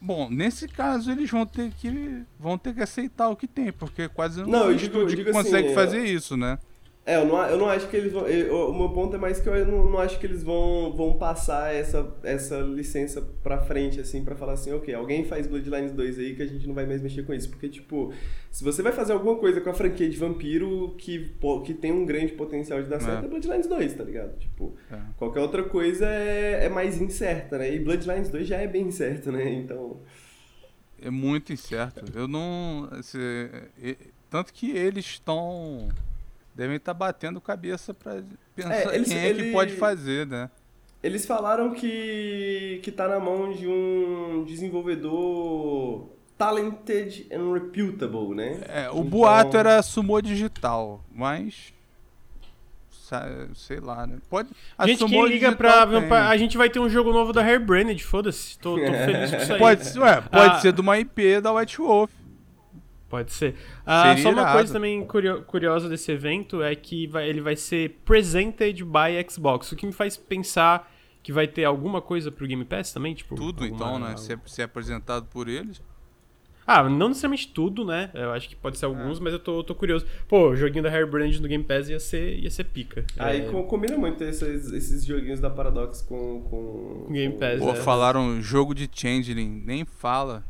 Bom, 0.00 0.28
nesse 0.28 0.68
caso 0.68 1.10
eles 1.10 1.30
vão 1.30 1.46
ter 1.46 1.70
que 1.70 2.22
vão 2.38 2.58
ter 2.58 2.74
que 2.74 2.82
aceitar 2.82 3.30
o 3.30 3.36
que 3.36 3.46
tem, 3.46 3.72
porque 3.72 4.06
quase 4.06 4.42
não, 4.42 4.48
não 4.48 4.70
eu 4.70 4.76
digo, 4.76 4.98
eu 4.98 5.06
digo 5.06 5.32
consegue 5.32 5.68
assim, 5.68 5.74
fazer 5.74 6.04
isso, 6.04 6.36
né? 6.36 6.58
É, 7.06 7.16
eu 7.16 7.26
não, 7.26 7.36
eu 7.44 7.58
não 7.58 7.68
acho 7.68 7.86
que 7.88 7.96
eles 7.96 8.12
vão. 8.12 8.26
Eu, 8.26 8.70
o 8.70 8.74
meu 8.74 8.88
ponto 8.88 9.14
é 9.14 9.18
mais 9.18 9.38
que 9.38 9.46
eu 9.46 9.66
não, 9.66 9.90
não 9.90 9.98
acho 9.98 10.18
que 10.18 10.24
eles 10.24 10.42
vão, 10.42 10.90
vão 10.96 11.18
passar 11.18 11.74
essa, 11.74 12.16
essa 12.22 12.60
licença 12.60 13.20
pra 13.42 13.58
frente, 13.60 14.00
assim, 14.00 14.24
pra 14.24 14.34
falar 14.34 14.54
assim, 14.54 14.72
ok, 14.72 14.94
alguém 14.94 15.22
faz 15.22 15.46
Bloodlines 15.46 15.92
2 15.92 16.18
aí 16.18 16.34
que 16.34 16.42
a 16.42 16.46
gente 16.46 16.66
não 16.66 16.74
vai 16.74 16.86
mais 16.86 17.02
mexer 17.02 17.22
com 17.22 17.34
isso. 17.34 17.50
Porque, 17.50 17.68
tipo, 17.68 18.10
se 18.50 18.64
você 18.64 18.80
vai 18.80 18.90
fazer 18.90 19.12
alguma 19.12 19.36
coisa 19.36 19.60
com 19.60 19.68
a 19.68 19.74
franquia 19.74 20.08
de 20.08 20.16
vampiro 20.16 20.94
que, 20.96 21.34
que 21.66 21.74
tem 21.74 21.92
um 21.92 22.06
grande 22.06 22.32
potencial 22.32 22.82
de 22.82 22.88
dar 22.88 23.00
certo, 23.00 23.24
é, 23.24 23.26
é 23.26 23.28
Bloodlines 23.28 23.66
2, 23.66 23.92
tá 23.92 24.04
ligado? 24.04 24.38
Tipo, 24.38 24.74
é. 24.90 24.96
qualquer 25.18 25.40
outra 25.40 25.62
coisa 25.62 26.06
é, 26.06 26.64
é 26.64 26.68
mais 26.70 27.02
incerta, 27.02 27.58
né? 27.58 27.74
E 27.74 27.80
Bloodlines 27.80 28.30
2 28.30 28.46
já 28.46 28.56
é 28.56 28.66
bem 28.66 28.86
incerto, 28.86 29.30
né? 29.30 29.52
Então. 29.52 30.00
É 31.02 31.10
muito 31.10 31.52
incerto. 31.52 32.02
Eu 32.14 32.26
não. 32.26 32.88
Assim, 32.92 33.18
tanto 34.30 34.54
que 34.54 34.70
eles 34.70 35.04
estão 35.04 35.90
devem 36.54 36.76
estar 36.76 36.94
tá 36.94 36.98
batendo 36.98 37.40
cabeça 37.40 37.92
para 37.92 38.22
pensar 38.54 38.92
é, 38.92 38.94
eles, 38.94 39.08
quem 39.08 39.18
é 39.18 39.28
ele... 39.28 39.44
que 39.44 39.52
pode 39.52 39.72
fazer, 39.74 40.26
né? 40.26 40.50
Eles 41.02 41.26
falaram 41.26 41.72
que 41.72 42.80
que 42.82 42.90
tá 42.90 43.08
na 43.08 43.20
mão 43.20 43.52
de 43.52 43.66
um 43.66 44.44
desenvolvedor 44.46 46.08
talented 46.38 47.26
and 47.30 47.52
reputable, 47.52 48.34
né? 48.34 48.60
É, 48.68 48.90
o 48.90 48.94
então... 48.94 49.04
boato 49.04 49.56
era 49.56 49.82
Sumo 49.82 50.20
Digital, 50.22 51.04
mas 51.12 51.74
sei 53.54 53.80
lá, 53.80 54.06
né? 54.06 54.18
Pode. 54.28 54.48
A 54.76 54.86
gente 54.86 55.04
que 55.04 55.22
liga 55.26 55.54
pra, 55.54 55.86
pra, 55.86 56.28
A 56.28 56.36
gente 56.36 56.56
vai 56.56 56.68
ter 56.68 56.80
um 56.80 56.88
jogo 56.88 57.12
novo 57.12 57.32
da 57.32 57.42
Hairbranded, 57.42 58.02
foda-se. 58.02 58.58
Tô, 58.58 58.76
tô 58.76 58.80
feliz 58.92 59.30
com 59.30 59.36
isso 59.36 59.52
aí. 59.52 59.58
Pode, 59.58 59.98
ué, 59.98 60.20
pode 60.20 60.56
ah, 60.56 60.60
ser 60.60 60.72
de 60.72 60.80
uma 60.80 60.98
IP 60.98 61.40
da 61.40 61.52
White 61.52 61.78
Wolf. 61.78 62.10
Pode 63.08 63.32
ser. 63.32 63.54
Ah, 63.86 64.16
só 64.16 64.30
uma 64.30 64.52
coisa 64.52 64.72
também 64.72 65.06
curiosa 65.46 65.88
desse 65.88 66.10
evento 66.10 66.62
é 66.62 66.74
que 66.74 67.06
vai, 67.06 67.28
ele 67.28 67.40
vai 67.40 67.54
ser 67.54 68.00
presented 68.04 68.82
by 68.84 69.30
Xbox, 69.30 69.70
o 69.72 69.76
que 69.76 69.86
me 69.86 69.92
faz 69.92 70.16
pensar 70.16 70.90
que 71.22 71.32
vai 71.32 71.46
ter 71.46 71.64
alguma 71.64 72.02
coisa 72.02 72.30
pro 72.30 72.46
Game 72.46 72.64
Pass 72.64 72.92
também, 72.92 73.14
tipo... 73.14 73.34
Tudo, 73.34 73.64
alguma... 73.64 73.86
então, 73.86 73.98
né? 73.98 74.16
Se 74.16 74.32
é, 74.32 74.38
se 74.44 74.60
é 74.60 74.64
apresentado 74.64 75.26
por 75.26 75.48
eles... 75.48 75.80
Ah, 76.66 76.82
não 76.88 77.08
necessariamente 77.08 77.48
tudo, 77.48 77.84
né? 77.84 78.10
Eu 78.14 78.32
acho 78.32 78.48
que 78.48 78.56
pode 78.56 78.78
ser 78.78 78.86
alguns, 78.86 79.18
é. 79.18 79.22
mas 79.22 79.32
eu 79.34 79.38
tô, 79.38 79.62
tô 79.62 79.74
curioso. 79.74 80.06
Pô, 80.26 80.50
o 80.50 80.56
joguinho 80.56 80.82
da 80.82 80.90
Hairbrand 80.90 81.38
no 81.40 81.46
Game 81.46 81.62
Pass 81.62 81.88
ia 81.90 82.00
ser, 82.00 82.38
ia 82.38 82.50
ser 82.50 82.64
pica. 82.64 83.04
Aí 83.18 83.42
é... 83.42 83.62
combina 83.64 83.98
muito 83.98 84.24
esses, 84.24 84.72
esses 84.72 85.04
joguinhos 85.04 85.40
da 85.40 85.50
Paradox 85.50 86.00
com, 86.00 86.40
com, 86.48 87.12
Game 87.12 87.36
Pass. 87.36 87.58
Pô, 87.58 87.70
é. 87.70 87.76
falaram 87.76 88.40
jogo 88.40 88.74
de 88.74 88.88
Changeling, 88.90 89.62
nem 89.64 89.84
fala. 89.84 90.42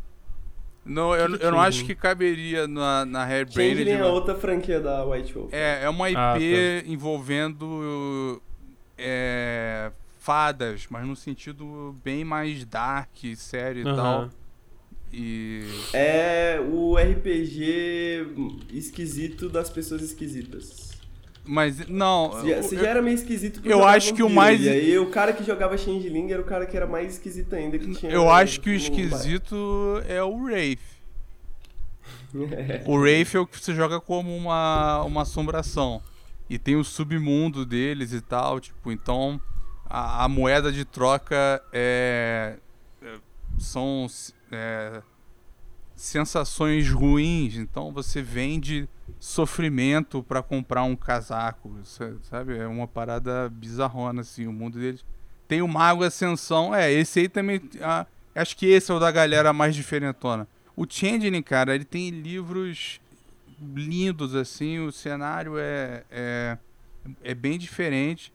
Não, 0.84 1.14
eu, 1.14 1.36
eu 1.36 1.50
não 1.50 1.60
acho 1.60 1.84
que 1.84 1.94
caberia 1.94 2.68
na, 2.68 3.06
na 3.06 3.24
Hairbrand. 3.24 3.54
Changeling 3.54 3.90
é 3.90 4.04
outra 4.04 4.34
franquia 4.34 4.80
da 4.80 5.04
White 5.04 5.32
Wolf. 5.32 5.52
É, 5.52 5.84
é 5.84 5.88
uma 5.88 6.10
IP 6.10 6.18
ah, 6.18 6.34
tá. 6.34 6.88
envolvendo 6.88 8.42
é, 8.98 9.90
fadas, 10.18 10.86
mas 10.90 11.06
no 11.06 11.16
sentido 11.16 11.94
bem 12.04 12.24
mais 12.24 12.64
dark, 12.64 13.16
sério 13.36 13.80
e 13.80 13.84
tal. 13.96 14.30
E... 15.12 15.62
É 15.92 16.60
o 16.60 16.96
RPG 16.96 18.26
esquisito 18.72 19.48
das 19.48 19.70
pessoas 19.70 20.02
esquisitas. 20.02 20.93
Mas, 21.46 21.86
não. 21.88 22.30
Você 22.30 22.48
já, 22.48 22.62
você 22.62 22.76
já 22.76 22.88
era 22.88 23.02
meio 23.02 23.14
esquisito 23.14 23.60
Eu 23.64 23.84
acho 23.86 24.14
que 24.14 24.22
o 24.22 24.30
mais. 24.30 24.62
E 24.62 24.68
aí 24.68 24.98
o 24.98 25.10
cara 25.10 25.32
que 25.32 25.44
jogava 25.44 25.76
Changeling 25.76 26.32
era 26.32 26.40
o 26.40 26.44
cara 26.44 26.64
que 26.66 26.76
era 26.76 26.86
mais 26.86 27.14
esquisito 27.14 27.54
ainda. 27.54 27.78
Que 27.78 27.92
tinha 27.94 28.10
eu 28.10 28.30
acho 28.30 28.60
que 28.60 28.70
o 28.70 28.74
esquisito 28.74 30.02
é 30.08 30.22
o 30.22 30.36
Wraith. 30.36 30.80
o 32.86 32.96
Wraith 32.96 33.34
é 33.34 33.38
o 33.38 33.46
que 33.46 33.60
você 33.60 33.74
joga 33.74 34.00
como 34.00 34.34
uma, 34.34 35.02
uma 35.04 35.22
assombração. 35.22 36.02
E 36.48 36.58
tem 36.58 36.76
o 36.76 36.84
submundo 36.84 37.64
deles 37.64 38.12
e 38.12 38.20
tal, 38.20 38.60
tipo, 38.60 38.92
então 38.92 39.40
a, 39.86 40.24
a 40.24 40.28
moeda 40.28 40.72
de 40.72 40.84
troca 40.84 41.62
é. 41.72 42.56
é 43.02 43.18
são 43.58 44.06
é, 44.50 45.02
sensações 45.94 46.88
ruins. 46.90 47.56
Então 47.56 47.92
você 47.92 48.22
vende 48.22 48.88
sofrimento 49.18 50.22
para 50.22 50.42
comprar 50.42 50.84
um 50.84 50.96
casaco, 50.96 51.72
sabe? 52.22 52.56
É 52.56 52.66
uma 52.66 52.86
parada 52.86 53.48
bizarrona 53.48 54.20
assim, 54.20 54.46
o 54.46 54.52
mundo 54.52 54.78
deles. 54.78 55.04
Tem 55.46 55.62
o 55.62 55.68
Mago 55.68 56.02
Ascensão, 56.02 56.74
é, 56.74 56.90
esse 56.90 57.20
aí 57.20 57.28
também, 57.28 57.60
ah, 57.80 58.06
acho 58.34 58.56
que 58.56 58.66
esse 58.66 58.90
é 58.90 58.94
o 58.94 58.98
da 58.98 59.10
galera 59.10 59.52
mais 59.52 59.74
diferentona. 59.74 60.48
O 60.74 60.86
Changeling, 60.88 61.42
cara, 61.42 61.74
ele 61.74 61.84
tem 61.84 62.10
livros 62.10 63.00
lindos 63.60 64.34
assim, 64.34 64.80
o 64.80 64.90
cenário 64.90 65.56
é, 65.58 66.02
é, 66.10 66.58
é 67.22 67.34
bem 67.34 67.58
diferente. 67.58 68.32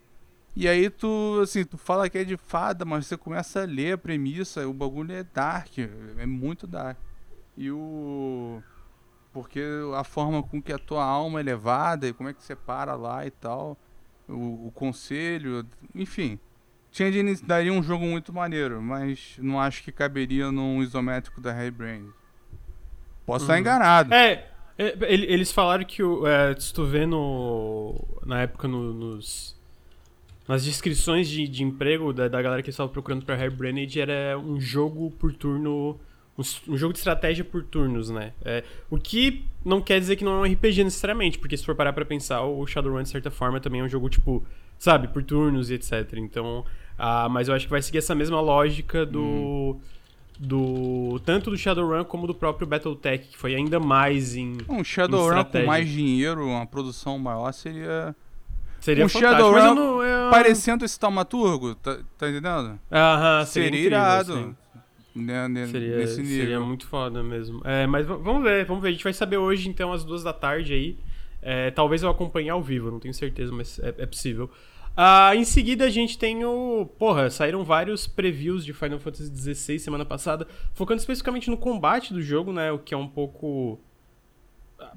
E 0.56 0.68
aí 0.68 0.90
tu, 0.90 1.40
assim, 1.41 1.64
tu 1.64 1.77
fala 1.77 2.10
que 2.10 2.18
é 2.18 2.23
de 2.23 2.38
fada, 2.38 2.86
mas 2.86 3.07
você 3.07 3.18
começa 3.18 3.61
a 3.61 3.65
ler 3.65 3.94
a 3.94 3.98
premissa, 3.98 4.68
o 4.68 4.73
bagulho 4.73 5.14
é 5.14 5.23
dark, 5.23 5.77
é 6.18 6.26
muito 6.26 6.68
dark. 6.68 6.98
E 7.60 7.69
o 7.69 8.64
porque 9.34 9.61
a 9.95 10.03
forma 10.06 10.41
com 10.41 10.61
que 10.61 10.72
a 10.72 10.80
tua 10.80 11.03
alma 11.03 11.41
é 11.41 11.44
levada 11.44 12.07
e 12.07 12.14
como 12.14 12.30
é 12.30 12.34
que 12.34 12.41
você 12.41 12.56
para 12.56 12.95
lá 12.95 13.27
e 13.27 13.31
tal, 13.31 13.77
o, 14.27 14.68
o 14.68 14.72
conselho, 14.73 15.65
enfim. 15.94 16.40
Change 16.90 17.44
daria 17.44 17.72
um 17.72 17.84
jogo 17.84 18.06
muito 18.06 18.34
maneiro, 18.34 18.81
mas 18.81 19.36
não 19.40 19.60
acho 19.60 19.84
que 19.84 19.91
caberia 19.91 20.52
num 20.52 20.81
isométrico 20.81 21.41
da 21.41 21.53
Brand. 21.69 22.07
Posso 23.26 23.44
estar 23.44 23.53
uhum. 23.56 23.60
enganado. 23.60 24.14
É, 24.14 24.48
é, 24.77 24.95
eles 25.14 25.52
falaram 25.52 25.84
que 25.84 26.02
é, 26.02 26.60
se 26.60 26.73
tu 26.73 26.86
vê 26.86 27.06
no, 27.06 27.94
na 28.26 28.41
época 28.41 28.69
no, 28.69 28.94
nos, 28.94 29.56
nas 30.48 30.64
descrições 30.64 31.27
de, 31.27 31.45
de 31.48 31.64
emprego 31.64 32.14
da, 32.14 32.30
da 32.30 32.41
galera 32.41 32.64
que 32.64 32.69
estava 32.69 32.90
procurando 32.90 33.26
para 33.26 33.36
Hairbrand 33.36 33.86
era 33.98 34.40
um 34.40 34.60
jogo 34.60 35.11
por 35.11 35.34
turno 35.34 35.99
um, 36.68 36.78
jogo 36.78 36.94
de 36.94 36.99
estratégia 36.99 37.44
por 37.44 37.64
turnos, 37.64 38.10
né? 38.10 38.32
É, 38.44 38.64
o 38.90 38.98
que 38.98 39.45
não 39.64 39.82
quer 39.82 39.99
dizer 39.99 40.16
que 40.16 40.24
não 40.24 40.34
é 40.44 40.48
um 40.48 40.53
RPG 40.53 40.84
necessariamente, 40.84 41.38
porque 41.38 41.57
se 41.57 41.66
for 41.66 41.76
parar 41.76 41.91
pra 41.91 42.06
pensar, 42.06 42.41
o 42.44 42.66
Shadowrun, 42.66 43.03
de 43.03 43.10
certa 43.10 43.30
forma, 43.30 43.60
também 43.60 43.82
é 43.82 43.84
um 43.84 43.90
jogo, 43.90 44.10
tipo, 44.10 44.44
sabe, 44.78 45.10
por 45.10 45.22
turnos 45.24 45.70
e 45.70 45.74
etc. 45.74 46.14
Então, 46.14 46.66
ah, 46.98 47.28
mas 47.30 47.48
eu 47.48 47.53
acho 47.53 47.66
que 47.66 47.72
vai 47.72 47.82
seguir 47.82 47.98
essa 47.98 48.16
mesma 48.16 48.40
lógica 48.40 49.06
do. 49.06 49.22
Hum. 49.22 49.80
Do. 50.41 51.20
Tanto 51.26 51.49
do 51.49 51.57
Shadowrun 51.57 52.06
como 52.06 52.26
do 52.26 52.34
próprio 52.34 52.66
Battletech, 52.66 53.28
que 53.28 53.38
foi 53.38 53.56
ainda 53.56 53.78
mais 53.78 54.38
em. 54.38 54.57
Um 54.70 54.82
Shadowrun 54.82 55.44
com 55.44 55.66
mais 55.66 55.90
dinheiro, 55.90 56.48
uma 56.48 56.66
produção 56.66 57.20
maior, 57.20 57.52
seria. 57.52 58.16
Seria 58.80 59.06
um 59.06 59.10
Shadowrun 59.10 59.76
não, 59.76 60.02
eu... 60.02 60.32
parecendo 60.32 60.86
esse 60.86 60.98
Taumaturgo, 60.98 61.76
tá, 61.76 61.99
tá 62.18 62.30
entendendo? 62.30 62.80
Aham, 62.90 63.45
seria, 63.45 63.45
seria 63.45 63.68
incrível, 63.68 63.88
irado. 63.90 64.34
Assim. 64.34 64.56
Né, 65.15 65.48
né, 65.48 65.68
seria, 65.68 65.98
nesse 65.98 66.22
nível. 66.22 66.38
Seria 66.38 66.60
muito 66.60 66.88
foda 66.88 67.23
mesmo. 67.23 67.61
É, 67.65 67.88
mas 67.88 68.06
vamos 68.06 68.44
ver, 68.44 68.65
vamos 68.65 68.81
ver. 68.81 68.90
A 68.90 68.91
gente 68.91 69.03
vai 69.03 69.14
saber 69.14 69.38
hoje, 69.38 69.68
então, 69.68 69.91
às 69.91 70.03
duas 70.03 70.23
da 70.23 70.34
tarde 70.34 70.73
aí. 70.73 70.98
É, 71.41 71.72
talvez 71.72 72.03
eu 72.03 72.10
acompanhe 72.10 72.49
ao 72.49 72.61
vivo, 72.61 72.91
não 72.91 72.99
tenho 72.99 73.14
certeza, 73.14 73.52
mas 73.52 73.80
é, 73.80 73.95
é 73.98 74.06
possível. 74.06 74.49
Ah, 74.95 75.34
em 75.36 75.45
seguida 75.45 75.86
a 75.86 75.90
gente 75.90 76.18
tem 76.18 76.44
o. 76.44 76.86
Porra, 76.98 77.30
saíram 77.30 77.64
vários 77.64 78.06
previews 78.06 78.65
de 78.65 78.73
Final 78.73 78.99
Fantasy 78.99 79.34
XVI 79.34 79.80
semana 79.80 80.03
passada, 80.03 80.45
focando 80.73 80.99
especificamente 80.99 81.49
no 81.49 81.57
combate 81.57 82.14
do 82.14 82.22
jogo, 82.22 82.52
né? 82.52 82.72
O 82.72 82.80
que 82.80 82.94
é 82.94 82.98
um 82.98 83.07
pouco. 83.07 83.80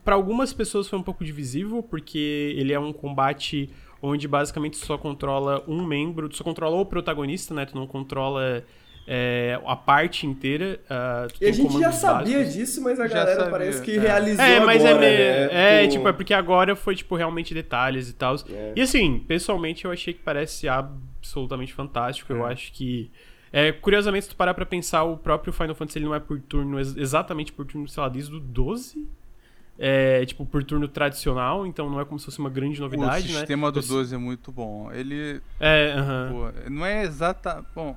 Para 0.04 0.14
algumas 0.14 0.52
pessoas 0.52 0.88
foi 0.88 0.98
um 0.98 1.02
pouco 1.02 1.24
divisivo, 1.24 1.82
porque 1.82 2.54
ele 2.56 2.72
é 2.72 2.78
um 2.78 2.92
combate 2.92 3.70
onde 4.00 4.26
basicamente 4.26 4.76
só 4.76 4.98
controla 4.98 5.62
um 5.68 5.86
membro, 5.86 6.28
tu 6.28 6.36
só 6.36 6.42
controla 6.42 6.76
o 6.76 6.84
protagonista, 6.86 7.54
né? 7.54 7.64
Tu 7.64 7.76
não 7.76 7.86
controla 7.86 8.64
é, 9.06 9.60
a 9.64 9.76
parte 9.76 10.26
inteira. 10.26 10.80
Uh, 10.84 11.32
e 11.40 11.46
a 11.46 11.52
gente 11.52 11.78
já 11.78 11.92
sabia 11.92 12.38
básicos. 12.38 12.54
disso, 12.54 12.82
mas 12.82 13.00
a 13.00 13.06
já 13.06 13.14
galera 13.14 13.36
sabia, 13.36 13.50
parece 13.50 13.82
que 13.82 13.96
é. 13.96 14.00
realizou 14.00 14.44
é, 14.44 14.60
mas 14.60 14.84
é 14.84 14.88
agora, 14.88 15.06
é, 15.06 15.48
né? 15.48 15.84
é, 15.84 15.88
tipo... 15.88 16.08
é 16.08 16.12
porque 16.12 16.34
agora 16.34 16.76
foi 16.76 16.94
tipo 16.94 17.16
realmente 17.16 17.52
detalhes 17.52 18.08
e 18.08 18.12
tal. 18.12 18.36
É. 18.48 18.72
E 18.76 18.80
assim, 18.80 19.18
pessoalmente 19.26 19.84
eu 19.84 19.90
achei 19.90 20.14
que 20.14 20.20
parece 20.20 20.68
absolutamente 20.68 21.72
fantástico. 21.72 22.32
Eu 22.32 22.46
é. 22.46 22.52
acho 22.52 22.72
que 22.72 23.10
é, 23.52 23.70
curiosamente, 23.70 24.24
se 24.24 24.30
tu 24.30 24.36
parar 24.36 24.54
pra 24.54 24.64
pensar, 24.64 25.04
o 25.04 25.16
próprio 25.16 25.52
Final 25.52 25.74
Fantasy 25.74 25.98
ele 25.98 26.06
não 26.06 26.14
é 26.14 26.20
por 26.20 26.40
turno, 26.40 26.80
exatamente 26.80 27.52
por 27.52 27.66
turno, 27.66 27.86
sei 27.86 28.02
lá, 28.02 28.08
desde 28.08 28.34
o 28.34 28.40
12. 28.40 29.06
É, 29.78 30.24
tipo, 30.26 30.46
por 30.46 30.62
turno 30.62 30.86
tradicional, 30.86 31.66
então 31.66 31.90
não 31.90 32.00
é 32.00 32.04
como 32.04 32.18
se 32.18 32.26
fosse 32.26 32.38
uma 32.38 32.50
grande 32.50 32.80
novidade, 32.80 33.28
né? 33.28 33.34
O 33.34 33.38
sistema 33.38 33.66
né? 33.68 33.72
do 33.72 33.82
12 33.82 34.14
é 34.14 34.18
muito 34.18 34.52
bom. 34.52 34.90
Ele. 34.92 35.40
É, 35.58 35.94
uh 35.96 36.00
-huh. 36.00 36.70
não 36.70 36.86
é 36.86 37.02
exata. 37.02 37.64
Bom, 37.74 37.96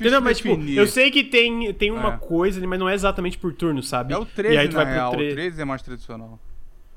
Entendeu? 0.00 0.20
Mas, 0.20 0.38
tipo, 0.38 0.60
eu 0.62 0.86
sei 0.86 1.10
que 1.10 1.22
tem, 1.24 1.72
tem 1.74 1.90
uma 1.90 2.14
é. 2.14 2.16
coisa 2.16 2.58
ali, 2.58 2.66
mas 2.66 2.78
não 2.78 2.88
é 2.88 2.94
exatamente 2.94 3.38
por 3.38 3.52
turno, 3.52 3.82
sabe? 3.82 4.14
É 4.14 4.18
o 4.18 4.24
13, 4.24 4.54
e 4.54 4.58
aí 4.58 4.68
tu 4.68 4.74
vai 4.74 4.84
real. 4.86 5.12
Tre... 5.12 5.30
O 5.30 5.34
13 5.34 5.60
é 5.60 5.64
mais 5.64 5.82
tradicional. 5.82 6.38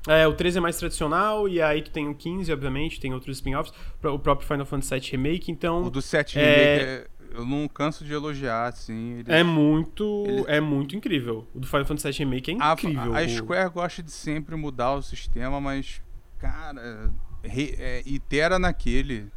É, 0.06 0.26
o 0.26 0.34
13 0.34 0.58
é 0.58 0.60
mais 0.60 0.76
tradicional, 0.76 1.48
e 1.48 1.62
aí 1.62 1.82
tu 1.82 1.90
tem 1.90 2.08
o 2.08 2.14
15, 2.14 2.52
obviamente, 2.52 3.00
tem 3.00 3.14
outros 3.14 3.38
spin-offs, 3.38 3.72
o 4.02 4.18
próprio 4.18 4.46
Final 4.46 4.66
Fantasy 4.66 5.00
VII 5.00 5.10
Remake, 5.12 5.50
então... 5.50 5.84
O 5.84 5.90
do 5.90 6.02
7 6.02 6.38
é... 6.38 6.42
Remake, 6.42 6.84
é... 6.84 7.38
eu 7.38 7.46
não 7.46 7.66
canso 7.66 8.04
de 8.04 8.12
elogiar, 8.12 8.66
assim. 8.66 9.14
Eles... 9.14 9.28
É 9.28 9.42
muito 9.42 10.24
Eles... 10.26 10.44
é 10.46 10.60
muito 10.60 10.94
incrível. 10.94 11.46
O 11.54 11.60
do 11.60 11.66
Final 11.66 11.86
Fantasy 11.86 12.08
VII 12.08 12.18
Remake 12.18 12.50
é 12.50 12.54
incrível. 12.54 13.14
A, 13.14 13.18
a 13.18 13.28
Square 13.28 13.70
gosta 13.70 14.02
de 14.02 14.10
sempre 14.10 14.54
mudar 14.56 14.94
o 14.94 15.02
sistema, 15.02 15.58
mas, 15.58 16.02
cara, 16.38 17.10
re... 17.42 17.74
é, 17.78 18.02
itera 18.04 18.58
naquele 18.58 19.30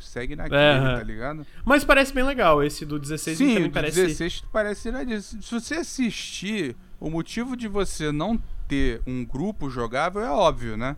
segue 0.00 0.36
naquele, 0.36 0.60
é, 0.60 0.78
tá 0.78 1.02
ligado? 1.02 1.46
Mas 1.64 1.84
parece 1.84 2.12
bem 2.12 2.24
legal. 2.24 2.62
Esse 2.62 2.84
do 2.84 2.98
16 2.98 3.38
Sim, 3.38 3.54
também 3.54 3.70
parece. 3.70 4.06
16 4.06 4.44
parece 4.52 4.88
iradíssimo. 4.88 5.42
Se 5.42 5.52
você 5.52 5.74
assistir, 5.76 6.76
o 6.98 7.10
motivo 7.10 7.56
de 7.56 7.68
você 7.68 8.10
não 8.12 8.40
ter 8.68 9.02
um 9.06 9.24
grupo 9.24 9.70
jogável 9.70 10.22
é 10.22 10.30
óbvio, 10.30 10.76
né? 10.76 10.96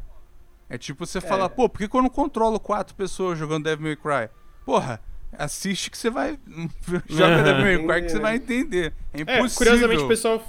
É 0.69 0.79
tipo 0.79 1.05
você 1.05 1.19
é. 1.19 1.21
falar, 1.21 1.49
pô, 1.49 1.69
por 1.69 1.79
que, 1.79 1.89
que 1.89 1.97
eu 1.97 2.03
não 2.03 2.11
controlo 2.11 2.59
quatro 2.59 2.95
pessoas 2.95 3.39
jogando 3.39 3.65
Devil 3.65 3.85
May 3.87 3.97
Cry? 3.97 4.35
Porra, 4.65 5.01
assiste 5.33 5.91
que 5.91 5.99
você 5.99 6.11
vai. 6.11 6.39
Joga 7.09 7.43
Devil 7.43 7.87
May 7.87 8.01
Cry 8.01 8.07
que 8.07 8.13
você 8.13 8.19
vai 8.19 8.37
entender. 8.37 8.95
É, 9.13 9.19
é 9.19 9.23
impossível. 9.23 9.47
É, 9.47 9.49
curiosamente, 9.55 10.03
o 10.03 10.09
pessoal 10.09 10.43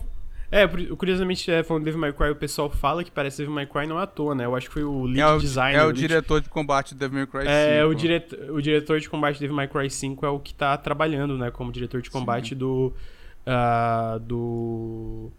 é, 0.53 0.67
curiosamente, 0.95 1.49
é, 1.49 1.63
falando 1.63 1.81
de 1.81 1.85
Devil 1.85 1.99
May 1.99 2.13
Cry, 2.13 2.29
o 2.29 2.35
pessoal 2.35 2.69
fala 2.69 3.03
que 3.03 3.09
parece 3.09 3.39
Devil 3.39 3.53
May 3.53 3.65
Cry 3.65 3.87
não 3.87 3.99
é 3.99 4.03
à 4.03 4.07
toa, 4.07 4.35
né? 4.35 4.45
Eu 4.45 4.55
acho 4.55 4.67
que 4.67 4.73
foi 4.73 4.83
o 4.83 5.03
lead 5.03 5.19
é 5.19 5.27
o, 5.27 5.39
designer. 5.39 5.79
É 5.79 5.85
o 5.85 5.91
diretor 5.91 6.41
de 6.41 6.49
combate 6.49 6.93
do 6.93 6.99
Devil 6.99 7.17
May 7.17 7.27
Cry 7.27 7.41
5. 7.41 7.51
É, 7.51 7.85
o, 7.85 7.93
direto, 7.93 8.53
o 8.53 8.61
diretor 8.61 8.99
de 8.99 9.09
combate 9.09 9.37
do 9.37 9.39
Devil 9.39 9.55
May 9.55 9.67
Cry 9.67 9.89
5 9.89 10.25
é 10.25 10.29
o 10.29 10.39
que 10.39 10.53
tá 10.53 10.77
trabalhando, 10.77 11.37
né? 11.37 11.49
Como 11.49 11.71
diretor 11.71 12.01
de 12.01 12.11
combate 12.11 12.53
do... 12.53 12.93
Uh, 13.45 14.19
do 14.19 15.31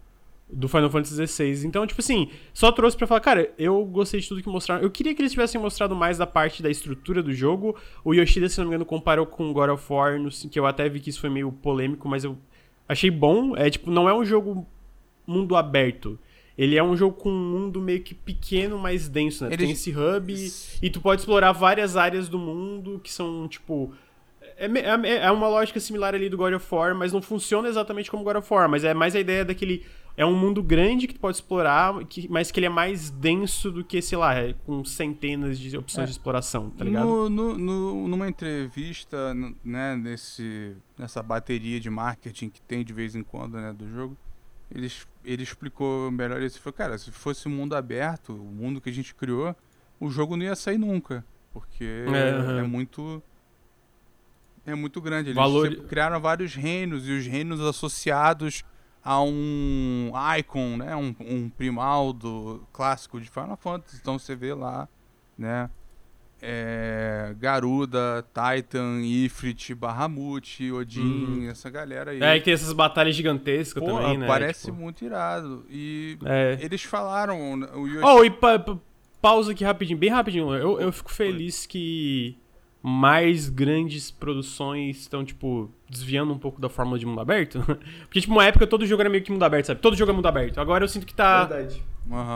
do 0.47 0.67
Final 0.67 0.89
Fantasy 0.89 1.27
XVI. 1.27 1.65
Então, 1.65 1.85
tipo 1.87 1.99
assim, 2.01 2.29
só 2.53 2.71
trouxe 2.71 2.95
pra 2.95 3.07
falar, 3.07 3.19
cara, 3.19 3.51
eu 3.57 3.83
gostei 3.85 4.19
de 4.19 4.27
tudo 4.27 4.43
que 4.43 4.49
mostraram. 4.49 4.83
Eu 4.83 4.91
queria 4.91 5.13
que 5.15 5.21
eles 5.21 5.31
tivessem 5.31 5.59
mostrado 5.59 5.95
mais 5.95 6.17
da 6.17 6.27
parte 6.27 6.61
da 6.61 6.69
estrutura 6.69 7.23
do 7.23 7.33
jogo. 7.33 7.75
O 8.03 8.13
Yoshida, 8.13 8.47
se 8.47 8.57
não 8.59 8.65
me 8.65 8.69
engano, 8.69 8.85
comparou 8.85 9.25
com 9.25 9.51
God 9.51 9.71
of 9.71 9.91
War, 9.91 10.19
no, 10.19 10.29
que 10.29 10.59
eu 10.59 10.65
até 10.65 10.87
vi 10.87 10.99
que 10.99 11.09
isso 11.09 11.19
foi 11.19 11.29
meio 11.29 11.51
polêmico, 11.51 12.07
mas 12.07 12.23
eu 12.23 12.37
achei 12.87 13.09
bom. 13.09 13.55
É 13.57 13.69
tipo, 13.69 13.89
não 13.89 14.07
é 14.07 14.13
um 14.13 14.23
jogo 14.23 14.67
mundo 15.27 15.55
aberto. 15.55 16.17
Ele 16.57 16.77
é 16.77 16.83
um 16.83 16.95
jogo 16.95 17.17
com 17.17 17.29
um 17.29 17.51
mundo 17.51 17.81
meio 17.81 18.01
que 18.01 18.13
pequeno, 18.15 18.77
mais 18.77 19.09
denso, 19.09 19.43
né? 19.43 19.49
Ele- 19.53 19.63
Tem 19.63 19.71
esse 19.71 19.91
hub 19.91 20.33
e 20.81 20.89
tu 20.89 21.01
pode 21.01 21.21
explorar 21.21 21.51
várias 21.51 21.97
áreas 21.97 22.29
do 22.29 22.39
mundo 22.39 22.99
que 23.03 23.11
são, 23.11 23.47
tipo. 23.47 23.93
É, 24.57 24.65
é- 24.67 25.25
é 25.25 25.31
uma 25.31 25.49
lógica 25.49 25.79
similar 25.81 26.15
ali 26.15 26.29
do 26.29 26.37
God 26.37 26.53
of 26.53 26.65
War, 26.73 26.95
mas 26.95 27.11
não 27.11 27.21
funciona 27.21 27.67
exatamente 27.67 28.09
como 28.09 28.23
God 28.23 28.37
of 28.37 28.53
War. 28.53 28.69
Mas 28.69 28.85
é 28.85 28.93
mais 28.93 29.13
a 29.15 29.19
ideia 29.19 29.43
daquele. 29.43 29.85
É 30.17 30.25
um 30.25 30.33
mundo 30.33 30.63
grande 30.63 31.07
que 31.07 31.13
tu 31.15 31.19
pode 31.19 31.35
explorar, 31.35 31.93
que- 32.05 32.25
mas 32.29 32.49
que 32.51 32.57
ele 32.61 32.67
é 32.67 32.69
mais 32.69 33.09
denso 33.09 33.69
do 33.69 33.83
que, 33.83 34.01
sei 34.01 34.17
lá, 34.17 34.33
é 34.33 34.53
com 34.65 34.85
centenas 34.85 35.59
de 35.59 35.77
opções 35.77 36.03
É. 36.03 36.05
de 36.05 36.11
exploração, 36.11 36.69
tá 36.69 36.85
ligado? 36.85 37.05
No, 37.05 37.29
no- 37.29 37.57
no- 37.57 38.07
numa 38.07 38.29
entrevista, 38.29 39.33
né, 39.61 39.93
nesse, 39.97 40.73
nessa 40.97 41.21
bateria 41.21 41.81
de 41.81 41.89
marketing 41.89 42.47
que 42.49 42.61
tem 42.61 42.81
de 42.85 42.93
vez 42.93 43.13
em 43.13 43.23
quando, 43.23 43.55
né, 43.57 43.73
do 43.73 43.85
jogo, 43.89 44.15
ele, 44.73 44.85
es- 44.87 45.05
ele 45.25 45.43
explicou 45.43 46.11
melhor 46.11 46.41
isso. 46.41 46.57
Ele 46.57 46.63
falou, 46.63 46.77
cara, 46.77 46.97
se 46.97 47.11
fosse 47.11 47.47
um 47.47 47.51
mundo 47.51 47.75
aberto, 47.75 48.33
o 48.33 48.45
mundo 48.45 48.79
que 48.79 48.89
a 48.89 48.93
gente 48.93 49.13
criou, 49.15 49.55
o 49.99 50.09
jogo 50.09 50.35
não 50.37 50.43
ia 50.45 50.55
sair 50.55 50.77
nunca. 50.77 51.25
Porque 51.53 51.83
É, 52.13 52.59
é 52.59 52.63
muito... 52.63 53.21
É 54.65 54.73
muito 54.73 54.99
grande. 54.99 55.29
Eles 55.29 55.35
Valor- 55.35 55.75
criaram 55.87 56.19
vários 56.19 56.55
reinos 56.55 57.07
e 57.07 57.11
os 57.11 57.25
reinos 57.27 57.61
associados 57.61 58.63
a 59.03 59.21
um 59.21 60.11
icon, 60.39 60.77
né? 60.77 60.95
Um, 60.95 61.15
um 61.19 61.49
primal 61.49 62.11
do 62.11 62.65
clássico 62.73 63.21
de 63.21 63.29
Final 63.29 63.55
Fantasy. 63.57 63.97
Então 64.01 64.17
você 64.17 64.35
vê 64.35 64.53
lá, 64.55 64.89
né? 65.37 65.69
É, 66.41 67.33
Garuda, 67.39 68.25
Titan, 68.33 69.01
Ifrit, 69.03 69.73
Bahamut, 69.73 70.71
Odin, 70.71 71.47
essa 71.47 71.69
galera 71.69 72.11
aí. 72.11 72.21
É, 72.21 72.37
que 72.37 72.45
tem 72.45 72.53
essas 72.53 72.71
batalhas 72.73 73.15
gigantescas 73.15 73.81
Pô, 73.83 73.97
também, 73.97 74.17
né? 74.17 74.27
parece 74.27 74.65
Tipo, 74.65 74.77
muito 74.77 75.03
irado. 75.03 75.65
E 75.69 76.17
É. 76.25 76.57
eles 76.61 76.83
falaram, 76.83 77.53
o 77.75 77.87
Yoshi 77.87 78.03
Oh, 78.05 78.23
e 78.23 78.29
pa- 78.29 78.59
pa- 78.59 78.77
pausa 79.21 79.53
aqui 79.53 79.63
rapidinho, 79.63 79.97
bem 79.97 80.09
rapidinho. 80.09 80.53
Eu, 80.53 80.79
eu 80.79 80.91
fico 80.91 81.11
feliz 81.11 81.65
que 81.65 82.37
mais 82.83 83.49
grandes 83.49 84.11
produções 84.11 84.97
estão, 84.99 85.25
tipo, 85.25 85.71
desviando 85.89 86.33
um 86.33 86.37
pouco 86.39 86.59
da 86.59 86.69
fórmula 86.69 86.97
de 86.99 87.05
mundo 87.05 87.21
aberto. 87.21 87.59
Porque, 88.05 88.21
tipo, 88.21 88.33
uma 88.33 88.45
época 88.45 88.65
todo 88.67 88.85
jogo 88.85 89.01
era 89.01 89.09
meio 89.09 89.23
que 89.23 89.31
mundo 89.31 89.43
aberto, 89.43 89.67
sabe? 89.67 89.79
Todo 89.81 89.95
jogo 89.95 90.11
é 90.11 90.15
mundo 90.15 90.27
aberto. 90.27 90.59
Agora 90.59 90.83
eu 90.83 90.87
sinto 90.87 91.05
que 91.05 91.13
tá 91.13 91.45
Verdade. 91.45 91.83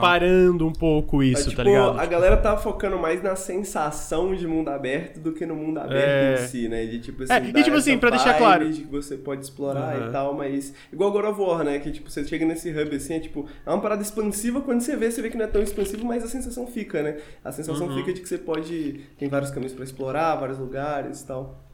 Parando 0.02 0.66
um 0.66 0.74
pouco 0.74 1.22
isso, 1.22 1.42
É, 1.42 1.44
tipo, 1.46 1.58
tá 1.58 1.64
ligado? 1.64 2.00
A 2.00 2.06
galera 2.08 2.36
tá 2.38 2.58
focando 2.58 2.98
mais 2.98 3.22
na 3.22 3.36
sensação 3.36 4.34
de 4.34 4.48
mundo 4.48 4.70
aberto 4.70 5.20
do 5.20 5.32
que 5.32 5.46
no 5.46 5.56
mundo 5.56 5.80
aberto 5.80 6.40
É. 6.40 6.44
em 6.44 6.48
si, 6.48 6.68
né? 6.68 6.86
De 6.88 7.00
tipo 7.00 7.22
assim, 7.22 7.34
É, 7.34 7.38
e, 7.50 7.64
tipo 7.64 7.78
assim, 7.78 7.96
pra 7.98 8.10
deixar 8.10 8.36
claro. 8.36 8.68
De 8.72 8.82
que 8.82 8.88
você 8.88 9.16
pode 9.16 9.42
explorar 9.44 9.96
Aham. 9.96 10.10
e 10.10 10.12
tal, 10.12 10.34
mas. 10.34 10.74
Igual 10.92 11.12
God 11.12 11.26
of 11.26 11.40
War, 11.42 11.64
né? 11.64 11.78
Que 11.78 11.92
tipo, 11.92 12.10
você 12.10 12.26
chega 12.26 12.46
nesse 12.48 12.72
hub 12.72 12.96
assim, 12.96 13.14
é 13.14 13.20
tipo, 13.20 13.48
é 13.64 13.70
uma 13.70 13.80
parada 13.80 14.02
expansiva, 14.02 14.60
quando 14.62 14.82
você 14.82 14.96
vê, 14.96 15.12
você 15.12 15.22
vê 15.22 15.30
que 15.30 15.38
não 15.38 15.46
é 15.46 15.48
tão 15.48 15.62
expansivo, 15.62 16.04
mas 16.04 16.24
a 16.24 16.28
sensação 16.28 16.66
fica, 16.66 17.04
né? 17.04 17.18
A 17.44 17.52
sensação 17.52 17.88
Uhum. 17.88 17.96
fica 17.98 18.12
de 18.14 18.22
que 18.22 18.28
você 18.28 18.40
pode. 18.40 19.02
Tem 19.20 19.30
vários 19.30 19.52
caminhos 19.52 19.74
pra 19.74 19.84
explorar, 19.84 20.36
vários 20.36 20.58
lugares 20.58 21.22
e 21.22 21.28
tal. 21.28 21.69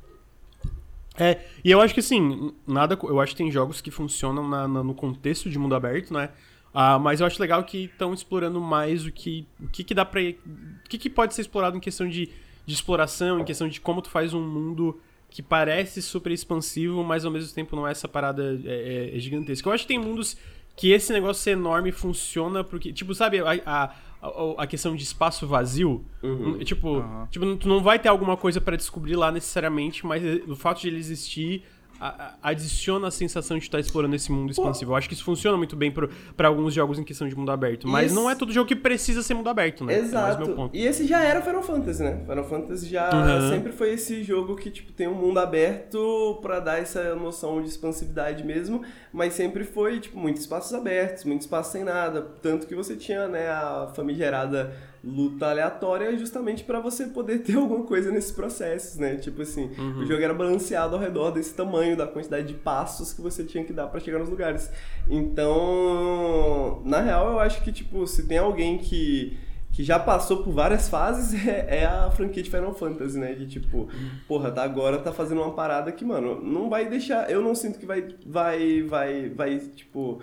É, 1.17 1.39
e 1.63 1.71
eu 1.71 1.79
acho 1.81 1.93
que 1.93 1.99
assim, 2.01 2.51
nada. 2.67 2.97
Eu 3.03 3.19
acho 3.19 3.31
que 3.31 3.37
tem 3.37 3.51
jogos 3.51 3.79
que 3.81 3.89
funcionam 3.91 4.47
na- 4.47 4.67
na- 4.67 4.83
no 4.83 4.93
contexto 4.93 5.49
de 5.49 5.57
mundo 5.57 5.73
aberto, 5.75 6.13
né? 6.13 6.29
Ah, 6.73 6.99
mas 6.99 7.21
eu 7.21 7.25
acho 7.27 7.41
legal 7.41 7.63
que 7.63 7.85
estão 7.85 8.13
explorando 8.13 8.59
mais 8.59 9.05
o 9.05 9.11
que, 9.11 9.47
o 9.61 9.67
que, 9.69 9.83
que 9.83 9.93
dá 9.93 10.03
pra. 10.03 10.19
O 10.21 10.89
que, 10.89 10.97
que 10.97 11.09
pode 11.09 11.33
ser 11.33 11.41
explorado 11.41 11.77
em 11.77 11.79
questão 11.79 12.07
de, 12.07 12.29
de 12.65 12.73
exploração, 12.73 13.39
em 13.39 13.45
questão 13.45 13.67
de 13.69 13.79
como 13.79 14.01
tu 14.01 14.09
faz 14.09 14.33
um 14.33 14.41
mundo 14.45 14.99
que 15.29 15.41
parece 15.41 16.01
super 16.01 16.31
expansivo, 16.33 17.03
mas 17.03 17.23
ao 17.25 17.31
mesmo 17.31 17.53
tempo 17.53 17.75
não 17.75 17.87
é 17.87 17.91
essa 17.91 18.07
parada 18.07 18.59
é, 18.65 19.09
é- 19.13 19.17
é 19.17 19.19
gigantesca. 19.19 19.67
Eu 19.69 19.73
acho 19.73 19.83
que 19.83 19.87
tem 19.87 19.99
mundos 19.99 20.35
que 20.75 20.91
esse 20.91 21.13
negócio 21.13 21.41
ser 21.41 21.51
enorme 21.51 21.91
funciona 21.93 22.61
porque, 22.61 22.91
tipo, 22.91 23.15
sabe, 23.15 23.39
a, 23.39 23.51
a, 23.65 23.95
a- 24.21 24.63
a 24.63 24.67
questão 24.67 24.95
de 24.95 25.03
espaço 25.03 25.45
vazio, 25.47 26.03
Uhum. 26.23 26.57
tipo, 26.59 26.97
Aham. 26.97 27.27
tipo, 27.29 27.55
tu 27.57 27.67
não 27.67 27.81
vai 27.81 27.99
ter 27.99 28.09
alguma 28.09 28.35
coisa 28.37 28.59
pra 28.61 28.75
descobrir 28.75 29.15
lá 29.15 29.31
necessariamente, 29.31 30.05
mas 30.05 30.23
o 30.47 30.55
fato 30.55 30.81
de 30.81 30.87
ele 30.87 30.97
existir 30.97 31.63
a- 31.99 32.07
a- 32.07 32.49
adiciona 32.49 33.07
a 33.07 33.11
sensação 33.11 33.57
de 33.57 33.63
estar 33.63 33.79
explorando 33.79 34.15
esse 34.15 34.31
mundo 34.31 34.51
expansivo. 34.51 34.91
Eu 34.91 34.95
acho 34.95 35.07
que 35.07 35.13
isso 35.13 35.23
funciona 35.23 35.57
muito 35.57 35.75
bem 35.75 35.91
pra 35.91 36.47
alguns 36.47 36.73
jogos 36.73 36.99
em 36.99 37.03
questão 37.03 37.27
de 37.27 37.35
mundo 37.35 37.51
aberto, 37.51 37.87
mas 37.87 38.07
Isso. 38.07 38.15
não 38.15 38.29
é 38.29 38.35
todo 38.35 38.51
jogo 38.51 38.67
que 38.67 38.75
precisa 38.75 39.23
ser 39.23 39.33
mundo 39.33 39.49
aberto, 39.49 39.83
né? 39.85 39.95
É 39.95 39.99
Exato. 39.99 40.49
ponto. 40.53 40.75
E 40.75 40.85
esse 40.85 41.07
já 41.07 41.21
era 41.23 41.41
Final 41.41 41.63
Fantasy, 41.63 42.03
né? 42.03 42.21
Final 42.27 42.43
Fantasy 42.43 42.87
já 42.89 43.09
Uhum. 43.13 43.49
sempre 43.49 43.71
foi 43.71 43.91
esse 43.93 44.23
jogo 44.23 44.55
que 44.55 44.69
tipo 44.69 44.91
tem 44.91 45.07
um 45.07 45.15
mundo 45.15 45.39
aberto 45.39 46.39
pra 46.41 46.59
dar 46.59 46.79
essa 46.81 47.15
noção 47.15 47.61
de 47.61 47.69
expansividade 47.69 48.43
mesmo, 48.43 48.81
mas 49.13 49.33
sempre 49.33 49.63
foi 49.63 49.99
tipo 49.99 50.17
muitos 50.19 50.41
espaços 50.41 50.73
abertos, 50.73 51.23
muito 51.23 51.41
espaço 51.41 51.71
sem 51.71 51.83
nada, 51.83 52.21
tanto 52.41 52.67
que 52.67 52.75
você 52.75 52.95
tinha, 52.95 53.27
né, 53.27 53.47
a 53.49 53.91
famigerada 53.95 54.73
luta 55.05 55.45
aleatória 55.51 56.17
justamente 56.17 56.63
pra 56.63 56.79
você 56.79 57.05
poder 57.05 57.39
ter 57.43 57.55
alguma 57.57 57.83
coisa 57.85 58.09
nesses 58.11 58.31
processos, 58.31 58.97
né? 58.97 59.15
Tipo 59.17 59.43
assim, 59.43 59.69
Uhum. 59.77 59.99
o 59.99 60.05
jogo 60.05 60.21
era 60.21 60.33
balanceado 60.33 60.95
ao 60.95 61.01
redor 61.01 61.31
desse 61.31 61.53
tamanho, 61.53 61.95
da 61.95 62.07
quantidade 62.07 62.47
de 62.47 62.55
passos 62.55 63.13
que 63.13 63.21
você 63.21 63.43
tinha 63.43 63.63
que 63.63 63.71
dar 63.71 63.87
pra 63.87 63.99
chegar 63.99 64.17
nos 64.19 64.29
lugares. 64.29 64.71
Então, 65.09 66.81
na 66.85 67.01
real, 67.01 67.31
eu 67.31 67.39
acho 67.39 67.61
que, 67.63 67.71
tipo, 67.71 68.05
se 68.07 68.27
tem 68.27 68.37
alguém 68.37 68.77
que, 68.77 69.37
que 69.71 69.83
já 69.83 69.99
passou 69.99 70.43
por 70.43 70.51
várias 70.51 70.89
fases, 70.89 71.33
é, 71.47 71.81
é 71.81 71.85
a 71.85 72.09
franquia 72.11 72.41
de 72.43 72.49
Final 72.49 72.73
Fantasy, 72.73 73.17
né? 73.17 73.33
De 73.33 73.47
tipo, 73.47 73.87
porra, 74.27 74.51
tá 74.51 74.63
agora 74.63 74.97
tá 74.97 75.11
fazendo 75.11 75.41
uma 75.41 75.51
parada 75.53 75.91
que, 75.91 76.03
mano, 76.05 76.41
não 76.41 76.69
vai 76.69 76.87
deixar. 76.87 77.29
Eu 77.29 77.41
não 77.41 77.53
sinto 77.55 77.77
que 77.79 77.85
vai, 77.85 78.07
vai, 78.25 78.81
vai, 78.83 79.29
vai, 79.29 79.59
tipo. 79.59 80.19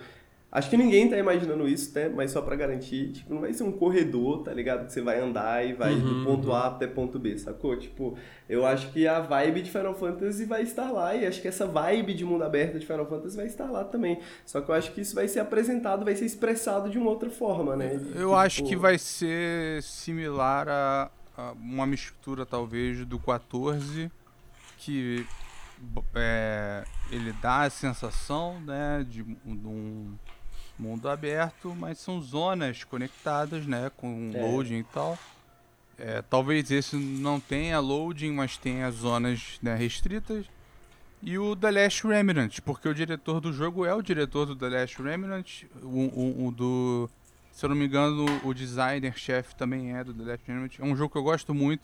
Acho 0.55 0.69
que 0.69 0.77
ninguém 0.77 1.09
tá 1.09 1.17
imaginando 1.17 1.67
isso, 1.67 1.91
né? 1.95 2.07
Mas 2.07 2.29
só 2.29 2.39
pra 2.39 2.55
garantir, 2.55 3.11
tipo, 3.11 3.33
não 3.33 3.41
vai 3.41 3.51
ser 3.51 3.63
um 3.63 3.71
corredor, 3.71 4.43
tá 4.43 4.53
ligado? 4.53 4.85
Que 4.85 4.93
você 4.93 5.01
vai 5.01 5.19
andar 5.19 5.65
e 5.65 5.73
vai 5.73 5.95
do 5.95 6.23
ponto 6.23 6.53
A 6.53 6.67
até 6.67 6.85
ponto 6.85 7.17
B, 7.17 7.35
sacou? 7.39 7.75
Tipo, 7.75 8.15
eu 8.47 8.63
acho 8.63 8.91
que 8.91 9.07
a 9.07 9.19
vibe 9.19 9.63
de 9.63 9.71
Final 9.71 9.95
Fantasy 9.95 10.45
vai 10.45 10.61
estar 10.61 10.91
lá 10.91 11.15
e 11.15 11.25
acho 11.25 11.41
que 11.41 11.47
essa 11.47 11.65
vibe 11.65 12.13
de 12.13 12.23
mundo 12.23 12.43
aberto 12.43 12.77
de 12.77 12.85
Final 12.85 13.07
Fantasy 13.07 13.35
vai 13.35 13.47
estar 13.47 13.65
lá 13.71 13.83
também. 13.83 14.19
Só 14.45 14.61
que 14.61 14.69
eu 14.69 14.75
acho 14.75 14.91
que 14.91 15.01
isso 15.01 15.15
vai 15.15 15.27
ser 15.27 15.39
apresentado, 15.39 16.05
vai 16.05 16.15
ser 16.15 16.25
expressado 16.25 16.87
de 16.87 16.99
uma 16.99 17.09
outra 17.09 17.31
forma, 17.31 17.75
né? 17.75 17.99
Eu 18.13 18.35
acho 18.35 18.57
tipo, 18.57 18.69
que 18.69 18.75
vai 18.75 18.99
ser 18.99 19.81
similar 19.81 20.69
a, 20.69 21.09
a 21.35 21.53
uma 21.53 21.87
mistura, 21.87 22.45
talvez, 22.45 23.03
do 23.07 23.17
14, 23.17 24.11
que 24.77 25.25
é, 26.13 26.83
ele 27.11 27.33
dá 27.41 27.61
a 27.61 27.69
sensação 27.71 28.61
né, 28.61 29.03
de, 29.09 29.23
de 29.23 29.67
um 29.67 30.13
mundo 30.77 31.07
aberto, 31.09 31.75
mas 31.75 31.97
são 31.99 32.19
zonas 32.21 32.83
conectadas, 32.83 33.65
né, 33.65 33.91
com 33.95 34.31
É. 34.33 34.41
loading 34.41 34.79
e 34.79 34.83
tal. 34.83 35.17
É, 35.97 36.21
talvez 36.23 36.71
esse 36.71 36.95
não 36.95 37.39
tenha 37.39 37.79
loading, 37.79 38.31
mas 38.31 38.57
tenha 38.57 38.89
zonas 38.91 39.59
né, 39.61 39.75
restritas. 39.75 40.45
E 41.21 41.37
o 41.37 41.55
The 41.55 41.71
Last 41.71 42.05
Remnant, 42.05 42.59
porque 42.65 42.89
o 42.89 42.93
diretor 42.93 43.39
do 43.39 43.53
jogo 43.53 43.85
é 43.85 43.93
o 43.93 44.01
diretor 44.01 44.45
do 44.45 44.55
The 44.55 44.67
Last 44.69 45.01
Remnant, 45.01 45.63
o, 45.81 45.87
o- 45.87 46.47
o 46.47 46.51
do 46.51 47.09
se 47.51 47.63
eu 47.63 47.69
não 47.69 47.75
me 47.75 47.85
engano, 47.85 48.25
o 48.43 48.51
designer-chefe 48.53 49.55
também 49.55 49.95
é 49.95 50.03
do 50.03 50.11
The 50.13 50.23
Last 50.23 50.43
Remnant. 50.47 50.79
É 50.79 50.83
um 50.83 50.95
jogo 50.97 51.11
que 51.11 51.17
eu 51.19 51.23
gosto 51.23 51.53
muito. 51.53 51.81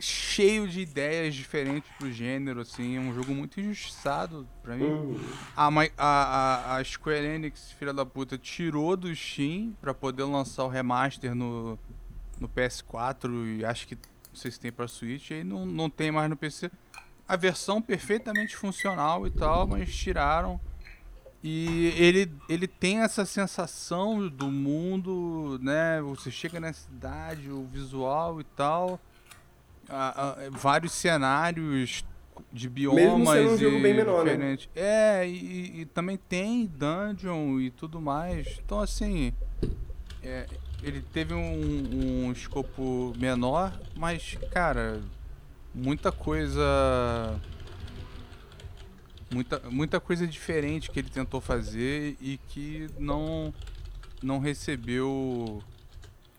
Cheio 0.00 0.68
de 0.68 0.80
ideias 0.80 1.34
diferentes 1.34 1.90
pro 1.98 2.12
gênero, 2.12 2.60
assim. 2.60 2.96
É 2.96 3.00
um 3.00 3.12
jogo 3.12 3.34
muito 3.34 3.60
injustiçado 3.60 4.48
pra 4.62 4.76
mim. 4.76 4.84
Uhum. 4.84 5.20
A, 5.56 5.68
a, 5.96 6.76
a, 6.76 6.84
Square 6.84 7.26
Enix, 7.26 7.72
filha 7.72 7.92
da 7.92 8.06
puta, 8.06 8.38
tirou 8.38 8.96
do 8.96 9.14
Steam 9.14 9.76
pra 9.80 9.92
poder 9.92 10.24
lançar 10.24 10.64
o 10.64 10.68
remaster 10.68 11.34
no, 11.34 11.78
no 12.38 12.48
PS4 12.48 13.58
e 13.58 13.64
acho 13.64 13.88
que 13.88 13.96
não 13.96 14.36
sei 14.36 14.50
se 14.50 14.60
tem 14.60 14.70
pra 14.70 14.86
Switch, 14.86 15.30
e 15.30 15.34
aí 15.34 15.44
não, 15.44 15.66
não 15.66 15.90
tem 15.90 16.12
mais 16.12 16.30
no 16.30 16.36
PC. 16.36 16.70
A 17.26 17.36
versão 17.36 17.82
perfeitamente 17.82 18.56
funcional 18.56 19.26
e 19.26 19.30
tal, 19.30 19.66
mas 19.66 19.94
tiraram. 19.94 20.60
E 21.42 21.92
ele, 21.96 22.32
ele 22.48 22.66
tem 22.66 23.00
essa 23.00 23.24
sensação 23.24 24.28
do 24.28 24.50
mundo, 24.50 25.58
né? 25.62 26.00
Você 26.02 26.30
chega 26.30 26.58
na 26.58 26.72
cidade, 26.72 27.50
o 27.50 27.64
visual 27.66 28.40
e 28.40 28.44
tal. 28.44 29.00
A- 29.88 30.30
a- 30.46 30.50
vários 30.50 30.92
cenários 30.92 32.04
de 32.52 32.68
biomas 32.68 33.28
sendo 33.36 33.50
um 33.50 33.54
e 33.54 33.58
jogo 33.58 33.82
bem 33.82 33.94
menor, 33.94 34.24
né? 34.24 34.32
diferentes. 34.32 34.68
É, 34.74 35.26
e, 35.28 35.80
e 35.80 35.84
também 35.86 36.16
tem 36.16 36.66
dungeon 36.66 37.58
e 37.60 37.70
tudo 37.70 38.00
mais. 38.00 38.60
Então 38.64 38.80
assim, 38.80 39.32
é, 40.22 40.46
ele 40.82 41.00
teve 41.12 41.34
um, 41.34 42.26
um 42.26 42.32
escopo 42.32 43.12
menor, 43.18 43.72
mas 43.96 44.38
cara, 44.52 45.00
muita 45.74 46.12
coisa 46.12 47.40
muita, 49.30 49.60
muita 49.70 50.00
coisa 50.00 50.26
diferente 50.26 50.90
que 50.90 50.98
ele 50.98 51.10
tentou 51.10 51.40
fazer 51.40 52.16
e 52.20 52.38
que 52.48 52.88
não, 52.98 53.52
não 54.22 54.38
recebeu 54.38 55.62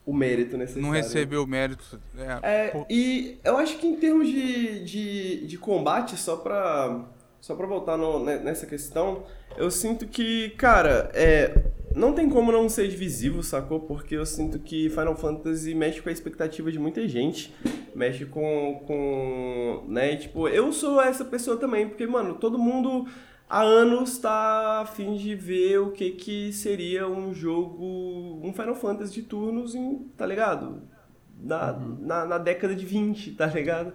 o 0.09 0.13
mérito 0.13 0.57
necessário. 0.57 0.87
Não 0.87 0.91
recebeu 0.91 1.43
o 1.43 1.47
mérito. 1.47 2.01
É, 2.41 2.71
é 2.71 2.85
E 2.89 3.37
eu 3.43 3.57
acho 3.57 3.77
que 3.77 3.85
em 3.85 3.95
termos 3.95 4.27
de, 4.27 4.83
de, 4.83 5.47
de 5.47 5.57
combate, 5.57 6.17
só 6.17 6.35
pra, 6.35 7.05
só 7.39 7.53
pra 7.53 7.67
voltar 7.67 7.95
no, 7.95 8.25
nessa 8.25 8.65
questão, 8.65 9.23
eu 9.55 9.69
sinto 9.69 10.07
que, 10.07 10.49
cara, 10.57 11.11
é, 11.13 11.63
não 11.95 12.13
tem 12.13 12.27
como 12.27 12.51
não 12.51 12.67
ser 12.67 12.87
divisivo, 12.87 13.43
sacou? 13.43 13.81
Porque 13.81 14.15
eu 14.15 14.25
sinto 14.25 14.57
que 14.57 14.89
Final 14.89 15.15
Fantasy 15.15 15.75
mexe 15.75 16.01
com 16.01 16.09
a 16.09 16.11
expectativa 16.11 16.71
de 16.71 16.79
muita 16.79 17.07
gente. 17.07 17.53
Mexe 17.93 18.25
com. 18.25 18.83
com 18.87 19.83
né? 19.87 20.15
Tipo, 20.15 20.47
eu 20.47 20.73
sou 20.73 20.99
essa 20.99 21.23
pessoa 21.23 21.55
também, 21.55 21.87
porque, 21.87 22.07
mano, 22.07 22.33
todo 22.33 22.57
mundo 22.57 23.05
há 23.49 23.61
anos 23.61 24.19
tá 24.19 24.81
a 24.81 24.85
fim 24.85 25.15
de 25.15 25.33
ver 25.35 25.79
o 25.79 25.91
que 25.91 26.11
que 26.11 26.53
seria 26.53 27.07
um 27.07 27.33
jogo, 27.33 28.39
um 28.43 28.53
Final 28.53 28.75
Fantasy 28.75 29.13
de 29.13 29.23
turnos, 29.23 29.73
em, 29.73 30.07
tá 30.15 30.25
ligado? 30.25 30.83
Na, 31.41 31.73
uhum. 31.73 31.97
na, 32.01 32.25
na, 32.25 32.37
década 32.37 32.75
de 32.75 32.85
20, 32.85 33.31
tá 33.31 33.47
ligado? 33.47 33.93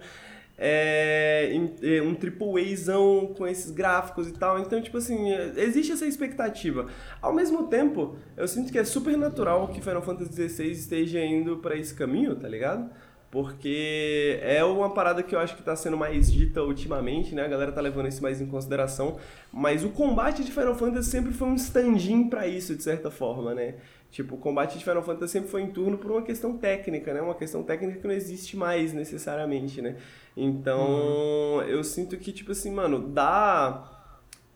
É, 0.57 1.51
é 1.83 2.01
um 2.01 2.15
AAAzão 2.15 3.33
com 3.37 3.45
esses 3.47 3.71
gráficos 3.71 4.27
e 4.27 4.33
tal. 4.33 4.59
Então, 4.59 4.81
tipo 4.81 4.97
assim, 4.97 5.29
existe 5.57 5.91
essa 5.91 6.05
expectativa. 6.05 6.87
Ao 7.21 7.33
mesmo 7.33 7.67
tempo, 7.67 8.17
eu 8.35 8.47
sinto 8.47 8.71
que 8.71 8.79
é 8.79 8.83
super 8.83 9.17
natural 9.17 9.67
que 9.67 9.81
Final 9.81 10.01
Fantasy 10.01 10.49
XVI 10.49 10.71
esteja 10.71 11.23
indo 11.23 11.57
para 11.57 11.75
esse 11.75 11.93
caminho, 11.93 12.35
tá 12.35 12.47
ligado? 12.47 12.89
Porque 13.35 14.39
é 14.43 14.63
uma 14.63 14.93
parada 14.93 15.21
que 15.21 15.35
eu 15.35 15.39
acho 15.39 15.55
que 15.55 15.61
está 15.61 15.75
sendo 15.75 15.97
mais 15.97 16.31
dita 16.31 16.63
ultimamente, 16.63 17.35
né? 17.35 17.43
A 17.43 17.47
galera 17.49 17.69
tá 17.69 17.81
levando 17.81 18.07
isso 18.07 18.23
mais 18.23 18.39
em 18.39 18.45
consideração, 18.45 19.17
mas 19.51 19.83
o 19.83 19.89
combate 19.89 20.41
de 20.41 20.53
Final 20.53 20.73
Fantasy 20.73 21.09
sempre 21.09 21.33
foi 21.33 21.49
um 21.49 21.55
stand-in 21.55 22.29
para 22.29 22.47
isso, 22.47 22.73
de 22.73 22.81
certa 22.81 23.11
forma, 23.11 23.53
né? 23.53 23.75
Tipo, 24.09 24.35
o 24.35 24.37
combate 24.37 24.77
de 24.77 24.85
Final 24.85 25.03
Fantasy 25.03 25.33
sempre 25.33 25.49
foi 25.49 25.63
em 25.63 25.67
turno 25.69 25.97
por 25.97 26.11
uma 26.11 26.21
questão 26.21 26.57
técnica, 26.57 27.13
né? 27.13 27.21
Uma 27.21 27.35
questão 27.35 27.61
técnica 27.61 27.99
que 27.99 28.07
não 28.07 28.13
existe 28.13 28.55
mais 28.55 28.93
necessariamente, 28.93 29.81
né? 29.81 29.97
Então, 30.37 31.57
uhum. 31.57 31.61
eu 31.63 31.83
sinto 31.83 32.15
que, 32.15 32.31
tipo 32.31 32.53
assim, 32.53 32.71
mano, 32.71 33.09
dá... 33.09 33.91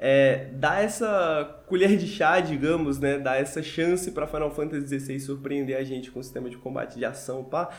É, 0.02 0.52
dá 0.54 0.80
essa 0.80 1.62
colher 1.68 1.98
de 1.98 2.08
chá, 2.08 2.40
digamos, 2.40 2.98
né? 2.98 3.20
Dá 3.20 3.36
essa 3.36 3.62
chance 3.62 4.10
para 4.12 4.26
Final 4.26 4.52
Fantasy 4.52 4.98
XVI 4.98 5.20
surpreender 5.20 5.76
a 5.76 5.84
gente 5.84 6.10
com 6.10 6.22
o 6.22 6.24
sistema 6.24 6.50
de 6.50 6.56
combate 6.56 6.98
de 6.98 7.04
ação, 7.04 7.44
pá 7.44 7.70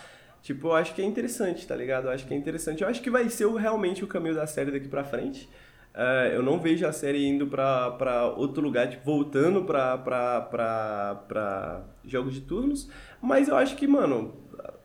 Tipo, 0.42 0.68
eu 0.68 0.74
acho 0.74 0.94
que 0.94 1.02
é 1.02 1.04
interessante, 1.04 1.66
tá 1.66 1.76
ligado? 1.76 2.06
Eu 2.06 2.12
acho 2.12 2.26
que 2.26 2.32
é 2.32 2.36
interessante. 2.36 2.82
Eu 2.82 2.88
acho 2.88 3.02
que 3.02 3.10
vai 3.10 3.28
ser 3.28 3.46
realmente 3.50 4.02
o 4.02 4.06
caminho 4.06 4.34
da 4.34 4.46
série 4.46 4.70
daqui 4.70 4.88
pra 4.88 5.04
frente. 5.04 5.48
Uh, 5.94 6.32
eu 6.32 6.42
não 6.42 6.60
vejo 6.60 6.86
a 6.86 6.92
série 6.92 7.26
indo 7.26 7.46
pra, 7.46 7.90
pra 7.92 8.26
outro 8.26 8.62
lugar, 8.62 8.88
tipo, 8.88 9.04
voltando 9.04 9.64
pra, 9.64 9.98
pra, 9.98 10.40
pra, 10.42 11.14
pra 11.26 11.82
jogos 12.04 12.34
de 12.34 12.40
turnos. 12.40 12.88
Mas 13.20 13.48
eu 13.48 13.56
acho 13.56 13.76
que, 13.76 13.86
mano, 13.86 14.34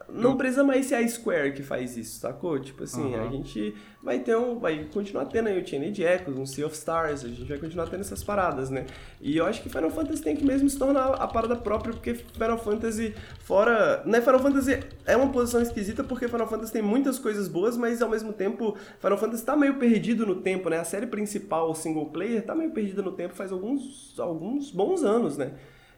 não 0.09 0.31
eu... 0.31 0.37
precisa 0.37 0.63
mais 0.63 0.85
ser 0.85 0.95
a 0.95 1.07
Square 1.07 1.53
que 1.53 1.63
faz 1.63 1.97
isso, 1.97 2.19
sacou? 2.19 2.59
Tipo 2.59 2.83
assim, 2.83 3.01
uhum. 3.01 3.27
a 3.27 3.27
gente 3.29 3.75
vai 4.03 4.19
ter 4.19 4.35
um. 4.37 4.59
Vai 4.59 4.87
continuar 4.93 5.25
tendo 5.25 5.47
aí 5.47 5.61
o 5.61 5.67
Chained 5.67 6.01
Echoes, 6.01 6.37
um 6.37 6.45
Sea 6.45 6.65
of 6.65 6.75
Stars, 6.75 7.25
a 7.25 7.27
gente 7.27 7.45
vai 7.45 7.57
continuar 7.57 7.87
tendo 7.87 8.01
essas 8.01 8.23
paradas, 8.23 8.69
né? 8.69 8.85
E 9.19 9.37
eu 9.37 9.45
acho 9.45 9.61
que 9.61 9.69
Final 9.69 9.89
Fantasy 9.89 10.21
tem 10.21 10.35
que 10.35 10.45
mesmo 10.45 10.69
se 10.69 10.77
tornar 10.77 11.15
a 11.15 11.27
parada 11.27 11.55
própria, 11.55 11.93
porque 11.93 12.13
Final 12.13 12.57
Fantasy, 12.57 13.15
fora. 13.39 14.03
Né, 14.05 14.21
Final 14.21 14.39
Fantasy 14.39 14.79
é 15.05 15.17
uma 15.17 15.31
posição 15.31 15.61
esquisita 15.61 16.03
porque 16.03 16.27
Final 16.27 16.47
Fantasy 16.47 16.71
tem 16.71 16.81
muitas 16.81 17.17
coisas 17.17 17.47
boas, 17.47 17.75
mas 17.75 18.01
ao 18.01 18.09
mesmo 18.09 18.31
tempo 18.31 18.77
Final 18.99 19.17
Fantasy 19.17 19.43
tá 19.43 19.55
meio 19.55 19.75
perdido 19.75 20.25
no 20.25 20.35
tempo, 20.35 20.69
né? 20.69 20.79
A 20.79 20.85
série 20.85 21.07
principal, 21.07 21.71
o 21.71 21.75
single 21.75 22.05
player, 22.07 22.43
tá 22.45 22.53
meio 22.53 22.71
perdida 22.71 23.01
no 23.01 23.11
tempo 23.11 23.33
faz 23.33 23.51
alguns, 23.51 24.13
alguns 24.19 24.71
bons 24.71 25.03
anos, 25.03 25.37
né? 25.37 25.51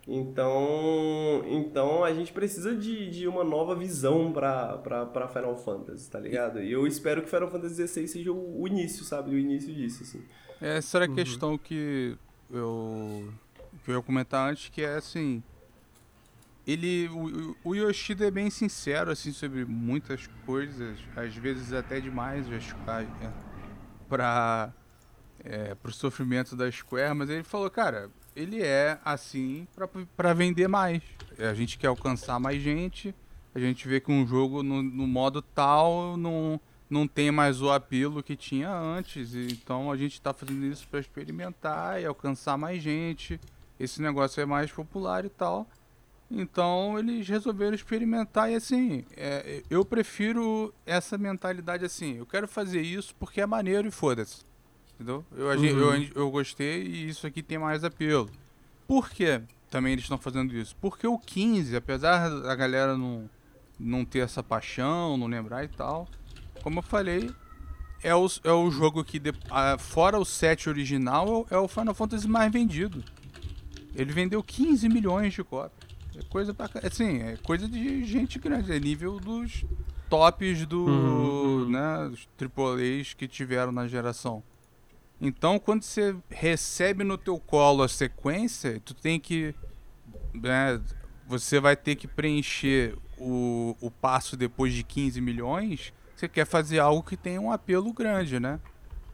Então, 0.07 1.43
então 1.45 2.01
a 2.01 2.13
gente 2.13 2.31
precisa 2.31 2.73
de, 2.73 3.09
de 3.09 3.27
uma 3.27 3.43
nova 3.43 3.75
visão 3.75 4.31
pra, 4.31 4.77
pra, 4.77 5.05
pra 5.05 5.27
Final 5.27 5.57
Fantasy, 5.57 6.09
tá 6.09 6.17
ligado? 6.17 6.61
E 6.61 6.71
eu 6.71 6.87
espero 6.87 7.21
que 7.21 7.29
Final 7.29 7.51
Fantasy 7.51 7.85
XVI 7.85 8.07
seja 8.07 8.31
o, 8.31 8.61
o 8.61 8.67
início, 8.67 9.03
sabe? 9.03 9.31
O 9.31 9.37
início 9.37 9.73
disso, 9.73 10.03
assim. 10.03 10.23
Essa 10.61 10.99
era 10.99 11.05
a 11.05 11.09
uhum. 11.09 11.15
questão 11.15 11.57
que 11.57 12.17
eu, 12.49 13.33
que 13.83 13.91
eu 13.91 13.95
ia 13.95 14.01
comentar 14.01 14.49
antes, 14.49 14.69
que 14.69 14.81
é 14.81 14.95
assim... 14.95 15.43
Ele, 16.65 17.07
o, 17.09 17.55
o 17.63 17.75
Yoshida 17.75 18.27
é 18.27 18.31
bem 18.31 18.49
sincero, 18.49 19.11
assim, 19.11 19.31
sobre 19.31 19.63
muitas 19.65 20.27
coisas, 20.45 20.99
às 21.15 21.33
vezes 21.35 21.71
até 21.71 22.01
demais, 22.01 22.45
é, 22.49 23.31
para 24.09 24.73
é, 25.43 25.75
pro 25.75 25.93
sofrimento 25.93 26.57
da 26.57 26.69
Square, 26.69 27.13
mas 27.13 27.29
ele 27.29 27.43
falou, 27.43 27.69
cara, 27.69 28.09
ele 28.37 28.61
é 28.61 28.99
assim 29.03 29.67
para 30.15 30.33
vender 30.33 30.67
mais. 30.67 31.01
A 31.39 31.53
gente 31.55 31.77
quer 31.77 31.87
alcançar 31.87 32.39
mais 32.39 32.61
gente, 32.61 33.13
a 33.53 33.59
gente 33.59 33.87
vê 33.87 33.99
que 33.99 34.11
um 34.11 34.25
jogo 34.27 34.61
no, 34.61 34.83
no, 34.83 35.07
modo 35.07 35.41
tal 35.41 36.15
não, 36.15 36.61
não 36.87 37.07
tem 37.07 37.31
mais 37.31 37.61
o 37.61 37.71
apelo 37.71 38.21
que 38.21 38.35
tinha 38.35 38.71
antes, 38.71 39.33
então 39.33 39.91
a 39.91 39.97
gente 39.97 40.13
está 40.13 40.31
fazendo 40.33 40.65
isso 40.65 40.87
para 40.87 40.99
experimentar 40.99 41.99
e 41.99 42.05
alcançar 42.05 42.57
mais 42.57 42.81
gente. 42.81 43.39
Esse 43.79 44.01
negócio 44.01 44.39
é 44.39 44.45
mais 44.45 44.71
popular 44.71 45.25
e 45.25 45.29
tal. 45.29 45.67
Então 46.29 46.99
eles 46.99 47.27
resolveram 47.27 47.73
experimentar 47.73 48.51
e 48.51 48.55
assim, 48.55 49.03
é, 49.15 49.63
eu 49.69 49.83
prefiro 49.83 50.73
essa 50.85 51.17
mentalidade 51.17 51.85
assim, 51.85 52.17
eu 52.17 52.25
quero 52.25 52.47
fazer 52.47 52.81
isso 52.81 53.15
porque 53.15 53.41
é 53.41 53.45
maneiro 53.45 53.87
e 53.87 53.91
foda-se. 53.91 54.46
Entendeu? 54.97 55.23
Eu, 55.35 55.47
uhum. 55.47 55.93
eu, 55.93 56.09
eu 56.15 56.31
gostei 56.31 56.81
e 56.83 57.09
isso 57.09 57.27
aqui 57.27 57.43
tem 57.43 57.59
mais 57.59 57.83
apelo. 57.83 58.29
Por 58.87 59.11
que 59.11 59.39
também 59.69 59.93
eles 59.93 60.05
estão 60.05 60.17
fazendo 60.17 60.55
isso? 60.55 60.75
Porque 60.81 61.05
o 61.05 61.19
15, 61.19 61.75
apesar 61.75 62.29
da 62.29 62.55
galera 62.55 62.97
não, 62.97 63.29
não 63.79 64.03
ter 64.03 64.19
essa 64.19 64.41
paixão, 64.41 65.15
não 65.15 65.27
lembrar 65.27 65.63
e 65.63 65.67
tal, 65.67 66.07
como 66.63 66.79
eu 66.79 66.83
falei, 66.83 67.29
é 68.01 68.15
o, 68.15 68.27
é 68.43 68.51
o 68.51 68.71
jogo 68.71 69.03
que, 69.03 69.19
de, 69.19 69.33
a, 69.51 69.77
fora 69.77 70.17
o 70.17 70.25
7 70.25 70.67
original, 70.67 71.45
é 71.51 71.57
o 71.57 71.67
Final 71.67 71.93
Fantasy 71.93 72.27
mais 72.27 72.51
vendido. 72.51 73.03
Ele 73.93 74.11
vendeu 74.11 74.41
15 74.43 74.89
milhões 74.89 75.33
de 75.33 75.43
cópias. 75.43 75.87
É 76.15 76.23
coisa 76.23 76.55
pra, 76.55 76.69
assim, 76.83 77.21
é 77.21 77.37
coisa 77.37 77.67
de 77.67 78.03
gente 78.03 78.39
grande, 78.39 78.71
é 78.71 78.79
nível 78.79 79.19
dos 79.19 79.63
tops 80.09 80.65
do, 80.65 80.85
uhum. 80.85 81.69
né, 81.69 82.09
dos 82.09 82.27
AAAs 82.41 83.13
que 83.13 83.27
tiveram 83.27 83.71
na 83.71 83.87
geração. 83.87 84.41
Então, 85.19 85.57
quando 85.57 85.83
você 85.83 86.15
recebe 86.29 87.03
no 87.03 87.17
teu 87.17 87.39
colo 87.39 87.83
a 87.83 87.87
sequência, 87.87 88.79
tu 88.85 88.93
tem 88.93 89.19
que, 89.19 89.53
né, 90.33 90.79
você 91.27 91.59
vai 91.59 91.75
ter 91.75 91.95
que 91.95 92.07
preencher 92.07 92.95
o, 93.17 93.75
o 93.81 93.89
passo 93.89 94.37
depois 94.37 94.73
de 94.73 94.83
15 94.83 95.19
milhões. 95.19 95.93
Você 96.15 96.27
quer 96.27 96.45
fazer 96.45 96.79
algo 96.79 97.01
que 97.01 97.17
tenha 97.17 97.41
um 97.41 97.51
apelo 97.51 97.91
grande, 97.93 98.39
né? 98.39 98.59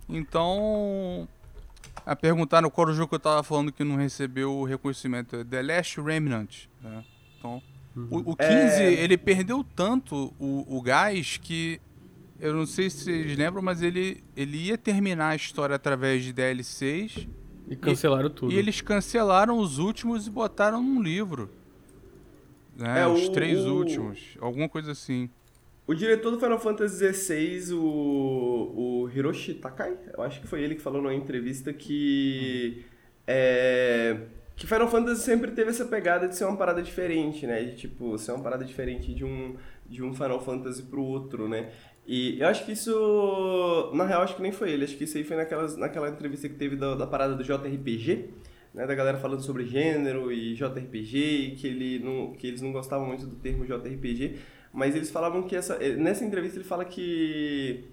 Então, 0.08 1.28
a 2.06 2.16
perguntar 2.16 2.62
no 2.62 2.70
qual 2.70 2.92
jogo 2.94 3.10
que 3.10 3.16
eu 3.16 3.20
tava 3.20 3.44
falando 3.44 3.72
que 3.72 3.84
não 3.84 3.96
recebeu 3.96 4.54
o 4.54 4.66
reconhecimento 4.66 5.38
é 5.38 5.44
The 5.44 5.62
Last 5.62 6.02
Remnant, 6.02 6.66
né? 6.82 7.04
Então, 7.38 7.62
uhum. 7.96 8.08
o, 8.12 8.32
o 8.32 8.36
15, 8.36 8.46
é... 8.50 8.94
ele 8.94 9.18
perdeu 9.18 9.64
tanto 9.64 10.34
o, 10.38 10.78
o 10.78 10.82
gás 10.82 11.38
que 11.38 11.80
eu 12.44 12.54
não 12.54 12.66
sei 12.66 12.90
se 12.90 13.06
vocês 13.06 13.38
lembram, 13.38 13.64
mas 13.64 13.82
ele, 13.82 14.22
ele 14.36 14.58
ia 14.58 14.78
terminar 14.78 15.30
a 15.30 15.36
história 15.36 15.78
através 15.78 16.22
de 16.26 16.34
DLCs. 16.34 17.26
E 17.70 17.76
cancelaram 17.78 18.28
e, 18.28 18.32
tudo. 18.32 18.52
E 18.52 18.58
eles 18.58 18.82
cancelaram 18.82 19.58
os 19.58 19.78
últimos 19.78 20.28
e 20.28 20.30
botaram 20.30 20.84
num 20.84 21.02
livro. 21.02 21.50
Né? 22.76 23.00
É, 23.00 23.08
os 23.08 23.30
o, 23.30 23.32
três 23.32 23.60
o, 23.60 23.74
últimos. 23.74 24.36
Alguma 24.42 24.68
coisa 24.68 24.92
assim. 24.92 25.30
O 25.88 25.94
diretor 25.94 26.32
do 26.32 26.40
Final 26.40 26.60
Fantasy 26.60 27.14
XVI, 27.14 27.74
o, 27.76 29.04
o 29.06 29.10
Hiroshi 29.10 29.54
Takai, 29.54 29.98
eu 30.14 30.22
acho 30.22 30.42
que 30.42 30.48
foi 30.48 30.62
ele 30.64 30.76
que 30.76 30.82
falou 30.82 31.02
numa 31.02 31.16
entrevista 31.16 31.72
que. 31.72 32.84
É, 33.26 34.18
que 34.54 34.68
Final 34.68 34.90
Fantasy 34.90 35.22
sempre 35.22 35.52
teve 35.52 35.70
essa 35.70 35.86
pegada 35.86 36.28
de 36.28 36.36
ser 36.36 36.44
uma 36.44 36.58
parada 36.58 36.84
diferente, 36.84 37.48
né? 37.48 37.64
De 37.64 37.78
tipo, 37.78 38.18
ser 38.18 38.34
uma 38.34 38.44
parada 38.44 38.66
diferente 38.66 39.14
de 39.14 39.24
um, 39.24 39.56
de 39.88 40.04
um 40.04 40.14
Final 40.14 40.44
Fantasy 40.44 40.84
pro 40.84 41.02
outro, 41.02 41.48
né? 41.48 41.72
E 42.06 42.40
eu 42.40 42.48
acho 42.48 42.66
que 42.66 42.74
isso, 42.74 43.92
na 43.94 44.06
real, 44.06 44.22
acho 44.22 44.36
que 44.36 44.42
nem 44.42 44.52
foi 44.52 44.72
ele. 44.72 44.84
Acho 44.84 44.98
que 44.98 45.06
isso 45.06 45.18
aí 45.18 45.24
foi 45.24 45.38
naquelas, 45.38 45.78
naquela 45.78 46.10
entrevista 46.10 46.50
que 46.50 46.56
teve 46.56 46.76
da, 46.76 46.96
da 46.96 47.08
parada 47.08 47.36
do 47.36 47.44
JRPG, 47.44 48.30
né, 48.74 48.86
da 48.86 48.94
galera 48.94 49.18
falando 49.18 49.42
sobre 49.42 49.66
gênero 49.66 50.32
e 50.32 50.54
JRPG, 50.56 51.18
e 51.18 51.56
que, 51.56 51.68
ele 51.68 52.00
não, 52.00 52.34
que 52.34 52.48
eles 52.48 52.62
não 52.62 52.72
gostavam 52.72 53.08
muito 53.08 53.26
do 53.26 53.36
termo 53.38 53.66
JRPG, 53.66 54.38
mas 54.74 54.96
eles 54.96 55.12
falavam 55.12 55.44
que 55.44 55.56
essa. 55.56 55.76
Eh, 55.76 55.96
nessa 55.96 56.26
entrevista 56.26 56.58
ele 56.58 56.66
fala 56.66 56.84
que. 56.84 57.86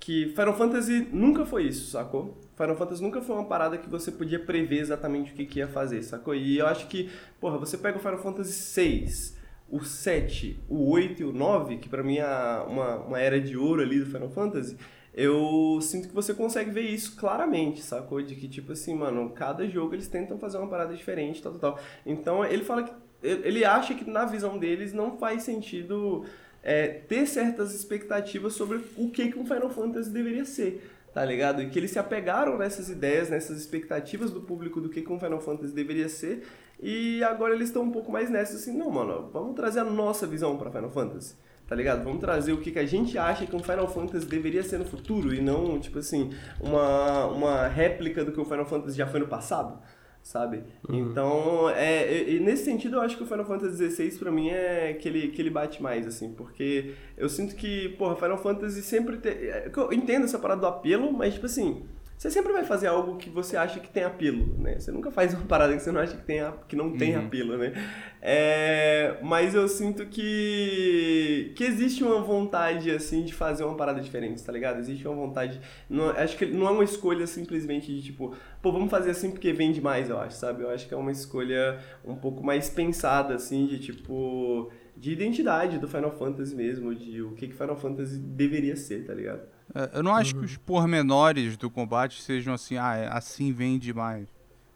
que 0.00 0.32
Final 0.34 0.56
Fantasy 0.56 1.08
nunca 1.12 1.44
foi 1.44 1.64
isso, 1.64 1.90
sacou? 1.90 2.38
Final 2.56 2.76
Fantasy 2.76 3.02
nunca 3.02 3.20
foi 3.20 3.36
uma 3.36 3.44
parada 3.44 3.76
que 3.76 3.90
você 3.90 4.10
podia 4.10 4.38
prever 4.38 4.78
exatamente 4.78 5.32
o 5.32 5.34
que, 5.34 5.44
que 5.44 5.58
ia 5.58 5.68
fazer, 5.68 6.02
sacou? 6.02 6.34
E 6.34 6.58
eu 6.58 6.66
acho 6.66 6.86
que, 6.88 7.10
porra, 7.40 7.58
você 7.58 7.76
pega 7.76 7.98
o 7.98 8.00
Final 8.00 8.18
Fantasy 8.18 8.80
VI 8.80 9.37
o 9.70 9.84
7, 9.84 10.58
o 10.68 10.90
8 10.90 11.22
e 11.22 11.24
o 11.24 11.32
9, 11.32 11.76
que 11.78 11.88
para 11.88 12.02
mim 12.02 12.18
é 12.18 12.64
uma, 12.66 12.96
uma 12.96 13.20
era 13.20 13.40
de 13.40 13.56
ouro 13.56 13.82
ali 13.82 14.00
do 14.00 14.06
Final 14.06 14.30
Fantasy, 14.30 14.76
eu 15.14 15.78
sinto 15.82 16.08
que 16.08 16.14
você 16.14 16.32
consegue 16.32 16.70
ver 16.70 16.82
isso 16.82 17.16
claramente, 17.16 17.82
sacou? 17.82 18.22
De 18.22 18.34
que, 18.36 18.46
tipo 18.48 18.72
assim, 18.72 18.94
mano, 18.94 19.30
cada 19.30 19.68
jogo 19.68 19.94
eles 19.94 20.06
tentam 20.06 20.38
fazer 20.38 20.58
uma 20.58 20.68
parada 20.68 20.94
diferente, 20.94 21.42
tal, 21.42 21.52
tal, 21.54 21.72
tal. 21.74 21.84
Então, 22.06 22.44
ele 22.44 22.62
fala 22.62 22.84
que. 22.84 22.92
Ele 23.20 23.64
acha 23.64 23.94
que 23.94 24.08
na 24.08 24.24
visão 24.24 24.56
deles 24.56 24.92
não 24.92 25.18
faz 25.18 25.42
sentido 25.42 26.24
é, 26.62 26.86
ter 26.86 27.26
certas 27.26 27.74
expectativas 27.74 28.52
sobre 28.52 28.80
o 28.96 29.10
que, 29.10 29.32
que 29.32 29.36
um 29.36 29.44
Final 29.44 29.70
Fantasy 29.70 30.08
deveria 30.08 30.44
ser 30.44 30.88
tá 31.12 31.24
ligado? 31.24 31.60
E 31.60 31.68
que 31.68 31.76
eles 31.76 31.90
se 31.90 31.98
apegaram 31.98 32.56
nessas 32.56 32.88
ideias, 32.88 33.28
nessas 33.28 33.58
expectativas 33.58 34.30
do 34.30 34.40
público 34.40 34.80
do 34.80 34.88
que 34.88 35.00
um 35.10 35.18
Final 35.18 35.40
Fantasy 35.40 35.74
deveria 35.74 36.08
ser, 36.08 36.46
e 36.80 37.22
agora 37.24 37.54
eles 37.54 37.68
estão 37.68 37.82
um 37.82 37.90
pouco 37.90 38.10
mais 38.12 38.30
nessa 38.30 38.56
assim, 38.56 38.76
não, 38.76 38.90
mano, 38.90 39.28
vamos 39.32 39.54
trazer 39.54 39.80
a 39.80 39.84
nossa 39.84 40.26
visão 40.26 40.56
para 40.56 40.70
Final 40.70 40.90
Fantasy 40.90 41.34
tá 41.68 41.74
ligado? 41.74 42.02
Vamos 42.02 42.18
trazer 42.18 42.52
o 42.52 42.60
que, 42.60 42.72
que 42.72 42.78
a 42.78 42.86
gente 42.86 43.18
acha 43.18 43.46
que 43.46 43.54
um 43.54 43.62
Final 43.62 43.86
Fantasy 43.86 44.26
deveria 44.26 44.62
ser 44.62 44.78
no 44.78 44.86
futuro 44.86 45.34
e 45.34 45.40
não, 45.40 45.78
tipo 45.78 45.98
assim, 45.98 46.30
uma, 46.58 47.26
uma 47.26 47.68
réplica 47.68 48.24
do 48.24 48.32
que 48.32 48.40
o 48.40 48.44
Final 48.44 48.64
Fantasy 48.64 48.96
já 48.96 49.06
foi 49.06 49.20
no 49.20 49.28
passado, 49.28 49.78
sabe? 50.22 50.64
Uhum. 50.88 51.10
Então, 51.10 51.68
é, 51.68 52.22
e, 52.26 52.40
nesse 52.40 52.64
sentido, 52.64 52.96
eu 52.96 53.02
acho 53.02 53.18
que 53.18 53.22
o 53.22 53.26
Final 53.26 53.44
Fantasy 53.44 53.90
XVI 53.90 54.18
pra 54.18 54.32
mim 54.32 54.48
é 54.48 54.94
que 54.94 55.06
ele, 55.06 55.28
que 55.28 55.42
ele 55.42 55.50
bate 55.50 55.82
mais, 55.82 56.06
assim, 56.06 56.32
porque 56.32 56.94
eu 57.18 57.28
sinto 57.28 57.54
que, 57.54 57.90
porra, 57.90 58.16
Final 58.16 58.38
Fantasy 58.38 58.80
sempre 58.80 59.18
tem... 59.18 59.32
É, 59.32 59.70
eu 59.76 59.92
entendo 59.92 60.24
essa 60.24 60.38
parada 60.38 60.62
do 60.62 60.66
apelo, 60.66 61.12
mas, 61.12 61.34
tipo 61.34 61.44
assim 61.44 61.84
você 62.18 62.32
sempre 62.32 62.52
vai 62.52 62.64
fazer 62.64 62.88
algo 62.88 63.16
que 63.16 63.30
você 63.30 63.56
acha 63.56 63.78
que 63.78 63.88
tem 63.88 64.02
apelo, 64.02 64.58
né? 64.58 64.80
Você 64.80 64.90
nunca 64.90 65.08
faz 65.08 65.32
uma 65.32 65.46
parada 65.46 65.72
que 65.76 65.80
você 65.80 65.92
não 65.92 66.00
acha 66.00 66.16
que, 66.16 66.24
tem, 66.24 66.40
que 66.66 66.74
não 66.74 66.96
tem 66.96 67.16
uhum. 67.16 67.26
apelo, 67.26 67.56
né? 67.56 67.72
É, 68.20 69.18
mas 69.22 69.54
eu 69.54 69.68
sinto 69.68 70.04
que, 70.06 71.52
que 71.54 71.62
existe 71.62 72.02
uma 72.02 72.20
vontade, 72.20 72.90
assim, 72.90 73.22
de 73.22 73.32
fazer 73.32 73.62
uma 73.62 73.76
parada 73.76 74.00
diferente, 74.00 74.42
tá 74.42 74.50
ligado? 74.50 74.80
Existe 74.80 75.06
uma 75.06 75.14
vontade... 75.14 75.60
Não, 75.88 76.10
acho 76.10 76.36
que 76.36 76.44
não 76.44 76.66
é 76.66 76.70
uma 76.72 76.82
escolha 76.82 77.24
simplesmente 77.24 77.94
de, 77.94 78.02
tipo, 78.02 78.34
pô, 78.60 78.72
vamos 78.72 78.90
fazer 78.90 79.12
assim 79.12 79.30
porque 79.30 79.52
vende 79.52 79.80
mais, 79.80 80.10
eu 80.10 80.18
acho, 80.18 80.38
sabe? 80.38 80.64
Eu 80.64 80.70
acho 80.70 80.88
que 80.88 80.94
é 80.94 80.96
uma 80.96 81.12
escolha 81.12 81.78
um 82.04 82.16
pouco 82.16 82.42
mais 82.44 82.68
pensada, 82.68 83.36
assim, 83.36 83.64
de, 83.64 83.78
tipo... 83.78 84.72
De 84.96 85.12
identidade 85.12 85.78
do 85.78 85.86
Final 85.86 86.10
Fantasy 86.10 86.56
mesmo, 86.56 86.92
de 86.92 87.22
o 87.22 87.30
que, 87.30 87.46
que 87.46 87.54
Final 87.54 87.76
Fantasy 87.76 88.18
deveria 88.18 88.74
ser, 88.74 89.04
tá 89.04 89.14
ligado? 89.14 89.42
É, 89.74 89.98
eu 89.98 90.02
não 90.02 90.14
acho 90.14 90.34
uhum. 90.34 90.40
que 90.40 90.46
os 90.46 90.56
pormenores 90.56 91.56
do 91.56 91.70
combate 91.70 92.22
sejam 92.22 92.54
assim, 92.54 92.76
ah, 92.76 92.96
é, 92.96 93.08
assim 93.08 93.52
vem 93.52 93.78
demais. 93.78 94.28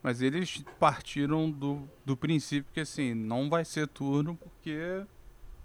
Mas 0.02 0.20
eles 0.20 0.64
partiram 0.80 1.50
do, 1.50 1.88
do 2.04 2.16
princípio 2.16 2.72
que 2.72 2.80
assim, 2.80 3.14
não 3.14 3.48
vai 3.48 3.64
ser 3.64 3.86
turno 3.86 4.36
porque 4.36 5.04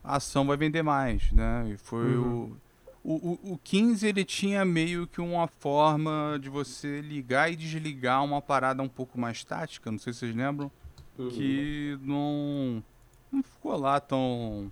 a 0.03 0.17
ação 0.17 0.45
vai 0.45 0.55
vender 0.55 0.83
mais, 0.83 1.31
né? 1.31 1.69
E 1.69 1.77
foi 1.77 2.15
uhum. 2.15 2.55
o, 3.03 3.13
o, 3.13 3.53
o 3.53 3.59
15 3.63 4.07
ele 4.07 4.23
tinha 4.23 4.63
meio 4.63 5.07
que 5.07 5.19
uma 5.19 5.47
forma 5.47 6.37
de 6.39 6.49
você 6.49 7.01
ligar 7.01 7.51
e 7.51 7.55
desligar 7.55 8.23
uma 8.23 8.41
parada 8.41 8.83
um 8.83 8.89
pouco 8.89 9.19
mais 9.19 9.43
tática, 9.43 9.91
não 9.91 9.97
sei 9.97 10.13
se 10.13 10.19
vocês 10.19 10.35
lembram, 10.35 10.71
uhum. 11.17 11.29
que 11.29 11.97
não, 12.01 12.83
não 13.31 13.41
ficou 13.41 13.75
lá 13.75 13.99
tão, 13.99 14.71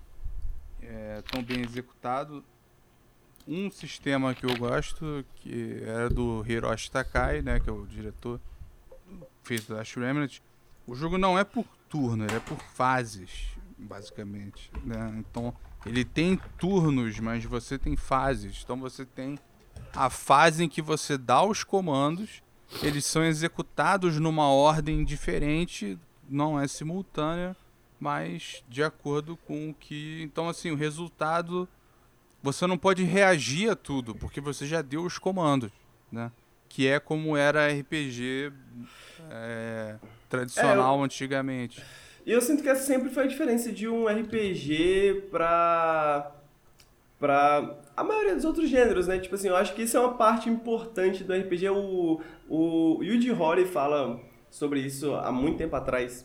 é, 0.80 1.22
tão 1.22 1.42
bem 1.42 1.60
executado 1.60 2.44
um 3.46 3.70
sistema 3.70 4.34
que 4.34 4.44
eu 4.44 4.56
gosto, 4.56 5.24
que 5.36 5.80
era 5.84 6.10
do 6.10 6.44
Hiroshi 6.46 6.90
Takai, 6.90 7.42
né, 7.42 7.60
que 7.60 7.70
é 7.70 7.72
o 7.72 7.86
diretor, 7.86 8.40
fez 9.42 9.68
Last 9.68 9.98
Remnant. 9.98 10.38
O 10.86 10.94
jogo 10.94 11.16
não 11.16 11.38
é 11.38 11.44
por 11.44 11.64
turno, 11.88 12.24
ele 12.24 12.34
é 12.34 12.40
por 12.40 12.58
fases, 12.58 13.48
basicamente, 13.78 14.70
né? 14.84 15.14
Então, 15.18 15.54
ele 15.84 16.04
tem 16.04 16.40
turnos, 16.58 17.18
mas 17.20 17.44
você 17.44 17.78
tem 17.78 17.96
fases. 17.96 18.62
Então 18.64 18.76
você 18.76 19.04
tem 19.04 19.38
a 19.94 20.10
fase 20.10 20.64
em 20.64 20.68
que 20.68 20.82
você 20.82 21.16
dá 21.16 21.42
os 21.44 21.62
comandos, 21.62 22.42
eles 22.82 23.04
são 23.04 23.24
executados 23.24 24.18
numa 24.18 24.48
ordem 24.48 25.04
diferente, 25.04 25.98
não 26.28 26.58
é 26.58 26.66
simultânea, 26.66 27.56
mas 27.98 28.64
de 28.68 28.82
acordo 28.82 29.36
com 29.36 29.70
o 29.70 29.74
que, 29.74 30.20
então 30.22 30.48
assim, 30.48 30.70
o 30.70 30.76
resultado 30.76 31.68
você 32.46 32.64
não 32.64 32.78
pode 32.78 33.02
reagir 33.02 33.68
a 33.68 33.74
tudo, 33.74 34.14
porque 34.14 34.40
você 34.40 34.66
já 34.66 34.80
deu 34.80 35.02
os 35.02 35.18
comandos, 35.18 35.72
né? 36.12 36.30
Que 36.68 36.86
é 36.86 37.00
como 37.00 37.36
era 37.36 37.66
RPG 37.66 38.52
é, 39.28 39.96
tradicional 40.28 40.94
é, 40.94 41.00
eu... 41.00 41.04
antigamente. 41.04 41.82
E 42.24 42.30
eu 42.30 42.40
sinto 42.40 42.62
que 42.62 42.68
essa 42.68 42.84
sempre 42.84 43.10
foi 43.10 43.24
a 43.24 43.26
diferença 43.26 43.72
de 43.72 43.88
um 43.88 44.06
RPG 44.06 45.26
pra. 45.28 46.32
pra. 47.18 47.78
a 47.96 48.04
maioria 48.04 48.36
dos 48.36 48.44
outros 48.44 48.68
gêneros, 48.68 49.08
né? 49.08 49.18
Tipo 49.18 49.34
assim, 49.34 49.48
eu 49.48 49.56
acho 49.56 49.74
que 49.74 49.82
isso 49.82 49.96
é 49.96 50.00
uma 50.00 50.14
parte 50.14 50.48
importante 50.48 51.24
do 51.24 51.34
RPG. 51.34 51.68
O, 51.70 52.20
o 52.48 53.02
Yuji 53.02 53.32
Horii 53.32 53.66
fala 53.66 54.20
sobre 54.48 54.80
isso 54.80 55.14
há 55.14 55.32
muito 55.32 55.58
tempo 55.58 55.74
atrás 55.74 56.24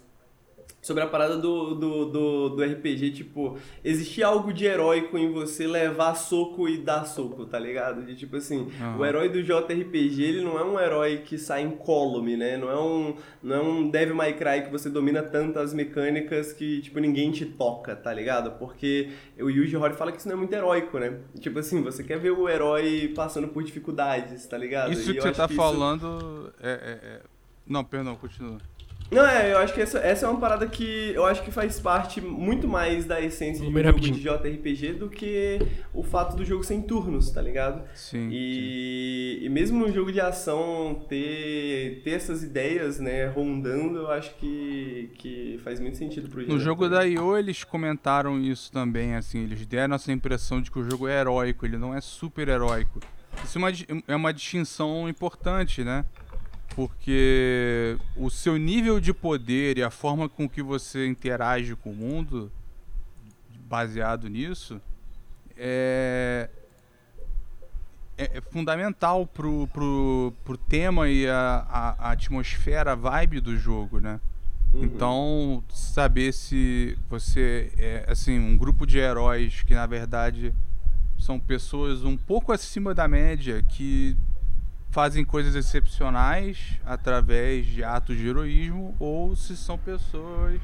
sobre 0.82 1.04
a 1.04 1.08
parada 1.08 1.38
do, 1.38 1.76
do, 1.76 2.06
do, 2.06 2.50
do, 2.50 2.64
RPG, 2.64 3.12
tipo, 3.12 3.58
existia 3.84 4.26
algo 4.26 4.52
de 4.52 4.66
heróico 4.66 5.16
em 5.16 5.32
você 5.32 5.68
levar 5.68 6.16
soco 6.16 6.68
e 6.68 6.78
dar 6.78 7.06
soco, 7.06 7.46
tá 7.46 7.60
ligado? 7.60 8.04
De 8.04 8.16
tipo 8.16 8.38
assim, 8.38 8.72
uhum. 8.80 8.98
o 8.98 9.06
herói 9.06 9.30
do 9.30 9.44
JRPG, 9.44 10.24
ele 10.24 10.42
não 10.42 10.58
é 10.58 10.64
um 10.64 10.80
herói 10.80 11.18
que 11.18 11.38
sai 11.38 11.62
incólume, 11.62 12.36
né? 12.36 12.58
Não 12.58 12.72
é 12.72 12.80
um, 12.80 13.16
não 13.44 13.56
é 13.56 13.62
um 13.62 13.90
Devil 13.90 14.16
May 14.16 14.34
Cry 14.34 14.64
que 14.64 14.72
você 14.72 14.90
domina 14.90 15.22
tantas 15.22 15.72
mecânicas 15.72 16.52
que, 16.52 16.82
tipo, 16.82 17.00
ninguém 17.00 17.32
te 17.32 17.46
toca, 17.46 17.96
tá 17.96 18.12
ligado? 18.12 18.58
Porque 18.58 19.12
o 19.40 19.50
Yuji 19.50 19.78
Horii 19.78 19.96
fala 19.96 20.12
que 20.12 20.18
isso 20.18 20.28
não 20.28 20.36
é 20.36 20.38
muito 20.38 20.54
heróico, 20.54 20.98
né? 20.98 21.20
Tipo 21.40 21.60
assim, 21.60 21.84
você 21.84 22.04
quer 22.04 22.18
ver 22.18 22.32
o 22.32 22.50
herói 22.50 23.14
passando 23.16 23.48
por 23.48 23.64
dificuldades, 23.64 24.48
tá 24.48 24.58
ligado? 24.58 24.92
Isso 24.92 25.14
que 25.14 25.22
você 25.22 25.32
tá 25.32 25.48
que 25.48 25.54
falando 25.56 26.18
isso... 26.18 26.54
é, 26.60 26.72
é, 26.72 27.08
é... 27.08 27.22
Não, 27.68 27.84
perdão, 27.84 28.16
continua. 28.16 28.58
Não, 29.12 29.28
é, 29.28 29.52
eu 29.52 29.58
acho 29.58 29.74
que 29.74 29.82
essa, 29.82 30.00
essa 30.00 30.26
é 30.26 30.30
uma 30.30 30.40
parada 30.40 30.66
que 30.66 31.12
eu 31.14 31.26
acho 31.26 31.44
que 31.44 31.52
faz 31.52 31.78
parte 31.82 32.22
muito 32.22 32.66
mais 32.66 33.04
da 33.04 33.20
essência 33.20 33.62
de 33.62 33.70
um 33.70 33.84
jogo 33.84 34.00
de 34.00 34.22
JRPG 34.22 34.94
do 34.94 35.10
que 35.10 35.60
o 35.94 36.02
fato 36.02 36.38
do 36.38 36.46
jogo 36.46 36.64
ser 36.64 36.76
em 36.76 36.82
turnos, 36.82 37.30
tá 37.30 37.42
ligado? 37.42 37.84
Sim. 37.94 38.30
E, 38.32 39.38
sim. 39.40 39.46
e 39.46 39.50
mesmo 39.50 39.86
no 39.86 39.92
jogo 39.92 40.14
de 40.14 40.22
ação 40.22 41.06
ter, 41.10 42.02
ter 42.06 42.12
essas 42.12 42.42
ideias, 42.42 43.00
né, 43.00 43.28
rondando, 43.28 44.00
eu 44.00 44.12
acho 44.12 44.34
que, 44.36 45.12
que 45.16 45.60
faz 45.62 45.82
muito 45.82 45.98
sentido 45.98 46.30
pro 46.30 46.40
jogo. 46.40 46.54
No 46.54 46.60
jogo 46.60 46.88
da 46.88 47.04
IO 47.04 47.38
eles 47.38 47.66
comentaram 47.66 48.40
isso 48.40 48.72
também, 48.72 49.16
assim, 49.16 49.44
eles 49.44 49.66
deram 49.66 49.96
essa 49.96 50.10
impressão 50.14 50.62
de 50.62 50.72
que 50.72 50.80
o 50.80 50.90
jogo 50.90 51.10
é 51.10 51.20
heróico, 51.20 51.66
ele 51.66 51.78
não 51.78 51.94
é 51.94 52.00
super 52.00 52.48
heróico. 52.48 53.02
Isso 53.44 53.58
é 53.58 53.60
uma, 53.60 53.72
é 54.08 54.16
uma 54.16 54.34
distinção 54.34 55.10
importante, 55.10 55.84
né? 55.84 56.06
Porque 56.76 57.98
o 58.16 58.30
seu 58.30 58.58
nível 58.58 59.00
de 59.00 59.14
poder 59.14 59.78
e 59.78 59.84
a 59.84 59.90
forma 59.90 60.30
com 60.30 60.48
que 60.48 60.62
você 60.62 61.08
interage 61.08 61.76
com 61.76 61.92
o 61.92 61.96
mundo, 61.96 62.52
baseado 63.68 64.28
nisso, 64.28 64.82
é, 65.58 66.50
é, 68.18 68.38
é 68.38 68.42
fundamental 68.42 69.26
pro, 69.26 69.68
pro, 69.68 70.34
pro 70.44 70.58
tema 70.58 71.10
e 71.10 71.28
a, 71.28 71.66
a, 71.70 72.08
a, 72.08 72.12
atmosfera, 72.12 72.94
a 72.94 72.96
vibe 72.96 73.40
do 73.40 73.58
jogo, 73.58 74.00
né? 74.00 74.20
Uhum. 74.74 74.84
Então, 74.84 75.64
saber 75.70 76.34
se 76.34 76.98
você 77.10 77.72
é, 77.78 78.06
assim, 78.08 78.40
um 78.40 78.58
grupo 78.58 78.86
de 78.86 78.98
heróis 78.98 79.64
que 79.64 79.74
na 79.74 79.86
verdade 79.86 80.54
são 81.20 81.40
pessoas 81.40 82.04
um 82.04 82.16
pouco 82.16 82.52
acima 82.52 82.94
da 82.94 83.08
média 83.08 83.62
que 83.62 84.18
fazem 84.92 85.24
coisas 85.24 85.56
excepcionais 85.56 86.78
através 86.86 87.66
de 87.66 87.84
atos 87.84 88.18
de 88.18 88.28
heroísmo 88.28 88.94
ou 89.00 89.36
se 89.36 89.56
são 89.56 89.78
pessoas 89.78 90.62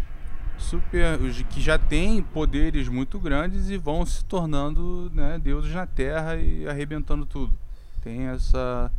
super 0.57 1.17
que 1.49 1.61
já 1.61 1.77
têm 1.77 2.21
poderes 2.21 2.89
muito 2.89 3.19
grandes 3.19 3.69
e 3.69 3.77
vão 3.77 4.05
se 4.05 4.25
tornando 4.25 5.09
né, 5.13 5.39
deuses 5.39 5.73
na 5.73 5.87
Terra 5.87 6.35
e 6.35 6.67
arrebentando 6.67 7.25
tudo. 7.25 7.57
Tem 8.01 8.27
essa 8.27 8.91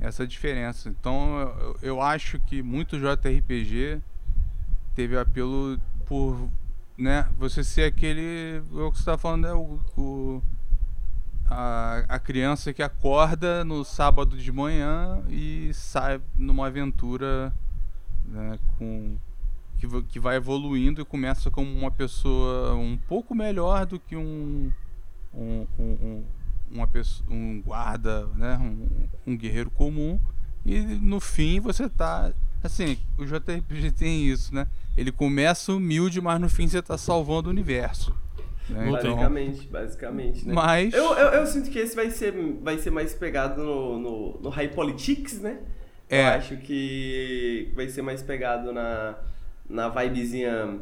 essa 0.00 0.26
diferença. 0.26 0.88
Então 0.88 1.38
eu, 1.40 1.76
eu 1.82 2.00
acho 2.00 2.38
que 2.40 2.62
muito 2.62 2.98
JRPG 2.98 4.00
teve 4.94 5.18
apelo 5.18 5.78
por 6.06 6.48
né, 6.96 7.28
você 7.36 7.64
ser 7.64 7.84
aquele 7.84 8.62
é 8.72 8.82
o 8.82 8.90
que 8.90 8.98
você 8.98 9.02
está 9.02 9.18
falando 9.18 9.46
é 9.46 9.54
o, 9.54 9.80
o 9.96 10.42
a, 11.50 12.04
a 12.08 12.18
criança 12.20 12.72
que 12.72 12.82
acorda 12.82 13.64
no 13.64 13.84
sábado 13.84 14.36
de 14.36 14.52
manhã 14.52 15.20
e 15.28 15.72
sai 15.74 16.20
numa 16.36 16.68
aventura 16.68 17.52
né, 18.24 18.56
com 18.78 19.16
que, 19.78 20.02
que 20.04 20.20
vai 20.20 20.36
evoluindo 20.36 21.00
e 21.00 21.04
começa 21.04 21.50
como 21.50 21.68
uma 21.76 21.90
pessoa 21.90 22.74
um 22.74 22.96
pouco 22.96 23.34
melhor 23.34 23.84
do 23.84 23.98
que 23.98 24.14
um 24.14 24.70
um, 25.34 25.66
um, 25.78 26.24
uma 26.70 26.86
pessoa, 26.86 27.28
um 27.30 27.62
guarda, 27.62 28.26
né, 28.36 28.56
um, 28.58 29.32
um 29.32 29.36
guerreiro 29.36 29.70
comum 29.70 30.20
e 30.64 30.80
no 30.80 31.18
fim 31.18 31.58
você 31.58 31.88
tá 31.88 32.32
assim, 32.62 32.98
o 33.16 33.24
JRPG 33.24 33.90
tem 33.92 34.26
isso, 34.26 34.54
né? 34.54 34.66
Ele 34.96 35.10
começa 35.10 35.72
humilde, 35.72 36.20
mas 36.20 36.38
no 36.38 36.48
fim 36.48 36.68
você 36.68 36.82
tá 36.82 36.98
salvando 36.98 37.48
o 37.48 37.50
universo. 37.50 38.14
Né? 38.70 38.88
Então, 38.88 39.14
basicamente, 39.14 39.66
basicamente. 39.68 40.48
Né? 40.48 40.54
Mas. 40.54 40.94
Eu, 40.94 41.14
eu, 41.14 41.28
eu, 41.32 41.46
sinto 41.46 41.70
que 41.70 41.78
esse 41.78 41.94
vai 41.94 42.10
ser, 42.10 42.32
vai 42.62 42.78
ser 42.78 42.90
mais 42.90 43.12
pegado 43.12 43.62
no, 43.62 43.98
no, 43.98 44.40
no 44.40 44.48
High 44.48 44.68
Politics, 44.68 45.40
né? 45.40 45.58
É. 46.08 46.22
Eu 46.22 46.26
acho 46.28 46.56
que 46.56 47.72
vai 47.74 47.88
ser 47.88 48.02
mais 48.02 48.22
pegado 48.22 48.72
na, 48.72 49.16
na 49.68 49.88
vibezinha 49.88 50.80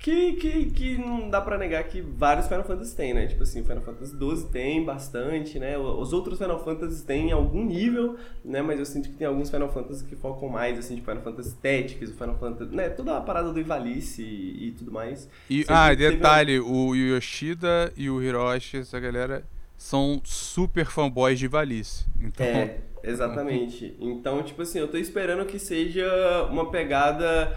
que, 0.00 0.32
que, 0.32 0.70
que 0.70 0.98
não 0.98 1.28
dá 1.28 1.42
pra 1.42 1.58
negar 1.58 1.84
que 1.84 2.00
vários 2.00 2.46
Final 2.46 2.64
Fantasy 2.64 2.96
tem, 2.96 3.12
né? 3.12 3.26
Tipo 3.26 3.42
assim, 3.42 3.62
Final 3.62 3.82
Fantasy 3.82 4.16
XII 4.16 4.48
tem 4.50 4.82
bastante, 4.82 5.58
né? 5.58 5.76
Os 5.76 6.14
outros 6.14 6.38
Final 6.38 6.64
Fantasy 6.64 7.04
tem 7.04 7.30
algum 7.32 7.62
nível, 7.62 8.16
né? 8.42 8.62
Mas 8.62 8.78
eu 8.78 8.86
sinto 8.86 9.10
que 9.10 9.14
tem 9.14 9.26
alguns 9.26 9.50
Final 9.50 9.70
Fantasy 9.70 10.02
que 10.06 10.16
focam 10.16 10.48
mais, 10.48 10.78
assim, 10.78 10.94
tipo 10.94 11.10
Final 11.10 11.22
Fantasy 11.22 11.54
Tactics, 11.56 12.10
o 12.10 12.14
Final 12.14 12.38
Fantasy... 12.38 12.74
Né? 12.74 12.88
Toda 12.88 13.18
a 13.18 13.20
parada 13.20 13.52
do 13.52 13.60
Ivalice 13.60 14.22
e, 14.22 14.68
e 14.68 14.72
tudo 14.72 14.90
mais. 14.90 15.28
E, 15.50 15.66
ah, 15.68 15.92
detalhe, 15.92 16.58
o 16.58 16.94
Yoshida 16.94 17.92
e 17.94 18.08
o 18.08 18.22
Hiroshi, 18.22 18.78
essa 18.78 18.98
galera, 18.98 19.44
são 19.76 20.18
super 20.24 20.86
fanboys 20.86 21.38
de 21.38 21.44
Ivalice. 21.44 22.06
Então... 22.18 22.46
É, 22.46 22.78
exatamente. 23.04 23.94
Então, 24.00 24.42
tipo 24.42 24.62
assim, 24.62 24.78
eu 24.78 24.88
tô 24.88 24.96
esperando 24.96 25.44
que 25.44 25.58
seja 25.58 26.46
uma 26.50 26.70
pegada 26.70 27.54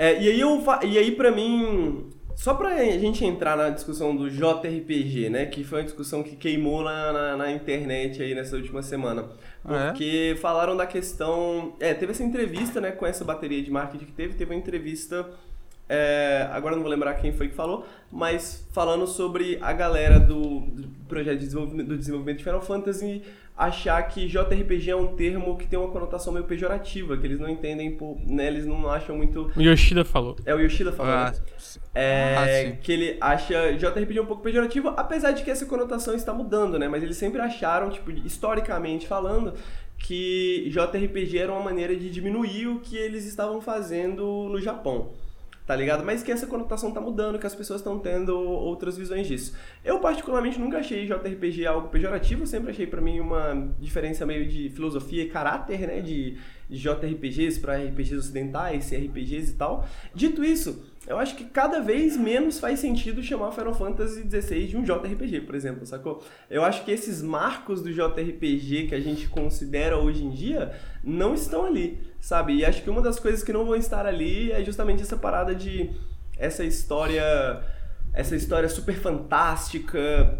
é, 0.00 0.22
e 0.22 0.30
aí, 0.30 0.40
eu, 0.40 0.64
e 0.82 0.96
aí 0.96 1.12
pra 1.12 1.30
mim, 1.30 2.10
só 2.34 2.54
pra 2.54 2.74
gente 2.84 3.22
entrar 3.22 3.54
na 3.54 3.68
discussão 3.68 4.16
do 4.16 4.30
JRPG, 4.30 5.28
né? 5.28 5.44
Que 5.44 5.62
foi 5.62 5.80
uma 5.80 5.84
discussão 5.84 6.22
que 6.22 6.36
queimou 6.36 6.82
na, 6.82 7.12
na, 7.12 7.36
na 7.36 7.52
internet 7.52 8.22
aí 8.22 8.34
nessa 8.34 8.56
última 8.56 8.80
semana. 8.80 9.24
Porque 9.62 10.30
ah, 10.30 10.34
é? 10.34 10.36
falaram 10.36 10.74
da 10.74 10.86
questão. 10.86 11.74
É, 11.78 11.92
teve 11.92 12.12
essa 12.12 12.24
entrevista, 12.24 12.80
né, 12.80 12.92
com 12.92 13.04
essa 13.04 13.26
bateria 13.26 13.62
de 13.62 13.70
marketing 13.70 14.06
que 14.06 14.12
teve, 14.12 14.32
teve 14.32 14.54
uma 14.54 14.58
entrevista. 14.58 15.28
É, 15.86 16.48
agora 16.50 16.76
não 16.76 16.82
vou 16.82 16.90
lembrar 16.90 17.12
quem 17.14 17.32
foi 17.32 17.48
que 17.48 17.54
falou, 17.54 17.84
mas 18.10 18.66
falando 18.72 19.06
sobre 19.06 19.58
a 19.60 19.74
galera 19.74 20.18
do, 20.18 20.60
do 20.60 20.88
projeto 21.08 21.40
de 21.40 21.44
desenvolvimento, 21.44 21.88
do 21.88 21.98
desenvolvimento 21.98 22.38
de 22.38 22.44
Final 22.44 22.62
Fantasy 22.62 23.22
achar 23.60 24.02
que 24.08 24.26
JRPG 24.26 24.90
é 24.90 24.96
um 24.96 25.14
termo 25.14 25.56
que 25.58 25.66
tem 25.66 25.78
uma 25.78 25.90
conotação 25.90 26.32
meio 26.32 26.46
pejorativa, 26.46 27.16
que 27.18 27.26
eles 27.26 27.38
não 27.38 27.48
entendem, 27.48 27.90
por, 27.94 28.18
né, 28.26 28.46
eles 28.46 28.64
não 28.64 28.88
acham 28.88 29.14
muito... 29.14 29.52
O 29.54 29.60
Yoshida 29.60 30.02
falou. 30.02 30.34
É, 30.46 30.54
o 30.54 30.58
Yoshida 30.58 30.90
falou, 30.90 31.12
ah, 31.12 31.30
né? 31.30 31.38
É, 31.94 32.68
ah, 32.72 32.76
que 32.76 32.90
ele 32.90 33.18
acha 33.20 33.72
JRPG 33.76 34.20
um 34.20 34.26
pouco 34.26 34.42
pejorativo, 34.42 34.88
apesar 34.96 35.32
de 35.32 35.42
que 35.42 35.50
essa 35.50 35.66
conotação 35.66 36.14
está 36.14 36.32
mudando, 36.32 36.78
né? 36.78 36.88
Mas 36.88 37.02
eles 37.02 37.18
sempre 37.18 37.40
acharam, 37.40 37.90
tipo, 37.90 38.10
historicamente 38.10 39.06
falando, 39.06 39.52
que 39.98 40.70
JRPG 40.70 41.38
era 41.38 41.52
uma 41.52 41.62
maneira 41.62 41.94
de 41.94 42.08
diminuir 42.08 42.66
o 42.66 42.80
que 42.80 42.96
eles 42.96 43.26
estavam 43.26 43.60
fazendo 43.60 44.48
no 44.48 44.58
Japão 44.58 45.10
tá 45.70 45.76
ligado? 45.76 46.04
Mas 46.04 46.20
que 46.20 46.32
essa 46.32 46.48
conotação 46.48 46.90
tá 46.90 47.00
mudando, 47.00 47.38
que 47.38 47.46
as 47.46 47.54
pessoas 47.54 47.80
estão 47.80 47.96
tendo 47.96 48.36
outras 48.36 48.98
visões 48.98 49.28
disso. 49.28 49.56
Eu, 49.84 50.00
particularmente, 50.00 50.58
nunca 50.58 50.78
achei 50.78 51.06
JRPG 51.06 51.64
algo 51.64 51.86
pejorativo, 51.86 52.44
sempre 52.44 52.72
achei 52.72 52.88
para 52.88 53.00
mim 53.00 53.20
uma 53.20 53.72
diferença 53.78 54.26
meio 54.26 54.48
de 54.48 54.68
filosofia 54.70 55.22
e 55.22 55.28
caráter, 55.28 55.86
né? 55.86 56.00
De, 56.00 56.36
de 56.68 56.76
JRPGs 56.76 57.60
para 57.60 57.76
RPGs 57.76 58.16
ocidentais, 58.16 58.90
CRPGs 58.90 59.52
e 59.52 59.54
tal. 59.54 59.86
Dito 60.12 60.42
isso, 60.42 60.89
eu 61.10 61.18
acho 61.18 61.34
que 61.34 61.44
cada 61.44 61.80
vez 61.80 62.16
menos 62.16 62.60
faz 62.60 62.78
sentido 62.78 63.20
chamar 63.20 63.50
Final 63.50 63.74
Fantasy 63.74 64.22
XVI 64.30 64.68
de 64.68 64.76
um 64.76 64.84
JRPG, 64.84 65.40
por 65.40 65.56
exemplo, 65.56 65.84
sacou? 65.84 66.22
Eu 66.48 66.62
acho 66.64 66.84
que 66.84 66.92
esses 66.92 67.20
marcos 67.20 67.82
do 67.82 67.92
JRPG 67.92 68.86
que 68.86 68.94
a 68.94 69.00
gente 69.00 69.28
considera 69.28 69.98
hoje 69.98 70.24
em 70.24 70.30
dia 70.30 70.72
não 71.02 71.34
estão 71.34 71.66
ali, 71.66 72.00
sabe? 72.20 72.54
E 72.54 72.64
acho 72.64 72.84
que 72.84 72.88
uma 72.88 73.02
das 73.02 73.18
coisas 73.18 73.42
que 73.42 73.52
não 73.52 73.64
vão 73.64 73.74
estar 73.74 74.06
ali 74.06 74.52
é 74.52 74.62
justamente 74.62 75.02
essa 75.02 75.16
parada 75.16 75.52
de 75.52 75.90
essa 76.38 76.62
história 76.62 77.24
essa 78.14 78.36
história 78.36 78.68
super 78.68 78.94
fantástica, 78.94 80.38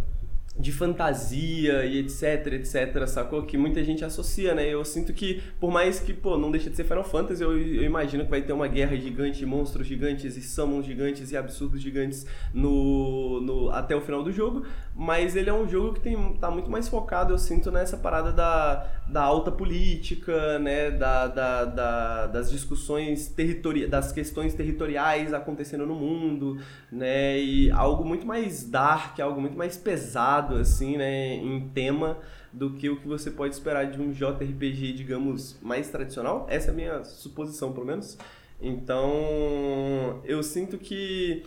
de 0.60 0.70
fantasia 0.70 1.84
e 1.86 1.98
etc, 1.98 2.52
etc, 2.52 3.06
sacou? 3.06 3.42
Que 3.44 3.56
muita 3.56 3.82
gente 3.82 4.04
associa, 4.04 4.54
né? 4.54 4.68
Eu 4.68 4.84
sinto 4.84 5.12
que, 5.12 5.42
por 5.58 5.70
mais 5.70 5.98
que, 5.98 6.12
pô, 6.12 6.36
não 6.36 6.50
deixa 6.50 6.68
de 6.68 6.76
ser 6.76 6.84
Final 6.84 7.02
Fantasy, 7.02 7.42
eu, 7.42 7.58
eu 7.58 7.82
imagino 7.82 8.24
que 8.24 8.30
vai 8.30 8.42
ter 8.42 8.52
uma 8.52 8.68
guerra 8.68 8.94
gigante, 8.96 9.44
monstros 9.46 9.86
gigantes 9.86 10.36
e 10.36 10.42
summons 10.42 10.84
gigantes 10.84 11.32
e 11.32 11.36
absurdos 11.36 11.80
gigantes 11.80 12.26
no, 12.52 13.40
no, 13.40 13.70
até 13.70 13.96
o 13.96 14.00
final 14.02 14.22
do 14.22 14.30
jogo, 14.30 14.64
mas 15.00 15.34
ele 15.34 15.48
é 15.48 15.54
um 15.54 15.66
jogo 15.66 15.94
que 15.94 16.00
tem, 16.00 16.34
tá 16.34 16.50
muito 16.50 16.70
mais 16.70 16.86
focado, 16.86 17.32
eu 17.32 17.38
sinto, 17.38 17.70
nessa 17.70 17.96
parada 17.96 18.30
da, 18.30 18.86
da 19.08 19.22
alta 19.22 19.50
política, 19.50 20.58
né? 20.58 20.90
Da, 20.90 21.26
da, 21.26 21.64
da 21.64 22.26
das 22.26 22.50
discussões 22.50 23.26
territoriais, 23.28 23.90
das 23.90 24.12
questões 24.12 24.52
territoriais 24.52 25.32
acontecendo 25.32 25.86
no 25.86 25.94
mundo, 25.94 26.60
né? 26.92 27.40
E 27.40 27.70
algo 27.70 28.04
muito 28.04 28.26
mais 28.26 28.62
dark, 28.62 29.18
algo 29.20 29.40
muito 29.40 29.56
mais 29.56 29.74
pesado 29.74 30.56
assim, 30.56 30.98
né, 30.98 31.34
em 31.34 31.70
tema 31.70 32.18
do 32.52 32.74
que 32.74 32.90
o 32.90 33.00
que 33.00 33.08
você 33.08 33.30
pode 33.30 33.54
esperar 33.54 33.90
de 33.90 33.98
um 33.98 34.12
JRPG, 34.12 34.92
digamos, 34.92 35.56
mais 35.62 35.88
tradicional. 35.88 36.46
Essa 36.50 36.68
é 36.68 36.70
a 36.72 36.74
minha 36.74 37.04
suposição, 37.04 37.72
pelo 37.72 37.86
menos. 37.86 38.18
Então, 38.60 40.20
eu 40.24 40.42
sinto 40.42 40.76
que 40.76 41.42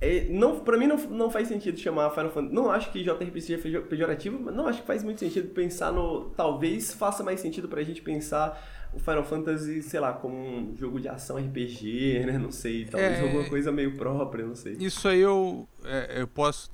é, 0.00 0.26
não, 0.28 0.60
pra 0.60 0.76
mim 0.76 0.86
não, 0.86 0.96
não 0.96 1.30
faz 1.30 1.48
sentido 1.48 1.78
chamar 1.78 2.10
Final 2.10 2.30
Fantasy. 2.30 2.54
Não 2.54 2.70
acho 2.70 2.92
que 2.92 3.02
JRPG 3.02 3.58
seja 3.58 3.80
pejorativo, 3.80 4.38
mas 4.40 4.54
não 4.54 4.68
acho 4.68 4.80
que 4.80 4.86
faz 4.86 5.02
muito 5.02 5.18
sentido 5.18 5.48
pensar 5.48 5.92
no. 5.92 6.30
Talvez 6.30 6.92
faça 6.94 7.24
mais 7.24 7.40
sentido 7.40 7.68
pra 7.68 7.82
gente 7.82 8.00
pensar 8.00 8.62
o 8.92 9.00
Final 9.00 9.24
Fantasy, 9.24 9.82
sei 9.82 9.98
lá, 9.98 10.12
como 10.12 10.36
um 10.36 10.76
jogo 10.76 11.00
de 11.00 11.08
ação 11.08 11.36
RPG, 11.36 12.24
né? 12.26 12.38
Não 12.38 12.52
sei. 12.52 12.84
Talvez 12.84 13.18
é, 13.18 13.22
alguma 13.22 13.48
coisa 13.48 13.72
meio 13.72 13.96
própria, 13.96 14.46
não 14.46 14.54
sei. 14.54 14.74
Isso 14.78 15.08
aí 15.08 15.20
eu, 15.20 15.68
é, 15.84 16.20
eu 16.20 16.28
posso 16.28 16.70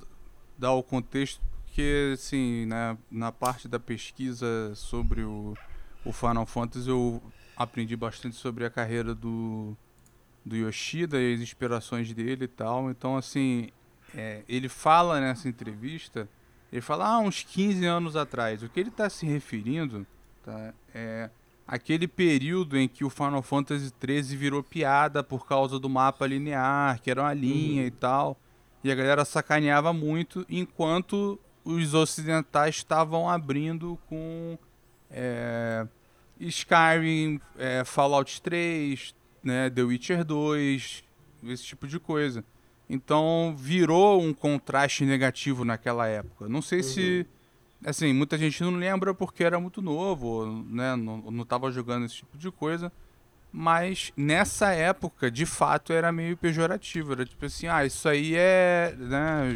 dar 0.55 0.73
o 0.73 0.83
contexto, 0.83 1.41
porque 1.65 2.11
assim, 2.13 2.67
né, 2.67 2.95
na 3.09 3.31
parte 3.31 3.67
da 3.67 3.79
pesquisa 3.79 4.71
sobre 4.75 5.23
o, 5.23 5.55
o 6.05 6.13
Final 6.13 6.45
Fantasy 6.45 6.89
eu 6.89 7.21
aprendi 7.57 7.95
bastante 7.95 8.35
sobre 8.35 8.65
a 8.65 8.69
carreira 8.69 9.15
do, 9.15 9.75
do 10.45 10.55
Yoshida 10.55 11.19
e 11.19 11.33
as 11.33 11.41
inspirações 11.41 12.13
dele 12.13 12.45
e 12.45 12.47
tal. 12.47 12.91
Então, 12.91 13.17
assim, 13.17 13.69
é, 14.13 14.43
ele 14.47 14.69
fala 14.69 15.19
nessa 15.19 15.49
entrevista, 15.49 16.29
ele 16.71 16.81
fala, 16.81 17.07
ah, 17.07 17.19
uns 17.19 17.43
15 17.43 17.85
anos 17.85 18.15
atrás. 18.15 18.61
O 18.61 18.69
que 18.69 18.79
ele 18.79 18.89
está 18.89 19.09
se 19.09 19.25
referindo 19.25 20.05
tá, 20.43 20.73
é 20.93 21.29
aquele 21.67 22.07
período 22.07 22.77
em 22.77 22.87
que 22.87 23.03
o 23.03 23.09
Final 23.09 23.41
Fantasy 23.41 23.91
XIII 23.99 24.37
virou 24.37 24.61
piada 24.61 25.23
por 25.23 25.47
causa 25.47 25.79
do 25.79 25.89
mapa 25.89 26.27
linear, 26.27 27.01
que 27.01 27.09
era 27.09 27.23
uma 27.23 27.33
linha 27.33 27.81
uhum. 27.81 27.87
e 27.87 27.91
tal. 27.91 28.37
E 28.83 28.91
a 28.91 28.95
galera 28.95 29.25
sacaneava 29.25 29.91
muito, 29.91 30.45
enquanto 30.47 31.39
os 31.63 31.95
ocidentais 31.95 32.75
estavam 32.75 33.27
abrindo 33.27 33.97
com 34.07 34.59
é, 35.09 35.87
Skyrim, 36.39 37.41
é, 37.57 37.83
Fallout 37.83 38.39
3, 38.43 39.15
né, 39.45 39.69
The 39.69 39.83
Witcher 39.83 40.25
2, 40.25 41.03
esse 41.43 41.63
tipo 41.63 41.87
de 41.87 41.99
coisa. 41.99 42.43
Então 42.89 43.55
virou 43.57 44.21
um 44.21 44.33
contraste 44.33 45.05
negativo 45.05 45.63
naquela 45.63 46.07
época. 46.07 46.49
Não 46.49 46.61
sei 46.61 46.79
uhum. 46.79 46.83
se. 46.83 47.27
Assim, 47.85 48.13
muita 48.13 48.37
gente 48.37 48.63
não 48.63 48.75
lembra 48.75 49.13
porque 49.13 49.43
era 49.43 49.59
muito 49.59 49.81
novo, 49.81 50.65
né? 50.67 50.95
Não, 50.95 51.41
estava 51.41 51.71
jogando 51.71 52.05
esse 52.05 52.15
tipo 52.15 52.37
de 52.37 52.51
coisa. 52.51 52.91
Mas 53.51 54.11
nessa 54.17 54.71
época, 54.73 55.31
de 55.31 55.45
fato, 55.45 55.93
era 55.93 56.11
meio 56.11 56.35
pejorativo. 56.35 57.13
Era 57.13 57.25
tipo 57.25 57.45
assim, 57.45 57.67
ah, 57.67 57.85
isso 57.85 58.09
aí 58.09 58.33
é. 58.35 58.95
Né, 58.97 59.55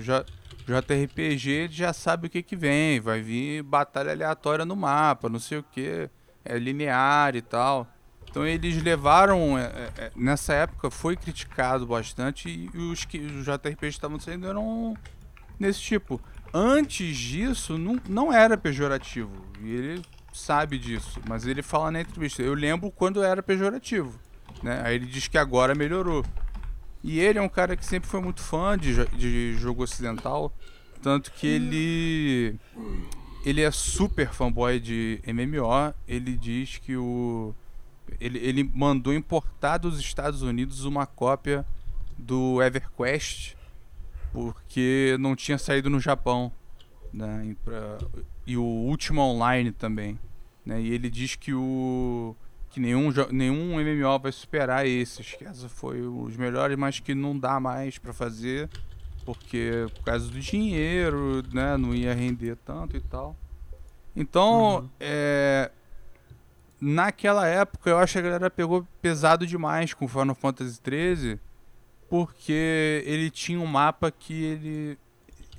JRPG 0.70 1.70
já 1.72 1.92
sabe 1.92 2.28
o 2.28 2.30
que, 2.30 2.44
que 2.44 2.56
vem, 2.56 3.00
vai 3.00 3.22
vir 3.22 3.64
batalha 3.64 4.12
aleatória 4.12 4.64
no 4.66 4.76
mapa, 4.76 5.28
não 5.28 5.40
sei 5.40 5.58
o 5.58 5.64
que, 5.64 6.08
é 6.46 6.60
linear 6.60 7.36
e 7.36 7.42
tal. 7.42 7.88
Então 8.30 8.46
eles 8.46 8.82
levaram. 8.82 9.58
É, 9.58 9.64
é, 9.64 9.92
é 9.98 10.12
nessa 10.16 10.54
época 10.54 10.90
foi 10.92 11.16
criticado 11.16 11.86
bastante 11.86 12.50
e 12.50 12.78
os 12.78 13.06
que 13.06 13.18
os 13.18 13.46
JRPGs 13.46 13.88
estavam 13.88 14.20
saindo 14.20 14.48
eram 14.48 14.96
nesse 15.60 15.82
tipo. 15.82 16.22
Antes 16.54 17.16
disso, 17.18 17.78
não, 17.78 18.00
não 18.08 18.34
era 18.34 18.58
pejorativo. 18.58 19.32
E 19.62 19.72
ele 19.72 20.02
sabe 20.34 20.80
disso, 20.80 21.20
mas 21.28 21.46
ele 21.46 21.62
fala 21.62 21.92
na 21.92 22.02
entrevista. 22.02 22.42
Eu 22.42 22.54
lembro 22.54 22.92
quando 22.92 23.22
era 23.24 23.44
pejorativo, 23.44 24.20
né? 24.64 24.82
Aí 24.84 24.96
ele 24.96 25.06
diz 25.06 25.28
que 25.28 25.38
agora 25.38 25.76
melhorou. 25.76 26.26
E 27.04 27.20
ele 27.20 27.40
é 27.40 27.42
um 27.42 27.50
cara 27.50 27.76
que 27.76 27.86
sempre 27.86 28.10
foi 28.10 28.22
muito 28.22 28.42
fã 28.42 28.78
de, 28.78 29.06
de 29.08 29.56
jogo 29.58 29.84
ocidental, 29.84 30.54
tanto 31.02 31.32
que 31.32 31.48
ele 31.48 32.60
ele 33.46 33.62
é 33.62 33.72
super 33.72 34.30
fanboy 34.30 34.80
de 34.80 35.22
MMO. 35.26 35.94
Ele 36.08 36.36
diz 36.36 36.78
que 36.78 36.98
o 36.98 37.56
ele, 38.20 38.40
ele 38.40 38.64
mandou 38.74 39.14
importar 39.14 39.78
dos 39.78 40.00
Estados 40.00 40.42
Unidos 40.42 40.86
uma 40.86 41.06
cópia 41.06 41.66
do 42.18 42.62
EverQuest 42.62 43.56
porque 44.32 45.18
não 45.20 45.36
tinha 45.36 45.58
saído 45.58 45.90
no 45.90 46.00
Japão, 46.00 46.52
né? 47.12 47.56
Pra, 47.64 47.98
e 48.46 48.58
o 48.58 48.64
Ultima 48.64 49.24
Online 49.24 49.72
também. 49.72 50.20
Né? 50.66 50.82
E 50.82 50.92
ele 50.92 51.10
diz 51.10 51.36
que 51.36 51.54
o 51.54 52.36
que 52.70 52.80
nenhum, 52.80 53.12
nenhum 53.32 53.80
MMO 53.80 54.20
vai 54.20 54.32
superar 54.32 54.86
esses, 54.86 55.34
que 55.34 55.44
essa 55.44 55.68
foi 55.68 56.02
os 56.02 56.38
melhores, 56.38 56.78
mas 56.78 57.00
que 57.00 57.16
não 57.16 57.38
dá 57.38 57.60
mais 57.60 57.98
para 57.98 58.14
fazer 58.14 58.70
Porque 59.26 59.88
por 59.96 60.04
causa 60.04 60.28
do 60.28 60.40
dinheiro, 60.40 61.44
né? 61.52 61.76
Não 61.78 61.96
ia 61.96 62.14
render 62.14 62.56
tanto 62.58 62.96
e 62.96 63.02
tal. 63.02 63.36
Então, 64.16 64.82
uhum. 64.82 64.90
é, 65.00 65.72
naquela 66.80 67.48
época 67.48 67.90
eu 67.90 67.98
acho 67.98 68.14
que 68.14 68.20
a 68.20 68.24
galera 68.24 68.50
pegou 68.50 68.88
pesado 69.02 69.46
demais 69.46 69.94
com 69.94 70.08
Final 70.08 70.36
Fantasy 70.36 70.80
XIII, 70.84 71.40
porque 72.10 73.04
ele 73.06 73.30
tinha 73.30 73.60
um 73.60 73.66
mapa 73.66 74.12
que 74.12 74.44
ele, 74.44 75.00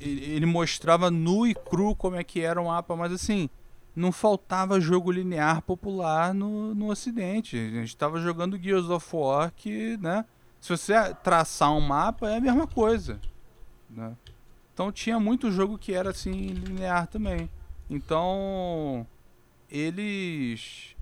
ele, 0.01 0.47
mostrava 0.47 1.11
nu 1.11 1.47
e 1.47 1.55
cru 1.55 1.95
como 1.95 2.17
é 2.17 2.25
que 2.25 2.41
era 2.41 2.61
o 2.61 2.67
mapa, 2.67 2.97
mas 2.97 3.13
assim, 3.13 3.49
não 3.95 4.11
faltava 4.11 4.81
jogo 4.81 5.13
linear 5.13 5.63
popular 5.63 6.35
no, 6.35 6.75
no 6.75 6.91
ocidente. 6.91 7.57
A 7.57 7.71
gente 7.81 7.89
estava 7.89 8.21
jogando 8.21 8.59
Gears 8.59 8.89
of 8.89 9.07
War 9.15 9.53
que, 9.55 9.97
né, 9.99 10.25
se 10.61 10.71
você 10.71 10.95
traçar 11.23 11.73
um 11.73 11.81
mapa 11.81 12.29
é 12.29 12.37
a 12.37 12.41
mesma 12.41 12.67
coisa, 12.67 13.21
né? 13.89 14.17
Então 14.73 14.91
tinha 14.91 15.21
muito 15.21 15.51
jogo 15.51 15.77
que 15.77 15.93
era 15.93 16.11
assim 16.11 16.33
linear 16.33 17.07
também. 17.07 17.51
Então 17.89 19.07
eles 19.71 20.97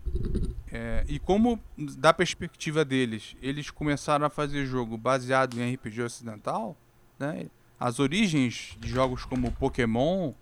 é, 0.70 1.04
e 1.08 1.18
como, 1.18 1.58
da 1.96 2.12
perspectiva 2.12 2.84
deles, 2.84 3.36
eles 3.40 3.70
começaram 3.70 4.26
a 4.26 4.30
fazer 4.30 4.66
jogo 4.66 4.98
baseado 4.98 5.58
em 5.58 5.74
RPG 5.74 6.02
ocidental, 6.02 6.76
né? 7.18 7.46
As 7.80 7.98
origens 8.00 8.76
de 8.78 8.88
jogos 8.88 9.24
como 9.24 9.52
Pokémon, 9.52 10.32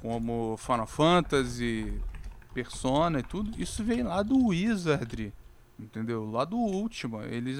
como 0.00 0.56
Final 0.56 0.86
Fantasy, 0.86 2.00
Persona 2.52 3.20
e 3.20 3.22
tudo, 3.22 3.60
isso 3.60 3.84
veio 3.84 4.06
lá 4.06 4.22
do 4.22 4.48
Wizardry, 4.48 5.32
entendeu? 5.78 6.28
Lá 6.30 6.44
do 6.44 6.56
Ultima. 6.56 7.24
Eles 7.26 7.58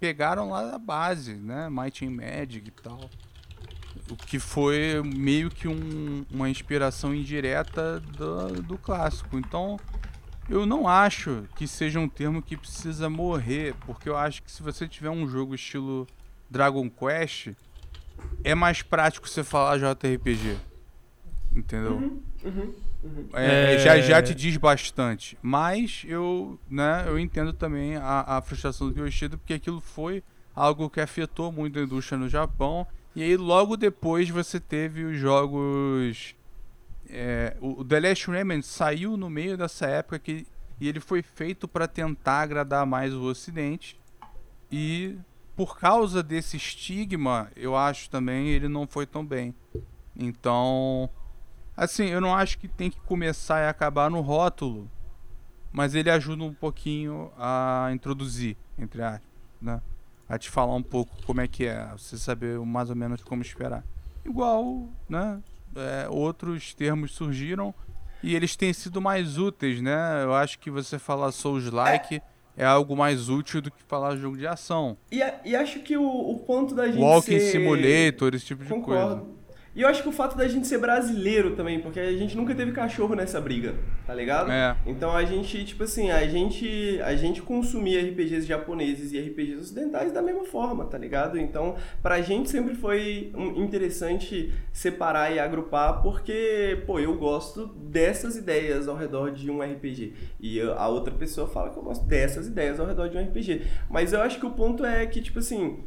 pegaram 0.00 0.50
lá 0.50 0.62
da 0.62 0.78
base, 0.78 1.34
né? 1.34 1.68
Might 1.68 2.04
and 2.04 2.10
Magic 2.10 2.66
e 2.66 2.82
tal. 2.82 3.10
O 4.10 4.16
que 4.16 4.38
foi 4.38 5.02
meio 5.04 5.50
que 5.50 5.68
um, 5.68 6.24
uma 6.30 6.48
inspiração 6.48 7.14
indireta 7.14 8.00
do, 8.00 8.62
do 8.62 8.78
clássico. 8.78 9.38
Então, 9.38 9.78
eu 10.52 10.66
não 10.66 10.86
acho 10.86 11.44
que 11.56 11.66
seja 11.66 11.98
um 11.98 12.08
termo 12.08 12.42
que 12.42 12.58
precisa 12.58 13.08
morrer, 13.08 13.74
porque 13.86 14.06
eu 14.06 14.16
acho 14.16 14.42
que 14.42 14.52
se 14.52 14.62
você 14.62 14.86
tiver 14.86 15.08
um 15.08 15.26
jogo 15.26 15.54
estilo 15.54 16.06
Dragon 16.50 16.90
Quest, 16.90 17.48
é 18.44 18.54
mais 18.54 18.82
prático 18.82 19.26
você 19.26 19.42
falar 19.42 19.78
JRPG. 19.78 20.58
Entendeu? 21.56 21.92
Uhum, 21.92 22.22
uhum, 22.44 22.74
uhum. 23.02 23.28
É, 23.32 23.74
é... 23.74 23.78
Já, 23.78 23.98
já 24.00 24.22
te 24.22 24.34
diz 24.34 24.58
bastante. 24.58 25.38
Mas 25.40 26.04
eu, 26.06 26.58
né, 26.68 27.04
eu 27.06 27.18
entendo 27.18 27.54
também 27.54 27.96
a, 27.96 28.36
a 28.36 28.42
frustração 28.42 28.90
do 28.90 29.06
Yoshida, 29.06 29.38
porque 29.38 29.54
aquilo 29.54 29.80
foi 29.80 30.22
algo 30.54 30.90
que 30.90 31.00
afetou 31.00 31.50
muito 31.50 31.78
a 31.78 31.82
indústria 31.82 32.18
no 32.18 32.28
Japão. 32.28 32.86
E 33.16 33.22
aí 33.22 33.38
logo 33.38 33.74
depois 33.74 34.28
você 34.28 34.60
teve 34.60 35.02
os 35.04 35.18
jogos 35.18 36.34
é, 37.12 37.56
o 37.60 37.84
The 37.84 38.00
Last 38.00 38.30
Remnant 38.30 38.62
saiu 38.62 39.16
no 39.18 39.28
meio 39.28 39.56
dessa 39.56 39.86
época 39.86 40.18
que, 40.18 40.46
e 40.80 40.88
ele 40.88 40.98
foi 40.98 41.22
feito 41.22 41.68
para 41.68 41.86
tentar 41.86 42.40
agradar 42.40 42.86
mais 42.86 43.12
o 43.12 43.22
Ocidente. 43.24 44.00
E 44.70 45.18
por 45.54 45.78
causa 45.78 46.22
desse 46.22 46.56
estigma, 46.56 47.50
eu 47.54 47.76
acho 47.76 48.08
também 48.08 48.48
ele 48.48 48.66
não 48.66 48.86
foi 48.86 49.04
tão 49.04 49.24
bem. 49.24 49.54
Então, 50.16 51.08
assim, 51.76 52.06
eu 52.06 52.20
não 52.20 52.34
acho 52.34 52.58
que 52.58 52.66
tem 52.66 52.90
que 52.90 53.00
começar 53.00 53.62
e 53.62 53.68
acabar 53.68 54.10
no 54.10 54.22
rótulo, 54.22 54.90
mas 55.70 55.94
ele 55.94 56.10
ajuda 56.10 56.44
um 56.44 56.54
pouquinho 56.54 57.30
a 57.36 57.90
introduzir, 57.92 58.56
entre 58.78 59.02
aspas, 59.02 59.28
né? 59.60 59.82
A 60.26 60.38
te 60.38 60.48
falar 60.48 60.74
um 60.74 60.82
pouco 60.82 61.14
como 61.26 61.42
é 61.42 61.48
que 61.48 61.66
é, 61.66 61.86
você 61.92 62.16
saber 62.16 62.58
mais 62.60 62.88
ou 62.88 62.96
menos 62.96 63.22
como 63.22 63.42
esperar. 63.42 63.84
Igual, 64.24 64.88
né? 65.06 65.42
É, 65.76 66.08
outros 66.08 66.74
termos 66.74 67.12
surgiram 67.12 67.74
e 68.22 68.36
eles 68.36 68.54
têm 68.54 68.72
sido 68.72 69.00
mais 69.00 69.36
úteis, 69.36 69.80
né? 69.80 70.22
Eu 70.22 70.34
acho 70.34 70.58
que 70.58 70.70
você 70.70 70.98
falar 70.98 71.32
Souls-like 71.32 72.16
é. 72.56 72.62
é 72.62 72.64
algo 72.64 72.96
mais 72.96 73.28
útil 73.28 73.60
do 73.60 73.70
que 73.70 73.82
falar 73.82 74.16
jogo 74.16 74.36
de 74.36 74.46
ação. 74.46 74.96
E, 75.10 75.20
e 75.44 75.56
acho 75.56 75.80
que 75.80 75.96
o, 75.96 76.04
o 76.04 76.38
ponto 76.40 76.74
da 76.74 76.86
gente 76.86 77.00
Walking 77.00 77.38
ser... 77.40 77.52
Simulator, 77.52 78.34
esse 78.34 78.46
tipo 78.46 78.62
de 78.62 78.68
Concordo. 78.68 79.16
coisa. 79.16 79.41
E 79.74 79.80
eu 79.80 79.88
acho 79.88 80.02
que 80.02 80.08
o 80.08 80.12
fato 80.12 80.36
da 80.36 80.46
gente 80.46 80.66
ser 80.66 80.76
brasileiro 80.76 81.56
também, 81.56 81.80
porque 81.80 81.98
a 81.98 82.12
gente 82.12 82.36
nunca 82.36 82.54
teve 82.54 82.72
cachorro 82.72 83.14
nessa 83.14 83.40
briga, 83.40 83.74
tá 84.06 84.14
ligado? 84.14 84.52
É. 84.52 84.76
Então 84.84 85.16
a 85.16 85.24
gente, 85.24 85.64
tipo 85.64 85.84
assim, 85.84 86.10
a 86.10 86.26
gente, 86.26 87.00
a 87.02 87.16
gente 87.16 87.40
consumia 87.40 88.02
RPGs 88.02 88.46
japoneses 88.46 89.12
e 89.12 89.18
RPGs 89.18 89.60
ocidentais 89.60 90.12
da 90.12 90.20
mesma 90.20 90.44
forma, 90.44 90.84
tá 90.84 90.98
ligado? 90.98 91.38
Então, 91.38 91.76
pra 92.02 92.20
gente 92.20 92.50
sempre 92.50 92.74
foi 92.74 93.32
interessante 93.56 94.52
separar 94.72 95.34
e 95.34 95.38
agrupar, 95.38 96.02
porque, 96.02 96.82
pô, 96.86 96.98
eu 96.98 97.16
gosto 97.16 97.66
dessas 97.66 98.36
ideias 98.36 98.88
ao 98.88 98.96
redor 98.96 99.30
de 99.30 99.50
um 99.50 99.62
RPG. 99.62 100.12
E 100.38 100.60
a 100.60 100.86
outra 100.88 101.14
pessoa 101.14 101.48
fala 101.48 101.70
que 101.70 101.78
eu 101.78 101.82
gosto 101.82 102.04
dessas 102.04 102.46
ideias 102.46 102.78
ao 102.78 102.86
redor 102.86 103.08
de 103.08 103.16
um 103.16 103.22
RPG. 103.22 103.62
Mas 103.88 104.12
eu 104.12 104.20
acho 104.20 104.38
que 104.38 104.44
o 104.44 104.50
ponto 104.50 104.84
é 104.84 105.06
que, 105.06 105.22
tipo 105.22 105.38
assim, 105.38 105.78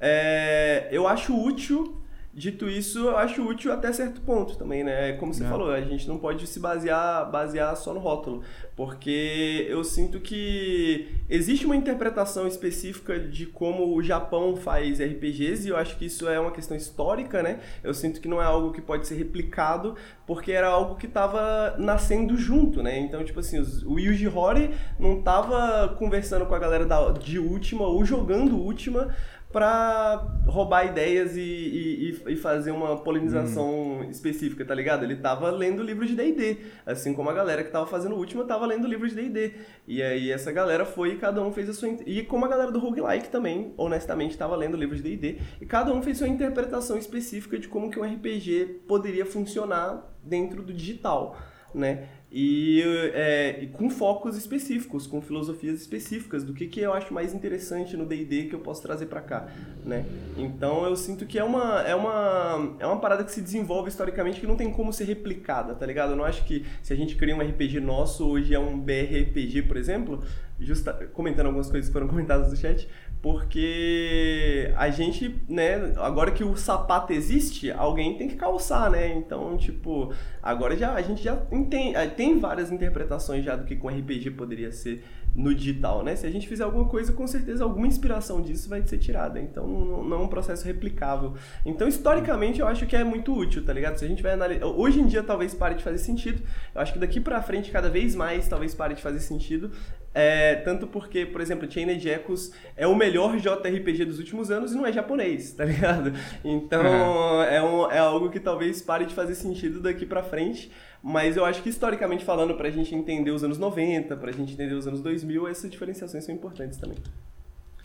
é, 0.00 0.88
eu 0.90 1.06
acho 1.06 1.38
útil 1.38 2.03
Dito 2.36 2.68
isso, 2.68 2.98
eu 2.98 3.16
acho 3.16 3.46
útil 3.46 3.72
até 3.72 3.92
certo 3.92 4.20
ponto 4.22 4.56
também, 4.56 4.82
né? 4.82 5.12
Como 5.12 5.32
você 5.32 5.44
é. 5.44 5.48
falou, 5.48 5.70
a 5.70 5.80
gente 5.80 6.08
não 6.08 6.18
pode 6.18 6.44
se 6.48 6.58
basear, 6.58 7.30
basear 7.30 7.76
só 7.76 7.94
no 7.94 8.00
rótulo, 8.00 8.42
porque 8.74 9.64
eu 9.68 9.84
sinto 9.84 10.18
que 10.18 11.06
existe 11.30 11.64
uma 11.64 11.76
interpretação 11.76 12.48
específica 12.48 13.20
de 13.20 13.46
como 13.46 13.94
o 13.94 14.02
Japão 14.02 14.56
faz 14.56 14.98
RPGs 15.00 15.68
e 15.68 15.70
eu 15.70 15.76
acho 15.76 15.96
que 15.96 16.06
isso 16.06 16.28
é 16.28 16.40
uma 16.40 16.50
questão 16.50 16.76
histórica, 16.76 17.40
né? 17.40 17.60
Eu 17.84 17.94
sinto 17.94 18.20
que 18.20 18.26
não 18.26 18.42
é 18.42 18.44
algo 18.44 18.72
que 18.72 18.80
pode 18.80 19.06
ser 19.06 19.14
replicado, 19.14 19.94
porque 20.26 20.50
era 20.50 20.66
algo 20.66 20.96
que 20.96 21.06
estava 21.06 21.76
nascendo 21.78 22.36
junto, 22.36 22.82
né? 22.82 22.98
Então, 22.98 23.22
tipo 23.24 23.38
assim, 23.38 23.60
o 23.86 23.96
Yuji 23.96 24.26
Horii 24.26 24.70
não 24.98 25.20
estava 25.20 25.94
conversando 25.96 26.46
com 26.46 26.54
a 26.54 26.58
galera 26.58 26.84
da, 26.84 27.12
de 27.12 27.38
Última 27.38 27.86
ou 27.86 28.04
jogando 28.04 28.58
Última 28.58 29.14
para 29.54 30.16
roubar 30.48 30.84
ideias 30.84 31.36
e, 31.36 31.40
e, 31.40 32.22
e, 32.26 32.36
fazer 32.36 32.72
uma 32.72 32.96
polinização 32.96 34.00
hum. 34.00 34.10
específica, 34.10 34.64
tá 34.64 34.74
ligado? 34.74 35.04
Ele 35.04 35.14
tava 35.14 35.48
lendo 35.48 35.80
livro 35.80 36.04
de 36.04 36.16
D&D, 36.16 36.56
assim 36.84 37.14
como 37.14 37.30
a 37.30 37.32
galera 37.32 37.62
que 37.62 37.70
tava 37.70 37.86
fazendo 37.86 38.16
o 38.16 38.18
último 38.18 38.42
tava 38.44 38.66
lendo 38.66 38.88
livro 38.88 39.08
de 39.08 39.14
D&D. 39.14 39.52
E 39.86 40.02
aí 40.02 40.32
essa 40.32 40.50
galera 40.50 40.84
foi 40.84 41.12
e 41.12 41.18
cada 41.18 41.40
um 41.40 41.52
fez 41.52 41.68
a 41.68 41.72
sua... 41.72 41.88
E 42.04 42.24
como 42.24 42.44
a 42.44 42.48
galera 42.48 42.72
do 42.72 42.80
roguelike 42.80 43.28
também, 43.28 43.72
honestamente, 43.76 44.36
tava 44.36 44.56
lendo 44.56 44.76
livro 44.76 44.96
de 44.96 45.02
D&D, 45.02 45.38
e 45.60 45.66
cada 45.66 45.94
um 45.94 46.02
fez 46.02 46.18
sua 46.18 46.26
interpretação 46.26 46.98
específica 46.98 47.56
de 47.56 47.68
como 47.68 47.92
que 47.92 48.00
um 48.00 48.02
RPG 48.02 48.82
poderia 48.88 49.24
funcionar 49.24 50.02
dentro 50.20 50.64
do 50.64 50.74
digital, 50.74 51.38
né? 51.72 52.08
E, 52.36 52.82
é, 53.14 53.60
e, 53.62 53.68
com 53.68 53.88
focos 53.88 54.36
específicos, 54.36 55.06
com 55.06 55.22
filosofias 55.22 55.80
específicas 55.80 56.42
do 56.42 56.52
que, 56.52 56.66
que 56.66 56.80
eu 56.80 56.92
acho 56.92 57.14
mais 57.14 57.32
interessante 57.32 57.96
no 57.96 58.04
D&D 58.04 58.46
que 58.46 58.56
eu 58.56 58.58
posso 58.58 58.82
trazer 58.82 59.06
para 59.06 59.20
cá, 59.20 59.46
né? 59.84 60.04
Então 60.36 60.84
eu 60.84 60.96
sinto 60.96 61.26
que 61.26 61.38
é 61.38 61.44
uma, 61.44 61.82
é, 61.82 61.94
uma, 61.94 62.76
é 62.80 62.86
uma 62.88 62.98
parada 62.98 63.22
que 63.22 63.30
se 63.30 63.40
desenvolve 63.40 63.88
historicamente 63.88 64.40
que 64.40 64.48
não 64.48 64.56
tem 64.56 64.68
como 64.72 64.92
ser 64.92 65.04
replicada, 65.04 65.76
tá 65.76 65.86
ligado? 65.86 66.10
Eu 66.10 66.16
não 66.16 66.24
acho 66.24 66.44
que 66.44 66.66
se 66.82 66.92
a 66.92 66.96
gente 66.96 67.14
cria 67.14 67.36
um 67.36 67.40
RPG 67.40 67.78
nosso, 67.78 68.26
hoje 68.26 68.52
é 68.52 68.58
um 68.58 68.80
BRPG, 68.80 69.62
por 69.62 69.76
exemplo, 69.76 70.20
justa, 70.58 70.92
comentando 71.12 71.46
algumas 71.46 71.70
coisas 71.70 71.88
que 71.88 71.92
foram 71.92 72.08
comentadas 72.10 72.50
no 72.50 72.56
chat, 72.56 72.88
porque 73.24 74.70
a 74.76 74.90
gente, 74.90 75.42
né, 75.48 75.94
agora 75.96 76.30
que 76.30 76.44
o 76.44 76.54
sapato 76.58 77.10
existe, 77.10 77.70
alguém 77.70 78.18
tem 78.18 78.28
que 78.28 78.36
calçar, 78.36 78.90
né? 78.90 79.14
Então, 79.14 79.56
tipo, 79.56 80.12
agora 80.42 80.76
já 80.76 80.92
a 80.92 81.00
gente 81.00 81.22
já 81.22 81.34
tem, 81.70 81.96
eh, 81.96 82.06
tem 82.06 82.38
várias 82.38 82.70
interpretações 82.70 83.42
já 83.42 83.56
do 83.56 83.64
que 83.64 83.76
com 83.76 83.88
RPG 83.88 84.32
poderia 84.32 84.70
ser 84.70 85.02
no 85.34 85.54
digital, 85.54 86.04
né? 86.04 86.14
Se 86.14 86.26
a 86.26 86.30
gente 86.30 86.46
fizer 86.46 86.64
alguma 86.64 86.84
coisa, 86.84 87.14
com 87.14 87.26
certeza 87.26 87.64
alguma 87.64 87.86
inspiração 87.86 88.42
disso 88.42 88.68
vai 88.68 88.86
ser 88.86 88.98
tirada. 88.98 89.40
Então 89.40 89.66
não, 89.66 90.16
é 90.16 90.18
um 90.18 90.28
processo 90.28 90.66
replicável. 90.66 91.32
Então, 91.64 91.88
historicamente, 91.88 92.60
eu 92.60 92.68
acho 92.68 92.86
que 92.86 92.94
é 92.94 93.02
muito 93.02 93.34
útil, 93.34 93.64
tá 93.64 93.72
ligado? 93.72 93.96
Se 93.96 94.04
a 94.04 94.08
gente 94.08 94.22
vai 94.22 94.32
analisar. 94.32 94.66
Hoje 94.66 95.00
em 95.00 95.06
dia 95.06 95.22
talvez 95.22 95.54
pare 95.54 95.76
de 95.76 95.82
fazer 95.82 95.96
sentido. 95.96 96.42
Eu 96.74 96.80
acho 96.82 96.92
que 96.92 96.98
daqui 96.98 97.20
pra 97.20 97.40
frente, 97.40 97.70
cada 97.70 97.88
vez 97.88 98.14
mais, 98.14 98.46
talvez 98.46 98.74
pare 98.74 98.94
de 98.94 99.00
fazer 99.00 99.20
sentido. 99.20 99.70
É, 100.14 100.54
tanto 100.56 100.86
porque, 100.86 101.26
por 101.26 101.40
exemplo, 101.40 101.68
Chained 101.68 102.08
Echoes 102.08 102.52
é 102.76 102.86
o 102.86 102.94
melhor 102.94 103.36
JRPG 103.36 104.04
dos 104.04 104.18
últimos 104.20 104.48
anos 104.48 104.72
e 104.72 104.76
não 104.76 104.86
é 104.86 104.92
japonês, 104.92 105.52
tá 105.52 105.64
ligado? 105.66 106.12
Então 106.44 106.82
uhum. 106.82 107.42
é, 107.42 107.60
um, 107.60 107.90
é 107.90 107.98
algo 107.98 108.30
que 108.30 108.38
talvez 108.38 108.80
pare 108.80 109.06
de 109.06 109.12
fazer 109.12 109.34
sentido 109.34 109.80
daqui 109.80 110.06
pra 110.06 110.22
frente. 110.22 110.70
Mas 111.02 111.36
eu 111.36 111.44
acho 111.44 111.62
que 111.62 111.68
historicamente 111.68 112.24
falando, 112.24 112.54
pra 112.54 112.70
gente 112.70 112.94
entender 112.94 113.30
os 113.30 113.44
anos 113.44 113.58
90, 113.58 114.16
pra 114.16 114.32
gente 114.32 114.54
entender 114.54 114.72
os 114.72 114.86
anos 114.86 115.02
2000, 115.02 115.48
essas 115.48 115.70
diferenciações 115.70 116.24
são 116.24 116.34
importantes 116.34 116.78
também. 116.78 116.96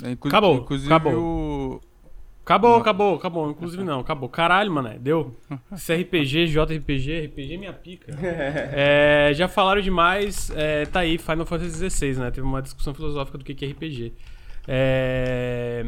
É, 0.03 0.11
inclu 0.11 0.29
acabou, 0.29 0.55
inclusive 0.55 0.93
acabou. 0.93 1.13
O... 1.13 1.81
Acabou, 2.49 2.77
acabou, 2.77 3.15
acabou. 3.15 3.51
Inclusive 3.51 3.83
não, 3.83 3.99
acabou. 3.99 4.27
Caralho, 4.27 4.71
mano, 4.71 4.97
deu. 4.97 5.35
CRPG, 5.69 6.47
JRPG, 6.47 7.27
RPG 7.27 7.53
é 7.53 7.57
minha 7.57 7.73
pica. 7.73 8.11
é, 8.73 9.31
já 9.35 9.47
falaram 9.47 9.79
demais, 9.79 10.49
é, 10.55 10.83
tá 10.87 11.01
aí, 11.01 11.19
Final 11.19 11.45
Fantasy 11.45 11.87
XVI, 11.87 12.15
né? 12.15 12.31
Teve 12.31 12.47
uma 12.47 12.59
discussão 12.59 12.91
filosófica 12.91 13.37
do 13.37 13.43
que 13.43 13.63
é 13.63 13.69
RPG. 13.69 14.13
É... 14.67 15.85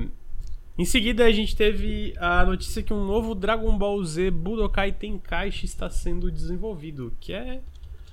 Em 0.78 0.86
seguida, 0.86 1.26
a 1.26 1.32
gente 1.32 1.56
teve 1.56 2.14
a 2.20 2.46
notícia 2.46 2.84
que 2.84 2.94
um 2.94 3.06
novo 3.06 3.34
Dragon 3.34 3.76
Ball 3.76 4.04
Z 4.04 4.30
Budokai 4.30 4.92
Tenkaichi 4.92 5.66
está 5.66 5.90
sendo 5.90 6.32
desenvolvido, 6.32 7.12
que 7.20 7.34
é 7.34 7.60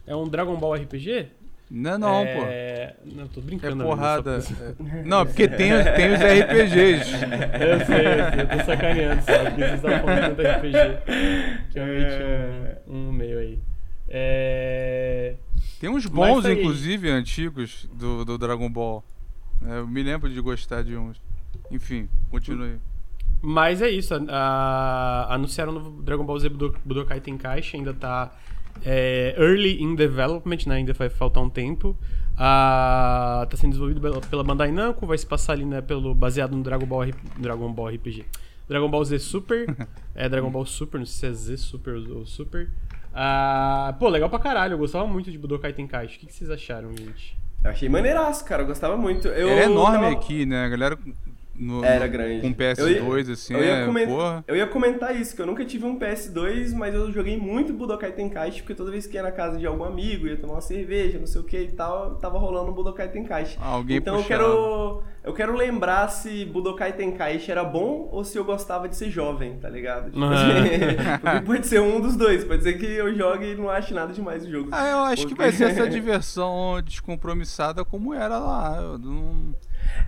é 0.07 0.17
um 0.17 0.27
Dragon 0.27 0.57
Ball 0.57 0.75
RPG? 0.75 1.27
Não, 1.71 1.99
não, 1.99 2.25
é... 2.25 2.95
pô. 2.97 3.11
Não, 3.15 3.29
tô 3.29 3.41
brincando. 3.43 3.83
É 3.83 3.87
porrada. 3.87 4.39
É... 4.39 5.03
Não, 5.05 5.27
porque 5.27 5.47
tem, 5.47 5.71
tem 5.97 6.13
os 6.13 6.21
RPGs. 6.21 7.13
eu 7.61 7.87
sei, 7.87 8.07
eu 8.07 8.27
sei, 8.27 8.41
eu 8.41 8.49
tô 8.49 8.65
sacaneando 8.65 9.23
só, 9.23 9.45
porque 9.45 9.61
vocês 9.61 9.75
estão 9.75 9.99
falando 10.01 10.37
de 10.37 10.43
RPG. 10.49 11.71
Que 11.71 11.79
eu 11.79 11.87
meti 11.87 12.89
um, 12.89 13.09
um 13.09 13.13
meio 13.13 13.39
aí. 13.39 13.59
É... 14.09 15.35
Tem 15.79 15.91
uns 15.91 16.07
bons, 16.07 16.47
inclusive, 16.47 17.11
antigos 17.11 17.87
do, 17.93 18.25
do 18.25 18.39
Dragon 18.39 18.71
Ball. 18.71 19.05
É, 19.67 19.79
eu 19.79 19.87
me 19.87 20.03
lembro 20.03 20.31
de 20.31 20.41
gostar 20.41 20.83
de 20.83 20.97
uns. 20.97 21.21
Enfim, 21.71 22.09
continue. 22.31 22.79
Mas 23.41 23.83
é 23.83 23.91
isso. 23.91 24.15
A, 24.15 24.21
a, 24.29 25.35
anunciaram 25.35 25.73
no 25.73 26.03
Dragon 26.03 26.25
Ball 26.25 26.39
Z 26.39 26.49
Budokai 26.49 27.21
Tenkaichi, 27.21 27.77
ainda 27.77 27.93
tá 27.95 28.35
é, 28.85 29.35
early 29.39 29.83
in 29.83 29.95
development, 29.95 30.67
né? 30.67 30.77
Ainda 30.77 30.93
vai 30.93 31.09
faltar 31.09 31.43
um 31.43 31.51
tempo. 31.51 31.97
Ah, 32.37 33.47
tá 33.51 33.57
sendo 33.57 33.71
desenvolvido 33.71 34.01
pela, 34.01 34.21
pela 34.21 34.45
Bandai 34.45 34.71
Namco, 34.71 35.05
vai 35.07 35.19
se 35.19 35.27
passar 35.27 35.55
ali, 35.55 35.65
né, 35.65 35.81
pelo, 35.81 36.15
baseado 36.15 36.55
no 36.55 36.63
Dragon 36.63 36.87
Ball, 36.87 37.07
Dragon 37.37 37.73
Ball 37.73 37.89
RPG. 37.89 38.25
Dragon 38.69 38.89
Ball 38.89 39.05
Z 39.05 39.19
Super. 39.19 39.67
é 40.15 40.29
Dragon 40.29 40.51
Ball 40.51 40.65
Super, 40.65 40.99
não 40.99 41.07
sei 41.07 41.35
se 41.35 41.53
é 41.53 41.57
Z 41.57 41.57
Super 41.57 41.95
ou 41.95 42.25
Super. 42.25 42.71
Ah, 43.13 43.97
pô, 43.99 44.09
legal 44.09 44.31
pra 44.31 44.39
caralho. 44.39 44.75
Eu 44.75 44.79
gostava 44.79 45.07
muito 45.07 45.33
de 45.33 45.39
Budokai 45.39 45.73
Tenkaichi. 45.73 46.17
O 46.17 46.21
que, 46.21 46.27
que 46.27 46.33
vocês 46.33 46.51
acharam, 46.51 46.91
gente? 46.97 47.37
Eu 47.65 47.71
achei 47.71 47.89
maneiraço, 47.89 48.45
cara. 48.45 48.63
Eu 48.63 48.67
gostava 48.67 48.97
muito. 48.97 49.27
Eu 49.27 49.49
é 49.49 49.65
enorme 49.65 49.99
tava... 49.99 50.13
aqui, 50.13 50.47
né? 50.47 50.65
A 50.65 50.69
galera 50.69 50.99
no, 51.59 51.85
Era 51.85 52.07
grande. 52.07 52.43
Com 52.43 52.55
PS2, 52.55 53.27
ia, 53.27 53.33
assim, 53.33 53.55
eu 53.55 53.65
ia, 53.65 53.73
é, 53.73 54.07
porra. 54.07 54.45
eu 54.47 54.57
ia 54.57 54.67
comentar 54.67 55.15
isso, 55.15 55.35
que 55.35 55.43
eu 55.43 55.47
nunca 55.47 55.65
tive 55.65 55.85
um 55.85 55.99
PS2, 55.99 56.73
mas 56.73 56.95
eu 56.95 57.11
joguei 57.11 57.37
muito 57.37 57.73
Budokai 57.73 58.13
Tenkaichi, 58.13 58.63
porque 58.63 58.75
toda 58.75 58.91
vez 58.91 59.07
que 59.07 59.17
ia 59.17 59.23
na 59.23 59.33
casa 59.33 59.59
de 59.59 59.67
algum 59.67 59.85
amigo, 59.85 60.29
ia 60.29 60.37
tomar 60.37 60.55
uma 60.55 60.61
cerveja, 60.61 61.19
não 61.19 61.27
sei 61.27 61.41
o 61.41 61.45
que 61.45 61.59
e 61.59 61.73
tal, 61.73 62.15
tava 62.17 62.39
rolando 62.39 62.71
um 62.71 62.75
Budokai 62.75 63.09
Tenkaichi. 63.09 63.59
Ah, 63.61 63.71
alguém 63.71 63.97
então 63.97 64.23
puxava. 64.23 64.43
eu 64.43 64.47
quero 64.47 65.03
eu 65.29 65.35
quero 65.35 65.55
lembrar 65.55 66.09
se 66.09 66.47
Budokai 66.47 66.95
Tenkaichi 66.95 67.51
era 67.51 67.63
bom 67.63 68.09
ou 68.11 68.25
se 68.25 68.39
eu 68.39 68.45
gostava 68.45 68.89
de 68.89 68.97
ser 68.97 69.11
jovem, 69.11 69.59
tá 69.59 69.69
ligado? 69.69 70.07
Tipo, 70.07 70.21
porque 71.21 71.41
pode 71.45 71.67
ser 71.67 71.81
um 71.81 72.01
dos 72.01 72.17
dois, 72.17 72.45
pode 72.45 72.63
ser 72.63 72.79
que 72.79 72.87
eu 72.87 73.15
jogue 73.15 73.53
e 73.53 73.55
não 73.55 73.69
ache 73.69 73.93
nada 73.93 74.13
demais 74.13 74.47
o 74.47 74.51
jogo. 74.51 74.71
Ah, 74.73 74.89
eu 74.89 74.99
acho 75.01 75.23
porque... 75.23 75.35
que 75.35 75.39
vai 75.39 75.53
ser 75.53 75.65
essa 75.65 75.85
diversão 75.91 76.81
descompromissada 76.83 77.85
como 77.85 78.15
era 78.15 78.39
lá. 78.39 78.79
Eu 78.81 78.99
não... 78.99 79.55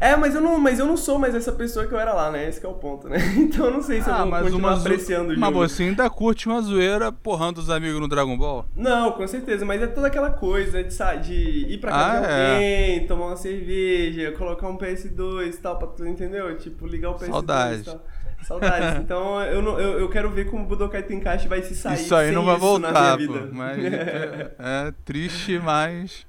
É, 0.01 0.17
mas 0.17 0.35
eu 0.35 0.41
não, 0.41 0.59
mas 0.59 0.79
eu 0.79 0.87
não 0.87 0.97
sou 0.97 1.19
mais 1.19 1.35
essa 1.35 1.53
pessoa 1.53 1.87
que 1.87 1.93
eu 1.93 1.99
era 1.99 2.13
lá, 2.15 2.31
né? 2.31 2.49
Esse 2.49 2.65
é 2.65 2.69
o 2.69 2.75
ponto, 2.75 3.09
né? 3.09 3.19
Então 3.37 3.67
eu 3.67 3.73
não 3.73 3.83
sei 3.83 4.01
se 4.01 4.11
ah, 4.11 4.21
eu 4.21 4.31
vou 4.31 4.41
continuar 4.43 4.79
apreciando 4.79 5.31
o 5.31 5.35
jogo. 5.35 5.41
Mas 5.41 5.53
você 5.53 5.83
ainda 5.83 6.09
curte 6.09 6.49
uma 6.49 6.61
zoeira 6.63 7.13
porrando 7.13 7.61
os 7.61 7.69
amigos 7.69 8.01
no 8.01 8.09
Dragon 8.09 8.37
Ball? 8.37 8.65
Não, 8.75 9.13
com 9.13 9.27
certeza, 9.27 9.65
mas 9.65 9.83
é 9.83 9.87
toda 9.87 10.07
aquela 10.07 10.31
coisa 10.31 10.83
de, 10.83 10.97
de 11.23 11.67
ir 11.69 11.79
pra 11.79 11.91
casa 11.91 12.19
ah, 12.19 12.21
de 12.21 12.33
é. 12.33 12.53
alguém, 12.53 12.97
é. 12.97 13.07
tomar 13.07 13.27
uma 13.27 13.37
cerveja, 13.37 14.33
colocar 14.33 14.69
um 14.69 14.79
PS2 14.79 15.55
e 15.55 15.57
tal, 15.59 15.79
pra 15.79 15.89
tu, 15.89 16.07
entendeu? 16.07 16.57
Tipo, 16.57 16.87
ligar 16.87 17.11
o 17.11 17.15
PS2 17.15 17.27
Saudade. 17.31 17.81
e 17.81 17.85
tal. 17.85 18.01
Saudades. 18.43 19.01
Então 19.01 19.43
eu, 19.43 19.61
não, 19.61 19.79
eu, 19.79 20.01
eu 20.01 20.09
quero 20.09 20.31
ver 20.31 20.49
como 20.51 20.65
o 20.65 20.67
Budokai 20.67 21.03
Tenkaichi 21.03 21.49
vai 21.49 21.63
se 21.63 21.75
sair 21.75 22.01
Isso 22.01 22.15
aí 22.15 22.31
não 22.31 22.45
vai 22.45 22.57
voltar, 22.57 23.19
pô, 23.19 23.49
mas 23.53 23.79
é, 23.85 24.55
é 24.59 24.93
triste, 25.05 25.59
mas... 25.59 26.27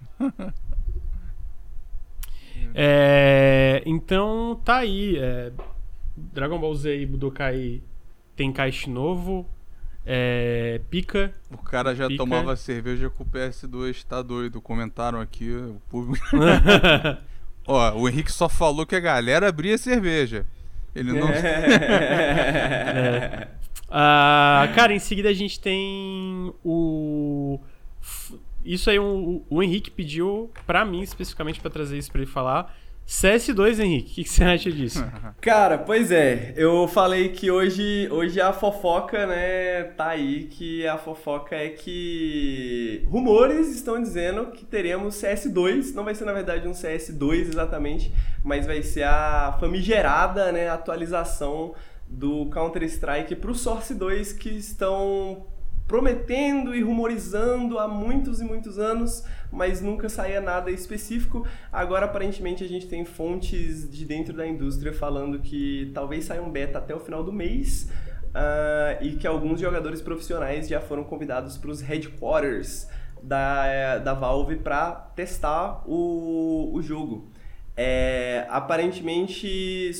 É, 2.73 3.81
então 3.85 4.59
tá 4.63 4.77
aí. 4.77 5.17
É, 5.17 5.51
Dragon 6.15 6.59
Ball 6.59 6.75
Z 6.75 6.97
e 6.97 7.05
Budokai 7.05 7.81
tem 8.35 8.51
caixa 8.51 8.89
novo. 8.89 9.47
É, 10.05 10.81
pica. 10.89 11.33
O 11.51 11.57
cara 11.57 11.95
já 11.95 12.07
pica. 12.07 12.17
tomava 12.17 12.55
cerveja 12.55 13.09
com 13.09 13.23
o 13.23 13.27
PS2, 13.27 14.03
tá 14.03 14.21
doido. 14.21 14.61
Comentaram 14.61 15.19
aqui, 15.19 15.51
o 15.51 15.81
público. 15.89 16.25
Ó, 17.67 17.93
o 17.99 18.09
Henrique 18.09 18.31
só 18.31 18.49
falou 18.49 18.85
que 18.85 18.95
a 18.95 18.99
galera 18.99 19.47
abria 19.49 19.77
cerveja. 19.77 20.45
Ele 20.95 21.13
não. 21.13 21.29
é. 21.29 21.47
Ah, 23.93 24.71
cara, 24.73 24.93
em 24.93 24.99
seguida 24.99 25.27
a 25.27 25.33
gente 25.33 25.59
tem 25.59 26.53
o 26.63 27.59
isso 28.63 28.89
aí 28.89 28.99
um, 28.99 29.43
o 29.49 29.61
Henrique 29.61 29.91
pediu 29.91 30.49
para 30.65 30.85
mim 30.85 31.01
especificamente 31.01 31.59
para 31.59 31.69
trazer 31.69 31.97
isso 31.97 32.11
para 32.11 32.21
ele 32.21 32.29
falar. 32.29 32.75
CS2, 33.07 33.79
Henrique, 33.79 34.11
o 34.11 34.15
que, 34.15 34.23
que, 34.23 34.29
você 34.29 34.43
acha 34.43 34.71
disso? 34.71 35.03
Cara, 35.41 35.77
pois 35.77 36.11
é, 36.11 36.53
eu 36.55 36.87
falei 36.87 37.29
que 37.29 37.51
hoje, 37.51 38.07
hoje 38.09 38.39
a 38.39 38.53
fofoca, 38.53 39.27
né, 39.27 39.83
tá 39.97 40.09
aí, 40.09 40.45
que 40.45 40.87
a 40.87 40.97
fofoca 40.97 41.55
é 41.55 41.69
que 41.69 43.05
rumores 43.09 43.67
estão 43.75 44.01
dizendo 44.01 44.47
que 44.51 44.63
teremos 44.63 45.15
CS2, 45.15 45.93
não 45.93 46.05
vai 46.05 46.15
ser 46.15 46.23
na 46.23 46.31
verdade 46.31 46.67
um 46.67 46.71
CS2 46.71 47.49
exatamente, 47.49 48.13
mas 48.45 48.65
vai 48.65 48.81
ser 48.81 49.03
a 49.03 49.57
famigerada, 49.59 50.51
né, 50.51 50.69
atualização 50.69 51.73
do 52.07 52.45
Counter-Strike 52.47 53.35
pro 53.35 53.53
Source 53.53 53.93
2 53.93 54.33
que 54.33 54.49
estão 54.49 55.47
prometendo 55.91 56.73
e 56.73 56.81
rumorizando 56.81 57.77
há 57.77 57.85
muitos 57.85 58.39
e 58.39 58.45
muitos 58.45 58.79
anos, 58.79 59.25
mas 59.51 59.81
nunca 59.81 60.07
saía 60.07 60.39
nada 60.39 60.71
específico. 60.71 61.45
Agora, 61.69 62.05
aparentemente, 62.05 62.63
a 62.63 62.67
gente 62.67 62.87
tem 62.87 63.03
fontes 63.03 63.91
de 63.91 64.05
dentro 64.05 64.33
da 64.33 64.47
indústria 64.47 64.93
falando 64.93 65.41
que 65.41 65.91
talvez 65.93 66.23
saia 66.23 66.41
um 66.41 66.49
beta 66.49 66.77
até 66.77 66.95
o 66.95 66.99
final 67.01 67.25
do 67.25 67.33
mês. 67.33 67.91
Uh, 68.29 69.03
e 69.03 69.17
que 69.17 69.27
alguns 69.27 69.59
jogadores 69.59 70.01
profissionais 70.01 70.69
já 70.69 70.79
foram 70.79 71.03
convidados 71.03 71.57
para 71.57 71.69
os 71.69 71.81
headquarters 71.81 72.87
da, 73.21 73.97
da 73.97 74.13
Valve 74.13 74.55
para 74.55 74.91
testar 75.13 75.83
o, 75.85 76.71
o 76.73 76.81
jogo. 76.81 77.30
É, 77.75 78.45
aparentemente, 78.49 79.91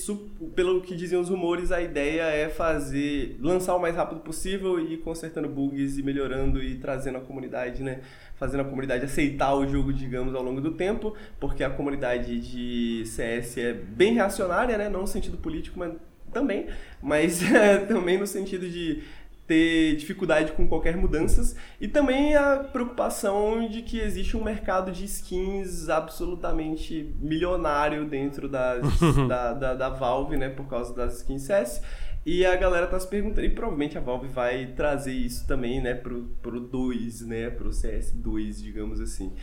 pelo 0.56 0.82
que 0.82 0.94
diziam 0.96 1.22
os 1.22 1.30
rumores, 1.30 1.72
a 1.72 1.82
ideia 1.82 2.24
é 2.24 2.50
fazer, 2.50 3.38
lançar 3.40 3.76
o 3.76 3.80
mais 3.80 3.96
rápido 3.96 4.20
possível 4.22 4.80
e 4.80 4.96
ir 4.96 4.98
consertando 4.98 5.48
bugs 5.48 5.98
e 5.98 6.04
melhorando 6.04 6.62
e 6.62 6.76
trazendo 6.76 7.18
a 7.18 7.22
comunidade, 7.22 7.82
né? 7.82 8.02
Fazendo 8.36 8.62
a 8.62 8.66
comunidade 8.66 9.06
aceitar 9.06 9.54
o 9.56 9.68
jogo, 9.68 9.94
digamos, 9.94 10.36
ao 10.36 10.44
longo 10.44 10.60
do 10.60 10.72
tempo, 10.72 11.16
porque 11.40 11.64
a 11.64 11.70
comunidade 11.70 12.40
de 12.40 13.06
CS 13.06 13.58
é 13.58 13.74
bem 13.74 14.16
reacionária, 14.16 14.78
né? 14.78 14.90
Não 14.90 15.02
no 15.02 15.08
sentido 15.08 15.38
político, 15.38 15.80
mas 15.80 15.94
também, 16.34 16.68
mas 17.02 17.42
é, 17.52 17.78
também 17.80 18.18
no 18.18 18.28
sentido 18.28 18.68
de 18.68 19.04
ter 19.52 19.98
dificuldade 19.98 20.54
com 20.54 20.66
qualquer 20.66 20.96
mudanças 20.96 21.58
e 21.82 21.86
também 21.86 22.38
a 22.38 22.56
preocupação 22.60 23.68
de 23.68 23.82
que 23.82 24.00
existe 24.00 24.38
um 24.38 24.44
mercado 24.46 24.94
de 24.94 25.04
skins 25.04 25.90
absolutamente 25.90 27.14
milionário 27.20 28.06
dentro 28.06 28.48
das, 28.48 28.82
da, 29.28 29.54
da, 29.54 29.74
da, 29.74 29.90
Valve, 29.90 30.38
né, 30.38 30.48
por 30.48 30.70
causa 30.70 30.96
das 30.96 31.18
skins 31.18 31.42
CS. 31.42 31.82
E 32.26 32.46
a 32.46 32.56
galera 32.56 32.88
tá 32.88 32.98
se 32.98 33.10
perguntando, 33.10 33.46
e 33.46 33.50
provavelmente 33.50 33.98
a 33.98 34.02
Valve 34.02 34.30
vai 34.30 34.68
trazer 34.68 35.12
isso 35.12 35.46
também, 35.46 35.82
né, 35.82 35.96
pro, 35.96 36.24
pro 36.42 36.62
2, 36.62 37.28
né, 37.28 37.50
pro 37.50 37.72
CS2, 37.72 38.62
digamos 38.62 39.02
assim. 39.02 39.34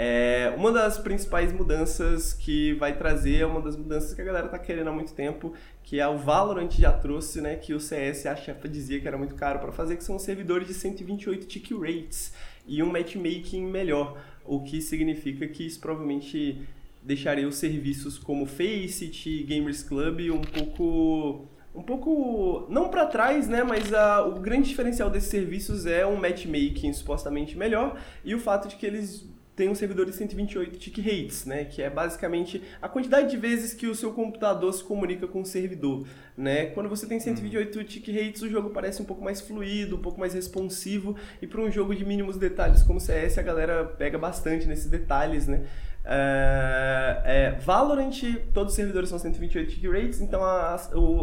É, 0.00 0.54
uma 0.56 0.70
das 0.70 0.96
principais 0.96 1.52
mudanças 1.52 2.32
que 2.32 2.72
vai 2.74 2.96
trazer 2.96 3.40
é 3.40 3.46
uma 3.46 3.60
das 3.60 3.76
mudanças 3.76 4.14
que 4.14 4.22
a 4.22 4.24
galera 4.24 4.46
tá 4.46 4.56
querendo 4.56 4.86
há 4.86 4.92
muito 4.92 5.12
tempo, 5.12 5.52
que 5.82 5.98
é 5.98 6.06
o 6.06 6.16
Valorant 6.16 6.70
já 6.70 6.92
trouxe, 6.92 7.40
né, 7.40 7.56
que 7.56 7.74
o 7.74 7.80
CS 7.80 8.26
a 8.26 8.36
chefa 8.36 8.68
dizia 8.68 9.00
que 9.00 9.08
era 9.08 9.18
muito 9.18 9.34
caro 9.34 9.58
para 9.58 9.72
fazer, 9.72 9.96
que 9.96 10.04
são 10.04 10.16
servidores 10.16 10.68
de 10.68 10.74
128 10.74 11.48
tick 11.48 11.72
rates 11.72 12.32
e 12.64 12.80
um 12.80 12.92
matchmaking 12.92 13.66
melhor, 13.66 14.22
o 14.44 14.62
que 14.62 14.80
significa 14.80 15.48
que 15.48 15.66
isso 15.66 15.80
provavelmente 15.80 16.62
deixaria 17.02 17.48
os 17.48 17.56
serviços 17.56 18.18
como 18.18 18.46
Faceit, 18.46 19.42
Gamers 19.48 19.82
Club 19.82 20.30
um 20.30 20.42
pouco 20.42 21.48
um 21.74 21.82
pouco 21.82 22.66
não 22.68 22.88
para 22.88 23.04
trás, 23.06 23.48
né, 23.48 23.64
mas 23.64 23.92
a, 23.92 24.24
o 24.24 24.38
grande 24.38 24.68
diferencial 24.68 25.10
desses 25.10 25.28
serviços 25.28 25.86
é 25.86 26.06
um 26.06 26.14
matchmaking 26.14 26.92
supostamente 26.92 27.58
melhor 27.58 28.00
e 28.24 28.32
o 28.32 28.38
fato 28.38 28.68
de 28.68 28.76
que 28.76 28.86
eles 28.86 29.26
tem 29.58 29.68
um 29.68 29.74
servidor 29.74 30.06
de 30.06 30.12
128 30.12 30.78
tick 30.78 30.98
rates, 30.98 31.44
né, 31.44 31.64
que 31.64 31.82
é 31.82 31.90
basicamente 31.90 32.62
a 32.80 32.88
quantidade 32.88 33.28
de 33.28 33.36
vezes 33.36 33.74
que 33.74 33.88
o 33.88 33.94
seu 33.94 34.12
computador 34.12 34.72
se 34.72 34.84
comunica 34.84 35.26
com 35.26 35.40
o 35.40 35.44
servidor, 35.44 36.06
né? 36.36 36.66
Quando 36.66 36.88
você 36.88 37.08
tem 37.08 37.18
128 37.18 37.82
tick 37.82 38.06
rates, 38.06 38.40
o 38.42 38.48
jogo 38.48 38.70
parece 38.70 39.02
um 39.02 39.04
pouco 39.04 39.24
mais 39.24 39.40
fluido, 39.40 39.96
um 39.96 40.00
pouco 40.00 40.20
mais 40.20 40.32
responsivo, 40.32 41.16
e 41.42 41.46
para 41.48 41.60
um 41.60 41.72
jogo 41.72 41.92
de 41.92 42.04
mínimos 42.04 42.36
detalhes 42.36 42.84
como 42.84 43.00
CS, 43.00 43.36
a 43.36 43.42
galera 43.42 43.84
pega 43.84 44.16
bastante 44.16 44.64
nesses 44.68 44.86
detalhes, 44.86 45.48
né? 45.48 45.64
É, 46.04 47.22
é, 47.24 47.50
Valorant, 47.58 48.14
todos 48.54 48.72
os 48.72 48.76
servidores 48.76 49.08
são 49.08 49.18
128 49.18 49.70
tick 49.72 49.84
rates, 49.90 50.20
então 50.20 50.44
a, 50.44 50.76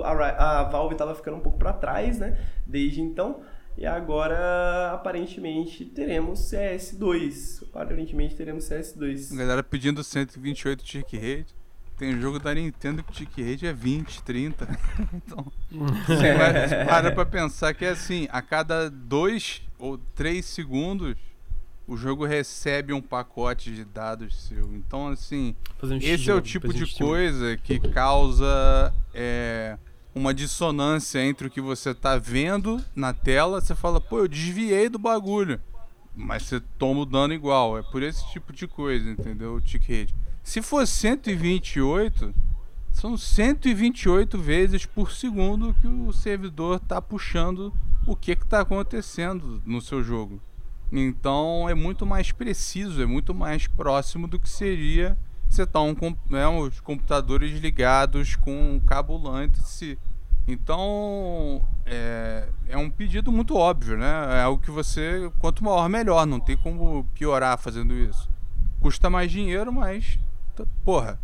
a, 0.04 0.60
a 0.60 0.64
Valve 0.66 0.96
estava 0.96 1.16
ficando 1.16 1.38
um 1.38 1.40
pouco 1.40 1.58
para 1.58 1.72
trás, 1.72 2.20
né? 2.20 2.38
Desde 2.68 3.00
então. 3.00 3.40
E 3.78 3.86
agora, 3.86 4.92
aparentemente, 4.94 5.84
teremos 5.86 6.40
CS2. 6.52 7.64
Aparentemente 7.74 8.36
teremos 8.36 8.64
CS2. 8.70 9.34
A 9.34 9.36
galera 9.36 9.64
pedindo 9.64 10.04
128 10.04 10.84
tick 10.84 11.14
rate. 11.14 11.54
tem 11.98 12.20
jogo 12.20 12.40
da 12.40 12.54
Nintendo 12.54 13.04
que 13.04 13.12
o 13.12 13.14
tick 13.14 13.38
rate 13.38 13.68
é 13.68 13.74
20, 13.74 14.24
30. 14.24 14.68
então, 15.14 15.52
você 16.08 16.34
vai- 16.34 16.86
para 16.86 17.12
pra 17.12 17.26
pensar 17.26 17.74
que 17.74 17.84
é 17.86 17.90
assim, 17.90 18.28
a 18.32 18.42
cada 18.42 18.90
2 18.90 19.62
ou 19.78 19.98
3 20.16 20.46
segundos, 20.46 21.16
o 21.88 21.96
jogo 21.98 22.26
recebe 22.26 22.94
um 22.94 23.02
pacote 23.02 23.72
de 23.74 23.84
dados 23.86 24.42
seu. 24.48 24.74
Então, 24.74 25.08
assim, 25.10 25.56
um 25.84 25.98
esse 25.98 26.30
é 26.30 26.34
o 26.34 26.42
tipo 26.42 26.74
de 26.74 26.86
coisa 26.98 27.58
que 27.58 27.80
causa 27.80 28.94
é, 29.14 29.78
uma 30.16 30.34
dissonância 30.34 31.24
entre 31.24 31.48
o 31.48 31.52
que 31.52 31.60
você 31.60 31.94
tá 31.94 32.18
vendo 32.18 32.82
na 32.96 33.14
tela. 33.14 33.60
Você 33.60 33.76
fala, 33.76 34.00
pô, 34.00 34.20
eu 34.20 34.28
desviei 34.30 34.88
do 34.88 34.98
bagulho. 34.98 35.60
Mas 36.16 36.44
você 36.44 36.62
toma 36.80 37.02
o 37.02 37.06
dano 37.06 37.34
igual. 37.34 37.78
É 37.78 37.84
por 37.84 38.02
esse 38.02 38.26
tipo 38.32 38.54
de 38.54 38.66
coisa, 38.66 39.10
entendeu? 39.10 39.56
O 39.56 39.62
tick 39.62 39.82
rate. 39.90 40.16
Se 40.42 40.62
for 40.62 40.88
128, 40.88 42.34
são 42.92 43.18
128 43.18 44.38
vezes 44.38 44.86
por 44.86 45.12
segundo 45.12 45.76
que 45.82 45.88
o 45.88 46.14
servidor 46.14 46.80
tá 46.80 47.02
puxando 47.02 47.74
o 48.08 48.16
que 48.16 48.38
que 48.38 48.46
tá 48.46 48.62
acontecendo 48.62 49.62
no 49.66 49.82
seu 49.82 50.02
jogo. 50.02 50.42
Então 50.92 51.68
é 51.68 51.74
muito 51.74 52.06
mais 52.06 52.32
preciso, 52.32 53.02
é 53.02 53.06
muito 53.06 53.34
mais 53.34 53.68
próximo 53.68 54.28
do 54.28 54.40
que 54.40 54.48
seria 54.48 55.18
você 55.56 55.66
tá 55.66 55.82
um, 55.82 55.96
né, 56.30 56.46
os 56.48 56.82
computadores 56.82 57.60
ligados 57.60 58.36
com 58.36 58.76
um 58.76 58.80
cabo 58.80 59.18
lance. 59.18 59.98
Então 60.48 61.62
é, 61.86 62.48
é 62.70 62.78
um 62.78 62.90
pedido 62.90 63.32
muito 63.32 63.56
óbvio, 63.56 63.98
né? 63.98 64.40
É 64.40 64.42
algo 64.44 64.62
que 64.62 64.72
você, 64.72 65.32
quanto 65.40 65.64
maior, 65.64 65.88
melhor. 65.90 66.26
Não 66.26 66.40
tem 66.40 66.56
como 66.56 67.04
piorar 67.14 67.58
fazendo 67.58 67.94
isso. 67.94 68.30
Custa 68.80 69.10
mais 69.10 69.32
dinheiro, 69.32 69.72
mas. 69.74 70.20
Porra. 70.84 71.20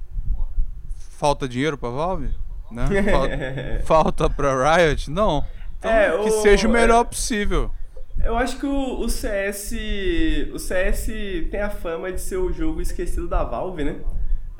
Falta 1.17 1.47
dinheiro 1.47 1.77
pra 1.77 1.89
Valve? 1.89 2.31
Né? 2.71 2.85
Falta, 3.11 3.83
falta 3.85 4.29
pra 4.29 4.75
Riot? 4.77 5.11
Não. 5.11 5.45
Então, 5.77 5.91
É, 5.91 6.09
que 6.11 6.29
o- 6.29 6.41
seja 6.41 6.67
o 6.67 6.71
melhor 6.71 7.03
possível. 7.05 7.69
Eu 8.23 8.37
acho 8.37 8.57
que 8.59 8.65
o, 8.65 8.99
o 8.99 9.09
CS. 9.09 9.73
O 10.53 10.59
CS 10.59 11.07
tem 11.49 11.61
a 11.61 11.69
fama 11.69 12.11
de 12.11 12.21
ser 12.21 12.37
o 12.37 12.51
jogo 12.51 12.81
esquecido 12.81 13.27
da 13.27 13.43
Valve, 13.43 13.83
né? 13.83 13.95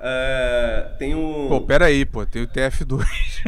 É, 0.04 0.88
tem 0.98 1.14
um. 1.14 1.48
Pô, 1.48 1.62
pera 1.62 1.86
aí, 1.86 2.04
pô, 2.06 2.26
tem 2.26 2.42
o 2.42 2.48
TF2. 2.48 3.04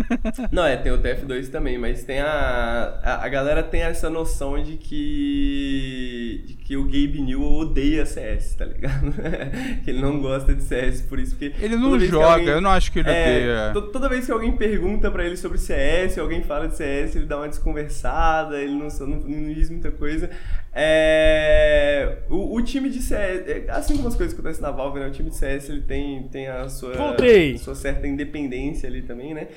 Não, 0.52 0.64
é, 0.66 0.78
tem 0.78 0.92
o 0.92 1.00
TF2 1.00 1.50
também, 1.50 1.80
mas 1.80 2.04
tem 2.04 2.20
a, 2.20 3.00
a. 3.04 3.26
a 3.26 3.28
galera 3.30 3.64
tem 3.64 3.82
essa 3.82 4.08
noção 4.10 4.62
de 4.62 4.78
que. 4.78 6.44
de 6.46 6.54
que 6.64 6.78
o 6.78 6.84
Gabe 6.86 7.20
New 7.22 7.42
odeia 7.44 8.06
CS, 8.06 8.54
tá 8.56 8.66
ligado? 8.66 9.12
que 9.84 9.90
ele 9.90 10.00
não 10.02 10.22
gosta 10.22 10.54
de 10.54 10.62
CS, 10.64 11.02
por 11.02 11.20
isso 11.20 11.36
que. 11.36 11.54
Ele 11.60 11.76
não 11.76 12.00
joga, 12.00 12.26
alguém- 12.34 12.48
eu 12.50 12.62
não 12.62 12.70
acho 12.70 12.92
que 12.92 13.00
ele 13.00 13.10
É, 13.10 13.24
odeia. 13.24 13.72
to- 13.74 13.92
toda 13.92 14.08
vez 14.08 14.26
que 14.26 14.32
alguém 14.32 14.52
pergunta 14.56 15.10
pra 15.10 15.26
ele 15.26 15.36
sobre 15.38 15.58
CS, 15.58 16.18
alguém 16.20 16.44
fala 16.44 16.68
de 16.68 16.76
CS, 16.78 17.16
ele 17.16 17.26
dá 17.26 17.38
uma 17.38 17.50
desconversada, 17.50 18.62
ele 18.62 18.74
não, 18.74 18.88
não, 18.88 19.08
não 19.20 19.54
diz 19.54 19.70
muita 19.72 19.92
coisa. 19.92 20.30
É, 20.76 22.18
o, 22.30 22.56
o 22.56 22.62
time 22.62 22.90
de 22.90 23.02
CS, 23.02 23.48
é, 23.48 23.66
assim 23.70 23.96
como 23.96 24.08
as 24.08 24.16
coisas 24.16 24.34
que 24.34 24.40
acontecem 24.40 24.62
na 24.64 24.72
Valve, 24.72 25.00
né? 25.00 25.08
O 25.08 25.12
time 25.12 25.30
de 25.30 25.36
CS 25.36 25.70
ele 25.70 25.82
tem, 25.82 26.24
tem 26.30 26.43
a 26.48 26.70
sua, 26.70 26.94
Voltei. 26.94 27.58
sua 27.58 27.76
certa 27.76 28.08
independência 28.08 28.88
ali 28.88 29.02
também, 29.02 29.34
né? 29.34 29.48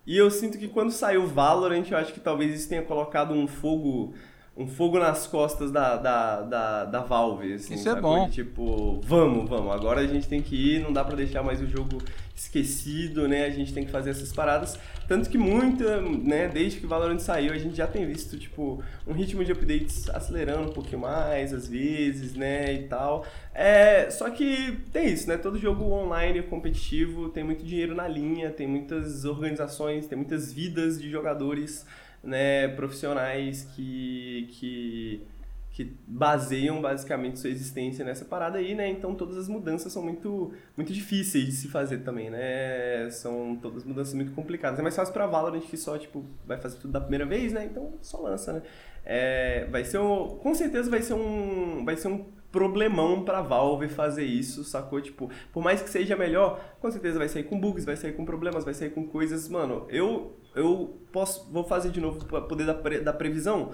E 0.06 0.18
eu 0.18 0.30
sinto 0.30 0.58
que 0.58 0.68
quando 0.68 0.92
saiu 0.92 1.26
Valorant, 1.26 1.90
eu 1.90 1.98
acho 1.98 2.12
que 2.14 2.20
talvez 2.20 2.54
isso 2.54 2.68
tenha 2.70 2.82
colocado 2.84 3.34
um 3.34 3.48
fogo. 3.48 4.14
Um 4.56 4.68
fogo 4.68 5.00
nas 5.00 5.26
costas 5.26 5.72
da, 5.72 5.98
da, 5.98 6.42
da, 6.42 6.86
da 6.86 7.00
Valve, 7.02 7.54
assim, 7.54 7.74
Isso 7.74 7.90
é 7.90 7.94
sacou? 7.94 8.16
bom. 8.18 8.26
De, 8.28 8.36
Tipo, 8.36 9.02
vamos, 9.04 9.50
vamos, 9.50 9.74
agora 9.74 10.02
a 10.02 10.06
gente 10.06 10.28
tem 10.28 10.42
que 10.44 10.56
ir, 10.76 10.80
não 10.80 10.94
dá 10.94 11.04
pra 11.04 11.16
deixar 11.16 11.42
mais 11.42 11.60
o 11.60 11.66
jogo 11.66 11.98
esquecido, 12.36 13.28
né? 13.28 13.46
A 13.46 13.50
gente 13.50 13.74
tem 13.74 13.84
que 13.84 13.92
fazer 13.92 14.12
essas 14.12 14.32
paradas. 14.32 14.78
Tanto 15.08 15.30
que 15.30 15.38
muita, 15.38 16.00
né, 16.02 16.48
desde 16.48 16.80
que 16.80 16.86
Valorant 16.86 17.20
saiu, 17.20 17.52
a 17.52 17.58
gente 17.58 17.76
já 17.76 17.88
tem 17.88 18.06
visto, 18.06 18.38
tipo, 18.38 18.82
um 19.08 19.14
ritmo 19.14 19.44
de 19.44 19.52
updates 19.52 20.10
acelerando 20.10 20.70
um 20.70 20.74
pouquinho 20.74 21.00
mais, 21.02 21.52
às 21.54 21.68
vezes, 21.68 22.34
né, 22.36 22.74
e 22.74 22.84
tal. 22.88 23.26
É, 23.54 24.10
só 24.12 24.30
que 24.30 24.78
tem 24.92 25.08
isso, 25.12 25.28
né? 25.28 25.38
Todo 25.38 25.58
jogo 25.58 25.84
online 25.86 26.42
competitivo 26.44 27.30
tem 27.30 27.44
muito 27.44 27.64
dinheiro 27.66 27.96
na 27.96 28.08
linha, 28.08 28.50
tem 28.52 28.68
muitas 28.68 29.26
organizações, 29.26 30.06
tem 30.08 30.18
muitas 30.18 30.54
vidas 30.54 31.02
de 31.02 31.10
jogadores, 31.10 31.86
né, 32.24 32.70
profissionais 32.70 33.64
que, 33.76 34.48
que, 34.52 35.28
que 35.72 35.98
baseiam 36.08 36.82
basicamente 36.82 37.40
sua 37.40 37.50
existência 37.50 38.06
nessa 38.06 38.24
parada 38.24 38.58
aí, 38.58 38.74
né? 38.74 38.88
Então 38.90 39.14
todas 39.14 39.38
as 39.38 39.50
mudanças 39.50 39.92
são 39.92 40.02
muito, 40.02 40.54
muito 40.78 40.94
difíceis 40.94 41.46
de 41.46 41.52
se 41.52 41.68
fazer 41.68 42.00
também, 42.00 42.30
né? 42.30 43.10
São 43.12 43.58
todas 43.62 43.84
mudanças 43.84 44.14
muito 44.14 44.32
complicadas. 44.32 44.80
É 44.80 44.82
mais 44.82 44.96
fácil 44.96 45.14
pra 45.14 45.28
Valorant 45.28 45.62
que 45.62 45.76
só, 45.76 45.98
tipo, 45.98 46.24
vai 46.46 46.58
fazer 46.58 46.78
tudo 46.78 46.94
da 46.94 47.02
primeira 47.02 47.26
vez, 47.26 47.52
né? 47.52 47.66
Então 47.66 47.94
só 48.02 48.22
lança, 48.22 48.54
né? 48.54 48.62
É, 49.06 49.66
vai 49.70 49.84
ser 49.84 49.98
um, 49.98 50.38
com 50.38 50.56
certeza 50.56 50.90
vai 50.90 51.02
ser 51.02 51.14
um, 51.14 51.84
vai 51.84 51.98
ser 51.98 52.08
um 52.08 52.26
problemão 52.54 53.26
pra 53.26 53.42
Valve 53.42 53.90
fazer 53.90 54.24
isso, 54.24 54.64
sacou? 54.64 55.02
Tipo, 55.02 55.30
por 55.52 55.64
mais 55.64 55.82
que 55.82 55.90
seja 55.90 56.16
melhor, 56.16 56.78
com 56.80 56.90
certeza 56.90 57.18
vai 57.18 57.28
sair 57.28 57.44
com 57.44 57.60
bugs, 57.60 57.84
vai 57.84 57.98
sair 57.98 58.14
com 58.14 58.24
problemas, 58.24 58.64
vai 58.64 58.76
sair 58.76 58.92
com 58.92 59.08
coisas, 59.08 59.50
mano. 59.50 59.88
Eu 59.90 60.38
eu 60.56 61.00
posso 61.12 61.50
vou 61.52 61.64
fazer 61.64 61.90
de 61.90 62.00
novo 62.00 62.24
pra 62.26 62.42
poder 62.42 62.66
dar, 62.66 62.76
pre, 62.76 63.00
dar 63.00 63.14
previsão. 63.14 63.72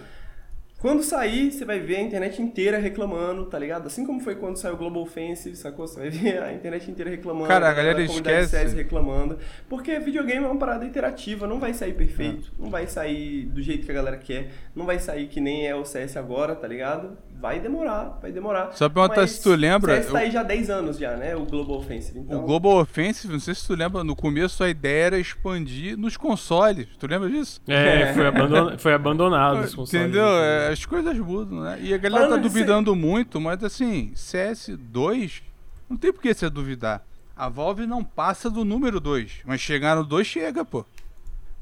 Quando 0.80 1.03
sair, 1.03 1.51
você 1.51 1.65
vai 1.65 1.81
ver 1.81 1.97
a 1.97 2.01
internet 2.01 2.41
inteira 2.41 2.77
reclamando, 2.77 3.45
tá 3.47 3.60
ligado? 3.60 3.88
Assim 3.88 4.06
como 4.06 4.22
foi 4.22 4.35
quando 4.35 4.56
saiu 4.56 4.76
o 4.76 4.77
Global 4.77 5.03
Offensive, 5.03 5.53
sacou? 5.57 5.85
Você 5.85 5.99
vai 5.99 6.10
ver 6.10 6.41
a 6.41 6.53
internet 6.53 6.89
inteira 6.89 7.11
reclamando. 7.11 7.49
Cara, 7.49 7.69
a 7.69 7.73
galera 7.73 8.06
comunidade 8.06 8.45
esquece. 8.45 8.69
CS 8.69 8.73
reclamando. 8.73 9.38
Porque 9.68 9.99
videogame 9.99 10.45
é 10.45 10.47
uma 10.47 10.57
parada 10.57 10.85
interativa, 10.85 11.45
não 11.45 11.60
vai 11.60 11.73
sair 11.73 11.93
perfeito, 11.93 12.53
não 12.57 12.69
vai 12.69 12.88
sair 12.88 13.45
do 13.47 13.61
jeito 13.61 13.85
que 13.85 13.91
a 13.91 13.95
galera 13.95 14.15
quer, 14.15 14.51
não 14.73 14.85
vai 14.85 14.99
sair 14.99 15.27
que 15.27 15.41
nem 15.41 15.68
é 15.68 15.76
o 15.76 15.84
CS 15.84 16.15
agora, 16.15 16.56
tá 16.56 16.65
ligado? 16.65 17.18
Vai 17.39 17.57
demorar, 17.57 18.19
vai 18.21 18.33
demorar. 18.33 18.73
Só 18.73 18.89
perguntar 18.89 19.25
se 19.25 19.41
tu 19.41 19.55
lembra, 19.55 19.93
O 19.93 19.95
CS 19.95 20.07
tá 20.07 20.11
eu- 20.11 20.17
aí 20.17 20.31
já 20.31 20.41
há 20.41 20.43
10 20.43 20.69
anos 20.69 20.97
já, 20.97 21.15
né? 21.15 21.35
O 21.37 21.45
Global 21.45 21.77
Offensive. 21.77 22.19
Então, 22.19 22.43
O 22.43 22.45
Global 22.45 22.81
Offensive, 22.81 23.31
não 23.31 23.39
sei 23.39 23.55
se 23.55 23.65
tu 23.65 23.75
lembra, 23.75 24.03
no 24.03 24.13
começo 24.13 24.61
a 24.61 24.69
ideia 24.69 25.05
era 25.05 25.19
expandir 25.19 25.97
nos 25.97 26.17
consoles. 26.17 26.87
Tu 26.99 27.07
lembra 27.07 27.29
disso? 27.29 27.61
É, 27.65 28.13
foi, 28.13 28.27
abandon... 28.27 28.75
foi 28.77 28.93
abandonado 28.93 29.61
os 29.61 29.73
consoles. 29.73 29.93
Entendeu? 29.93 30.25
né? 30.25 30.67
É, 30.67 30.73
as 30.73 30.85
coisas 30.85 31.17
mudam, 31.17 31.61
né? 31.61 31.79
E 31.81 31.93
a 31.93 31.97
galera 31.97 32.25
Falando 32.25 32.41
tá 32.41 32.47
duvidando 32.47 32.93
muito, 32.93 33.39
mas 33.39 33.63
assim, 33.63 34.11
CS2, 34.15 35.41
não 35.89 35.95
tem 35.95 36.11
por 36.11 36.21
que 36.21 36.33
você 36.33 36.49
duvidar. 36.49 37.05
A 37.37 37.47
Valve 37.47 37.85
não 37.87 38.03
passa 38.03 38.49
do 38.49 38.65
número 38.65 38.99
2, 38.99 39.43
mas 39.45 39.61
chegar 39.61 39.95
no 39.95 40.03
2 40.03 40.27
chega, 40.27 40.65
pô. 40.65 40.85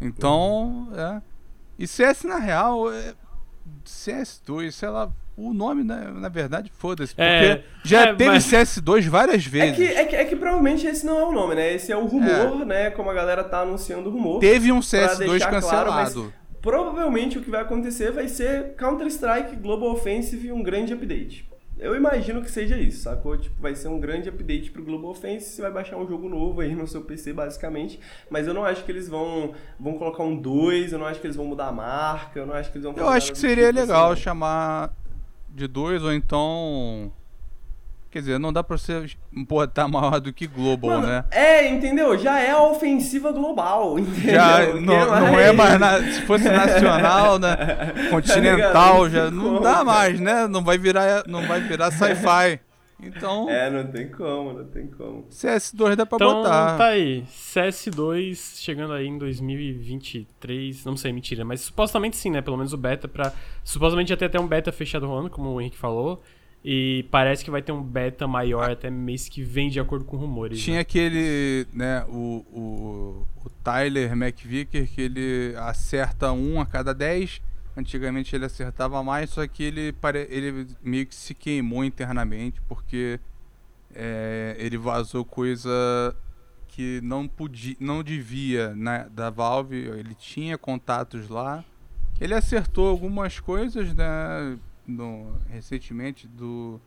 Então, 0.02 0.90
é. 0.96 1.22
E 1.78 1.86
CS 1.88 2.24
na 2.24 2.38
real 2.40 2.92
é. 2.92 3.14
CS2, 3.86 4.72
sei 4.72 4.90
lá, 4.90 5.12
o 5.38 5.54
nome, 5.54 5.84
né, 5.84 6.12
na 6.16 6.30
verdade, 6.30 6.72
foda-se. 6.76 7.14
Porque 7.14 7.22
É, 7.24 7.64
já 7.84 8.08
é, 8.08 8.14
teve 8.16 8.32
mas- 8.32 8.44
CS2 8.46 9.06
várias 9.08 9.46
É 9.46 9.50
vezes. 9.50 9.76
que, 9.76 9.84
é, 9.84 10.04
que, 10.06 10.16
é 10.16 10.26
que 10.26 10.36
provavelmente 10.36 10.86
esse 10.88 11.06
não 11.06 11.20
é 11.20 11.24
o 11.24 11.32
nome, 11.32 11.54
né? 11.54 11.74
Esse 11.76 11.92
é 11.92 11.96
o 11.96 12.06
rumor, 12.06 12.66
né? 12.66 12.90
Como 12.90 13.10
a 13.10 13.14
galera 13.14 13.44
tá 13.44 13.60
anunciando 13.62 14.10
o 14.10 14.12
rumor. 14.12 14.40
Teve 14.40 14.72
um 14.72 14.80
Pra 14.80 14.88
CS2 14.88 15.30
deixar 15.30 15.52
cancelado. 15.52 15.86
claro, 15.92 15.92
mas 16.26 16.34
Provavelmente 16.60 17.38
o 17.38 17.42
que 17.42 17.50
vai 17.52 17.62
acontecer 17.62 18.12
vai 18.12 18.28
ser 18.28 18.74
Counter-Strike 18.78 19.56
Global 19.58 19.92
Offensive 19.92 20.48
e 20.48 20.52
um 20.52 20.64
grande 20.64 20.92
update. 20.92 21.48
Eu 21.80 21.96
imagino 21.96 22.42
que 22.42 22.50
seja 22.50 22.76
isso, 22.76 23.04
sacou? 23.04 23.38
Tipo, 23.38 23.62
vai 23.62 23.76
ser 23.76 23.88
um 23.88 24.00
grande 24.00 24.28
update 24.28 24.72
pro 24.72 24.84
Global 24.84 25.12
Offensive, 25.12 25.52
você 25.52 25.62
vai 25.62 25.72
baixar 25.72 25.96
um 25.98 26.08
jogo 26.08 26.28
novo 26.28 26.60
aí 26.62 26.74
no 26.76 26.88
seu 26.88 27.02
PC, 27.02 27.32
basicamente. 27.34 28.00
Mas 28.32 28.48
eu 28.48 28.54
não 28.56 28.66
acho 28.66 28.84
que 28.84 28.92
eles 28.92 29.08
vão, 29.08 29.54
vão 29.80 29.94
colocar 29.94 30.24
um 30.24 30.36
2, 30.36 30.92
eu 30.92 30.98
não 30.98 31.06
acho 31.06 31.22
que 31.22 31.28
eles 31.28 31.36
vão 31.38 31.46
mudar 31.46 31.68
a 31.68 31.72
marca, 31.72 32.40
eu 32.40 32.48
não 32.48 32.56
acho 32.56 32.72
que 32.72 32.80
eles 32.80 32.84
vão 32.84 32.96
Eu 32.98 33.08
acho 33.08 33.32
que 33.32 33.38
seria 33.38 33.68
tipo 33.68 33.80
legal 33.80 34.12
assim, 34.14 34.24
chamar 34.24 34.92
de 35.58 35.68
dois 35.68 36.04
ou 36.04 36.14
então. 36.14 37.12
Quer 38.10 38.20
dizer, 38.20 38.40
não 38.40 38.54
dá 38.54 38.64
pra 38.64 38.78
você 38.78 39.06
botar 39.34 39.88
maior 39.90 40.20
do 40.22 40.32
que 40.32 40.48
Global, 40.48 40.92
Mano, 40.92 41.08
né? 41.08 41.26
É, 41.30 41.68
entendeu? 41.68 42.18
Já 42.18 42.40
é 42.40 42.52
a 42.52 42.62
ofensiva 42.62 43.32
global, 43.32 43.98
entendeu? 44.00 44.34
Já 44.34 44.66
não, 44.74 45.06
não 45.32 45.40
é 45.40 45.52
mais. 45.52 45.80
na- 45.80 46.00
se 46.00 46.22
fosse 46.22 46.48
nacional, 46.50 47.38
né? 47.38 47.58
Continental, 48.10 49.02
Tá 49.02 49.08
ligado? 49.08 49.10
já 49.10 49.32
Não 49.32 49.62
dá 49.62 49.84
mais, 49.84 50.20
né? 50.20 50.48
Não 50.48 50.64
vai 50.64 50.78
virar, 50.78 51.24
não 51.28 51.46
vai 51.48 51.60
virar 51.60 51.92
sci-fi. 51.92 52.60
Então, 53.02 53.48
É, 53.50 53.70
não 53.70 53.92
tem 53.92 54.10
como, 54.10 54.54
não 54.54 54.66
tem 54.66 54.88
como. 54.88 55.28
CS2 55.30 55.96
dá 55.96 56.06
pra 56.06 56.16
Então 56.16 56.34
botar. 56.42 56.78
tá 56.78 56.86
aí, 56.88 57.24
CS2 57.32 58.60
chegando 58.60 58.94
aí 58.94 59.06
em 59.08 59.18
2023, 59.18 60.84
não 60.86 60.98
sei, 60.98 61.12
mentira, 61.14 61.46
mas 61.46 61.62
supostamente 61.62 62.18
sim, 62.18 62.32
né? 62.32 62.42
Pelo 62.42 62.58
menos 62.58 62.74
o 62.74 62.78
beta 62.78 63.08
pra. 63.08 63.32
Supostamente 63.64 64.10
já 64.10 64.18
tem 64.18 64.26
até 64.28 64.40
um 64.40 64.48
beta 64.48 64.72
fechado 64.72 65.06
rolando, 65.06 65.30
como 65.30 65.50
o 65.50 65.62
Henrique 65.62 65.78
falou. 65.78 66.22
E 66.66 67.06
parece 67.12 67.46
que 67.46 67.52
vai 67.52 67.62
ter 67.62 67.72
um 67.72 67.82
beta 67.82 68.28
maior 68.28 68.72
até 68.72 68.90
mês 68.90 69.30
que 69.30 69.42
vem, 69.42 69.70
de 69.70 69.80
acordo 69.80 70.04
com 70.04 70.18
rumores. 70.18 70.60
Tinha 70.62 70.78
né? 70.78 70.82
aquele, 70.82 71.66
né, 71.72 72.04
o, 72.10 72.44
o, 72.52 73.28
o 73.46 73.50
Tyler 73.64 74.12
McVicker, 74.14 74.90
que 74.90 75.02
ele 75.02 75.54
acerta 75.58 76.32
um 76.32 76.60
a 76.60 76.66
cada 76.66 76.94
10. 76.94 77.42
Antigamente 77.78 78.36
ele 78.36 78.46
acertava 78.46 79.04
mais, 79.04 79.30
só 79.30 79.46
que 79.46 79.62
ele, 79.62 79.96
ele 80.30 80.68
meio 80.82 81.06
que 81.06 81.14
se 81.14 81.36
queimou 81.36 81.86
internamente, 81.86 82.60
porque 82.68 83.20
é, 83.94 84.56
ele 84.58 84.80
vazou 84.80 85.24
coisa 85.24 86.16
que 86.70 87.00
não 87.04 87.28
podia, 87.28 87.76
não 87.80 88.02
devia 88.02 88.76
né, 88.76 89.08
da 89.12 89.30
Valve. 89.30 89.76
Ele 89.76 90.16
tinha 90.16 90.58
contatos 90.58 91.30
lá. 91.30 91.64
Ele 92.20 92.34
acertou 92.34 92.90
algumas 92.90 93.40
coisas, 93.40 93.94
né? 93.94 94.58
No, 94.88 95.38
recentemente 95.50 96.28
do 96.28 96.82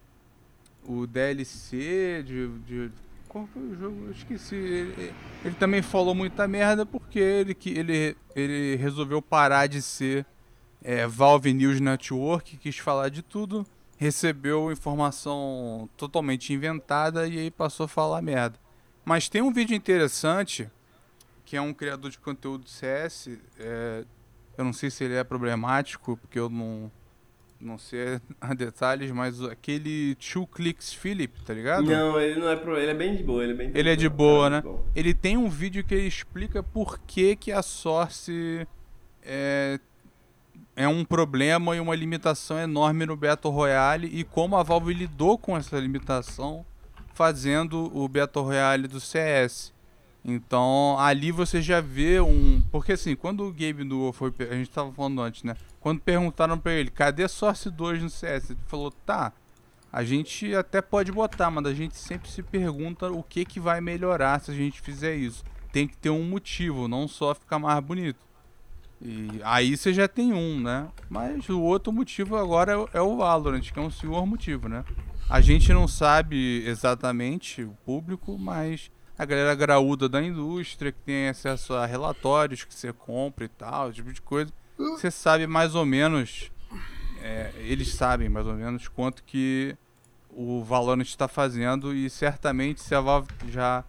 o 0.85 1.07
DLC 1.07 2.25
de, 2.27 2.49
de 2.67 2.91
qual 3.29 3.47
foi 3.47 3.63
o 3.63 3.77
jogo? 3.79 4.07
Eu 4.07 4.11
esqueci. 4.11 4.57
Ele, 4.57 5.13
ele, 5.45 5.55
também 5.55 5.83
falou 5.83 6.17
muita 6.17 6.49
merda 6.49 6.85
porque 6.85 7.21
ele, 7.21 7.55
que 7.55 7.71
ele, 7.71 8.17
ele 8.35 8.75
resolveu 8.75 9.23
parar 9.23 9.69
de 9.69 9.81
ser 9.81 10.27
é, 10.83 11.07
Valve 11.07 11.53
News 11.53 11.81
Network, 11.81 12.57
quis 12.57 12.79
falar 12.79 13.09
de 13.09 13.23
tudo, 13.23 13.67
recebeu 13.97 14.73
informação 14.73 15.89
totalmente 15.97 16.53
inventada 16.53 17.29
e 17.29 17.39
aí 17.39 17.51
passou 17.51 17.85
a 17.85 17.89
falar 17.89 18.23
merda. 18.23 18.59
Mas 19.05 19.29
tem 19.29 19.43
um 19.43 19.53
vídeo 19.53 19.75
interessante 19.75 20.71
que 21.45 21.57
é 21.57 21.61
um 21.61 21.75
criador 21.75 22.11
de 22.11 22.19
conteúdo 22.19 22.69
CS. 22.69 23.29
É, 23.59 24.05
eu 24.57 24.65
não 24.65 24.73
sei 24.73 24.89
se 24.89 25.03
ele 25.03 25.15
é 25.15 25.25
problemático, 25.25 26.17
porque 26.17 26.39
eu 26.39 26.49
não, 26.49 26.91
não 27.61 27.77
sei 27.77 28.21
a 28.41 28.55
detalhes, 28.55 29.11
mas 29.11 29.43
aquele 29.43 30.15
Two 30.15 30.47
Clicks 30.47 30.93
Philip, 30.93 31.43
tá 31.43 31.53
ligado? 31.53 31.85
Não, 31.85 32.21
ele 32.21 32.39
não 32.39 32.49
é 32.49 32.57
pro, 32.57 32.77
ele 32.79 32.93
é 32.93 32.95
bem 32.95 33.17
de 33.17 33.23
boa, 33.25 33.43
ele 33.43 33.53
é 33.53 33.57
bem 33.57 33.73
Ele 33.75 33.91
é 33.91 33.97
de 33.97 34.09
boa, 34.09 34.49
né? 34.49 34.63
Ele 34.95 35.13
tem 35.13 35.37
um 35.37 35.49
vídeo 35.49 35.85
que 35.85 35.93
ele 35.93 36.07
explica 36.07 36.63
por 36.63 36.99
que 37.01 37.35
que 37.37 37.51
a 37.51 37.63
Source 37.63 38.67
é, 39.23 39.79
é 40.77 40.89
um 40.89 41.05
problema 41.05 41.77
e 41.77 41.81
uma 41.81 41.95
limitação 41.95 42.59
enorme 42.59 43.07
no 43.07 43.17
Battle 43.17 43.53
Royale 43.53 44.07
e 44.07 44.25
como 44.25 44.57
a 44.57 44.63
Valve 44.63 44.95
lidou 44.95 45.37
com 45.37 45.57
essa 45.57 45.79
limitação 45.79 46.65
fazendo 47.13 47.91
o 47.95 48.09
Battle 48.09 48.45
Royale 48.45 48.89
do 48.89 49.01
CS. 49.01 49.73
Então, 50.25 50.99
ali 50.99 51.31
você 51.33 51.63
já 51.63 51.81
vê 51.81 52.21
um. 52.21 52.63
Porque 52.71 52.93
assim, 52.93 53.17
quando 53.17 53.47
o 53.47 53.53
Gabe 53.53 53.85
Newell 53.85 54.13
foi. 54.13 54.33
A 54.39 54.55
gente 54.55 54.71
tava 54.71 54.93
falando 54.93 55.21
antes, 55.21 55.43
né? 55.43 55.57
Quando 55.81 56.01
perguntaram 56.01 56.59
pra 56.59 56.73
ele, 56.73 56.91
cadê 56.91 57.27
Source 57.27 57.71
2 57.71 58.03
no 58.03 58.11
CS? 58.11 58.51
Ele 58.51 58.59
falou, 58.67 58.91
tá. 58.91 59.33
A 59.93 60.05
gente 60.05 60.55
até 60.55 60.81
pode 60.81 61.11
botar, 61.11 61.51
mas 61.51 61.67
a 61.67 61.75
gente 61.75 61.97
sempre 61.97 62.31
se 62.31 62.43
pergunta 62.43 63.11
o 63.11 63.23
que, 63.23 63.45
que 63.45 63.59
vai 63.59 63.81
melhorar 63.81 64.41
se 64.41 64.51
a 64.51 64.55
gente 64.55 64.81
fizer 64.81 65.17
isso. 65.17 65.43
Tem 65.73 65.89
que 65.89 65.97
ter 65.97 66.11
um 66.11 66.23
motivo, 66.23 66.87
não 66.87 67.09
só 67.09 67.35
ficar 67.35 67.59
mais 67.59 67.83
bonito. 67.83 68.19
E 69.03 69.41
aí 69.43 69.77
você 69.77 69.95
já 69.95 70.07
tem 70.07 70.33
um, 70.33 70.61
né? 70.61 70.89
Mas 71.09 71.49
o 71.49 71.61
outro 71.61 71.93
motivo 71.93 72.37
agora 72.37 72.73
é, 72.73 72.99
é 72.99 73.01
o 73.01 73.17
Valorant, 73.17 73.61
que 73.61 73.79
é 73.79 73.83
um 73.83 73.91
senhor 73.91 74.27
motivo, 74.27 74.69
né? 74.69 74.85
A 75.29 75.41
gente 75.41 75.73
não 75.73 75.89
sabe 75.89 76.63
exatamente 76.67 77.63
o 77.63 77.77
público, 77.85 78.37
mas 78.39 78.91
a 79.17 79.25
galera 79.25 79.55
graúda 79.55 80.09
da 80.09 80.23
indústria, 80.23 80.93
que 80.93 80.99
tem 81.01 81.29
acesso 81.29 81.75
a 81.75 81.87
relatórios 81.87 82.65
que 82.65 82.75
você 82.75 82.93
compra 82.93 83.45
e 83.45 83.49
tal, 83.49 83.89
esse 83.89 83.97
tipo 83.97 84.13
de 84.13 84.21
coisa, 84.21 84.53
você 84.77 85.11
sabe 85.11 85.47
mais 85.47 85.75
ou 85.75 85.87
menos, 85.87 86.51
é, 87.23 87.53
eles 87.59 87.95
sabem 87.95 88.29
mais 88.29 88.47
ou 88.47 88.55
menos 88.55 88.89
quanto 88.89 89.23
que 89.25 89.77
o 90.31 90.63
Valorant 90.65 91.03
está 91.03 91.29
fazendo 91.29 91.95
e 91.95 92.09
certamente 92.09 92.81
se 92.81 92.95
a 92.95 93.01
Valve 93.01 93.29
já 93.49 93.85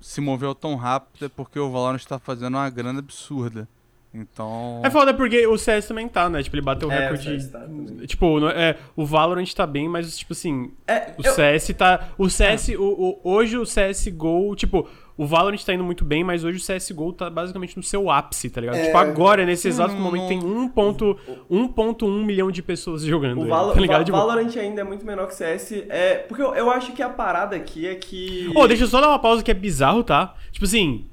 se 0.00 0.20
moveu 0.20 0.54
tão 0.54 0.76
rápido 0.76 1.26
é 1.26 1.28
porque 1.28 1.58
o 1.58 1.70
Valorant 1.70 1.96
está 1.98 2.18
fazendo 2.18 2.54
uma 2.54 2.70
grana 2.70 3.00
absurda. 3.00 3.68
Então. 4.12 4.80
É 4.84 4.90
foda 4.90 5.14
porque 5.14 5.46
o 5.46 5.56
CS 5.56 5.86
também 5.86 6.08
tá, 6.08 6.28
né? 6.28 6.42
Tipo, 6.42 6.56
ele 6.56 6.62
bateu 6.62 6.88
o 6.88 6.92
É, 6.92 7.00
recorde. 7.02 7.28
o 7.28 7.40
CS 7.40 7.48
tá 7.50 7.60
tipo, 8.08 8.48
é, 8.48 8.76
o 8.96 9.06
Valorant 9.06 9.46
tá 9.54 9.64
bem, 9.66 9.88
mas, 9.88 10.18
tipo 10.18 10.32
assim. 10.32 10.72
É, 10.86 11.12
O 11.16 11.24
eu- 11.24 11.32
CS 11.32 11.72
tá. 11.74 12.08
O 12.18 12.28
CS. 12.28 12.70
O, 12.76 12.82
o- 12.82 13.20
hoje 13.22 13.56
o 13.56 13.64
CSGO. 13.64 14.56
Tipo, 14.56 14.88
o 15.16 15.26
Valorant 15.26 15.62
tá 15.64 15.72
indo 15.74 15.84
muito 15.84 16.04
bem, 16.04 16.24
mas 16.24 16.42
hoje 16.42 16.58
o 16.58 16.60
CSGO 16.60 17.12
tá 17.12 17.30
basicamente 17.30 17.76
no 17.76 17.82
seu 17.84 18.10
ápice, 18.10 18.50
tá 18.50 18.60
ligado? 18.60 18.76
É. 18.78 18.86
Tipo, 18.86 18.98
agora, 18.98 19.46
nesse 19.46 19.68
exato 19.68 19.94
momento, 19.94 20.26
tem 20.28 20.40
1.1 20.40 21.16
1.1 21.48 22.24
milhão 22.24 22.50
de 22.50 22.62
pessoas 22.62 23.02
jogando. 23.02 23.38
O 23.38 23.42
ele, 23.42 23.50
Valo- 23.50 23.72
tá 23.72 23.80
ligado? 23.80 23.98
Va- 23.98 24.04
Tipo, 24.04 24.16
Valorant 24.18 24.56
ainda 24.56 24.80
é 24.80 24.84
muito 24.84 25.04
menor 25.06 25.26
que 25.28 25.34
o 25.34 25.36
CS. 25.36 25.84
É, 25.88 26.16
porque 26.16 26.42
eu, 26.42 26.54
eu 26.54 26.70
acho 26.70 26.92
que 26.92 27.02
a 27.02 27.08
parada 27.08 27.54
aqui 27.54 27.86
é 27.86 27.94
que. 27.94 28.50
Ô, 28.56 28.66
deixa 28.66 28.84
eu 28.84 28.88
só 28.88 29.00
dar 29.00 29.08
uma 29.08 29.18
pausa 29.18 29.42
que 29.42 29.50
é 29.50 29.54
bizarro, 29.54 30.02
tá? 30.02 30.34
Tipo 30.50 30.64
assim. 30.64 31.06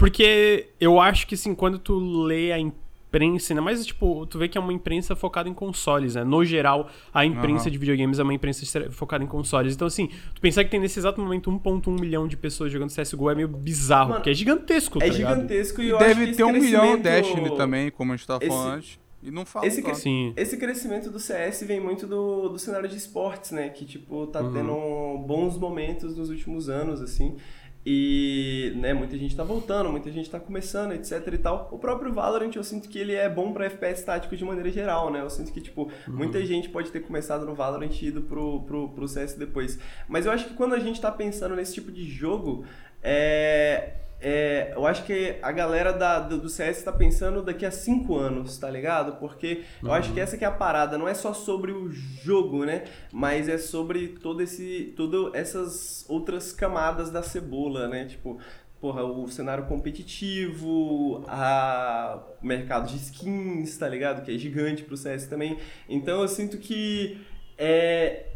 Porque 0.00 0.68
eu 0.80 0.98
acho 0.98 1.26
que, 1.26 1.34
assim, 1.34 1.54
quando 1.54 1.78
tu 1.78 1.98
lê 2.24 2.50
a 2.52 2.58
imprensa, 2.58 3.52
ainda 3.52 3.60
mais, 3.60 3.84
tipo, 3.84 4.24
tu 4.24 4.38
vê 4.38 4.48
que 4.48 4.56
é 4.56 4.60
uma 4.60 4.72
imprensa 4.72 5.14
focada 5.14 5.46
em 5.46 5.52
consoles, 5.52 6.14
né? 6.14 6.24
No 6.24 6.42
geral, 6.42 6.88
a 7.12 7.24
imprensa 7.26 7.64
Aham. 7.64 7.70
de 7.72 7.76
videogames 7.78 8.18
é 8.18 8.22
uma 8.22 8.32
imprensa 8.32 8.90
focada 8.90 9.22
em 9.22 9.26
consoles. 9.26 9.74
Então, 9.74 9.86
assim, 9.86 10.08
tu 10.34 10.40
pensar 10.40 10.64
que 10.64 10.70
tem 10.70 10.80
nesse 10.80 10.98
exato 10.98 11.20
momento 11.20 11.50
1.1 11.50 12.00
milhão 12.00 12.26
de 12.26 12.34
pessoas 12.34 12.72
jogando 12.72 12.88
CSGO 12.90 13.28
é 13.30 13.34
meio 13.34 13.48
bizarro, 13.48 14.08
Mano, 14.08 14.20
porque 14.20 14.30
é 14.30 14.34
gigantesco, 14.34 14.98
tá 14.98 15.04
É 15.04 15.08
ligado? 15.10 15.34
gigantesco 15.34 15.82
e, 15.82 15.86
E 15.86 15.88
eu 15.90 15.98
acho 15.98 16.06
deve 16.06 16.26
que 16.28 16.36
ter 16.36 16.44
um 16.44 16.52
milhão 16.52 16.80
crescimento- 16.98 17.02
Destiny 17.02 17.56
também, 17.58 17.90
como 17.90 18.12
a 18.14 18.16
gente 18.16 18.26
tava 18.26 18.42
esse- 18.42 18.48
falando 18.56 18.74
antes. 18.76 18.98
E 19.22 19.30
não 19.30 19.44
fala 19.44 19.66
esse 19.66 19.82
Sim. 19.96 20.32
Esse 20.34 20.56
crescimento 20.56 21.10
do 21.10 21.18
CS 21.18 21.62
vem 21.66 21.78
muito 21.78 22.06
do, 22.06 22.48
do 22.48 22.58
cenário 22.58 22.88
de 22.88 22.96
esportes, 22.96 23.50
né? 23.50 23.68
Que, 23.68 23.84
tipo, 23.84 24.26
tá 24.28 24.40
Uhum. 24.40 24.50
tendo 24.50 25.24
bons 25.26 25.58
momentos 25.58 26.16
nos 26.16 26.30
últimos 26.30 26.70
anos, 26.70 27.02
assim. 27.02 27.36
E, 27.84 28.74
né, 28.76 28.92
muita 28.92 29.16
gente 29.16 29.34
tá 29.34 29.42
voltando, 29.42 29.90
muita 29.90 30.10
gente 30.10 30.28
tá 30.28 30.38
começando, 30.38 30.92
etc 30.92 31.26
e 31.32 31.38
tal. 31.38 31.68
O 31.72 31.78
próprio 31.78 32.12
Valorant, 32.12 32.54
eu 32.54 32.62
sinto 32.62 32.88
que 32.88 32.98
ele 32.98 33.14
é 33.14 33.28
bom 33.28 33.52
pra 33.52 33.64
FPS 33.66 34.04
tático 34.04 34.36
de 34.36 34.44
maneira 34.44 34.70
geral, 34.70 35.10
né? 35.10 35.22
Eu 35.22 35.30
sinto 35.30 35.50
que, 35.50 35.60
tipo, 35.60 35.90
muita 36.06 36.44
gente 36.44 36.68
pode 36.68 36.90
ter 36.90 37.00
começado 37.00 37.46
no 37.46 37.54
Valorant 37.54 37.90
e 38.02 38.06
ido 38.06 38.22
pro, 38.22 38.62
pro, 38.64 38.88
pro 38.90 39.08
CS 39.08 39.34
depois. 39.34 39.78
Mas 40.06 40.26
eu 40.26 40.32
acho 40.32 40.46
que 40.46 40.54
quando 40.54 40.74
a 40.74 40.78
gente 40.78 41.00
tá 41.00 41.10
pensando 41.10 41.56
nesse 41.56 41.72
tipo 41.72 41.90
de 41.90 42.04
jogo, 42.04 42.66
é... 43.02 43.94
É, 44.22 44.72
eu 44.76 44.86
acho 44.86 45.04
que 45.04 45.36
a 45.40 45.50
galera 45.50 45.92
da, 45.92 46.20
do, 46.20 46.38
do 46.38 46.48
CS 46.48 46.82
tá 46.82 46.92
pensando 46.92 47.42
daqui 47.42 47.64
a 47.64 47.70
cinco 47.70 48.16
anos, 48.16 48.58
tá 48.58 48.68
ligado? 48.70 49.16
Porque 49.18 49.64
eu 49.82 49.92
acho 49.92 50.12
que 50.12 50.20
essa 50.20 50.36
que 50.36 50.44
é 50.44 50.48
a 50.48 50.52
parada, 50.52 50.98
não 50.98 51.08
é 51.08 51.14
só 51.14 51.32
sobre 51.32 51.72
o 51.72 51.90
jogo, 51.90 52.66
né? 52.66 52.84
Mas 53.10 53.48
é 53.48 53.56
sobre 53.56 54.08
todo 54.08 54.42
esse, 54.42 54.92
todas 54.94 55.34
essas 55.34 56.04
outras 56.06 56.52
camadas 56.52 57.10
da 57.10 57.22
cebola, 57.22 57.88
né? 57.88 58.04
Tipo, 58.04 58.38
porra, 58.78 59.04
o 59.04 59.26
cenário 59.28 59.64
competitivo, 59.66 61.24
a, 61.26 62.22
o 62.42 62.46
mercado 62.46 62.88
de 62.88 62.96
skins, 62.96 63.78
tá 63.78 63.88
ligado? 63.88 64.22
Que 64.22 64.34
é 64.34 64.38
gigante 64.38 64.82
pro 64.82 64.98
CS 64.98 65.26
também. 65.26 65.58
Então 65.88 66.20
eu 66.20 66.28
sinto 66.28 66.58
que 66.58 67.18
é, 67.56 68.26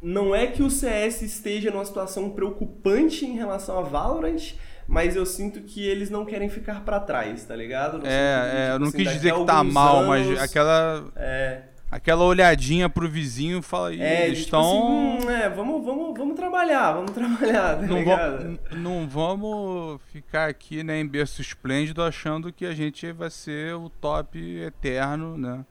não 0.00 0.34
é 0.34 0.46
que 0.46 0.62
o 0.62 0.70
CS 0.70 1.22
esteja 1.22 1.70
numa 1.70 1.84
situação 1.84 2.30
preocupante 2.30 3.24
em 3.24 3.34
relação 3.34 3.78
a 3.78 3.82
Valorant, 3.82 4.52
mas 4.86 5.16
eu 5.16 5.24
sinto 5.26 5.62
que 5.62 5.86
eles 5.86 6.10
não 6.10 6.24
querem 6.24 6.48
ficar 6.48 6.84
pra 6.84 7.00
trás, 7.00 7.44
tá 7.44 7.54
ligado? 7.56 7.98
No 7.98 8.06
É, 8.06 8.10
é, 8.10 8.68
eu 8.68 8.72
tipo 8.72 8.78
não 8.80 8.88
assim, 8.88 8.96
quis 8.98 9.12
dizer 9.12 9.32
que 9.34 9.44
tá 9.44 9.64
mal, 9.64 10.04
mas 10.04 10.26
anos, 10.26 10.40
aquela, 10.42 11.04
É, 11.16 11.62
aquela 11.90 12.24
olhadinha 12.24 12.88
pro 12.88 13.08
vizinho 13.08 13.62
fala 13.62 13.88
aí, 13.88 14.00
é 14.00 14.26
eles 14.26 14.44
tipo 14.44 14.56
assim, 14.56 14.66
estão. 14.66 15.18
hum, 15.26 15.30
é, 15.30 15.48
vamos, 15.48 15.84
vamos, 15.84 16.18
vamos 16.18 16.36
trabalhar, 16.36 16.92
vamos 16.92 17.12
trabalhar, 17.12 17.76
tá 17.76 17.82
não, 17.86 17.96
ligado? 17.98 18.58
não 18.72 19.08
vamos 19.08 20.00
ficar 20.12 20.48
aqui 20.48 20.82
né, 20.82 20.98
em 21.00 21.06
berço 21.06 21.40
esplêndido 21.40 22.02
achando 22.02 22.52
que 22.52 22.66
a 22.66 22.74
gente 22.74 23.10
vai 23.12 23.30
ser 23.30 23.74
o 23.74 23.88
top 23.88 24.38
eterno, 24.58 25.36
né? 25.38 25.64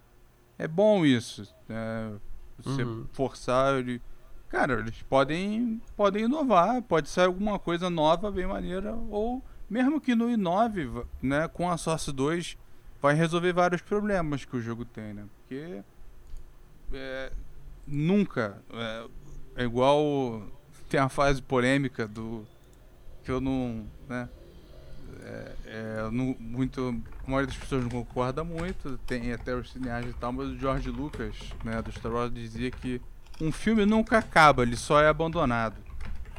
É 0.58 0.68
bom 0.68 1.06
isso. 1.06 1.54
Né? 1.68 2.12
Você 2.60 2.84
Uhum. 2.84 3.06
forçar 3.12 3.76
ele. 3.80 4.02
Cara, 4.54 4.74
eles 4.74 5.02
podem, 5.10 5.82
podem 5.98 6.26
inovar, 6.26 6.80
pode 6.84 7.10
sair 7.10 7.26
alguma 7.26 7.58
coisa 7.58 7.90
nova, 7.90 8.30
bem 8.30 8.46
maneira, 8.46 8.94
ou 9.10 9.44
mesmo 9.68 10.00
que 10.00 10.14
no 10.14 10.30
inove, 10.30 10.88
né, 11.24 11.48
com 11.48 11.68
a 11.72 11.76
Source 11.76 12.12
2, 12.12 12.56
vai 13.02 13.16
resolver 13.16 13.52
vários 13.52 13.82
problemas 13.82 14.46
que 14.46 14.56
o 14.56 14.62
jogo 14.62 14.86
tem, 14.86 15.12
né? 15.12 15.26
Porque 15.40 15.82
é, 16.94 17.32
nunca 17.88 18.62
é, 18.72 19.06
é 19.56 19.64
igual 19.64 20.44
tem 20.88 21.00
a 21.00 21.10
fase 21.10 21.42
polêmica 21.42 22.08
do 22.08 22.46
que 23.24 23.32
eu 23.32 23.42
não, 23.42 23.88
né? 24.08 24.30
É, 25.24 25.52
é, 25.66 26.10
não- 26.12 26.36
muito, 26.40 27.02
a 27.26 27.28
maioria 27.28 27.48
das 27.48 27.58
pessoas 27.58 27.82
não 27.86 27.90
concorda 27.90 28.44
muito, 28.44 29.00
tem 29.08 29.34
até 29.34 29.56
os 29.56 29.72
cineastas 29.72 30.12
e 30.14 30.18
tal, 30.20 30.32
mas 30.32 30.50
o 30.50 30.60
George 30.60 30.92
Lucas, 30.92 31.36
né, 31.64 31.82
do 31.82 31.92
Star 31.92 32.12
Wars 32.12 32.32
dizia 32.32 32.70
que 32.70 33.02
um 33.42 33.52
filme 33.52 33.86
nunca 33.86 34.18
acaba, 34.18 34.64
ele 34.64 34.76
só 34.76 35.02
é 35.02 35.08
abandonado. 35.08 35.76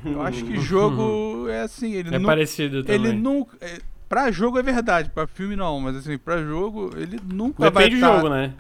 Eu 0.05 0.21
acho 0.23 0.45
que 0.45 0.61
jogo 0.61 1.49
é 1.49 1.63
assim, 1.63 1.93
ele 1.95 2.15
É 2.15 2.19
nu- 2.19 2.27
parecido 2.27 2.83
também. 2.85 2.95
ele 3.11 3.13
nunca. 3.19 3.57
É, 3.61 3.79
pra 4.09 4.31
jogo 4.31 4.59
é 4.59 4.63
verdade, 4.63 5.09
pra 5.11 5.27
filme 5.27 5.57
não, 5.57 5.81
mas 5.81 5.97
assim, 5.97 6.19
pra 6.19 6.43
jogo 6.43 6.91
ele 6.97 7.19
nunca 7.25 7.71
vai 7.71 7.85
Depende 7.85 8.01
do 8.03 8.07
tá- 8.07 8.15
jogo, 8.17 8.29
né? 8.29 8.53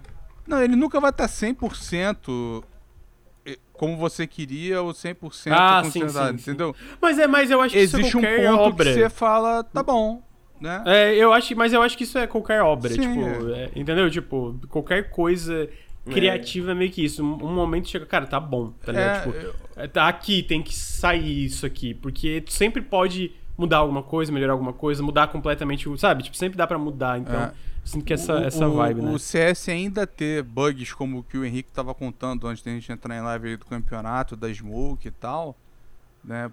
Não, 0.47 0.63
ele 0.63 0.75
nunca 0.77 1.01
vai 1.01 1.11
estar 1.11 1.29
100% 1.29 2.65
eh, 3.47 3.59
como 3.75 3.97
você 3.97 4.27
queria 4.27 4.81
ou 4.83 4.93
100% 4.95 5.53
Ah, 5.53 5.83
sim, 5.85 6.01
concentrado, 6.01 6.33
sim, 6.39 6.45
sim. 6.45 6.51
entendeu? 6.53 6.75
Mas 7.01 7.19
é, 7.19 7.27
mas 7.27 7.51
eu 7.51 7.61
acho 7.61 7.75
que 7.75 7.79
Existe 7.81 8.07
isso 8.09 8.17
um 8.19 8.21
é 8.21 8.23
qualquer 8.23 8.51
ponto 8.51 8.61
obra. 8.61 8.85
que 8.87 8.95
você 8.95 9.11
fala, 9.11 9.63
tá 9.65 9.83
bom, 9.83 10.23
né? 10.61 10.83
É, 10.87 11.15
eu 11.15 11.31
acho, 11.33 11.55
mas 11.57 11.73
eu 11.75 11.83
acho 11.83 11.97
que 11.97 12.05
isso 12.05 12.17
é 12.19 12.27
qualquer 12.27 12.63
obra, 12.63 12.91
Sim, 12.91 13.01
tipo, 13.01 13.49
é, 13.55 13.71
entendeu? 13.77 14.11
Tipo, 14.11 14.59
qualquer 14.69 15.11
coisa 15.11 15.69
criativa 16.11 16.73
é 16.73 16.75
meio 16.75 16.91
que 16.91 17.05
isso. 17.05 17.23
Um 17.25 17.55
momento 17.55 17.89
chega, 17.89 18.05
cara, 18.07 18.27
tá 18.27 18.39
bom, 18.41 18.71
tá 18.85 18.93
ligado? 18.93 19.29
É, 19.29 19.33
Tipo, 19.33 19.37
eu- 19.47 19.55
é, 19.77 19.87
tá 19.89 20.09
aqui, 20.09 20.43
tem 20.43 20.63
que 20.63 20.75
sair 20.75 21.45
isso 21.45 21.65
aqui. 21.67 21.95
Porque 21.95 22.41
tu 22.43 22.53
sempre 22.53 22.83
pode 22.83 23.33
mudar 23.57 23.79
alguma 23.79 24.03
coisa, 24.03 24.31
melhorar 24.33 24.53
alguma 24.53 24.73
coisa, 24.73 25.03
mudar 25.03 25.29
completamente, 25.29 25.89
o- 25.89 25.97
sabe? 25.97 26.23
Tipo, 26.25 26.37
sempre 26.37 26.57
dá 26.59 26.67
pra 26.67 26.79
mudar. 26.79 27.19
Então, 27.19 27.41
É. 27.41 27.53
sinto 27.85 28.05
que 28.05 28.13
essa, 28.13 28.35
o, 28.35 28.45
essa 28.45 28.69
o- 28.69 28.75
vibe, 28.77 29.03
né? 29.03 29.11
O 29.13 29.19
CS 29.19 29.71
ainda 29.71 30.07
ter 30.07 30.43
bugs 30.43 30.93
como 30.93 31.19
o 31.19 31.23
que 31.23 31.39
o 31.39 31.45
Henrique 31.45 31.71
tava 31.73 31.95
contando 31.95 32.47
antes 32.47 32.63
da 32.63 32.71
gente 32.71 32.91
entrar 32.91 33.17
em 33.17 33.21
live 33.23 33.49
aí 33.51 33.57
do 33.57 33.65
campeonato, 33.65 34.37
da 34.37 34.53
Smoke 34.53 35.07
e 35.09 35.11
tal, 35.11 35.57
né? 36.25 36.51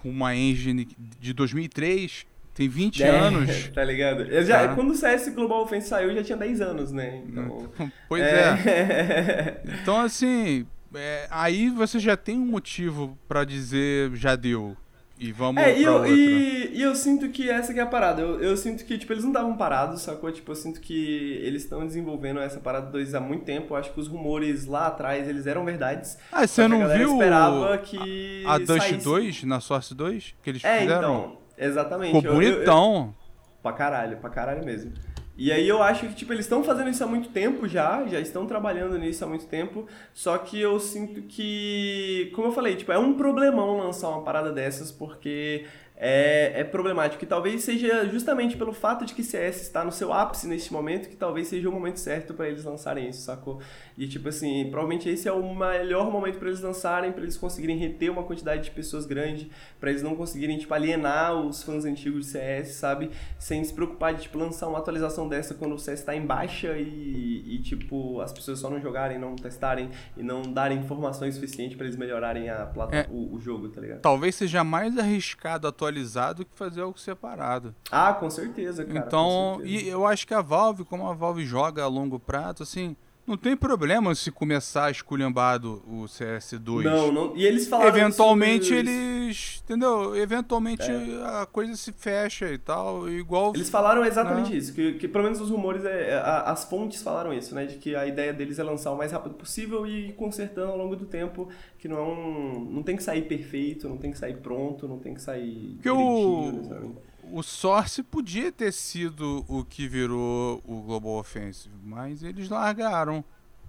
Com 0.00 0.10
uma 0.10 0.34
engine 0.34 0.88
de 1.20 1.32
2003, 1.32 2.26
tem 2.54 2.68
20 2.68 3.02
É, 3.02 3.08
anos. 3.08 3.68
Tá 3.74 3.82
ligado? 3.84 4.26
Já, 4.44 4.68
Tá. 4.68 4.74
Quando 4.74 4.90
o 4.90 4.94
CS 4.94 5.28
Global 5.34 5.62
Offense 5.62 5.88
saiu, 5.88 6.10
eu 6.10 6.16
já 6.16 6.22
tinha 6.24 6.38
10 6.38 6.60
anos, 6.60 6.92
né? 6.92 7.22
Então. 7.26 7.68
Pois 8.08 8.22
é. 8.22 9.62
Então, 9.82 10.00
assim, 10.00 10.66
é, 10.94 11.26
aí 11.30 11.70
você 11.70 11.98
já 11.98 12.16
tem 12.16 12.36
um 12.38 12.46
motivo 12.46 13.16
pra 13.28 13.44
dizer 13.44 14.10
já 14.14 14.36
deu. 14.36 14.76
E 15.18 15.30
vamos 15.30 15.62
É, 15.62 15.78
e 15.78 15.84
eu, 15.84 16.04
e, 16.04 16.70
e 16.78 16.82
eu 16.82 16.96
sinto 16.96 17.28
que 17.28 17.48
essa 17.48 17.72
que 17.72 17.78
é 17.78 17.82
a 17.82 17.86
parada. 17.86 18.20
Eu, 18.20 18.40
eu 18.40 18.56
sinto 18.56 18.84
que, 18.84 18.98
tipo, 18.98 19.12
eles 19.12 19.22
não 19.22 19.30
estavam 19.30 19.56
parados, 19.56 20.02
sacou? 20.02 20.32
Tipo, 20.32 20.50
eu 20.50 20.56
sinto 20.56 20.80
que 20.80 21.38
eles 21.42 21.62
estão 21.62 21.86
desenvolvendo 21.86 22.40
essa 22.40 22.58
parada 22.58 22.90
2 22.90 23.14
há 23.14 23.20
muito 23.20 23.44
tempo. 23.44 23.72
Eu 23.72 23.76
acho 23.78 23.92
que 23.92 24.00
os 24.00 24.08
rumores 24.08 24.66
lá 24.66 24.88
atrás, 24.88 25.28
eles 25.28 25.46
eram 25.46 25.64
verdades. 25.64 26.18
Ah, 26.32 26.44
você 26.44 26.62
a 26.62 26.68
não 26.68 26.88
viu 26.88 27.12
esperava 27.12 27.78
que 27.78 28.42
a 28.44 28.58
Dust 28.58 28.80
saísse. 28.80 29.04
2, 29.04 29.44
na 29.44 29.60
Source 29.60 29.94
2, 29.94 30.34
que 30.42 30.50
eles 30.50 30.64
É, 30.64 30.80
fizeram? 30.80 30.98
então. 30.98 31.41
Exatamente. 31.58 32.20
Ficou 32.20 32.34
Eu- 32.36 32.42
eu- 32.42 32.48
eu- 32.48 32.54
bonitão. 32.56 33.14
Pra 33.62 33.72
caralho, 33.72 34.16
pra 34.16 34.30
caralho 34.30 34.64
mesmo. 34.64 34.92
E 35.36 35.50
aí 35.50 35.66
eu 35.66 35.82
acho 35.82 36.06
que, 36.08 36.14
tipo, 36.14 36.32
eles 36.32 36.44
estão 36.44 36.62
fazendo 36.62 36.90
isso 36.90 37.02
há 37.02 37.06
muito 37.06 37.30
tempo 37.30 37.66
já, 37.66 38.04
já 38.06 38.20
estão 38.20 38.44
trabalhando 38.46 38.98
nisso 38.98 39.24
há 39.24 39.26
muito 39.26 39.46
tempo, 39.46 39.86
só 40.12 40.36
que 40.36 40.60
eu 40.60 40.78
sinto 40.78 41.22
que, 41.22 42.30
como 42.34 42.48
eu 42.48 42.52
falei, 42.52 42.76
tipo, 42.76 42.92
é 42.92 42.98
um 42.98 43.14
problemão 43.14 43.78
lançar 43.78 44.10
uma 44.10 44.22
parada 44.22 44.52
dessas, 44.52 44.92
porque 44.92 45.64
é, 45.96 46.60
é 46.60 46.64
problemático. 46.64 47.24
E 47.24 47.26
talvez 47.26 47.62
seja 47.62 48.06
justamente 48.08 48.56
pelo 48.58 48.72
fato 48.74 49.06
de 49.06 49.14
que 49.14 49.22
CS 49.22 49.62
está 49.62 49.82
no 49.84 49.90
seu 49.92 50.12
ápice 50.12 50.46
neste 50.46 50.70
momento, 50.72 51.08
que 51.08 51.16
talvez 51.16 51.48
seja 51.48 51.68
o 51.68 51.72
momento 51.72 51.98
certo 51.98 52.34
pra 52.34 52.48
eles 52.48 52.64
lançarem 52.64 53.08
isso, 53.08 53.22
sacou? 53.22 53.60
E 53.96 54.08
tipo 54.08 54.28
assim, 54.28 54.64
provavelmente 54.70 55.08
esse 55.08 55.28
é 55.28 55.32
o 55.32 55.54
melhor 55.54 56.10
momento 56.10 56.38
pra 56.38 56.48
eles 56.48 56.60
lançarem, 56.60 57.12
pra 57.12 57.22
eles 57.22 57.36
conseguirem 57.36 57.76
reter 57.76 58.10
uma 58.10 58.22
quantidade 58.22 58.64
de 58.64 58.70
pessoas 58.70 59.04
grande, 59.06 59.50
pra 59.78 59.90
eles 59.90 60.02
não 60.02 60.14
conseguirem 60.16 60.58
tipo 60.58 60.72
alienar 60.74 61.34
os 61.34 61.62
fãs 61.62 61.84
antigos 61.84 62.26
de 62.26 62.32
CS, 62.32 62.68
sabe? 62.74 63.10
Sem 63.38 63.62
se 63.64 63.72
preocupar 63.72 64.14
de 64.14 64.22
tipo 64.22 64.38
lançar 64.38 64.68
uma 64.68 64.78
atualização 64.78 65.28
dessa 65.28 65.54
quando 65.54 65.74
o 65.74 65.78
CS 65.78 66.02
tá 66.02 66.14
em 66.16 66.24
baixa 66.24 66.76
e, 66.78 67.56
e 67.56 67.58
tipo 67.62 68.20
as 68.20 68.32
pessoas 68.32 68.58
só 68.58 68.70
não 68.70 68.80
jogarem, 68.80 69.18
não 69.18 69.36
testarem 69.36 69.90
e 70.16 70.22
não 70.22 70.42
darem 70.42 70.78
informações 70.78 71.34
suficientes 71.34 71.76
pra 71.76 71.84
eles 71.86 71.96
melhorarem 71.96 72.48
a 72.48 72.66
plata 72.66 72.96
É. 72.96 73.06
o, 73.10 73.34
o 73.34 73.40
jogo, 73.40 73.68
tá 73.68 73.80
ligado? 73.80 74.00
Talvez 74.00 74.34
seja 74.34 74.64
mais 74.64 74.96
arriscado 74.98 75.66
atualizar 75.68 76.34
do 76.34 76.44
que 76.44 76.50
fazer 76.54 76.80
algo 76.82 76.98
separado. 76.98 77.74
Ah, 77.90 78.12
com 78.14 78.30
certeza, 78.30 78.84
cara. 78.84 78.98
então, 79.06 79.56
com 79.58 79.62
e 79.66 79.70
certeza. 79.70 79.90
eu 79.90 80.06
acho 80.06 80.26
que 80.26 80.34
a 80.34 80.40
Valve, 80.40 80.84
como 80.84 81.06
a 81.08 81.12
Valve 81.12 81.44
joga 81.44 81.82
a 81.82 81.86
longo 81.88 82.18
prazo, 82.18 82.62
assim, 82.62 82.96
não 83.26 83.36
tem 83.36 83.56
problema 83.56 84.14
se 84.14 84.30
começar 84.30 84.90
esculhambado 84.90 85.82
o 85.86 86.04
CS2. 86.04 86.82
Não, 86.82 87.12
não. 87.12 87.36
E 87.36 87.44
eles 87.46 87.68
falaram 87.68 87.88
Eventualmente 87.96 88.74
eles. 88.74 89.62
Entendeu? 89.64 90.14
Eventualmente 90.16 90.82
É. 90.90 91.40
a 91.40 91.46
coisa 91.46 91.74
se 91.76 91.92
fecha 91.92 92.50
e 92.52 92.58
tal. 92.58 93.08
Igual. 93.08 93.52
Eles 93.54 93.70
falaram 93.70 94.04
exatamente 94.04 94.50
Não. 94.50 94.56
isso, 94.56 94.74
que, 94.74 94.94
que 94.94 95.08
pelo 95.08 95.24
menos 95.24 95.40
os 95.40 95.50
rumores, 95.50 95.84
é, 95.84 96.10
é, 96.10 96.14
a- 96.14 96.42
as 96.50 96.64
fontes 96.64 97.00
falaram 97.02 97.32
isso, 97.32 97.54
né? 97.54 97.64
De 97.64 97.76
que 97.76 97.94
a 97.94 98.06
ideia 98.06 98.32
deles 98.32 98.58
é 98.58 98.62
lançar 98.62 98.90
o 98.92 98.96
mais 98.98 99.12
rápido 99.12 99.34
possível 99.34 99.86
e 99.86 100.08
ir 100.08 100.12
consertando 100.14 100.72
ao 100.72 100.76
longo 100.78 100.96
do 100.96 101.06
tempo, 101.06 101.48
que 101.78 101.86
não 101.88 101.96
é 101.98 102.02
um. 102.02 102.68
Não 102.70 102.82
tem 102.82 102.96
que 102.96 103.02
sair 103.02 103.22
perfeito, 103.22 103.88
não 103.88 103.96
tem 103.96 104.10
que 104.10 104.18
sair 104.18 104.36
pronto, 104.38 104.86
não 104.88 104.98
tem 104.98 105.14
que 105.14 105.22
sair. 105.22 105.78
Porque 105.82 105.88
direitinho, 105.90 106.64
sabe? 106.68 106.90
O, 107.32 107.42
Source 107.42 108.02
podia 108.02 108.52
ter 108.52 108.72
sido 108.72 109.44
o 109.48 109.64
que 109.64 109.88
virou 109.88 110.62
o 110.66 110.82
Global 110.82 111.12
Offensive, 111.12 111.74
mas 111.82 112.22
eles 112.22 112.48
largaram 112.48 113.24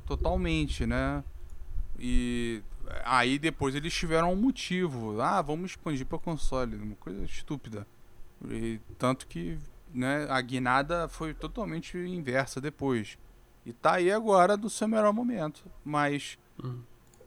totalmente, 0.06 0.86
né? 0.86 1.24
E 1.98 2.62
aí 3.04 3.40
depois 3.40 3.76
eles 3.76 3.94
tiveram 3.94 4.34
um 4.34 4.36
motivo. 4.36 5.22
Ah, 5.22 5.42
vamos 5.42 5.72
expandir 5.72 6.06
para 6.06 6.20
console, 6.20 6.76
uma 6.76 6.96
coisa 6.96 7.24
estúpida. 7.24 7.88
E 8.50 8.80
tanto 8.98 9.28
que 9.28 9.58
né, 9.94 10.26
a 10.30 10.42
guinada 10.42 11.08
foi 11.08 11.34
totalmente 11.34 11.98
inversa 11.98 12.60
depois. 12.60 13.18
E 13.66 13.72
tá 13.72 13.94
aí 13.94 14.12
agora 14.12 14.58
do 14.58 14.70
seu 14.70 14.88
melhor 14.88 15.14
momento. 15.14 15.64
Mas 15.86 16.38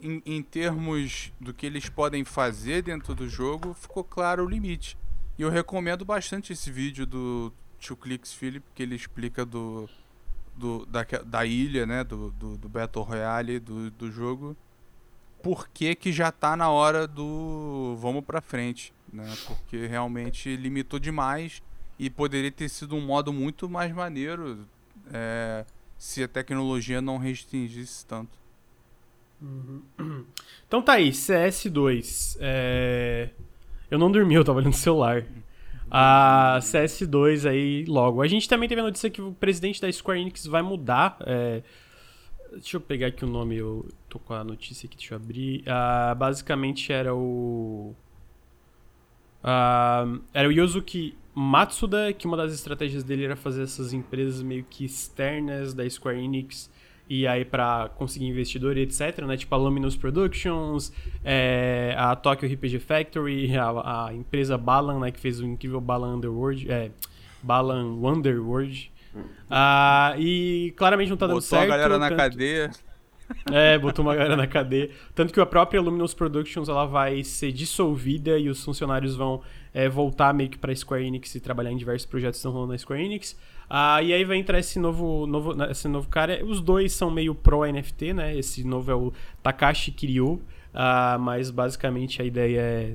em, 0.01 0.23
em 0.27 0.43
termos 0.43 1.33
do 1.41 1.55
que 1.55 1.67
eles 1.67 1.89
podem 1.89 2.25
fazer 2.25 2.83
dentro 2.83 3.15
do 3.15 3.29
jogo, 3.29 3.73
ficou 3.75 4.05
claro 4.05 4.45
o 4.45 4.49
limite. 4.49 4.99
E 5.39 5.43
eu 5.43 5.51
recomendo 5.51 6.05
bastante 6.05 6.53
esse 6.53 6.71
vídeo 6.71 7.07
do 7.07 7.53
Two 7.81 7.97
Clicks 7.97 8.33
Philip, 8.33 8.65
que 8.75 8.83
ele 8.83 8.95
explica 8.95 9.45
do, 9.45 9.89
do 10.57 10.87
da, 10.87 11.05
da 11.25 11.45
ilha, 11.45 11.85
né, 11.85 12.03
do, 12.03 12.31
do, 12.33 12.57
do 12.57 12.69
Battle 12.69 13.05
Royale 13.05 13.61
do, 13.61 13.91
do 13.91 14.11
jogo, 14.11 14.57
por 15.43 15.69
que 15.69 15.95
que 15.95 16.13
já 16.13 16.33
tá 16.33 16.57
na 16.57 16.71
hora 16.71 17.07
do 17.07 17.97
vamos 18.01 18.25
pra 18.25 18.41
frente, 18.41 18.93
né? 19.13 19.33
Porque 19.47 19.87
realmente 19.87 20.57
limitou 20.57 20.99
demais 20.99 21.63
e 21.99 22.11
poderia 22.11 22.51
ter 22.51 22.69
sido 22.69 22.97
um 22.97 23.01
modo 23.01 23.33
muito 23.33 23.69
mais 23.69 23.93
maneiro 23.93 24.67
é, 25.13 25.65
se 25.97 26.23
a 26.23 26.29
tecnologia 26.29 27.01
não 27.01 27.19
restringisse 27.19 28.05
tanto. 28.07 28.39
Então 30.67 30.83
tá 30.83 30.95
aí, 30.95 31.11
CS2. 31.11 32.39
É... 32.41 33.31
Eu 33.91 33.99
não 33.99 34.11
dormi, 34.11 34.35
eu 34.35 34.45
tava 34.45 34.59
olhando 34.59 34.73
o 34.73 34.77
celular. 34.77 35.25
A 35.91 36.59
CS2 36.61 37.49
aí 37.49 37.85
logo. 37.87 38.21
A 38.21 38.27
gente 38.27 38.49
também 38.49 38.69
teve 38.69 38.81
a 38.81 38.85
notícia 38.85 39.09
que 39.09 39.23
o 39.23 39.33
presidente 39.33 39.81
da 39.81 39.91
Square 39.91 40.21
Enix 40.21 40.47
vai 40.47 40.63
mudar. 40.63 41.17
é, 41.27 41.63
Deixa 42.53 42.77
eu 42.77 42.81
pegar 42.81 43.09
aqui 43.09 43.25
o 43.25 43.29
nome, 43.29 43.57
eu 43.57 43.87
tô 44.09 44.19
com 44.19 44.33
a 44.33 44.43
notícia 44.43 44.87
aqui, 44.87 44.97
deixa 44.97 45.15
eu 45.15 45.17
abrir. 45.17 45.63
Ah, 45.67 46.15
basicamente 46.17 46.93
era 46.93 47.15
o. 47.15 47.95
Ah, 49.43 50.07
era 50.33 50.49
o 50.49 50.53
Yosuke 50.53 51.17
Matsuda, 51.35 52.13
que 52.13 52.27
uma 52.27 52.37
das 52.37 52.53
estratégias 52.53 53.05
dele 53.05 53.25
era 53.25 53.37
fazer 53.37 53.63
essas 53.63 53.93
empresas 53.93 54.43
meio 54.43 54.65
que 54.69 54.85
externas 54.85 55.75
da 55.75 55.89
Square 55.89 56.19
Enix 56.19 56.71
e 57.09 57.27
aí 57.27 57.45
pra 57.45 57.89
conseguir 57.97 58.27
investidor 58.27 58.77
e 58.77 58.81
etc, 58.83 59.21
né? 59.27 59.37
Tipo 59.37 59.55
a 59.55 59.59
Luminous 59.59 59.97
Productions, 59.97 60.93
é, 61.25 61.95
a 61.97 62.17
Tokyo 62.17 62.49
RPG 62.53 62.79
Factory, 62.81 63.57
a, 63.57 64.07
a 64.09 64.15
empresa 64.15 64.59
Balan, 64.59 64.99
né? 65.01 65.11
Que 65.11 65.21
fez 65.21 65.41
o 65.41 65.47
incrível 65.47 65.81
Balan 65.81 66.17
Underworld, 66.17 66.71
é, 66.71 66.91
Balan 67.43 67.95
Wonderworld. 68.01 68.91
Ah, 69.49 70.15
e 70.19 70.75
claramente 70.77 71.09
não 71.11 71.17
tá 71.17 71.27
dando 71.27 71.37
Botou 71.37 71.49
certo. 71.49 71.65
a 71.65 71.77
galera 71.77 71.99
na 71.99 72.09
tanto- 72.09 72.19
cadeia. 72.19 72.71
é, 73.51 73.77
botou 73.79 74.05
uma 74.05 74.15
galera 74.15 74.37
na 74.37 74.47
cadeia. 74.47 74.91
Tanto 75.15 75.33
que 75.33 75.41
a 75.41 75.47
própria 75.47 75.81
Luminous 75.81 76.15
Productions 76.15 76.69
ela 76.69 76.85
vai 76.87 77.25
ser 77.25 77.51
dissolvida 77.53 78.39
e 78.39 78.49
os 78.49 78.63
funcionários 78.65 79.17
vão 79.17 79.43
é, 79.73 79.89
voltar 79.89 80.33
meio 80.35 80.51
que 80.51 80.59
pra 80.59 80.75
Square 80.75 81.05
Enix 81.07 81.35
e 81.35 81.41
trabalhar 81.41 81.71
em 81.73 81.77
diversos 81.77 82.07
projetos 82.07 82.37
que 82.37 82.41
estão 82.41 82.53
rolando 82.53 82.73
na 82.73 82.79
Square 82.79 83.03
Enix. 83.05 83.37
Ah, 83.69 84.01
e 84.03 84.13
aí 84.13 84.25
vai 84.25 84.37
entrar 84.37 84.59
esse 84.59 84.79
novo, 84.79 85.27
novo, 85.27 85.61
esse 85.65 85.89
novo 85.89 86.09
cara. 86.09 86.45
Os 86.45 86.61
dois 86.61 86.93
são 86.93 87.11
meio 87.11 87.35
pro 87.35 87.65
NFT, 87.65 88.13
né? 88.13 88.37
Esse 88.37 88.63
novo 88.65 88.91
é 88.91 88.95
o 88.95 89.13
Takashi 89.43 89.91
Kiryu. 89.91 90.41
Ah, 90.73 91.17
mas 91.21 91.51
basicamente 91.51 92.21
a 92.23 92.25
ideia 92.25 92.61
é. 92.61 92.95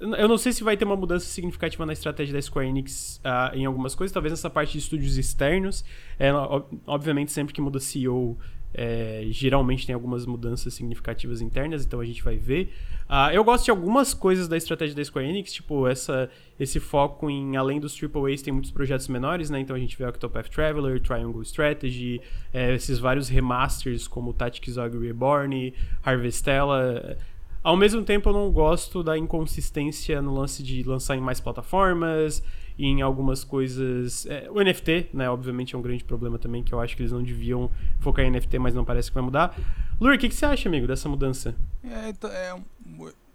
Eu 0.00 0.26
não 0.26 0.36
sei 0.36 0.52
se 0.52 0.64
vai 0.64 0.76
ter 0.76 0.84
uma 0.84 0.96
mudança 0.96 1.26
significativa 1.26 1.86
na 1.86 1.92
estratégia 1.92 2.34
da 2.34 2.42
Square 2.42 2.68
Enix 2.68 3.20
ah, 3.22 3.52
em 3.54 3.64
algumas 3.64 3.94
coisas, 3.94 4.12
talvez 4.12 4.32
nessa 4.32 4.50
parte 4.50 4.72
de 4.72 4.78
estúdios 4.78 5.16
externos. 5.16 5.84
É, 6.18 6.32
ob- 6.34 6.66
obviamente, 6.86 7.30
sempre 7.30 7.54
que 7.54 7.60
muda 7.60 7.78
CEO, 7.78 8.36
é, 8.74 9.24
geralmente 9.30 9.86
tem 9.86 9.94
algumas 9.94 10.24
mudanças 10.26 10.72
significativas 10.74 11.40
internas, 11.40 11.84
então 11.84 12.00
a 12.00 12.04
gente 12.04 12.22
vai 12.22 12.36
ver. 12.36 12.72
Ah, 13.08 13.32
eu 13.32 13.44
gosto 13.44 13.66
de 13.66 13.70
algumas 13.70 14.14
coisas 14.14 14.48
da 14.48 14.56
estratégia 14.56 14.96
da 14.96 15.04
Square 15.04 15.28
Enix, 15.28 15.52
tipo 15.52 15.86
essa, 15.86 16.30
esse 16.58 16.80
foco 16.80 17.28
em, 17.28 17.56
além 17.56 17.78
dos 17.78 17.98
AAAs, 18.00 18.40
tem 18.40 18.52
muitos 18.52 18.70
projetos 18.70 19.08
menores, 19.08 19.50
né? 19.50 19.60
Então 19.60 19.76
a 19.76 19.78
gente 19.78 19.96
vê 19.98 20.06
Octopath 20.06 20.48
Traveler, 20.48 21.00
Triangle 21.00 21.42
Strategy, 21.42 22.20
é, 22.52 22.74
esses 22.74 22.98
vários 22.98 23.28
remasters 23.28 24.08
como 24.08 24.32
Tactics 24.32 24.78
Ogre 24.78 25.06
Reborn, 25.06 25.74
Harvestella. 26.02 27.18
Ao 27.62 27.76
mesmo 27.76 28.02
tempo, 28.02 28.28
eu 28.28 28.32
não 28.32 28.50
gosto 28.50 29.02
da 29.04 29.16
inconsistência 29.16 30.20
no 30.20 30.34
lance 30.34 30.62
de 30.62 30.82
lançar 30.82 31.16
em 31.16 31.20
mais 31.20 31.38
plataformas, 31.38 32.42
em 32.78 33.02
algumas 33.02 33.44
coisas. 33.44 34.26
é, 34.26 34.50
o 34.50 34.62
NFT, 34.62 35.10
né? 35.12 35.28
Obviamente 35.30 35.74
é 35.74 35.78
um 35.78 35.82
grande 35.82 36.04
problema 36.04 36.38
também, 36.38 36.62
que 36.62 36.72
eu 36.72 36.80
acho 36.80 36.96
que 36.96 37.02
eles 37.02 37.12
não 37.12 37.22
deviam 37.22 37.70
focar 38.00 38.24
em 38.24 38.30
NFT, 38.30 38.58
mas 38.58 38.74
não 38.74 38.84
parece 38.84 39.10
que 39.10 39.14
vai 39.14 39.22
mudar. 39.22 39.56
Lur, 40.00 40.14
o 40.14 40.18
que, 40.18 40.28
que 40.28 40.34
você 40.34 40.46
acha, 40.46 40.68
amigo, 40.68 40.86
dessa 40.86 41.08
mudança? 41.08 41.54
É, 41.84 42.08
então, 42.08 42.30
é, 42.30 42.54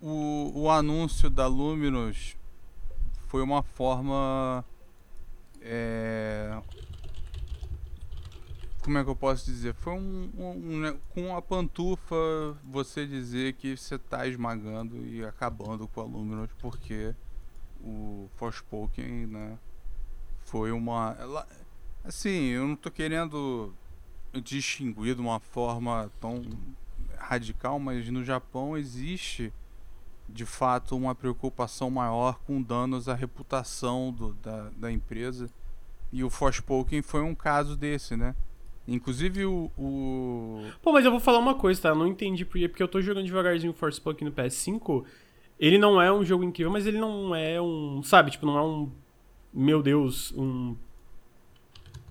o, 0.01 0.63
o 0.63 0.69
anúncio 0.69 1.29
da 1.29 1.47
Luminous 1.47 2.35
foi 3.27 3.41
uma 3.41 3.63
forma. 3.63 4.63
É, 5.61 6.57
como 8.87 8.97
é 8.97 9.03
que 9.03 9.09
eu 9.09 9.15
posso 9.17 9.43
dizer? 9.45 9.73
Foi 9.73 9.91
um, 9.91 10.31
um, 10.37 10.49
um 10.49 10.79
né, 10.79 10.97
com 11.09 11.35
a 11.35 11.41
pantufa 11.41 12.15
você 12.63 13.05
dizer 13.05 13.51
que 13.53 13.75
você 13.75 13.97
tá 13.97 14.25
esmagando 14.25 15.05
e 15.05 15.25
acabando 15.25 15.89
com 15.89 15.99
a 15.99 16.05
Luminous 16.05 16.49
porque 16.59 17.13
o 17.87 18.29
Forspoken, 18.35 19.27
né, 19.27 19.57
foi 20.41 20.71
uma 20.71 21.15
ela, 21.19 21.47
assim, 22.03 22.47
eu 22.47 22.67
não 22.67 22.75
tô 22.75 22.91
querendo 22.91 23.73
distinguir 24.43 25.15
de 25.15 25.21
uma 25.21 25.39
forma 25.39 26.11
tão 26.19 26.43
radical, 27.17 27.79
mas 27.79 28.09
no 28.09 28.23
Japão 28.23 28.77
existe 28.77 29.53
de 30.27 30.45
fato 30.45 30.95
uma 30.95 31.15
preocupação 31.15 31.89
maior 31.89 32.39
com 32.45 32.61
danos 32.61 33.07
à 33.07 33.15
reputação 33.15 34.11
do, 34.11 34.33
da, 34.33 34.69
da 34.75 34.91
empresa. 34.91 35.49
E 36.11 36.23
o 36.23 36.29
Forspoken 36.29 37.01
foi 37.01 37.21
um 37.21 37.33
caso 37.33 37.75
desse, 37.75 38.15
né? 38.15 38.35
Inclusive 38.87 39.45
o, 39.45 39.69
o, 39.77 40.63
Pô, 40.81 40.93
mas 40.93 41.03
eu 41.03 41.11
vou 41.11 41.19
falar 41.19 41.39
uma 41.39 41.55
coisa, 41.55 41.81
tá? 41.81 41.89
Eu 41.89 41.95
não 41.95 42.07
entendi 42.07 42.45
por 42.45 42.57
quê, 42.57 42.69
porque 42.69 42.81
eu 42.81 42.87
tô 42.87 43.01
jogando 43.01 43.25
devagarzinho 43.25 43.71
o 43.71 43.75
Forspoken 43.75 44.27
no 44.27 44.33
PS5. 44.33 45.05
Ele 45.59 45.77
não 45.77 46.01
é 46.01 46.11
um 46.13 46.23
jogo 46.23 46.43
incrível, 46.43 46.71
mas 46.71 46.85
ele 46.85 46.99
não 46.99 47.33
é 47.35 47.59
um. 47.61 48.01
Sabe, 48.03 48.31
tipo, 48.31 48.45
não 48.45 48.57
é 48.57 48.61
um. 48.61 48.91
Meu 49.53 49.81
Deus, 49.81 50.31
um. 50.37 50.75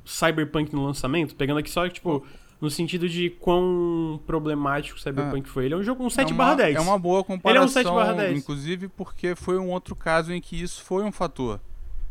Cyberpunk 0.04 0.72
no 0.74 0.84
lançamento. 0.84 1.34
Pegando 1.34 1.58
aqui 1.58 1.70
só, 1.70 1.88
tipo. 1.88 2.24
No 2.58 2.70
sentido 2.70 3.06
de 3.06 3.28
quão 3.28 4.18
problemático 4.26 4.96
o 4.96 5.00
Cyberpunk 5.00 5.46
Ah. 5.46 5.52
foi. 5.52 5.66
Ele 5.66 5.74
é 5.74 5.76
um 5.76 5.82
jogo 5.82 6.02
um 6.02 6.06
é 6.06 6.10
7 6.10 6.32
uma, 6.32 6.54
10. 6.54 6.76
é 6.76 6.80
uma 6.80 6.98
boa 6.98 7.18
Ele 7.18 7.26
é 7.28 7.34
um 7.34 7.36
comparação, 7.36 7.94
7/10. 7.94 8.34
inclusive 8.38 8.88
porque 8.88 9.34
foi 9.34 9.58
um 9.58 9.68
outro 9.70 9.94
caso 9.94 10.32
em 10.32 10.40
que 10.40 10.60
isso 10.60 10.82
foi 10.82 11.04
um 11.04 11.12
fator. 11.12 11.60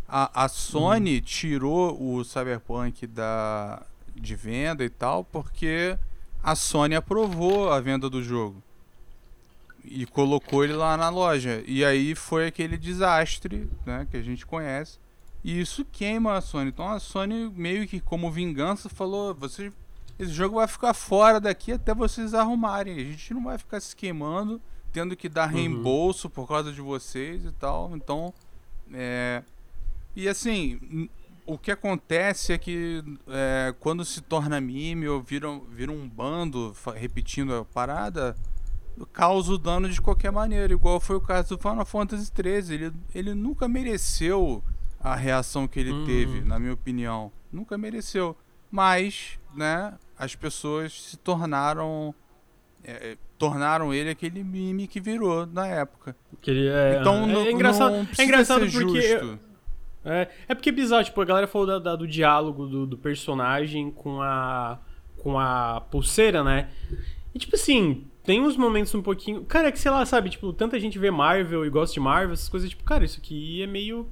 A, 0.07 0.43
a 0.43 0.47
Sony 0.47 1.19
tirou 1.19 1.99
o 1.99 2.23
Cyberpunk 2.23 3.07
da, 3.07 3.83
de 4.15 4.35
venda 4.35 4.85
e 4.85 4.89
tal 4.89 5.23
porque 5.23 5.97
a 6.43 6.53
Sony 6.55 6.93
aprovou 6.93 7.71
a 7.71 7.79
venda 7.81 8.07
do 8.07 8.21
jogo 8.21 8.61
e 9.89 10.05
colocou 10.05 10.63
ele 10.63 10.73
lá 10.73 10.95
na 10.97 11.09
loja. 11.09 11.63
E 11.65 11.83
aí 11.83 12.15
foi 12.15 12.47
aquele 12.47 12.77
desastre, 12.77 13.69
né, 13.85 14.07
que 14.09 14.17
a 14.17 14.21
gente 14.21 14.45
conhece. 14.45 14.99
E 15.43 15.59
isso 15.59 15.85
queima 15.85 16.35
a 16.35 16.41
Sony. 16.41 16.69
Então 16.69 16.87
a 16.87 16.99
Sony 16.99 17.51
meio 17.55 17.87
que 17.87 17.99
como 17.99 18.31
vingança 18.31 18.89
falou, 18.89 19.33
você 19.33 19.71
esse 20.17 20.31
jogo 20.31 20.55
vai 20.55 20.67
ficar 20.67 20.93
fora 20.93 21.39
daqui 21.39 21.73
até 21.73 21.93
vocês 21.93 22.33
arrumarem. 22.33 22.95
A 22.95 23.03
gente 23.03 23.33
não 23.33 23.43
vai 23.43 23.57
ficar 23.57 23.79
se 23.81 23.95
queimando, 23.95 24.61
tendo 24.91 25.15
que 25.15 25.27
dar 25.27 25.49
Uhum. 25.49 25.55
reembolso 25.55 26.29
por 26.29 26.47
causa 26.47 26.71
de 26.71 26.81
vocês 26.81 27.45
e 27.45 27.51
tal. 27.51 27.91
Então, 27.95 28.33
é... 28.93 29.43
E 30.15 30.29
assim, 30.29 31.09
o 31.45 31.57
que 31.57 31.69
acontece 31.69 32.53
é 32.53 32.57
que 32.57 33.03
é, 33.27 33.75
quando 33.81 34.05
se 34.05 34.21
torna 34.21 34.61
meme 34.61 35.07
ou 35.07 35.21
vira, 35.21 35.47
vira 35.69 35.91
um 35.91 36.07
bando 36.07 36.73
repetindo 36.95 37.53
a 37.53 37.65
parada, 37.65 38.35
causa 39.11 39.51
o 39.53 39.57
dano 39.57 39.89
de 39.89 39.99
qualquer 40.01 40.31
maneira. 40.31 40.71
Igual 40.71 40.99
foi 40.99 41.15
o 41.15 41.21
caso 41.21 41.55
do 41.57 41.61
Final 41.61 41.85
Fantasy 41.85 42.31
XIII. 42.33 42.73
Ele, 42.75 42.93
ele 43.13 43.33
nunca 43.33 43.67
mereceu 43.67 44.63
a 44.99 45.15
reação 45.15 45.67
que 45.67 45.79
ele 45.79 45.91
Uhum. 45.91 46.05
teve, 46.05 46.41
na 46.41 46.57
minha 46.59 46.73
opinião. 46.73 47.31
Nunca 47.51 47.77
mereceu. 47.77 48.35
Mas, 48.71 49.37
né, 49.53 49.93
as 50.17 50.35
pessoas 50.35 50.93
se 51.01 51.17
tornaram. 51.17 52.13
é, 52.83 52.91
é, 53.11 53.17
tornaram 53.37 53.93
ele 53.93 54.09
aquele 54.11 54.43
meme 54.43 54.87
que 54.87 55.01
virou 55.01 55.45
na 55.47 55.65
época. 55.67 56.15
Ele 56.47 56.67
é, 56.67 56.99
Então 57.01 57.23
é, 57.23 57.25
não, 57.27 57.41
é 57.41 57.51
engraçado, 57.51 57.91
não 57.91 58.07
é 58.17 58.23
engraçado 58.23 58.71
porque. 58.71 59.19
É, 60.05 60.29
é 60.47 60.53
porque 60.55 60.69
é 60.69 60.71
bizarro, 60.71 61.03
tipo, 61.03 61.19
a 61.19 61.25
galera 61.25 61.47
falou 61.47 61.65
da- 61.67 61.79
da- 61.79 61.95
do 61.95 62.07
diálogo 62.07 62.67
do, 62.67 62.85
do 62.85 62.97
personagem 62.97 63.89
com 63.91 64.21
a. 64.21 64.79
com 65.17 65.37
a 65.39 65.81
pulseira, 65.89 66.43
né? 66.43 66.69
E 67.33 67.39
tipo 67.39 67.55
assim, 67.55 68.05
tem 68.25 68.41
uns 68.41 68.57
momentos 68.57 68.93
um 68.95 69.01
pouquinho. 69.01 69.43
Cara, 69.45 69.67
é 69.67 69.71
que 69.71 69.79
sei 69.79 69.91
lá, 69.91 70.05
sabe, 70.05 70.29
tipo, 70.29 70.51
tanta 70.53 70.79
gente 70.79 70.97
vê 70.99 71.11
Marvel 71.11 71.65
e 71.65 71.69
gosta 71.69 71.93
de 71.93 71.99
Marvel, 71.99 72.33
essas 72.33 72.49
coisas, 72.49 72.69
tipo, 72.69 72.83
cara, 72.83 73.05
isso 73.05 73.19
aqui 73.19 73.61
é 73.61 73.67
meio 73.67 74.07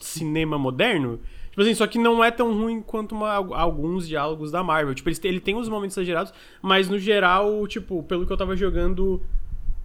cinema 0.00 0.58
moderno. 0.58 1.20
Tipo 1.50 1.62
assim, 1.62 1.74
só 1.74 1.86
que 1.86 1.98
não 1.98 2.22
é 2.22 2.30
tão 2.30 2.52
ruim 2.56 2.80
quanto 2.80 3.14
uma- 3.14 3.32
alguns 3.56 4.06
diálogos 4.06 4.50
da 4.50 4.62
Marvel. 4.62 4.94
Tipo, 4.94 5.08
ele, 5.08 5.18
ele 5.24 5.40
tem 5.40 5.56
uns 5.56 5.68
momentos 5.68 5.96
exagerados, 5.96 6.32
mas 6.62 6.88
no 6.88 6.98
geral, 6.98 7.66
tipo, 7.66 8.02
pelo 8.04 8.26
que 8.26 8.32
eu 8.32 8.36
tava 8.36 8.54
jogando, 8.56 9.20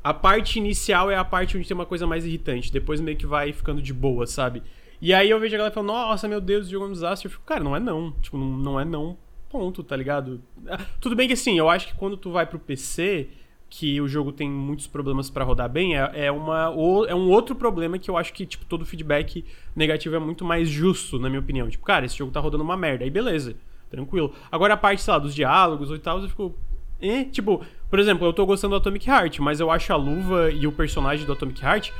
a 0.03 0.13
parte 0.13 0.59
inicial 0.59 1.09
é 1.09 1.15
a 1.15 1.23
parte 1.25 1.57
onde 1.57 1.67
tem 1.67 1.73
uma 1.75 1.85
coisa 1.85 2.05
mais 2.05 2.25
irritante. 2.25 2.71
Depois 2.71 3.01
meio 3.01 3.17
que 3.17 3.25
vai 3.25 3.51
ficando 3.53 3.81
de 3.81 3.93
boa, 3.93 4.27
sabe? 4.27 4.61
E 5.01 5.13
aí 5.13 5.29
eu 5.29 5.39
vejo 5.39 5.55
a 5.55 5.57
galera 5.57 5.73
falando, 5.73 5.89
nossa, 5.89 6.27
meu 6.27 6.39
Deus, 6.39 6.67
o 6.67 6.69
jogo 6.69 6.85
é 6.85 6.89
um 6.89 6.93
desastre. 6.93 7.25
Eu 7.27 7.31
fico, 7.31 7.43
cara, 7.43 7.63
não 7.63 7.75
é 7.75 7.79
não. 7.79 8.11
Tipo, 8.21 8.37
não, 8.37 8.45
não 8.57 8.79
é 8.79 8.85
não. 8.85 9.17
Ponto, 9.49 9.83
tá 9.83 9.95
ligado? 9.95 10.41
Ah, 10.67 10.79
Tudo 11.01 11.15
bem 11.15 11.27
que 11.27 11.33
assim, 11.33 11.57
eu 11.57 11.69
acho 11.69 11.87
que 11.87 11.93
quando 11.95 12.15
tu 12.17 12.31
vai 12.31 12.45
pro 12.45 12.57
PC, 12.59 13.29
que 13.75 13.99
o 13.99 14.07
jogo 14.07 14.31
tem 14.31 14.47
muitos 14.47 14.85
problemas 14.85 15.31
pra 15.31 15.43
rodar 15.43 15.67
bem, 15.67 15.97
é, 15.97 16.25
é, 16.25 16.31
uma, 16.31 16.71
é 17.07 17.15
um 17.15 17.27
outro 17.27 17.55
problema 17.55 17.97
que 17.97 18.07
eu 18.07 18.15
acho 18.15 18.31
que, 18.31 18.45
tipo, 18.45 18.63
todo 18.65 18.85
feedback 18.85 19.43
negativo 19.75 20.15
é 20.15 20.19
muito 20.19 20.45
mais 20.45 20.69
justo, 20.69 21.17
na 21.17 21.27
minha 21.27 21.39
opinião. 21.39 21.67
Tipo, 21.67 21.83
cara, 21.83 22.05
esse 22.05 22.15
jogo 22.15 22.31
tá 22.31 22.39
rodando 22.39 22.63
uma 22.63 22.77
merda. 22.77 23.03
Aí 23.03 23.09
beleza, 23.09 23.55
tranquilo. 23.89 24.31
Agora 24.51 24.75
a 24.75 24.77
parte, 24.77 25.01
sei 25.01 25.11
lá, 25.11 25.17
dos 25.17 25.33
diálogos 25.33 25.89
e 25.89 25.97
tal, 25.97 26.21
eu 26.21 26.29
fico. 26.29 26.55
Eh, 27.01 27.23
tipo, 27.23 27.65
por 27.89 27.97
exemplo, 27.97 28.27
eu 28.27 28.31
tô 28.31 28.45
gostando 28.45 28.75
do 28.75 28.77
Atomic 28.77 29.09
Heart, 29.09 29.39
mas 29.39 29.59
eu 29.59 29.71
acho 29.71 29.91
a 29.91 29.95
luva 29.95 30.51
e 30.51 30.67
o 30.67 30.71
personagem 30.71 31.25
do 31.25 31.33
Atomic 31.33 31.65
Heart 31.65 31.91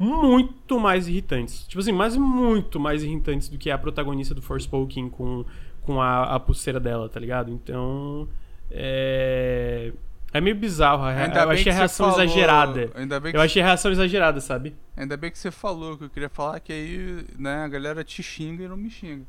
muito 0.00 0.80
mais 0.80 1.06
irritantes. 1.06 1.64
Tipo 1.68 1.78
assim, 1.80 1.92
mas 1.92 2.16
muito 2.16 2.80
mais 2.80 3.04
irritantes 3.04 3.48
do 3.48 3.56
que 3.56 3.70
a 3.70 3.78
protagonista 3.78 4.34
do 4.34 4.42
Forspoken 4.42 5.08
com, 5.08 5.44
com 5.82 6.02
a, 6.02 6.24
a 6.24 6.40
pulseira 6.40 6.80
dela, 6.80 7.08
tá 7.08 7.20
ligado? 7.20 7.52
Então. 7.52 8.28
É. 8.68 9.92
É 10.32 10.40
meio 10.40 10.54
bizarro. 10.56 11.02
a 11.04 11.12
rea- 11.12 11.24
Ainda 11.24 11.40
eu 11.42 11.50
achei 11.50 11.64
que 11.64 11.70
a 11.70 11.74
reação 11.74 12.10
falou- 12.10 12.22
exagerada. 12.24 12.90
Ainda 12.94 13.18
bem, 13.20 13.32
que, 13.32 13.36
Eu 13.38 13.42
achei 13.42 13.60
a 13.62 13.64
reação 13.66 13.90
exagerada, 13.90 14.40
sabe? 14.40 14.76
ainda 14.96 15.16
bem 15.16 15.30
que 15.30 15.38
você 15.38 15.50
falou 15.50 15.96
que 15.98 16.04
eu 16.04 16.10
queria 16.10 16.28
falar 16.28 16.60
que 16.60 16.72
aí, 16.72 17.24
né, 17.38 17.64
a 17.64 17.68
galera 17.68 18.04
te 18.04 18.22
xinga 18.22 18.64
e 18.64 18.68
não 18.68 18.76
me 18.76 18.88
xinga. 18.90 19.24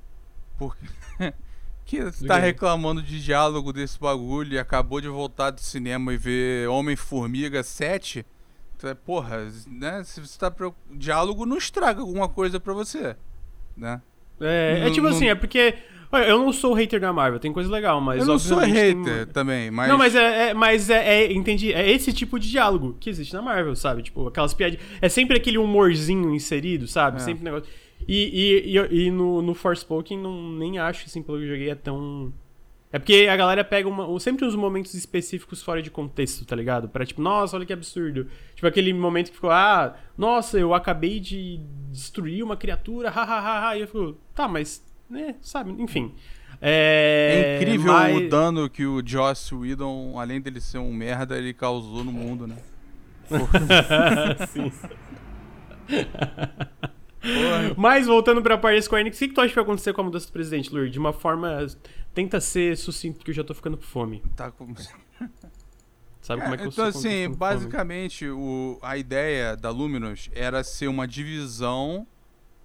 Porque 0.57 0.85
que 1.85 2.03
você 2.03 2.27
tá 2.27 2.37
reclamando 2.37 3.01
de 3.01 3.21
diálogo 3.23 3.73
desse 3.73 3.99
bagulho 3.99 4.53
e 4.53 4.59
acabou 4.59 5.01
de 5.01 5.07
voltar 5.07 5.49
do 5.51 5.59
cinema 5.61 6.13
e 6.13 6.17
ver 6.17 6.67
Homem-Formiga 6.69 7.63
7. 7.63 8.25
Então, 8.77 8.89
é, 8.89 8.93
porra, 8.93 9.47
né, 9.67 10.03
se 10.03 10.19
você 10.21 10.37
tá 10.39 10.49
pro... 10.51 10.75
diálogo 10.91 11.45
não 11.45 11.57
estraga 11.57 12.01
alguma 12.01 12.27
coisa 12.29 12.59
pra 12.59 12.73
você, 12.73 13.15
né? 13.75 14.01
É, 14.39 14.83
é 14.87 14.89
tipo 14.91 15.07
não- 15.07 15.15
assim, 15.15 15.27
é 15.29 15.35
porque. 15.35 15.75
Eu 16.13 16.39
não 16.39 16.51
sou 16.51 16.73
hater 16.73 16.99
da 16.99 17.13
Marvel, 17.13 17.39
tem 17.39 17.53
coisa 17.53 17.71
legal, 17.71 18.01
mas. 18.01 18.19
eu 18.21 18.25
não 18.25 18.37
sou 18.39 18.57
hater 18.59 18.95
tem- 19.03 19.25
também, 19.27 19.71
mas 19.71 19.89
Não, 19.89 19.97
mas 19.97 20.15
é, 20.15 20.49
é- 20.49 20.53
mas 20.53 20.89
é, 20.89 21.23
é- 21.23 21.33
entendi. 21.33 21.71
É 21.73 21.89
esse 21.89 22.11
tipo 22.11 22.37
de 22.39 22.49
diálogo 22.49 22.97
que 22.99 23.09
existe 23.09 23.33
na 23.33 23.41
Marvel, 23.41 23.75
sabe? 23.75 24.03
Tipo, 24.03 24.27
aquelas 24.27 24.53
piadinhas. 24.53 24.83
É 25.01 25.07
sempre 25.07 25.37
aquele 25.37 25.57
humorzinho 25.57 26.33
inserido, 26.33 26.87
sabe? 26.87 27.17
É. 27.17 27.19
Sempre 27.19 27.41
um 27.41 27.45
negócio. 27.45 27.69
E, 28.07 28.65
e, 28.67 28.77
e, 28.77 29.05
e 29.05 29.11
no, 29.11 29.41
no 29.41 29.53
Forspoken, 29.53 30.17
não, 30.17 30.51
nem 30.53 30.79
acho, 30.79 31.05
assim, 31.05 31.21
pelo 31.21 31.37
que 31.37 31.43
eu 31.45 31.49
joguei, 31.49 31.69
é 31.69 31.75
tão. 31.75 32.33
É 32.93 32.99
porque 32.99 33.27
a 33.31 33.37
galera 33.37 33.63
pega 33.63 33.87
uma, 33.87 34.19
sempre 34.19 34.45
uns 34.45 34.53
momentos 34.55 34.93
específicos 34.95 35.63
fora 35.63 35.81
de 35.81 35.89
contexto, 35.89 36.43
tá 36.45 36.55
ligado? 36.57 36.89
Pra 36.89 37.05
tipo, 37.05 37.21
nossa, 37.21 37.55
olha 37.55 37.65
que 37.65 37.71
absurdo. 37.71 38.27
Tipo 38.53 38.67
aquele 38.67 38.91
momento 38.91 39.29
que 39.29 39.35
ficou, 39.35 39.49
ah, 39.49 39.95
nossa, 40.17 40.59
eu 40.59 40.73
acabei 40.73 41.21
de 41.21 41.61
destruir 41.89 42.43
uma 42.43 42.57
criatura, 42.57 43.09
hahaha. 43.09 43.77
E 43.77 43.81
eu 43.81 43.87
fico, 43.87 44.17
tá, 44.35 44.45
mas, 44.45 44.83
né, 45.11 45.35
sabe? 45.41 45.71
Enfim. 45.81 46.13
É, 46.61 47.55
É 47.57 47.61
incrível 47.61 47.91
mas- 47.93 48.17
o 48.17 48.29
dano 48.29 48.69
que 48.69 48.85
o 48.85 49.01
Joss 49.05 49.53
Whedon, 49.53 50.19
além 50.19 50.39
dele 50.39 50.61
ser 50.61 50.77
um 50.77 50.93
merda, 50.93 51.37
ele 51.37 51.53
causou 51.53 52.03
no 52.03 52.11
mundo, 52.11 52.47
né? 52.47 52.55
Sim. 54.49 54.71
Mas 57.77 58.07
voltando 58.07 58.41
pra 58.41 58.57
parte 58.57 58.75
da 58.77 58.81
Square 58.81 59.01
Enix, 59.01 59.17
o 59.17 59.19
que, 59.19 59.27
que 59.29 59.33
tu 59.33 59.41
acha 59.41 59.49
que 59.49 59.55
vai 59.55 59.63
acontecer 59.63 59.93
com 59.93 60.01
a 60.01 60.03
mudança 60.03 60.27
do 60.27 60.31
presidente, 60.33 60.73
Lur? 60.73 60.89
De 60.89 60.99
uma 60.99 61.13
forma. 61.13 61.65
Tenta 62.13 62.41
ser 62.41 62.75
sucinto, 62.75 63.17
porque 63.19 63.31
eu 63.31 63.35
já 63.35 63.43
tô 63.43 63.53
ficando 63.53 63.77
com 63.77 63.83
fome. 63.83 64.21
Tá 64.35 64.51
com... 64.51 64.73
Sabe 66.21 66.41
como 66.41 66.53
é 66.53 66.57
que 66.57 66.63
eu 66.65 66.67
então, 66.69 66.85
assim, 66.85 67.29
basicamente, 67.29 68.27
o, 68.27 68.77
a 68.81 68.97
ideia 68.97 69.55
da 69.55 69.69
Luminous 69.69 70.29
era 70.33 70.61
ser 70.63 70.87
uma 70.87 71.07
divisão 71.07 72.05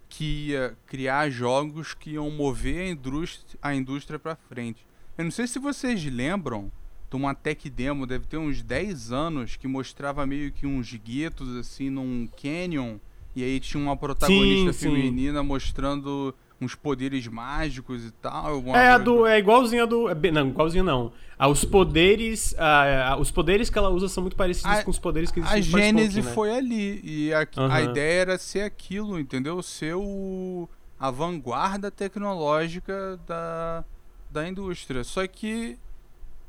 que 0.09 0.49
ia 0.49 0.77
criar 0.87 1.31
jogos 1.31 1.95
que 1.95 2.11
iam 2.11 2.31
mover 2.31 2.81
a 2.81 2.89
indústria, 2.91 3.59
a 3.61 3.75
indústria 3.75 4.19
pra 4.19 4.37
frente. 4.37 4.87
Eu 5.17 5.25
não 5.25 5.31
sei 5.31 5.47
se 5.47 5.59
vocês 5.59 6.05
lembram 6.05 6.71
de 7.11 7.17
uma 7.17 7.35
tech 7.35 7.69
demo, 7.71 8.07
deve 8.07 8.27
ter 8.27 8.37
uns 8.37 8.63
10 8.63 9.13
anos, 9.13 9.57
que 9.57 9.67
mostrava 9.69 10.27
meio 10.27 10.53
que 10.53 10.67
uns 10.67 10.93
guetos, 10.95 11.57
assim, 11.57 11.89
num 11.89 12.29
canyon, 12.41 12.99
e 13.35 13.43
aí 13.43 13.61
tinha 13.61 13.83
uma 13.83 13.97
protagonista 13.97 14.73
Sim, 14.73 14.79
sim. 14.79 14.95
feminina 14.95 15.43
mostrando 15.43 16.35
uns 16.61 16.75
poderes 16.75 17.27
mágicos 17.27 18.05
e 18.05 18.11
tal. 18.11 18.47
alguma 18.47 18.79
É, 18.79 18.89
a 18.91 18.99
do, 18.99 19.27
é 19.27 19.39
igualzinha 19.39 19.83
a 19.83 19.87
do. 19.87 20.09
é 20.09 20.15
Não, 20.33 20.49
igualzinha 20.49 20.83
não. 20.83 21.13
Ah, 21.39 21.49
os 21.49 21.65
poderes. 21.65 22.55
ah, 22.59 23.13
ah, 23.13 23.17
os 23.19 23.31
poderes 23.31 23.69
que 23.69 23.77
ela 23.79 23.91
usa 23.91 24.09
são 24.09 24.23
muito 24.23 24.37
parecidos 24.37 24.79
A- 24.79 24.83
com 24.83 24.91
os 24.91 24.99
poderes 24.99 25.31
que 25.31 25.41
existem 25.41 25.59
A 25.59 25.63
Gênese 25.63 26.23
né? 26.23 26.33
foi 26.33 26.51
ali. 26.57 27.01
E 27.05 27.33
a, 27.35 27.41
a 27.41 27.61
Aham. 27.61 27.83
ideia 27.91 28.21
era 28.23 28.39
ser 28.39 28.63
aquilo, 28.63 29.19
entendeu? 29.21 29.63
Ser 29.63 29.95
o, 29.97 30.67
a 30.99 31.11
vanguarda 31.11 31.91
tecnológica 31.91 33.19
da, 33.27 33.85
da 34.31 34.49
indústria. 34.49 35.05
Só 35.05 35.27
que 35.27 35.79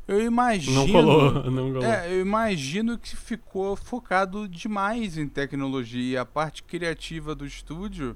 eu 0.08 0.22
imagino. 0.22 0.86
Não 0.86 0.88
colou, 0.92 1.34
não 1.52 1.74
colou. 1.74 1.84
É, 1.84 2.10
eu 2.10 2.22
imagino 2.22 2.98
que 2.98 3.14
ficou 3.14 3.76
focado 3.76 4.48
demais 4.48 5.18
em 5.18 5.28
tecnologia. 5.28 6.02
E 6.14 6.18
a 6.18 6.26
parte 6.26 6.64
criativa 6.64 7.36
do 7.36 7.46
estúdio, 7.46 8.16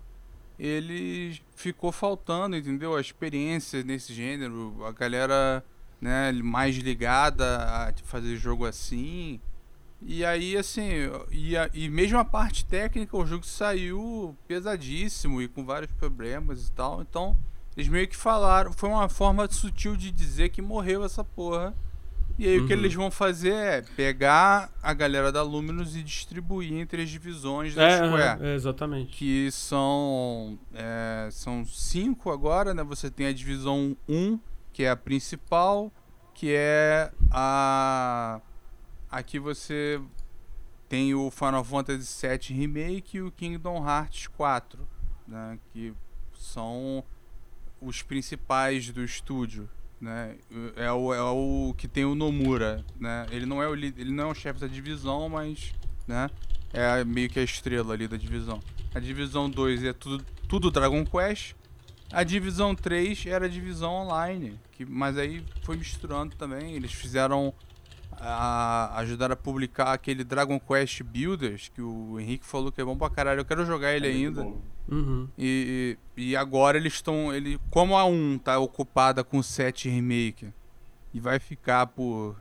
ele 0.62 1.42
ficou 1.56 1.92
faltando, 1.92 2.56
entendeu? 2.56 2.96
A 2.96 3.02
experiência 3.02 3.84
nesse 3.84 4.14
gênero, 4.14 4.86
a 4.86 4.92
galera 4.92 5.66
né, 6.00 6.32
mais 6.34 6.76
ligada 6.76 7.58
a 7.66 7.94
fazer 8.04 8.36
jogo 8.36 8.68
assim. 8.68 9.42
E 10.00 10.24
aí, 10.24 10.56
assim, 10.56 11.10
e, 11.32 11.58
a, 11.58 11.68
e 11.74 11.90
mesmo 11.90 12.20
a 12.20 12.26
parte 12.26 12.64
técnica, 12.64 13.18
o 13.18 13.26
jogo 13.26 13.44
saiu 13.44 14.38
pesadíssimo 14.48 15.42
e 15.42 15.48
com 15.48 15.66
vários 15.66 15.92
problemas 15.94 16.68
e 16.68 16.72
tal. 16.74 17.02
Então, 17.02 17.36
eles 17.76 17.90
meio 17.90 18.08
que 18.08 18.16
falaram, 18.16 18.72
foi 18.72 18.90
uma 18.90 19.10
forma 19.10 19.50
sutil 19.52 19.96
de 19.96 20.12
dizer 20.12 20.50
que 20.50 20.62
morreu 20.62 21.04
essa 21.04 21.24
porra. 21.24 21.74
E 22.42 22.48
aí 22.48 22.58
uhum. 22.58 22.64
o 22.64 22.68
que 22.68 22.74
uhum. 22.74 22.80
eles 22.80 22.94
vão 22.96 23.12
fazer 23.12 23.54
é 23.54 23.82
pegar 23.96 24.72
a 24.82 24.94
galera 24.94 25.32
da 25.32 25.44
Luminous 25.44 25.96
e 25.96 26.02
distribuir 26.02 26.74
entre 26.74 27.04
as 27.04 27.10
divisões 27.10 27.76
da 27.76 27.84
é, 27.84 27.98
Square. 27.98 28.44
É, 28.44 28.56
exatamente. 28.56 29.12
Que 29.16 29.52
são, 29.52 30.58
é, 30.74 31.30
são 31.32 31.64
cinco 31.64 32.32
agora, 32.32 32.74
né? 32.74 32.84
Você 32.84 33.12
tem 33.12 33.28
a 33.28 33.32
divisão 33.32 33.96
1, 34.10 34.40
que 34.74 34.84
é 34.84 34.90
a 34.90 34.96
principal, 34.96 35.92
que 36.34 36.52
é 36.52 37.12
a 37.30 38.42
Aqui 39.12 39.38
você 39.38 40.02
tem 40.90 41.14
o 41.14 41.30
Final 41.30 41.64
Fantasy 41.64 42.28
VII 42.28 42.58
Remake 42.58 43.18
e 43.18 43.22
o 43.22 43.30
Kingdom 43.30 43.86
Hearts 43.88 44.28
4, 44.28 44.88
né, 45.28 45.60
que 45.72 45.94
são 46.34 47.04
os 47.82 48.02
principais 48.02 48.90
do 48.90 49.04
estúdio, 49.04 49.70
né? 50.02 50.36
É 50.76 50.92
o, 50.92 51.14
é 51.14 51.22
o 51.22 51.74
que 51.78 51.88
tem 51.88 52.04
o 52.04 52.16
Nomura, 52.16 52.84
né? 53.00 53.28
Ele 53.32 53.46
não 53.46 53.62
é 53.62 53.68
o 53.68 53.76
ele 53.76 54.12
não 54.12 54.26
é 54.26 54.32
o 54.32 54.34
chefe 54.34 54.60
da 54.60 54.68
divisão, 54.68 55.30
mas, 55.30 55.74
né, 56.08 56.30
é 56.74 57.04
meio 57.04 57.30
que 57.30 57.40
a 57.40 57.44
estrela 57.44 57.94
ali 57.94 58.08
da 58.08 58.18
divisão. 58.18 58.60
A 58.94 59.00
divisão 59.00 59.50
2 59.50 59.84
é 59.84 59.94
tudo 59.94 60.26
tudo 60.48 60.72
Dragon 60.72 61.06
Quest. 61.06 61.54
A 62.12 62.24
divisão 62.24 62.76
3 62.76 63.26
era 63.28 63.46
a 63.46 63.50
divisão 63.50 63.94
online, 63.94 64.60
que 64.74 64.84
mas 64.84 65.18
aí 65.18 65.42
foi 65.64 65.78
misturando 65.78 66.36
também, 66.36 66.74
eles 66.74 66.92
fizeram 66.92 67.54
a 68.24 69.00
ajudar 69.00 69.32
a 69.32 69.36
publicar 69.36 69.94
aquele 69.94 70.24
Dragon 70.24 70.60
Quest 70.60 71.02
Builders, 71.02 71.70
que 71.70 71.82
o 71.82 72.20
Henrique 72.20 72.46
falou 72.46 72.72
que 72.72 72.80
é 72.80 72.86
bom 72.86 72.96
pra 72.96 73.10
caralho. 73.10 73.40
Eu 73.40 73.46
quero 73.46 73.66
jogar 73.66 73.94
ele 73.94 74.08
é 74.08 74.12
ainda. 74.12 74.44
Uhum. 74.88 75.28
E, 75.38 75.98
e 76.16 76.36
agora 76.36 76.78
eles 76.78 76.94
estão. 76.94 77.34
Ele, 77.34 77.60
como 77.70 77.98
a 77.98 78.06
1 78.06 78.40
tá 78.40 78.60
ocupada 78.60 79.24
com 79.24 79.42
7 79.42 79.90
remake 79.90 80.54
e 81.14 81.20
vai 81.20 81.40
ficar 81.40 81.88
por 81.88 82.36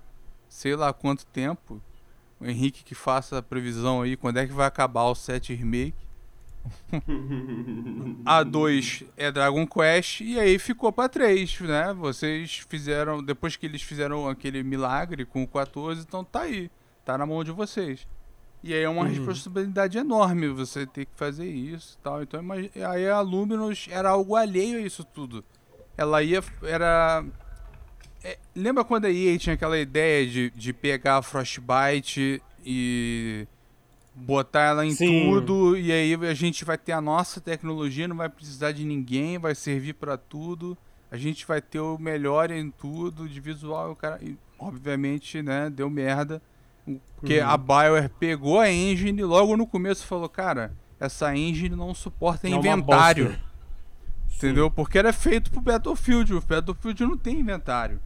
sei 0.49 0.75
lá 0.77 0.93
quanto 0.93 1.25
tempo, 1.27 1.81
o 2.39 2.47
Henrique 2.47 2.85
que 2.85 2.95
faça 2.95 3.39
a 3.39 3.43
previsão 3.43 4.03
aí, 4.03 4.17
quando 4.17 4.39
é 4.39 4.47
que 4.47 4.53
vai 4.53 4.67
acabar 4.67 5.05
o 5.05 5.15
7 5.15 5.55
remake. 5.55 6.10
A 8.25 8.43
2 8.43 9.05
é 9.17 9.31
Dragon 9.31 9.67
Quest 9.67 10.21
e 10.21 10.39
aí 10.39 10.59
ficou 10.59 10.93
para 10.93 11.09
3, 11.09 11.61
né? 11.61 11.93
Vocês 11.93 12.65
fizeram, 12.69 13.23
depois 13.23 13.57
que 13.57 13.67
eles 13.67 13.83
fizeram 13.83 14.29
aquele 14.29 14.63
milagre 14.63 15.25
com 15.25 15.43
o 15.43 15.49
14, 15.49 16.01
então 16.01 16.25
tá 16.25 16.43
aí, 16.43 16.71
tá 17.05 17.17
na 17.17 17.27
mão 17.27 17.43
de 17.43 17.51
vocês. 17.51 18.07
E 18.63 18.75
aí 18.75 18.83
é 18.83 18.89
uma 18.89 19.03
uhum. 19.03 19.09
responsabilidade 19.09 19.97
enorme 19.97 20.49
você 20.49 20.87
ter 20.87 21.07
que 21.07 21.13
fazer 21.17 21.49
isso 21.49 21.97
e 21.99 22.03
tal. 22.03 22.23
Então 22.23 22.41
aí 22.91 23.09
a 23.09 23.21
Luminous 23.21 23.89
era 23.91 24.11
algo 24.11 24.37
alheio 24.37 24.79
a 24.79 24.83
isso 24.83 25.03
tudo. 25.03 25.45
Ela 25.97 26.23
ia. 26.23 26.43
Era. 26.63 27.25
É, 28.23 28.39
lembra 28.55 28.85
quando 28.85 29.07
a 29.07 29.11
EA 29.11 29.39
tinha 29.39 29.55
aquela 29.55 29.79
ideia 29.79 30.27
de, 30.27 30.51
de 30.51 30.75
pegar 30.75 31.17
a 31.17 31.23
Frostbite 31.23 32.43
e 32.65 33.49
botar 34.21 34.63
ela 34.63 34.87
em 34.87 34.93
Sim. 34.93 35.25
tudo 35.25 35.77
e 35.77 35.91
aí 35.91 36.15
a 36.15 36.35
gente 36.35 36.65
vai 36.65 36.77
ter 36.77 36.93
a 36.93 37.01
nossa 37.01 37.41
tecnologia, 37.41 38.07
não 38.07 38.17
vai 38.17 38.29
precisar 38.29 38.73
de 38.73 38.85
ninguém, 38.85 39.39
vai 39.39 39.55
servir 39.55 39.95
para 39.95 40.17
tudo. 40.17 40.77
A 41.11 41.17
gente 41.17 41.47
vai 41.47 41.61
ter 41.61 41.81
o 41.81 41.99
melhor 41.99 42.51
em 42.51 42.71
tudo 42.71 43.29
de 43.29 43.41
visual, 43.41 43.93
o 43.93 43.97
cara, 43.97 44.19
e, 44.23 44.37
obviamente, 44.59 45.43
né, 45.43 45.69
deu 45.69 45.91
merda. 45.91 46.41
Porque 47.17 47.41
uhum. 47.41 47.49
a 47.49 47.57
BioWare 47.57 48.09
pegou 48.19 48.61
a 48.61 48.71
engine 48.71 49.21
e 49.21 49.25
logo 49.25 49.57
no 49.57 49.67
começo 49.67 50.07
falou, 50.07 50.29
cara, 50.29 50.73
essa 50.99 51.35
engine 51.37 51.75
não 51.75 51.95
suporta 51.95 52.47
é 52.47 52.51
inventário. 52.51 53.37
Entendeu? 54.37 54.71
Porque 54.71 54.99
era 54.99 55.13
feito 55.13 55.51
pro 55.51 55.61
Battlefield, 55.61 56.35
o 56.35 56.41
Battlefield 56.41 57.05
não 57.05 57.17
tem 57.17 57.41
inventário. 57.41 58.01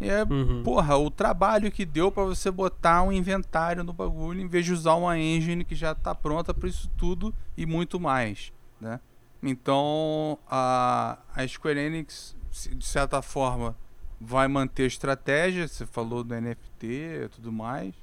É, 0.00 0.24
uhum. 0.24 0.62
porra, 0.62 0.96
o 0.96 1.10
trabalho 1.10 1.72
que 1.72 1.86
deu 1.86 2.12
para 2.12 2.24
você 2.24 2.50
botar 2.50 3.02
um 3.02 3.10
inventário 3.10 3.82
no 3.82 3.92
bagulho 3.92 4.40
em 4.40 4.46
vez 4.46 4.64
de 4.66 4.72
usar 4.72 4.94
uma 4.94 5.18
engine 5.18 5.64
que 5.64 5.74
já 5.74 5.94
tá 5.94 6.14
pronta 6.14 6.52
para 6.52 6.68
isso 6.68 6.90
tudo 6.98 7.34
e 7.56 7.64
muito 7.64 7.98
mais, 7.98 8.52
né? 8.80 9.00
Então, 9.42 10.38
a, 10.48 11.18
a 11.34 11.46
Square 11.46 11.78
Enix, 11.78 12.36
de 12.50 12.84
certa 12.84 13.22
forma, 13.22 13.76
vai 14.20 14.48
manter 14.48 14.84
a 14.84 14.86
estratégia, 14.86 15.68
você 15.68 15.86
falou 15.86 16.24
do 16.24 16.34
NFT 16.34 16.86
e 16.86 17.28
tudo 17.28 17.52
mais. 17.52 17.94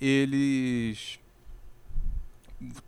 Eles 0.00 1.18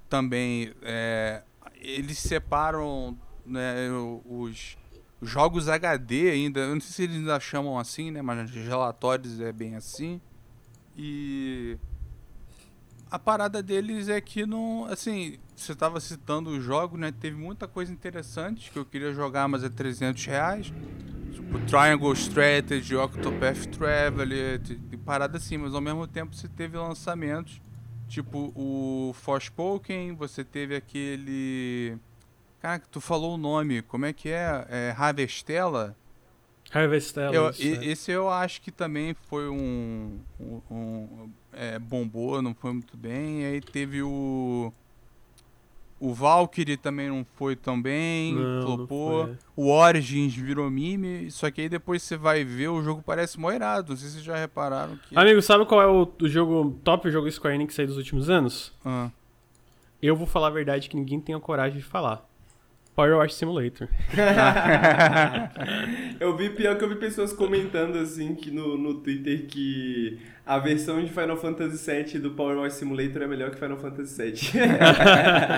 também 0.08 0.72
é, 0.82 1.42
eles 1.80 2.18
separam 2.18 3.16
né, 3.46 3.88
os 4.24 4.76
jogos 5.22 5.68
HD 5.68 6.30
ainda, 6.30 6.60
eu 6.60 6.74
não 6.74 6.80
sei 6.80 6.92
se 6.92 7.02
eles 7.02 7.16
ainda 7.16 7.38
chamam 7.40 7.78
assim, 7.78 8.10
né? 8.10 8.22
Mas 8.22 8.50
relatórios 8.50 9.40
é 9.40 9.52
bem 9.52 9.76
assim. 9.76 10.20
E 10.96 11.76
a 13.10 13.18
parada 13.18 13.62
deles 13.62 14.08
é 14.08 14.20
que 14.20 14.46
não, 14.46 14.84
assim, 14.86 15.38
você 15.54 15.72
estava 15.72 16.00
citando 16.00 16.50
o 16.50 16.60
jogo, 16.60 16.96
né? 16.96 17.12
Teve 17.12 17.36
muita 17.36 17.66
coisa 17.66 17.92
interessante 17.92 18.70
que 18.70 18.78
eu 18.78 18.84
queria 18.84 19.12
jogar, 19.12 19.48
mas 19.48 19.64
é 19.64 19.68
300 19.68 20.24
reais. 20.26 20.72
Tipo 21.32 21.58
Triangle 21.66 22.12
Strategy, 22.12 22.94
Octopath 22.96 23.66
Traveler, 23.66 24.60
parada 25.04 25.38
assim, 25.38 25.56
mas 25.56 25.74
ao 25.74 25.80
mesmo 25.80 26.06
tempo 26.06 26.34
você 26.34 26.48
teve 26.48 26.76
lançamentos, 26.76 27.60
tipo 28.08 28.52
o 28.54 29.12
Forspoken, 29.14 30.14
você 30.14 30.44
teve 30.44 30.76
aquele 30.76 31.98
Cara, 32.60 32.82
tu 32.90 33.00
falou 33.00 33.34
o 33.34 33.38
nome, 33.38 33.80
como 33.82 34.04
é 34.04 34.12
que 34.12 34.28
é? 34.28 34.66
é 34.68 34.94
Harvestella? 34.96 35.96
Harvestella. 36.72 37.34
Eu, 37.34 37.50
isso, 37.50 37.62
é. 37.62 37.84
Esse 37.86 38.12
eu 38.12 38.28
acho 38.28 38.60
que 38.60 38.70
também 38.70 39.14
foi 39.28 39.48
um. 39.48 40.20
um, 40.38 40.60
um 40.70 41.30
é, 41.52 41.78
bombou, 41.78 42.40
não 42.40 42.54
foi 42.54 42.72
muito 42.72 42.96
bem. 42.96 43.42
E 43.42 43.46
aí 43.46 43.60
teve 43.60 44.02
o. 44.02 44.72
O 45.98 46.14
Valkyrie 46.14 46.78
também 46.78 47.10
não 47.10 47.26
foi 47.34 47.54
tão 47.54 47.80
bem, 47.80 48.34
não, 48.34 48.62
flopou. 48.62 49.26
Não 49.26 49.36
o 49.54 49.68
Origins 49.70 50.34
virou 50.34 50.70
meme, 50.70 51.30
só 51.30 51.50
que 51.50 51.60
aí 51.60 51.68
depois 51.68 52.02
você 52.02 52.16
vai 52.16 52.42
ver, 52.42 52.68
o 52.68 52.82
jogo 52.82 53.02
parece 53.04 53.38
mó 53.38 53.52
irado. 53.52 53.90
Não 53.90 53.96
sei 53.98 54.08
se 54.08 54.14
vocês 54.14 54.24
já 54.24 54.34
repararam 54.34 54.96
que. 54.96 55.18
Amigo, 55.18 55.42
sabe 55.42 55.66
qual 55.66 55.82
é 55.82 55.86
o, 55.86 56.10
o 56.22 56.28
jogo 56.28 56.78
top 56.82 57.10
jogo 57.10 57.30
Square 57.30 57.54
Enix 57.54 57.78
aí 57.78 57.86
dos 57.86 57.98
últimos 57.98 58.30
anos? 58.30 58.72
Ah. 58.82 59.10
Eu 60.00 60.16
vou 60.16 60.26
falar 60.26 60.46
a 60.46 60.50
verdade 60.50 60.88
que 60.88 60.96
ninguém 60.96 61.20
tem 61.20 61.34
a 61.34 61.40
coragem 61.40 61.78
de 61.78 61.84
falar. 61.84 62.29
Power 63.00 63.16
Wash 63.16 63.32
Simulator. 63.32 63.88
eu 66.20 66.36
vi 66.36 66.50
pior 66.50 66.76
que 66.76 66.84
eu 66.84 66.88
vi 66.90 66.96
pessoas 66.96 67.32
comentando 67.32 67.96
assim 67.96 68.34
que 68.34 68.50
no, 68.50 68.76
no 68.76 68.96
Twitter 68.96 69.46
que 69.46 70.18
a 70.44 70.58
versão 70.58 71.02
de 71.02 71.08
Final 71.08 71.38
Fantasy 71.38 71.90
VII 71.90 72.18
do 72.18 72.32
Power 72.32 72.58
Wash 72.58 72.74
Simulator 72.74 73.22
é 73.22 73.26
melhor 73.26 73.50
que 73.50 73.58
Final 73.58 73.78
Fantasy 73.78 74.22
VII. 74.22 74.52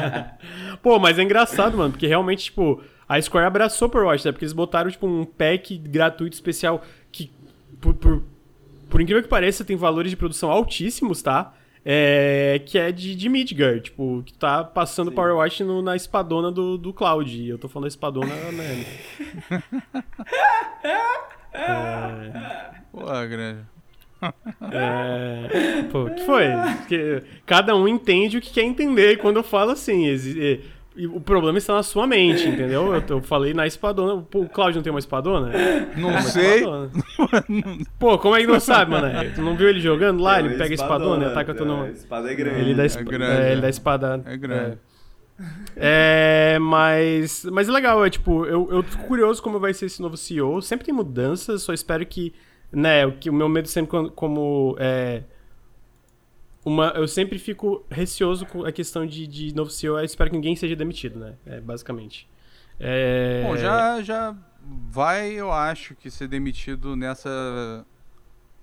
Pô, 0.81 1.01
mas 1.01 1.19
é 1.19 1.25
engraçado, 1.25 1.77
mano, 1.77 1.91
porque 1.91 2.07
realmente, 2.07 2.45
tipo, 2.45 2.81
a 3.09 3.21
Square 3.21 3.49
abraçou 3.49 3.89
Power 3.89 4.07
Wash, 4.07 4.25
né? 4.25 4.31
Porque 4.31 4.45
eles 4.45 4.53
botaram, 4.53 4.89
tipo, 4.89 5.09
um 5.09 5.25
pack 5.25 5.77
gratuito 5.79 6.35
especial 6.35 6.81
que, 7.11 7.29
por, 7.81 7.95
por, 7.95 8.23
por 8.89 9.01
incrível 9.01 9.21
que 9.21 9.29
pareça, 9.29 9.65
tem 9.65 9.75
valores 9.75 10.13
de 10.13 10.17
produção 10.17 10.49
altíssimos, 10.49 11.23
tá? 11.23 11.53
É, 11.85 12.63
que 12.65 12.79
é 12.79 12.93
de, 12.93 13.15
de 13.17 13.29
Midgar, 13.29 13.81
tipo, 13.81 14.23
que 14.25 14.33
tá 14.33 14.63
passando 14.63 15.11
Sim. 15.11 15.17
Power 15.17 15.37
Watch 15.37 15.65
no, 15.65 15.83
na 15.83 15.97
espadona 15.97 16.51
do, 16.53 16.79
do 16.79 16.93
Cloud. 16.93 17.37
E 17.37 17.49
eu 17.49 17.59
tô 17.59 17.69
falando 17.69 17.89
espadona, 17.89 18.33
né? 18.53 18.87
é... 21.53 22.83
Pô, 22.93 23.07
grande. 23.29 23.73
É... 24.71 25.83
Pô, 25.91 26.05
o 26.05 26.15
que 26.15 26.25
foi? 26.25 26.47
Porque 26.79 27.23
cada 27.45 27.75
um 27.75 27.89
entende 27.89 28.39
o 28.39 28.41
que 28.41 28.53
quer 28.53 28.63
entender. 28.63 29.13
E 29.13 29.17
quando 29.17 29.39
eu 29.39 29.43
falo 29.43 29.73
assim, 29.73 30.07
e 30.95 31.07
o 31.07 31.21
problema 31.21 31.57
está 31.57 31.75
na 31.75 31.83
sua 31.83 32.07
mente, 32.07 32.47
entendeu? 32.47 32.95
Eu, 32.95 33.03
eu 33.09 33.23
falei 33.23 33.55
na 33.55 33.67
espadona. 33.67 34.23
Pô, 34.23 34.41
o 34.41 34.49
Claudio 34.49 34.77
não 34.77 34.83
tem 34.83 34.93
uma 34.93 34.99
espadona? 34.99 35.51
Não 35.97 36.11
uma 36.11 36.23
sei. 36.23 36.57
Espadona. 36.57 36.91
Pô, 37.99 38.19
como 38.19 38.37
é 38.37 38.41
que 38.41 38.47
não 38.47 38.61
sabe, 38.61 38.91
mano? 38.91 39.09
Tu 39.35 39.41
não 39.41 39.57
viu 39.57 39.69
ele 39.69 39.81
jogando 39.81 40.23
lá? 40.23 40.39
ele 40.39 40.51
pega 40.51 40.71
a 40.71 40.75
espadona 40.75 41.25
e 41.25 41.29
ataca 41.29 41.55
todo 41.55 41.69
mundo. 41.69 41.87
A 41.87 41.91
espada 41.91 42.31
é 42.31 42.35
grande. 42.35 42.61
Ele 42.61 42.75
dá, 42.75 42.85
esp... 42.85 43.01
é 43.01 43.05
grande, 43.05 43.43
é, 43.43 43.53
ele 43.53 43.61
dá 43.61 43.69
espada. 43.69 44.23
É 44.27 44.37
grande. 44.37 44.79
É, 45.75 46.59
mas, 46.61 47.45
mas 47.51 47.69
é 47.69 47.73
legal, 47.73 48.05
é 48.05 48.11
tipo, 48.11 48.45
eu, 48.45 48.69
eu 48.71 48.83
fico 48.83 49.05
curioso 49.05 49.43
como 49.43 49.59
vai 49.59 49.73
ser 49.73 49.87
esse 49.87 50.01
novo 50.01 50.17
CEO. 50.17 50.61
Sempre 50.61 50.87
tem 50.87 50.95
mudanças, 50.95 51.63
só 51.63 51.73
espero 51.73 52.05
que, 52.07 52.35
né, 52.71 53.07
o, 53.07 53.13
que, 53.13 53.31
o 53.31 53.33
meu 53.33 53.49
medo 53.49 53.67
sempre 53.67 53.91
como, 53.91 54.11
como 54.11 54.77
é, 54.79 55.23
uma, 56.65 56.89
eu 56.97 57.09
sempre 57.09 57.39
fico 57.39 57.85
receoso 57.91 58.47
com 58.47 58.65
a 58.65 58.73
questão 58.73 59.07
de, 59.07 59.27
de 59.27 59.55
novo 59.55 59.71
CEO, 59.71 59.99
eu 59.99 60.05
espero 60.05 60.31
que 60.31 60.37
ninguém 60.37 60.55
seja 60.57 60.77
demitido, 60.77 61.19
né, 61.19 61.35
é, 61.47 61.61
basicamente. 61.61 62.29
É... 62.79 63.43
Bom, 63.47 63.57
já, 63.57 64.03
já 64.03 64.37
vai, 64.91 65.31
eu 65.33 65.53
acho, 65.53 65.95
que 65.95 66.11
ser 66.11 66.27
demitido 66.29 66.97
nessa 66.97 67.85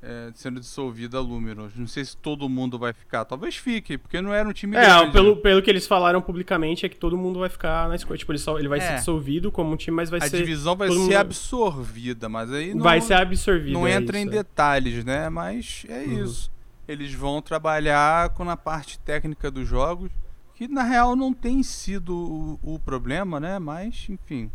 é, 0.02 0.32
sendo 0.34 0.60
dissolvida 0.60 1.18
a 1.18 1.22
Luminos. 1.22 1.74
Não 1.76 1.88
sei 1.88 2.06
se 2.06 2.16
todo 2.16 2.48
mundo 2.48 2.80
vai 2.80 2.94
ficar. 2.94 3.26
Talvez 3.26 3.56
fique, 3.58 3.98
porque 3.98 4.22
não 4.22 4.34
era 4.34 4.48
um 4.48 4.54
time 4.54 4.76
é, 4.78 4.82
grande. 4.86 5.12
Pelo, 5.12 5.36
pelo 5.38 5.62
que 5.62 5.70
eles 5.70 5.86
falaram 5.86 6.22
publicamente, 6.22 6.86
é 6.86 6.90
que 6.90 6.96
todo 6.96 7.18
mundo 7.18 7.40
vai 7.40 7.50
ficar 7.50 7.88
na 7.90 7.96
escolha. 7.96 8.18
Tipo, 8.18 8.32
ele, 8.32 8.40
só, 8.40 8.58
ele 8.58 8.68
vai 8.70 8.80
É. 8.80 8.82
ser 8.82 8.96
dissolvido 8.96 9.52
como 9.52 9.74
um 9.74 9.76
time, 9.76 9.96
mas 9.96 10.10
vai 10.10 10.20
a 10.20 10.30
ser. 10.30 10.38
divisão 10.38 10.76
vai 10.76 10.90
ser 10.90 10.96
mundo- 10.98 11.16
absorvida, 11.18 12.30
mas 12.30 12.52
aí 12.52 12.74
não, 12.74 12.82
vai 12.84 13.02
ser 13.02 13.16
absorvido. 13.16 13.74
não 13.74 13.86
é 13.86 13.94
entra 13.94 14.18
em 14.18 14.22
isso, 14.24 14.30
é. 14.32 14.38
detalhes, 14.38 15.04
né? 15.04 15.28
Mas 15.30 15.86
é 15.90 16.00
Uhum. 16.00 16.24
isso. 16.24 16.52
Eles 16.90 17.14
vão 17.14 17.42
trabalhar 17.42 18.30
com 18.32 18.44
na 18.44 18.58
parte 18.58 19.00
técnica 19.00 19.52
dos 19.52 19.68
jogos, 19.68 20.12
que 20.56 20.68
na 20.68 20.84
real 20.84 21.16
não 21.16 21.34
tem 21.34 21.62
sido 21.64 22.60
o, 22.64 22.76
o 22.76 22.80
problema, 22.80 23.40
né? 23.40 23.60
Mas, 23.60 24.08
enfim. 24.10 24.52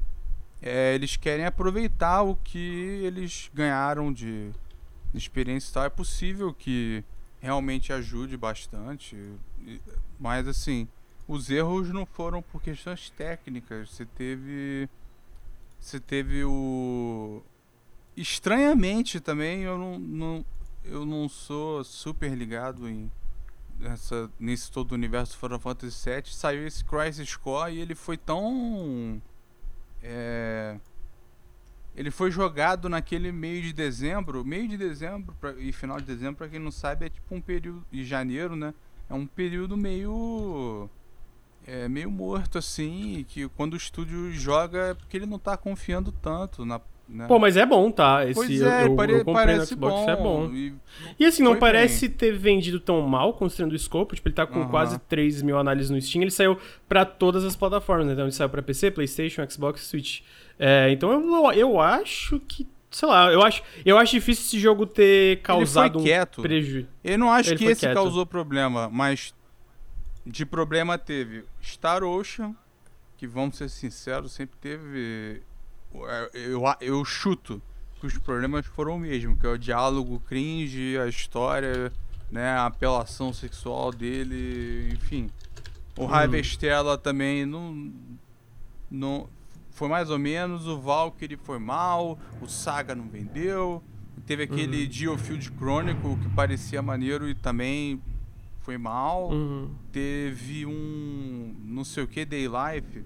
É, 0.60 0.94
eles 0.94 1.16
querem 1.16 1.44
aproveitar 1.44 2.22
o 2.22 2.36
que 2.36 2.58
eles 2.58 3.50
ganharam 3.54 4.12
de, 4.12 4.50
experiência 5.18 5.70
e 5.70 5.72
tal. 5.72 5.84
É 5.84 5.88
possível 5.88 6.52
que 6.52 7.04
realmente 7.40 7.92
ajude 7.92 8.36
bastante. 8.36 9.16
Mas 10.18 10.48
assim, 10.48 10.88
os 11.26 11.50
erros 11.50 11.90
não 11.90 12.04
foram 12.04 12.42
por 12.42 12.62
questões 12.62 13.10
técnicas. 13.10 13.90
Você 13.90 14.04
teve. 14.04 14.88
Você 15.78 16.00
teve 16.00 16.44
o. 16.44 17.42
Estranhamente 18.16 19.18
também, 19.18 19.62
eu 19.62 19.76
não, 19.76 19.98
não, 19.98 20.44
eu 20.84 21.04
não 21.06 21.28
sou 21.28 21.82
super 21.84 22.32
ligado 22.34 22.88
em 22.88 23.10
nessa, 23.78 24.30
nesse 24.38 24.70
todo 24.70 24.92
o 24.92 24.94
universo 24.94 25.36
Final 25.36 25.58
Fantasy 25.58 26.08
VII. 26.10 26.22
Saiu 26.32 26.66
esse 26.66 26.84
Crisis 26.84 27.36
Core 27.36 27.72
e 27.74 27.80
ele 27.80 27.94
foi 27.94 28.16
tão. 28.16 29.20
é, 30.02 30.78
ele 31.96 32.10
foi 32.10 32.30
jogado 32.30 32.88
naquele 32.88 33.30
meio 33.32 33.62
de 33.62 33.72
dezembro. 33.72 34.44
Meio 34.44 34.68
de 34.68 34.76
dezembro 34.76 35.34
pra- 35.40 35.52
e 35.54 35.72
final 35.72 35.98
de 36.00 36.06
dezembro, 36.06 36.36
pra 36.36 36.48
quem 36.48 36.58
não 36.58 36.70
sabe, 36.70 37.06
é 37.06 37.08
tipo 37.08 37.34
um 37.34 37.40
período. 37.40 37.84
E 37.92 38.04
janeiro, 38.04 38.56
né? 38.56 38.74
É 39.08 39.14
um 39.14 39.26
período 39.26 39.76
meio. 39.76 40.88
É 41.66 41.88
meio 41.88 42.10
morto 42.10 42.58
assim. 42.58 43.24
Que 43.28 43.48
quando 43.50 43.74
o 43.74 43.76
estúdio 43.76 44.32
joga 44.32 44.78
é 44.88 44.94
porque 44.94 45.16
ele 45.16 45.26
não 45.26 45.38
tá 45.38 45.56
confiando 45.56 46.10
tanto 46.12 46.64
na. 46.64 46.80
Né? 47.08 47.26
Pô, 47.26 47.38
mas 47.38 47.56
é 47.56 47.64
bom, 47.66 47.90
tá? 47.90 48.24
Esse, 48.24 48.34
Pois 48.34 48.60
eu, 48.60 48.68
é, 48.70 48.86
eu, 48.86 48.96
pare- 48.96 49.12
eu 49.12 49.24
comprei 49.24 49.56
no 49.56 49.66
Xbox, 49.66 49.94
bom. 49.94 50.10
é 50.10 50.16
bom. 50.16 50.50
E 50.52 50.74
E 51.18 51.24
assim, 51.24 51.42
não 51.42 51.56
parece 51.56 52.08
ter 52.08 52.32
vendido 52.36 52.80
tão 52.80 53.00
mal, 53.02 53.34
considerando 53.34 53.72
o 53.72 53.76
escopo. 53.76 54.14
Tipo, 54.14 54.28
ele 54.28 54.34
tá 54.34 54.46
com 54.46 54.60
Aham. 54.60 54.68
quase 54.70 54.98
3 55.00 55.42
mil 55.42 55.58
análises 55.58 55.90
no 55.90 56.00
Steam. 56.00 56.22
Ele 56.22 56.30
saiu 56.30 56.58
pra 56.88 57.04
todas 57.04 57.44
as 57.44 57.54
plataformas, 57.54 58.06
né? 58.06 58.12
Então 58.14 58.24
ele 58.24 58.32
saiu 58.32 58.48
pra 58.48 58.62
PC, 58.62 58.90
Playstation, 58.90 59.48
Xbox 59.48 59.82
Switch. 59.86 60.22
É, 60.58 60.90
então 60.90 61.12
eu, 61.12 61.52
eu 61.52 61.80
acho 61.80 62.40
que. 62.40 62.66
Sei 62.90 63.08
lá, 63.08 63.32
eu 63.32 63.42
acho, 63.42 63.60
eu 63.84 63.98
acho 63.98 64.12
difícil 64.12 64.44
esse 64.44 64.58
jogo 64.60 64.86
ter 64.86 65.40
causado 65.42 66.00
quieto. 66.00 66.38
um 66.38 66.42
prejuízo. 66.42 66.86
Eu 67.02 67.18
não 67.18 67.30
acho 67.32 67.50
Ele 67.50 67.58
que 67.58 67.64
esse 67.64 67.80
quieto. 67.80 67.94
causou 67.94 68.24
problema, 68.24 68.88
mas 68.88 69.34
de 70.24 70.46
problema 70.46 70.96
teve 70.96 71.44
Star 71.60 72.04
Ocean, 72.04 72.54
que 73.16 73.26
vamos 73.26 73.56
ser 73.56 73.68
sinceros, 73.68 74.30
sempre 74.32 74.56
teve. 74.60 75.42
Eu, 76.34 76.62
eu 76.80 77.04
chuto 77.04 77.62
que 78.00 78.06
os 78.06 78.18
problemas 78.18 78.66
foram 78.66 78.96
o 78.96 78.98
mesmo, 78.98 79.36
que 79.36 79.46
é 79.46 79.50
o 79.50 79.58
diálogo 79.58 80.20
cringe, 80.26 80.98
a 80.98 81.06
história, 81.06 81.92
né, 82.30 82.48
a 82.50 82.66
apelação 82.66 83.32
sexual 83.32 83.92
dele, 83.92 84.90
enfim. 84.92 85.30
O 85.96 86.02
Uhum. 86.04 86.12
Harvestella 86.14 86.98
também 86.98 87.46
não. 87.46 87.92
não 88.90 89.28
foi 89.70 89.88
mais 89.88 90.08
ou 90.10 90.18
menos, 90.18 90.66
o 90.68 90.78
Valkyrie 90.80 91.36
foi 91.36 91.58
mal, 91.58 92.18
o 92.40 92.46
Saga 92.48 92.94
não 92.94 93.08
vendeu. 93.08 93.82
Teve 94.26 94.44
aquele 94.44 94.84
Uhum. 94.86 94.90
Geofield 94.92 95.50
Chronicle 95.58 96.16
que 96.16 96.28
parecia 96.30 96.80
maneiro 96.80 97.28
e 97.28 97.34
também 97.34 98.00
foi 98.60 98.78
mal. 98.78 99.30
Uhum. 99.30 99.70
Teve 99.92 100.64
um 100.64 101.54
não 101.64 101.84
sei 101.84 102.04
o 102.04 102.06
que 102.08 102.24
Day 102.24 102.46
Life. 102.46 103.04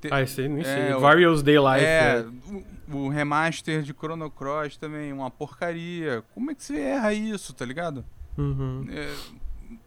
Te- 0.00 0.08
Ah, 0.12 0.22
esse 0.22 0.40
aí 0.42 0.48
nem 0.48 0.60
É, 0.60 0.64
sei. 0.64 0.94
o- 0.94 1.00
Various 1.00 1.42
Day 1.42 1.56
Life. 1.58 1.84
é, 1.84 2.18
é. 2.20 2.94
o, 2.94 3.08
remaster 3.08 3.82
de 3.82 3.92
Chrono 3.92 4.30
Cross 4.30 4.76
também, 4.76 5.12
uma 5.12 5.30
porcaria. 5.30 6.22
Como 6.34 6.50
é 6.50 6.54
que 6.54 6.62
você 6.62 6.78
erra 6.78 7.12
isso, 7.12 7.52
tá 7.52 7.64
ligado? 7.64 8.04
Uhum. 8.36 8.86
É, 8.90 9.12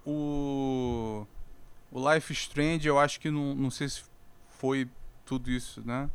o 0.05 1.25
o 1.91 2.13
Life 2.13 2.31
Strange 2.33 2.87
eu 2.87 2.97
acho 2.99 3.19
que 3.19 3.29
não, 3.31 3.53
não 3.55 3.69
sei 3.71 3.87
se 3.89 4.03
foi 4.49 4.87
tudo 5.25 5.49
isso, 5.49 5.81
né? 5.85 6.09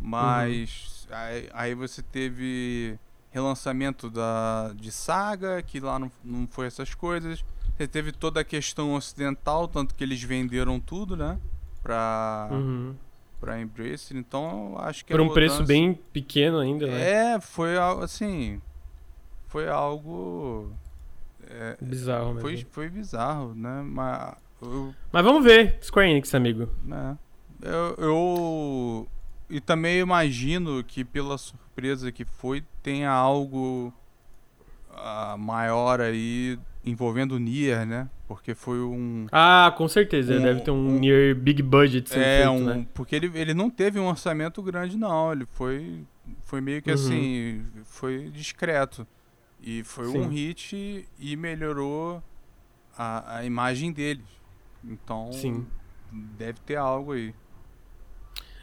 Mas 0.00 1.06
aí, 1.10 1.48
aí 1.52 1.74
você 1.74 2.02
teve 2.02 2.98
relançamento 3.30 4.10
da 4.10 4.72
de 4.74 4.90
Saga, 4.92 5.62
que 5.62 5.80
lá 5.80 5.98
não, 5.98 6.10
não 6.24 6.46
foi 6.46 6.66
essas 6.66 6.94
coisas. 6.94 7.44
Você 7.76 7.86
teve 7.88 8.12
toda 8.12 8.40
a 8.40 8.44
questão 8.44 8.92
ocidental, 8.94 9.66
tanto 9.68 9.94
que 9.94 10.04
eles 10.04 10.22
venderam 10.22 10.78
tudo, 10.78 11.16
né? 11.16 11.38
Pra, 11.82 12.48
Uhum. 12.52 12.94
Pra 13.42 13.60
Embrace. 13.60 14.16
Então 14.16 14.76
acho 14.78 15.04
que 15.04 15.10
Por 15.12 15.20
um 15.20 15.28
preço 15.28 15.56
mudança- 15.56 15.68
bem 15.68 15.94
pequeno 16.12 16.60
ainda, 16.60 16.86
né? 16.86 17.34
É, 17.34 17.40
foi 17.40 17.76
algo 17.76 18.02
assim. 18.04 18.62
Foi 19.48 19.68
algo. 19.68 20.72
é, 21.50 21.76
Bizarro 21.80 22.28
mesmo. 22.34 22.40
foi, 22.40 22.66
foi 22.70 22.88
bizarro, 22.88 23.52
né? 23.54 23.82
Mas. 23.84 24.36
Eu, 24.62 24.94
Mas 25.10 25.24
vamos 25.24 25.42
ver, 25.44 25.76
Square 25.82 26.08
Enix, 26.08 26.32
amigo. 26.36 26.68
né? 26.84 27.18
Eu, 27.60 27.94
eu- 27.98 29.08
E 29.50 29.60
também 29.60 29.98
imagino 29.98 30.82
que, 30.84 31.04
pela 31.04 31.36
surpresa 31.36 32.10
que 32.12 32.24
foi, 32.24 32.64
tenha 32.82 33.10
algo 33.10 33.92
ah, 34.94 35.36
maior 35.38 36.00
aí 36.00 36.58
envolvendo 36.84 37.32
o 37.32 37.38
Nier, 37.38 37.84
né? 37.84 38.08
Porque 38.34 38.54
foi 38.54 38.80
um. 38.80 39.26
Ah, 39.30 39.72
com 39.76 39.86
certeza. 39.88 40.34
Um- 40.34 40.42
deve 40.42 40.60
ter 40.62 40.70
um, 40.70 40.74
um- 40.88 40.98
near 40.98 41.34
big 41.34 41.62
budget 41.62 42.10
É, 42.12 42.14
feito, 42.44 42.50
um. 42.50 42.64
né? 42.64 42.86
Porque 42.94 43.14
ele, 43.14 43.30
ele 43.34 43.52
não 43.54 43.68
teve 43.68 43.98
um 44.00 44.06
orçamento 44.08 44.62
grande, 44.62 44.96
não. 44.96 45.32
Ele 45.32 45.46
foi. 45.52 46.02
Foi 46.44 46.60
meio 46.60 46.80
que 46.80 46.88
Uhum. 46.90 46.94
assim. 46.94 47.66
Foi 47.84 48.30
discreto. 48.30 49.06
E 49.60 49.82
foi 49.84 50.06
um 50.08 50.24
Sim. 50.24 50.28
hit 50.30 51.08
e 51.18 51.36
melhorou 51.36 52.22
a, 52.96 53.36
a 53.38 53.44
imagem 53.44 53.92
deles. 53.92 54.24
Então. 54.84 55.30
Sim. 55.32 55.66
Deve 56.10 56.58
ter 56.60 56.76
algo 56.76 57.12
aí. 57.12 57.34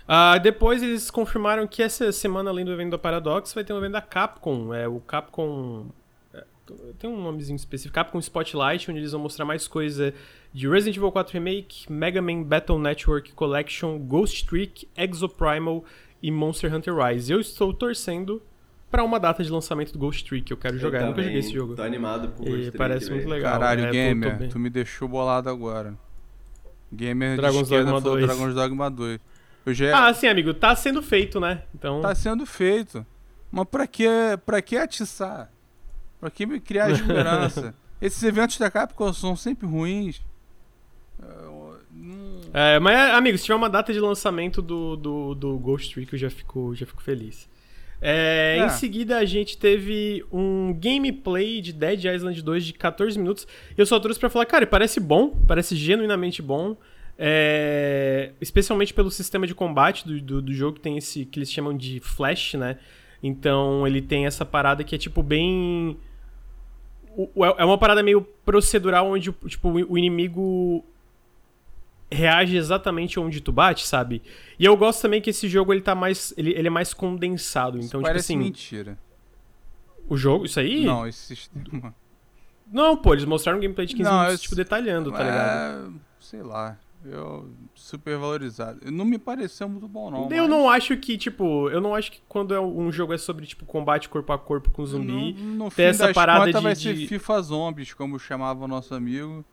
Ah, 0.07 0.37
depois 0.39 0.81
eles 0.81 1.11
confirmaram 1.11 1.67
que 1.67 1.83
essa 1.83 2.11
semana, 2.11 2.49
além 2.49 2.65
do 2.65 2.71
evento 2.73 2.91
da 2.91 2.97
Paradox, 2.97 3.53
vai 3.53 3.63
ter 3.63 3.73
um 3.73 3.77
evento 3.77 3.91
da 3.93 4.01
Capcom. 4.01 4.73
É 4.73 4.87
o 4.87 4.99
Capcom. 4.99 5.87
É, 6.73 6.93
Tem 6.99 7.09
um 7.09 7.21
nomezinho 7.21 7.55
específico, 7.55 7.93
Capcom 7.95 8.19
Spotlight, 8.19 8.89
onde 8.89 8.99
eles 8.99 9.11
vão 9.11 9.21
mostrar 9.21 9.45
mais 9.45 9.67
coisa 9.67 10.13
de 10.53 10.67
Resident 10.67 10.97
Evil 10.97 11.11
4 11.11 11.33
Remake, 11.33 11.91
Mega 11.91 12.21
Man 12.21 12.43
Battle 12.43 12.79
Network 12.79 13.31
Collection, 13.33 13.97
Ghost 13.99 14.45
Trick, 14.47 14.87
Exoprimal 14.97 15.83
e 16.21 16.31
Monster 16.31 16.73
Hunter 16.73 16.95
Rise. 16.95 17.31
Eu 17.31 17.39
estou 17.39 17.73
torcendo 17.73 18.41
pra 18.91 19.03
uma 19.03 19.19
data 19.19 19.43
de 19.43 19.51
lançamento 19.51 19.93
do 19.93 19.99
Ghost 19.99 20.25
Trick. 20.25 20.49
Eu 20.49 20.57
quero 20.57 20.77
jogar, 20.77 21.01
eu 21.01 21.07
nunca 21.07 21.21
joguei 21.23 21.39
esse 21.39 21.53
jogo. 21.53 21.75
Tô 21.75 21.83
animado 21.83 22.29
pro 22.29 22.43
E 22.45 22.49
Ghost 22.49 22.61
Trick, 22.63 22.77
parece 22.77 23.09
muito 23.09 23.21
velho. 23.23 23.35
legal. 23.35 23.53
Caralho, 23.53 23.81
é, 23.81 23.83
tô- 23.85 23.89
tô 23.89 23.93
gamer, 23.93 24.49
tu 24.49 24.59
me 24.59 24.69
deixou 24.69 25.07
bolado 25.07 25.49
agora. 25.49 25.95
Gamer 26.91 27.37
Dragon's 27.37 27.67
de 27.69 27.75
Dogma 27.77 28.01
falou 28.01 28.17
2. 28.17 28.25
Dragon's 28.25 28.55
Dogma 28.55 28.89
2. 28.89 29.19
Eu 29.65 29.73
já 29.73 30.07
Ah, 30.07 30.13
sim, 30.13 30.27
amigo, 30.27 30.53
tá 30.53 30.75
sendo 30.75 31.03
feito, 31.03 31.39
né? 31.39 31.61
Então. 31.75 32.01
tá 32.01 32.15
sendo 32.15 32.45
feito. 32.45 33.05
Mas 33.51 33.65
pra 33.69 33.85
que, 33.85 34.07
pra 34.45 34.61
que 34.61 34.75
atiçar? 34.77 35.51
Pra 36.19 36.29
que 36.29 36.45
me 36.45 36.59
criar 36.59 36.91
esperança? 36.91 37.73
Esses 38.01 38.21
eventos 38.23 38.57
da 38.57 38.69
Capcom 38.71 39.11
são 39.13 39.35
sempre 39.35 39.67
ruins. 39.67 40.21
Não- 41.91 42.39
É, 42.53 42.79
mas, 42.79 43.13
amigo, 43.13 43.37
se 43.37 43.43
tiver 43.45 43.55
uma 43.55 43.69
data 43.69 43.91
de 43.91 43.99
lançamento 43.99 44.61
do, 44.61 44.95
do, 44.95 45.35
do 45.35 45.57
Ghost 45.57 45.93
Trick, 45.93 46.13
eu 46.13 46.19
já 46.19 46.29
fico, 46.29 46.73
já 46.75 46.85
fico 46.85 47.01
feliz. 47.01 47.49
É, 48.01 48.57
É. 48.59 48.65
Em 48.65 48.69
seguida, 48.69 49.17
a 49.17 49.25
gente 49.25 49.57
teve 49.57 50.23
um 50.31 50.73
gameplay 50.79 51.59
de 51.61 51.73
Dead 51.73 52.05
Island 52.05 52.41
2 52.41 52.65
de 52.65 52.73
14 52.73 53.19
minutos. 53.19 53.45
E 53.77 53.81
eu 53.81 53.85
só 53.85 53.99
trouxe 53.99 54.19
pra 54.19 54.29
falar, 54.29 54.45
cara, 54.45 54.65
parece 54.65 54.99
bom, 54.99 55.29
parece 55.47 55.75
genuinamente 55.75 56.41
bom. 56.41 56.77
É, 57.21 58.31
especialmente 58.39 58.93
pelo 58.93 59.11
sistema 59.11 59.45
de 59.45 59.53
combate 59.53 60.07
do, 60.07 60.21
do, 60.21 60.41
do 60.41 60.53
jogo, 60.53 60.75
que 60.75 60.81
tem 60.81 60.97
esse 60.97 61.25
que 61.25 61.37
eles 61.39 61.51
chamam 61.51 61.75
de 61.75 61.99
flash, 61.99 62.53
né? 62.53 62.77
Então 63.21 63.85
ele 63.85 64.01
tem 64.01 64.25
essa 64.25 64.45
parada 64.45 64.81
que 64.85 64.95
é 64.95 64.97
tipo 64.97 65.21
bem. 65.21 65.97
O- 67.23 67.29
o- 67.35 67.45
É 67.45 67.65
uma 67.65 67.77
parada 67.77 68.01
meio 68.03 68.21
procedural 68.45 69.07
onde 69.09 69.31
tipo, 69.47 69.69
o 69.69 69.97
inimigo 69.97 70.83
reage 72.11 72.55
exatamente 72.57 73.19
onde 73.19 73.39
tu 73.41 73.51
bate, 73.51 73.85
sabe? 73.85 74.21
E 74.57 74.65
eu 74.65 74.75
gosto 74.75 75.01
também 75.01 75.21
que 75.21 75.29
esse 75.29 75.47
jogo 75.47 75.73
ele 75.73 75.81
tá 75.81 75.93
mais. 75.93 76.33
Ele, 76.37 76.51
ele 76.51 76.67
é 76.67 76.71
mais 76.71 76.93
condensado. 76.93 77.77
Isso 77.77 77.87
Então, 77.89 77.99
tipo 77.99 78.07
parece 78.07 78.33
assim. 78.33 78.37
mentira. 78.37 78.97
O 80.07 80.17
jogo, 80.17 80.45
isso 80.45 80.59
aí? 80.59 80.85
Não, 80.85 81.07
esse 81.07 81.35
sistema. 81.35 81.93
Não, 82.71 82.97
pô, 82.97 83.13
eles 83.13 83.25
mostraram 83.25 83.59
um 83.59 83.61
gameplay 83.61 83.85
de 83.85 83.95
15 83.95 84.09
Não, 84.09 84.17
minutos, 84.17 84.35
eu- 84.35 84.41
tipo, 84.43 84.55
detalhando, 84.55 85.11
tá 85.11 85.23
ligado? 85.23 85.89
É, 85.95 85.99
sei 86.19 86.41
lá. 86.41 86.77
Eu. 87.05 87.49
Super 87.73 88.17
valorizado. 88.17 88.79
Não 88.91 89.05
me 89.05 89.17
pareceu 89.17 89.69
muito 89.69 89.87
bom, 89.87 90.11
não. 90.11 90.23
eu 90.29 90.41
mas- 90.41 90.49
não 90.49 90.69
acho 90.69 90.97
que, 90.97 91.17
tipo, 91.17 91.69
eu 91.69 91.79
não 91.79 91.95
acho 91.95 92.11
que 92.11 92.21
quando 92.27 92.53
é 92.53 92.59
um 92.59 92.91
jogo 92.91 93.13
é 93.13 93.17
sobre, 93.17 93.45
tipo, 93.45 93.65
combate 93.65 94.09
corpo 94.09 94.33
a 94.33 94.37
corpo 94.37 94.69
com 94.69 94.85
zumbi. 94.85 95.33
No, 95.33 95.65
no 95.65 95.71
ter 95.71 95.83
essa 95.83 96.13
parada 96.13 96.45
contas 96.45 96.55
de- 96.59 96.63
vai 96.63 96.73
de- 96.75 96.81
ser 96.81 97.07
FIFA 97.07 97.41
Zombies, 97.41 97.93
como 97.93 98.19
chamava 98.19 98.65
o 98.65 98.67
nosso 98.67 98.93
amigo. 98.93 99.45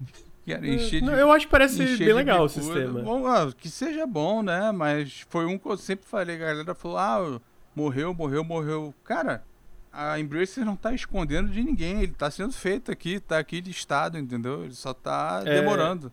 Que 0.44 0.52
era 0.52 0.68
encher 0.68 1.00
de 1.00 1.06
Não, 1.06 1.14
eu 1.14 1.32
acho 1.32 1.46
que 1.46 1.50
parece 1.50 1.78
bem 1.78 1.96
de 1.96 2.12
legal 2.12 2.44
o 2.44 2.48
sistema. 2.50 3.00
Bom, 3.00 3.26
ah, 3.26 3.50
que 3.56 3.70
seja 3.70 4.06
bom, 4.06 4.42
né? 4.42 4.70
Mas 4.72 5.24
foi 5.30 5.46
um 5.46 5.56
que 5.56 5.66
eu 5.66 5.74
sempre 5.78 6.04
falei, 6.06 6.36
a 6.36 6.38
galera 6.38 6.74
falou, 6.74 6.98
ah, 6.98 7.40
morreu, 7.74 8.12
morreu, 8.12 8.44
morreu. 8.44 8.94
Cara, 9.04 9.42
a 9.90 10.20
Embracer 10.20 10.62
não 10.62 10.76
tá 10.76 10.92
escondendo 10.92 11.48
de 11.50 11.64
ninguém, 11.64 12.02
ele 12.02 12.12
tá 12.12 12.30
sendo 12.30 12.52
feito 12.52 12.92
aqui, 12.92 13.18
tá 13.20 13.38
aqui 13.38 13.58
listado, 13.62 14.18
entendeu? 14.18 14.64
Ele 14.64 14.74
só 14.74 14.92
tá 14.92 15.42
É. 15.46 15.60
demorando. 15.62 16.12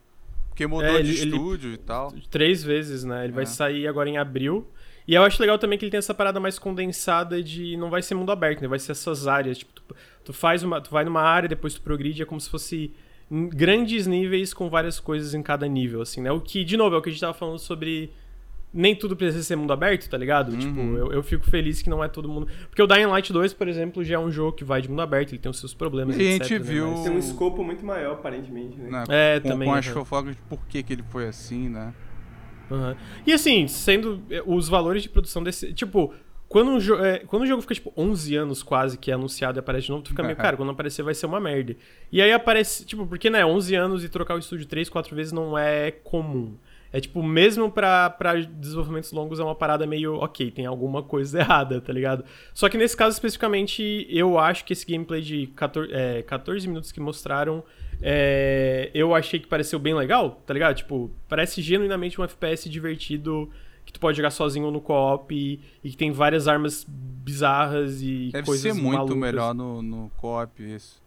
Porque 0.51 0.67
mudou 0.67 0.85
É, 0.88 1.01
de 1.01 1.09
ele- 1.11 1.21
ele- 1.21 1.31
estúdio 1.35 1.73
e 1.73 1.77
tal. 1.77 2.13
Três 2.30 2.63
vezes, 2.63 3.03
né? 3.03 3.23
Ele 3.23 3.33
vai 3.33 3.43
É. 3.43 3.47
sair 3.47 3.88
agora 3.88 4.07
em 4.07 4.17
abril. 4.17 4.67
E 5.07 5.15
eu 5.15 5.23
acho 5.23 5.41
legal 5.41 5.57
também 5.57 5.80
que 5.80 5.85
ele 5.85 5.89
tem 5.91 5.97
essa 5.97 6.13
parada 6.13 6.39
mais 6.39 6.59
condensada 6.59 7.41
de 7.41 7.75
não 7.77 7.89
vai 7.89 8.01
ser 8.03 8.13
mundo 8.13 8.31
aberto, 8.31 8.61
né? 8.61 8.67
Vai 8.67 8.77
ser 8.77 8.91
essas 8.91 9.27
áreas. 9.27 9.57
Tipo, 9.57 9.71
tu, 9.73 9.83
tu 10.25 10.33
faz 10.33 10.61
uma. 10.61 10.80
Tu 10.80 10.91
vai 10.91 11.03
numa 11.03 11.21
área, 11.23 11.49
depois 11.49 11.73
tu 11.73 11.81
progride, 11.81 12.21
é 12.21 12.25
como 12.25 12.39
se 12.39 12.49
fosse 12.49 12.93
grandes 13.49 14.05
níveis 14.07 14.53
com 14.53 14.69
várias 14.69 14.99
coisas 14.99 15.33
em 15.33 15.41
cada 15.41 15.67
nível, 15.67 16.01
assim, 16.01 16.21
né? 16.21 16.31
O 16.31 16.39
que, 16.39 16.63
de 16.63 16.75
novo, 16.77 16.95
é 16.95 16.99
o 16.99 17.01
que 17.01 17.09
a 17.09 17.11
gente 17.11 17.21
tava 17.21 17.33
falando 17.33 17.57
sobre. 17.59 18.11
Nem 18.74 18.95
tudo 18.95 19.16
precisa 19.17 19.43
ser 19.43 19.56
mundo 19.58 19.74
aberto, 19.74 20.09
tá 20.09 20.17
ligado? 20.17 20.53
Uhum. 20.53 20.58
Tipo, 20.59 20.80
eu, 20.98 21.11
eu 21.14 21.24
fico 21.24 21.43
feliz 21.50 21.82
que 21.82 21.90
não 21.90 22.01
é 22.03 22.08
todo 22.08 22.30
mundo. 22.30 22.48
Porque 22.69 22.82
o 22.82 22.88
Dying 22.88 23.06
Light 23.08 23.33
2, 23.33 23.53
por 23.53 23.67
exemplo, 23.67 24.01
já 24.03 24.16
é 24.16 24.19
um 24.19 24.32
jogo 24.32 24.53
que 24.53 24.64
vai 24.64 24.82
de 24.82 24.90
mundo 24.90 25.01
aberto, 25.01 25.32
ele 25.33 25.40
tem 25.40 25.50
os 25.50 25.59
seus 25.59 25.74
problemas, 25.74 26.17
E 26.17 26.22
a 26.22 26.24
etc, 26.35 26.48
gente 26.48 26.59
né? 26.59 26.66
viu- 26.72 26.91
Mas- 26.91 27.01
Tem 27.03 27.11
um 27.11 27.17
escopo 27.19 27.64
muito 27.66 27.85
maior, 27.85 28.14
aparentemente, 28.14 28.77
né? 28.77 28.90
Né? 28.90 29.03
É, 29.09 29.40
com, 29.41 29.50
também, 29.50 29.67
Com 29.67 29.75
as 29.75 29.85
aham. 29.85 29.93
fofocas 29.93 30.35
de 30.35 30.41
por 30.43 30.66
que, 30.67 30.82
que 30.83 30.93
ele 30.93 31.03
foi 31.09 31.27
assim, 31.27 31.67
né? 31.67 31.93
Aham. 32.72 32.95
E 33.27 33.33
assim, 33.33 33.67
sendo 33.67 34.22
eh, 34.30 34.41
os 34.45 34.69
valores 34.69 35.03
de 35.03 35.09
produção 35.09 35.43
desse. 35.43 35.74
Tipo, 35.74 36.14
quando, 36.48 36.72
um 36.72 36.77
jo- 36.80 36.95
é, 37.03 37.19
quando 37.19 37.43
o 37.43 37.45
jogo 37.45 37.61
fica, 37.61 37.74
tipo, 37.74 37.91
11 37.98 38.35
anos 38.38 38.64
quase 38.64 38.98
que 38.98 39.11
é 39.11 39.14
anunciado 39.14 39.58
e 39.58 39.59
aparece 39.59 39.88
de 39.88 39.91
novo, 39.91 40.03
tu 40.03 40.09
fica 40.11 40.24
meio, 40.24 40.35
cara, 40.38 40.56
quando 40.56 40.72
aparecer 40.72 41.03
vai 41.03 41.14
ser 41.14 41.25
uma 41.25 41.41
merda. 41.41 41.75
E 42.09 42.22
aí 42.22 42.32
aparece, 42.32 42.85
tipo, 42.85 43.06
porque, 43.06 43.30
né, 43.30 43.45
11 43.45 43.75
anos 43.75 44.03
e 44.06 44.08
trocar 44.09 44.35
o 44.35 44.40
estúdio 44.40 44.66
3, 44.66 44.88
4 44.90 45.14
vezes 45.14 45.33
não 45.33 45.58
é 45.58 45.91
comum. 45.91 46.56
É 46.93 46.99
tipo, 46.99 47.23
mesmo 47.23 47.71
pra, 47.71 48.09
pra 48.09 48.35
desenvolvimentos 48.35 49.11
longos 49.13 49.39
é 49.39 49.43
uma 49.43 49.55
parada 49.55 49.85
meio, 49.87 50.15
ok, 50.15 50.51
tem 50.51 50.65
alguma 50.65 51.01
coisa 51.01 51.39
errada, 51.41 51.79
tá 51.79 51.93
ligado? 51.93 52.25
Só 52.53 52.67
que 52.67 52.77
nesse 52.77 52.97
caso 52.97 53.13
especificamente, 53.15 54.05
eu 54.09 54.37
acho 54.37 54.65
que 54.65 54.73
esse 54.73 54.85
gameplay 54.85 55.21
de 55.21 55.47
14, 55.47 55.89
é, 55.93 56.21
14 56.23 56.67
minutos 56.67 56.91
que 56.91 56.99
mostraram, 56.99 57.63
é, 58.01 58.91
eu 58.93 59.15
achei 59.15 59.39
que 59.39 59.47
pareceu 59.47 59.79
bem 59.79 59.93
legal, 59.93 60.41
tá 60.45 60.53
ligado? 60.53 60.75
Tipo, 60.75 61.09
parece 61.29 61.61
genuinamente 61.61 62.19
um 62.19 62.23
FPS 62.23 62.69
divertido 62.69 63.49
que 63.85 63.93
tu 63.93 63.99
pode 63.99 64.17
jogar 64.17 64.31
sozinho 64.31 64.65
ou 64.65 64.71
no 64.71 64.81
co-op 64.81 65.33
e, 65.33 65.59
e 65.83 65.89
que 65.91 65.97
tem 65.97 66.11
várias 66.11 66.47
armas 66.47 66.85
bizarras 66.87 68.01
e 68.01 68.29
Deve 68.31 68.45
coisas 68.45 68.61
ser 68.63 68.73
muito 68.79 68.97
malucas. 68.97 69.17
melhor 69.17 69.53
no, 69.53 69.81
no 69.81 70.11
co-op 70.17 70.61
isso. 70.61 71.01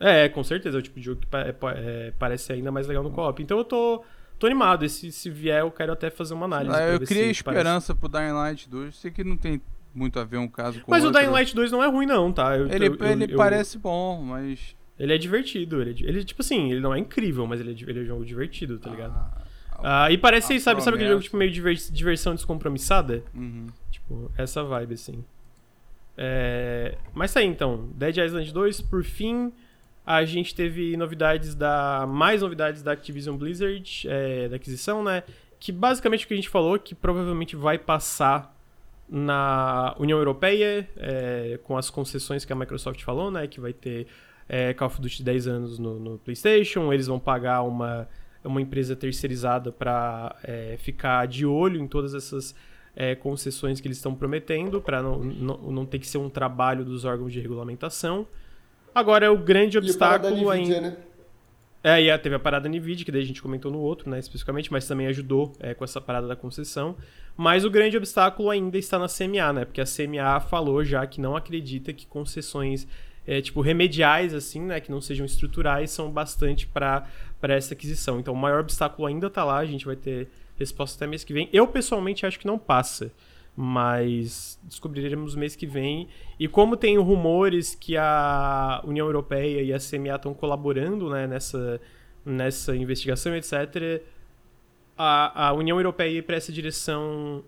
É, 0.00 0.28
com 0.28 0.42
certeza, 0.42 0.78
é 0.78 0.80
o 0.80 0.82
tipo 0.82 0.98
de 0.98 1.04
jogo 1.06 1.20
que 1.20 1.36
é, 1.36 1.52
pa- 1.52 1.74
é, 1.76 2.12
parece 2.18 2.52
ainda 2.52 2.72
mais 2.72 2.86
legal 2.86 3.02
no 3.02 3.10
co-op. 3.10 3.40
Então 3.42 3.58
eu 3.58 3.64
tô, 3.64 4.02
tô 4.38 4.46
animado, 4.46 4.84
e 4.84 4.88
se, 4.88 5.10
vier 5.30 5.60
eu 5.60 5.70
quero 5.70 5.92
até 5.92 6.10
fazer 6.10 6.34
uma 6.34 6.46
análise. 6.46 6.74
Ah, 6.76 6.82
eu 6.88 7.00
criei 7.00 7.32
se 7.34 7.42
parece- 7.42 7.60
esperança 7.60 7.94
pro 7.94 8.08
Dying 8.08 8.32
Light 8.32 8.68
2. 8.68 8.96
Sei 8.96 9.10
que 9.10 9.22
não 9.24 9.36
tem 9.36 9.60
muito 9.94 10.18
a 10.18 10.24
ver 10.24 10.38
um 10.38 10.48
caso 10.48 10.80
com 10.80 10.90
Mas 10.90 11.02
o 11.04 11.06
outro. 11.06 11.20
Dying 11.20 11.30
Light 11.30 11.54
2 11.54 11.70
não 11.72 11.82
é 11.82 11.86
ruim 11.88 12.06
não, 12.06 12.32
tá? 12.32 12.56
Eu- 12.56 12.66
Ele, 12.68 12.88
eu- 12.88 12.94
eu- 12.96 13.06
ele 13.06 13.34
parece 13.36 13.78
bom, 13.78 14.20
mas. 14.22 14.76
Ele 14.98 15.12
é 15.12 15.18
divertido, 15.18 15.80
ele, 15.82 15.90
é 16.04 16.08
ele, 16.08 16.24
tipo 16.24 16.40
assim, 16.42 16.70
ele 16.70 16.80
não 16.80 16.94
é 16.94 16.98
incrível, 16.98 17.46
mas 17.46 17.58
ele 17.60 17.70
é, 17.72 17.90
ele 17.90 18.00
é 18.00 18.02
um 18.02 18.06
jogo 18.06 18.24
divertido, 18.24 18.78
tá 18.78 18.88
ligado? 18.90 19.12
Ah, 19.12 20.04
Ah, 20.04 20.10
e 20.10 20.16
parece, 20.16 20.58
sabe, 20.60 20.80
sabe 20.82 20.96
aquele 20.96 21.10
promessa. 21.10 21.10
jogo 21.10 21.22
tipo 21.24 21.36
meio 21.36 21.50
diver- 21.50 21.90
diversão 21.90 22.34
descompromissada? 22.34 23.22
uhum. 23.34 23.66
Tipo, 23.90 24.30
essa 24.38 24.62
vibe, 24.62 24.94
assim. 24.94 25.24
É... 26.16 26.96
Mas 27.12 27.32
tá 27.32 27.40
aí, 27.40 27.46
então. 27.46 27.88
Dead 27.94 28.16
Island 28.18 28.52
2, 28.52 28.80
por 28.80 29.02
fim, 29.02 29.52
a 30.06 30.24
gente 30.24 30.54
teve 30.54 30.96
novidades 30.96 31.54
da... 31.54 32.06
Mais 32.06 32.42
novidades 32.42 32.82
da 32.82 32.92
Activision 32.92 33.36
Blizzard, 33.36 34.06
é, 34.08 34.48
da 34.48 34.56
aquisição, 34.56 35.02
né? 35.02 35.22
Que 35.58 35.72
basicamente 35.72 36.24
o 36.24 36.28
que 36.28 36.34
a 36.34 36.36
gente 36.36 36.48
falou, 36.48 36.78
que 36.78 36.94
provavelmente 36.94 37.56
vai 37.56 37.78
passar 37.78 38.54
na 39.08 39.94
União 39.98 40.18
Europeia, 40.18 40.88
é, 40.96 41.58
com 41.62 41.76
as 41.76 41.90
concessões 41.90 42.44
que 42.44 42.52
a 42.52 42.56
Microsoft 42.56 43.02
falou, 43.02 43.30
né? 43.30 43.46
Que 43.46 43.60
vai 43.60 43.72
ter 43.72 44.06
é, 44.48 44.74
Call 44.74 44.88
of 44.88 45.00
Duty 45.00 45.22
10 45.22 45.46
anos 45.46 45.78
no, 45.78 45.98
no 45.98 46.18
PlayStation, 46.18 46.92
eles 46.92 47.06
vão 47.06 47.18
pagar 47.18 47.62
uma, 47.62 48.08
uma 48.42 48.60
empresa 48.60 48.94
terceirizada 48.94 49.72
para 49.72 50.36
ficar 50.78 51.26
de 51.26 51.46
olho 51.46 51.80
em 51.80 51.88
todas 51.88 52.14
essas 52.14 52.54
é, 52.96 53.14
concessões 53.14 53.80
que 53.80 53.88
eles 53.88 53.96
estão 53.96 54.14
prometendo, 54.14 54.80
para 54.80 55.02
não, 55.02 55.18
não, 55.18 55.56
não 55.70 55.86
ter 55.86 55.98
que 55.98 56.06
ser 56.06 56.18
um 56.18 56.30
trabalho 56.30 56.84
dos 56.84 57.04
órgãos 57.04 57.32
de 57.32 57.40
regulamentação. 57.40 58.26
Agora, 58.94 59.32
o 59.32 59.36
grande 59.36 59.76
E 59.76 59.80
o 59.80 59.98
parada 59.98 60.28
obstáculo 60.28 60.54
Nvidia, 60.54 60.76
ainda. 60.76 60.88
né? 60.90 60.96
É, 61.82 62.02
e 62.02 62.10
a- 62.10 62.18
teve 62.18 62.34
a 62.34 62.38
parada 62.38 62.66
NVIDIA, 62.68 63.04
que 63.04 63.12
daí 63.12 63.20
a 63.22 63.26
gente 63.26 63.42
comentou 63.42 63.70
no 63.70 63.78
outro, 63.78 64.08
né, 64.08 64.18
especificamente, 64.18 64.72
mas 64.72 64.86
também 64.88 65.06
ajudou 65.08 65.52
é, 65.60 65.74
com 65.74 65.84
essa 65.84 66.00
parada 66.00 66.26
da 66.26 66.34
concessão. 66.34 66.96
Mas 67.36 67.62
o 67.64 67.70
grande 67.70 67.94
obstáculo 67.96 68.48
ainda 68.48 68.78
está 68.78 68.98
na 68.98 69.06
CMA, 69.06 69.52
né? 69.52 69.64
Porque 69.66 69.80
a 69.80 69.84
CMA 69.84 70.40
falou 70.40 70.82
já 70.84 71.06
que 71.06 71.20
não 71.20 71.36
acredita 71.36 71.92
que 71.92 72.06
concessões, 72.06 72.86
é, 73.26 73.42
tipo, 73.42 73.60
remediais, 73.60 74.32
assim, 74.32 74.62
né, 74.62 74.80
que 74.80 74.90
não 74.90 75.00
sejam 75.00 75.26
estruturais, 75.26 75.90
são 75.90 76.10
bastante 76.10 76.66
para 76.66 77.04
essa 77.42 77.74
aquisição. 77.74 78.18
Então 78.18 78.32
o 78.32 78.36
maior 78.36 78.60
obstáculo 78.60 79.06
ainda 79.06 79.28
tá 79.28 79.44
lá, 79.44 79.58
a 79.58 79.66
gente 79.66 79.84
vai 79.84 79.96
ter 79.96 80.28
resposta 80.56 80.96
até 80.96 81.06
mês 81.10 81.22
que 81.22 81.34
vem. 81.34 81.50
Eu, 81.52 81.66
pessoalmente, 81.66 82.24
acho 82.24 82.38
que 82.38 82.46
não 82.46 82.58
passa. 82.58 83.10
Mas 83.56 84.58
descobriremos 84.64 85.36
mês 85.36 85.54
que 85.54 85.66
vem. 85.66 86.08
E 86.38 86.48
como 86.48 86.76
tem 86.76 86.98
rumores 86.98 87.74
que 87.74 87.96
a 87.96 88.82
União 88.84 89.06
Europeia 89.06 89.62
e 89.62 89.72
a 89.72 89.78
CMA 89.78 90.16
estão 90.16 90.34
colaborando 90.34 91.08
né, 91.08 91.26
nessa, 91.26 91.80
nessa 92.24 92.74
investigação, 92.76 93.34
etc., 93.36 94.02
a, 94.96 95.48
a 95.48 95.52
União 95.52 95.78
Europeia 95.78 96.18
ir 96.18 96.22
para 96.22 96.36
essa 96.36 96.52
direção 96.52 97.44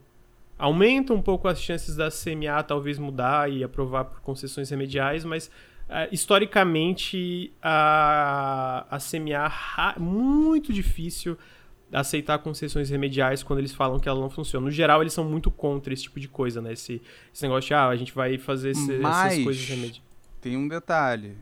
aumenta 0.59 1.13
um 1.13 1.23
pouco 1.23 1.49
as 1.49 1.61
chances 1.61 1.97
da 1.97 2.09
CMA 2.11 2.63
talvez 2.63 2.99
mudar 2.99 3.51
e 3.51 3.63
aprovar 3.63 4.05
por 4.07 4.21
concessões 4.21 4.71
remediais, 4.71 5.25
mas 5.25 5.51
ah, 5.89 6.09
historicamente 6.11 7.53
a, 7.63 8.87
a 8.91 8.99
CMA 8.99 9.95
muito 9.99 10.73
difícil 10.73 11.39
aceitar 11.93 12.39
concessões 12.41 12.91
remediais 12.91 13.43
quando 13.43 13.61
eles 13.61 13.73
falam 13.73 13.99
que 14.01 14.09
ela 14.09 14.21
não 14.21 14.29
funciona. 14.31 14.65
No 14.67 14.71
geral, 14.71 15.03
eles 15.03 15.13
são 15.13 15.25
muito 15.25 15.51
contra 15.51 15.93
esse 15.95 16.03
tipo 16.05 16.19
de 16.19 16.29
coisa, 16.29 16.61
né? 16.61 16.73
Esse, 16.73 17.01
esse 17.33 17.43
negócio 17.43 17.69
de, 17.69 17.75
ah, 17.75 17.87
a 17.89 17.97
gente 17.97 18.13
vai 18.13 18.37
fazer 18.39 18.71
esse- 18.71 18.99
Mas- 18.99 19.33
essas 19.35 19.45
coisas 19.45 19.65
remediais. 19.69 20.03
Tem 20.41 20.57
um 20.57 20.67
detalhe. 20.69 21.29
Uhum. 21.29 21.37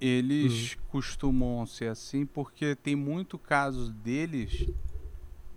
Eles 0.00 0.76
costumam 0.88 1.64
ser 1.66 1.88
assim 1.88 2.26
porque 2.26 2.74
tem 2.74 2.94
muito 2.96 3.38
casos 3.38 3.90
deles 3.90 4.66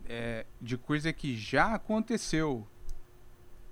é, 0.10 0.46
de 0.62 0.78
coisa 0.78 1.12
que 1.12 1.36
já 1.36 1.74
aconteceu. 1.74 2.66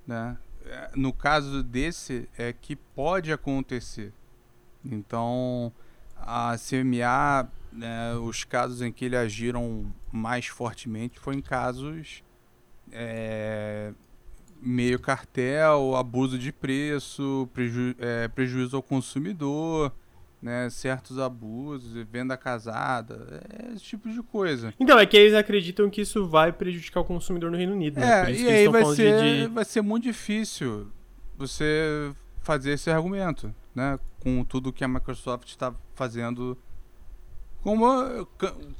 Né? 0.06 0.38
É, 0.66 0.92
No 0.96 1.14
caso 1.14 1.64
desse, 1.64 2.28
é 2.38 2.52
que 2.52 2.76
pode 2.76 3.32
acontecer. 3.32 4.12
Então, 4.84 5.72
a 6.26 6.56
CMA, 6.58 7.50
né, 7.72 8.16
os 8.16 8.44
casos 8.44 8.82
em 8.82 8.92
que 8.92 9.06
eles 9.06 9.20
agiram 9.20 9.86
mais 10.12 10.48
fortemente 10.48 11.20
foi 11.20 11.36
em 11.36 11.42
casos 11.42 12.24
é, 12.92 13.92
meio 14.62 15.00
cartel, 15.00 15.96
abuso 15.96 16.40
de 16.40 16.52
preço, 16.52 17.48
preju 17.54 17.94
é, 18.00 18.28
prejuízo 18.28 18.76
ao 18.76 18.82
consumidor, 18.82 19.92
né, 20.42 20.70
certos 20.70 21.20
abusos, 21.20 21.94
venda 22.12 22.38
casada, 22.38 23.42
é, 23.50 23.74
esse 23.74 23.84
tipo 23.84 24.10
de 24.10 24.22
coisa. 24.22 24.74
Então, 24.80 24.98
é 24.98 25.06
que 25.06 25.18
eles 25.18 25.34
acreditam 25.34 25.90
que 25.90 26.02
isso 26.02 26.28
vai 26.28 26.52
prejudicar 26.52 27.02
o 27.02 27.06
consumidor 27.06 27.52
no 27.52 27.58
Reino 27.58 27.74
Unido, 27.74 28.00
né? 28.00 28.32
É, 28.32 28.34
e 28.34 28.48
aí 28.48 28.68
vai 28.68 28.86
ser, 28.86 29.22
de... 29.22 29.48
vai 29.48 29.66
ser 29.66 29.82
muito 29.82 30.04
difícil 30.04 30.88
você 31.38 32.12
fazer 32.42 32.72
esse 32.72 32.90
argumento, 32.90 33.54
né? 33.76 34.00
Com 34.20 34.44
tudo 34.44 34.74
que 34.74 34.84
a 34.84 34.88
Microsoft 34.88 35.50
está 35.50 35.74
fazendo 35.94 36.58
como 37.66 37.84
eu 37.88 38.28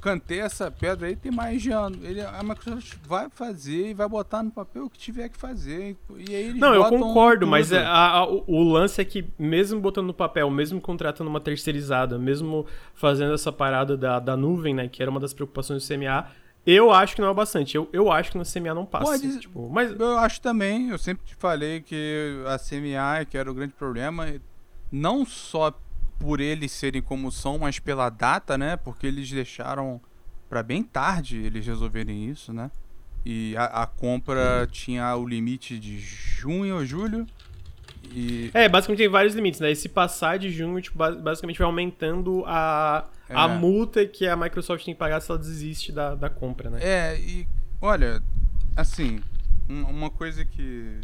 cantei 0.00 0.38
essa 0.38 0.70
pedra 0.70 1.08
aí 1.08 1.16
tem 1.16 1.32
mais 1.32 1.60
de 1.60 1.72
ano. 1.72 1.98
Ele, 2.04 2.20
a 2.20 2.40
Microsoft 2.44 2.94
vai 3.04 3.28
fazer 3.28 3.88
e 3.88 3.94
vai 3.94 4.08
botar 4.08 4.44
no 4.44 4.50
papel 4.52 4.84
o 4.84 4.88
que 4.88 4.96
tiver 4.96 5.28
que 5.28 5.36
fazer. 5.36 5.96
E 6.16 6.32
aí 6.32 6.54
Não, 6.54 6.72
eu 6.72 6.84
concordo, 6.84 7.48
mas 7.48 7.72
é, 7.72 7.82
a, 7.82 8.18
a, 8.18 8.24
o 8.28 8.62
lance 8.62 9.00
é 9.00 9.04
que, 9.04 9.26
mesmo 9.36 9.80
botando 9.80 10.06
no 10.06 10.14
papel, 10.14 10.48
mesmo 10.50 10.80
contratando 10.80 11.28
uma 11.28 11.40
terceirizada, 11.40 12.16
mesmo 12.16 12.64
fazendo 12.94 13.34
essa 13.34 13.50
parada 13.50 13.96
da, 13.96 14.20
da 14.20 14.36
nuvem, 14.36 14.72
né? 14.72 14.86
Que 14.86 15.02
era 15.02 15.10
uma 15.10 15.18
das 15.18 15.34
preocupações 15.34 15.82
do 15.82 15.92
CMA, 15.92 16.28
eu 16.64 16.92
acho 16.92 17.16
que 17.16 17.20
não 17.20 17.28
é 17.28 17.34
bastante. 17.34 17.76
Eu, 17.76 17.88
eu 17.92 18.12
acho 18.12 18.30
que 18.30 18.38
no 18.38 18.44
CMA 18.44 18.72
não 18.72 18.86
passa. 18.86 19.06
Pode, 19.06 19.40
tipo, 19.40 19.68
mas... 19.68 19.98
Eu 19.98 20.16
acho 20.18 20.40
também, 20.40 20.90
eu 20.90 20.98
sempre 20.98 21.26
te 21.26 21.34
falei 21.34 21.80
que 21.80 22.40
a 22.46 22.56
CMA 22.56 23.24
que 23.28 23.36
era 23.36 23.50
o 23.50 23.54
grande 23.54 23.72
problema, 23.72 24.28
não 24.90 25.24
só 25.24 25.78
por 26.18 26.40
eles 26.40 26.72
serem 26.72 27.02
como 27.02 27.30
são, 27.30 27.58
mas 27.58 27.78
pela 27.78 28.08
data, 28.08 28.56
né? 28.56 28.76
Porque 28.76 29.06
eles 29.06 29.30
deixaram 29.30 30.00
para 30.48 30.62
bem 30.62 30.82
tarde 30.82 31.36
eles 31.38 31.66
resolverem 31.66 32.28
isso, 32.28 32.52
né? 32.52 32.70
E 33.24 33.56
a, 33.56 33.82
a 33.82 33.86
compra 33.86 34.68
tinha 34.70 35.14
o 35.16 35.26
limite 35.26 35.78
de 35.78 35.98
junho 35.98 36.76
ou 36.76 36.86
julho. 36.86 37.26
E... 38.12 38.50
É, 38.54 38.68
basicamente 38.68 38.98
tem 38.98 39.08
vários 39.08 39.34
limites, 39.34 39.60
né? 39.60 39.72
E 39.72 39.76
se 39.76 39.88
passar 39.88 40.38
de 40.38 40.50
junho, 40.50 40.80
tipo, 40.80 40.96
basicamente 40.96 41.58
vai 41.58 41.66
aumentando 41.66 42.44
a, 42.46 43.08
é. 43.28 43.34
a 43.34 43.48
multa 43.48 44.06
que 44.06 44.28
a 44.28 44.36
Microsoft 44.36 44.84
tem 44.84 44.94
que 44.94 44.98
pagar 44.98 45.20
se 45.20 45.30
ela 45.30 45.38
desiste 45.38 45.90
da, 45.90 46.14
da 46.14 46.30
compra, 46.30 46.70
né? 46.70 46.78
É, 46.80 47.18
e 47.18 47.48
olha, 47.80 48.22
assim, 48.76 49.20
uma 49.68 50.08
coisa 50.08 50.44
que 50.44 51.00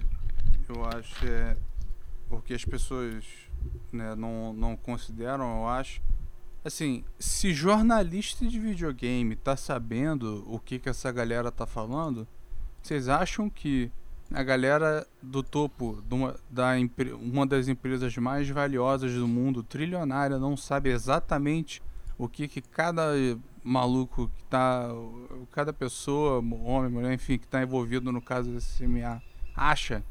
eu 0.69 0.85
acho 0.85 1.27
é 1.27 1.57
porque 2.29 2.55
as 2.55 2.65
pessoas 2.65 3.25
né, 3.93 4.15
não, 4.15 4.53
não 4.53 4.77
consideram, 4.77 5.61
eu 5.61 5.69
acho. 5.69 6.01
Assim, 6.65 7.05
se 7.19 7.53
jornalista 7.53 8.47
de 8.47 8.59
videogame 8.59 9.35
tá 9.35 9.57
sabendo 9.57 10.45
o 10.47 10.59
que, 10.59 10.79
que 10.79 10.89
essa 10.89 11.11
galera 11.11 11.51
tá 11.51 11.67
falando, 11.67 12.27
vocês 12.81 13.09
acham 13.09 13.51
que 13.51 13.91
a 14.33 14.43
galera 14.43 15.07
do 15.21 15.43
topo 15.43 16.03
de 16.07 16.15
uma, 16.15 16.37
da, 16.49 16.73
uma 17.21 17.47
das 17.47 17.69
empresas 17.69 18.17
mais 18.17 18.49
valiosas 18.49 19.13
do 19.13 19.27
mundo, 19.27 19.63
trilionária, 19.63 20.39
não 20.39 20.57
sabe 20.57 20.91
exatamente 20.91 21.83
o 22.17 22.29
que, 22.29 22.47
que 22.47 22.61
cada 22.61 23.13
maluco 23.63 24.29
que 24.29 24.45
tá. 24.45 24.89
Cada 25.51 25.73
pessoa, 25.73 26.39
homem, 26.39 26.91
mulher, 26.91 27.13
enfim, 27.13 27.39
que 27.39 27.47
tá 27.47 27.63
envolvido 27.63 28.13
no 28.13 28.23
caso 28.23 28.51
desse 28.51 28.85
CMA 28.85 29.23
acha 29.55 30.03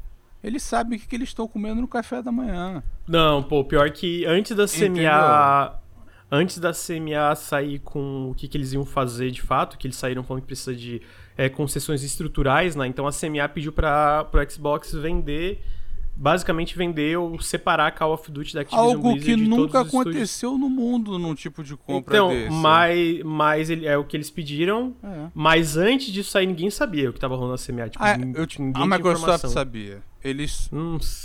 eles 0.42 0.62
sabem 0.62 0.96
o 0.96 1.00
que, 1.00 1.06
que 1.06 1.16
eles 1.16 1.28
estão 1.28 1.46
comendo 1.46 1.80
no 1.80 1.88
café 1.88 2.22
da 2.22 2.32
manhã. 2.32 2.82
Não, 3.06 3.42
pô, 3.42 3.64
pior 3.64 3.90
que 3.90 4.24
antes 4.26 4.56
da 4.56 4.66
CMA. 4.66 5.80
Antes 6.34 6.58
da 6.58 6.72
CMA 6.72 7.34
sair 7.34 7.78
com 7.80 8.30
o 8.30 8.34
que, 8.34 8.48
que 8.48 8.56
eles 8.56 8.72
iam 8.72 8.86
fazer 8.86 9.30
de 9.30 9.42
fato, 9.42 9.76
que 9.76 9.86
eles 9.86 9.96
saíram 9.96 10.22
falando 10.22 10.40
que 10.40 10.46
precisa 10.46 10.74
de 10.74 11.02
é, 11.36 11.50
concessões 11.50 12.02
estruturais, 12.02 12.74
né? 12.74 12.86
Então 12.86 13.06
a 13.06 13.12
CMA 13.12 13.46
pediu 13.50 13.70
para 13.70 14.26
o 14.32 14.50
Xbox 14.50 14.94
vender 14.94 15.62
basicamente 16.14 16.76
vender 16.76 17.16
ou 17.16 17.40
separar 17.40 17.86
a 17.86 17.90
Call 17.90 18.12
of 18.12 18.30
Duty 18.30 18.54
da 18.54 18.60
Activision 18.60 18.90
Algo 18.90 19.12
Blizzard 19.12 19.42
que 19.42 19.48
nunca 19.48 19.80
aconteceu 19.80 20.50
estúdios. 20.50 20.60
no 20.60 20.68
mundo 20.68 21.18
num 21.18 21.34
tipo 21.34 21.64
de 21.64 21.76
compra 21.76 22.14
então, 22.14 22.28
desse. 22.28 22.50
Mas, 22.50 23.22
mas 23.24 23.70
ele, 23.70 23.86
é 23.86 23.96
o 23.96 24.04
que 24.04 24.16
eles 24.16 24.30
pediram, 24.30 24.94
é. 25.02 25.28
mas 25.34 25.76
antes 25.76 26.12
disso 26.12 26.36
aí 26.36 26.46
ninguém 26.46 26.70
sabia 26.70 27.08
o 27.08 27.12
que 27.12 27.18
estava 27.18 27.34
rolando 27.34 27.52
na 27.52 27.58
CMA. 27.58 27.88
Tipo, 27.88 28.04
ah, 28.04 28.16
eu, 28.34 28.82
a 28.82 28.86
Microsoft 28.86 29.46
sabia. 29.48 30.02
Eles. 30.22 30.70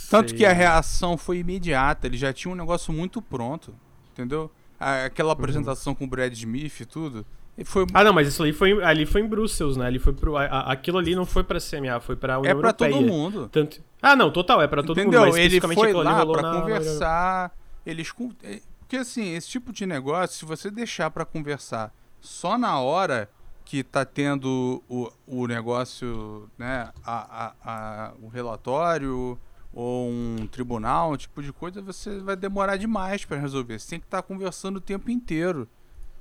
Tanto 0.09 0.33
que 0.33 0.45
a 0.45 0.53
reação 0.53 1.17
foi 1.17 1.39
imediata, 1.39 2.07
eles 2.07 2.19
já 2.19 2.33
tinham 2.33 2.53
um 2.53 2.57
negócio 2.57 2.91
muito 2.91 3.21
pronto. 3.21 3.73
Entendeu? 4.13 4.49
Aquela 4.79 5.29
uhum. 5.29 5.33
apresentação 5.33 5.91
uhum. 5.91 5.97
com 5.97 6.05
o 6.05 6.07
Brad 6.07 6.33
Smith 6.33 6.79
e 6.81 6.85
tudo. 6.85 7.25
Foi... 7.65 7.85
Ah, 7.93 8.03
não, 8.03 8.13
mas 8.13 8.27
isso 8.27 8.43
ali 8.43 8.53
foi, 8.53 8.83
ali 8.83 9.05
foi 9.05 9.21
em 9.21 9.27
Brussels, 9.27 9.77
né? 9.77 9.87
Ali 9.87 9.97
foi 9.97 10.13
pro, 10.13 10.37
a, 10.37 10.71
aquilo 10.71 10.99
ali 10.99 11.15
não 11.15 11.25
foi 11.25 11.43
pra 11.43 11.59
CMA, 11.59 11.99
foi 11.99 12.15
pra 12.15 12.37
União 12.37 12.51
É 12.51 12.55
pra 12.55 12.69
Europeia. 12.69 12.91
todo 12.91 13.05
mundo. 13.05 13.49
Tanto... 13.51 13.81
Ah, 14.01 14.15
não, 14.15 14.31
total, 14.31 14.61
é 14.61 14.67
pra 14.67 14.83
todo 14.83 14.99
Entendeu? 14.99 15.21
mundo. 15.21 15.31
Mas 15.31 15.43
Ele 15.43 15.59
foi 15.59 15.93
lá 15.93 16.25
pra 16.25 16.41
na, 16.41 16.61
conversar. 16.61 17.51
Eles. 17.85 18.13
É, 18.43 18.61
porque 18.79 18.97
assim, 18.97 19.33
esse 19.33 19.49
tipo 19.49 19.73
de 19.73 19.85
negócio, 19.85 20.37
se 20.37 20.45
você 20.45 20.69
deixar 20.69 21.09
pra 21.09 21.25
conversar 21.25 21.91
só 22.21 22.57
na 22.57 22.79
hora 22.79 23.29
que 23.65 23.83
tá 23.83 24.05
tendo 24.05 24.81
o, 24.87 25.11
o 25.25 25.47
negócio, 25.47 26.49
né, 26.57 26.89
a, 27.03 27.45
a, 27.45 27.53
a, 27.65 28.13
o 28.21 28.27
relatório 28.27 29.37
ou 29.73 30.09
um 30.09 30.47
tribunal, 30.49 31.11
um 31.11 31.17
tipo 31.17 31.43
de 31.43 31.51
coisa, 31.51 31.81
você 31.81 32.19
vai 32.19 32.35
demorar 32.35 32.77
demais 32.77 33.25
para 33.25 33.37
resolver. 33.37 33.77
Você 33.77 33.89
tem 33.89 33.99
que 33.99 34.05
estar 34.05 34.21
tá 34.21 34.27
conversando 34.27 34.77
o 34.77 34.81
tempo 34.81 35.11
inteiro. 35.11 35.67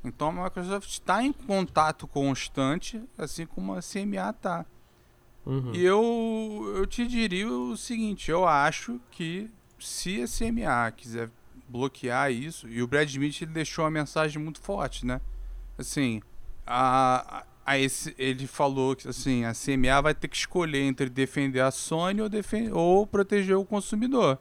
Então 0.07 0.29
a 0.29 0.45
Microsoft 0.45 0.89
está 0.89 1.23
em 1.23 1.33
contato 1.33 2.07
constante, 2.07 3.03
assim 3.19 3.45
como 3.45 3.75
a 3.75 3.81
CMA 3.81 4.31
está. 4.31 4.65
Uhum. 5.45 5.75
E 5.75 5.85
eu, 5.85 6.75
eu 6.77 6.87
te 6.87 7.07
diria 7.07 7.49
o 7.49 7.77
seguinte: 7.77 8.31
eu 8.31 8.47
acho 8.47 9.01
que 9.11 9.51
se 9.79 10.23
a 10.23 10.27
CMA 10.27 10.91
quiser 10.93 11.31
bloquear 11.69 12.31
isso, 12.31 12.69
e 12.69 12.81
o 12.83 12.87
Brad 12.87 13.09
Smith 13.09 13.43
ele 13.43 13.51
deixou 13.51 13.85
uma 13.85 13.91
mensagem 13.91 14.41
muito 14.41 14.61
forte, 14.61 15.05
né? 15.05 15.21
Assim, 15.77 16.23
a, 16.65 17.45
a 17.65 17.79
esse, 17.79 18.15
ele 18.17 18.47
falou 18.47 18.95
que 18.95 19.09
assim, 19.09 19.45
a 19.45 19.53
CMA 19.53 20.01
vai 20.01 20.15
ter 20.15 20.29
que 20.29 20.37
escolher 20.37 20.83
entre 20.83 21.11
defender 21.11 21.61
a 21.61 21.73
Sony 21.73 22.23
ou, 22.23 22.29
defend, 22.29 22.71
ou 22.73 23.07
proteger 23.07 23.57
o 23.57 23.65
consumidor. 23.65 24.39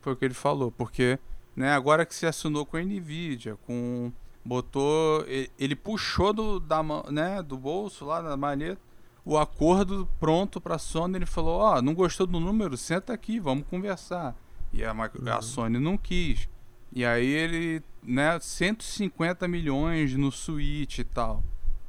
Foi 0.00 0.12
o 0.12 0.16
que 0.16 0.24
ele 0.24 0.34
falou, 0.34 0.70
porque 0.70 1.18
né, 1.56 1.72
agora 1.72 2.06
que 2.06 2.14
se 2.14 2.26
assinou 2.26 2.64
com 2.64 2.76
a 2.76 2.82
Nvidia, 2.82 3.56
com 3.66 4.12
botou, 4.46 5.24
ele, 5.58 5.74
puxou 5.74 6.32
do, 6.32 6.60
da, 6.60 6.82
né, 7.10 7.42
do 7.42 7.58
bolso 7.58 8.04
lá 8.04 8.22
da 8.22 8.36
maleta 8.36 8.80
o 9.26 9.36
acordo 9.36 10.08
pronto 10.20 10.60
para 10.60 10.76
a 10.76 10.78
Sony, 10.78 11.16
ele 11.16 11.26
falou: 11.26 11.58
"Ó, 11.58 11.76
oh, 11.76 11.82
não 11.82 11.92
gostou 11.92 12.28
do 12.28 12.38
número? 12.38 12.76
Senta 12.76 13.12
aqui, 13.12 13.40
vamos 13.40 13.66
conversar". 13.66 14.36
E 14.72 14.84
a, 14.84 14.92
uhum. 14.92 15.32
a 15.32 15.42
Sony 15.42 15.80
não 15.80 15.98
quis. 15.98 16.48
E 16.92 17.04
aí 17.04 17.26
ele, 17.26 17.82
né, 18.00 18.38
150 18.38 19.48
milhões 19.48 20.14
no 20.14 20.30
Switch 20.30 20.98
e 20.98 21.04
tal. 21.04 21.42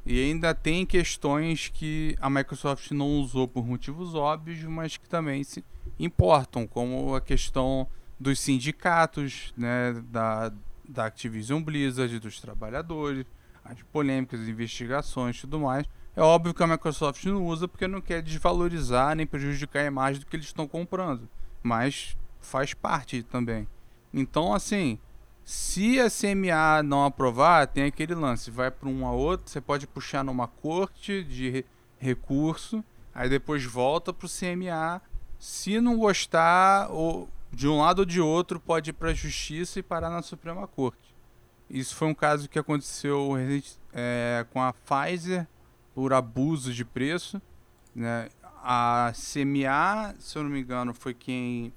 E 0.03 0.19
ainda 0.19 0.55
tem 0.55 0.85
questões 0.85 1.69
que 1.69 2.17
a 2.19 2.29
Microsoft 2.29 2.89
não 2.91 3.19
usou 3.19 3.47
por 3.47 3.65
motivos 3.65 4.15
óbvios, 4.15 4.63
mas 4.63 4.97
que 4.97 5.07
também 5.07 5.43
se 5.43 5.63
importam, 5.99 6.65
como 6.65 7.13
a 7.13 7.21
questão 7.21 7.87
dos 8.19 8.39
sindicatos, 8.39 9.53
né, 9.55 9.93
da, 10.09 10.51
da 10.87 11.05
Activision 11.05 11.61
Blizzard, 11.61 12.19
dos 12.19 12.39
trabalhadores, 12.39 13.25
as 13.63 13.81
polêmicas, 13.83 14.41
as 14.41 14.47
investigações 14.47 15.37
e 15.37 15.41
tudo 15.41 15.59
mais. 15.59 15.85
É 16.15 16.21
óbvio 16.21 16.53
que 16.53 16.63
a 16.63 16.67
Microsoft 16.67 17.23
não 17.25 17.45
usa 17.45 17.67
porque 17.67 17.87
não 17.87 18.01
quer 18.01 18.21
desvalorizar 18.21 19.15
nem 19.15 19.27
prejudicar 19.27 19.83
a 19.83 19.85
imagem 19.87 20.19
do 20.19 20.25
que 20.25 20.35
eles 20.35 20.47
estão 20.47 20.67
comprando, 20.67 21.29
mas 21.61 22.17
faz 22.39 22.73
parte 22.73 23.21
também. 23.21 23.67
Então, 24.13 24.53
assim, 24.53 24.97
se 25.43 25.99
a 25.99 26.09
CMA 26.09 26.81
não 26.83 27.05
aprovar, 27.05 27.67
tem 27.67 27.83
aquele 27.83 28.15
lance, 28.15 28.49
vai 28.49 28.71
para 28.71 28.89
um 28.89 29.05
a 29.05 29.11
outro, 29.11 29.49
você 29.49 29.61
pode 29.61 29.85
puxar 29.85 30.23
numa 30.23 30.47
corte 30.47 31.23
de 31.23 31.63
recurso, 31.99 32.83
aí 33.13 33.29
depois 33.29 33.63
volta 33.63 34.11
para 34.11 34.25
o 34.25 34.29
CMA. 34.29 35.01
Se 35.39 35.79
não 35.79 35.97
gostar, 35.97 36.89
ou 36.89 37.29
de 37.51 37.67
um 37.67 37.79
lado 37.79 37.99
ou 37.99 38.05
de 38.05 38.19
outro, 38.21 38.59
pode 38.59 38.89
ir 38.89 38.93
para 38.93 39.09
a 39.09 39.13
justiça 39.13 39.79
e 39.79 39.83
parar 39.83 40.09
na 40.09 40.21
Suprema 40.21 40.67
Corte. 40.67 41.15
Isso 41.69 41.95
foi 41.95 42.07
um 42.07 42.13
caso 42.13 42.47
que 42.49 42.57
aconteceu 42.57 43.33
é, 43.93 44.45
com 44.51 44.61
a 44.61 44.73
Pfizer 44.73 45.47
por 45.93 46.13
abuso 46.13 46.73
de 46.73 46.85
preço. 46.85 47.41
Né? 47.93 48.29
A 48.63 49.11
CMA, 49.13 50.15
se 50.19 50.37
eu 50.37 50.43
não 50.43 50.49
me 50.49 50.61
engano, 50.61 50.93
foi 50.93 51.13
quem 51.13 51.73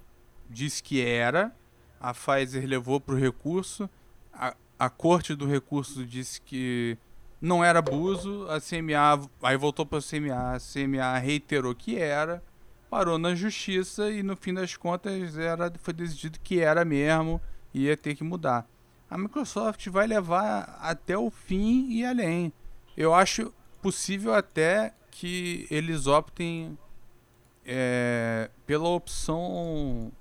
disse 0.49 0.83
que 0.83 1.01
era, 1.01 1.55
a 2.01 2.13
Pfizer 2.13 2.67
levou 2.67 3.01
para 3.01 3.15
o 3.15 3.19
recurso, 3.19 3.89
a, 4.33 4.55
a 4.79 4.89
corte 4.89 5.35
do 5.35 5.47
recurso 5.47 6.05
disse 6.05 6.41
que 6.41 6.97
não 7.41 7.65
era 7.65 7.79
abuso, 7.79 8.47
a 8.49 8.61
CMA 8.61 9.29
aí 9.43 9.57
voltou 9.57 9.87
para 9.87 9.99
a 9.99 10.03
CMA, 10.03 10.55
a 10.55 10.59
CMA 10.59 11.19
reiterou 11.19 11.75
que 11.75 11.97
era, 11.97 12.43
parou 12.91 13.19
na 13.19 13.35
justiça 13.35 14.11
e 14.11 14.23
no 14.23 14.37
fim 14.37 14.53
das 14.53 14.77
contas 14.77 15.39
era, 15.39 15.73
foi 15.79 15.95
decidido 15.95 16.41
que 16.41 16.61
era 16.61 16.85
mesmo 16.85 17.41
e 17.73 17.85
ia 17.85 17.97
ter 17.97 18.17
que 18.17 18.25
mudar. 18.25 18.69
A 19.09 19.17
Microsoft 19.17 19.87
vai 19.89 20.07
levar 20.07 20.79
até 20.83 21.17
o 21.17 21.31
fim 21.31 21.89
e 21.91 22.05
além. 22.05 22.53
Eu 22.97 23.15
acho 23.15 23.55
possível 23.81 24.35
até 24.35 24.93
que 25.11 25.67
eles 25.71 26.07
optem 26.07 26.77
é, 27.65 28.51
pela 28.67 28.89
opção 28.89 30.13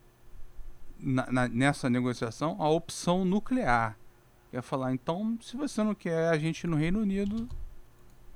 na, 1.00 1.32
na, 1.32 1.48
nessa 1.48 1.90
negociação 1.90 2.56
a 2.60 2.70
opção 2.70 3.26
nuclear. 3.26 3.98
Quer 4.52 4.62
falar, 4.62 4.94
então, 4.94 5.38
se 5.42 5.56
você 5.56 5.84
não 5.84 5.94
quer 5.94 6.30
a 6.30 6.38
gente 6.38 6.66
no 6.66 6.76
Reino 6.76 7.00
Unido, 7.00 7.48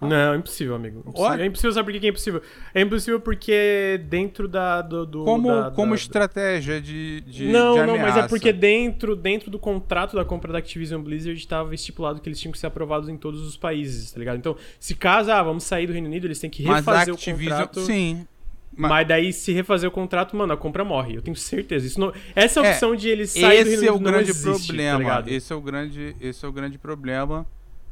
Não, 0.03 0.33
é 0.33 0.38
impossível, 0.38 0.75
amigo. 0.75 0.99
Impossível. 0.99 1.25
Olha. 1.25 1.43
É 1.43 1.45
impossível, 1.45 1.72
sabe 1.73 1.91
por 1.91 1.99
que 1.99 2.06
é 2.06 2.09
impossível? 2.09 2.41
É 2.73 2.82
impossível 2.82 3.19
porque 3.19 4.01
dentro 4.09 4.48
da. 4.48 4.82
Do, 4.82 5.06
do- 5.06 5.23
Como, 5.25 5.48
da- 5.48 5.72
como 5.72 5.90
da- 5.91 5.95
estratégia 5.95 6.82
de, 6.82 7.22
de 7.22 7.48
não, 7.48 7.73
de 7.75 7.85
não, 7.85 7.98
mas 7.98 8.17
é 8.17 8.27
porque 8.27 8.51
dentro, 8.53 9.15
dentro 9.15 9.49
do 9.51 9.59
contrato 9.59 10.15
da 10.15 10.23
compra 10.25 10.51
da 10.53 10.59
Activision 10.59 11.01
Blizzard 11.01 11.38
estava 11.40 11.73
estipulado 11.75 12.19
que 12.22 12.27
eles 12.30 12.40
tinham 12.40 12.51
que 12.51 12.57
ser 12.59 12.67
aprovados 12.67 13.09
em 13.09 13.17
todos 13.17 13.41
os 13.41 13.57
países, 13.57 14.11
tá 14.11 14.19
ligado? 14.19 14.38
Então, 14.38 14.56
se 14.80 14.95
caso, 14.95 15.32
ah, 15.32 15.41
vamos 15.43 15.64
sair 15.64 15.88
do 15.88 15.93
Reino 15.93 16.07
Unido, 16.07 16.25
eles 16.27 16.40
têm 16.40 16.49
que 16.49 16.64
refazer 16.64 17.14
o 17.14 17.17
Activision, 17.17 17.51
contrato. 17.59 17.80
sim. 17.82 18.27
Mas... 18.75 18.90
Mas, 18.90 19.07
daí, 19.07 19.32
se 19.32 19.51
refazer 19.53 19.88
o 19.88 19.91
contrato, 19.91 20.35
mano, 20.35 20.51
a 20.51 20.57
compra 20.57 20.83
morre. 20.83 21.15
Eu 21.15 21.22
tenho 21.22 21.38
certeza. 21.38 21.85
Isso 21.85 21.99
não... 21.99 22.11
Essa 22.35 22.59
É, 22.59 22.72
opção 22.72 22.95
de 22.95 23.07
eles 23.07 23.30
saírem 23.30 23.64
do 23.65 23.69
Reino 23.69 23.73
esse 23.75 23.85
é 23.88 23.91
o 23.91 23.95
Unido 23.95 24.09
grande 24.11 24.30
existe, 24.32 24.61
tá 24.61 24.65
problema. 24.65 24.98
ligado? 24.98 25.27
esse 25.30 25.53
é 25.53 25.56
o 25.56 25.61
grande, 25.61 26.15
esse 26.19 26.43
é 26.43 26.48
o 26.48 26.51
grande 26.51 26.77
problema. 26.80 27.45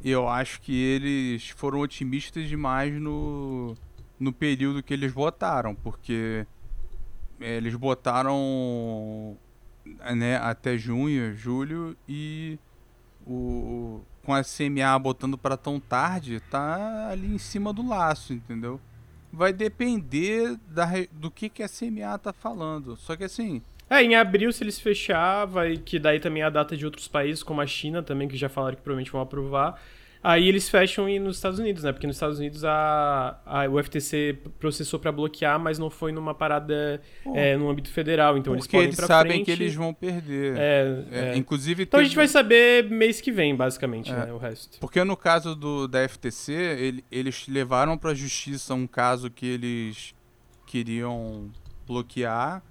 Eu 0.04 0.28
acho 0.28 0.60
que 0.60 0.74
eles 0.74 1.50
foram 1.50 1.78
otimistas 1.80 2.48
demais 2.48 2.92
no, 3.00 3.76
no 4.18 4.32
período 4.32 4.82
que 4.82 4.92
eles 4.92 5.12
votaram, 5.12 5.74
porque 5.74 6.46
eh, 7.40 7.56
eles 7.56 7.74
botaram 7.76 9.36
né, 10.16 10.36
até 10.36 10.76
junho, 10.76 11.34
julho 11.34 11.96
e 12.08 12.58
o 13.26 14.00
com 14.24 14.32
a 14.32 14.42
CMA 14.42 14.98
botando 15.00 15.36
para 15.36 15.56
tão 15.56 15.80
tarde, 15.80 16.40
tá 16.48 17.08
ali 17.08 17.34
em 17.34 17.38
cima 17.38 17.72
do 17.72 17.86
laço, 17.86 18.32
entendeu? 18.32 18.80
Vai 19.32 19.52
depender 19.52 20.56
da, 20.68 20.86
do 21.10 21.30
que, 21.30 21.48
que 21.48 21.62
a 21.62 21.68
CMA 21.68 22.18
tá 22.18 22.32
falando. 22.32 22.96
Só 22.96 23.16
que 23.16 23.24
assim, 23.24 23.62
É, 23.98 24.02
em 24.02 24.14
abril, 24.14 24.52
se 24.52 24.62
eles 24.64 24.78
fechar, 24.80 25.44
vai 25.46 25.76
que 25.76 25.98
daí 25.98 26.18
também 26.20 26.42
é 26.42 26.46
a 26.46 26.50
data 26.50 26.76
de 26.76 26.84
outros 26.84 27.08
países, 27.08 27.42
como 27.42 27.60
a 27.60 27.66
China 27.66 28.02
também, 28.02 28.26
que 28.28 28.36
já 28.36 28.48
falaram 28.48 28.76
que 28.76 28.82
provavelmente 28.82 29.10
vão 29.12 29.20
aprovar. 29.20 29.80
Aí 30.24 30.46
eles 30.48 30.68
fecham 30.68 31.08
e 31.08 31.18
nos 31.18 31.34
Estados 31.34 31.58
Unidos, 31.58 31.82
né? 31.82 31.90
Porque 31.90 32.06
nos 32.06 32.14
Estados 32.14 32.38
Unidos 32.38 32.64
a, 32.64 33.40
a 33.44 33.68
o 33.68 33.82
FTC 33.82 34.38
processou 34.60 35.00
pra 35.00 35.10
bloquear, 35.10 35.58
mas 35.58 35.80
não 35.80 35.90
foi 35.90 36.12
numa 36.12 36.32
parada 36.32 37.02
é, 37.34 37.56
no 37.56 37.68
âmbito 37.68 37.90
federal. 37.90 38.38
Então 38.38 38.52
eles 38.54 38.68
podem 38.68 38.86
eles 38.86 38.96
sabem 38.98 39.32
frente. 39.32 39.46
que 39.46 39.50
eles 39.50 39.74
vão 39.74 39.92
perder. 39.92 40.56
É, 40.56 41.04
É, 41.10 41.28
é. 41.30 41.36
Inclusive, 41.36 41.82
Então 41.82 41.98
a 41.98 42.00
teve- 42.02 42.08
gente 42.10 42.16
vai 42.16 42.28
saber 42.28 42.88
mês 42.88 43.20
que 43.20 43.32
vem, 43.32 43.56
basicamente, 43.56 44.12
É. 44.12 44.26
né? 44.26 44.32
O 44.32 44.38
resto. 44.38 44.78
Porque 44.78 45.02
no 45.02 45.16
caso 45.16 45.56
do, 45.56 45.88
da 45.88 45.98
FTC, 46.08 46.52
ele- 46.52 47.04
eles 47.10 47.48
levaram 47.48 47.98
pra 47.98 48.14
justiça 48.14 48.74
um 48.74 48.86
caso 48.86 49.28
que 49.28 49.44
eles 49.44 50.14
queriam 50.68 51.50
bloquear. 51.84 52.62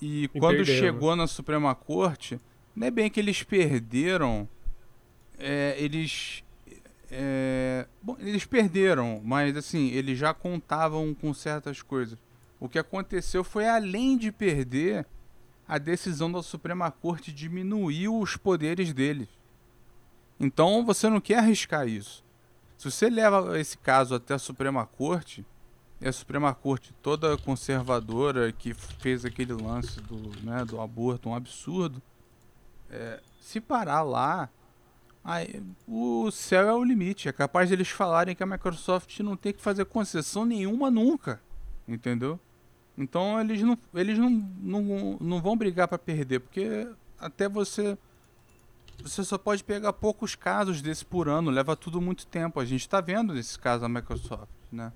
E, 0.00 0.24
E 0.24 0.28
quando 0.28 0.56
perderam. 0.58 0.78
chegou 0.78 1.16
na 1.16 1.26
Suprema 1.26 1.74
Corte, 1.74 2.40
não 2.74 2.86
é 2.86 2.90
bem 2.90 3.10
que 3.10 3.18
eles 3.20 3.42
perderam. 3.42 4.48
é, 5.38 5.74
eles. 5.78 6.42
é, 7.10 7.86
bom, 8.02 8.16
eles 8.18 8.44
perderam, 8.44 9.20
mas 9.24 9.56
assim, 9.56 9.88
eles 9.90 10.18
já 10.18 10.32
contavam 10.34 11.14
com 11.14 11.32
certas 11.34 11.82
coisas. 11.82 12.18
O 12.60 12.68
que 12.68 12.78
aconteceu 12.78 13.44
foi, 13.44 13.68
além 13.68 14.16
de 14.18 14.32
perder, 14.32 15.06
a 15.66 15.78
decisão 15.78 16.30
da 16.30 16.42
Suprema 16.42 16.90
Corte 16.90 17.32
diminuiu 17.32 18.18
os 18.18 18.36
poderes 18.36 18.92
deles. 18.92 19.28
Então 20.40 20.84
você 20.84 21.08
não 21.08 21.20
quer 21.20 21.38
arriscar 21.38 21.86
isso. 21.88 22.24
Se 22.76 22.90
você 22.90 23.10
leva 23.10 23.58
esse 23.58 23.76
caso 23.78 24.14
até 24.14 24.34
a 24.34 24.38
Suprema 24.38 24.86
Corte, 24.86 25.44
e 26.00 26.06
a 26.08 26.12
Suprema 26.12 26.54
Corte 26.54 26.94
toda 27.02 27.36
conservadora 27.36 28.52
que 28.52 28.72
fez 28.74 29.24
aquele 29.24 29.52
lance 29.52 30.00
do, 30.00 30.44
né, 30.44 30.64
do 30.64 30.80
aborto, 30.80 31.28
um 31.28 31.34
absurdo, 31.34 32.00
é, 32.90 33.20
se 33.40 33.60
parar 33.60 34.02
lá, 34.02 34.48
aí, 35.24 35.62
o 35.86 36.30
céu 36.30 36.68
é 36.68 36.74
o 36.74 36.84
limite. 36.84 37.28
É 37.28 37.32
capaz 37.32 37.70
deles 37.70 37.88
falarem 37.88 38.34
que 38.34 38.42
a 38.42 38.46
Microsoft 38.46 39.18
não 39.20 39.36
tem 39.36 39.52
que 39.52 39.60
fazer 39.60 39.84
concessão 39.86 40.44
nenhuma 40.44 40.90
nunca. 40.90 41.40
Entendeu? 41.86 42.38
Então 42.96 43.40
eles 43.40 43.62
não, 43.62 43.78
eles 43.94 44.18
não, 44.18 44.30
não, 44.30 45.16
não 45.20 45.40
vão 45.40 45.56
brigar 45.56 45.88
para 45.88 45.98
perder, 45.98 46.40
porque 46.40 46.88
até 47.18 47.48
você 47.48 47.96
você 49.00 49.22
só 49.22 49.38
pode 49.38 49.62
pegar 49.62 49.92
poucos 49.92 50.34
casos 50.34 50.82
desse 50.82 51.04
por 51.04 51.28
ano, 51.28 51.52
leva 51.52 51.76
tudo 51.76 52.00
muito 52.00 52.26
tempo. 52.26 52.58
A 52.58 52.64
gente 52.64 52.80
está 52.80 53.00
vendo 53.00 53.32
nesse 53.32 53.56
caso 53.56 53.82
da 53.82 53.88
Microsoft, 53.88 54.50
né? 54.72 54.92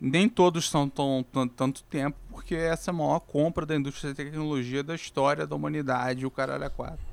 Nem 0.00 0.28
todos 0.28 0.68
são 0.68 0.88
tão, 0.88 1.24
tão- 1.32 1.48
tanto 1.48 1.82
tempo, 1.84 2.18
porque 2.30 2.54
essa 2.54 2.90
é 2.90 2.92
a 2.92 2.94
maior 2.94 3.20
compra 3.20 3.64
da 3.64 3.74
indústria 3.74 4.12
da 4.12 4.16
tecnologia 4.16 4.82
da 4.82 4.94
história 4.94 5.46
da 5.46 5.56
humanidade, 5.56 6.26
o 6.26 6.30
caralho 6.30 6.64
é 6.64 6.68
quatro. 6.68 7.04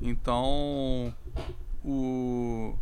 Então, 0.00 1.14
o 1.84 2.76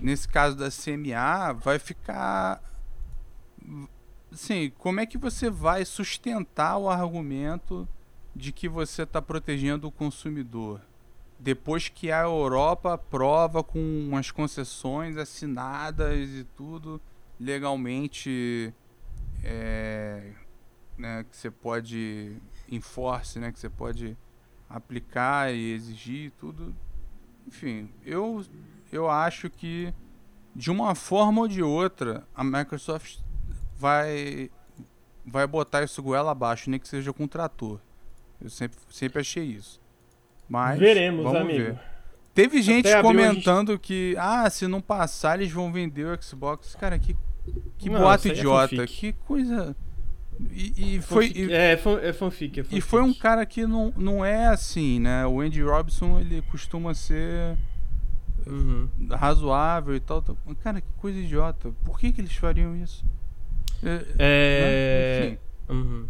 nesse 0.00 0.28
caso 0.28 0.56
da 0.56 0.70
CMA 0.70 1.52
vai 1.52 1.78
ficar 1.78 2.62
assim, 4.32 4.72
como 4.78 5.00
é 5.00 5.06
que 5.06 5.18
você 5.18 5.48
vai 5.50 5.84
sustentar 5.84 6.76
o 6.76 6.88
argumento 6.88 7.88
de 8.34 8.52
que 8.52 8.68
você 8.68 9.02
está 9.02 9.22
protegendo 9.22 9.88
o 9.88 9.92
consumidor? 9.92 10.80
Depois 11.38 11.88
que 11.88 12.10
a 12.10 12.22
Europa 12.22 12.94
aprova 12.94 13.62
com 13.62 14.10
as 14.16 14.30
concessões 14.30 15.16
assinadas 15.16 16.28
e 16.30 16.44
tudo 16.56 17.00
legalmente 17.38 18.72
é, 19.44 20.32
né, 20.96 21.24
que 21.30 21.36
você 21.36 21.50
pode 21.50 22.36
enforce, 22.68 23.38
né, 23.38 23.52
que 23.52 23.58
você 23.58 23.68
pode 23.68 24.16
aplicar 24.68 25.52
e 25.52 25.72
exigir 25.72 26.32
tudo. 26.38 26.74
Enfim, 27.46 27.90
eu 28.04 28.44
eu 28.90 29.10
acho 29.10 29.50
que 29.50 29.92
de 30.56 30.70
uma 30.70 30.94
forma 30.94 31.42
ou 31.42 31.48
de 31.48 31.62
outra 31.62 32.26
a 32.34 32.42
Microsoft 32.42 33.18
vai 33.76 34.50
vai 35.26 35.46
botar 35.46 35.82
isso 35.82 36.02
goela 36.02 36.32
abaixo, 36.32 36.70
nem 36.70 36.80
que 36.80 36.88
seja 36.88 37.12
com 37.12 37.26
trator. 37.26 37.80
Eu 38.40 38.50
sempre, 38.50 38.78
sempre 38.90 39.20
achei 39.20 39.44
isso. 39.44 39.80
Mas 40.48 40.78
Veremos, 40.78 41.22
vamos 41.22 41.40
amigo. 41.40 41.58
ver. 41.58 41.80
Teve 42.34 42.60
gente 42.60 42.88
comentando 43.00 43.78
que, 43.78 44.14
ah, 44.18 44.50
se 44.50 44.66
não 44.66 44.80
passar, 44.80 45.38
eles 45.38 45.52
vão 45.52 45.72
vender 45.72 46.04
o 46.04 46.22
Xbox. 46.22 46.74
Cara, 46.74 46.98
que, 46.98 47.16
que 47.78 47.90
Não, 47.90 48.00
boato 48.00 48.28
é 48.28 48.30
idiota. 48.32 48.76
fanfic. 48.76 48.96
que 49.00 49.12
coisa. 49.12 49.76
E, 50.50 50.96
e 50.96 51.00
foi, 51.02 51.28
Fanfic- 51.28 51.48
e, 51.48 51.52
É, 51.52 51.76
fan- 51.76 52.00
é 52.00 52.12
fanfic, 52.12 52.60
é 52.60 52.64
fanfic. 52.64 52.78
e 52.78 52.80
foi 52.80 53.02
um 53.02 53.14
cara 53.14 53.46
que 53.46 53.66
não, 53.66 53.92
não 53.96 54.24
é 54.24 54.46
assim, 54.48 54.98
né? 54.98 55.24
O 55.26 55.40
Andy 55.40 55.62
Robson, 55.62 56.18
ele 56.20 56.42
costuma 56.42 56.92
ser 56.94 57.56
Uhum. 58.46 58.88
razoável 59.12 59.94
e 59.94 60.00
tal. 60.00 60.20
tal. 60.22 60.36
Cara, 60.62 60.80
que 60.80 60.88
coisa 60.98 61.18
idiota. 61.18 61.72
Por 61.84 61.98
que, 61.98 62.12
que 62.12 62.20
eles 62.20 62.34
fariam 62.34 62.76
isso? 62.76 63.04
É, 63.82 64.04
É... 64.18 65.20
né? 65.20 65.26
Enfim. 65.28 65.38
Uhum. 65.68 66.06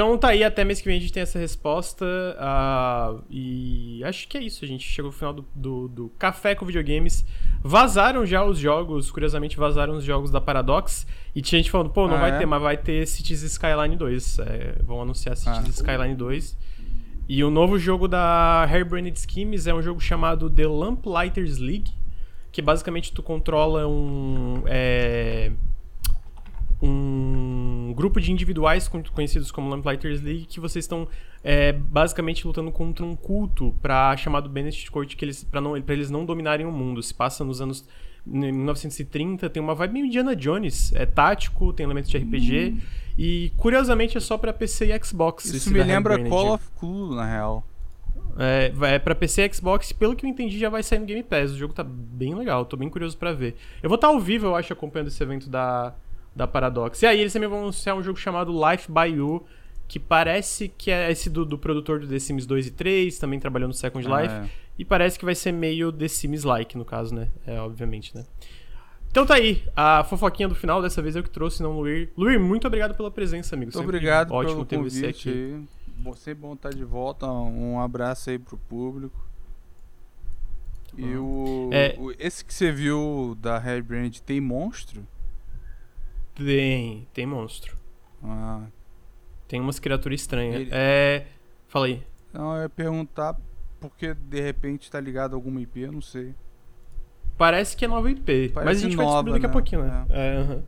Então 0.00 0.16
tá 0.16 0.28
aí, 0.28 0.42
até 0.42 0.64
mês 0.64 0.80
que 0.80 0.88
vem 0.88 0.96
a 0.96 1.00
gente 1.00 1.12
tem 1.12 1.22
essa 1.22 1.38
resposta. 1.38 2.06
ah, 2.38 3.16
e 3.28 4.02
acho 4.02 4.26
que 4.28 4.38
é 4.38 4.42
isso. 4.42 4.64
A 4.64 4.66
gente 4.66 4.82
chegou 4.82 5.10
ao 5.10 5.12
final 5.12 5.34
do, 5.34 5.44
do, 5.54 5.88
do 5.88 6.08
Café 6.18 6.54
com 6.54 6.64
Videogames. 6.64 7.22
Vazaram 7.62 8.24
já 8.24 8.42
os 8.42 8.58
jogos, 8.58 9.10
curiosamente 9.10 9.58
vazaram 9.58 9.94
os 9.98 10.02
jogos 10.02 10.30
da 10.30 10.40
Paradox. 10.40 11.06
E 11.34 11.42
tinha 11.42 11.58
gente 11.58 11.70
falando, 11.70 11.90
pô, 11.90 12.08
não 12.08 12.16
Ah, 12.16 12.20
vai 12.20 12.30
é? 12.30 12.38
ter, 12.38 12.46
mas 12.46 12.62
vai 12.62 12.78
ter 12.78 13.06
Cities 13.06 13.42
Skyline 13.42 13.94
2. 13.94 14.38
É, 14.38 14.76
vão 14.82 15.02
anunciar 15.02 15.36
Cities 15.36 15.66
Ah. 15.66 15.68
Skyline 15.68 16.14
2. 16.14 16.56
E 17.28 17.44
o 17.44 17.50
novo 17.50 17.78
jogo 17.78 18.08
da 18.08 18.64
Hairbrained 18.64 19.20
Schemes 19.20 19.66
é 19.66 19.74
um 19.74 19.82
jogo 19.82 20.00
chamado 20.00 20.48
The 20.48 20.66
Lamplighters 20.66 21.58
League. 21.58 21.92
Que 22.50 22.62
basicamente 22.62 23.12
tu 23.12 23.22
controla 23.22 23.86
um. 23.86 24.62
é, 24.66 25.52
um 26.82 27.79
grupo 27.92 28.20
de 28.20 28.30
individuais 28.32 28.88
con- 28.88 29.02
conhecidos 29.12 29.50
como 29.50 29.68
Lamplighters 29.68 30.20
League 30.22 30.46
que 30.46 30.60
vocês 30.60 30.84
estão 30.84 31.08
é, 31.42 31.72
basicamente 31.72 32.46
lutando 32.46 32.70
contra 32.70 33.04
um 33.04 33.14
culto 33.16 33.74
para 33.80 34.16
chamado 34.16 34.48
Benedict 34.48 34.90
Court 34.90 35.14
que 35.16 35.24
eles 35.24 35.42
para 35.44 35.60
não 35.60 35.80
para 35.80 35.94
eles 35.94 36.10
não 36.10 36.24
dominarem 36.24 36.66
o 36.66 36.72
mundo. 36.72 37.02
Se 37.02 37.14
passa 37.14 37.44
nos 37.44 37.60
anos 37.60 37.86
em 38.26 38.52
1930, 38.52 39.48
tem 39.48 39.62
uma 39.62 39.74
vibe 39.74 39.92
meio 39.94 40.06
Indiana 40.06 40.36
Jones, 40.36 40.92
é 40.94 41.06
tático, 41.06 41.72
tem 41.72 41.84
elementos 41.84 42.10
de 42.10 42.18
RPG 42.18 42.76
e 43.18 43.52
curiosamente 43.56 44.16
é 44.16 44.20
só 44.20 44.36
para 44.38 44.52
PC 44.52 44.94
e 44.94 45.04
Xbox. 45.04 45.46
Isso 45.46 45.70
me 45.70 45.82
lembra 45.82 46.14
Hairbrained. 46.14 46.28
Call 46.30 46.54
of 46.54 46.64
Cthulhu, 46.76 47.14
na 47.14 47.24
real. 47.26 47.66
É, 48.38 48.72
é 48.94 48.98
pra 48.98 49.14
PC 49.14 49.44
e 49.46 49.52
Xbox, 49.54 49.92
pelo 49.92 50.14
que 50.14 50.24
eu 50.24 50.30
entendi, 50.30 50.58
já 50.58 50.68
vai 50.68 50.82
sair 50.82 50.98
no 50.98 51.06
Game 51.06 51.22
Pass. 51.22 51.52
O 51.52 51.56
jogo 51.58 51.74
tá 51.74 51.82
bem 51.84 52.34
legal, 52.34 52.64
tô 52.64 52.76
bem 52.76 52.88
curioso 52.88 53.16
pra 53.16 53.32
ver. 53.32 53.56
Eu 53.82 53.88
vou 53.88 53.96
estar 53.96 54.08
ao 54.08 54.20
vivo, 54.20 54.46
eu 54.46 54.54
acho, 54.56 54.72
acompanhando 54.72 55.08
esse 55.08 55.22
evento 55.22 55.48
da, 55.50 55.94
da 56.34 56.46
Paradox. 56.46 57.02
E 57.02 57.06
aí 57.06 57.20
eles 57.20 57.32
também 57.32 57.48
vão 57.48 57.58
anunciar 57.60 57.96
um 57.96 58.02
jogo 58.02 58.18
chamado 58.18 58.52
Life 58.52 58.90
by 58.90 59.16
You, 59.16 59.44
que 59.88 59.98
parece 59.98 60.68
que 60.68 60.90
é 60.90 61.10
esse 61.10 61.28
do, 61.28 61.44
do 61.44 61.58
produtor 61.58 62.00
do 62.00 62.06
The 62.06 62.18
Sims 62.18 62.46
2 62.46 62.68
e 62.68 62.70
3, 62.70 63.18
também 63.18 63.40
trabalhou 63.40 63.66
no 63.68 63.74
Second 63.74 64.06
Ah, 64.10 64.22
Life. 64.22 64.34
é. 64.34 64.48
E 64.78 64.84
parece 64.84 65.18
que 65.18 65.24
vai 65.24 65.34
ser 65.34 65.52
meio 65.52 65.92
The 65.92 66.08
Sims-like, 66.08 66.78
no 66.78 66.84
caso, 66.84 67.14
né? 67.14 67.28
É, 67.46 67.60
obviamente, 67.60 68.14
né? 68.16 68.24
Então 69.10 69.26
tá 69.26 69.34
aí, 69.34 69.64
a 69.76 70.04
fofoquinha 70.04 70.48
do 70.48 70.54
final, 70.54 70.80
dessa 70.80 71.02
vez 71.02 71.16
eu 71.16 71.22
que 71.24 71.28
trouxe, 71.28 71.62
não 71.62 71.72
Luir. 71.72 72.10
Luir, 72.16 72.38
muito 72.38 72.66
obrigado 72.66 72.94
pela 72.94 73.10
presença, 73.10 73.56
amigo. 73.56 73.66
Muito 73.72 73.78
Sempre 73.78 73.96
obrigado 73.96 74.30
ótimo 74.30 74.64
pelo 74.64 74.66
ter 74.66 74.90
você 74.90 75.00
convite 75.02 75.28
aqui. 75.28 75.28
aí. 75.30 75.64
Bom- 75.98 76.14
Sempre 76.14 76.40
bom 76.42 76.54
estar 76.54 76.70
de 76.70 76.84
volta. 76.84 77.26
Um 77.26 77.80
abraço 77.80 78.30
aí 78.30 78.38
pro 78.38 78.56
público. 78.56 79.20
E 80.96 81.14
o, 81.16 81.68
É. 81.72 81.94
o- 81.98 82.12
esse 82.18 82.44
que 82.44 82.54
você 82.54 82.70
viu 82.72 83.36
da 83.40 83.58
Hairbrand 83.58 84.10
tem 84.24 84.40
monstro? 84.40 85.04
Tem, 86.44 87.06
tem 87.12 87.26
monstro. 87.26 87.76
Ah, 88.22 88.66
Tem 89.48 89.60
umas 89.60 89.78
criaturas 89.78 90.20
estranhas. 90.20 90.56
Ele- 90.60 90.70
É. 90.72 91.26
Fala 91.68 91.86
aí. 91.86 92.02
não, 92.32 92.56
eu 92.56 92.62
ia 92.62 92.68
perguntar 92.68 93.36
porque 93.80 94.14
de 94.14 94.40
repente 94.40 94.90
tá 94.90 95.00
ligado 95.00 95.32
a 95.32 95.36
alguma 95.36 95.60
IP, 95.60 95.80
eu 95.80 95.92
não 95.92 96.00
sei. 96.02 96.34
Parece 97.36 97.76
que 97.76 97.84
é 97.84 97.88
nova 97.88 98.10
IP. 98.10 98.50
mas 98.54 98.62
a 98.62 98.64
Parece 98.64 98.80
gente 98.82 98.96
vai 98.96 99.06
nova, 99.06 99.22
descobrir 99.22 99.32
daqui 99.32 99.46
a 99.46 99.48
né? 99.48 99.52
pouquinho, 99.52 99.82
né? 99.82 100.06
É, 100.10 100.36
aham. 100.36 100.62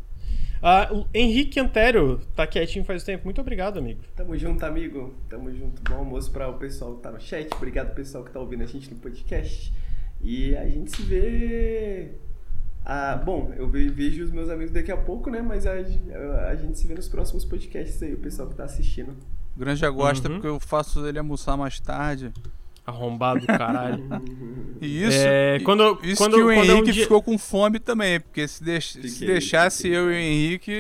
Ah, 0.65 0.89
o 0.93 1.07
Henrique 1.13 1.59
Antero 1.59 2.21
tá 2.37 2.47
quietinho 2.47 2.85
faz 2.85 3.03
tempo. 3.03 3.25
Muito 3.25 3.41
obrigado, 3.41 3.79
amigo. 3.79 4.01
Tamo 4.15 4.37
junto, 4.39 4.65
amigo. 4.65 5.13
Tamo 5.29 5.53
junto. 5.53 5.83
Bom 5.83 5.97
almoço 5.97 6.31
para 6.31 6.49
o 6.49 6.55
pessoal 6.57 6.95
que 6.97 7.03
tá 7.03 7.11
no 7.11 7.21
chat. 7.21 7.49
Obrigado, 7.55 7.95
pessoal 7.95 8.23
que 8.25 8.31
tá 8.31 8.39
ouvindo 8.41 8.63
a 8.63 8.67
gente 8.67 8.89
no 8.89 8.97
podcast. 9.01 9.73
E 10.21 10.55
a 10.57 10.67
gente 10.69 10.93
se 10.97 11.03
vê. 11.03 12.13
Ah, 12.85 13.17
bom, 13.17 13.53
eu 13.57 13.69
ve- 13.69 13.89
vejo 13.89 14.25
os 14.25 14.31
meus 14.33 14.49
amigos 14.51 14.73
daqui 14.73 14.91
a 14.91 14.97
pouco, 14.97 15.31
né? 15.31 15.41
Mas 15.41 15.67
a, 15.67 15.73
a 15.73 16.55
gente 16.57 16.79
se 16.79 16.87
vê 16.87 16.95
nos 16.95 17.09
próximos 17.09 17.45
podcasts 17.45 18.03
aí, 18.03 18.13
o 18.15 18.19
pessoal 18.19 18.49
que 18.49 18.55
tá 18.57 18.65
assistindo. 18.65 19.11
O 19.57 19.61
Granja 19.61 19.89
gosta 19.91 20.29
Uhum. 20.29 20.35
porque 20.35 20.49
eu 20.49 20.59
faço 20.59 21.07
ele 21.07 21.19
almoçar 21.19 21.57
mais 21.57 21.79
tarde. 21.79 22.33
Arrombado 22.85 23.41
do 23.41 23.47
caralho. 23.47 24.03
E 24.81 25.05
isso, 25.05 25.17
É, 25.21 25.57
e- 25.57 25.61
quando- 25.61 25.99
isso 26.03 26.17
quando- 26.17 26.35
que 26.35 26.43
o 26.43 26.47
quando 26.47 26.59
é 26.71 26.75
um 26.75 26.77
Henrique 26.79 26.91
dia- 26.93 27.03
ficou 27.05 27.23
com 27.23 27.39
fome 27.39 27.79
também, 27.79 28.19
porque 28.19 28.49
se, 28.49 28.63
deix- 28.65 28.93
se 28.95 29.01
Fiquei, 29.09 29.29
deixasse 29.29 29.83
fiquei. 29.85 29.97
eu 29.97 30.11
e 30.11 30.15
o 30.15 30.19
Henrique, 30.19 30.73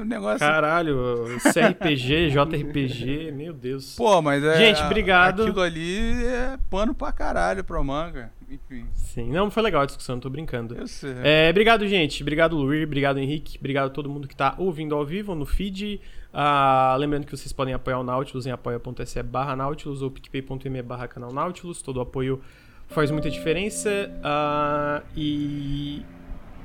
o 0.00 0.04
negócio. 0.04 0.40
Caralho, 0.40 1.26
CRPG, 1.52 2.30
JRPG, 2.30 3.30
meu 3.32 3.52
Deus. 3.52 3.94
Pô, 3.94 4.20
mas 4.20 4.42
é. 4.42 4.56
Gente, 4.58 4.82
obrigado. 4.82 5.42
Aquilo 5.44 5.60
ali 5.60 6.24
é 6.24 6.58
pano 6.68 6.92
pra 6.92 7.12
caralho 7.12 7.62
pro 7.62 7.82
manga. 7.84 8.32
Enfim, 8.50 8.86
Sim, 8.92 9.30
não, 9.30 9.50
foi 9.50 9.62
legal 9.62 9.82
a 9.82 9.86
discussão, 9.86 10.18
tô 10.20 10.28
brincando. 10.28 10.74
eu 10.76 10.86
sei. 10.88 11.14
É, 11.22 11.50
obrigado, 11.50 11.86
gente. 11.88 12.20
Obrigado, 12.22 12.56
Luir. 12.56 12.84
Obrigado, 12.86 13.18
Henrique. 13.18 13.58
Obrigado 13.58 13.86
a 13.86 13.90
todo 13.90 14.10
mundo 14.10 14.26
que 14.28 14.34
tá 14.36 14.54
ouvindo 14.58 14.94
ao 14.94 15.04
vivo 15.06 15.34
no 15.36 15.46
feed. 15.46 16.00
Ah, 16.36 16.96
lembrando 16.98 17.24
que 17.26 17.30
vocês 17.36 17.52
podem 17.52 17.72
apoiar 17.74 17.98
o 18.00 18.02
Nautilus 18.02 18.44
em 18.46 18.50
apoia.se 18.50 19.22
barra 19.22 19.54
Nautilus 19.54 20.02
ou 20.02 20.10
picpay.me 20.10 20.82
barra 20.82 21.06
canal 21.06 21.32
Nautilus. 21.32 21.80
Todo 21.80 21.98
o 21.98 22.00
apoio 22.00 22.40
faz 22.88 23.10
muita 23.10 23.30
diferença. 23.30 23.88
Ah, 24.22 25.02
e 25.16 26.04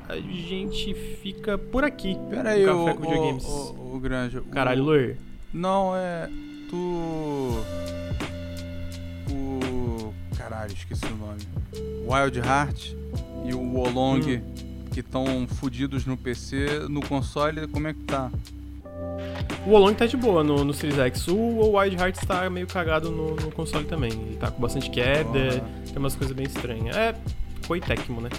a 0.07 0.15
gente 0.15 0.93
fica 1.21 1.55
por 1.57 1.83
aqui. 1.83 2.17
Pera 2.31 2.49
aí, 2.51 2.65
o, 2.67 2.85
Café 2.85 2.93
com 2.97 3.01
Videogames. 3.03 3.45
o, 3.45 3.49
o, 3.75 3.95
o 3.95 3.99
Granja. 3.99 4.39
o- 4.41 4.45
Caralho, 4.45 4.83
Luir. 4.83 5.17
Não, 5.53 5.95
é. 5.95 6.27
Tu. 6.69 6.75
O. 9.31 10.13
Caralho, 10.37 10.71
esqueci 10.73 11.05
o 11.05 11.15
nome. 11.15 11.39
Wild 12.07 12.39
Heart 12.39 12.93
e 13.45 13.53
o 13.53 13.59
Wolong, 13.73 14.37
Hum. 14.37 14.53
que 14.91 15.01
estão 15.01 15.47
fudidos 15.47 16.05
no 16.05 16.17
PC, 16.17 16.87
no 16.89 17.01
console, 17.01 17.67
como 17.67 17.87
é 17.87 17.93
que 17.93 18.01
tá? 18.01 18.31
O 19.65 19.71
Olong 19.71 19.93
tá 19.93 20.05
de 20.05 20.17
boa 20.17 20.43
no, 20.43 20.63
no 20.63 20.73
Series 20.73 20.97
X. 20.97 21.27
O 21.27 21.77
Wild 21.77 21.95
Hearts 21.95 22.25
tá 22.25 22.49
meio 22.49 22.65
cagado 22.65 23.11
no, 23.11 23.35
no 23.35 23.51
console 23.51 23.85
também. 23.85 24.11
Ele 24.11 24.37
tá 24.37 24.49
com 24.49 24.61
bastante 24.61 24.89
queda, 24.89 25.61
tem 25.85 25.97
umas 25.97 26.15
coisas 26.15 26.35
bem 26.35 26.45
estranhas. 26.45 26.95
É, 26.95 27.13
foi 27.63 27.79
Tecmo, 27.79 28.21
né? 28.21 28.29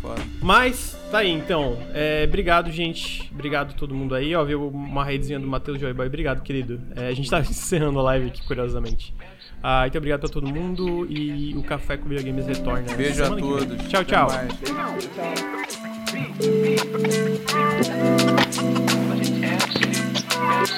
Foda. 0.00 0.20
Mas, 0.40 0.96
tá 1.10 1.18
aí 1.18 1.30
então. 1.30 1.76
É, 1.92 2.24
obrigado, 2.26 2.70
gente. 2.70 3.30
Obrigado 3.32 3.70
a 3.70 3.74
todo 3.74 3.94
mundo 3.94 4.14
aí. 4.14 4.34
Ó, 4.34 4.44
viu 4.44 4.68
uma 4.68 5.04
raidzinha 5.04 5.38
do 5.38 5.46
Matheus 5.46 5.80
Joyboy. 5.80 6.06
Obrigado, 6.06 6.42
querido. 6.42 6.80
É, 6.96 7.08
a 7.08 7.14
gente 7.14 7.28
tá 7.28 7.40
encerrando 7.40 7.98
a 7.98 8.02
live 8.02 8.28
aqui, 8.28 8.46
curiosamente. 8.46 9.14
Ah, 9.62 9.86
então 9.86 9.98
obrigado 9.98 10.24
a 10.24 10.28
todo 10.28 10.46
mundo 10.46 11.06
e 11.10 11.54
o 11.56 11.62
Café 11.64 11.96
com 11.96 12.08
Videogames 12.08 12.46
retorna. 12.46 12.94
Beijo 12.94 13.24
a 13.24 13.28
todos. 13.28 13.88
Tchau, 13.88 14.02
Até 14.02 14.14
tchau. 14.14 14.28
Tchau. 18.46 18.87
Thank 20.48 20.70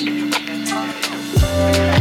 you. 0.00 1.97